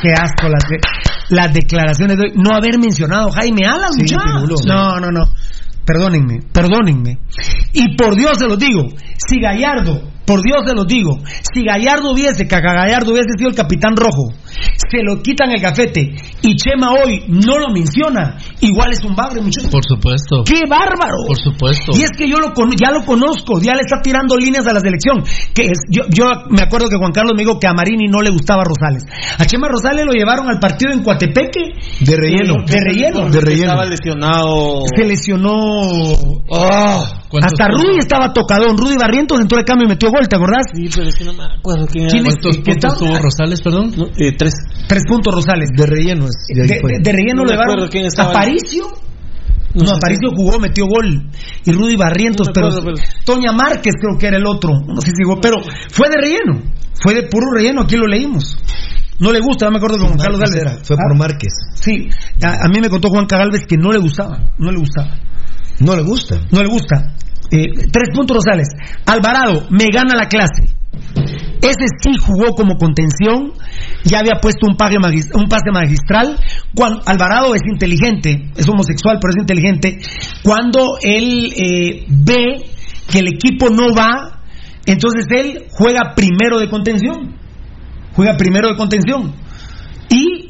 Qué 0.02 0.12
asco 0.12 0.48
las, 0.48 0.64
de- 0.68 0.80
las 1.36 1.52
declaraciones 1.54 2.16
de 2.16 2.24
hoy. 2.24 2.32
No 2.34 2.54
haber 2.56 2.78
mencionado 2.80 3.30
Jaime 3.30 3.66
Alan, 3.66 3.92
Sí, 3.92 4.00
muchachos. 4.02 4.24
Pirulo. 4.34 4.56
No, 4.66 4.98
no, 5.00 5.10
no. 5.12 5.26
Perdónenme, 5.84 6.40
perdónenme. 6.52 7.18
Y 7.72 7.96
por 7.96 8.14
Dios 8.16 8.32
se 8.38 8.46
los 8.46 8.58
digo, 8.58 8.88
si 9.16 9.40
Gallardo, 9.40 10.02
por 10.24 10.42
Dios 10.42 10.62
se 10.66 10.74
los 10.74 10.86
digo, 10.86 11.18
si 11.52 11.64
Gallardo 11.64 12.12
hubiese, 12.12 12.46
Caca 12.46 12.72
Gallardo 12.72 13.12
hubiese 13.12 13.30
sido 13.36 13.48
el 13.50 13.56
capitán 13.56 13.96
rojo, 13.96 14.32
se 14.90 15.02
lo 15.02 15.22
quitan 15.22 15.50
el 15.50 15.60
gafete 15.60 16.14
y 16.42 16.56
Chema 16.56 16.92
hoy 16.92 17.24
no 17.28 17.58
lo 17.58 17.72
menciona, 17.72 18.36
igual 18.60 18.92
es 18.92 19.02
un 19.04 19.14
bagre, 19.14 19.40
muchachos. 19.40 19.70
Por 19.70 19.84
supuesto. 19.84 20.44
¡Qué 20.44 20.60
bárbaro! 20.68 21.16
Por 21.26 21.38
supuesto. 21.38 21.92
Y 21.94 22.02
es 22.02 22.10
que 22.16 22.28
yo 22.28 22.38
lo 22.38 22.52
con- 22.54 22.70
ya 22.72 22.90
lo 22.90 23.04
conozco, 23.04 23.60
ya 23.60 23.74
le 23.74 23.80
está 23.80 24.00
tirando 24.02 24.36
líneas 24.36 24.66
a 24.66 24.72
la 24.72 24.80
selección. 24.80 25.22
Que 25.54 25.62
es, 25.66 25.78
yo, 25.90 26.02
yo 26.10 26.26
me 26.50 26.62
acuerdo 26.62 26.88
que 26.88 26.96
Juan 26.96 27.12
Carlos 27.12 27.32
me 27.36 27.42
dijo 27.42 27.58
que 27.58 27.66
a 27.66 27.72
Marini 27.72 28.06
no 28.08 28.22
le 28.22 28.30
gustaba 28.30 28.62
Rosales. 28.64 29.04
A 29.38 29.44
Chema 29.46 29.68
Rosales 29.68 30.04
lo 30.06 30.12
llevaron 30.12 30.48
al 30.48 30.58
partido 30.60 30.92
en 30.92 31.02
Coatepeque. 31.02 31.74
De 32.00 32.16
relleno. 32.16 32.54
De 32.66 32.78
relleno. 32.80 33.28
De 33.30 33.40
relleno. 33.40 33.72
Estaba 33.72 33.84
lesionado. 33.86 34.84
Se 34.94 35.04
lesionó. 35.04 35.60
¿Cuántos 37.28 37.52
Hasta? 37.52 37.68
Rudy 37.68 37.98
estaba 37.98 38.32
tocadón. 38.32 38.76
Rudy 38.76 38.96
Barrientos 38.96 39.38
entró 39.40 39.58
de 39.58 39.64
cambio 39.64 39.86
y 39.86 39.88
metió 39.90 40.09
gol, 40.10 40.28
¿te 40.28 40.36
acordás? 40.36 40.66
Sí, 40.74 40.88
pero 40.94 41.08
es 41.08 41.16
que 41.16 41.24
no 41.24 41.32
me 41.32 41.44
acuerdo 41.44 41.86
quién 41.86 42.04
era. 42.04 42.12
¿Quién 42.12 42.26
es? 42.26 42.34
¿Cuántos 42.36 42.56
¿Qué 42.62 42.72
puntos 42.72 42.98
tuvo 42.98 43.18
Rosales, 43.18 43.60
perdón? 43.62 43.94
Eh, 44.18 44.32
tres. 44.36 44.54
Tres 44.86 45.02
puntos 45.08 45.34
Rosales. 45.34 45.70
De 45.76 45.86
relleno. 45.86 46.26
es- 46.26 46.46
de 46.48 46.66
De, 46.66 46.74
ahí 46.74 46.80
fue. 46.80 46.92
de- 46.92 46.98
de 47.02 47.12
relleno 47.12 47.34
No 47.36 47.44
lo 47.44 47.50
me 47.50 47.56
llevaron. 47.56 47.88
quién 47.88 48.04
estaba. 48.06 48.30
Aparicio. 48.30 48.84
No 49.72 49.82
No, 49.82 49.86
sé. 49.86 49.94
Aparicio 49.96 50.30
jugó, 50.34 50.58
metió 50.58 50.86
gol. 50.86 51.30
Y 51.64 51.72
Rudy 51.72 51.96
Barrientos, 51.96 52.48
No 52.48 52.52
pero, 52.52 52.68
Toña 53.24 53.52
Márquez 53.52 53.94
creo 54.00 54.18
que 54.18 54.26
era 54.26 54.36
el 54.36 54.46
otro. 54.46 54.72
No 54.86 55.00
sé 55.00 55.12
si 55.16 55.22
jugó, 55.24 55.40
pero 55.40 55.56
fue 55.90 56.08
de 56.08 56.16
relleno. 56.16 56.62
Fue 57.02 57.14
de 57.14 57.22
puro 57.28 57.46
relleno, 57.54 57.82
aquí 57.82 57.96
lo 57.96 58.06
leímos. 58.06 58.58
No 59.20 59.30
le 59.32 59.38
gusta, 59.40 59.66
no 59.66 59.72
me 59.72 59.76
acuerdo 59.76 59.98
con 59.98 60.08
Juan 60.08 60.18
Carlos 60.18 60.40
Galvez. 60.40 60.60
era, 60.62 60.70
fue 60.82 60.96
Ah, 60.96 61.04
por 61.08 61.16
Márquez. 61.18 61.52
Sí, 61.74 62.08
a, 62.42 62.64
a 62.64 62.68
mí 62.68 62.80
me 62.80 62.88
contó 62.88 63.08
Juan 63.10 63.26
Galvez 63.28 63.66
que 63.66 63.76
no 63.76 63.92
le 63.92 63.98
gustaba, 63.98 64.50
no 64.58 64.72
le 64.72 64.78
gustaba. 64.78 65.10
No 65.78 65.94
le 65.94 66.02
gusta. 66.02 66.40
No 66.50 66.62
le 66.62 66.68
gusta. 66.68 67.14
Eh, 67.50 67.66
tres 67.90 68.10
puntos 68.14 68.36
Rosales. 68.36 68.68
Alvarado, 69.06 69.66
me 69.70 69.86
gana 69.92 70.14
la 70.14 70.26
clase. 70.28 70.74
Ese 71.62 71.86
sí 72.00 72.12
jugó 72.18 72.54
como 72.54 72.76
contención, 72.76 73.52
ya 74.04 74.20
había 74.20 74.40
puesto 74.40 74.66
un, 74.66 74.76
magis- 74.76 75.30
un 75.34 75.46
pase 75.48 75.70
magistral. 75.72 76.38
Cuando, 76.74 77.02
Alvarado 77.06 77.54
es 77.54 77.60
inteligente, 77.70 78.50
es 78.56 78.66
homosexual, 78.68 79.18
pero 79.20 79.32
es 79.32 79.40
inteligente. 79.40 79.98
Cuando 80.42 80.96
él 81.02 81.52
eh, 81.54 82.06
ve 82.08 82.64
que 83.10 83.18
el 83.18 83.28
equipo 83.28 83.68
no 83.68 83.92
va, 83.94 84.40
entonces 84.86 85.26
él 85.30 85.66
juega 85.70 86.14
primero 86.16 86.58
de 86.58 86.70
contención. 86.70 87.36
Juega 88.14 88.36
primero 88.36 88.68
de 88.68 88.76
contención. 88.76 89.34
Y 90.08 90.49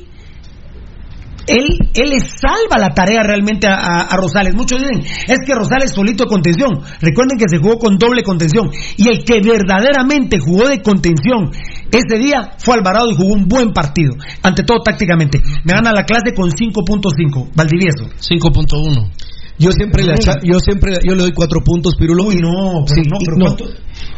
él, 1.46 1.66
él 1.94 2.10
le 2.10 2.20
salva 2.20 2.78
la 2.78 2.90
tarea 2.90 3.22
realmente 3.22 3.66
a, 3.66 3.74
a- 3.74 4.00
a 4.02 4.16
Rosales. 4.16 4.54
Muchos 4.54 4.78
dicen, 4.80 5.00
es 5.26 5.38
que 5.46 5.54
Rosales 5.54 5.92
solito 5.92 6.24
de 6.24 6.30
contención. 6.30 6.70
Recuerden 7.00 7.38
que 7.38 7.46
se 7.48 7.58
jugó 7.58 7.78
con 7.78 7.98
doble 7.98 8.22
contención. 8.22 8.70
Y 8.96 9.08
el 9.08 9.24
que 9.24 9.40
verdaderamente 9.40 10.38
jugó 10.38 10.68
de 10.68 10.80
contención 10.82 11.50
ese 11.92 12.18
día 12.18 12.52
fue 12.58 12.74
Alvarado 12.76 13.10
y 13.10 13.16
jugó 13.16 13.34
un 13.34 13.48
buen 13.48 13.72
partido. 13.72 14.14
Ante 14.42 14.62
todo 14.62 14.78
tácticamente. 14.84 15.40
Me 15.64 15.72
gana 15.72 15.92
la 15.92 16.04
clase 16.04 16.32
con 16.34 16.50
5.5. 16.50 17.50
Valdivieso. 17.54 18.04
5.1. 18.20 19.10
Yo 19.58 19.72
siempre 19.72 20.04
le 20.04 20.14
yo 20.42 20.58
siempre 20.58 20.94
yo 21.06 21.14
le 21.14 21.20
doy 21.22 21.32
cuatro 21.32 21.60
puntos, 21.62 21.94
Pirulo. 21.96 22.24
Uy, 22.24 22.36
no, 22.36 22.84
pero 22.86 23.02
Sí, 23.02 23.02
no, 23.10 23.16
y 23.20 23.24
pero 23.26 23.36
no. 23.36 23.44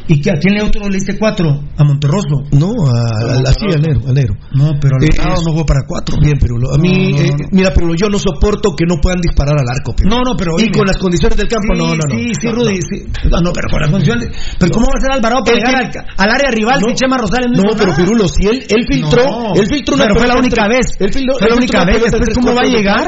¿Y 0.09 0.21
que 0.21 0.31
a 0.31 0.35
quién 0.35 0.55
le 0.55 0.63
otro 0.63 0.89
le 0.89 0.97
diste 0.99 1.17
cuatro? 1.19 1.63
¿A 1.79 1.85
Monterroso? 1.85 2.43
No, 2.53 2.69
a, 2.87 2.99
a- 3.01 3.39
al 3.39 3.47
al 3.47 4.15
negro. 4.15 4.35
No, 4.55 4.73
pero 4.81 4.97
Eh, 5.01 5.09
Alvarado 5.19 5.43
no 5.47 5.53
jugó 5.53 5.65
para 5.67 5.81
cuatro. 5.87 6.17
Bien, 6.21 6.39
Pirulo. 6.39 6.75
A 6.75 6.79
mí, 6.79 7.13
No, 7.13 7.19
no, 7.19 7.23
eh, 7.23 7.31
mira, 7.53 7.73
Pirulo, 7.73 7.95
yo 7.95 8.09
no 8.09 8.19
soporto 8.19 8.75
que 8.77 8.85
no 8.87 8.97
puedan 9.01 9.21
disparar 9.21 9.55
al 9.59 9.69
arco. 9.69 9.95
No, 10.05 10.21
no, 10.23 10.37
pero 10.37 10.53
Y 10.59 10.71
con 10.71 10.87
las 10.87 10.99
condiciones 10.99 11.37
del 11.39 11.49
campo, 11.49 11.73
Sí, 11.75 11.79
no, 11.79 11.87
no, 11.95 12.03
no. 12.09 12.15
Sí, 12.19 12.33
sí, 12.41 12.49
Rudy, 12.49 12.79
no. 12.79 12.87
sí. 12.91 13.29
No, 13.31 13.41
no, 13.41 13.53
pero 13.53 13.69
con 13.71 13.81
las 13.81 13.91
condiciones. 13.91 14.29
Pero 14.59 14.71
¿cómo 14.73 14.87
va 14.87 14.95
a 14.99 15.01
ser 15.01 15.11
Alvarado 15.13 15.43
para 15.45 15.57
llegar 15.57 15.75
al, 15.77 15.91
que- 15.91 15.99
al 16.01 16.31
área 16.31 16.51
rival 16.51 16.81
No. 16.83 16.89
si 16.89 16.95
Chema 16.95 17.17
Rosales 17.19 17.51
no, 17.55 17.63
No, 17.63 17.71
pero? 17.77 17.95
Pirulo, 17.95 18.29
si 18.29 18.47
él, 18.47 18.59
él 18.69 18.83
filtró, 18.91 19.55
él 19.55 19.67
filtró 19.71 19.95
una 19.95 20.05
pero 20.05 20.17
fue 20.19 20.29
la 20.29 20.37
única 20.37 20.69
vez. 20.69 20.87
él 20.99 21.11
filtró- 21.13 21.39
fue 21.39 21.49
la 21.49 21.57
única 21.57 21.85
vez. 21.85 22.03
Después, 22.03 22.35
¿cómo 22.35 22.55
va 22.55 22.61
a 22.63 22.69
llegar? 22.69 23.07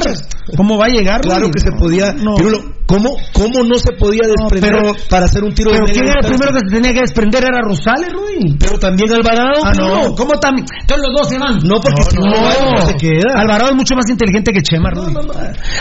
¿Cómo 0.57 0.79
va 0.79 0.87
a 0.87 0.89
llegar? 0.89 1.21
Claro 1.23 1.51
que 1.51 1.61
se 1.61 1.73
podía. 1.73 2.15
Pirulo, 2.15 2.59
¿cómo, 2.87 3.17
¿cómo 3.33 3.65
no 3.65 3.75
se 3.77 3.93
podía 3.99 4.23
desprender 4.29 4.71
pero- 4.83 4.93
para 5.09 5.25
hacer 5.25 5.43
un 5.43 5.55
tiro 5.55 5.71
Pero 5.73 5.87
de 5.87 5.93
¿quién 5.93 6.05
era 6.07 6.21
el 6.23 6.29
primero 6.29 6.53
que 6.53 6.61
se 6.69 6.75
tenía 6.77 6.93
que 6.93 7.01
desprender? 7.01 7.45
Era 7.45 7.61
Rosales, 7.63 8.09
Rudy. 8.13 8.57
Pero 8.59 8.79
también 8.79 9.13
Alvarado. 9.13 9.63
Ah, 9.65 9.73
no. 9.77 10.15
¿Cómo 10.15 10.33
también? 10.41 10.67
Entonces 10.81 11.05
los 11.07 11.13
dos 11.21 11.29
se 11.29 11.39
van. 11.39 11.59
No, 11.65 11.81
porque 11.81 12.03
si 12.11 12.17
no, 12.17 12.25
Alvarado 12.35 12.87
se 12.87 12.95
queda. 12.97 13.33
Alvarado 13.37 13.71
es 13.71 13.77
mucho 13.77 13.95
más 13.95 14.09
inteligente 14.09 14.53
que 14.53 14.63
Chema, 14.63 14.91
Rudy. 14.91 15.15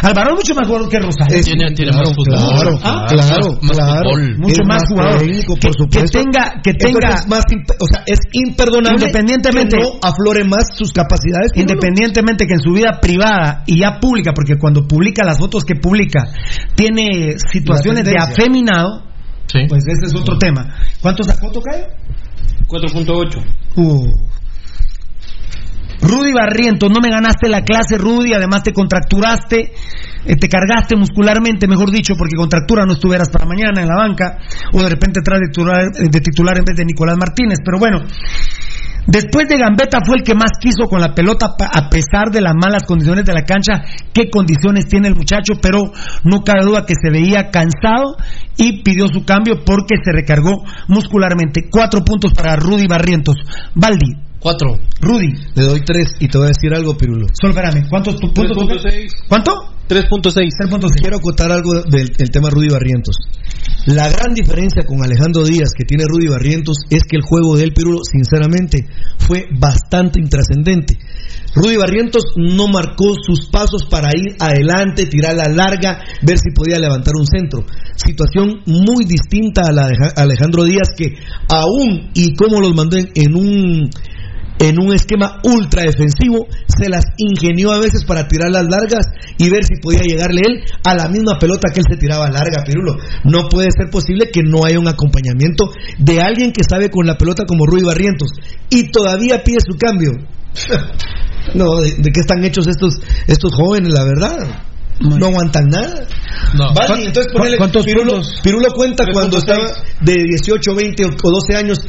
Alvarado 0.02 0.36
es 0.38 0.40
mucho 0.48 0.56
más 0.56 0.68
jugador 0.68 0.90
que 0.90 1.00
Rosales. 1.00 1.46
Tiene, 1.46 1.72
tiene 1.72 1.92
Claro, 1.92 2.08
más 2.10 2.16
fútbol. 2.16 2.36
claro, 2.36 2.80
Ah, 2.84 3.06
claro, 3.10 3.48
más- 3.62 3.64
más 3.64 3.78
claro. 3.78 4.10
fútbol. 4.10 4.38
Mucho 4.38 4.62
Es 4.62 4.68
más 4.68 4.82
jugador. 4.90 5.20
técnico, 5.20 5.56
Que- 5.56 5.62
por 5.62 5.72
que 5.72 5.78
supuesto. 5.84 6.20
tenga- 6.20 6.54
que 6.64 6.74
tenga- 6.74 7.14
es 7.16 7.28
más 7.28 7.44
o 7.80 7.86
sea, 7.92 8.04
es 8.06 8.20
imperdonable 8.34 8.98
Independientemente- 9.06 9.78
que 9.78 9.84
no 9.84 9.90
aflore 10.02 10.44
más 10.44 10.64
sus 10.76 10.92
capacidades. 10.92 11.52
Independientemente 11.56 12.46
que 12.48 12.54
en 12.54 12.60
su 12.62 12.72
vida 12.72 13.00
privada 13.02 13.64
y 13.68 13.80
ya 13.80 14.00
pública, 14.00 14.32
porque 14.34 14.58
cuando 14.58 14.88
publica 14.88 15.24
las 15.26 15.38
fotos 15.40 15.64
que 15.66 15.76
publica, 15.76 16.26
tiene 16.76 17.36
situaciones 17.52 18.04
de 18.06 18.16
afeminado, 18.20 19.04
Sí. 19.48 19.60
pues 19.68 19.84
ese 19.86 20.08
es 20.08 20.16
otro 20.16 20.38
tema. 20.38 20.76
¿Cuánto 21.02 21.24
sacó 21.24 21.52
Tocayo? 21.52 21.86
4.8. 22.68 23.44
Uh. 23.76 24.34
Rudy 26.02 26.34
Barrientos, 26.34 26.90
no 26.92 27.00
me 27.00 27.10
ganaste 27.10 27.48
la 27.48 27.62
clase, 27.62 27.98
Rudy, 27.98 28.34
además 28.34 28.64
te 28.64 28.74
contracturaste, 28.74 29.72
eh, 30.26 30.36
te 30.36 30.50
cargaste 30.50 30.98
muscularmente, 30.98 31.68
mejor 31.68 31.92
dicho, 31.92 32.16
porque 32.18 32.36
contractura 32.36 32.86
no 32.86 32.94
estuvieras 32.94 33.30
para 33.30 33.46
mañana 33.46 33.82
en 33.82 33.88
la 33.88 33.96
banca, 33.96 34.38
o 34.74 34.82
de 34.82 34.90
repente 34.90 35.22
tras 35.24 35.40
de 35.40 35.48
titular, 35.48 35.92
de 35.92 36.20
titular 36.20 36.58
en 36.58 36.66
vez 36.66 36.76
de 36.76 36.86
Nicolás 36.86 37.18
Martínez, 37.18 37.60
pero 37.64 37.80
bueno. 37.80 38.00
Después 39.08 39.48
de 39.50 39.58
Gambetta 39.58 40.00
fue 40.06 40.18
el 40.18 40.24
que 40.24 40.34
más 40.34 40.52
quiso 40.60 40.88
con 40.90 41.02
la 41.02 41.14
pelota 41.14 41.56
a 41.60 41.90
pesar 41.90 42.32
de 42.32 42.42
las 42.42 42.54
malas 42.56 42.84
condiciones 42.84 43.26
de 43.26 43.34
la 43.34 43.44
cancha. 43.44 43.84
Qué 44.14 44.30
condiciones 44.30 44.88
tiene 44.88 45.10
el 45.10 45.16
muchacho, 45.16 45.54
pero 45.62 45.92
no 46.24 46.44
cabe 46.44 46.66
duda 46.66 46.86
que 46.86 46.94
se 46.96 47.12
veía 47.12 47.50
cansado 47.50 48.16
y 48.58 48.84
pidió 48.84 49.08
su 49.08 49.26
cambio 49.26 49.64
porque 49.66 49.96
se 50.04 50.12
recargó 50.12 50.64
muscularmente. 50.88 51.70
Cuatro 51.70 52.02
puntos 52.04 52.34
para 52.34 52.56
Rudy 52.56 52.88
Barrientos. 52.88 53.36
Baldi, 53.76 54.14
4. 54.40 54.68
Rudy, 55.02 55.30
Le 55.56 55.64
doy 55.64 55.82
tres 55.86 56.16
y 56.20 56.28
te 56.28 56.38
voy 56.38 56.46
a 56.46 56.48
decir 56.50 56.74
algo, 56.74 56.98
Pirulo. 56.98 57.28
solo 57.34 57.54
espérame, 57.54 57.88
¿cuántos 57.90 58.16
puntos? 58.20 58.46
3.6. 58.46 59.08
¿Cuánto? 59.30 59.73
3.6. 59.88 61.02
Quiero 61.02 61.18
acotar 61.18 61.52
algo 61.52 61.82
del, 61.84 62.12
tema 62.32 62.50
Rudy 62.50 62.70
Barrientos. 62.70 63.16
La 63.86 64.08
gran 64.10 64.34
diferencia 64.34 64.84
con 64.86 65.04
Alejandro 65.04 65.44
Díaz 65.44 65.72
que 65.78 65.84
tiene 65.84 66.06
Rudy 66.08 66.28
Barrientos 66.28 66.78
es 66.90 67.04
que 67.04 67.18
el 67.18 67.22
juego 67.22 67.58
del 67.58 67.74
Pirulo, 67.74 68.00
sinceramente, 68.10 68.88
fue 69.18 69.46
bastante 69.60 70.20
intrascendente. 70.22 70.98
Rudy 71.54 71.76
Barrientos 71.76 72.24
no 72.38 72.68
marcó 72.68 73.14
sus 73.22 73.50
pasos 73.50 73.86
para 73.86 74.10
ir 74.16 74.36
adelante, 74.40 75.06
tirar 75.06 75.36
la 75.36 75.50
larga, 75.50 76.00
ver 76.22 76.38
si 76.40 76.52
podía 76.56 76.80
levantar 76.80 77.14
un 77.18 77.28
centro. 77.28 77.66
Situación 77.96 78.62
muy 78.66 79.06
distinta 79.06 79.64
a 79.68 79.74
la 79.74 79.88
de 79.88 79.96
Ja- 79.98 80.14
Alejandro 80.24 80.64
Díaz 80.64 80.90
que 80.98 81.16
aún 81.50 82.10
y 82.14 82.34
como 82.36 82.62
los 82.62 82.74
mandó 82.74 82.98
en 82.98 83.36
un 83.36 83.90
en 84.60 84.80
un 84.80 84.94
esquema 84.94 85.40
ultra 85.44 85.84
defensivo, 85.84 86.48
se 86.68 86.90
las 86.90 87.06
ingenió 87.18 87.72
a 87.72 87.80
veces 87.80 88.06
para 88.06 88.28
tirar 88.28 88.52
las 88.52 88.66
largas 88.66 89.06
y 89.38 89.50
ver 89.50 89.64
si 89.64 89.76
podía 89.82 90.02
llegarle 90.02 90.42
él 90.42 90.64
a 90.84 90.96
la 90.96 91.08
misma 91.08 91.38
pelota 91.40 91.70
que 91.74 91.80
él 91.80 91.86
se 91.90 91.98
tiraba 91.98 92.30
larga, 92.30 92.64
Pirulo. 92.66 92.98
No 93.24 93.50
puede 93.50 93.70
ser 93.76 93.90
posible 93.90 94.30
que 94.32 94.42
no 94.44 94.66
haya 94.66 94.80
un 94.80 94.88
acompañamiento 94.88 95.70
de 95.98 96.22
alguien 96.22 96.52
que 96.52 96.64
sabe 96.64 96.90
con 96.90 97.06
la 97.06 97.18
pelota 97.18 97.44
como 97.46 97.66
Rudy 97.66 97.84
Barrientos 97.84 98.30
y 98.70 98.92
todavía 98.92 99.44
pide 99.44 99.60
su 99.66 99.78
cambio. 99.78 100.12
No, 101.56 101.82
¿de, 101.82 101.92
de 101.98 102.12
qué 102.12 102.22
están 102.22 102.42
hechos 102.46 102.68
estos, 102.68 103.02
estos 103.28 103.54
jóvenes, 103.54 103.92
la 103.94 104.06
verdad? 104.06 104.38
No 105.00 105.26
aguantan 105.26 105.68
nada. 105.68 106.08
Vale, 106.54 107.06
entonces 107.06 107.32
ponele, 107.34 107.58
¿Cuántos 107.58 107.84
Pirulo? 107.84 108.22
Pirulo 108.44 108.72
cuenta 108.74 109.06
cuando 109.12 109.38
estaba 109.38 109.66
de 110.02 110.14
18, 110.14 110.76
20 110.76 111.06
o 111.06 111.32
12 111.32 111.56
años, 111.56 111.80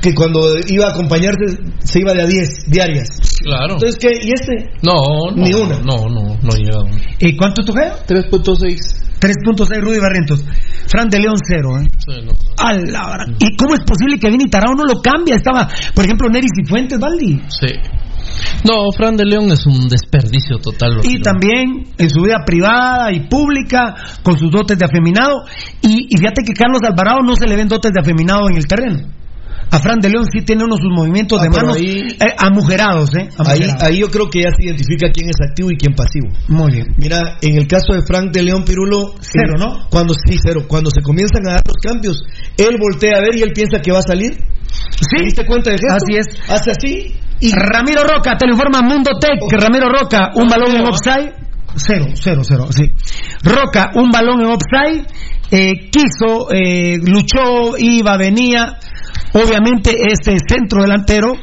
que 0.00 0.14
cuando 0.14 0.56
iba 0.68 0.86
a 0.86 0.90
acompañarse 0.90 1.58
se 1.84 2.00
iba 2.00 2.12
de 2.12 2.22
a 2.22 2.26
10 2.26 2.48
diarias. 2.68 3.08
Claro. 3.42 3.74
Entonces, 3.74 3.96
¿qué? 3.96 4.10
¿Y 4.22 4.32
este? 4.32 4.70
No, 4.82 5.30
no. 5.34 5.42
Ni 5.42 5.52
una. 5.52 5.78
No, 5.80 6.08
no, 6.08 6.36
no 6.42 6.50
llega. 6.56 6.80
una. 6.80 7.00
¿Y 7.18 7.36
cuánto 7.36 7.64
tu 7.64 7.72
3.6. 7.72 9.08
3.6 9.20 9.80
Rudy 9.80 9.98
Barrientos. 9.98 10.44
Fran 10.86 11.08
de 11.08 11.18
León 11.18 11.36
0, 11.42 11.80
¿eh? 11.80 11.88
Sí, 11.98 12.24
no. 12.24 12.32
A 12.56 12.72
la. 12.72 13.26
¿Y 13.40 13.56
cómo 13.56 13.74
es 13.74 13.80
posible 13.80 14.18
que 14.18 14.30
Vini 14.30 14.48
Tarao 14.48 14.74
no 14.74 14.84
lo 14.84 15.00
cambia? 15.02 15.36
Estaba, 15.36 15.68
por 15.94 16.04
ejemplo, 16.04 16.28
Neris 16.28 16.52
y 16.62 16.66
Fuentes, 16.66 16.98
Valdi. 16.98 17.42
Sí. 17.48 17.66
No, 18.64 18.90
Fran 18.96 19.16
de 19.16 19.24
León 19.24 19.50
es 19.50 19.66
un 19.66 19.88
desperdicio 19.88 20.58
total. 20.58 21.00
Y 21.02 21.20
también 21.20 21.88
en 21.96 22.10
su 22.10 22.22
vida 22.22 22.44
privada 22.44 23.12
y 23.12 23.28
pública, 23.28 23.94
con 24.22 24.38
sus 24.38 24.50
dotes 24.50 24.78
de 24.78 24.84
afeminado. 24.84 25.44
Y, 25.82 26.06
y 26.10 26.16
fíjate 26.16 26.42
que 26.44 26.52
Carlos 26.52 26.80
Alvarado 26.82 27.20
no 27.22 27.34
se 27.36 27.46
le 27.46 27.56
ven 27.56 27.68
dotes 27.68 27.92
de 27.92 28.00
afeminado 28.00 28.48
en 28.48 28.56
el 28.56 28.66
terreno. 28.66 29.17
A 29.70 29.78
Fran 29.78 29.98
de 30.00 30.08
León 30.08 30.24
sí 30.32 30.44
tiene 30.44 30.64
unos 30.64 30.78
sus 30.80 30.90
movimientos 30.90 31.38
Ah, 31.40 31.44
de 31.44 31.50
manos 31.50 31.76
ahí- 31.76 32.16
eh, 32.20 32.34
amujerados, 32.38 33.10
¿eh? 33.16 33.28
Ahí, 33.38 33.58
Amujerados. 33.62 33.82
ahí 33.82 33.98
yo 33.98 34.08
creo 34.10 34.30
que 34.30 34.42
ya 34.42 34.50
se 34.56 34.64
identifica 34.66 35.10
quién 35.12 35.28
es 35.28 35.36
activo 35.46 35.70
y 35.70 35.76
quién 35.76 35.94
pasivo. 35.94 36.28
Muy 36.48 36.72
bien. 36.72 36.86
Mira, 36.96 37.36
en 37.42 37.56
el 37.58 37.66
caso 37.66 37.92
de 37.92 38.00
Frank 38.06 38.32
de 38.32 38.42
León 38.42 38.64
Pirulo, 38.64 39.14
Cero, 39.20 39.54
eh, 39.56 39.58
¿no? 39.58 39.88
Cuando 39.90 40.14
sí, 40.14 40.38
cero. 40.42 40.64
Cuando 40.66 40.90
se 40.90 41.02
comienzan 41.02 41.46
a 41.48 41.52
dar 41.52 41.62
los 41.66 41.76
cambios, 41.76 42.22
él 42.56 42.76
voltea 42.80 43.18
a 43.18 43.20
ver 43.20 43.36
y 43.36 43.42
él 43.42 43.52
piensa 43.54 43.80
que 43.80 43.92
va 43.92 43.98
a 43.98 44.02
salir. 44.02 44.32
Sí. 44.32 45.16
¿Te 45.18 45.24
diste 45.24 45.46
cuenta 45.46 45.70
de 45.70 45.76
eso? 45.76 45.86
Así 45.90 46.16
es. 46.18 46.26
Hace 46.50 46.70
así 46.70 47.16
y 47.40 47.52
Ramiro 47.52 48.02
Roca, 48.04 48.36
te 48.38 48.46
lo 48.46 48.52
informa 48.54 48.80
Mundo 48.82 49.10
Tech, 49.20 49.38
que 49.48 49.56
Ramiro 49.56 49.88
Roca, 49.88 50.30
un 50.34 50.48
balón 50.48 50.74
en 50.76 50.86
offside. 50.86 51.32
Cero, 51.76 52.06
cero, 52.14 52.40
cero, 52.42 52.66
sí. 52.70 52.90
Roca, 53.44 53.92
un 53.94 54.10
balón 54.10 54.40
en 54.40 54.46
offside. 54.46 55.06
eh, 55.50 55.88
quiso, 55.90 56.50
eh, 56.52 56.98
luchó, 57.02 57.78
iba, 57.78 58.16
venía. 58.18 58.76
Obviamente, 59.32 59.92
este 60.10 60.36
centro 60.46 60.82
delantero 60.82 61.34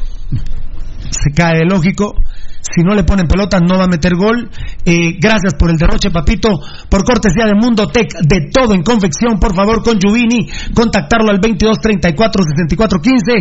se 1.10 1.32
cae 1.36 1.66
lógico. 1.66 2.16
Si 2.62 2.82
no 2.82 2.95
le 2.95 3.04
ponen 3.04 3.28
pelota, 3.28 3.60
no 3.60 3.78
va 3.78 3.84
a 3.84 3.88
meter 3.88 4.16
gol. 4.16 4.50
Eh, 4.84 5.18
gracias 5.20 5.54
por 5.58 5.70
el 5.70 5.78
derroche, 5.78 6.10
papito. 6.10 6.50
Por 6.90 7.04
cortesía 7.06 7.45
de 7.45 7.54
Mundo 7.54 7.88
Tech, 7.88 8.08
de 8.28 8.50
todo 8.52 8.74
en 8.74 8.82
confección, 8.82 9.40
por 9.40 9.56
favor, 9.56 9.84
con 9.84 10.00
Juvini. 10.02 10.50
Contactarlo 10.74 11.30
al 11.30 11.40
22 11.40 11.78
34 11.80 12.44
64 12.44 13.00
15. 13.00 13.34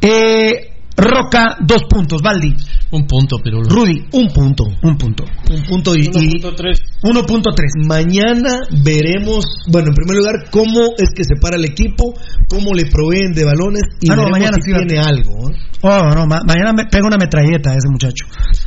Eh, 0.00 0.75
Roca, 0.96 1.56
dos 1.60 1.82
puntos. 1.88 2.22
Valdi. 2.22 2.54
Un 2.90 3.06
punto, 3.06 3.38
Pirulo. 3.38 3.68
Rudy, 3.68 4.06
un 4.12 4.28
punto. 4.32 4.64
Un 4.82 4.96
punto. 4.96 5.24
un 5.50 5.62
punto 5.64 5.94
y, 5.94 6.02
y 6.06 6.40
1.3. 6.40 7.86
mañana 7.86 8.60
veremos, 8.82 9.44
bueno, 9.68 9.88
en 9.88 9.94
primer 9.94 10.16
lugar, 10.16 10.50
cómo 10.50 10.80
es 10.96 11.10
que 11.14 11.24
se 11.24 11.36
para 11.40 11.56
el 11.56 11.64
equipo, 11.64 12.14
cómo 12.48 12.72
le 12.74 12.86
proveen 12.86 13.32
de 13.34 13.44
balones 13.44 13.82
y 14.00 14.10
Ah, 14.10 14.16
no, 14.16 14.28
mañana 14.30 14.56
si 14.60 14.70
sí 14.70 14.72
va- 14.72 14.78
tiene 14.86 14.98
algo. 15.02 15.50
¿eh? 15.50 15.54
Oh, 15.82 16.10
no, 16.14 16.26
ma- 16.26 16.42
mañana 16.46 16.72
me 16.72 16.86
pega 16.86 17.06
una 17.06 17.16
metralleta 17.18 17.70
ese 17.74 17.88
muchacho. 17.90 18.24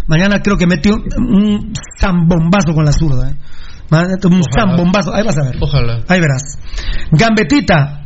Mañana 0.08 0.42
creo 0.42 0.58
que 0.58 0.68
metió 0.68 0.94
un, 0.96 1.34
un 1.44 1.74
zambombazo 2.00 2.74
con 2.76 2.86
la 2.86 2.92
zurda. 2.92 3.30
¿eh? 3.32 3.36
Un 3.92 3.98
Ojalá. 3.98 4.44
zambombazo. 4.56 5.14
Ahí 5.16 5.24
vas 5.26 5.38
a 5.38 5.44
ver. 5.46 5.56
Ojalá. 5.60 6.04
Ahí 6.08 6.20
verás. 6.20 6.44
Gambetita, 7.12 7.99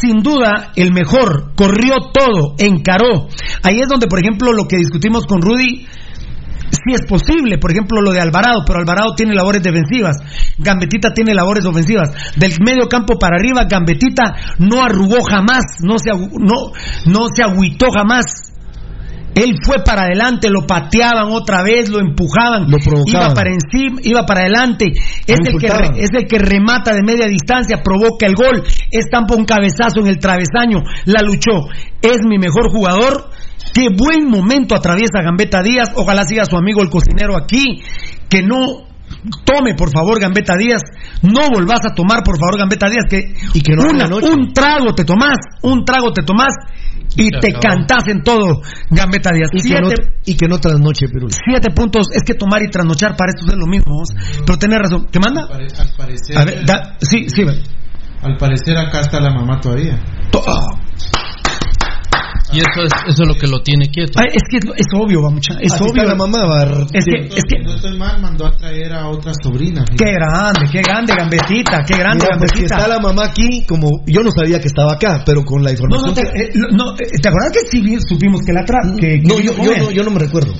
sin 0.00 0.22
duda, 0.22 0.72
el 0.76 0.92
mejor. 0.92 1.54
Corrió 1.54 1.94
todo, 2.12 2.54
encaró. 2.58 3.28
Ahí 3.62 3.80
es 3.80 3.88
donde, 3.88 4.06
por 4.06 4.20
ejemplo, 4.20 4.52
lo 4.52 4.66
que 4.66 4.76
discutimos 4.76 5.26
con 5.26 5.40
Rudy. 5.40 5.86
Sí 6.70 6.94
es 6.94 7.02
posible, 7.06 7.58
por 7.58 7.70
ejemplo, 7.70 8.00
lo 8.00 8.12
de 8.12 8.20
Alvarado, 8.20 8.64
pero 8.66 8.78
Alvarado 8.78 9.14
tiene 9.14 9.34
labores 9.34 9.62
defensivas, 9.62 10.16
Gambetita 10.56 11.12
tiene 11.12 11.34
labores 11.34 11.66
ofensivas. 11.66 12.10
Del 12.36 12.52
medio 12.64 12.88
campo 12.88 13.18
para 13.18 13.36
arriba, 13.36 13.66
Gambetita 13.68 14.56
no 14.58 14.82
arrugó 14.82 15.22
jamás, 15.22 15.62
no 15.80 15.98
se, 15.98 16.10
no, 16.10 16.72
no 17.06 17.26
se 17.34 17.42
agüitó 17.42 17.88
jamás. 17.94 18.52
Él 19.34 19.56
fue 19.64 19.82
para 19.84 20.02
adelante, 20.02 20.50
lo 20.50 20.66
pateaban 20.66 21.28
otra 21.30 21.62
vez, 21.62 21.88
lo 21.88 22.00
empujaban, 22.00 22.70
Lo 22.70 22.78
iba 23.06 23.34
para 23.34 23.50
encima, 23.50 24.00
iba 24.02 24.26
para 24.26 24.40
adelante. 24.40 24.86
Es 25.26 25.36
el, 25.48 25.58
que 25.58 25.66
es 25.96 26.10
el 26.14 26.26
que 26.26 26.38
remata 26.38 26.92
de 26.94 27.02
media 27.02 27.26
distancia, 27.26 27.82
provoca 27.82 28.26
el 28.26 28.34
gol, 28.34 28.62
estampa 28.90 29.34
un 29.34 29.44
cabezazo 29.44 30.00
en 30.00 30.08
el 30.08 30.18
travesaño, 30.18 30.82
la 31.06 31.22
luchó. 31.22 31.68
Es 32.02 32.18
mi 32.28 32.38
mejor 32.38 32.70
jugador. 32.70 33.30
Qué 33.72 33.88
buen 33.96 34.28
momento 34.28 34.74
atraviesa 34.74 35.22
Gambetta 35.22 35.62
Díaz. 35.62 35.92
Ojalá 35.94 36.24
siga 36.24 36.44
su 36.44 36.56
amigo 36.56 36.82
el 36.82 36.90
cocinero 36.90 37.36
aquí. 37.36 37.80
Que 38.28 38.42
no 38.42 38.58
tome, 39.44 39.74
por 39.74 39.90
favor, 39.90 40.20
Gambetta 40.20 40.56
Díaz. 40.56 40.82
No 41.22 41.48
volvás 41.54 41.80
a 41.86 41.94
tomar, 41.94 42.22
por 42.22 42.38
favor, 42.38 42.58
Gambetta 42.58 42.88
Díaz. 42.88 43.04
Que, 43.08 43.34
Y 43.54 43.60
que 43.62 43.74
no 43.74 43.84
una- 43.84 44.08
un 44.34 44.52
trago 44.52 44.94
te 44.94 45.04
tomás, 45.04 45.38
un 45.62 45.84
trago 45.84 46.12
te 46.12 46.22
tomás 46.22 46.52
y 47.16 47.30
te 47.30 47.48
acabó. 47.48 47.60
cantás 47.60 48.08
en 48.08 48.22
todo, 48.22 48.62
Gambetta 48.90 49.30
Díaz. 49.32 49.50
Y 49.52 49.62
que, 49.62 49.80
no, 49.80 49.88
y 50.24 50.36
que 50.36 50.48
no 50.48 50.58
trasnoche, 50.58 51.06
Pirulo. 51.08 51.28
siete 51.30 51.70
puntos. 51.74 52.06
Es 52.14 52.22
que 52.22 52.34
tomar 52.34 52.62
y 52.62 52.68
trasnochar 52.70 53.16
para 53.16 53.32
esto 53.32 53.46
es 53.50 53.56
lo 53.58 53.66
mismo. 53.66 53.94
vos. 53.94 54.08
Pero 54.46 54.58
tenés 54.58 54.78
razón. 54.78 55.06
¿Qué 55.10 55.18
manda? 55.20 55.42
Al 55.42 55.48
pare- 55.48 55.66
al 55.78 55.88
parecer, 55.96 56.38
A 56.38 56.44
ver, 56.44 56.64
da- 56.66 56.96
sí, 57.00 57.26
sí. 57.28 57.44
ve. 57.44 57.60
al 58.22 58.36
parecer 58.36 58.76
acá 58.78 59.00
está 59.00 59.20
la 59.20 59.30
mamá 59.34 59.60
todavía. 59.60 59.98
To- 60.30 60.42
ah. 60.46 60.66
Y 62.52 62.58
eso 62.60 62.82
es, 62.84 62.92
eso 63.08 63.22
es 63.22 63.28
lo 63.28 63.34
que 63.34 63.46
lo 63.46 63.62
tiene 63.62 63.86
quieto. 63.88 64.12
Ay, 64.16 64.26
es 64.34 64.42
que 64.50 64.58
es, 64.58 64.64
es 64.76 64.86
obvio, 64.94 65.22
va 65.22 65.30
mucha. 65.30 65.54
Es 65.60 65.72
Así 65.72 65.82
obvio. 65.84 66.02
está 66.02 66.04
la 66.04 66.14
mamá, 66.14 66.44
va. 66.44 66.62
Es 66.92 67.04
que, 67.04 67.26
es 67.26 67.44
que, 67.48 67.58
No 67.64 67.74
estoy 67.74 67.96
mal, 67.98 68.20
mandó 68.20 68.46
a 68.46 68.56
traer 68.56 68.92
a 68.92 69.08
otra 69.08 69.32
sobrina. 69.42 69.84
qué 69.96 70.12
grande, 70.12 70.68
qué 70.70 70.82
grande, 70.82 71.14
Gambetita, 71.16 71.82
qué 71.86 71.96
grande, 71.96 72.24
Mira, 72.26 72.36
pues 72.38 72.52
que 72.52 72.58
Gambetita. 72.60 72.76
está 72.76 72.88
la 72.88 72.98
mamá 73.00 73.26
aquí, 73.26 73.64
como 73.66 73.88
yo 74.06 74.22
no 74.22 74.30
sabía 74.30 74.60
que 74.60 74.68
estaba 74.68 74.92
acá, 74.94 75.22
pero 75.24 75.42
con 75.44 75.62
la 75.62 75.70
No, 75.70 75.76
información. 75.76 76.08
no, 76.08 76.14
te, 76.14 76.22
que- 76.22 76.42
eh, 76.42 76.50
no, 76.54 76.92
eh, 76.94 77.08
¿te 77.22 77.28
acuerdas 77.28 77.52
que 77.52 77.60
sí 77.70 77.96
supimos 78.08 78.42
que 78.44 78.52
la 78.52 78.64
tra 78.64 78.78
que, 79.00 79.20
que 79.20 79.28
no, 79.28 79.38
yo, 79.40 79.52
yo 79.56 79.76
no, 79.76 79.90
yo 79.90 80.02
no 80.04 80.10
me 80.10 80.18
recuerdo. 80.20 80.52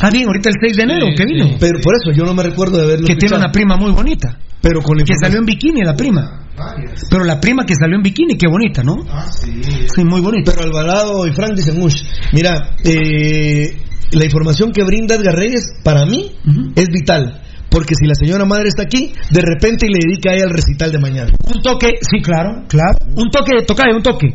Ah, 0.00 0.10
bien, 0.10 0.26
ahorita 0.26 0.50
el 0.50 0.54
6 0.60 0.76
de 0.76 0.82
enero, 0.84 1.06
Sí, 1.08 1.14
que 1.16 1.24
vino. 1.24 1.46
sí. 1.46 1.56
Pero 1.58 1.80
por 1.80 1.94
eso 1.96 2.12
yo 2.16 2.24
no 2.24 2.34
me 2.34 2.42
recuerdo 2.42 2.76
de 2.78 2.86
verlo. 2.86 3.06
Que 3.06 3.14
tiene 3.16 3.34
escuchado. 3.34 3.40
una 3.42 3.52
prima 3.52 3.76
muy 3.76 3.90
bonita. 3.90 4.38
Pero 4.68 4.82
con 4.82 4.98
la 4.98 5.04
Que 5.04 5.14
salió 5.18 5.38
en 5.38 5.46
bikini, 5.46 5.82
la 5.82 5.96
prima. 5.96 6.46
Varias. 6.54 7.06
Pero 7.08 7.24
la 7.24 7.40
prima 7.40 7.64
que 7.64 7.74
salió 7.74 7.96
en 7.96 8.02
bikini, 8.02 8.36
qué 8.36 8.46
bonita, 8.46 8.82
¿no? 8.82 8.96
Ah, 9.08 9.26
sí. 9.30 9.62
Sí, 9.62 10.04
muy 10.04 10.20
bonita. 10.20 10.52
Pero 10.54 10.66
Alvarado 10.66 11.26
y 11.26 11.32
Frank 11.32 11.54
dicen, 11.54 11.80
"Ush, 11.82 12.02
mira, 12.34 12.76
eh, 12.84 13.80
la 14.12 14.24
información 14.26 14.70
que 14.72 14.84
brinda 14.84 15.14
Edgar 15.14 15.36
Reyes, 15.36 15.64
para 15.82 16.04
mí, 16.04 16.32
es 16.76 16.88
vital. 16.88 17.42
Porque 17.70 17.94
si 17.94 18.06
la 18.06 18.14
señora 18.14 18.44
madre 18.44 18.68
está 18.68 18.82
aquí, 18.82 19.12
de 19.30 19.40
repente 19.42 19.86
le 19.88 19.98
dedica 19.98 20.30
a 20.30 20.34
ella 20.34 20.44
el 20.44 20.50
recital 20.50 20.92
de 20.92 20.98
mañana. 20.98 21.30
Un 21.54 21.62
toque, 21.62 21.94
sí, 22.00 22.20
claro, 22.22 22.64
claro. 22.68 22.96
Un 23.16 23.30
toque, 23.30 23.62
toca 23.66 23.84
un 23.94 24.02
toque. 24.02 24.34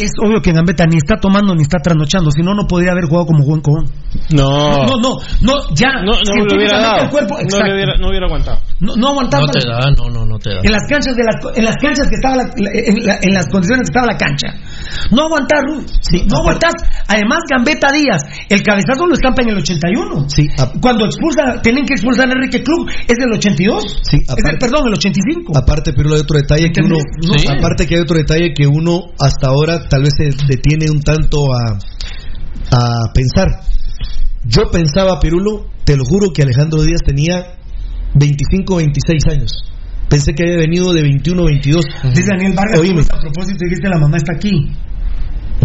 Es 0.00 0.10
obvio 0.22 0.40
que 0.40 0.52
Gambetta 0.52 0.86
ni 0.86 0.96
está 0.96 1.16
tomando 1.20 1.54
ni 1.54 1.62
está 1.62 1.78
trasnochando, 1.78 2.30
si 2.30 2.42
no, 2.42 2.54
no 2.54 2.66
podría 2.66 2.92
haber 2.92 3.04
jugado 3.04 3.26
como 3.26 3.44
buen 3.44 3.60
Cobón. 3.60 3.84
No. 4.30 4.86
No, 4.86 4.96
no, 4.96 5.18
no, 5.42 5.52
ya. 5.74 5.92
No, 6.02 6.12
no 6.12 6.44
le 6.46 6.56
hubiera 6.56 6.80
dado. 6.80 7.04
el 7.04 7.10
cuerpo, 7.10 7.36
no, 7.38 7.58
le 7.66 7.74
hubiera, 7.74 7.96
no 7.98 8.08
hubiera 8.08 8.26
aguantado. 8.26 8.58
no, 8.80 8.96
no 8.96 9.08
aguantaba. 9.08 9.46
No 9.46 9.52
te 9.52 9.60
da, 9.66 9.90
no, 9.96 10.10
no, 10.10 10.24
no 10.26 10.38
te 10.38 10.50
da. 10.50 10.60
En 10.62 10.72
las 10.72 10.82
canchas 10.88 11.14
de 11.16 11.22
las, 11.24 11.36
en 11.56 11.64
las 11.64 11.76
canchas 11.76 12.08
que 12.08 12.14
estaba 12.16 12.36
la- 12.36 12.50
la- 12.56 12.70
en, 12.74 13.06
la- 13.06 13.18
en 13.22 13.34
las 13.34 13.46
condiciones 13.48 13.88
que 13.88 13.92
estaba 13.98 14.06
la 14.12 14.18
cancha. 14.18 14.48
No 15.10 15.24
aguantar, 15.26 15.62
Rudy. 15.64 16.26
no 16.26 16.38
aguantas. 16.38 16.74
Además, 17.08 17.40
Gambetta 17.50 17.88
Díaz, 17.92 18.22
el 18.48 18.62
cabezazo 18.62 19.06
lo 19.06 19.14
estampa 19.14 19.42
en 19.42 19.50
el 19.50 19.58
81. 19.58 20.24
Sí, 20.28 20.48
Cuando 20.80 21.04
expulsa, 21.06 21.60
tienen 21.62 21.84
que 21.84 21.94
expulsar 21.94 22.28
a 22.28 22.32
Enrique 22.32 22.62
Club, 22.62 22.88
es 23.06 23.16
del 23.18 23.32
82. 23.32 24.00
Sí, 24.02 24.16
Es 24.22 24.28
el, 24.28 24.38
aparte- 24.38 24.58
perdón, 24.60 24.88
el 24.88 24.94
85. 24.94 25.56
Aparte, 25.56 25.92
pero 25.92 26.14
hay 26.14 26.20
otro 26.20 26.36
detalle 26.38 26.70
que 26.72 26.80
uno. 26.82 26.96
Sí. 27.38 27.46
aparte 27.48 27.86
que 27.86 27.94
hay 27.96 28.00
otro 28.02 28.16
detalle 28.16 28.52
que 28.54 28.66
uno 28.66 29.00
hasta 29.18 29.48
ahora 29.48 29.88
tal 29.90 30.02
vez 30.02 30.14
se 30.16 30.30
detiene 30.46 30.90
un 30.90 31.02
tanto 31.02 31.52
a, 31.52 31.76
a 32.70 33.12
pensar. 33.12 33.48
Yo 34.44 34.70
pensaba, 34.70 35.20
Pirulo, 35.20 35.66
te 35.84 35.96
lo 35.96 36.04
juro, 36.04 36.32
que 36.32 36.42
Alejandro 36.42 36.82
Díaz 36.82 37.02
tenía 37.04 37.58
25, 38.14 38.76
26 38.76 39.22
años. 39.28 39.50
Pensé 40.08 40.34
que 40.34 40.44
había 40.44 40.56
venido 40.56 40.92
de 40.92 41.02
21, 41.02 41.44
22. 41.44 41.84
Dice 42.14 42.30
Daniel 42.30 42.54
Vargas, 42.56 43.10
a 43.10 43.20
propósito 43.20 43.64
dijiste 43.64 43.88
la 43.88 43.98
mamá 43.98 44.16
está 44.16 44.32
aquí. 44.34 44.72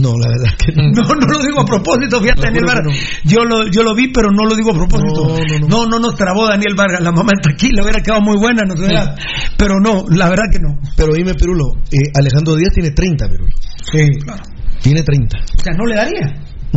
No, 0.02 0.12
la 0.20 0.28
verdad 0.28 0.54
que 0.58 0.72
no. 0.76 0.84
No, 0.92 1.16
no 1.16 1.28
lo 1.40 1.44
digo 1.46 1.62
a 1.62 1.66
propósito, 1.66 2.20
fíjate, 2.22 2.42
No, 2.42 2.46
Daniel 2.48 2.64
Vargas. 2.66 2.98
Yo 3.24 3.44
lo, 3.46 3.68
yo 3.72 3.84
lo 3.84 3.96
vi, 3.96 4.10
pero 4.10 4.30
no 4.32 4.44
lo 4.46 4.56
digo 4.56 4.72
a 4.72 4.74
propósito. 4.74 5.38
No, 5.70 5.86
no, 5.86 6.00
nos 6.00 6.16
trabó 6.16 6.48
Daniel 6.48 6.76
Vargas. 6.76 7.02
La 7.02 7.12
mamá 7.12 7.32
está 7.36 7.52
aquí, 7.54 7.70
le 7.72 7.82
hubiera 7.82 8.02
quedado 8.02 8.22
muy 8.22 8.38
buena, 8.38 8.64
no 8.64 8.74
hubiera- 8.74 9.16
Pero 9.58 9.80
no, 9.80 10.04
la 10.10 10.30
verdad 10.30 10.46
que 10.52 10.60
no. 10.60 10.78
Pero 10.98 11.14
dime, 11.14 11.34
Pirulo, 11.34 11.66
eh, 11.92 12.12
Alejandro 12.14 12.56
Díaz 12.56 12.72
tiene 12.74 12.92
30, 12.92 13.28
Pirulo. 13.30 13.52
Sí, 13.92 14.10
claro. 14.24 14.44
Tiene 14.82 15.02
30. 15.02 15.38
O 15.38 15.64
sea, 15.64 15.74
no 15.78 15.86
le 15.86 15.96
daría. 15.96 16.28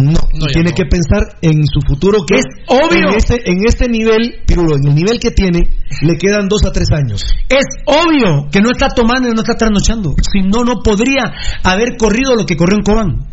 No, 0.02 0.20
No, 0.34 0.46
tiene 0.46 0.70
no. 0.70 0.76
que 0.76 0.84
pensar 0.86 1.36
en 1.42 1.62
su 1.66 1.80
futuro 1.86 2.18
que 2.26 2.36
Es 2.38 2.44
obvio. 2.66 3.08
En 3.10 3.14
este, 3.16 3.50
en 3.50 3.66
este 3.66 3.88
nivel, 3.88 4.36
Pirulo, 4.46 4.76
en 4.76 4.88
el 4.88 4.94
nivel 4.94 5.18
que 5.18 5.30
tiene, 5.30 5.68
le 6.02 6.16
quedan 6.16 6.48
dos 6.48 6.64
a 6.66 6.72
tres 6.72 6.88
años. 6.92 7.22
Es 7.48 7.64
obvio 7.86 8.48
que 8.50 8.60
no 8.60 8.70
está 8.70 8.88
tomando 8.88 9.28
y 9.28 9.32
no 9.34 9.40
está 9.42 9.54
trasnochando. 9.54 10.14
Si 10.32 10.40
no, 10.42 10.64
no 10.64 10.82
podría 10.82 11.24
haber 11.62 11.96
corrido 11.96 12.34
lo 12.36 12.44
que 12.46 12.56
corrió 12.56 12.76
en 12.78 12.82
Cobán. 12.84 13.26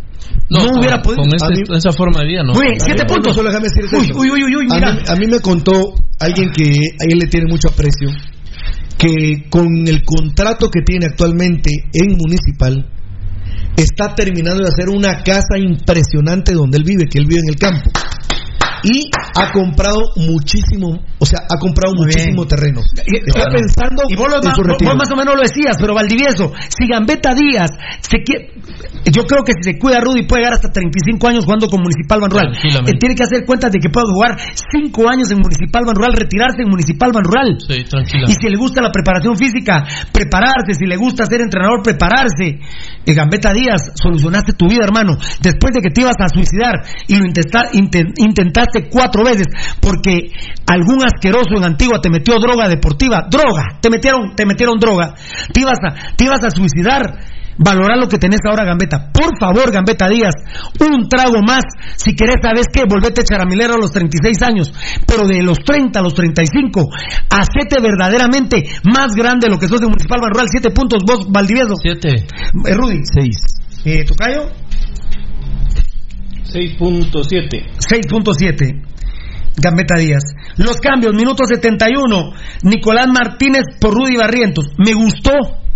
No, 0.50 0.60
con- 0.68 0.80
hubiera 0.80 1.02
podido. 1.02 1.24
Con 1.68 1.78
esa 1.78 1.92
forma 1.92 2.20
de 2.22 2.28
vida, 2.28 2.44
no. 2.44 2.54
Bien, 2.60 2.80
siete 2.80 3.04
No, 3.08 3.14
puntos. 3.14 3.36
solo 3.36 3.50
déjame 3.50 3.68
decirte 3.68 3.96
Uy, 3.98 4.30
uy, 4.32 4.44
uy, 4.44 4.56
uy, 4.56 4.56
uy, 4.56 4.68
a, 4.72 4.76
mira. 4.76 4.94
mí, 4.94 5.00
a 5.08 5.16
mí 5.16 5.28
me 5.28 5.40
contó 5.40 5.94
alguien 6.20 6.50
que 6.52 6.64
a 6.64 7.06
él 7.10 7.20
le 7.20 7.28
tiene 7.28 7.48
mucho 7.50 7.70
aprecio 7.70 8.10
que 8.98 9.50
con 9.50 9.68
el 9.88 10.04
contrato 10.04 10.70
que 10.70 10.82
tiene 10.82 11.08
actualmente 11.08 11.70
en 11.94 12.18
Municipal 12.18 12.90
está 13.76 14.16
terminando 14.16 14.64
de 14.64 14.70
hacer 14.70 14.90
una 14.90 15.24
casa 15.24 15.58
impresionante 15.58 16.54
donde 16.54 16.78
él 16.78 16.84
vive, 16.84 17.06
que 17.10 17.20
él 17.20 17.26
vive 17.28 17.42
en 17.42 17.50
el 17.50 17.56
campo. 17.56 17.90
Y 18.86 19.10
ha 19.36 19.52
comprado 19.52 19.98
muchísimo, 20.16 21.00
o 21.20 21.26
sea, 21.26 21.40
ha 21.50 21.58
comprado 21.60 21.94
Muy 21.96 22.06
muchísimo 22.06 22.46
bien. 22.46 22.48
terreno. 22.48 22.82
Y- 23.06 23.18
Está 23.26 23.50
y- 23.50 23.54
pensando 23.58 24.04
y 24.08 24.16
vos, 24.16 24.30
lo- 24.30 24.38
en 24.38 24.54
su 24.56 24.62
vos- 24.62 24.68
retiro. 24.70 24.92
vos 24.92 24.98
más 25.00 25.12
o 25.12 25.16
menos 25.16 25.34
lo 25.36 25.42
decías, 25.42 25.76
pero 25.80 25.96
Valdivieso, 25.96 26.54
si 26.70 26.88
Gambetta 26.88 27.34
Díaz 27.34 27.72
se 28.00 28.18
quiere, 28.22 28.54
yo 29.12 29.24
creo 29.26 29.44
que 29.44 29.54
si 29.58 29.74
se 29.74 29.80
cuida 29.80 30.00
Rudy 30.00 30.28
puede 30.28 30.42
llegar 30.46 30.54
hasta 30.54 30.70
35 30.72 31.28
años 31.28 31.46
jugando 31.46 31.68
con 31.68 31.82
Municipal 31.82 32.22
Ban 32.22 32.30
Rural. 32.30 32.52
Tranquilamente. 32.52 32.92
Él 32.92 33.00
tiene 33.00 33.16
que 33.16 33.24
hacer 33.24 33.46
cuentas 33.46 33.72
de 33.72 33.80
que 33.80 33.90
puede 33.90 34.06
jugar 34.14 34.38
5 34.72 35.10
años 35.10 35.30
en 35.32 35.40
Municipal 35.42 35.84
Ban 35.86 35.96
Rural, 35.96 36.14
retirarse 36.14 36.62
en 36.62 36.70
Municipal 36.70 37.12
Ban 37.12 37.24
Rural. 37.24 37.58
Sí, 37.66 37.84
tranquila. 37.90 38.26
Y 38.30 38.34
si 38.34 38.50
le 38.50 38.58
gusta 38.58 38.82
la 38.82 38.92
preparación 38.92 39.36
física, 39.38 39.84
prepararse. 40.12 40.74
Si 40.78 40.86
le 40.86 40.98
gusta 40.98 41.26
ser 41.26 41.42
entrenador, 41.42 41.82
prepararse. 41.84 42.60
Eh, 43.06 43.14
Gambetta 43.14 43.52
Díaz, 43.54 43.92
solucionaste 43.96 44.54
tu 44.54 44.68
vida, 44.68 44.86
hermano. 44.86 45.18
Después 45.42 45.74
de 45.74 45.82
que 45.82 45.90
te 45.90 46.02
ibas 46.02 46.16
a 46.20 46.28
suicidar 46.30 46.82
y 47.08 47.16
lo 47.18 47.26
intenta- 47.26 47.72
inten- 47.74 48.14
intentaste 48.18 48.75
cuatro 48.90 49.24
veces 49.24 49.48
porque 49.80 50.32
algún 50.68 51.04
asqueroso 51.04 51.56
en 51.58 51.64
Antigua 51.64 52.00
te 52.02 52.10
metió 52.10 52.38
droga 52.40 52.68
deportiva. 52.68 53.28
Droga. 53.30 53.80
Te 53.82 53.90
metieron, 53.90 54.36
te 54.36 54.46
metieron 54.46 54.78
droga. 54.80 55.14
Te 55.54 55.62
ibas 55.62 55.80
a, 55.84 56.16
te 56.16 56.26
ibas 56.26 56.44
a 56.44 56.50
suicidar. 56.50 57.36
Valorar 57.58 57.98
lo 57.98 58.10
que 58.10 58.18
tenés 58.18 58.42
ahora, 58.50 58.66
Gambetta. 58.66 59.12
Por 59.14 59.40
favor, 59.40 59.72
Gambetta 59.72 60.10
Díaz, 60.10 60.34
un 60.82 61.08
trago 61.08 61.42
más. 61.42 61.64
Si 61.96 62.14
querés, 62.14 62.36
¿sabes 62.44 62.68
qué? 62.72 62.84
Volvete 62.88 63.24
charamilero 63.24 63.76
a 63.76 63.78
los 63.78 63.92
36 63.92 64.42
años. 64.42 64.74
Pero 65.08 65.26
de 65.26 65.42
los 65.42 65.60
30 65.60 65.98
a 65.98 66.04
los 66.04 66.14
35, 66.14 66.90
hacete 67.30 67.82
verdaderamente 67.82 68.66
más 68.84 69.16
grande 69.16 69.48
lo 69.50 69.58
que 69.58 69.70
sos 69.70 69.80
de 69.80 69.88
Municipal 69.88 70.20
Ban 70.20 70.32
Rural. 70.34 70.48
Siete 70.50 70.72
puntos, 70.72 71.00
vos, 71.08 71.32
Valdivieso. 71.32 71.76
Siete. 71.82 72.28
Eh, 72.66 72.74
Rudy. 72.74 73.00
Seis. 73.06 73.38
Eh, 73.86 74.04
¿Tocayo? 74.04 74.52
6.7. 76.52 77.66
6.7. 77.78 78.96
Gambetta 79.58 79.96
Díaz. 79.98 80.24
Los 80.58 80.78
cambios, 80.78 81.14
minuto 81.14 81.46
71. 81.46 82.34
Nicolás 82.64 83.08
Martínez 83.08 83.64
por 83.80 83.94
Rudy 83.94 84.18
Barrientos. 84.18 84.68
Me 84.78 84.94
gustó. 84.94 85.32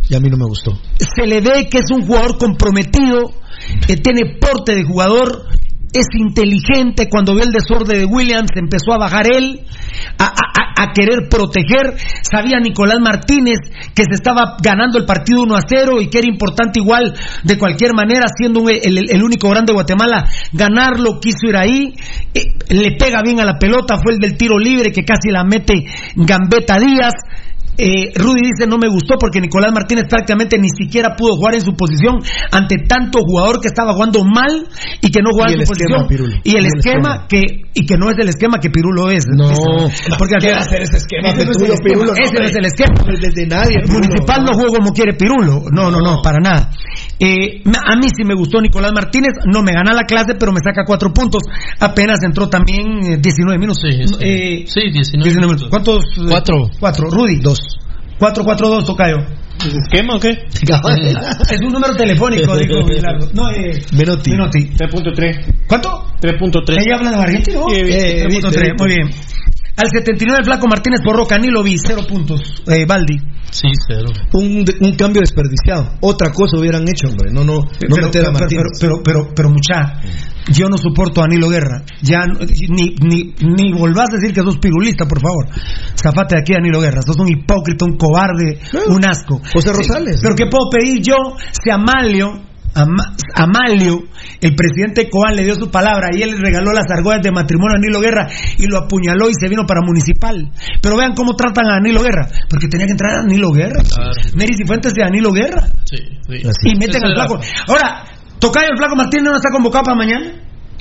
Y 0.09 0.15
a 0.15 0.19
mí 0.19 0.29
no 0.29 0.37
me 0.37 0.45
gustó. 0.45 0.77
se 0.97 1.27
le 1.27 1.41
ve 1.41 1.69
que 1.69 1.79
es 1.79 1.91
un 1.91 2.05
jugador 2.05 2.37
comprometido, 2.37 3.31
que 3.85 3.95
tiene 3.97 4.37
porte 4.39 4.75
de 4.75 4.83
jugador, 4.83 5.45
es 5.93 6.07
inteligente. 6.17 7.09
Cuando 7.09 7.33
vio 7.33 7.43
el 7.43 7.51
desorden 7.51 7.99
de 7.99 8.05
Williams, 8.05 8.51
empezó 8.55 8.93
a 8.93 8.97
bajar 8.97 9.25
él, 9.31 9.61
a, 10.17 10.33
querer 10.93 11.27
proteger. 11.29 11.95
Sabía 12.21 12.59
Nicolás 12.59 12.99
Martínez 12.99 13.59
que 13.93 14.03
se 14.03 14.15
estaba 14.15 14.57
ganando 14.61 14.97
el 14.97 15.05
partido 15.05 15.43
1 15.43 15.55
a 15.55 15.61
0 15.67 16.01
y 16.01 16.09
que 16.09 16.19
era 16.19 16.27
importante 16.27 16.79
igual, 16.79 17.13
de 17.43 17.57
cualquier 17.57 17.93
manera, 17.93 18.25
siendo 18.35 18.67
el 18.69 19.23
único 19.23 19.49
grande 19.49 19.71
de 19.71 19.75
Guatemala, 19.75 20.25
ganarlo, 20.53 21.19
quiso 21.19 21.47
ir 21.47 21.57
ahí. 21.57 21.93
eh, 22.33 22.45
le 22.69 22.91
pega 22.97 23.21
bien 23.21 23.39
a 23.39 23.45
la 23.45 23.57
pelota, 23.57 23.97
fue 24.01 24.13
el 24.13 24.19
del 24.19 24.37
tiro 24.37 24.57
libre 24.57 24.91
que 24.91 25.03
casi 25.03 25.29
la 25.31 25.43
mete 25.43 25.85
Gambetta 26.15 26.79
Díaz. 26.79 27.13
Eh, 27.77 28.11
Rudy 28.15 28.41
dice 28.41 28.67
no 28.67 28.77
me 28.77 28.89
gustó 28.89 29.15
porque 29.19 29.39
Nicolás 29.39 29.71
Martínez 29.73 30.05
prácticamente 30.09 30.57
ni 30.59 30.67
siquiera 30.69 31.15
pudo 31.15 31.35
jugar 31.35 31.55
en 31.55 31.61
su 31.61 31.73
posición 31.75 32.19
ante 32.51 32.75
tanto 32.87 33.19
jugador 33.21 33.61
que 33.61 33.67
estaba 33.69 33.93
jugando 33.93 34.23
mal 34.25 34.67
y 35.01 35.09
que 35.11 35.21
no 35.21 35.29
jugaba 35.31 35.53
en 35.53 35.61
el 35.61 35.65
su 35.67 35.73
esquema, 35.73 36.03
posición 36.03 36.07
Pirulo. 36.09 36.35
y 36.43 36.49
el 36.51 36.55
Y 36.55 36.57
el 36.59 36.65
esquema 36.65 37.09
esquema. 37.23 37.27
que 37.29 37.69
y 37.73 37.85
que 37.85 37.95
no 37.97 38.09
es 38.09 38.17
el 38.19 38.27
esquema 38.27 38.57
que 38.59 38.69
Pirulo 38.69 39.09
es 39.11 39.23
No. 39.27 39.47
porque 40.17 40.35
al 40.35 40.41
¿Qué 40.41 40.47
final- 40.47 40.53
va 40.53 40.57
a 40.57 40.67
hacer 40.67 40.81
ese 40.81 40.97
esquema, 40.97 41.29
ese 41.29 41.45
no 41.45 41.51
es 41.51 41.57
Pirulo, 41.57 41.65
el 41.65 41.73
esquema, 41.79 41.93
Pirulo? 41.93 42.11
ese 42.11 42.21
no 42.21 42.27
hombre. 42.29 42.45
es 42.49 42.55
el 42.55 42.65
esquema 42.65 42.93
Desde 43.19 43.47
nadie. 43.47 43.75
el 43.83 43.87
municipal 43.91 44.43
no 44.43 44.51
juega 44.53 44.77
como 44.77 44.91
quiere 44.91 45.13
Pirulo. 45.13 45.63
No, 45.71 45.89
no, 45.91 45.99
no, 46.01 46.21
para 46.21 46.39
nada. 46.43 46.71
Eh, 47.19 47.61
a 47.63 47.95
mí 47.95 48.07
sí 48.15 48.23
me 48.25 48.35
gustó 48.35 48.59
Nicolás 48.61 48.91
Martínez. 48.93 49.33
No 49.45 49.61
me 49.61 49.71
gana 49.71 49.93
la 49.93 50.03
clase, 50.03 50.35
pero 50.39 50.51
me 50.51 50.59
saca 50.63 50.83
cuatro 50.85 51.11
puntos. 51.13 51.43
Apenas 51.79 52.19
entró 52.23 52.49
también 52.49 52.99
eh, 53.03 53.17
19 53.21 53.57
minutos. 53.59 53.81
Sí, 53.83 54.07
sí. 54.07 54.15
Eh, 54.19 54.63
Sí, 54.67 54.81
19 54.91 55.35
minutos. 55.47 55.67
¿Cuántos? 55.69 56.03
eh, 56.17 56.25
Cuatro. 56.29 56.69
Cuatro. 56.79 57.09
Rudy. 57.09 57.39
Dos. 57.41 57.59
Cuatro, 58.19 58.43
cuatro, 58.43 58.67
dos, 58.67 58.85
Tocayo. 58.85 59.17
¿Esquema 59.65 60.15
o 60.15 60.19
qué? 60.19 60.29
es 61.51 61.61
un 61.61 61.73
número 61.73 61.95
telefónico, 61.95 62.55
dijo 62.57 62.85
Bilardo. 62.87 63.29
No, 63.33 63.49
eh, 63.49 63.81
Menotti. 63.93 64.31
Menotti. 64.31 64.59
3.3. 64.77 65.67
¿Cuánto? 65.67 66.05
3.3. 66.21 66.81
Ella 66.81 66.95
habla 66.95 67.11
de 67.11 67.17
argentino. 67.17 67.65
Sí, 67.69 67.75
eh, 67.75 68.25
3.3, 68.25 68.61
bien, 68.61 68.75
muy 68.77 68.87
bien. 68.87 69.09
Al 69.81 69.87
79 69.89 70.39
el 70.39 70.45
Flaco 70.45 70.67
Martínez 70.67 70.99
por 71.03 71.15
Roca, 71.15 71.37
ni 71.37 71.47
lo 71.47 71.63
vi, 71.63 71.77
cero 71.77 72.01
puntos. 72.07 72.41
Eh, 72.67 72.85
Baldi. 72.85 73.17
Sí, 73.49 73.67
cero. 73.87 74.09
Un, 74.33 74.63
un 74.81 74.95
cambio 74.95 75.21
desperdiciado. 75.21 75.93
Otra 76.01 76.31
cosa 76.31 76.57
hubieran 76.59 76.83
hecho, 76.83 77.07
hombre. 77.07 77.31
No, 77.31 77.43
no, 77.43 77.55
no 77.61 77.67
pero, 77.79 77.95
meter 77.95 78.21
a 78.25 78.25
pero, 78.25 78.31
Martínez. 78.33 78.63
pero, 78.79 78.95
pero, 79.03 79.23
pero, 79.23 79.33
pero, 79.35 79.49
mucha, 79.49 80.01
yo 80.51 80.67
no 80.69 80.77
soporto 80.77 81.21
a 81.21 81.23
Danilo 81.23 81.49
Guerra. 81.49 81.81
Ya 82.03 82.19
no- 82.27 82.39
ni, 82.45 82.93
ni, 83.01 83.33
ni 83.41 83.71
volvás 83.73 84.09
a 84.11 84.17
decir 84.17 84.33
que 84.35 84.41
sos 84.41 84.57
pirulista, 84.59 85.05
por 85.07 85.19
favor. 85.21 85.47
Zafate 85.95 86.35
de 86.35 86.41
aquí, 86.41 86.53
Danilo 86.53 86.79
Guerra. 86.81 87.01
Sos 87.01 87.17
un 87.17 87.29
hipócrita, 87.29 87.85
un 87.85 87.97
cobarde, 87.97 88.59
un 88.87 89.03
asco. 89.05 89.41
José 89.51 89.71
Rosales. 89.73 90.19
Pero 90.21 90.35
¿qué 90.35 90.45
puedo 90.45 90.69
pedir 90.69 91.01
yo 91.01 91.15
si 91.51 91.71
Amalio, 91.71 92.48
Ama- 92.75 93.15
Amalio, 93.35 94.03
el 94.41 94.55
presidente 94.55 95.03
de 95.05 95.09
Cobán 95.09 95.35
le 95.35 95.43
dio 95.43 95.55
su 95.55 95.69
palabra 95.71 96.09
y 96.13 96.21
él 96.21 96.31
le 96.31 96.37
regaló 96.37 96.71
las 96.71 96.85
argollas 96.89 97.21
de 97.23 97.31
matrimonio 97.31 97.75
a 97.75 97.79
Danilo 97.79 97.99
Guerra 97.99 98.27
y 98.57 98.67
lo 98.67 98.77
apuñaló 98.77 99.29
y 99.29 99.33
se 99.39 99.49
vino 99.49 99.65
para 99.65 99.81
municipal? 99.81 100.51
Pero 100.81 100.95
vean 100.95 101.13
cómo 101.15 101.35
tratan 101.35 101.65
a 101.67 101.73
Danilo 101.75 102.01
Guerra. 102.01 102.27
Porque 102.49 102.67
tenía 102.67 102.85
que 102.85 102.91
entrar 102.93 103.11
a 103.13 103.17
Danilo 103.21 103.51
Guerra. 103.51 103.81
Claro. 103.83 104.11
Nery 104.35 104.53
Cifuentes 104.55 104.93
de 104.93 105.01
Danilo 105.03 105.31
Guerra 105.31 105.67
Sí, 105.85 105.97
sí. 106.27 106.69
y 106.69 106.75
meten 106.77 107.03
al 107.03 107.13
flaco. 107.15 107.39
Ahora, 107.67 108.05
Tocayo, 108.39 108.67
el 108.71 108.77
flaco 108.77 108.95
Martínez 108.95 109.25
no 109.31 109.35
está 109.35 109.49
convocado 109.51 109.83
para 109.83 109.97
mañana. 109.97 110.31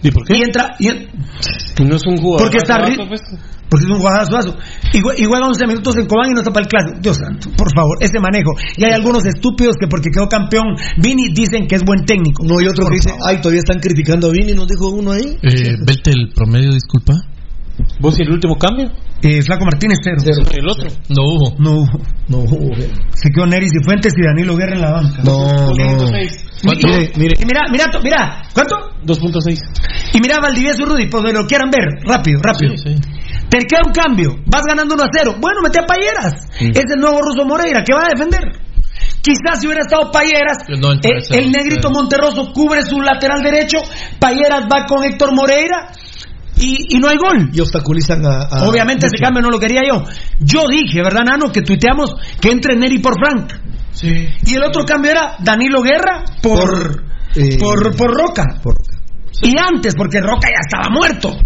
¿Y 0.03 0.11
por 0.13 0.25
qué? 0.25 0.37
Y 0.37 0.43
entra. 0.43 0.77
Y 0.79 0.89
en- 0.89 1.09
no 1.89 1.97
es 1.97 2.03
un 2.07 2.19
jugador. 2.19 2.43
porque 2.47 2.59
está. 2.59 2.77
ri- 2.79 2.97
barato, 2.97 3.09
pues. 3.09 3.23
Porque 3.69 3.85
es 3.87 3.91
un 3.93 4.01
jue- 5.01 5.15
y 5.19 5.25
juega 5.25 5.47
11 5.47 5.67
minutos 5.67 5.97
en 5.97 6.07
Cobán 6.07 6.31
y 6.31 6.35
no 6.35 6.41
está 6.41 6.51
para 6.53 6.65
el 6.65 6.69
clásico. 6.69 6.99
Dios 7.03 7.17
santo, 7.19 7.51
por 7.57 7.69
favor, 7.75 7.97
ese 8.01 8.19
manejo. 8.19 8.53
Y 8.77 8.85
hay 8.85 8.93
algunos 8.93 9.25
estúpidos 9.27 9.77
que 9.79 9.87
porque 9.89 10.09
quedó 10.11 10.27
campeón 10.29 10.75
Vini 11.03 11.29
dicen 11.35 11.67
que 11.67 11.77
es 11.77 11.85
buen 11.85 12.05
técnico. 12.05 12.45
No, 12.45 12.61
y 12.61 12.67
otro 12.67 12.85
Por 12.85 12.93
que 12.93 12.97
dice, 12.97 13.13
ay, 13.27 13.39
todavía 13.41 13.61
están 13.61 13.79
criticando 13.81 14.29
a 14.29 14.33
Vini, 14.33 14.53
nos 14.55 14.67
dijo 14.69 14.89
uno 14.89 15.13
ahí. 15.13 15.37
Eh, 15.43 15.77
Velte 15.87 16.11
el 16.11 16.31
promedio, 16.35 16.73
disculpa. 16.73 17.15
¿Vos 18.01 18.19
y 18.19 18.23
el 18.23 18.31
último 18.33 18.57
cambio? 18.59 18.91
Eh, 19.23 19.41
Flaco 19.43 19.65
Martínez, 19.65 19.99
cero. 20.03 20.17
El 20.53 20.69
otro. 20.69 20.89
No 21.11 21.23
hubo. 21.23 21.55
No 21.59 21.71
hubo. 21.83 22.01
No, 22.29 22.39
joder. 22.47 22.91
Se 23.15 23.31
quedó 23.31 23.47
Neris 23.47 23.71
y 23.73 23.85
Fuentes 23.85 24.13
y 24.17 24.23
Danilo 24.25 24.57
Guerra 24.57 24.75
en 24.75 24.81
la 24.83 24.91
banca. 24.93 25.23
no, 25.25 25.47
no. 25.47 25.73
2.6. 25.73 26.49
Mire, 26.65 27.13
mire. 27.17 27.35
Y 27.41 27.45
mira, 27.45 27.61
mira, 27.71 27.87
mira, 28.03 28.43
¿cuánto? 28.53 28.75
2.6. 29.05 29.59
Y 30.13 30.19
mira 30.21 30.39
Valdivieso 30.41 30.83
y 30.83 30.87
Rudy, 30.87 31.07
por 31.09 31.23
donde 31.23 31.39
lo 31.39 31.47
quieran 31.47 31.71
ver, 31.71 31.85
rápido, 32.05 32.41
rápido. 32.43 32.77
Sí, 32.77 32.95
sí. 32.95 33.18
Te 33.49 33.59
queda 33.67 33.81
un 33.87 33.93
cambio, 33.93 34.37
vas 34.47 34.63
ganando 34.69 34.95
1 34.95 35.03
a 35.05 35.09
0. 35.13 35.37
Bueno, 35.41 35.61
mete 35.63 35.81
a 35.81 35.87
Payeras. 35.87 36.35
Es 36.61 36.85
el 36.95 37.01
nuevo 37.01 37.21
Ruso 37.23 37.47
Moreira, 37.47 37.83
que 37.83 37.95
va 37.95 38.05
a 38.07 38.09
defender. 38.09 38.43
Quizás 39.23 39.61
si 39.61 39.67
hubiera 39.67 39.83
estado 39.83 40.11
Payeras, 40.11 40.59
No, 40.69 40.93
eh, 40.93 40.99
el 41.31 41.51
negrito. 41.51 41.91
Monterroso 41.91 42.53
cubre 42.53 42.83
su 42.83 43.01
lateral 43.01 43.43
derecho, 43.43 43.79
Payeras 44.19 44.65
va 44.65 44.87
con 44.87 45.03
Héctor 45.05 45.35
Moreira 45.35 45.91
y, 46.57 46.97
y 46.97 46.99
no 46.99 47.09
hay 47.09 47.17
gol. 47.17 47.51
Y 47.53 47.61
obstaculizan 47.61 48.25
a. 48.27 48.43
a- 48.43 48.69
Obviamente 48.69 49.07
ese 49.07 49.19
cambio 49.19 49.43
no 49.43 49.49
lo 49.51 49.59
quería 49.59 49.83
yo. 49.89 50.05
Yo 50.41 50.63
dije, 50.69 51.03
¿verdad, 51.03 51.25
Nano? 51.25 51.51
Que 51.53 51.63
tuiteamos 51.63 52.15
que 52.41 52.51
entre 52.51 52.77
Neri 52.77 52.99
por 52.99 53.15
Frank. 53.19 53.53
Sí. 53.93 54.29
Y 54.47 54.55
el 54.55 54.63
otro 54.63 54.85
cambio 54.85 55.11
era 55.13 55.37
Danilo 55.41 55.81
Guerra 55.83 56.25
por, 56.43 57.03
eh, 57.35 57.59
por, 57.59 57.97
por 57.97 58.15
Roca. 58.15 58.45
por 58.63 58.75
Roca. 58.77 58.99
Y 59.43 59.55
antes, 59.59 59.95
porque 59.97 60.21
Roca 60.21 60.49
ya 60.49 60.61
estaba 60.61 60.89
muerto. 60.93 61.37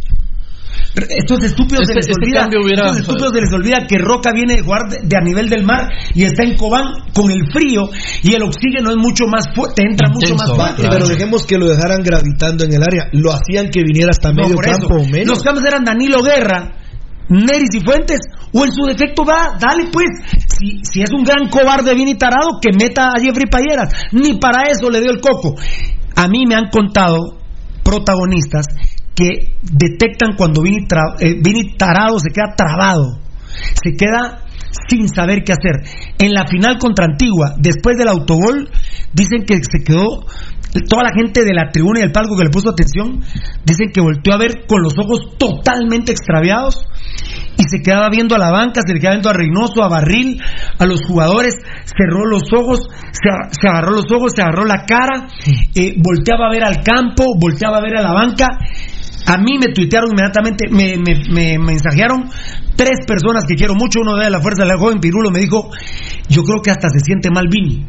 Estos 0.95 1.43
estúpidos 1.45 1.83
Este- 1.89 1.93
se 1.93 1.95
les 1.95 2.07
este 2.09 2.21
olvida, 2.21 2.49
hubiera- 2.63 2.83
estos 2.85 2.99
estúpidos 3.01 3.33
se 3.33 3.41
les 3.41 3.53
olvida 3.53 3.87
que 3.89 3.97
Roca 3.99 4.31
viene 4.35 4.57
de 4.57 4.63
jugar 4.63 4.83
de, 4.91 4.99
de 5.03 5.17
a 5.17 5.21
nivel 5.21 5.49
del 5.49 5.65
mar 5.65 5.89
y 6.15 6.25
está 6.25 6.43
en 6.45 6.57
Cobán 6.57 6.85
con 7.15 7.31
el 7.31 7.51
frío 7.51 7.89
y 8.23 8.35
el 8.35 8.43
oxígeno 8.43 8.91
es 8.91 8.97
mucho 8.99 9.27
más 9.27 9.47
fuerte, 9.55 9.83
entra 9.89 10.09
mucho 10.13 10.35
más 10.35 10.51
fuerte. 10.55 10.83
Pero 10.91 11.07
dejemos 11.07 11.47
que 11.47 11.57
lo 11.57 11.69
dejaran 11.69 12.03
gravitando 12.03 12.65
en 12.65 12.75
el 12.75 12.83
área. 12.83 13.09
Lo 13.13 13.33
hacían 13.33 13.71
que 13.71 13.83
viniera 13.83 14.11
hasta 14.11 14.31
No, 14.33 14.43
medio 14.43 14.57
campo 14.57 14.97
o 14.97 15.07
menos. 15.09 15.29
Los 15.29 15.43
cambios 15.43 15.65
eran 15.67 15.83
Danilo 15.85 16.23
Guerra, 16.23 16.73
Neris 17.31 17.75
y 17.75 17.81
Fuentes, 17.81 18.21
o 18.53 18.63
en 18.65 18.73
su 18.73 18.85
defecto 18.85 19.25
va, 19.25 19.57
dale 19.59 19.89
pues. 19.91 20.09
Si, 20.47 20.81
si 20.85 21.01
es 21.03 21.11
un 21.17 21.25
gran 21.25 21.49
cobarde 21.49 21.95
bien 21.95 22.09
y 22.09 22.17
tarado, 22.17 22.61
que 22.61 22.69
meta 22.77 23.09
a 23.17 23.21
Jeffrey 23.21 23.47
Payeras. 23.51 23.89
Ni 24.13 24.35
para 24.35 24.65
eso 24.71 24.91
le 24.91 25.01
dio 25.01 25.11
el 25.11 25.21
coco. 25.21 25.57
A 26.17 26.29
mí 26.29 26.45
me 26.47 26.55
han 26.55 26.69
contado 26.69 27.39
protagonistas 27.83 28.67
que 29.15 29.55
detectan 29.63 30.37
cuando 30.37 30.63
Vini, 30.63 30.87
tra- 30.87 31.17
eh, 31.21 31.37
Vini 31.43 31.77
tarado 31.77 32.19
se 32.19 32.31
queda 32.31 32.55
trabado, 32.57 33.19
se 33.83 33.93
queda 33.93 34.45
sin 34.89 35.09
saber 35.09 35.43
qué 35.45 35.53
hacer. 35.53 35.83
En 36.19 36.33
la 36.33 36.47
final 36.47 36.79
contra 36.79 37.05
Antigua, 37.07 37.55
después 37.59 37.99
del 37.99 38.09
autogol, 38.09 38.71
dicen 39.13 39.45
que 39.47 39.57
se 39.57 39.85
quedó 39.85 40.25
toda 40.89 41.03
la 41.03 41.11
gente 41.15 41.45
de 41.45 41.53
la 41.53 41.69
tribuna 41.71 41.99
y 41.99 42.03
del 42.03 42.13
palco 42.13 42.35
que 42.37 42.45
le 42.45 42.51
puso 42.51 42.71
atención, 42.71 43.21
dicen 43.65 43.91
que 43.93 44.01
volteó 44.01 44.33
a 44.33 44.39
ver 44.39 44.65
con 44.67 44.83
los 44.83 44.95
ojos 44.99 45.37
totalmente 45.37 46.13
extraviados 46.13 46.87
y 47.59 47.65
se 47.69 47.83
quedaba 47.85 48.09
viendo 48.11 48.35
a 48.35 48.39
la 48.39 48.51
banca, 48.51 48.81
se 48.87 48.95
le 48.95 48.99
quedaba 49.01 49.17
viendo 49.17 49.29
a 49.29 49.35
Reynoso, 49.35 49.83
a 49.85 49.89
Barril, 49.91 50.41
a 50.79 50.87
los 50.87 51.03
jugadores, 51.07 51.55
cerró 51.85 52.25
los 52.25 52.45
ojos, 52.57 52.89
se, 53.13 53.29
se 53.61 53.69
agarró 53.69 53.91
los 53.91 54.11
ojos, 54.11 54.33
se 54.35 54.41
agarró 54.41 54.65
la 54.65 54.87
cara, 54.87 55.27
eh, 55.75 55.95
volteaba 55.99 56.47
a 56.47 56.51
ver 56.51 56.65
al 56.65 56.83
campo, 56.83 57.27
volteaba 57.39 57.77
a 57.77 57.83
ver 57.83 57.99
a 57.99 58.03
la 58.03 58.13
banca. 58.15 58.49
A 59.27 59.37
mí 59.39 59.59
me 59.59 59.73
tuitearon 59.73 60.11
inmediatamente, 60.13 60.67
me, 60.71 60.97
me, 60.97 61.23
me 61.31 61.59
mensajearon 61.59 62.29
tres 62.77 62.99
personas 63.07 63.45
que 63.49 63.55
quiero 63.55 63.75
mucho. 63.75 64.01
Uno 64.01 64.17
de 64.17 64.31
la 64.31 64.41
fuerza 64.41 64.65
del 64.65 64.77
joven 64.77 64.99
Pirulo 65.01 65.31
me 65.31 65.39
dijo: 65.41 65.71
Yo 66.29 66.43
creo 66.43 66.61
que 66.63 66.71
hasta 66.71 66.89
se 66.89 67.01
siente 67.01 67.31
mal 67.31 67.47
Vini. 67.49 67.87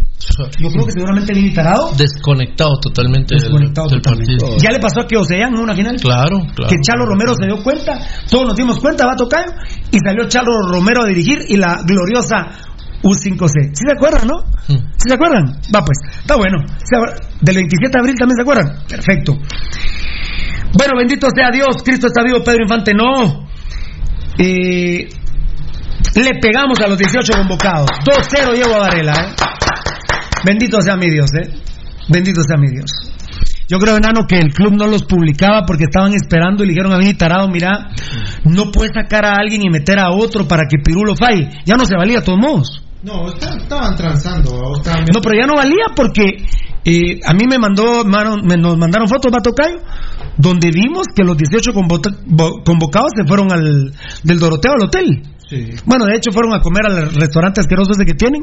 Yo 0.60 0.70
creo 0.70 0.86
que 0.86 0.92
seguramente 0.92 1.34
Vini 1.34 1.54
Tarado. 1.54 1.92
Desconectado 1.98 2.80
totalmente 2.82 3.36
del- 3.36 3.44
Desconectado 3.44 3.88
del, 3.90 4.02
partido. 4.02 4.58
Ya 4.58 4.70
le 4.72 4.80
pasó 4.80 5.02
a 5.02 5.08
que 5.08 5.18
Ocean 5.18 5.54
en 5.54 5.60
una 5.60 5.74
final. 5.76 5.96
Claro, 6.00 6.40
claro. 6.56 6.70
Que 6.70 6.80
Chalo 6.82 7.06
Romero 7.06 7.34
se 7.34 7.46
dio 7.46 7.62
cuenta, 7.64 8.00
todos 8.30 8.46
nos 8.48 8.56
dimos 8.56 8.80
cuenta, 8.80 9.06
va 9.06 9.14
a 9.14 9.18
tocar, 9.18 9.44
y 9.92 9.98
salió 10.06 10.28
Chalo 10.28 10.52
Romero 10.72 11.04
a 11.04 11.08
dirigir 11.08 11.40
y 11.50 11.58
la 11.58 11.82
gloriosa 11.86 12.70
U5C. 13.04 13.74
¿Sí 13.74 13.84
se 13.86 13.92
acuerdan, 13.92 14.28
no? 14.28 14.46
¿Sí 14.66 15.10
se 15.10 15.14
acuerdan? 15.16 15.44
Va 15.76 15.84
pues, 15.84 15.98
está 16.20 16.38
bueno. 16.38 16.60
Del 17.42 17.56
27 17.56 17.92
de 17.92 18.00
abril 18.00 18.16
también 18.18 18.38
se 18.38 18.42
acuerdan. 18.44 18.78
Perfecto. 18.88 19.38
Bueno, 20.74 20.98
bendito 20.98 21.28
sea 21.36 21.50
Dios, 21.52 21.84
Cristo 21.84 22.08
está 22.08 22.24
vivo, 22.24 22.44
Pedro 22.44 22.64
Infante 22.64 22.94
no. 22.94 23.48
Eh, 24.38 25.08
le 26.16 26.40
pegamos 26.42 26.80
a 26.80 26.88
los 26.88 26.98
18 26.98 27.34
convocados. 27.34 27.90
2-0 28.06 28.54
llevo 28.56 28.76
a 28.76 28.80
Varela, 28.80 29.14
¿eh? 29.14 29.36
Bendito 30.44 30.82
sea 30.82 30.96
mi 30.96 31.10
Dios, 31.10 31.30
¿eh? 31.36 31.50
Bendito 32.10 32.42
sea 32.44 32.58
mi 32.58 32.70
Dios. 32.70 32.90
Yo 33.70 33.78
creo, 33.78 33.98
enano, 33.98 34.28
que 34.28 34.38
el 34.38 34.54
club 34.54 34.74
no 34.74 34.88
los 34.88 35.04
publicaba 35.04 35.66
porque 35.66 35.86
estaban 35.86 36.14
esperando 36.14 36.64
y 36.64 36.68
le 36.68 36.74
dijeron 36.74 36.92
a 36.92 36.98
Vini 36.98 37.14
Tarado, 37.14 37.48
mira, 37.48 37.90
no 38.44 38.72
puedes 38.72 38.92
sacar 38.94 39.26
a 39.26 39.36
alguien 39.36 39.62
y 39.64 39.70
meter 39.70 40.00
a 40.00 40.12
otro 40.12 40.48
para 40.48 40.64
que 40.70 40.80
Pirulo 40.84 41.16
falle. 41.16 41.50
Ya 41.66 41.76
no 41.76 41.86
se 41.86 41.96
valía, 41.96 42.20
de 42.20 42.26
todos 42.26 42.40
modos. 42.40 42.83
No, 43.04 43.28
está- 43.28 43.56
estaban 43.58 43.96
transando. 43.96 44.52
o 44.52 44.78
estaban- 44.78 45.06
No, 45.14 45.22
pero 45.22 45.36
ya 45.40 45.46
no 45.46 45.56
valía 45.56 45.86
porque 45.96 46.24
eh, 46.86 47.20
a 47.26 47.34
mí 47.34 47.46
me 47.50 47.58
mandó, 47.60 48.04
mano- 48.06 48.38
me- 48.44 48.58
nos 48.58 48.78
mandaron 48.78 49.08
fotos, 49.08 49.32
Bato 49.32 49.52
Cayo, 49.52 49.78
donde 50.38 50.70
vimos 50.74 51.06
que 51.16 51.24
los 51.24 51.38
18 51.38 51.72
convo- 51.74 52.02
bo- 52.26 52.62
convocados 52.64 53.12
se 53.16 53.26
fueron 53.28 53.52
al, 53.52 53.92
del 54.24 54.40
Doroteo 54.40 54.74
al 54.74 54.84
hotel. 54.88 55.22
Bueno, 55.86 56.06
de 56.06 56.16
hecho 56.16 56.32
fueron 56.32 56.54
a 56.56 56.60
comer 56.62 56.82
al 56.88 57.14
restaurante 57.14 57.62
asqueroso 57.62 57.92
ese 57.92 58.06
que 58.06 58.14
tienen 58.16 58.42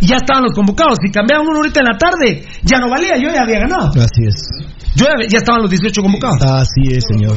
y 0.00 0.06
ya 0.06 0.16
estaban 0.16 0.44
los 0.44 0.52
convocados. 0.54 0.98
Si 1.04 1.10
cambiaban 1.10 1.46
uno 1.48 1.56
ahorita 1.56 1.80
en 1.80 1.86
la 1.86 1.98
tarde, 1.98 2.44
ya 2.62 2.78
no 2.78 2.88
valía, 2.88 3.16
yo 3.20 3.28
ya 3.32 3.42
había 3.42 3.58
ganado. 3.60 3.88
Así 3.88 4.22
es. 4.28 4.36
Yo 4.94 5.06
ya, 5.06 5.26
ya 5.28 5.38
estaban 5.38 5.62
los 5.62 5.70
18 5.70 6.00
convocados. 6.02 6.40
Así 6.42 6.82
es, 6.92 7.02
señor. 7.10 7.36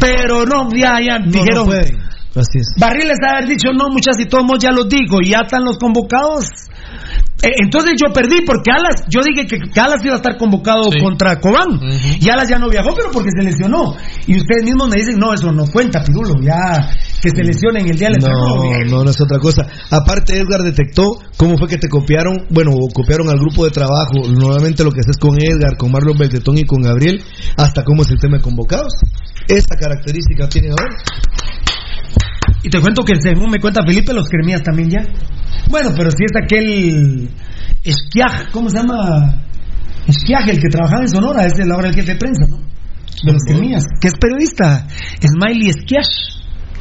Pero 0.00 0.44
no, 0.46 0.68
ya, 0.76 1.00
ya 1.00 1.18
No, 1.18 1.26
dijeron. 1.32 1.66
no. 1.66 1.72
Así 2.38 2.58
es. 2.58 2.68
Barril 2.78 3.08
les 3.08 3.18
haber 3.28 3.48
dicho, 3.48 3.72
no, 3.72 3.90
muchachos, 3.90 4.20
y 4.20 4.28
todos 4.28 4.58
ya 4.62 4.70
los 4.70 4.88
digo, 4.88 5.18
y 5.20 5.30
ya 5.30 5.40
están 5.40 5.64
los 5.64 5.78
convocados. 5.78 6.46
Eh, 7.42 7.54
entonces 7.62 7.94
yo 7.94 8.12
perdí 8.12 8.42
porque 8.44 8.70
Alas, 8.72 9.06
yo 9.08 9.20
dije 9.22 9.46
que, 9.46 9.70
que 9.70 9.80
Alas 9.80 10.02
iba 10.04 10.14
a 10.14 10.16
estar 10.16 10.36
convocado 10.36 10.90
contra 11.00 11.38
Cobán. 11.38 11.78
Y 12.20 12.28
Alas 12.30 12.48
ya 12.48 12.58
no 12.58 12.68
viajó, 12.68 12.90
pero 12.96 13.10
porque 13.12 13.30
se 13.30 13.44
lesionó. 13.44 13.94
Y 14.26 14.38
ustedes 14.38 14.64
mismos 14.64 14.88
me 14.88 14.96
dicen, 14.96 15.18
no, 15.18 15.32
eso 15.32 15.52
no 15.52 15.64
cuenta, 15.66 16.02
Pirulo, 16.02 16.34
ya 16.42 16.90
que 17.22 17.30
se 17.30 17.42
lesione 17.44 17.80
en 17.80 17.90
el 17.90 17.98
día 17.98 18.08
del. 18.10 18.18
No, 18.18 18.84
no, 18.90 19.04
no 19.04 19.10
es 19.10 19.20
otra 19.20 19.38
cosa. 19.38 19.66
Aparte, 19.90 20.38
Edgar 20.38 20.62
detectó 20.62 21.04
cómo 21.36 21.56
fue 21.58 21.68
que 21.68 21.78
te 21.78 21.88
copiaron, 21.88 22.46
bueno, 22.50 22.72
copiaron 22.92 23.28
al 23.28 23.38
grupo 23.38 23.64
de 23.64 23.70
trabajo. 23.70 24.26
Nuevamente 24.28 24.82
lo 24.82 24.90
que 24.90 25.00
haces 25.00 25.16
con 25.18 25.34
Edgar, 25.40 25.76
con 25.76 25.92
Marlon 25.92 26.18
Beltetón 26.18 26.58
y 26.58 26.64
con 26.64 26.82
Gabriel, 26.82 27.22
hasta 27.56 27.84
cómo 27.84 28.02
es 28.02 28.10
el 28.10 28.18
tema 28.18 28.38
de 28.38 28.42
convocados. 28.42 28.92
Esta 29.46 29.76
característica 29.76 30.48
tiene 30.48 30.68
ahora. 30.70 30.96
Y 32.62 32.70
te 32.70 32.80
cuento 32.80 33.04
que 33.04 33.14
según 33.20 33.50
me 33.50 33.60
cuenta 33.60 33.84
Felipe, 33.86 34.12
los 34.12 34.28
cremías 34.28 34.62
también 34.62 34.90
ya. 34.90 35.02
Bueno, 35.70 35.90
pero 35.96 36.10
si 36.10 36.24
es 36.24 36.32
aquel 36.42 37.30
Esquiaj, 37.84 38.50
¿cómo 38.50 38.68
se 38.68 38.78
llama? 38.78 39.42
Esquiaj, 40.06 40.48
el 40.48 40.58
que 40.58 40.68
trabajaba 40.68 41.02
en 41.02 41.08
Sonora, 41.08 41.46
es 41.46 41.58
el 41.58 41.70
ahora 41.70 41.88
el 41.88 41.94
jefe 41.94 42.12
de 42.12 42.18
prensa, 42.18 42.46
¿no? 42.48 42.58
De 43.24 43.32
los 43.32 43.42
cremías, 43.46 43.84
que 44.00 44.08
es 44.08 44.14
periodista. 44.14 44.86
Smiley 45.20 45.68
Esquiaj. 45.68 46.06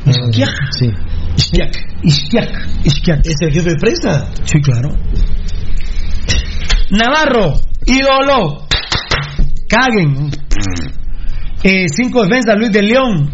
Esquiaj. 0.05 0.53
Sí. 0.71 0.89
Esquiaj. 1.35 1.71
Esquiaj. 2.03 2.49
Esquiaj. 2.83 3.19
¿Es 3.23 3.35
el 3.41 3.51
jefe 3.51 3.69
de 3.69 3.75
prensa? 3.75 4.27
Sí, 4.43 4.59
claro. 4.61 4.89
Navarro, 6.91 7.59
ídolo. 7.85 8.67
Caguen. 9.67 10.31
Eh, 11.63 11.85
cinco 11.93 12.23
defensas, 12.23 12.55
Luis 12.57 12.71
de 12.71 12.81
León. 12.81 13.31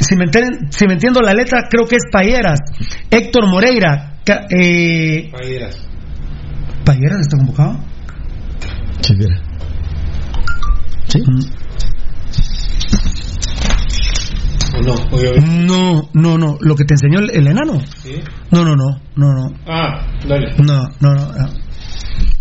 Si 0.00 0.16
me, 0.16 0.24
entienden- 0.24 0.70
si 0.72 0.86
me 0.86 0.94
entiendo 0.94 1.20
la 1.20 1.34
letra, 1.34 1.66
creo 1.68 1.86
que 1.86 1.96
es 1.96 2.02
Payeras. 2.12 2.60
Héctor 3.10 3.46
Moreira. 3.48 4.18
Ca- 4.24 4.46
eh, 4.50 5.30
Payeras. 5.32 5.76
¿Payeras 6.84 7.20
está 7.20 7.36
convocado? 7.36 7.78
Sí, 9.00 9.14
mira. 9.16 9.40
Sí. 11.08 11.22
¿O 14.76 14.82
no? 14.82 14.94
No, 15.66 16.10
no, 16.12 16.38
no. 16.38 16.56
Lo 16.60 16.74
que 16.76 16.84
te 16.84 16.94
enseñó 16.94 17.18
el, 17.20 17.30
el 17.30 17.46
enano. 17.46 17.80
Sí. 18.02 18.20
No, 18.50 18.64
no, 18.64 18.76
no, 18.76 19.00
no, 19.16 19.32
no. 19.34 19.54
Ah, 19.66 20.06
dale. 20.28 20.54
No, 20.58 20.84
no, 21.00 21.14
no. 21.14 21.32
No, 21.32 21.48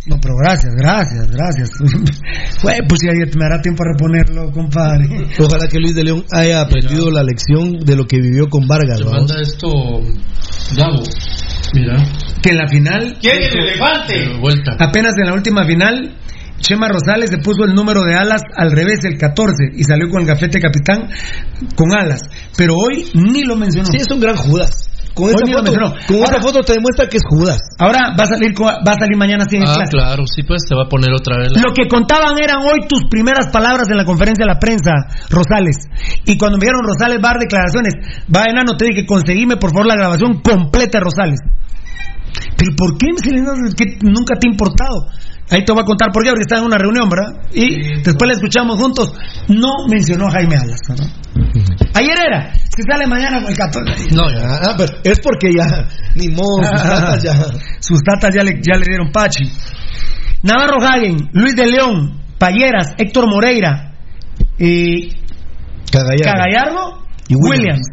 No, 0.07 0.17
pero 0.21 0.35
gracias, 0.37 0.73
gracias, 0.75 1.27
gracias. 1.29 1.69
Güey, 2.63 2.79
pues 2.87 3.01
ya 3.03 3.11
me 3.37 3.45
hará 3.45 3.61
tiempo 3.61 3.83
a 3.83 3.91
reponerlo, 3.91 4.51
compadre. 4.51 5.05
Ojalá 5.37 5.67
que 5.67 5.79
Luis 5.79 5.95
de 5.95 6.05
León 6.05 6.23
haya 6.31 6.61
aprendido 6.61 7.11
la 7.11 7.23
lección 7.23 7.79
de 7.79 7.95
lo 7.95 8.05
que 8.05 8.19
vivió 8.19 8.49
con 8.49 8.67
Vargas. 8.67 8.99
¿vamos? 9.03 9.29
manda 9.29 9.41
esto 9.41 9.67
Gabo. 10.75 11.03
Mira. 11.73 11.97
Que 12.41 12.51
en 12.51 12.57
la 12.57 12.67
final. 12.67 13.17
¿Quién 13.19 13.41
es 13.41 13.53
el 13.53 13.59
elefante? 13.59 14.39
Vuelta. 14.39 14.77
Apenas 14.79 15.13
en 15.17 15.27
la 15.27 15.33
última 15.33 15.65
final, 15.65 16.15
Chema 16.59 16.87
Rosales 16.87 17.29
se 17.29 17.37
puso 17.37 17.65
el 17.65 17.73
número 17.73 18.01
de 18.03 18.15
alas 18.15 18.41
al 18.55 18.71
revés, 18.71 19.03
el 19.03 19.17
14, 19.17 19.71
y 19.75 19.83
salió 19.83 20.09
con 20.09 20.21
el 20.21 20.27
gafete 20.27 20.59
capitán 20.59 21.09
con 21.75 21.93
alas. 21.93 22.21
Pero 22.57 22.75
hoy 22.75 23.09
ni 23.13 23.43
lo 23.43 23.55
mencionó. 23.55 23.87
Sí, 23.91 23.97
es 23.97 24.11
un 24.11 24.19
gran 24.19 24.35
Judas. 24.35 24.89
Con 25.17 25.33
esa 25.33 25.41
foto, 25.49 25.63
mencionó. 25.65 25.89
con 26.05 26.15
esa 26.21 26.25
Ahora- 26.37 26.41
foto 26.45 26.61
te 26.61 26.73
demuestra 26.77 27.09
que 27.09 27.17
es 27.17 27.23
Judas. 27.25 27.57
Ahora 27.81 28.13
va 28.13 28.23
a 28.23 28.27
salir, 28.29 28.53
va 28.61 28.77
a 28.93 28.99
salir 29.01 29.17
mañana 29.17 29.43
el 29.49 29.63
Ah, 29.65 29.81
claro, 29.89 30.23
sí, 30.29 30.43
pues 30.43 30.61
te 30.69 30.75
va 30.77 30.83
a 30.85 30.89
poner 30.89 31.09
otra 31.11 31.37
vez. 31.41 31.51
la- 31.51 31.61
Lo 31.65 31.73
que 31.73 31.87
contaban 31.89 32.37
eran 32.37 32.61
hoy 32.61 32.85
tus 32.87 33.05
primeras 33.09 33.47
palabras 33.49 33.89
en 33.89 33.97
la 33.97 34.05
conferencia 34.05 34.45
de 34.45 34.53
la 34.53 34.59
prensa, 34.59 34.93
Rosales. 35.29 35.89
Y 36.25 36.37
cuando 36.37 36.57
me 36.57 36.65
dieron 36.65 36.85
Rosales 36.85 37.17
va 37.17 37.29
a 37.29 37.33
dar 37.33 37.39
declaraciones, 37.41 37.93
va 38.29 38.45
enano, 38.45 38.77
te 38.77 38.85
dije, 38.85 39.05
conseguime 39.05 39.57
por 39.57 39.71
favor 39.71 39.87
la 39.87 39.95
grabación 39.95 40.41
completa 40.41 40.99
de 40.99 41.03
Rosales. 41.03 41.39
Pero 42.57 42.75
¿por 42.75 42.97
qué, 42.97 43.07
que 43.23 43.97
nunca 44.01 44.35
te 44.39 44.47
ha 44.47 44.51
importado? 44.51 45.07
Ahí 45.49 45.63
te 45.63 45.71
voy 45.71 45.81
a 45.81 45.85
contar 45.85 46.09
por 46.11 46.23
qué, 46.23 46.29
porque 46.29 46.41
estaba 46.41 46.61
en 46.61 46.67
una 46.67 46.77
reunión, 46.77 47.07
¿verdad? 47.07 47.41
Y 47.53 48.01
después 48.03 48.27
la 48.27 48.33
escuchamos 48.33 48.77
juntos. 48.77 49.13
No 49.47 49.87
mencionó 49.89 50.27
a 50.27 50.31
Jaime 50.31 50.57
Alas, 50.57 50.79
¿verdad? 50.89 51.07
Ayer 51.93 52.17
era, 52.27 52.53
si 52.53 52.83
sale 52.83 53.07
mañana 53.07 53.41
con 53.41 53.49
el 53.49 53.57
14. 53.57 54.15
No, 54.15 54.29
ya, 54.29 54.59
ah, 54.61 54.75
pero 54.77 54.93
es 55.03 55.19
porque 55.19 55.51
ya, 55.57 55.87
ni 56.15 56.27
modo, 56.29 56.63
sus 56.63 56.83
tatas 56.83 57.23
ya. 57.23 57.33
Sus 57.79 58.01
tatas 58.03 58.35
ya 58.35 58.43
le, 58.43 58.59
ya 58.61 58.77
le 58.77 58.85
dieron 58.85 59.11
pachi. 59.11 59.49
Navarro 60.43 60.83
Hagen, 60.83 61.29
Luis 61.31 61.55
de 61.55 61.67
León, 61.67 62.21
Payeras, 62.37 62.93
Héctor 62.97 63.29
Moreira, 63.29 63.93
eh, 64.59 65.09
Cagallardo. 65.91 66.23
Cagallardo 66.23 67.03
Y 67.29 67.33
y 67.33 67.35
Williams. 67.37 67.57
Williams. 67.57 67.87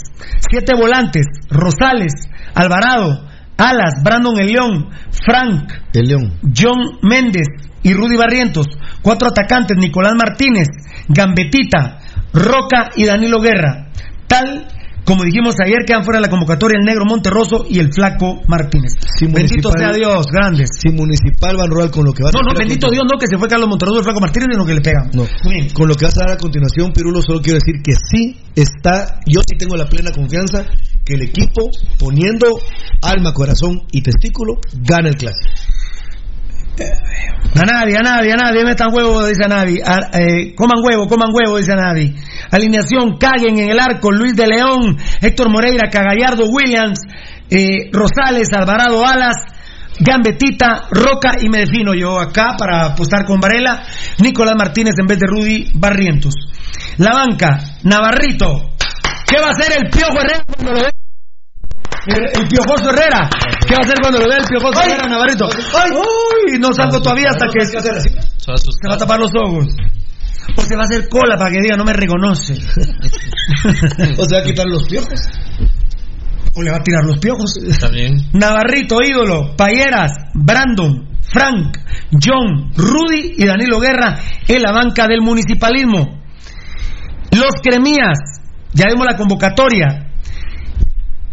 Siete 0.50 0.72
volantes, 0.76 1.26
Rosales, 1.48 2.12
Alvarado, 2.54 3.26
Alas, 3.56 4.02
Brandon 4.02 4.38
El 4.38 4.48
León, 4.48 4.88
Frank, 5.24 5.72
El 5.92 6.06
León. 6.06 6.38
John 6.56 6.98
Méndez 7.02 7.46
y 7.82 7.92
Rudy 7.92 8.16
Barrientos. 8.16 8.66
Cuatro 9.02 9.28
atacantes, 9.28 9.76
Nicolás 9.78 10.14
Martínez, 10.16 10.68
Gambetita, 11.08 12.00
Roca 12.32 12.90
y 12.96 13.04
Danilo 13.04 13.40
Guerra. 13.40 13.90
Tal 14.26 14.66
como 15.04 15.22
dijimos 15.22 15.54
ayer, 15.62 15.84
quedan 15.86 16.02
fuera 16.02 16.18
de 16.18 16.26
la 16.26 16.30
convocatoria 16.30 16.78
el 16.80 16.86
negro 16.86 17.04
Monterroso 17.04 17.66
y 17.68 17.78
el 17.78 17.92
flaco 17.92 18.40
Martínez. 18.48 18.92
bendito 19.20 19.70
sea 19.76 19.92
Dios, 19.92 20.24
grandes. 20.32 20.70
Si 20.80 20.88
Municipal 20.88 21.56
Van 21.58 21.68
Rural 21.68 21.90
con 21.90 22.06
lo 22.06 22.12
que 22.12 22.22
va 22.22 22.30
a 22.30 22.32
No, 22.32 22.40
no, 22.40 22.58
bendito 22.58 22.90
Dios, 22.90 23.04
no 23.04 23.18
que 23.18 23.26
se 23.26 23.36
fue 23.36 23.46
Carlos 23.46 23.68
Monterroso 23.68 23.96
y 23.96 24.00
el 24.00 24.04
flaco 24.04 24.20
Martínez, 24.20 24.48
sino 24.50 24.64
que 24.64 24.74
le 24.74 24.80
pegan. 24.80 25.10
No, 25.12 25.28
con 25.74 25.88
lo 25.88 25.94
que 25.94 26.06
vas 26.06 26.16
a 26.16 26.24
dar 26.24 26.30
a 26.30 26.36
continuación, 26.38 26.92
Pirulo, 26.92 27.20
solo 27.20 27.42
quiero 27.42 27.58
decir 27.60 27.82
que 27.84 27.92
sí 27.92 28.40
está, 28.56 29.20
yo 29.26 29.42
sí 29.46 29.58
tengo 29.58 29.76
la 29.76 29.86
plena 29.86 30.10
confianza 30.10 30.64
que 31.04 31.14
el 31.14 31.22
equipo, 31.22 31.70
poniendo 31.98 32.46
alma, 33.02 33.32
corazón 33.32 33.82
y 33.92 34.02
testículo, 34.02 34.54
gana 34.72 35.08
el 35.08 35.16
clásico. 35.16 35.50
A 36.76 37.62
nadie, 37.62 37.94
a 37.96 38.02
nadie, 38.02 38.32
a 38.32 38.36
nadie, 38.36 38.64
metan 38.64 38.92
huevo, 38.92 39.24
dice 39.24 39.44
a 39.44 39.48
nadie. 39.48 39.80
eh, 39.80 40.54
coman 40.56 40.82
huevo, 40.82 41.06
coman 41.06 41.28
huevo, 41.32 41.58
dice 41.58 41.72
a 41.72 41.76
nadie. 41.76 42.14
Alineación, 42.50 43.16
caguen 43.16 43.58
en 43.58 43.70
el 43.70 43.78
arco, 43.78 44.10
Luis 44.10 44.34
de 44.34 44.48
León, 44.48 44.96
Héctor 45.20 45.50
Moreira, 45.50 45.88
Cagallardo, 45.88 46.46
Williams, 46.46 46.98
eh, 47.48 47.90
Rosales, 47.92 48.48
Alvarado, 48.52 49.06
Alas, 49.06 49.36
Gambetita, 50.00 50.88
Roca 50.90 51.36
y 51.40 51.48
me 51.48 51.58
defino 51.58 51.94
yo 51.94 52.18
acá 52.18 52.56
para 52.58 52.86
apostar 52.86 53.24
con 53.24 53.38
Varela, 53.38 53.84
Nicolás 54.18 54.54
Martínez 54.58 54.94
en 54.98 55.06
vez 55.06 55.18
de 55.18 55.26
Rudy 55.28 55.70
Barrientos. 55.74 56.34
La 56.98 57.12
banca, 57.12 57.60
Navarrito. 57.84 58.73
¿Qué 59.26 59.36
va 59.40 59.48
a 59.48 59.50
hacer 59.50 59.82
el 59.82 59.90
Piojo 59.90 60.20
Herrera 60.20 60.44
cuando 60.46 60.72
lo 60.72 60.80
ve? 60.80 60.90
El, 62.06 62.42
el 62.42 62.48
Piojoso 62.48 62.90
Herrera. 62.90 63.30
¿Qué 63.66 63.74
va 63.74 63.80
a 63.80 63.84
hacer 63.84 63.98
cuando 64.00 64.18
lo 64.20 64.28
vea 64.28 64.38
el 64.38 64.44
Piojoso 64.44 64.80
Herrera, 64.82 65.08
Navarrito? 65.08 65.48
¡Uy! 65.48 66.58
No 66.58 66.72
salgo 66.72 67.00
todavía 67.00 67.28
hasta 67.30 67.46
que 67.48 67.64
se 67.64 68.88
va 68.88 68.94
a 68.94 68.98
tapar 68.98 69.18
los 69.18 69.30
ojos. 69.34 69.66
O 70.56 70.62
se 70.62 70.76
va 70.76 70.82
a 70.82 70.84
hacer 70.84 71.08
cola 71.08 71.36
para 71.38 71.50
que 71.50 71.60
diga 71.62 71.76
no 71.76 71.84
me 71.84 71.94
reconoce. 71.94 72.52
o 74.18 74.24
se 74.24 74.36
va 74.36 74.40
a 74.40 74.44
quitar 74.44 74.66
los 74.66 74.86
piojos. 74.86 75.20
O 76.54 76.62
le 76.62 76.70
va 76.70 76.76
a 76.76 76.82
tirar 76.82 77.04
los 77.04 77.18
piojos. 77.18 77.56
Está 77.56 77.88
bien. 77.88 78.16
Navarrito, 78.34 78.98
ídolo, 79.02 79.56
Payeras, 79.56 80.12
Brandon, 80.34 81.18
Frank, 81.22 81.78
John, 82.12 82.70
Rudy 82.76 83.34
y 83.38 83.46
Danilo 83.46 83.80
Guerra 83.80 84.18
en 84.46 84.62
la 84.62 84.72
banca 84.72 85.08
del 85.08 85.22
municipalismo. 85.22 86.22
Los 87.32 87.54
Cremías, 87.62 88.43
ya 88.74 88.86
vimos 88.88 89.06
la 89.06 89.16
convocatoria. 89.16 90.10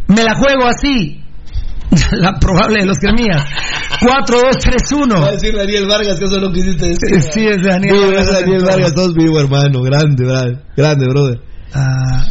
Me 0.07 0.23
la 0.23 0.35
juego 0.35 0.67
así. 0.67 1.17
La 2.11 2.39
probable 2.39 2.79
de 2.79 2.85
los 2.85 2.97
Cremías. 2.99 3.43
4-2-3-1. 3.99 5.21
Va 5.21 5.27
a 5.27 5.31
decir 5.31 5.53
Daniel 5.53 5.87
Vargas 5.87 6.17
que 6.17 6.25
eso 6.25 6.37
es 6.37 6.41
lo 6.41 6.51
que 6.51 6.59
hiciste 6.59 6.87
decir. 6.87 7.21
Sí, 7.33 7.47
es 7.47 7.61
Daniel 7.61 8.05
Vargas. 8.05 8.29
es 8.29 8.39
Daniel 8.39 8.63
Vargas, 8.63 8.93
todos 8.93 9.13
vivo, 9.13 9.39
hermano. 9.39 9.81
Grande, 9.81 10.25
grande, 10.25 10.61
grande, 10.75 11.05
brother. 11.07 11.41
Ah, 11.73 12.25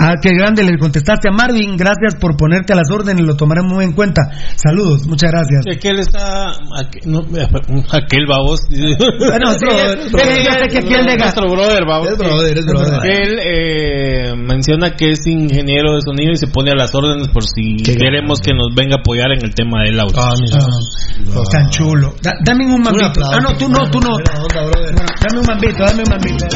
ah, 0.00 0.14
qué 0.22 0.30
grande, 0.36 0.62
le 0.64 0.78
contestaste 0.78 1.28
a 1.28 1.32
Marvin. 1.32 1.76
Gracias 1.76 2.14
por 2.20 2.36
ponerte 2.36 2.72
a 2.72 2.76
las 2.76 2.90
órdenes, 2.90 3.24
lo 3.24 3.36
tomaré 3.36 3.62
muy 3.62 3.84
en 3.84 3.92
cuenta. 3.92 4.22
Saludos, 4.56 5.06
muchas 5.06 5.30
gracias. 5.30 5.64
Aquel 5.76 6.00
está. 6.00 6.50
aquel, 6.78 7.02
no, 7.10 7.20
aquel 7.92 8.26
babos. 8.26 8.60
Bueno, 8.70 9.52
sí, 9.52 9.66
pero 10.12 10.30
yo 10.36 10.52
sé 10.52 10.68
que 10.70 10.78
aquel 10.78 11.06
de 11.06 11.16
Nuestro 11.16 11.50
brother, 11.50 11.84
babos. 11.86 12.08
Es 12.10 12.18
brother, 12.18 12.58
es 12.58 12.66
brother. 12.66 13.10
Él 13.10 13.38
eh, 13.44 14.34
menciona 14.36 14.90
que 14.96 15.10
es 15.12 15.26
ingeniero 15.26 15.94
de 15.94 16.00
sonido 16.02 16.32
y 16.32 16.36
se 16.36 16.46
pone 16.46 16.70
a 16.70 16.74
las 16.74 16.94
órdenes 16.94 17.28
por 17.28 17.44
si 17.44 17.76
queremos 17.82 18.40
que 18.40 18.52
nos 18.52 18.74
venga 18.74 18.96
a 18.96 19.00
apoyar 19.00 19.32
en 19.32 19.44
el 19.44 19.54
tema 19.54 19.82
del 19.84 19.98
audio. 20.00 20.14
Ah, 20.20 20.34
Tan 21.52 21.68
chulo. 21.70 22.14
Da- 22.22 22.34
dame 22.44 22.64
un 22.66 22.82
mambito. 22.82 23.20
Ah, 23.30 23.38
no, 23.40 23.56
tú 23.56 23.68
no, 23.68 23.90
tú 23.90 24.00
no. 24.00 24.16
Dame 24.18 25.40
un 25.40 25.46
mambito, 25.46 25.84
dame 25.84 26.02
un 26.02 26.10
mambito. 26.10 26.46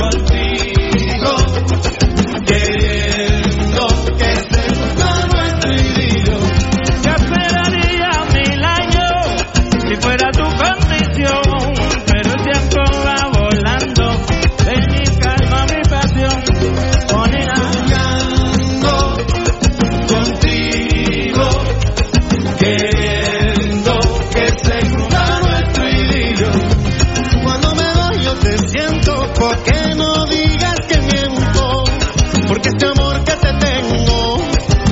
Este 32.76 32.86
amor 32.86 33.24
que 33.24 33.32
te 33.32 33.52
tengo, 33.58 34.38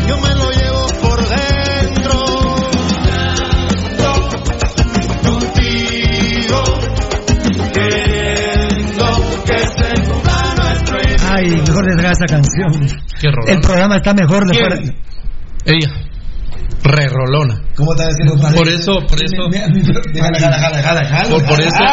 yo 0.09 0.17
me 0.19 0.35
lo 0.35 0.51
llevo 0.51 0.87
por 1.01 1.19
dentro. 1.29 2.21
Contigo, 5.23 6.63
queriendo 7.73 9.07
que 9.47 9.59
se 9.59 10.03
cumpla 10.11 10.55
nuestro 10.57 10.99
idilio. 11.01 11.29
Ay, 11.31 11.51
mejor 11.51 11.87
desgracia 11.87 12.25
esa 12.25 12.37
canción. 12.37 12.89
Qué. 13.21 13.29
El 13.53 13.61
programa 13.61 13.97
está 13.97 14.15
mejor 14.15 14.47
de 14.47 14.55
fuera- 14.59 14.77
Ella. 15.65 15.91
Re 16.85 17.07
rolona. 17.07 17.63
¿Cómo 17.77 17.93
estás 17.93 18.09
diciendo? 18.09 18.43
Por 18.57 18.69
eso, 18.69 18.93
por 19.09 19.19
eso. 19.23 19.37
Jala, 19.53 20.39
jala, 20.39 20.59
jala, 20.59 20.83
jala, 20.83 21.05
jala. 21.07 21.31
Por, 21.31 21.45
por 21.47 21.61
eso. 21.61 21.85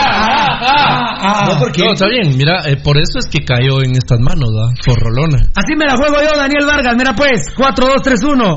No, 1.46 1.60
porque 1.60 1.84
No, 1.84 1.94
está 1.94 2.08
bien, 2.08 2.36
mira, 2.38 2.64
eh, 2.66 2.78
por 2.84 2.98
eso 2.98 3.20
es 3.20 3.28
que 3.28 3.46
cayó 3.46 3.84
en 3.84 3.92
estas 3.96 4.20
manos, 4.20 4.50
¿va? 4.50 4.74
Por 4.86 5.00
rolona. 5.00 5.38
Así 5.56 5.76
me 5.78 5.86
la 5.86 5.96
juego 5.96 6.18
yo, 6.22 6.38
Daniel 6.38 6.66
Vargas. 6.66 6.96
Mira 6.98 7.14
pues, 7.16 7.54
4-2-3-1. 7.56 8.56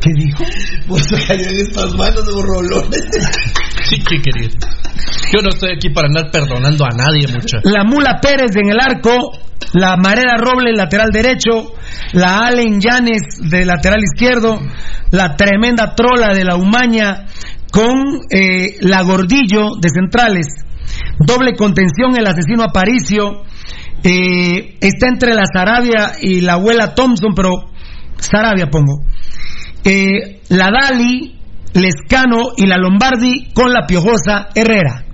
¿Qué 0.00 0.10
dijo? 0.16 0.44
Pues 0.88 1.06
cayó 1.26 1.44
en 1.44 1.56
estas 1.60 1.94
manos 1.94 2.26
de 2.26 2.32
borrolones. 2.32 3.08
Sí, 3.82 3.96
qué 4.08 4.20
querido. 4.20 4.56
Yo 5.32 5.40
no 5.42 5.48
estoy 5.48 5.70
aquí 5.74 5.88
para 5.88 6.06
andar 6.06 6.30
perdonando 6.30 6.84
a 6.84 6.90
nadie, 6.90 7.26
mucha. 7.32 7.58
La 7.64 7.82
Mula 7.82 8.20
Pérez 8.20 8.54
en 8.54 8.70
el 8.70 8.78
arco, 8.78 9.32
la 9.72 9.96
Marera 9.96 10.36
Robles 10.36 10.76
lateral 10.76 11.10
derecho, 11.12 11.74
la 12.12 12.46
Allen 12.46 12.80
Llanes 12.80 13.22
de 13.40 13.64
lateral 13.64 14.00
izquierdo, 14.02 14.60
la 15.10 15.36
tremenda 15.36 15.94
trola 15.94 16.34
de 16.34 16.44
la 16.44 16.56
Umaña 16.56 17.26
con 17.70 18.20
eh, 18.30 18.76
la 18.80 19.02
Gordillo 19.02 19.76
de 19.80 19.88
centrales, 19.88 20.46
doble 21.18 21.54
contención 21.54 22.16
el 22.16 22.26
asesino 22.26 22.64
Aparicio, 22.64 23.44
eh, 24.02 24.78
está 24.80 25.08
entre 25.08 25.34
la 25.34 25.44
Sarabia 25.52 26.12
y 26.20 26.40
la 26.40 26.54
abuela 26.54 26.94
Thompson, 26.94 27.34
pero 27.34 27.70
Sarabia 28.16 28.66
pongo. 28.66 29.04
Eh, 29.84 30.40
la 30.48 30.70
Dali, 30.70 31.38
Lescano 31.74 32.52
y 32.56 32.66
la 32.66 32.76
Lombardi 32.76 33.52
con 33.54 33.72
la 33.72 33.86
Piojosa 33.86 34.48
Herrera. 34.54 35.04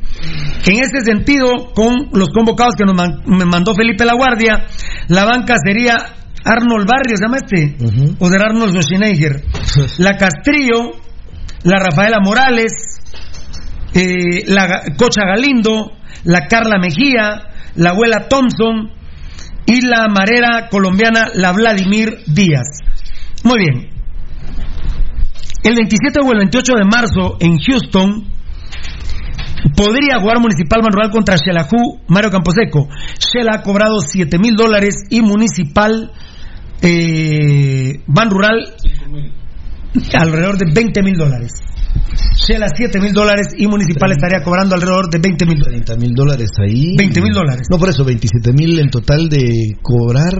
En 0.66 0.76
ese 0.82 1.00
sentido, 1.04 1.72
con 1.74 1.94
los 2.12 2.28
convocados 2.30 2.74
que 2.76 2.84
nos 2.84 2.94
man- 2.96 3.22
me 3.26 3.44
mandó 3.44 3.74
Felipe 3.74 4.04
La 4.04 4.14
Guardia, 4.14 4.66
la 5.08 5.24
banca 5.24 5.54
sería 5.64 5.94
Arnold 6.44 6.86
Barrios, 6.88 7.18
¿se 7.18 7.24
llama 7.24 7.36
este? 7.38 7.76
O 8.18 8.28
de 8.28 8.36
Arnold 8.42 8.70
Schwarzenegger. 8.72 9.42
La 9.98 10.16
Castrillo, 10.16 10.92
la 11.64 11.78
Rafaela 11.78 12.18
Morales, 12.22 12.72
eh, 13.94 14.44
la 14.46 14.82
Cocha 14.96 15.22
Galindo, 15.26 15.92
la 16.24 16.46
Carla 16.46 16.78
Mejía, 16.78 17.48
la 17.76 17.90
abuela 17.90 18.28
Thompson 18.28 18.90
y 19.66 19.80
la 19.86 20.06
marera 20.08 20.68
colombiana, 20.68 21.28
la 21.34 21.52
Vladimir 21.52 22.18
Díaz. 22.26 22.66
Muy 23.44 23.58
bien. 23.58 23.88
El 25.64 25.74
27 25.74 26.20
o 26.24 26.32
el 26.32 26.38
28 26.38 26.72
de 26.74 26.84
marzo 26.84 27.36
en 27.40 27.58
Houston 27.58 28.24
podría 29.74 30.20
jugar 30.20 30.40
Municipal 30.40 30.82
Manual 30.82 31.10
contra 31.10 31.36
Xelajú 31.36 32.00
Mario 32.08 32.30
Camposeco. 32.30 32.88
Shela 33.18 33.56
ha 33.56 33.62
cobrado 33.62 34.00
7 34.00 34.38
mil 34.38 34.54
dólares 34.56 35.04
y 35.10 35.22
Municipal 35.22 36.12
eh, 36.82 38.00
Ban 38.06 38.30
Rural 38.30 38.74
alrededor 40.14 40.58
de 40.58 40.72
20 40.72 41.02
mil 41.02 41.16
dólares. 41.16 41.52
Shela 42.36 42.66
7 42.68 43.00
mil 43.00 43.12
dólares 43.12 43.54
y 43.56 43.66
Municipal 43.66 44.12
estaría 44.12 44.42
cobrando 44.42 44.74
alrededor 44.74 45.08
de 45.10 45.18
20 45.18 45.46
mil 45.46 45.62
30 45.62 45.96
mil 45.96 46.14
dólares 46.14 46.50
ahí. 46.62 46.96
20 46.96 47.20
mil 47.22 47.32
dólares. 47.32 47.66
No, 47.70 47.78
por 47.78 47.88
eso, 47.88 48.04
27 48.04 48.52
mil 48.52 48.78
en 48.78 48.90
total 48.90 49.28
de 49.28 49.76
cobrar. 49.82 50.34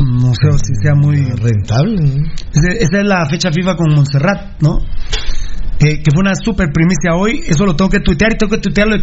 No 0.00 0.32
creo 0.32 0.58
si 0.58 0.74
sea 0.82 0.94
muy 0.96 1.18
rentable. 1.18 2.30
Esa 2.52 2.98
es 2.98 3.06
la 3.06 3.26
fecha 3.30 3.52
FIFA 3.52 3.76
con 3.76 3.94
Montserrat, 3.94 4.60
¿no? 4.60 4.78
Eh, 5.80 6.02
que 6.02 6.10
fue 6.12 6.20
una 6.20 6.34
super 6.36 6.70
primicia 6.72 7.14
hoy. 7.14 7.42
Eso 7.46 7.66
lo 7.66 7.74
tengo 7.74 7.90
que 7.90 8.00
tuitear 8.00 8.32
y 8.32 8.38
tengo 8.38 8.50
que 8.52 8.58
tuitear 8.58 8.86
lo 8.88 8.96
de, 8.96 9.02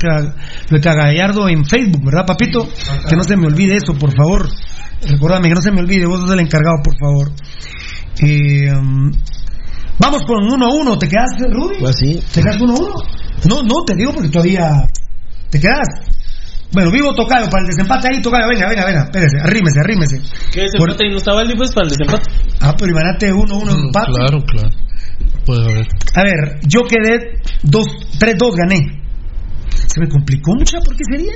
lo 0.70 0.78
de 0.78 0.82
Cagallardo 0.82 1.50
en 1.50 1.66
Facebook, 1.66 2.04
¿verdad, 2.06 2.26
papito? 2.26 2.68
Que 3.10 3.16
no 3.16 3.24
se 3.24 3.36
me 3.36 3.48
olvide 3.48 3.76
eso, 3.76 3.94
por 3.94 4.16
favor. 4.16 4.48
Recuérdame 5.06 5.50
que 5.50 5.56
no 5.56 5.62
se 5.62 5.72
me 5.72 5.82
olvide, 5.82 6.06
vos 6.06 6.20
sos 6.22 6.32
el 6.32 6.40
encargado, 6.40 6.78
por 6.84 6.96
favor. 6.98 7.32
Eh, 8.24 8.72
um, 8.72 9.12
vamos 10.00 10.22
con 10.26 10.44
1 10.44 10.66
a 10.66 10.74
1. 10.74 10.98
¿Te 11.00 11.08
quedas, 11.08 11.30
Rudy? 11.52 11.76
Pues 11.80 11.96
sí. 12.00 12.20
¿Te 12.34 12.42
quedas 12.42 12.60
1 12.62 12.74
a 12.74 12.78
1? 12.80 12.88
No, 13.50 13.64
no, 13.64 13.84
te 13.86 13.96
digo 13.96 14.14
porque 14.14 14.30
todavía. 14.30 14.70
¿Te 15.50 15.60
quedas? 15.60 15.88
Bueno, 16.72 16.90
vivo 16.90 17.14
Tocayo, 17.14 17.50
para 17.50 17.64
el 17.64 17.68
desempate 17.68 18.08
ahí, 18.08 18.22
Tocayo, 18.22 18.48
venga, 18.48 18.70
venga, 18.70 18.86
venga, 18.86 19.04
espérese, 19.04 19.38
arrímese, 19.44 19.80
arrímese. 19.82 20.22
¿Qué 20.54 20.62
desempate? 20.62 21.06
¿Y 21.06 21.10
no 21.12 21.18
estaba 21.18 21.42
el 21.42 21.54
pues 21.58 21.74
para 21.74 21.88
el 21.88 21.92
desempate? 21.92 22.32
Ah, 22.62 22.74
pero 22.78 22.92
imagínate 22.92 23.34
uno, 23.34 23.58
uno, 23.58 23.74
Mm, 23.76 23.86
empate. 23.88 24.12
Claro, 24.14 24.44
claro. 24.46 24.70
Puede 25.46 25.64
haber. 25.64 25.88
A 26.16 26.24
ver, 26.24 26.60
yo 26.68 26.82
quedé 26.84 27.40
dos, 27.64 27.86
tres, 28.20 28.36
dos, 28.38 28.56
gané. 28.56 29.02
Se 29.88 30.00
me 30.00 30.08
complicó 30.08 30.54
mucha, 30.56 30.80
¿por 30.80 30.96
qué 30.96 31.04
sería? 31.12 31.34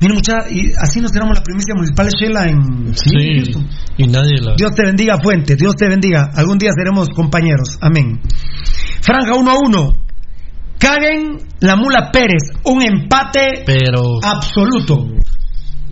Mira, 0.00 0.14
mucha, 0.14 0.34
y 0.50 0.72
así 0.78 1.00
nos 1.00 1.10
tenemos 1.12 1.36
la 1.38 1.42
primicia 1.42 1.74
municipal 1.74 2.06
de 2.06 2.12
Shela 2.18 2.44
en 2.48 2.94
Sí, 2.94 3.10
Houston. 3.36 3.66
y 3.96 4.06
nadie 4.06 4.40
la. 4.42 4.54
Dios 4.56 4.72
te 4.74 4.82
bendiga, 4.84 5.18
Fuente. 5.20 5.56
Dios 5.56 5.74
te 5.74 5.88
bendiga. 5.88 6.30
Algún 6.34 6.58
día 6.58 6.70
seremos 6.76 7.08
compañeros. 7.10 7.78
Amén. 7.80 8.20
Franja 9.00 9.34
1 9.34 9.50
a 9.50 9.54
1. 9.58 9.92
Caguen 10.78 11.38
la 11.60 11.76
mula 11.76 12.10
Pérez. 12.12 12.42
Un 12.64 12.82
empate 12.82 13.62
Pero. 13.64 14.18
absoluto. 14.22 15.06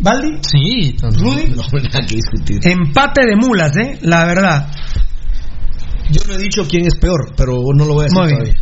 ¿Valdi? 0.01 0.39
Sí, 0.43 0.97
también. 1.01 1.25
¿Rudy? 1.25 1.45
No, 1.51 1.63
no 1.73 1.79
hay 2.01 2.07
que 2.07 2.17
discutir. 2.17 2.61
Empate 2.65 3.23
de 3.27 3.37
mulas, 3.37 3.75
¿eh? 3.77 3.99
La 4.03 4.27
verdad. 4.27 4.69
Yo 6.15 6.21
no 6.29 6.35
he 6.35 6.39
dicho 6.39 6.63
quién 6.69 6.87
es 6.87 6.95
peor, 6.95 7.35
pero 7.37 7.55
no 7.75 7.85
lo 7.85 7.95
voy 7.95 8.03
a 8.03 8.05
decir 8.05 8.19
Muy 8.19 8.27
bien. 8.29 8.39
todavía. 8.39 8.61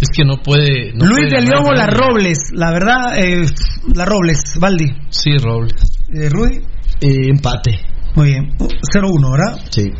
Es 0.00 0.08
que 0.14 0.24
no 0.24 0.42
puede. 0.42 0.92
no 0.94 1.06
Luis 1.06 1.28
puede 1.28 1.40
de 1.42 1.48
León 1.48 1.64
o 1.66 1.72
la. 1.72 1.86
Robles. 1.86 2.38
La 2.52 2.70
verdad, 2.72 3.18
eh, 3.18 3.46
la 3.94 4.04
Robles. 4.04 4.54
Valdi. 4.58 4.86
Sí, 5.10 5.30
Robles. 5.38 5.72
Eh, 6.12 6.28
Rudy. 6.28 6.56
Eh, 7.00 7.28
empate. 7.30 7.78
Muy 8.14 8.28
bien. 8.28 8.56
0-1, 8.58 9.30
¿verdad? 9.30 9.60
Sí. 9.70 9.90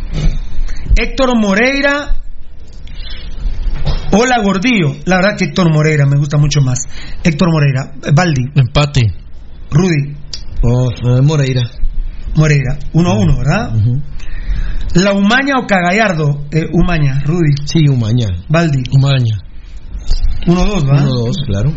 Héctor 0.97 1.39
Moreira. 1.39 2.17
Hola 4.13 4.43
Gordillo. 4.43 4.97
La 5.05 5.17
verdad 5.17 5.37
que 5.39 5.45
Héctor 5.47 5.73
Moreira 5.73 6.07
me 6.07 6.17
gusta 6.17 6.37
mucho 6.37 6.61
más. 6.61 6.79
Héctor 7.23 7.51
Moreira. 7.53 7.93
Eh, 8.05 8.11
Valdi. 8.15 8.43
Empate. 8.55 9.01
Rudy. 9.71 10.17
Oh, 10.63 10.89
eh, 10.91 11.23
Moreira. 11.23 11.63
Moreira. 12.35 12.79
1 12.93 13.11
a 13.11 13.15
1, 13.15 13.37
¿verdad? 13.39 13.73
La 14.95 15.13
Umaña 15.13 15.59
o 15.59 15.67
Cagallardo. 15.67 16.47
Eh, 16.51 16.67
Umaña. 16.73 17.23
Rudy. 17.25 17.55
Sí, 17.65 17.89
Umaña. 17.89 18.29
Valdi. 18.49 18.83
Umaña. 18.93 19.39
1 20.47 20.65
2, 20.65 20.85
¿verdad? 20.85 21.07
1-2, 21.07 21.47
claro. 21.47 21.73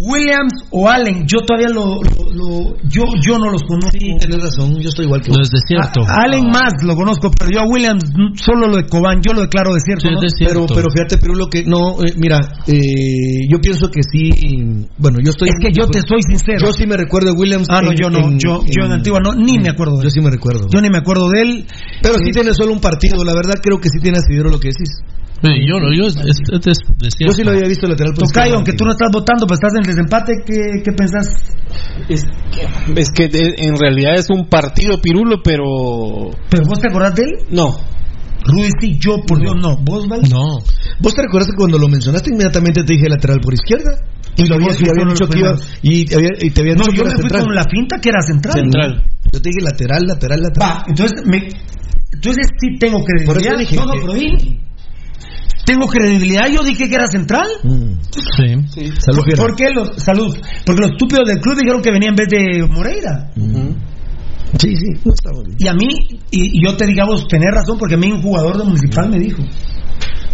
Williams 0.00 0.52
o 0.70 0.88
Allen. 0.88 1.24
Yo 1.26 1.40
todavía 1.46 1.68
lo. 1.68 2.00
lo- 2.00 2.30
lo- 2.32 2.76
yo, 2.88 3.04
yo 3.26 3.38
no 3.38 3.50
los 3.50 3.62
conozco. 3.62 3.90
Sí, 3.92 4.16
tenés 4.18 4.42
razón, 4.42 4.80
yo 4.80 4.88
estoy 4.88 5.04
igual 5.06 5.20
que 5.20 5.30
No 5.30 5.38
vos. 5.38 5.48
es 5.48 5.60
desierto. 5.60 6.00
A- 6.08 6.24
Allen 6.24 6.46
más 6.48 6.72
lo 6.82 6.96
conozco, 6.96 7.30
pero 7.38 7.50
yo 7.52 7.60
a 7.60 7.66
Williams 7.68 8.04
solo 8.36 8.68
lo 8.68 8.76
de 8.76 8.86
Cobán. 8.86 9.20
Yo 9.20 9.32
lo 9.34 9.42
declaro 9.42 9.74
desierto. 9.74 10.08
Sí, 10.08 10.14
¿no? 10.14 10.22
es 10.22 10.32
Pero, 10.38 10.48
desierto. 10.64 10.74
pero 10.74 10.88
fíjate, 10.90 11.18
pero 11.18 11.34
lo 11.34 11.46
que 11.48 11.64
no, 11.64 12.00
eh, 12.02 12.14
mira, 12.16 12.38
eh, 12.66 13.46
yo 13.50 13.58
pienso 13.60 13.90
que 13.90 14.00
sí, 14.02 14.30
bueno, 14.98 15.18
yo 15.22 15.30
estoy. 15.30 15.48
Es 15.50 15.56
que 15.60 15.72
yo 15.72 15.86
te 15.88 16.00
soy 16.00 16.22
sincero. 16.22 16.66
Yo 16.66 16.72
sí 16.72 16.86
me 16.86 16.96
recuerdo 16.96 17.32
de 17.32 17.38
Williams. 17.38 17.66
Ah, 17.70 17.82
no, 17.82 17.90
en- 17.92 17.98
yo 18.00 18.08
no. 18.10 18.18
en- 18.28 18.38
yo, 18.38 18.64
yo 18.64 18.86
en 18.86 18.92
Antigua 18.92 19.20
no, 19.22 19.34
ni 19.34 19.58
me 19.58 19.68
acuerdo 19.70 19.96
de 19.98 20.02
Yo 20.04 20.08
él. 20.08 20.12
sí 20.12 20.20
me 20.20 20.30
recuerdo. 20.30 20.66
Yo 20.72 20.80
ni 20.80 20.88
me 20.88 20.98
acuerdo 20.98 21.28
de 21.28 21.42
él. 21.42 21.66
Pero 22.02 22.14
sí 22.24 22.32
tiene 22.32 22.54
solo 22.54 22.72
un 22.72 22.80
partido, 22.80 23.22
la 23.24 23.34
verdad 23.34 23.54
creo 23.62 23.78
que 23.78 23.88
sí 23.90 23.98
tiene 24.00 24.18
asidero 24.18 24.50
lo 24.50 24.58
que 24.58 24.68
decís. 24.68 25.02
Sí, 25.42 25.48
yo 25.66 25.80
no, 25.80 25.88
yo 25.94 26.06
es, 26.06 26.16
es, 26.16 26.38
es 26.52 26.60
des- 26.60 26.78
desierto. 26.98 27.26
Yo 27.26 27.32
sí 27.32 27.44
lo 27.44 27.50
había 27.52 27.66
visto 27.68 27.86
lateral 27.88 28.12
por 28.12 28.24
Tocayo, 28.24 28.40
izquierda. 28.40 28.56
aunque 28.56 28.72
tú 28.74 28.84
no 28.84 28.90
estás 28.92 29.08
votando, 29.12 29.46
pero 29.46 29.54
estás 29.54 29.72
en 29.74 29.80
el 29.80 29.86
desempate, 29.86 30.32
¿qué, 30.44 30.82
qué 30.84 30.92
pensás? 30.92 31.26
Es 32.08 32.24
que, 32.52 33.00
es 33.00 33.10
que 33.10 33.28
de- 33.28 33.54
en 33.58 33.78
realidad 33.78 34.16
es 34.16 34.28
un 34.28 34.46
partido 34.48 35.00
pirulo, 35.00 35.36
pero. 35.42 36.30
¿Pero 36.50 36.64
vos 36.66 36.78
te 36.78 36.88
acordás 36.88 37.14
de 37.14 37.22
él? 37.22 37.30
No. 37.50 37.70
Rudy, 38.44 38.70
sí, 38.80 38.98
yo, 38.98 39.16
por 39.26 39.38
Dios, 39.40 39.54
no. 39.60 39.76
¿Vos, 39.78 40.08
Val? 40.08 40.20
No. 40.30 40.58
¿Vos 41.00 41.14
te 41.14 41.22
recuerdas 41.22 41.50
que 41.50 41.56
cuando 41.56 41.78
lo 41.78 41.88
mencionaste 41.88 42.30
inmediatamente 42.32 42.82
te 42.84 42.92
dije 42.94 43.08
lateral 43.08 43.38
por 43.40 43.54
izquierda? 43.54 43.92
Y 44.36 44.46
lo 44.46 44.56
y 44.56 44.74
fueron 44.74 45.08
dicho 45.08 45.26
que 45.28 45.38
iba, 45.40 45.52
y, 45.82 46.14
había- 46.14 46.30
y 46.40 46.50
te 46.50 46.60
habían 46.60 46.76
No, 46.78 46.84
dicho 46.84 46.92
que 46.92 46.96
yo 46.96 47.02
era 47.02 47.10
me 47.10 47.16
fui 47.16 47.22
central. 47.22 47.44
con 47.44 47.54
la 47.54 47.64
finta 47.64 47.98
que 48.00 48.08
era 48.08 48.20
central. 48.22 48.54
Central. 48.54 49.04
Yo 49.32 49.40
te 49.42 49.48
dije 49.50 49.60
lateral, 49.62 50.02
lateral, 50.06 50.40
lateral. 50.42 50.68
Va, 50.70 50.84
entonces, 50.86 51.22
me, 51.26 51.48
entonces 52.12 52.46
sí 52.60 52.78
tengo 52.78 52.98
Por 53.00 53.08
eso 53.16 53.24
credibilidad. 53.32 53.58
dije 53.58 53.76
no, 53.76 53.84
no, 53.86 53.92
que- 53.92 54.00
pero. 54.00 54.60
Tengo 55.70 55.86
credibilidad, 55.86 56.48
yo 56.52 56.64
dije 56.64 56.88
que 56.88 56.94
era 56.96 57.06
central. 57.06 57.46
Mm. 57.62 57.92
Sí. 58.10 58.90
Salud, 58.98 59.22
Fiera. 59.24 59.40
¿Por 59.40 59.54
qué 59.54 59.70
los, 59.70 60.02
salud? 60.02 60.36
Porque 60.66 60.80
los 60.80 60.90
estúpidos 60.90 61.28
del 61.28 61.38
club 61.38 61.56
dijeron 61.56 61.80
que 61.80 61.92
venía 61.92 62.08
en 62.08 62.16
vez 62.16 62.26
de 62.28 62.66
Moreira. 62.66 63.30
Sí, 64.58 64.74
sí, 64.74 65.00
no 65.04 65.12
está 65.14 65.30
bueno. 65.32 65.54
Y 65.56 65.68
a 65.68 65.72
mí, 65.74 65.86
y, 66.32 66.58
y 66.58 66.66
yo 66.66 66.76
te 66.76 66.86
digamos, 66.86 67.28
tenés 67.28 67.54
razón, 67.54 67.78
porque 67.78 67.94
a 67.94 67.98
mí 67.98 68.10
un 68.10 68.20
jugador 68.20 68.58
de 68.58 68.64
Municipal 68.64 69.10
me 69.10 69.20
dijo, 69.20 69.44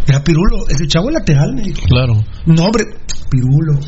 era 0.09 0.25
Pirulo, 0.25 0.69
ese 0.71 0.87
chavo 0.87 1.11
es 1.11 1.15
lateral, 1.17 1.53
me 1.55 1.61
dijo. 1.61 1.83
Claro. 1.87 2.15
No, 2.47 2.65
hombre, 2.65 2.85
Pirulo. 3.29 3.79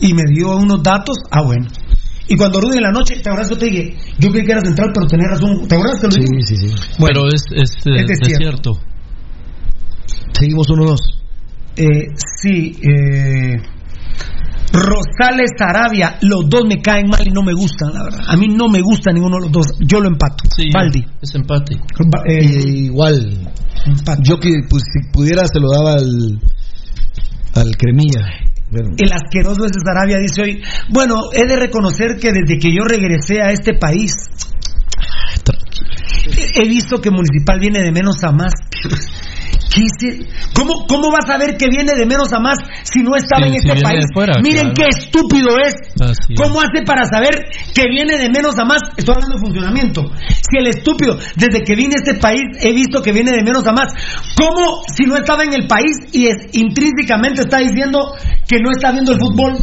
Y 0.00 0.12
me 0.12 0.24
dio 0.26 0.56
unos 0.56 0.82
datos, 0.82 1.18
ah, 1.30 1.42
bueno. 1.42 1.68
Y 2.26 2.36
cuando 2.36 2.60
Rudy 2.60 2.78
en 2.78 2.82
la 2.82 2.90
noche, 2.90 3.20
¿te 3.22 3.30
que 3.30 3.56
te 3.56 3.64
dije? 3.64 3.96
Yo 4.18 4.30
creí 4.32 4.44
que 4.44 4.50
era 4.50 4.60
central, 4.60 4.90
pero 4.92 5.06
tenés 5.06 5.30
razón. 5.30 5.68
¿Te 5.68 5.76
acuerdas 5.76 6.00
que 6.00 6.06
lo 6.08 6.12
Sí, 6.12 6.26
sí, 6.44 6.56
sí. 6.56 6.74
Pero 6.98 7.28
es, 7.28 7.44
es, 7.54 7.70
eh, 7.86 8.04
Es 8.08 8.18
desierto. 8.18 8.72
Seguimos 10.32 10.68
1-2. 10.68 10.96
Eh, 11.76 12.08
sí, 12.40 12.76
eh, 12.82 13.56
Rosales 14.72 15.50
Arabia, 15.60 16.18
los 16.22 16.48
dos 16.48 16.64
me 16.68 16.80
caen 16.82 17.08
mal 17.08 17.26
y 17.26 17.30
no 17.30 17.42
me 17.42 17.52
gustan, 17.54 17.92
la 17.94 18.04
verdad. 18.04 18.20
A 18.26 18.36
mí 18.36 18.48
no 18.48 18.68
me 18.68 18.80
gusta 18.80 19.12
ninguno 19.12 19.36
de 19.36 19.42
los 19.42 19.52
dos. 19.52 19.66
Yo 19.80 20.00
lo 20.00 20.08
empato. 20.08 20.44
Sí. 20.54 20.70
Baldi. 20.72 21.04
Es 21.22 21.34
empate. 21.34 21.74
Eh, 22.28 22.44
Y 22.44 22.84
igual, 22.86 23.48
empate. 23.86 24.22
yo 24.24 24.38
que 24.38 24.50
pues, 24.68 24.82
si 24.84 25.10
pudiera 25.12 25.46
se 25.46 25.60
lo 25.60 25.70
daba 25.70 25.94
al, 25.94 26.40
al 27.54 27.76
Cremilla. 27.76 28.26
Bueno, 28.70 28.90
El 28.98 29.10
asqueroso 29.12 29.64
ese 29.64 29.80
Sarabia 29.82 30.18
dice 30.18 30.42
hoy, 30.42 30.62
bueno, 30.90 31.32
he 31.32 31.46
de 31.46 31.56
reconocer 31.56 32.18
que 32.20 32.32
desde 32.32 32.58
que 32.58 32.70
yo 32.70 32.84
regresé 32.84 33.40
a 33.40 33.50
este 33.50 33.72
país, 33.72 34.12
he 36.54 36.68
visto 36.68 37.00
que 37.00 37.10
Municipal 37.10 37.58
viene 37.60 37.80
de 37.82 37.92
menos 37.92 38.22
a 38.24 38.32
más. 38.32 38.52
¿Cómo, 40.54 40.86
¿Cómo 40.88 41.10
vas 41.10 41.28
a 41.30 41.38
ver 41.38 41.56
que 41.56 41.66
viene 41.68 41.92
de 41.94 42.06
menos 42.06 42.32
a 42.32 42.40
más 42.40 42.58
si 42.82 43.00
no 43.02 43.12
estaba 43.16 43.46
Sí, 43.46 43.54
en 43.56 43.62
si 43.62 43.68
este 43.68 43.82
país? 43.82 44.04
fuera, 44.12 44.34
Miren 44.42 44.72
claro. 44.72 44.74
qué 44.74 44.84
estúpido 44.98 45.48
es. 45.64 45.74
Así 46.00 46.32
es. 46.34 46.40
¿Cómo 46.40 46.60
hace 46.60 46.82
para 46.84 47.04
saber 47.06 47.34
que 47.74 47.84
viene 47.90 48.18
de 48.18 48.28
menos 48.30 48.58
a 48.58 48.64
más? 48.64 48.80
Estoy 48.96 49.14
hablando 49.14 49.36
de 49.36 49.40
funcionamiento. 49.40 50.02
Si 50.28 50.58
el 50.58 50.66
estúpido, 50.68 51.16
desde 51.36 51.62
que 51.62 51.74
vine 51.74 51.94
a 51.94 51.98
este 52.04 52.14
país, 52.14 52.42
he 52.60 52.72
visto 52.72 53.02
que 53.02 53.12
viene 53.12 53.30
de 53.32 53.42
menos 53.42 53.66
a 53.66 53.72
más. 53.72 53.88
¿Cómo, 54.36 54.82
si 54.94 55.04
no 55.04 55.16
estaba 55.16 55.44
en 55.44 55.52
el 55.52 55.66
país 55.66 55.96
y 56.12 56.26
es, 56.26 56.36
intrínsecamente 56.52 57.42
está 57.42 57.58
diciendo 57.58 57.98
que 58.48 58.58
no 58.60 58.70
está 58.70 58.92
viendo 58.92 59.12
el 59.12 59.18
fútbol? 59.18 59.58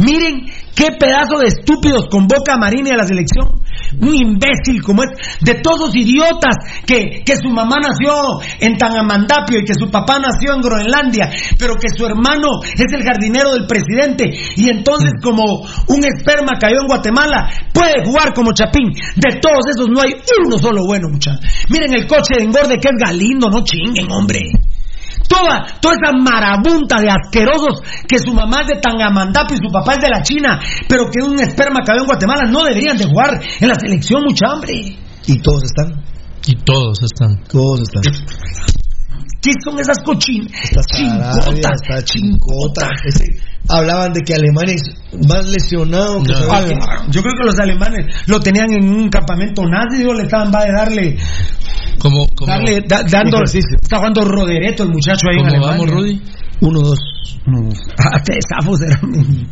Miren 0.00 0.46
qué 0.74 0.88
pedazo 0.98 1.38
de 1.38 1.48
estúpidos 1.48 2.06
convoca 2.10 2.54
a 2.54 2.58
Marini 2.58 2.90
a 2.90 2.96
la 2.96 3.06
selección. 3.06 3.60
Un 4.00 4.14
imbécil 4.14 4.82
como 4.82 5.02
es, 5.02 5.10
de 5.40 5.54
todos 5.60 5.80
los 5.80 5.96
idiotas 5.96 6.56
que, 6.86 7.22
que 7.24 7.36
su 7.36 7.50
mamá 7.50 7.76
nació 7.80 8.40
en 8.60 8.78
Tangamandapio 8.78 9.60
y 9.60 9.64
que 9.64 9.74
su 9.74 9.90
papá 9.90 10.18
nació 10.18 10.54
en 10.54 10.62
Groenlandia, 10.62 11.30
pero 11.58 11.74
que 11.74 11.88
su 11.88 12.06
hermano 12.06 12.62
es 12.62 12.92
el 12.92 13.02
jardinero 13.02 13.52
del 13.52 13.66
presidente 13.66 14.30
y 14.56 14.68
entonces 14.70 15.12
como 15.22 15.44
un 15.88 16.04
esperma 16.04 16.58
cayó 16.58 16.80
en 16.80 16.86
Guatemala, 16.86 17.50
puede 17.72 18.04
jugar 18.04 18.32
como 18.32 18.52
Chapín. 18.52 18.90
De 19.16 19.40
todos 19.40 19.64
esos 19.74 19.88
no 19.88 20.00
hay 20.00 20.14
uno 20.44 20.58
solo 20.58 20.86
bueno, 20.86 21.08
muchachos. 21.10 21.40
Miren 21.68 21.94
el 21.94 22.06
coche 22.06 22.36
de 22.38 22.44
engorde 22.44 22.78
que 22.80 22.88
es 22.88 22.96
Galindo, 22.98 23.50
no 23.50 23.64
chinguen, 23.64 24.10
hombre. 24.10 24.40
Toda, 25.30 25.78
toda 25.80 25.94
esa 25.94 26.12
marabunta 26.12 27.00
de 27.00 27.08
asquerosos 27.08 27.80
que 28.08 28.18
su 28.18 28.34
mamá 28.34 28.62
es 28.62 28.66
de 28.66 28.80
Tangamandapio 28.80 29.56
y 29.56 29.60
su 29.64 29.72
papá 29.72 29.94
es 29.94 30.00
de 30.00 30.08
la 30.10 30.22
China, 30.22 30.60
pero 30.88 31.04
que 31.06 31.22
un 31.22 31.38
esperma 31.38 31.84
cayó 31.86 32.00
en 32.00 32.06
Guatemala, 32.06 32.50
no 32.50 32.64
deberían 32.64 32.96
de 32.96 33.04
jugar 33.04 33.40
en 33.60 33.68
la 33.68 33.76
selección, 33.76 34.24
mucha 34.24 34.46
hambre. 34.50 34.72
y 35.26 35.38
todos 35.38 35.62
están. 35.62 36.02
Y 36.46 36.56
todos 36.56 36.98
están. 37.02 37.44
Todos 37.44 37.82
están. 37.82 38.02
¿Qué 39.42 39.52
son 39.64 39.78
esas 39.80 39.98
cochinas? 40.04 40.50
Chincota. 42.04 42.90
Ese- 43.06 43.40
hablaban 43.68 44.12
de 44.12 44.20
que 44.22 44.34
Alemania 44.34 44.74
es 44.74 45.26
más 45.28 45.48
lesionado 45.48 46.22
que 46.22 46.32
No. 46.32 47.10
Yo 47.10 47.22
creo 47.22 47.34
que 47.40 47.46
los 47.46 47.58
alemanes 47.58 48.06
lo 48.26 48.40
tenían 48.40 48.72
en 48.72 48.88
un 48.88 49.08
campamento 49.08 49.62
nazi, 49.66 50.02
le 50.04 50.22
estaban 50.22 50.52
va 50.52 50.60
a 50.60 50.72
darle, 50.84 51.16
Como, 51.98 52.26
como, 52.34 52.50
darle 52.52 52.80
da- 52.88 53.02
dando, 53.08 53.42
está 53.44 53.96
jugando 53.98 54.22
rodereto 54.22 54.82
el 54.82 54.90
muchacho 54.90 55.28
ahí 55.30 55.38
en 55.40 55.46
Alemania. 55.46 55.70
vamos, 55.70 55.90
Rudy. 55.90 56.22
1-2. 56.60 56.98
Ah, 57.98 58.22
te 58.22 58.38
zafos 58.48 58.80
eran. 58.82 59.48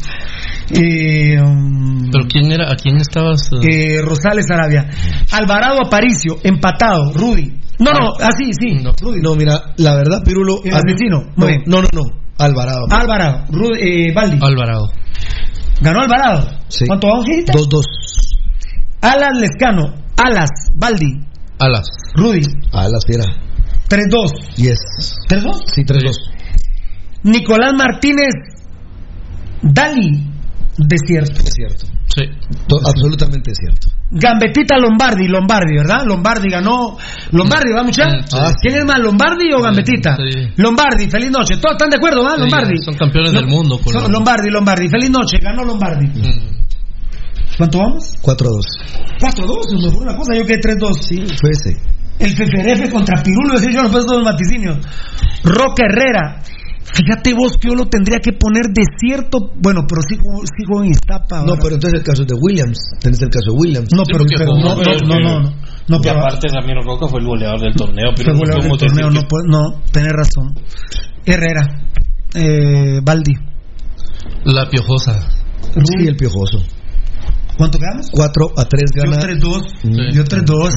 Eh, 0.70 1.40
um, 1.40 2.10
Pero 2.10 2.26
quién 2.28 2.52
era, 2.52 2.70
a 2.70 2.76
quién 2.76 2.96
estabas. 2.98 3.50
eh? 3.52 3.96
eh, 3.96 4.02
Rosales 4.02 4.44
Arabia. 4.50 4.88
Alvarado 5.32 5.80
Aparicio, 5.86 6.36
empatado. 6.42 7.12
Rudy. 7.14 7.57
No, 7.78 7.92
no, 7.92 8.12
así, 8.20 8.50
sí. 8.58 8.82
No. 8.82 8.92
Rudy. 9.00 9.20
No, 9.22 9.34
mira, 9.34 9.74
la 9.76 9.94
verdad, 9.94 10.22
Pirulo. 10.24 10.60
El. 10.64 10.72
No, 11.10 11.24
Muy 11.36 11.48
bien. 11.48 11.62
no, 11.66 11.82
no, 11.82 11.88
no. 11.92 12.02
Alvarado. 12.38 12.86
Alvarado. 12.90 13.44
Rudy, 13.50 13.78
eh, 13.80 14.12
Baldi. 14.14 14.38
Alvarado. 14.40 14.88
Ganó 15.80 16.00
Alvarado. 16.00 16.48
Sí. 16.68 16.84
¿Cuánto 16.86 17.08
vamos, 17.08 17.26
hijita? 17.28 17.52
2-2. 17.52 17.82
Alas 19.00 19.38
Lescano. 19.38 19.94
Alas. 20.16 20.50
Baldi. 20.74 21.20
Alas. 21.60 21.88
Rudy. 22.14 22.42
A 22.72 22.88
la 22.88 22.98
fiera. 23.06 23.24
3-2. 23.88 24.56
Yes. 24.56 24.78
¿3-2? 25.28 25.62
Sí, 25.74 25.82
3-2. 25.82 26.14
Nicolás 27.22 27.72
Martínez. 27.74 28.34
Dali. 29.62 30.30
Desierto. 30.76 31.42
Desierto. 31.42 31.86
Sí. 32.18 32.24
To- 32.66 32.80
absolutamente 32.84 33.52
cierto. 33.54 33.88
Gambetita 34.10 34.76
Lombardi, 34.78 35.28
Lombardi, 35.28 35.76
¿verdad? 35.76 36.04
Lombardi 36.06 36.48
ganó. 36.50 36.96
Lombardi, 37.32 37.72
¿va 37.72 37.82
mucha? 37.84 38.04
Ah, 38.32 38.52
¿Quién 38.60 38.76
es 38.76 38.84
más, 38.84 38.98
Lombardi 39.00 39.52
o 39.52 39.60
Gambetita? 39.62 40.16
Sí. 40.16 40.48
Lombardi, 40.56 41.08
feliz 41.10 41.30
noche. 41.30 41.56
¿Todos 41.58 41.74
están 41.74 41.90
de 41.90 41.96
acuerdo, 41.98 42.24
va? 42.24 42.34
Sí, 42.34 42.40
Lombardi. 42.40 42.78
Son 42.84 42.96
campeones 42.96 43.32
del 43.32 43.46
mundo. 43.46 43.78
Por 43.78 43.92
Son- 43.92 44.10
Lombardi, 44.10 44.50
Lombardi, 44.50 44.88
feliz 44.88 45.10
noche, 45.10 45.38
ganó 45.42 45.62
Lombardi. 45.64 46.06
Mm. 46.06 46.58
¿Cuánto 47.58 47.78
vamos? 47.78 48.16
4-2. 48.22 48.60
4-2, 49.20 49.68
se 49.68 49.74
me 49.76 49.90
fue 49.92 50.02
una 50.02 50.16
cosa, 50.16 50.34
yo 50.34 50.44
quedé 50.46 50.60
3-2. 50.60 50.92
Sí, 51.00 51.16
fue 51.40 51.50
ese. 51.50 51.76
El 52.18 52.30
FFRF 52.34 52.90
contra 52.90 53.22
Pirulo, 53.22 53.54
yo, 53.60 53.82
no 53.82 53.90
puedo 53.90 54.04
todos 54.04 54.22
los 54.22 54.32
vaticinios. 54.32 54.78
Roca 55.44 55.84
Herrera. 55.88 56.42
Fíjate 56.94 57.34
vos 57.34 57.56
que 57.60 57.68
yo 57.68 57.74
lo 57.74 57.86
tendría 57.86 58.18
que 58.20 58.32
poner 58.32 58.72
desierto. 58.72 59.50
Bueno, 59.56 59.82
pero 59.88 60.02
sigo, 60.02 60.40
sigo 60.56 60.82
en 60.82 60.90
Iztapa. 60.90 61.42
No, 61.42 61.54
pero 61.56 61.74
entonces 61.74 62.00
el 62.00 62.04
caso 62.04 62.24
de 62.24 62.34
Williams. 62.40 62.78
Tenés 63.00 63.20
el 63.22 63.28
caso 63.30 63.52
de 63.52 63.56
Williams. 63.58 63.88
No, 63.94 64.02
pero, 64.10 64.24
pero 64.36 64.54
no, 64.56 64.74
no, 64.74 64.82
no, 64.82 65.18
no, 65.18 65.40
no, 65.40 65.50
no, 65.88 65.96
y 65.96 66.00
pero- 66.02 66.18
aparte 66.20 66.48
Ramiro 66.48 66.82
Roca 66.82 67.06
fue 67.08 67.20
el 67.20 67.26
goleador 67.26 67.60
del 67.60 67.74
torneo. 67.74 68.10
Pero 68.16 68.32
Fue 68.32 68.32
no 68.34 68.38
goleador 68.40 68.62
del 68.78 68.88
torneo, 68.88 69.10
no, 69.10 69.28
puede- 69.28 69.48
no, 69.48 69.82
tenés 69.92 70.12
razón. 70.12 70.54
Herrera, 71.24 71.66
eh, 72.34 73.00
Baldi. 73.02 73.34
La 74.44 74.68
piojosa. 74.68 75.20
Sí, 75.74 76.06
el 76.06 76.16
piojoso. 76.16 76.58
¿Cuánto 77.56 77.78
quedamos? 77.78 78.08
4 78.12 78.52
a 78.56 78.64
3 78.64 78.90
Yo 78.94 79.02
gana. 79.10 79.20
3-2. 79.20 79.62
Mm. 79.82 80.12
Yo 80.14 80.24
3-2. 80.24 80.70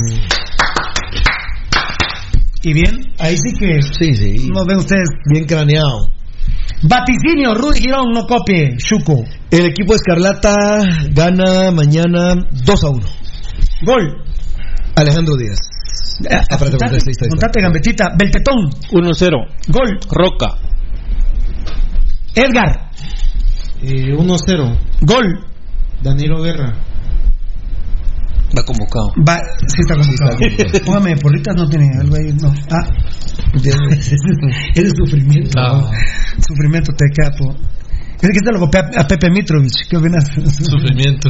Y 2.64 2.74
bien, 2.74 3.14
ahí 3.18 3.36
sí 3.38 3.54
que. 3.58 3.82
Sí, 3.82 4.14
sí. 4.16 4.50
No 4.54 4.66
ven 4.66 4.78
ustedes. 4.78 5.10
Bien 5.32 5.46
craneado. 5.46 6.12
Vaticinio, 6.84 7.54
Rudy 7.54 7.80
Girón, 7.80 8.12
no 8.14 8.26
copie. 8.26 8.76
Chuco. 8.78 9.24
El 9.50 9.66
equipo 9.66 9.94
Escarlata 9.96 10.80
gana 11.12 11.72
mañana 11.72 12.36
2 12.52 12.84
a 12.84 12.90
1. 12.90 13.06
Gol. 13.84 14.24
Alejandro 14.96 15.36
Díaz. 15.38 15.60
Eh, 16.24 16.36
ahí 16.36 16.42
está. 16.42 17.26
apuntate, 17.26 17.62
Gambetita. 17.62 18.10
Beltetón. 18.18 18.70
1-0. 18.92 19.30
Gol. 19.68 20.00
Roca. 20.10 20.58
Edgar. 22.36 22.92
Eh, 23.82 24.14
1-0. 24.16 24.78
Gol. 25.02 25.46
Danilo 26.02 26.42
Guerra. 26.42 26.74
Va 28.58 28.64
convocado. 28.64 29.14
Va, 29.28 29.40
sí 29.68 29.82
está 29.82 29.96
convocado. 29.96 30.86
Póngame 30.86 31.18
porritas, 31.18 31.56
no 31.56 31.68
tiene 31.70 31.90
algo 32.00 32.16
ahí, 32.16 32.34
no. 32.34 32.54
Ah. 32.70 32.88
es 34.76 34.92
sufrimiento. 34.98 35.52
Ah. 35.58 35.74
¿no? 35.82 35.90
Sufrimiento 36.48 36.92
te 36.94 37.06
queda, 37.14 37.32
po. 37.38 37.56
Es 38.22 38.30
que 38.30 38.40
se 38.46 38.52
lo 38.54 38.60
copié 38.60 38.82
a, 38.82 39.02
a 39.02 39.08
Pepe 39.08 39.32
Mitrovich. 39.32 39.74
¿Qué 39.90 39.98
opinas? 39.98 40.26
Sufrimiento. 40.30 41.30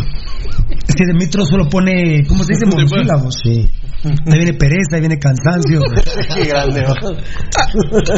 Es 0.88 0.95
que 0.95 1.06
de 1.08 1.14
Mitro 1.14 1.45
solo 1.45 1.69
pone, 1.69 2.24
¿cómo 2.27 2.43
se 2.43 2.53
dice? 2.53 2.66
Monosílabos. 2.66 3.35
Sí. 3.43 3.66
Ahí 4.03 4.38
viene 4.40 4.53
pereza, 4.53 4.95
ahí 4.95 5.00
viene 5.01 5.17
cansancio. 5.19 5.80
Qué 6.35 6.43
grande, 6.45 6.82
¿no? 6.82 6.93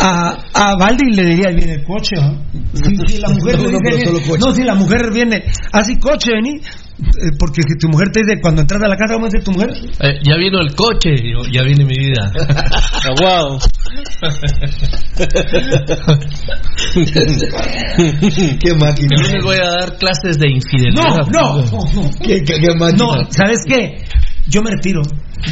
A, 0.02 0.38
a 0.54 0.76
Baldi 0.78 1.12
le 1.14 1.24
diría, 1.26 1.50
ahí 1.50 1.56
viene 1.56 1.74
el 1.74 1.84
coche, 1.84 2.16
¿no? 2.16 2.42
Si, 2.74 3.14
si 3.14 3.20
la 3.20 3.30
mujer 3.30 3.58
No, 3.58 3.64
le 3.66 3.72
no, 3.74 3.80
dice, 3.84 4.12
coche. 4.28 4.40
no, 4.40 4.52
si 4.54 4.64
la 4.64 4.76
mujer 4.76 5.12
viene, 5.14 5.44
así 5.72 5.98
coche, 6.00 6.32
vení. 6.34 6.60
Eh, 7.06 7.32
Porque 7.38 7.62
si 7.68 7.78
tu 7.78 7.90
mujer 7.90 8.10
te 8.12 8.22
dice, 8.22 8.40
cuando 8.42 8.62
entras 8.62 8.82
a 8.82 8.88
la 8.88 8.96
casa, 8.98 9.14
¿cómo 9.16 9.28
dice 9.28 9.44
tu 9.44 9.52
mujer? 9.52 9.70
Eh, 10.00 10.20
ya 10.24 10.36
vino 10.38 10.60
el 10.60 10.74
coche, 10.76 11.16
ya 11.52 11.62
viene 11.64 11.84
mi 11.86 11.96
vida. 11.98 12.32
Aguado. 13.10 13.60
Qué 18.60 18.74
máquina. 18.76 19.16
Yo 19.18 19.24
les 19.34 19.44
voy 19.44 19.58
a 19.58 19.70
dar 19.70 19.98
clases 19.98 20.38
de 20.40 20.48
No, 20.48 20.56
infidelidad. 20.56 21.28
no, 21.32 21.62
no, 21.62 21.80
no. 21.94 22.12
Qué, 22.24 22.44
qué, 22.44 22.56
qué 22.60 22.74
máquina. 22.78 23.06
No, 23.06 23.14
¿sabes 23.30 23.60
qué? 23.68 24.04
Yo 24.48 24.62
me 24.62 24.72
retiro. 24.72 25.02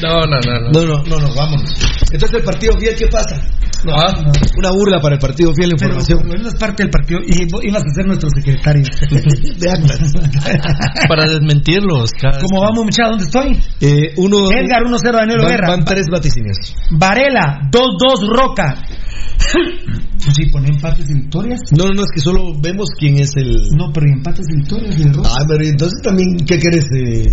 No, 0.01 0.25
no, 0.25 0.39
no. 0.39 0.59
no. 0.59 0.71
No, 0.71 0.85
no, 0.85 1.03
no, 1.03 1.19
no, 1.19 1.35
vámonos. 1.35 1.73
Entonces 2.11 2.39
el 2.39 2.43
partido 2.45 2.73
fiel, 2.79 2.95
¿qué 2.97 3.07
pasa? 3.07 3.35
No, 3.83 3.93
Ah, 3.95 4.13
Una 4.57 4.71
burla 4.71 4.99
para 5.01 5.15
el 5.15 5.19
partido 5.21 5.51
fiel, 5.55 5.71
Pero 5.77 5.95
información. 5.95 6.41
no 6.41 6.47
es 6.49 6.55
parte 6.55 6.83
del 6.83 6.91
partido 6.91 7.19
y 7.25 7.45
vos 7.51 7.61
ibas 7.63 7.81
a 7.83 7.93
ser 7.95 8.05
nuestro 8.05 8.29
secretario. 8.35 8.83
de 9.59 9.71
actas. 9.71 10.13
para 11.07 11.27
desmentirlos. 11.27 12.11
cada- 12.19 12.39
¿Cómo 12.39 12.61
vamos, 12.61 12.85
muchachos? 12.85 13.11
¿Dónde 13.11 13.25
estoy? 13.25 13.63
Eh, 13.81 14.13
uno, 14.17 14.51
Edgar 14.51 14.83
1-0 14.83 15.11
Daniel 15.11 15.39
van, 15.41 15.49
Guerra. 15.51 15.67
van 15.69 15.83
tres 15.85 16.05
vaticinios. 16.11 16.57
Varela 16.91 17.59
2-2 17.71 18.27
Roca. 18.29 18.75
Si 20.21 20.45
pone 20.51 20.67
empates 20.69 21.09
y 21.09 21.15
victorias. 21.15 21.59
No, 21.75 21.85
no, 21.85 21.93
no, 21.95 22.01
es 22.03 22.11
que 22.13 22.21
solo 22.21 22.53
vemos 22.61 22.89
quién 22.99 23.17
es 23.19 23.31
el. 23.37 23.57
No, 23.75 23.91
pero 23.91 24.07
y 24.07 24.11
empates 24.11 24.45
y 24.53 24.57
victorias 24.57 24.95
de 24.99 25.11
Roca. 25.11 25.29
Ah, 25.31 25.43
pero 25.47 25.63
entonces 25.65 25.99
también, 26.03 26.37
¿qué 26.45 26.59
quieres? 26.59 26.85
Eh? 26.95 27.25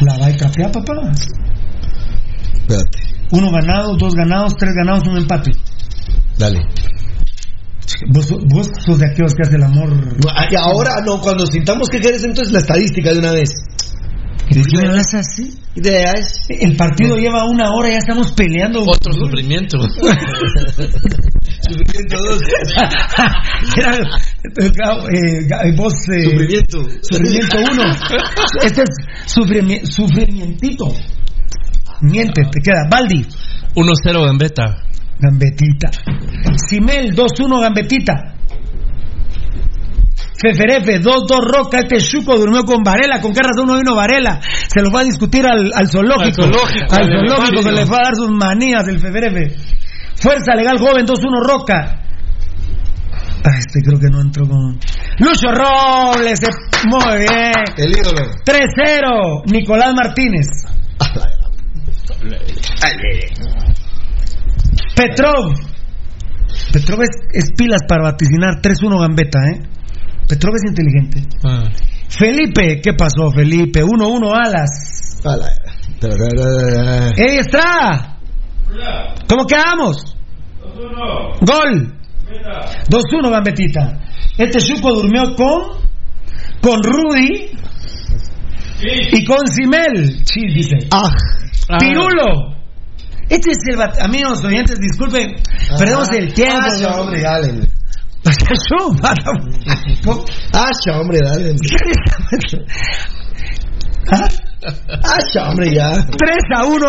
La 0.00 0.18
va 0.18 0.26
a 0.26 0.36
café, 0.36 0.64
papá. 0.72 0.94
Espérate, 2.54 2.98
Uno 3.30 3.50
ganado, 3.52 3.96
dos 3.96 4.14
ganados, 4.14 4.54
tres 4.58 4.74
ganados, 4.74 5.06
un 5.06 5.16
empate. 5.16 5.52
Dale. 6.38 6.60
Vos, 8.08 8.28
vos 8.48 8.66
sos 8.84 8.98
de 8.98 9.06
aquellos 9.06 9.34
que 9.34 9.42
hace 9.42 9.56
el 9.56 9.62
amor. 9.62 9.90
No, 9.90 10.30
ah, 10.34 10.46
y 10.50 10.56
ahora, 10.56 10.90
no, 11.06 11.20
cuando 11.20 11.46
sintamos 11.46 11.88
que 11.88 12.00
quieres, 12.00 12.24
entonces 12.24 12.52
la 12.52 12.60
estadística 12.60 13.12
de 13.12 13.18
una 13.18 13.32
vez. 13.32 13.50
¿Y 14.50 14.54
por 14.62 14.66
qué 14.66 15.16
así? 15.16 15.58
Ideas. 15.74 16.46
El 16.48 16.76
partido 16.76 17.16
lleva 17.16 17.44
una 17.46 17.70
hora, 17.72 17.88
ya 17.90 17.96
estamos 17.98 18.32
peleando. 18.32 18.82
Otro 18.82 19.12
sufrimiento. 19.12 19.78
Sufrimiento 21.60 22.16
dos. 22.28 22.40
Era, 23.78 23.96
eh, 23.96 25.48
eh, 25.48 25.72
vos, 25.76 25.94
eh, 26.12 26.24
Sufrimiento. 26.24 26.78
Sufrimiento 27.00 27.56
uno. 27.72 27.84
Este 28.62 28.82
es 28.82 28.90
sufrimi- 29.34 29.84
sufrimientito. 29.86 30.86
Miente, 32.02 32.42
te 32.50 32.60
queda. 32.60 32.86
Baldi. 32.90 33.26
1-0 33.74 34.26
Gambetta. 34.26 34.76
Gambetita. 35.18 35.90
Simel, 36.68 37.14
2-1 37.14 37.60
Gambetita. 37.60 38.34
Feferefe, 40.36 41.00
2-2 41.00 41.40
Roca. 41.40 41.78
Este 41.80 41.98
Chuco 41.98 42.36
durmió 42.36 42.64
con 42.64 42.82
Varela. 42.82 43.20
¿Con 43.20 43.32
qué 43.32 43.40
razón 43.40 43.66
no 43.66 43.76
vino 43.76 43.94
Varela? 43.94 44.40
Se 44.42 44.82
lo 44.82 44.90
va 44.90 45.00
a 45.00 45.04
discutir 45.04 45.46
al, 45.46 45.70
al 45.74 45.88
zoológico. 45.88 46.42
Al 46.44 46.52
zoológico, 46.52 46.94
Al 46.94 47.06
zoológico 47.06 47.62
que 47.62 47.70
elefanto. 47.70 47.70
le 47.70 47.84
va 47.84 47.96
a 47.96 48.04
dar 48.04 48.14
sus 48.16 48.30
manías 48.30 48.86
el 48.88 48.98
Feferefe. 49.00 49.56
Fuerza 50.16 50.54
Legal 50.54 50.78
Joven, 50.78 51.06
2-1 51.06 51.46
Roca. 51.46 52.00
Ah, 53.46 53.58
este 53.58 53.80
creo 53.84 53.98
que 54.00 54.08
no 54.10 54.20
entró 54.22 54.46
con. 54.48 54.78
Lucho 55.18 55.48
Robles, 55.52 56.40
eh, 56.42 56.46
muy 56.86 57.18
bien. 57.18 57.52
El 57.76 57.90
ídolo. 57.92 58.30
3-0, 58.44 59.42
Nicolás 59.52 59.94
Martínez. 59.94 60.46
Petrov. 64.94 65.54
Petrov 66.72 67.02
es, 67.02 67.10
es 67.32 67.50
pilas 67.56 67.82
para 67.88 68.04
vaticinar. 68.04 68.60
3-1 68.60 69.00
Gambetta, 69.00 69.38
¿eh? 69.50 69.62
Petrov 70.28 70.54
es 70.56 70.64
inteligente. 70.68 71.22
Ah. 71.44 71.64
Felipe, 72.08 72.80
¿qué 72.82 72.92
pasó, 72.94 73.30
Felipe? 73.30 73.82
1-1 73.82 74.32
Alas. 74.34 75.20
¡Ey, 77.16 77.38
Estrada! 77.38 78.18
¿Cómo 79.28 79.46
quedamos? 79.46 80.16
Gol. 81.40 81.94
2-1 82.88 83.30
Gambetita. 83.30 84.00
Este 84.36 84.58
Chuco 84.58 84.94
durmió 84.94 85.34
con 85.36 85.84
con 86.60 86.82
Rudy 86.82 87.50
y 89.12 89.24
con 89.26 89.46
Simel. 89.46 90.24
Sí, 90.24 90.46
dice. 90.54 90.76
Ah, 90.90 91.10
Pirulo. 91.78 92.56
Este 93.28 93.50
es 93.52 93.58
el 93.70 93.76
bat- 93.78 93.98
amigos 94.00 94.44
oyentes, 94.44 94.78
disculpen, 94.78 95.34
perdemos 95.78 96.08
el 96.12 96.32
tiempo. 96.34 96.58
Ah, 96.86 97.00
hombre, 97.00 97.20
dale. 97.22 97.52
Mano. 99.02 99.32
Ah, 100.52 100.70
ya, 100.86 101.00
hombre, 101.00 101.18
dale. 101.24 101.54
¿Ah? 104.12 104.28
Ah, 105.02 105.18
ya, 105.34 105.48
hombre, 105.50 105.74
ya. 105.74 105.90
3 105.92 106.06
a 106.56 106.64
1. 106.66 106.86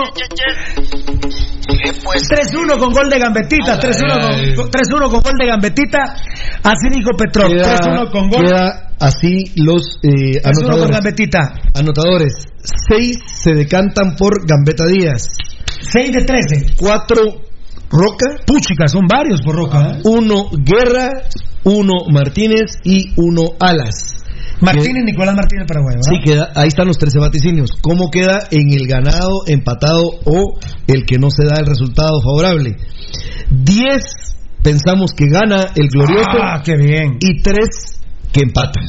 3-1 1.66 2.80
con 2.80 2.92
gol 2.94 3.10
de 3.10 3.20
Gambetita. 3.20 3.80
3-1 3.80 4.56
con, 4.56 4.70
3-1 4.72 5.10
con 5.10 5.22
gol 5.22 5.34
de 5.40 5.48
Gambetita. 5.48 6.16
Así 6.64 6.90
dijo 6.92 7.12
Petrov. 7.18 7.50
Queda, 7.50 7.78
3-1 7.78 8.12
con 8.12 8.30
gol. 8.30 8.46
queda 8.46 8.90
así 9.00 9.52
los 9.58 10.00
eh, 10.04 10.42
3-1 10.42 10.44
con 10.44 10.64
anotadores. 10.64 10.92
Gambetita. 10.92 11.40
Anotadores. 11.74 12.34
Seis 12.90 13.18
se 13.26 13.54
decantan 13.54 14.16
por 14.16 14.46
Gambetta 14.48 14.86
Díaz. 14.86 15.28
6 15.80 16.12
de 16.14 16.24
13. 16.24 16.74
Cuatro 16.78 17.22
Roca. 17.90 18.38
Puchica, 18.46 18.88
son 18.88 19.06
varios 19.08 19.42
por 19.42 19.56
Roca. 19.56 19.92
¿eh? 19.98 20.02
Uno 20.06 20.50
Guerra. 20.52 21.10
Uno 21.64 21.94
Martínez 22.12 22.78
y 22.84 23.12
uno 23.18 23.42
Alas. 23.60 24.24
Martínez, 24.62 25.04
Nicolás 25.04 25.36
Martínez, 25.36 25.66
Paraguay. 25.68 25.96
¿verdad? 25.96 26.12
Sí, 26.12 26.20
queda, 26.24 26.52
ahí 26.56 26.68
están 26.68 26.88
los 26.88 26.98
13 26.98 27.20
vaticinios. 27.20 27.72
¿Cómo 27.82 28.10
queda 28.10 28.48
en 28.52 28.72
el 28.74 28.88
ganado, 28.88 29.30
empatado 29.48 30.04
o 30.26 30.60
el 30.88 31.06
que 31.06 31.18
no 31.18 31.30
se 31.30 31.44
da 31.46 31.56
el 31.60 31.66
resultado 31.66 32.22
favorable? 32.22 32.78
10 33.50 34.04
pensamos 34.64 35.12
que 35.16 35.26
gana 35.28 35.66
el 35.76 35.88
glorioso 35.90 36.38
Ah, 36.42 36.62
qué 36.64 36.76
bien. 36.78 37.18
y 37.20 37.42
3 37.42 38.00
que 38.32 38.42
empata. 38.42 38.80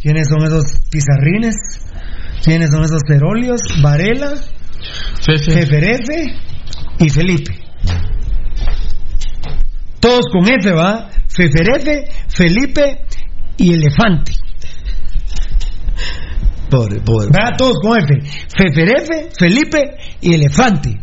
¿Quiénes 0.00 0.28
son 0.28 0.44
esos 0.44 0.64
pizarrines? 0.90 1.54
¿Quiénes 2.44 2.70
son 2.70 2.84
esos 2.84 3.00
cerolios? 3.08 3.60
Varela, 3.82 4.34
Feferefe 5.24 6.34
y 6.98 7.08
Felipe. 7.10 7.58
Todos 10.00 10.26
con 10.30 10.46
F, 10.46 10.70
¿va? 10.72 11.08
Feferefe, 11.28 12.04
Felipe 12.28 13.06
y 13.56 13.72
Elefante. 13.72 14.32
Pobre, 16.70 17.00
pobre. 17.00 17.28
¿Verdad? 17.32 17.56
Todos 17.56 17.74
con 17.80 17.98
F. 17.98 18.20
Feferefe, 18.56 19.30
Felipe 19.38 19.96
y 20.20 20.34
Elefante. 20.34 21.00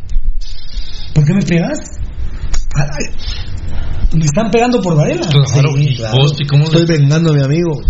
¿Por 1.14 1.26
qué 1.26 1.34
me 1.34 1.42
pegas? 1.42 1.80
Ay, 2.76 3.16
Me 4.14 4.26
están 4.26 4.50
pegando 4.52 4.82
por 4.82 4.96
Varela. 4.96 5.28
Claro, 5.28 5.78
y 5.78 5.98
vos, 5.98 6.36
¿y 6.40 6.46
cómo 6.46 6.64
Estoy 6.66 6.86
vengando 6.86 7.32
a 7.32 7.36
mi 7.36 7.44
amigo. 7.44 7.82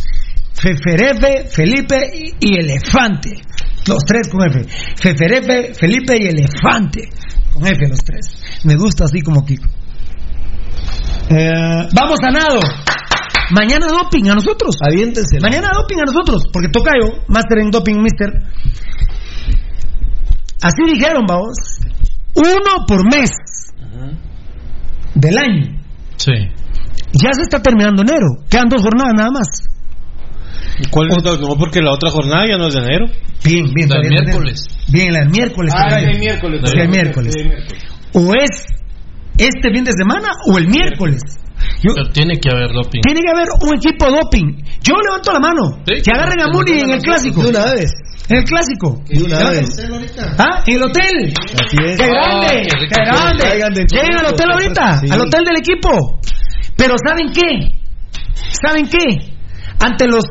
Feferefe, 0.53 1.50
Felipe 1.50 1.98
y, 2.14 2.34
y 2.40 2.60
Elefante. 2.60 3.32
Los 3.88 4.03
tres 4.06 4.30
con 4.30 4.48
F. 4.48 4.66
Feferefe, 4.95 5.74
Felipe 5.74 6.18
y 6.19 6.27
Elefante. 6.27 7.10
Con 7.53 7.66
F 7.66 7.88
los 7.88 8.00
tres. 8.00 8.61
Me 8.64 8.76
gusta 8.76 9.06
así 9.06 9.22
como 9.22 9.43
Kiko. 9.43 9.68
Eh, 11.30 11.88
vamos 11.93 12.19
a 12.24 12.32
nado. 12.32 12.60
Mañana 13.51 13.88
doping 13.88 14.30
a 14.30 14.35
nosotros. 14.35 14.76
Aviéntense. 14.82 15.40
Mañana 15.42 15.69
doping 15.74 15.98
a 15.98 16.06
nosotros. 16.06 16.43
Porque 16.51 16.69
toca 16.69 16.92
yo, 17.01 17.24
Master 17.27 17.60
en 17.60 17.72
Doping 17.72 18.01
Mister. 18.01 18.30
Así 20.61 20.93
dijeron, 20.93 21.26
vamos. 21.27 21.58
Uno 22.35 22.85
por 22.88 23.03
mes 23.03 23.32
del 25.16 25.38
año. 25.38 25.82
Sí. 26.18 26.34
Ya 27.14 27.34
se 27.34 27.42
está 27.42 27.61
terminando 27.61 28.03
enero. 28.03 28.45
Quedan 28.50 28.69
dos 28.69 28.82
jornadas 28.82 29.14
nada 29.16 29.32
más. 29.32 29.48
¿Cuál 30.90 31.08
no, 31.09 31.56
porque 31.58 31.82
la 31.82 31.91
otra 31.91 32.09
jornada 32.09 32.48
ya 32.48 32.58
no 32.58 32.67
es 32.67 32.74
de 32.74 32.80
enero. 32.80 33.06
Bien, 33.43 33.72
bien. 33.74 33.90
La 33.90 34.00
del 34.00 34.09
miércoles. 34.09 34.67
tenemos. 34.67 34.91
Bien, 34.91 35.14
la 35.14 35.19
del 35.19 35.30
miércoles. 35.30 35.74
Ah, 35.75 36.00
el 36.00 36.19
miércoles. 36.19 36.61
Sí, 36.66 36.77
el 36.80 36.90
miércoles. 36.90 37.35
O 38.14 38.32
es 38.35 38.66
este 39.38 39.72
fin 39.74 39.83
de 39.83 39.91
semana 39.93 40.30
o 40.51 40.58
el 40.58 40.67
miércoles. 40.67 41.22
Yo- 41.83 41.93
Pero 41.95 42.09
tiene 42.11 42.35
que 42.40 42.50
haber 42.50 42.72
doping. 42.74 43.01
tiene 43.01 43.22
que 43.22 43.30
haber 43.30 43.48
un 43.61 43.75
equipo 43.75 44.09
doping. 44.09 44.64
Yo 44.83 44.95
levanto 45.06 45.32
la 45.33 45.40
mano. 45.40 45.61
Sí, 45.85 46.01
que 46.01 46.11
agarren 46.11 46.41
a 46.41 46.48
Muni 46.51 46.80
en 46.82 46.90
el 46.91 47.01
clásico. 47.01 47.43
De 47.43 47.50
una 47.50 47.66
vez. 47.74 47.91
En 48.30 48.38
el 48.38 48.43
clásico. 48.45 49.01
De 49.08 49.24
una 49.24 49.50
vez. 49.51 49.69
¿Ah? 50.40 50.64
En 50.66 50.75
el 50.75 50.83
hotel. 50.83 51.33
Así 51.53 51.77
es. 51.85 51.98
¡Qué 52.00 52.08
grande! 52.08 52.48
Ah, 52.48 52.64
qué 52.64 52.80
rico. 52.80 52.95
¡Qué 52.95 53.03
grande! 53.53 53.85
Lleguen 53.91 54.17
al 54.19 54.25
hotel 54.25 54.51
ahorita, 54.51 54.98
Sí. 55.01 55.08
al 55.11 55.22
hotel 55.22 55.43
del 55.45 55.58
equipo. 55.58 56.19
Pero 56.77 56.95
¿saben 57.06 57.32
qué? 57.32 57.69
¿Saben 58.66 58.88
qué? 58.88 59.33
Ante 59.80 60.08
los 60.08 60.24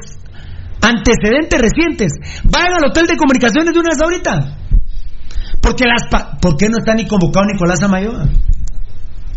antecedentes 0.82 1.60
recientes, 1.60 2.12
vayan 2.44 2.74
al 2.74 2.90
hotel 2.90 3.06
de 3.06 3.16
comunicaciones 3.16 3.72
de 3.72 3.80
una 3.80 3.88
vez 3.90 4.00
ahorita. 4.02 4.56
Porque 5.60 5.84
las 5.84 6.08
pa- 6.10 6.38
¿Por 6.40 6.56
qué 6.56 6.68
no 6.68 6.78
está 6.78 6.94
ni 6.94 7.06
convocado 7.06 7.46
Nicolás 7.46 7.82
Amayoa? 7.82 8.26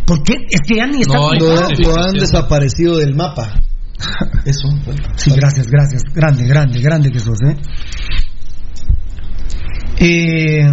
¿Por 0.06 0.24
qué? 0.24 0.34
Es 0.50 0.62
que 0.68 0.76
ya 0.78 0.88
ni 0.88 1.02
está 1.02 1.14
No, 1.14 1.34
Lo, 1.34 1.40
convocado. 1.40 1.70
lo 1.80 1.96
han 2.04 2.14
desaparecido 2.14 2.98
del 2.98 3.16
mapa. 3.16 3.54
Eso. 4.46 4.68
bueno. 4.86 5.02
Sí, 5.16 5.32
gracias, 5.36 5.68
gracias. 5.68 6.04
Grande, 6.14 6.46
grande, 6.46 6.82
grande 6.82 7.12
que 7.12 7.20
sos, 7.20 7.38
¿eh? 7.48 7.56
Eh, 10.00 10.66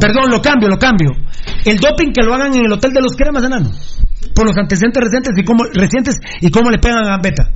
perdón, 0.00 0.30
lo 0.30 0.40
cambio, 0.42 0.68
lo 0.68 0.78
cambio. 0.78 1.10
El 1.64 1.78
doping 1.78 2.12
que 2.12 2.22
lo 2.22 2.34
hagan 2.34 2.54
en 2.54 2.66
el 2.66 2.72
hotel 2.72 2.92
de 2.92 3.00
los 3.00 3.14
cremas, 3.16 3.44
enano. 3.44 3.70
Por 4.34 4.46
los 4.46 4.56
antecedentes 4.56 5.02
recientes 5.02 5.32
y 5.36 5.44
cómo, 5.44 5.64
recientes 5.72 6.16
y 6.40 6.50
cómo 6.50 6.70
le 6.70 6.78
pegan 6.78 7.04
a 7.06 7.18
Beta. 7.22 7.50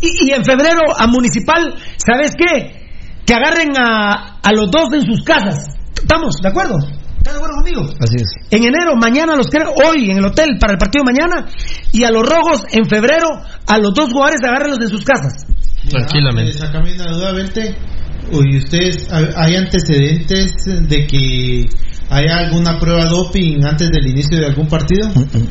Y, 0.00 0.28
y 0.28 0.30
en 0.32 0.44
febrero 0.44 0.80
a 0.98 1.06
Municipal, 1.06 1.74
¿sabes 1.96 2.32
qué? 2.36 2.88
Que 3.26 3.34
agarren 3.34 3.72
a, 3.78 4.38
a 4.42 4.52
los 4.52 4.70
dos 4.70 4.92
en 4.94 5.02
sus 5.02 5.22
casas. 5.24 5.58
¿Estamos? 5.94 6.36
¿De 6.42 6.48
acuerdo? 6.48 6.76
¿Están 6.78 7.34
de 7.34 7.38
acuerdo 7.38 7.54
conmigo? 7.56 7.82
Así 8.00 8.16
es. 8.16 8.30
En 8.50 8.64
enero, 8.64 8.96
mañana 9.00 9.34
los 9.36 9.46
creo, 9.48 9.72
hoy 9.72 10.10
en 10.10 10.18
el 10.18 10.24
hotel 10.24 10.58
para 10.60 10.74
el 10.74 10.78
partido 10.78 11.04
de 11.06 11.12
mañana. 11.12 11.46
Y 11.92 12.04
a 12.04 12.10
los 12.10 12.22
rojos 12.28 12.64
en 12.72 12.84
febrero, 12.86 13.26
a 13.66 13.78
los 13.78 13.94
dos 13.94 14.10
jugadores 14.12 14.40
agárrenlos 14.44 14.80
en 14.82 14.88
sus 14.88 15.04
casas. 15.04 15.32
Tranquilamente. 15.88 16.50
Eh, 16.50 16.58
Sácame 16.58 16.94
una 16.94 17.12
duda, 17.12 17.32
Vente. 17.32 17.74
Oye, 18.32 18.58
¿ustedes 18.58 19.06
ha- 19.10 19.42
hay 19.42 19.56
antecedentes 19.56 20.54
de 20.66 21.06
que 21.06 21.64
haya 22.10 22.38
alguna 22.38 22.78
prueba 22.78 23.04
doping 23.06 23.64
antes 23.64 23.90
del 23.90 24.06
inicio 24.06 24.38
de 24.38 24.46
algún 24.46 24.68
partido? 24.68 25.08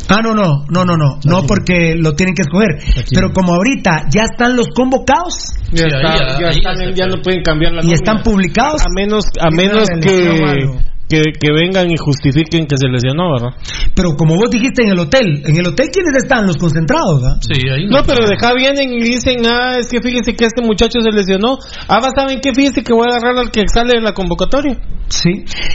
Ah, 0.09 0.19
no, 0.23 0.33
no, 0.33 0.65
no, 0.69 0.85
no, 0.85 0.97
no, 0.97 1.19
no 1.25 1.43
porque 1.47 1.95
lo 1.97 2.13
tienen 2.13 2.35
que 2.35 2.43
escoger. 2.43 3.05
Pero 3.13 3.31
como 3.33 3.53
ahorita 3.55 4.07
ya 4.13 4.23
están 4.23 4.55
los 4.55 4.67
convocados 4.75 5.33
Ya, 5.71 5.83
Sí, 5.83 5.95
está, 5.95 6.13
ahí 6.13 6.19
ya- 6.39 6.49
están 6.49 6.93
ya 6.95 7.05
no 7.07 7.21
pueden 7.21 7.41
cambiar 7.41 7.73
la 7.73 7.83
y 7.83 7.93
están 7.93 8.21
publicados. 8.23 8.81
A 8.81 8.89
menos, 8.95 9.25
a 9.39 9.49
menos 9.49 9.87
no, 9.95 10.01
que. 10.01 10.92
Que, 11.13 11.21
que 11.39 11.49
vengan 11.53 11.89
y 11.91 11.95
justifiquen 11.97 12.65
que 12.65 12.77
se 12.77 12.87
lesionó, 12.89 13.33
¿verdad? 13.33 13.53
Pero 13.95 14.15
como 14.17 14.35
vos 14.35 14.49
dijiste 14.49 14.81
en 14.83 14.89
el 14.89 14.99
hotel, 14.99 15.43
en 15.45 15.55
el 15.57 15.67
hotel 15.67 15.89
quiénes 15.93 16.17
están 16.23 16.47
los 16.47 16.57
concentrados, 16.57 17.21
¿verdad? 17.21 17.37
Sí, 17.41 17.61
ahí 17.69 17.85
No, 17.87 18.01
pero 18.03 18.25
deja 18.25 18.53
vienen 18.53 18.91
y 18.93 19.01
dicen, 19.03 19.45
ah, 19.45 19.77
es 19.77 19.87
que 19.89 20.01
fíjese 20.01 20.33
que 20.35 20.45
este 20.45 20.61
muchacho 20.63 20.99
se 21.01 21.11
lesionó. 21.11 21.57
Ah, 21.87 21.99
va, 22.01 22.09
¿saben 22.15 22.39
qué? 22.41 22.53
Fíjese 22.53 22.81
que 22.83 22.93
voy 22.93 23.05
a 23.07 23.15
agarrar 23.15 23.37
al 23.37 23.51
que 23.51 23.61
sale 23.71 23.93
en 23.97 24.03
la 24.03 24.13
convocatoria. 24.13 24.77
Sí. 25.07 25.29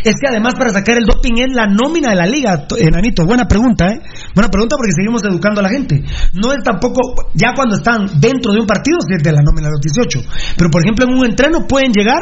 Es 0.04 0.14
que 0.18 0.26
además 0.28 0.54
para 0.54 0.70
sacar 0.70 0.98
el 0.98 1.04
doping 1.04 1.34
es 1.38 1.54
la 1.54 1.66
nómina 1.66 2.10
de 2.10 2.16
la 2.16 2.26
liga, 2.26 2.66
to- 2.66 2.76
enanito. 2.76 3.24
Buena 3.24 3.46
pregunta, 3.46 3.86
¿eh? 3.86 4.00
Buena 4.34 4.48
pregunta 4.50 4.76
porque 4.76 4.92
seguimos 4.96 5.22
educando 5.22 5.60
a 5.60 5.62
la 5.62 5.68
gente. 5.68 6.02
No 6.34 6.50
es 6.52 6.58
tampoco, 6.64 7.00
ya 7.34 7.52
cuando 7.54 7.76
están 7.76 8.18
dentro 8.20 8.52
de 8.52 8.60
un 8.60 8.66
partido, 8.66 8.98
si 9.06 9.14
es 9.14 9.22
de 9.22 9.30
la 9.32 9.42
nómina 9.42 9.68
de 9.68 9.74
los 9.78 9.80
18. 9.80 10.54
Pero 10.56 10.70
por 10.70 10.82
ejemplo 10.82 11.04
en 11.06 11.14
un 11.14 11.26
entreno 11.26 11.66
pueden 11.68 11.92
llegar 11.92 12.18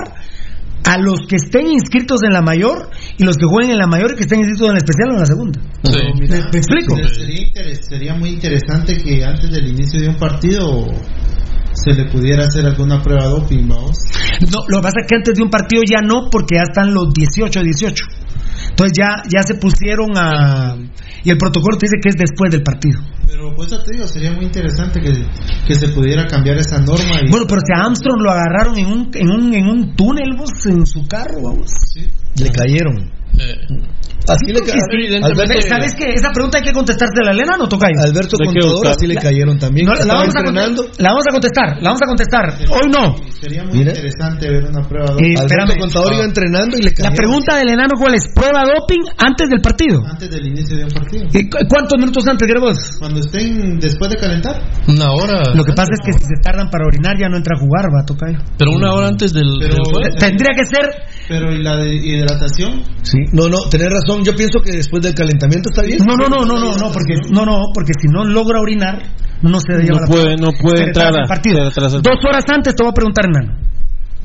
a 0.87 0.99
los 0.99 1.27
que 1.27 1.37
estén 1.37 1.67
inscritos 1.67 2.23
en 2.23 2.33
la 2.33 2.43
mayor 2.43 2.89
y 3.19 3.25
los 3.25 3.37
que 3.37 3.45
jueguen 3.45 3.73
en 3.73 3.79
la 3.79 3.87
mayor 3.87 4.13
y 4.13 4.17
que 4.17 4.23
estén 4.23 4.39
inscritos 4.39 4.69
en 4.69 4.73
la 4.75 4.79
especial 4.79 5.11
o 5.11 5.13
en 5.15 5.19
la 5.19 5.27
segunda. 5.27 5.61
Sí. 5.83 5.99
¿Me, 6.21 6.27
me 6.29 6.59
explico? 6.59 6.97
Sería, 7.09 7.75
sería 7.83 8.15
muy 8.15 8.31
interesante 8.31 8.97
que 8.97 9.25
antes 9.25 9.51
del 9.51 9.67
inicio 9.67 10.01
de 10.01 10.09
un 10.09 10.17
partido 10.17 10.87
se 11.77 11.93
le 11.93 12.07
pudiera 12.07 12.45
hacer 12.45 12.65
alguna 12.65 13.03
prueba 13.03 13.27
doping, 13.27 13.69
vamos. 13.69 13.99
No, 14.53 14.65
lo 14.69 14.79
que 14.79 14.83
pasa 14.83 15.01
es 15.03 15.07
que 15.09 15.17
antes 15.17 15.35
de 15.35 15.43
un 15.43 15.51
partido 15.51 15.83
ya 15.85 16.01
no, 16.01 16.31
porque 16.31 16.57
ya 16.57 16.63
están 16.63 16.95
los 16.95 17.13
18, 17.13 17.61
18. 17.63 18.05
Entonces 18.77 18.99
ya, 18.99 19.23
ya 19.27 19.43
se 19.43 19.55
pusieron 19.55 20.11
a... 20.19 20.77
Y 21.25 21.31
el 21.31 21.39
protocolo 21.39 21.79
te 21.79 21.87
dice 21.87 21.97
que 22.03 22.11
es 22.11 22.17
después 22.17 22.51
del 22.51 22.63
partido. 22.63 23.01
Pero 23.27 23.55
pues 23.57 23.71
ya 23.71 23.83
te 23.83 23.93
digo, 23.93 24.07
sería 24.07 24.33
muy 24.33 24.45
interesante 24.45 25.01
que, 25.01 25.13
que 25.67 25.75
se 25.75 25.89
pudiera 25.89 26.27
cambiar 26.27 26.59
esa 26.59 26.79
norma. 26.79 27.23
Y, 27.23 27.31
Bueno, 27.31 27.47
pero 27.49 27.63
si 27.65 27.73
a 27.73 27.87
Armstrong 27.87 28.21
lo 28.21 28.31
agarraron 28.31 28.79
en 28.79 28.87
un, 28.87 29.11
en 29.15 29.31
un, 29.31 29.55
en 29.55 29.67
un 29.67 29.97
túnel, 29.97 30.37
vos, 30.37 30.51
en 30.67 30.85
su 30.85 31.07
carro, 31.09 31.41
vamos. 31.43 31.71
Le 32.39 32.51
cayeron. 32.51 33.16
Así 34.27 34.51
le 34.51 34.59
cayeron. 34.59 35.23
Alberto, 35.23 35.61
¿Sabes 35.69 35.95
qué? 35.95 36.11
Esa 36.15 36.33
pregunta 36.33 36.59
hay 36.59 36.65
que 36.65 36.73
contestársela 36.73 37.31
a 37.31 37.33
Elena, 37.33 37.55
¿no, 37.57 37.69
Tocayo? 37.69 37.95
Alberto 38.03 38.37
que 38.37 38.45
Contador 38.47 38.89
así 38.89 39.07
le 39.07 39.15
cayeron 39.15 39.57
también. 39.57 39.87
No, 39.87 39.95
la, 39.95 40.15
vamos 40.19 40.35
a 40.35 40.41
entrenando. 40.41 40.83
contestar, 40.83 40.99
la 40.99 41.09
vamos 41.15 41.25
a 41.27 41.31
contestar, 41.31 41.69
la 41.79 41.87
vamos 41.95 42.03
a 42.03 42.07
contestar. 42.07 42.45
Hoy 42.75 42.87
no. 42.91 43.03
sería 43.39 43.63
muy 43.63 43.79
Mira. 43.79 43.93
interesante 43.95 44.51
ver 44.51 44.65
una 44.67 44.83
prueba 44.83 45.07
Eh, 45.07 45.15
doping 45.15 45.39
Alberto 45.39 45.55
espérame. 45.55 45.79
Contador 45.79 46.13
iba 46.15 46.25
entrenando 46.25 46.75
y 46.77 46.81
le 46.83 46.91
La 46.91 46.95
cayeron. 46.97 47.15
pregunta 47.15 47.57
del 47.57 47.69
enano, 47.71 47.95
¿cuál 47.97 48.15
es? 48.15 48.25
¿Prueba 48.35 48.61
doping 48.67 49.03
antes 49.19 49.47
del 49.49 49.61
partido? 49.63 50.03
antes 50.11 50.29
del 50.31 50.47
inicio 50.47 50.75
de 50.77 50.85
un 50.85 50.91
partido. 50.91 51.25
¿Y 51.33 51.41
cu- 51.49 51.59
¿Cuántos 51.71 51.95
minutos 52.01 52.27
antes, 52.27 52.49
vos? 52.61 52.79
Cuando 52.99 53.21
estén 53.21 53.79
después 53.79 54.11
de 54.11 54.17
calentar. 54.17 54.59
Una 54.89 55.13
hora. 55.13 55.55
Lo 55.55 55.63
que 55.63 55.73
pasa 55.73 55.93
es 55.95 56.01
que 56.03 56.13
si 56.19 56.25
se 56.27 56.35
tardan 56.43 56.67
para 56.71 56.83
orinar 56.87 57.15
ya 57.17 57.29
no 57.29 57.37
entra 57.37 57.55
a 57.55 57.61
jugar, 57.61 57.87
va, 57.95 58.03
Tocayo. 58.05 58.39
Pero 58.59 58.73
una 58.75 58.91
hora 58.93 59.07
antes 59.07 59.33
del, 59.33 59.47
Pero- 59.61 59.75
del 59.77 59.83
juego. 59.87 60.17
Tendría 60.19 60.51
que 60.59 60.65
ser... 60.67 60.91
Pero 61.29 61.53
¿y 61.53 61.63
la 61.63 61.77
de 61.77 61.95
hidratación? 61.95 62.83
Sí. 63.03 63.19
No, 63.33 63.49
no, 63.49 63.59
tenés 63.71 63.89
razón. 63.91 64.25
Yo 64.25 64.35
pienso 64.35 64.61
que 64.61 64.73
después 64.73 65.03
del 65.03 65.15
calentamiento 65.15 65.71
está 65.71 65.83
bien. 65.83 65.99
No, 66.07 66.17
no, 66.17 66.29
no, 66.29 66.45
no, 66.45 66.59
no, 66.59 66.77
no, 66.77 66.93
porque 66.93 67.15
no, 67.31 67.45
no, 67.45 67.63
porque 67.75 67.93
si 68.01 68.09
no 68.13 68.25
logra 68.25 68.61
orinar, 68.61 69.03
no 69.43 69.59
se 69.61 69.73
lleva 69.83 69.97
No 69.97 70.01
la 70.01 70.07
puede, 70.07 70.37
no 70.37 70.49
puede 70.61 70.85
entrar 70.85 71.13
retrasa 71.13 71.19
a- 71.19 71.23
el 71.23 71.29
partido. 71.29 71.59
se 71.59 71.65
retrasa 71.81 71.97
el 71.97 72.03
Dos 72.03 72.19
horas 72.29 72.45
antes 72.53 72.75
te 72.75 72.83
voy 72.83 72.91
a 72.91 72.95
preguntar, 72.95 73.25
Hernán. 73.27 73.59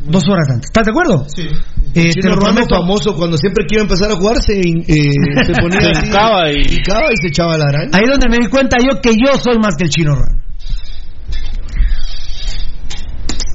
Dos 0.04 0.24
horas 0.30 0.48
antes. 0.50 0.66
¿Estás 0.70 0.86
de 0.86 0.92
acuerdo? 0.92 1.26
Sí. 1.30 1.48
Eh, 1.94 2.10
Chino 2.10 2.36
Romano 2.36 2.62
famoso 2.68 3.14
cuando 3.16 3.38
siempre 3.38 3.66
que 3.68 3.76
iba 3.76 3.82
a 3.82 3.86
empezar 3.86 4.10
a 4.12 4.16
jugar 4.16 4.38
se, 4.42 4.60
eh, 4.60 4.64
se 5.46 5.54
ponía 5.62 5.80
Se 5.82 5.90
así, 5.92 6.08
hincaba 6.08 6.52
y- 6.52 6.64
se 7.22 7.28
echaba 7.28 7.58
la 7.58 7.66
araña. 7.66 7.92
Ahí 7.94 8.04
es 8.06 8.10
donde 8.12 8.30
me 8.30 8.38
di 8.44 8.50
cuenta 8.50 8.78
yo 8.80 9.00
que 9.02 9.12
yo 9.12 9.38
soy 9.40 9.58
más 9.62 9.76
que 9.78 9.84
el 9.84 9.90
chino 9.92 10.16
Romano. 10.16 10.41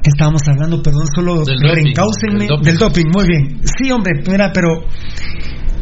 ¿Qué 0.07 0.11
estábamos 0.11 0.41
hablando? 0.47 0.81
Perdón, 0.81 1.05
solo 1.13 1.43
Del 1.43 1.59
doping, 1.59 1.83
del 1.83 2.47
doping. 2.47 2.63
Del 2.63 2.77
doping, 2.77 3.05
muy 3.13 3.27
bien. 3.27 3.61
Sí, 3.65 3.91
hombre, 3.91 4.23
mira, 4.25 4.53
pero... 4.53 4.85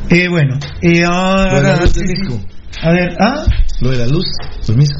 Eh, 0.10 0.28
bueno. 0.28 0.58
Eh, 0.82 1.04
ahora- 1.06 1.78
de 1.78 1.88
sí, 1.88 2.00
de 2.00 2.16
sí. 2.16 2.46
A 2.82 2.92
ver, 2.92 3.16
¿ah? 3.20 3.46
Lo 3.82 3.92
de 3.92 3.98
la 3.98 4.08
luz, 4.08 4.26
mismo. 4.76 4.98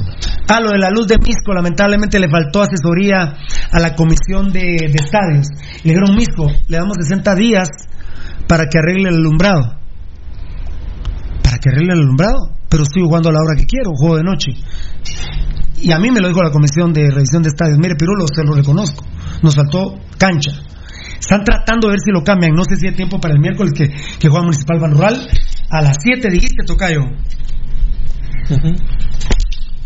Ah, 0.48 0.60
lo 0.62 0.70
de 0.70 0.78
la 0.78 0.92
luz 0.92 1.08
de 1.08 1.18
Misco, 1.18 1.56
lamentablemente 1.56 2.20
le 2.20 2.30
faltó 2.30 2.62
asesoría 2.62 3.34
a 3.72 3.80
la 3.80 3.96
comisión 3.96 4.54
de, 4.54 4.62
de 4.62 4.96
estadios. 5.04 5.48
Le 5.84 5.94
dijeron, 5.94 6.16
Misco, 6.16 6.46
le 6.68 6.78
damos 6.78 6.96
60 7.02 7.34
días 7.34 7.68
para 8.48 8.66
que 8.70 8.78
arregle 8.78 9.10
el 9.10 9.16
alumbrado. 9.16 9.80
¿Para 11.42 11.58
que 11.58 11.70
arregle 11.70 11.94
el 11.94 12.00
alumbrado? 12.02 12.52
Pero 12.70 12.84
estoy 12.84 13.02
jugando 13.02 13.30
a 13.30 13.32
la 13.32 13.40
hora 13.40 13.56
que 13.58 13.66
quiero, 13.66 13.90
juego 13.96 14.18
de 14.18 14.24
noche. 14.24 14.52
Y 15.82 15.92
a 15.92 15.98
mí 15.98 16.12
me 16.12 16.22
lo 16.22 16.28
dijo 16.28 16.44
la 16.44 16.52
comisión 16.52 16.94
de 16.94 17.10
revisión 17.10 17.42
de 17.42 17.50
estadios. 17.50 17.80
Mire, 17.80 17.96
Pirulo, 17.96 18.28
se 18.28 18.44
lo 18.44 18.54
reconozco. 18.54 19.04
Nos 19.46 19.56
faltó 19.56 20.00
cancha. 20.18 20.52
Están 21.20 21.44
tratando 21.44 21.88
de 21.88 21.94
ver 21.94 22.00
si 22.04 22.12
lo 22.12 22.24
cambian. 22.24 22.52
No 22.54 22.64
sé 22.64 22.76
si 22.76 22.88
hay 22.88 22.94
tiempo 22.94 23.20
para 23.20 23.34
el 23.34 23.40
miércoles 23.40 23.74
que, 23.74 23.88
que 23.88 24.28
juega 24.28 24.44
Municipal 24.44 24.80
Ban 24.80 24.92
Rural. 24.92 25.28
A 25.70 25.82
las 25.82 25.98
7 26.02 26.30
dijiste, 26.30 26.64
Tocayo. 26.66 27.02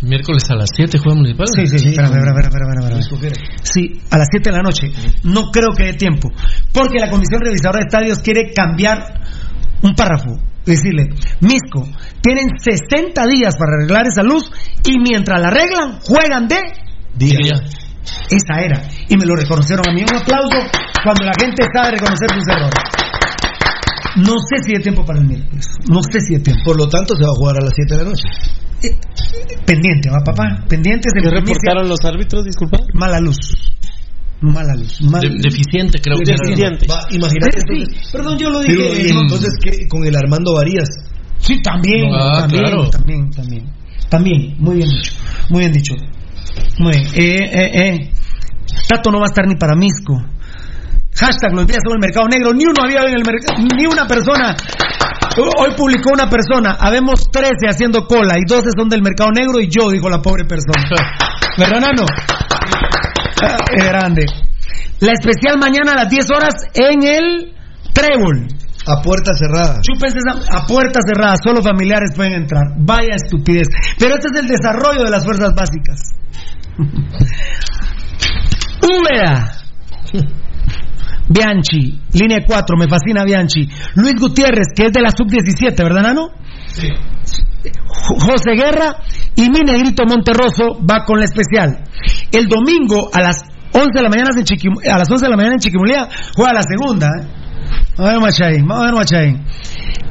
Miércoles 0.01 0.49
a 0.49 0.55
las 0.55 0.69
7 0.75 0.97
juega 0.97 1.15
Municipal. 1.17 1.47
Sí, 1.55 1.67
sí, 1.67 1.79
sí. 1.79 1.89
Espérame, 1.89 2.17
espérame, 2.17 2.39
espérame, 2.39 2.69
espérame, 2.79 2.99
espérame. 2.99 3.59
Sí, 3.61 4.01
a 4.09 4.17
las 4.17 4.27
7 4.31 4.49
de 4.49 4.55
la 4.57 4.63
noche. 4.63 4.87
No 5.23 5.51
creo 5.51 5.69
que 5.75 5.83
dé 5.83 5.93
tiempo. 5.93 6.29
Porque 6.73 6.99
la 6.99 7.09
Comisión 7.09 7.41
Revisadora 7.41 7.79
de 7.79 7.87
Estadios 7.87 8.19
quiere 8.19 8.51
cambiar 8.53 9.21
un 9.81 9.93
párrafo. 9.93 10.39
Decirle, 10.65 11.07
Misco, 11.39 11.87
tienen 12.21 12.49
60 12.59 13.25
días 13.27 13.55
para 13.57 13.73
arreglar 13.77 14.05
esa 14.07 14.23
luz 14.23 14.51
y 14.85 14.99
mientras 14.99 15.41
la 15.41 15.47
arreglan, 15.47 15.99
juegan 16.01 16.47
de 16.47 16.57
Día. 17.15 17.61
Esa 18.29 18.61
era. 18.61 18.81
Y 19.07 19.17
me 19.17 19.25
lo 19.25 19.35
reconocieron 19.35 19.87
a 19.87 19.93
mí. 19.93 20.01
Un 20.01 20.15
aplauso 20.15 20.57
cuando 21.03 21.25
la 21.25 21.33
gente 21.39 21.63
sabe 21.73 21.91
reconocer 21.91 22.29
sus 22.33 22.47
errores. 22.47 22.83
No 24.17 24.33
sé 24.39 24.63
si 24.65 24.75
hay 24.75 24.81
tiempo 24.81 25.05
para 25.05 25.19
el 25.19 25.25
miércoles. 25.27 25.67
No 25.89 26.01
sé 26.03 26.19
si 26.21 26.35
hay 26.35 26.41
tiempo. 26.41 26.61
Por 26.65 26.77
lo 26.77 26.87
tanto, 26.89 27.15
se 27.15 27.23
va 27.23 27.29
a 27.29 27.35
jugar 27.35 27.55
a 27.57 27.65
las 27.65 27.73
7 27.75 27.95
de 27.97 28.03
la 28.03 28.09
noche. 28.09 28.27
Pendiente, 29.65 30.09
va 30.09 30.23
papá. 30.25 30.65
Pendientes 30.67 31.11
de 31.13 31.21
¿Qué 31.21 31.29
reportaron 31.29 31.87
los 31.87 31.99
árbitros, 32.03 32.45
disculpa? 32.45 32.79
Mala 32.93 33.19
luz. 33.19 33.37
Mala 34.41 34.73
luz. 34.75 35.01
Mala 35.01 35.19
De- 35.27 35.29
luz. 35.35 35.41
deficiente, 35.43 35.99
creo 36.01 36.17
que. 36.17 36.31
Deficiente. 36.31 36.87
Va, 36.87 37.05
imagínate 37.11 37.59
Sí, 37.59 37.65
sí. 37.67 37.81
entonces. 37.83 38.11
Perdón, 38.11 38.37
yo 38.39 38.49
lo 38.49 38.59
Pero, 38.61 38.83
dije. 38.83 39.09
y 39.09 39.13
no, 39.13 39.21
entonces, 39.21 39.49
¿qué? 39.61 39.87
Con 39.87 40.05
el 40.05 40.15
Armando 40.15 40.53
Varías. 40.55 40.89
Sí, 41.39 41.61
también, 41.61 42.09
Ah, 42.13 42.39
también, 42.41 42.63
claro. 42.63 42.89
también, 42.89 43.29
también, 43.31 43.65
también, 44.09 44.55
muy 44.59 44.77
bien 44.77 44.89
dicho, 44.89 45.13
muy 45.49 45.59
bien 45.61 45.71
dicho, 45.73 45.93
muy 46.79 46.93
bien. 46.93 47.07
Eh, 47.15 47.49
eh, 47.51 47.89
eh. 47.89 48.11
Tato 48.87 49.11
no 49.11 49.19
va 49.19 49.25
a 49.25 49.29
estar 49.29 49.45
ni 49.47 49.55
para 49.55 49.75
Misco. 49.75 50.15
Hashtag 51.15 51.53
lo 51.53 51.61
empieza 51.61 51.81
sobre 51.83 51.97
el 51.97 52.01
mercado 52.01 52.27
negro. 52.27 52.53
Ni 52.53 52.65
uno 52.65 52.81
había 52.83 53.01
en 53.01 53.15
el 53.15 53.23
mercado, 53.25 53.61
ni 53.75 53.85
una 53.85 54.07
persona. 54.07 54.55
Hoy 55.37 55.71
publicó 55.75 56.11
una 56.13 56.29
persona. 56.29 56.77
Habemos 56.79 57.29
13 57.31 57.67
haciendo 57.67 58.05
cola 58.05 58.35
y 58.37 58.45
12 58.47 58.69
son 58.77 58.89
del 58.89 59.01
mercado 59.01 59.31
negro 59.31 59.59
y 59.59 59.69
yo, 59.69 59.89
dijo 59.89 60.09
la 60.09 60.21
pobre 60.21 60.45
persona. 60.45 60.87
¿Verdad, 61.57 61.81
Nano? 61.81 62.05
Ah, 63.43 63.57
es 63.75 63.83
grande. 63.89 64.25
La 65.01 65.13
especial 65.13 65.57
mañana 65.59 65.93
a 65.93 66.03
las 66.03 66.09
10 66.09 66.29
horas 66.31 66.55
en 66.73 67.03
el 67.03 67.53
Trébol. 67.93 68.47
A 68.87 69.01
puerta 69.01 69.33
cerrada. 69.33 69.79
Chúpense 69.81 70.17
esa- 70.19 70.57
a 70.57 70.65
puerta 70.65 70.99
cerrada, 71.05 71.35
solo 71.43 71.61
familiares 71.61 72.11
pueden 72.15 72.33
entrar. 72.33 72.63
Vaya 72.77 73.15
estupidez. 73.15 73.67
Pero 73.99 74.15
este 74.15 74.29
es 74.33 74.39
el 74.39 74.47
desarrollo 74.47 75.03
de 75.03 75.09
las 75.11 75.23
fuerzas 75.25 75.51
básicas. 75.53 75.99
Úbeda. 78.81 79.55
Bianchi, 81.31 81.99
línea 82.13 82.39
4, 82.45 82.77
me 82.77 82.87
fascina 82.89 83.23
Bianchi. 83.23 83.67
Luis 83.95 84.15
Gutiérrez, 84.19 84.67
que 84.75 84.85
es 84.87 84.91
de 84.93 85.01
la 85.01 85.11
sub-17, 85.11 85.75
¿verdad, 85.83 86.01
Nano? 86.01 86.29
Sí. 86.67 86.87
Jo- 87.87 88.15
José 88.19 88.51
Guerra 88.55 88.95
y 89.35 89.43
mi 89.49 89.59
negrito 89.59 90.03
Monterroso 90.07 90.79
va 90.89 91.03
con 91.05 91.19
la 91.19 91.25
especial. 91.25 91.83
El 92.31 92.47
domingo 92.47 93.09
a 93.13 93.21
las 93.21 93.43
11 93.73 93.89
de 93.93 94.01
la 94.01 94.09
mañana 94.09 94.29
en 94.35 94.43
Chiquim- 94.45 94.81
a 94.91 94.97
las 94.97 95.11
11 95.11 95.25
de 95.25 95.29
la 95.29 95.35
mañana 95.37 95.53
en 95.55 95.59
Chiquimulía 95.59 96.07
juega 96.35 96.53
la 96.53 96.63
segunda. 96.63 97.07
¿eh? 97.07 97.27
Vamos 97.97 97.99
a 97.99 98.11
ver 98.11 98.19
Machaín, 98.21 98.67
vamos 98.67 99.13
a 99.13 99.17
ver. 99.19 99.35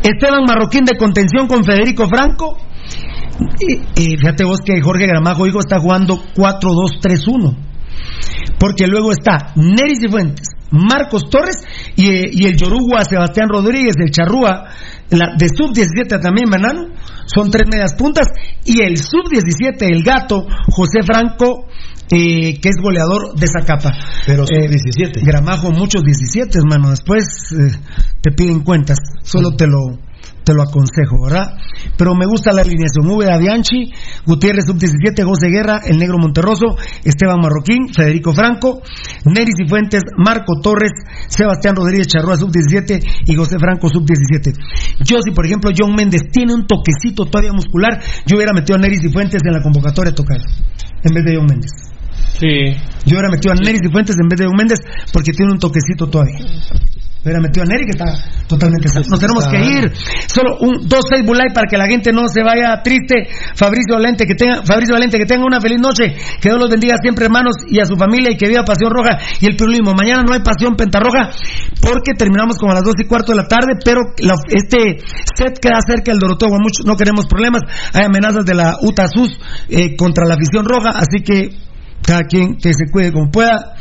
Esteban 0.02 0.44
Marroquín 0.46 0.84
de 0.84 0.96
contención 0.96 1.46
con 1.46 1.64
Federico 1.64 2.06
Franco. 2.08 2.58
Y, 3.60 4.02
y 4.02 4.16
fíjate 4.16 4.44
vos 4.44 4.60
que 4.64 4.80
Jorge 4.80 5.06
Gramajo 5.06 5.46
hijo 5.46 5.60
está 5.60 5.78
jugando 5.78 6.18
4-2-3-1. 6.34 7.56
Porque 8.58 8.86
luego 8.86 9.12
está 9.12 9.52
Neris 9.54 10.00
Cifuentes, 10.00 10.48
Marcos 10.70 11.30
Torres 11.30 11.62
y, 11.96 12.42
y 12.42 12.46
el 12.46 12.56
Yorugua 12.56 13.04
Sebastián 13.04 13.48
Rodríguez, 13.48 13.94
el 13.98 14.10
Charrúa, 14.10 14.64
la, 15.10 15.34
de 15.36 15.48
sub-17 15.48 16.20
también, 16.20 16.48
Manano. 16.48 16.88
Son 17.26 17.50
tres 17.50 17.66
medias 17.70 17.94
puntas. 17.94 18.26
Y 18.64 18.82
el 18.82 18.98
sub-17, 18.98 19.76
el 19.82 20.02
gato, 20.02 20.46
José 20.70 21.02
Franco, 21.04 21.66
eh, 22.10 22.58
que 22.60 22.68
es 22.68 22.76
goleador 22.80 23.34
de 23.34 23.44
esa 23.44 23.64
capa. 23.64 23.90
Pero 24.26 24.44
Eh, 24.44 24.46
sub-17. 24.46 25.24
Gramajo, 25.24 25.70
muchos 25.70 26.02
17, 26.04 26.58
hermano. 26.58 26.90
Después 26.90 27.24
eh, 27.52 27.76
te 28.20 28.32
piden 28.32 28.60
cuentas. 28.60 28.98
Solo 29.22 29.56
te 29.56 29.66
lo 29.66 29.98
te 30.48 30.54
lo 30.54 30.62
aconsejo, 30.62 31.20
¿verdad? 31.22 31.58
Pero 31.98 32.14
me 32.14 32.24
gusta 32.24 32.52
la 32.52 32.62
alineación. 32.62 33.06
Úbeda 33.06 33.36
Bianchi, 33.36 33.92
Gutiérrez 34.24 34.64
sub-17, 34.64 35.22
José 35.22 35.48
Guerra, 35.48 35.82
el 35.84 35.98
negro 35.98 36.16
Monterroso, 36.16 36.74
Esteban 37.04 37.38
Marroquín, 37.38 37.92
Federico 37.92 38.32
Franco, 38.32 38.80
Neris 39.26 39.56
y 39.58 39.68
Fuentes, 39.68 40.00
Marco 40.16 40.58
Torres, 40.62 40.92
Sebastián 41.28 41.76
Rodríguez 41.76 42.06
Charrúa 42.06 42.38
sub-17 42.38 43.26
y 43.26 43.34
José 43.34 43.58
Franco 43.58 43.90
sub-17. 43.90 44.56
Yo, 45.04 45.18
si 45.20 45.32
por 45.32 45.44
ejemplo 45.44 45.70
John 45.76 45.94
Méndez 45.94 46.22
tiene 46.32 46.54
un 46.54 46.66
toquecito 46.66 47.26
todavía 47.26 47.52
muscular, 47.52 48.00
yo 48.24 48.36
hubiera 48.36 48.54
metido 48.54 48.78
a 48.78 48.80
Neris 48.80 49.04
y 49.04 49.12
Fuentes 49.12 49.42
en 49.44 49.52
la 49.52 49.62
convocatoria 49.62 50.14
tocar, 50.14 50.38
en 51.04 51.14
vez 51.14 51.24
de 51.26 51.36
John 51.36 51.46
Méndez. 51.46 51.87
Sí. 52.38 52.76
Yo 53.04 53.14
hubiera 53.16 53.30
metido 53.30 53.52
a 53.52 53.56
Neris 53.56 53.80
y 53.84 53.90
Fuentes 53.90 54.16
en 54.20 54.28
vez 54.28 54.38
de 54.38 54.46
John 54.46 54.56
Méndez 54.56 54.78
porque 55.12 55.32
tiene 55.32 55.52
un 55.52 55.58
toquecito 55.58 56.06
todavía. 56.08 56.38
Hubiera 57.24 57.40
metido 57.40 57.64
a 57.64 57.66
Neri 57.66 57.84
que 57.84 57.98
está 57.98 58.14
totalmente 58.46 58.88
sano. 58.88 59.06
Nos 59.10 59.18
tenemos 59.20 59.48
que 59.48 59.58
ir. 59.58 59.92
Solo 60.28 60.56
un 60.60 60.86
dos 60.88 61.00
seis 61.12 61.26
bulay 61.26 61.48
para 61.52 61.66
que 61.68 61.76
la 61.76 61.86
gente 61.88 62.12
no 62.12 62.28
se 62.28 62.42
vaya 62.44 62.80
triste. 62.82 63.26
Fabricio 63.56 63.96
Valente 63.96 64.24
que 64.24 64.34
tenga 64.36 64.62
Fabricio 64.62 64.94
Valente 64.94 65.18
que 65.18 65.26
tenga 65.26 65.44
una 65.44 65.60
feliz 65.60 65.80
noche. 65.80 66.14
Que 66.40 66.48
Dios 66.48 66.60
los 66.60 66.70
bendiga 66.70 66.94
siempre 67.02 67.24
hermanos 67.26 67.54
y 67.68 67.80
a 67.80 67.84
su 67.86 67.96
familia 67.96 68.30
y 68.30 68.36
que 68.36 68.46
viva 68.48 68.62
Pasión 68.64 68.92
Roja 68.92 69.18
y 69.40 69.46
el 69.46 69.56
pirulismo. 69.56 69.94
Mañana 69.94 70.22
no 70.22 70.32
hay 70.32 70.40
Pasión 70.40 70.76
Pentarroja 70.76 71.30
porque 71.82 72.12
terminamos 72.16 72.56
como 72.56 72.70
a 72.72 72.76
las 72.76 72.84
dos 72.84 72.94
y 72.98 73.04
cuarto 73.04 73.32
de 73.32 73.38
la 73.38 73.48
tarde, 73.48 73.74
pero 73.84 74.00
la- 74.22 74.34
este 74.48 75.02
set 75.34 75.58
queda 75.60 75.80
cerca 75.84 76.12
del 76.12 76.20
Doroteo. 76.20 76.48
Mucho, 76.50 76.84
no 76.84 76.96
queremos 76.96 77.26
problemas. 77.26 77.62
Hay 77.94 78.04
amenazas 78.06 78.44
de 78.46 78.54
la 78.54 78.76
UTASUS 78.80 79.38
eh, 79.68 79.96
contra 79.96 80.24
la 80.24 80.34
afición 80.34 80.64
roja, 80.64 80.90
así 80.94 81.22
que 81.24 81.50
cada 82.02 82.24
quien 82.24 82.56
que 82.56 82.72
se 82.72 82.90
cuide 82.90 83.12
como 83.12 83.30
pueda. 83.30 83.74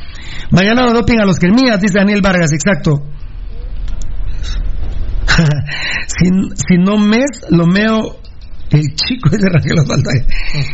Mañana 0.51 0.83
no 0.85 0.93
doping 0.93 1.19
a 1.19 1.25
los 1.25 1.37
que 1.37 1.49
mías, 1.49 1.79
dice 1.81 1.95
Daniel 1.97 2.21
Vargas, 2.21 2.51
exacto. 2.53 3.03
si, 6.07 6.29
si 6.67 6.77
no 6.77 6.97
mes, 6.97 7.29
lo 7.49 7.67
meo 7.67 8.17
el 8.71 8.95
chico 8.95 9.29
ese 9.31 9.47
Rafael 9.53 9.79
Osvaldo. 9.79 10.09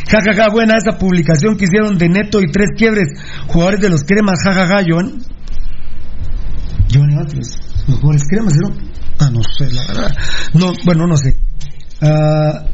Ja, 0.09 0.19
ja, 0.25 0.33
ja, 0.33 0.49
buena 0.49 0.73
esa 0.77 0.97
publicación 0.97 1.57
que 1.57 1.65
hicieron 1.65 1.97
de 1.97 2.09
Neto 2.09 2.39
y 2.41 2.51
tres 2.51 2.69
quiebres, 2.75 3.09
jugadores 3.47 3.81
de 3.81 3.89
los 3.89 4.03
cremas, 4.03 4.39
ja, 4.43 4.53
ja, 4.53 4.81
Joan. 4.87 5.21
Giovanni 6.87 7.15
Batres, 7.15 7.59
los 7.87 7.99
jugadores 7.99 8.23
cremas, 8.29 8.53
¿no? 8.55 8.75
Ah, 9.19 9.29
no 9.31 9.41
sé, 9.43 9.71
la 9.71 9.87
verdad. 9.87 10.11
No, 10.53 10.73
bueno, 10.85 11.07
no 11.07 11.17
sé. 11.17 11.35
Ah, 12.01 12.65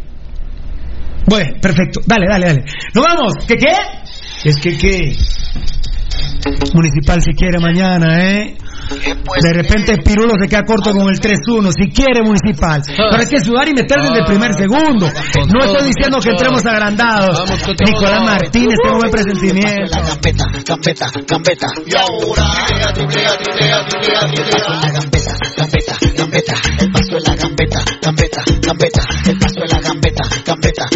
bueno, 1.26 1.60
perfecto. 1.62 2.02
Dale, 2.06 2.26
dale, 2.28 2.46
dale. 2.48 2.66
¡Nos 2.96 3.06
vamos! 3.06 3.34
¿Qué 3.48 3.56
qué? 3.56 3.74
Es 4.44 4.56
que 4.58 4.78
qué. 4.78 5.18
Municipal 6.74 7.22
si 7.22 7.34
quiere 7.34 7.60
mañana, 7.60 8.20
¿eh? 8.20 8.58
De 8.90 9.54
repente 9.54 9.98
Pirulo 9.98 10.34
se 10.42 10.48
queda 10.48 10.64
corto 10.64 10.92
con 10.92 11.08
el 11.10 11.20
3-1. 11.20 11.72
Si 11.72 11.92
quiere 11.92 12.24
Municipal. 12.24 12.82
Pero 12.88 13.16
hay 13.20 13.28
que 13.28 13.40
sudar 13.40 13.68
y 13.68 13.74
meter 13.74 14.02
desde 14.02 14.20
el 14.20 14.26
primer 14.26 14.54
segundo. 14.54 15.08
No 15.08 15.66
estoy 15.66 15.88
diciendo 15.88 16.20
que 16.20 16.30
entremos 16.30 16.66
agrandados. 16.66 17.44
Nicolás 17.86 18.24
Martínez 18.24 18.78
un 18.92 18.98
buen 18.98 19.12
presentimiento. 19.12 20.00
Gambeta, 20.10 20.46
gambeta, 20.66 21.08
gambeta. 21.28 21.68
Y 21.86 21.96
ahora, 21.96 22.94
driblea, 22.94 23.36
driblea, 23.36 23.84
driblea, 23.84 24.22
driblea, 24.26 24.26
driblea. 24.26 24.80
La 24.82 24.92
gambeta, 24.92 25.38
gambeta, 25.58 25.98
gambeta. 26.16 26.56
El 26.80 26.92
paso 26.92 27.16
de 27.16 27.22
la 27.22 27.36
gambeta, 27.36 27.84
gambeta, 28.02 28.44
gambeta. 30.46 30.90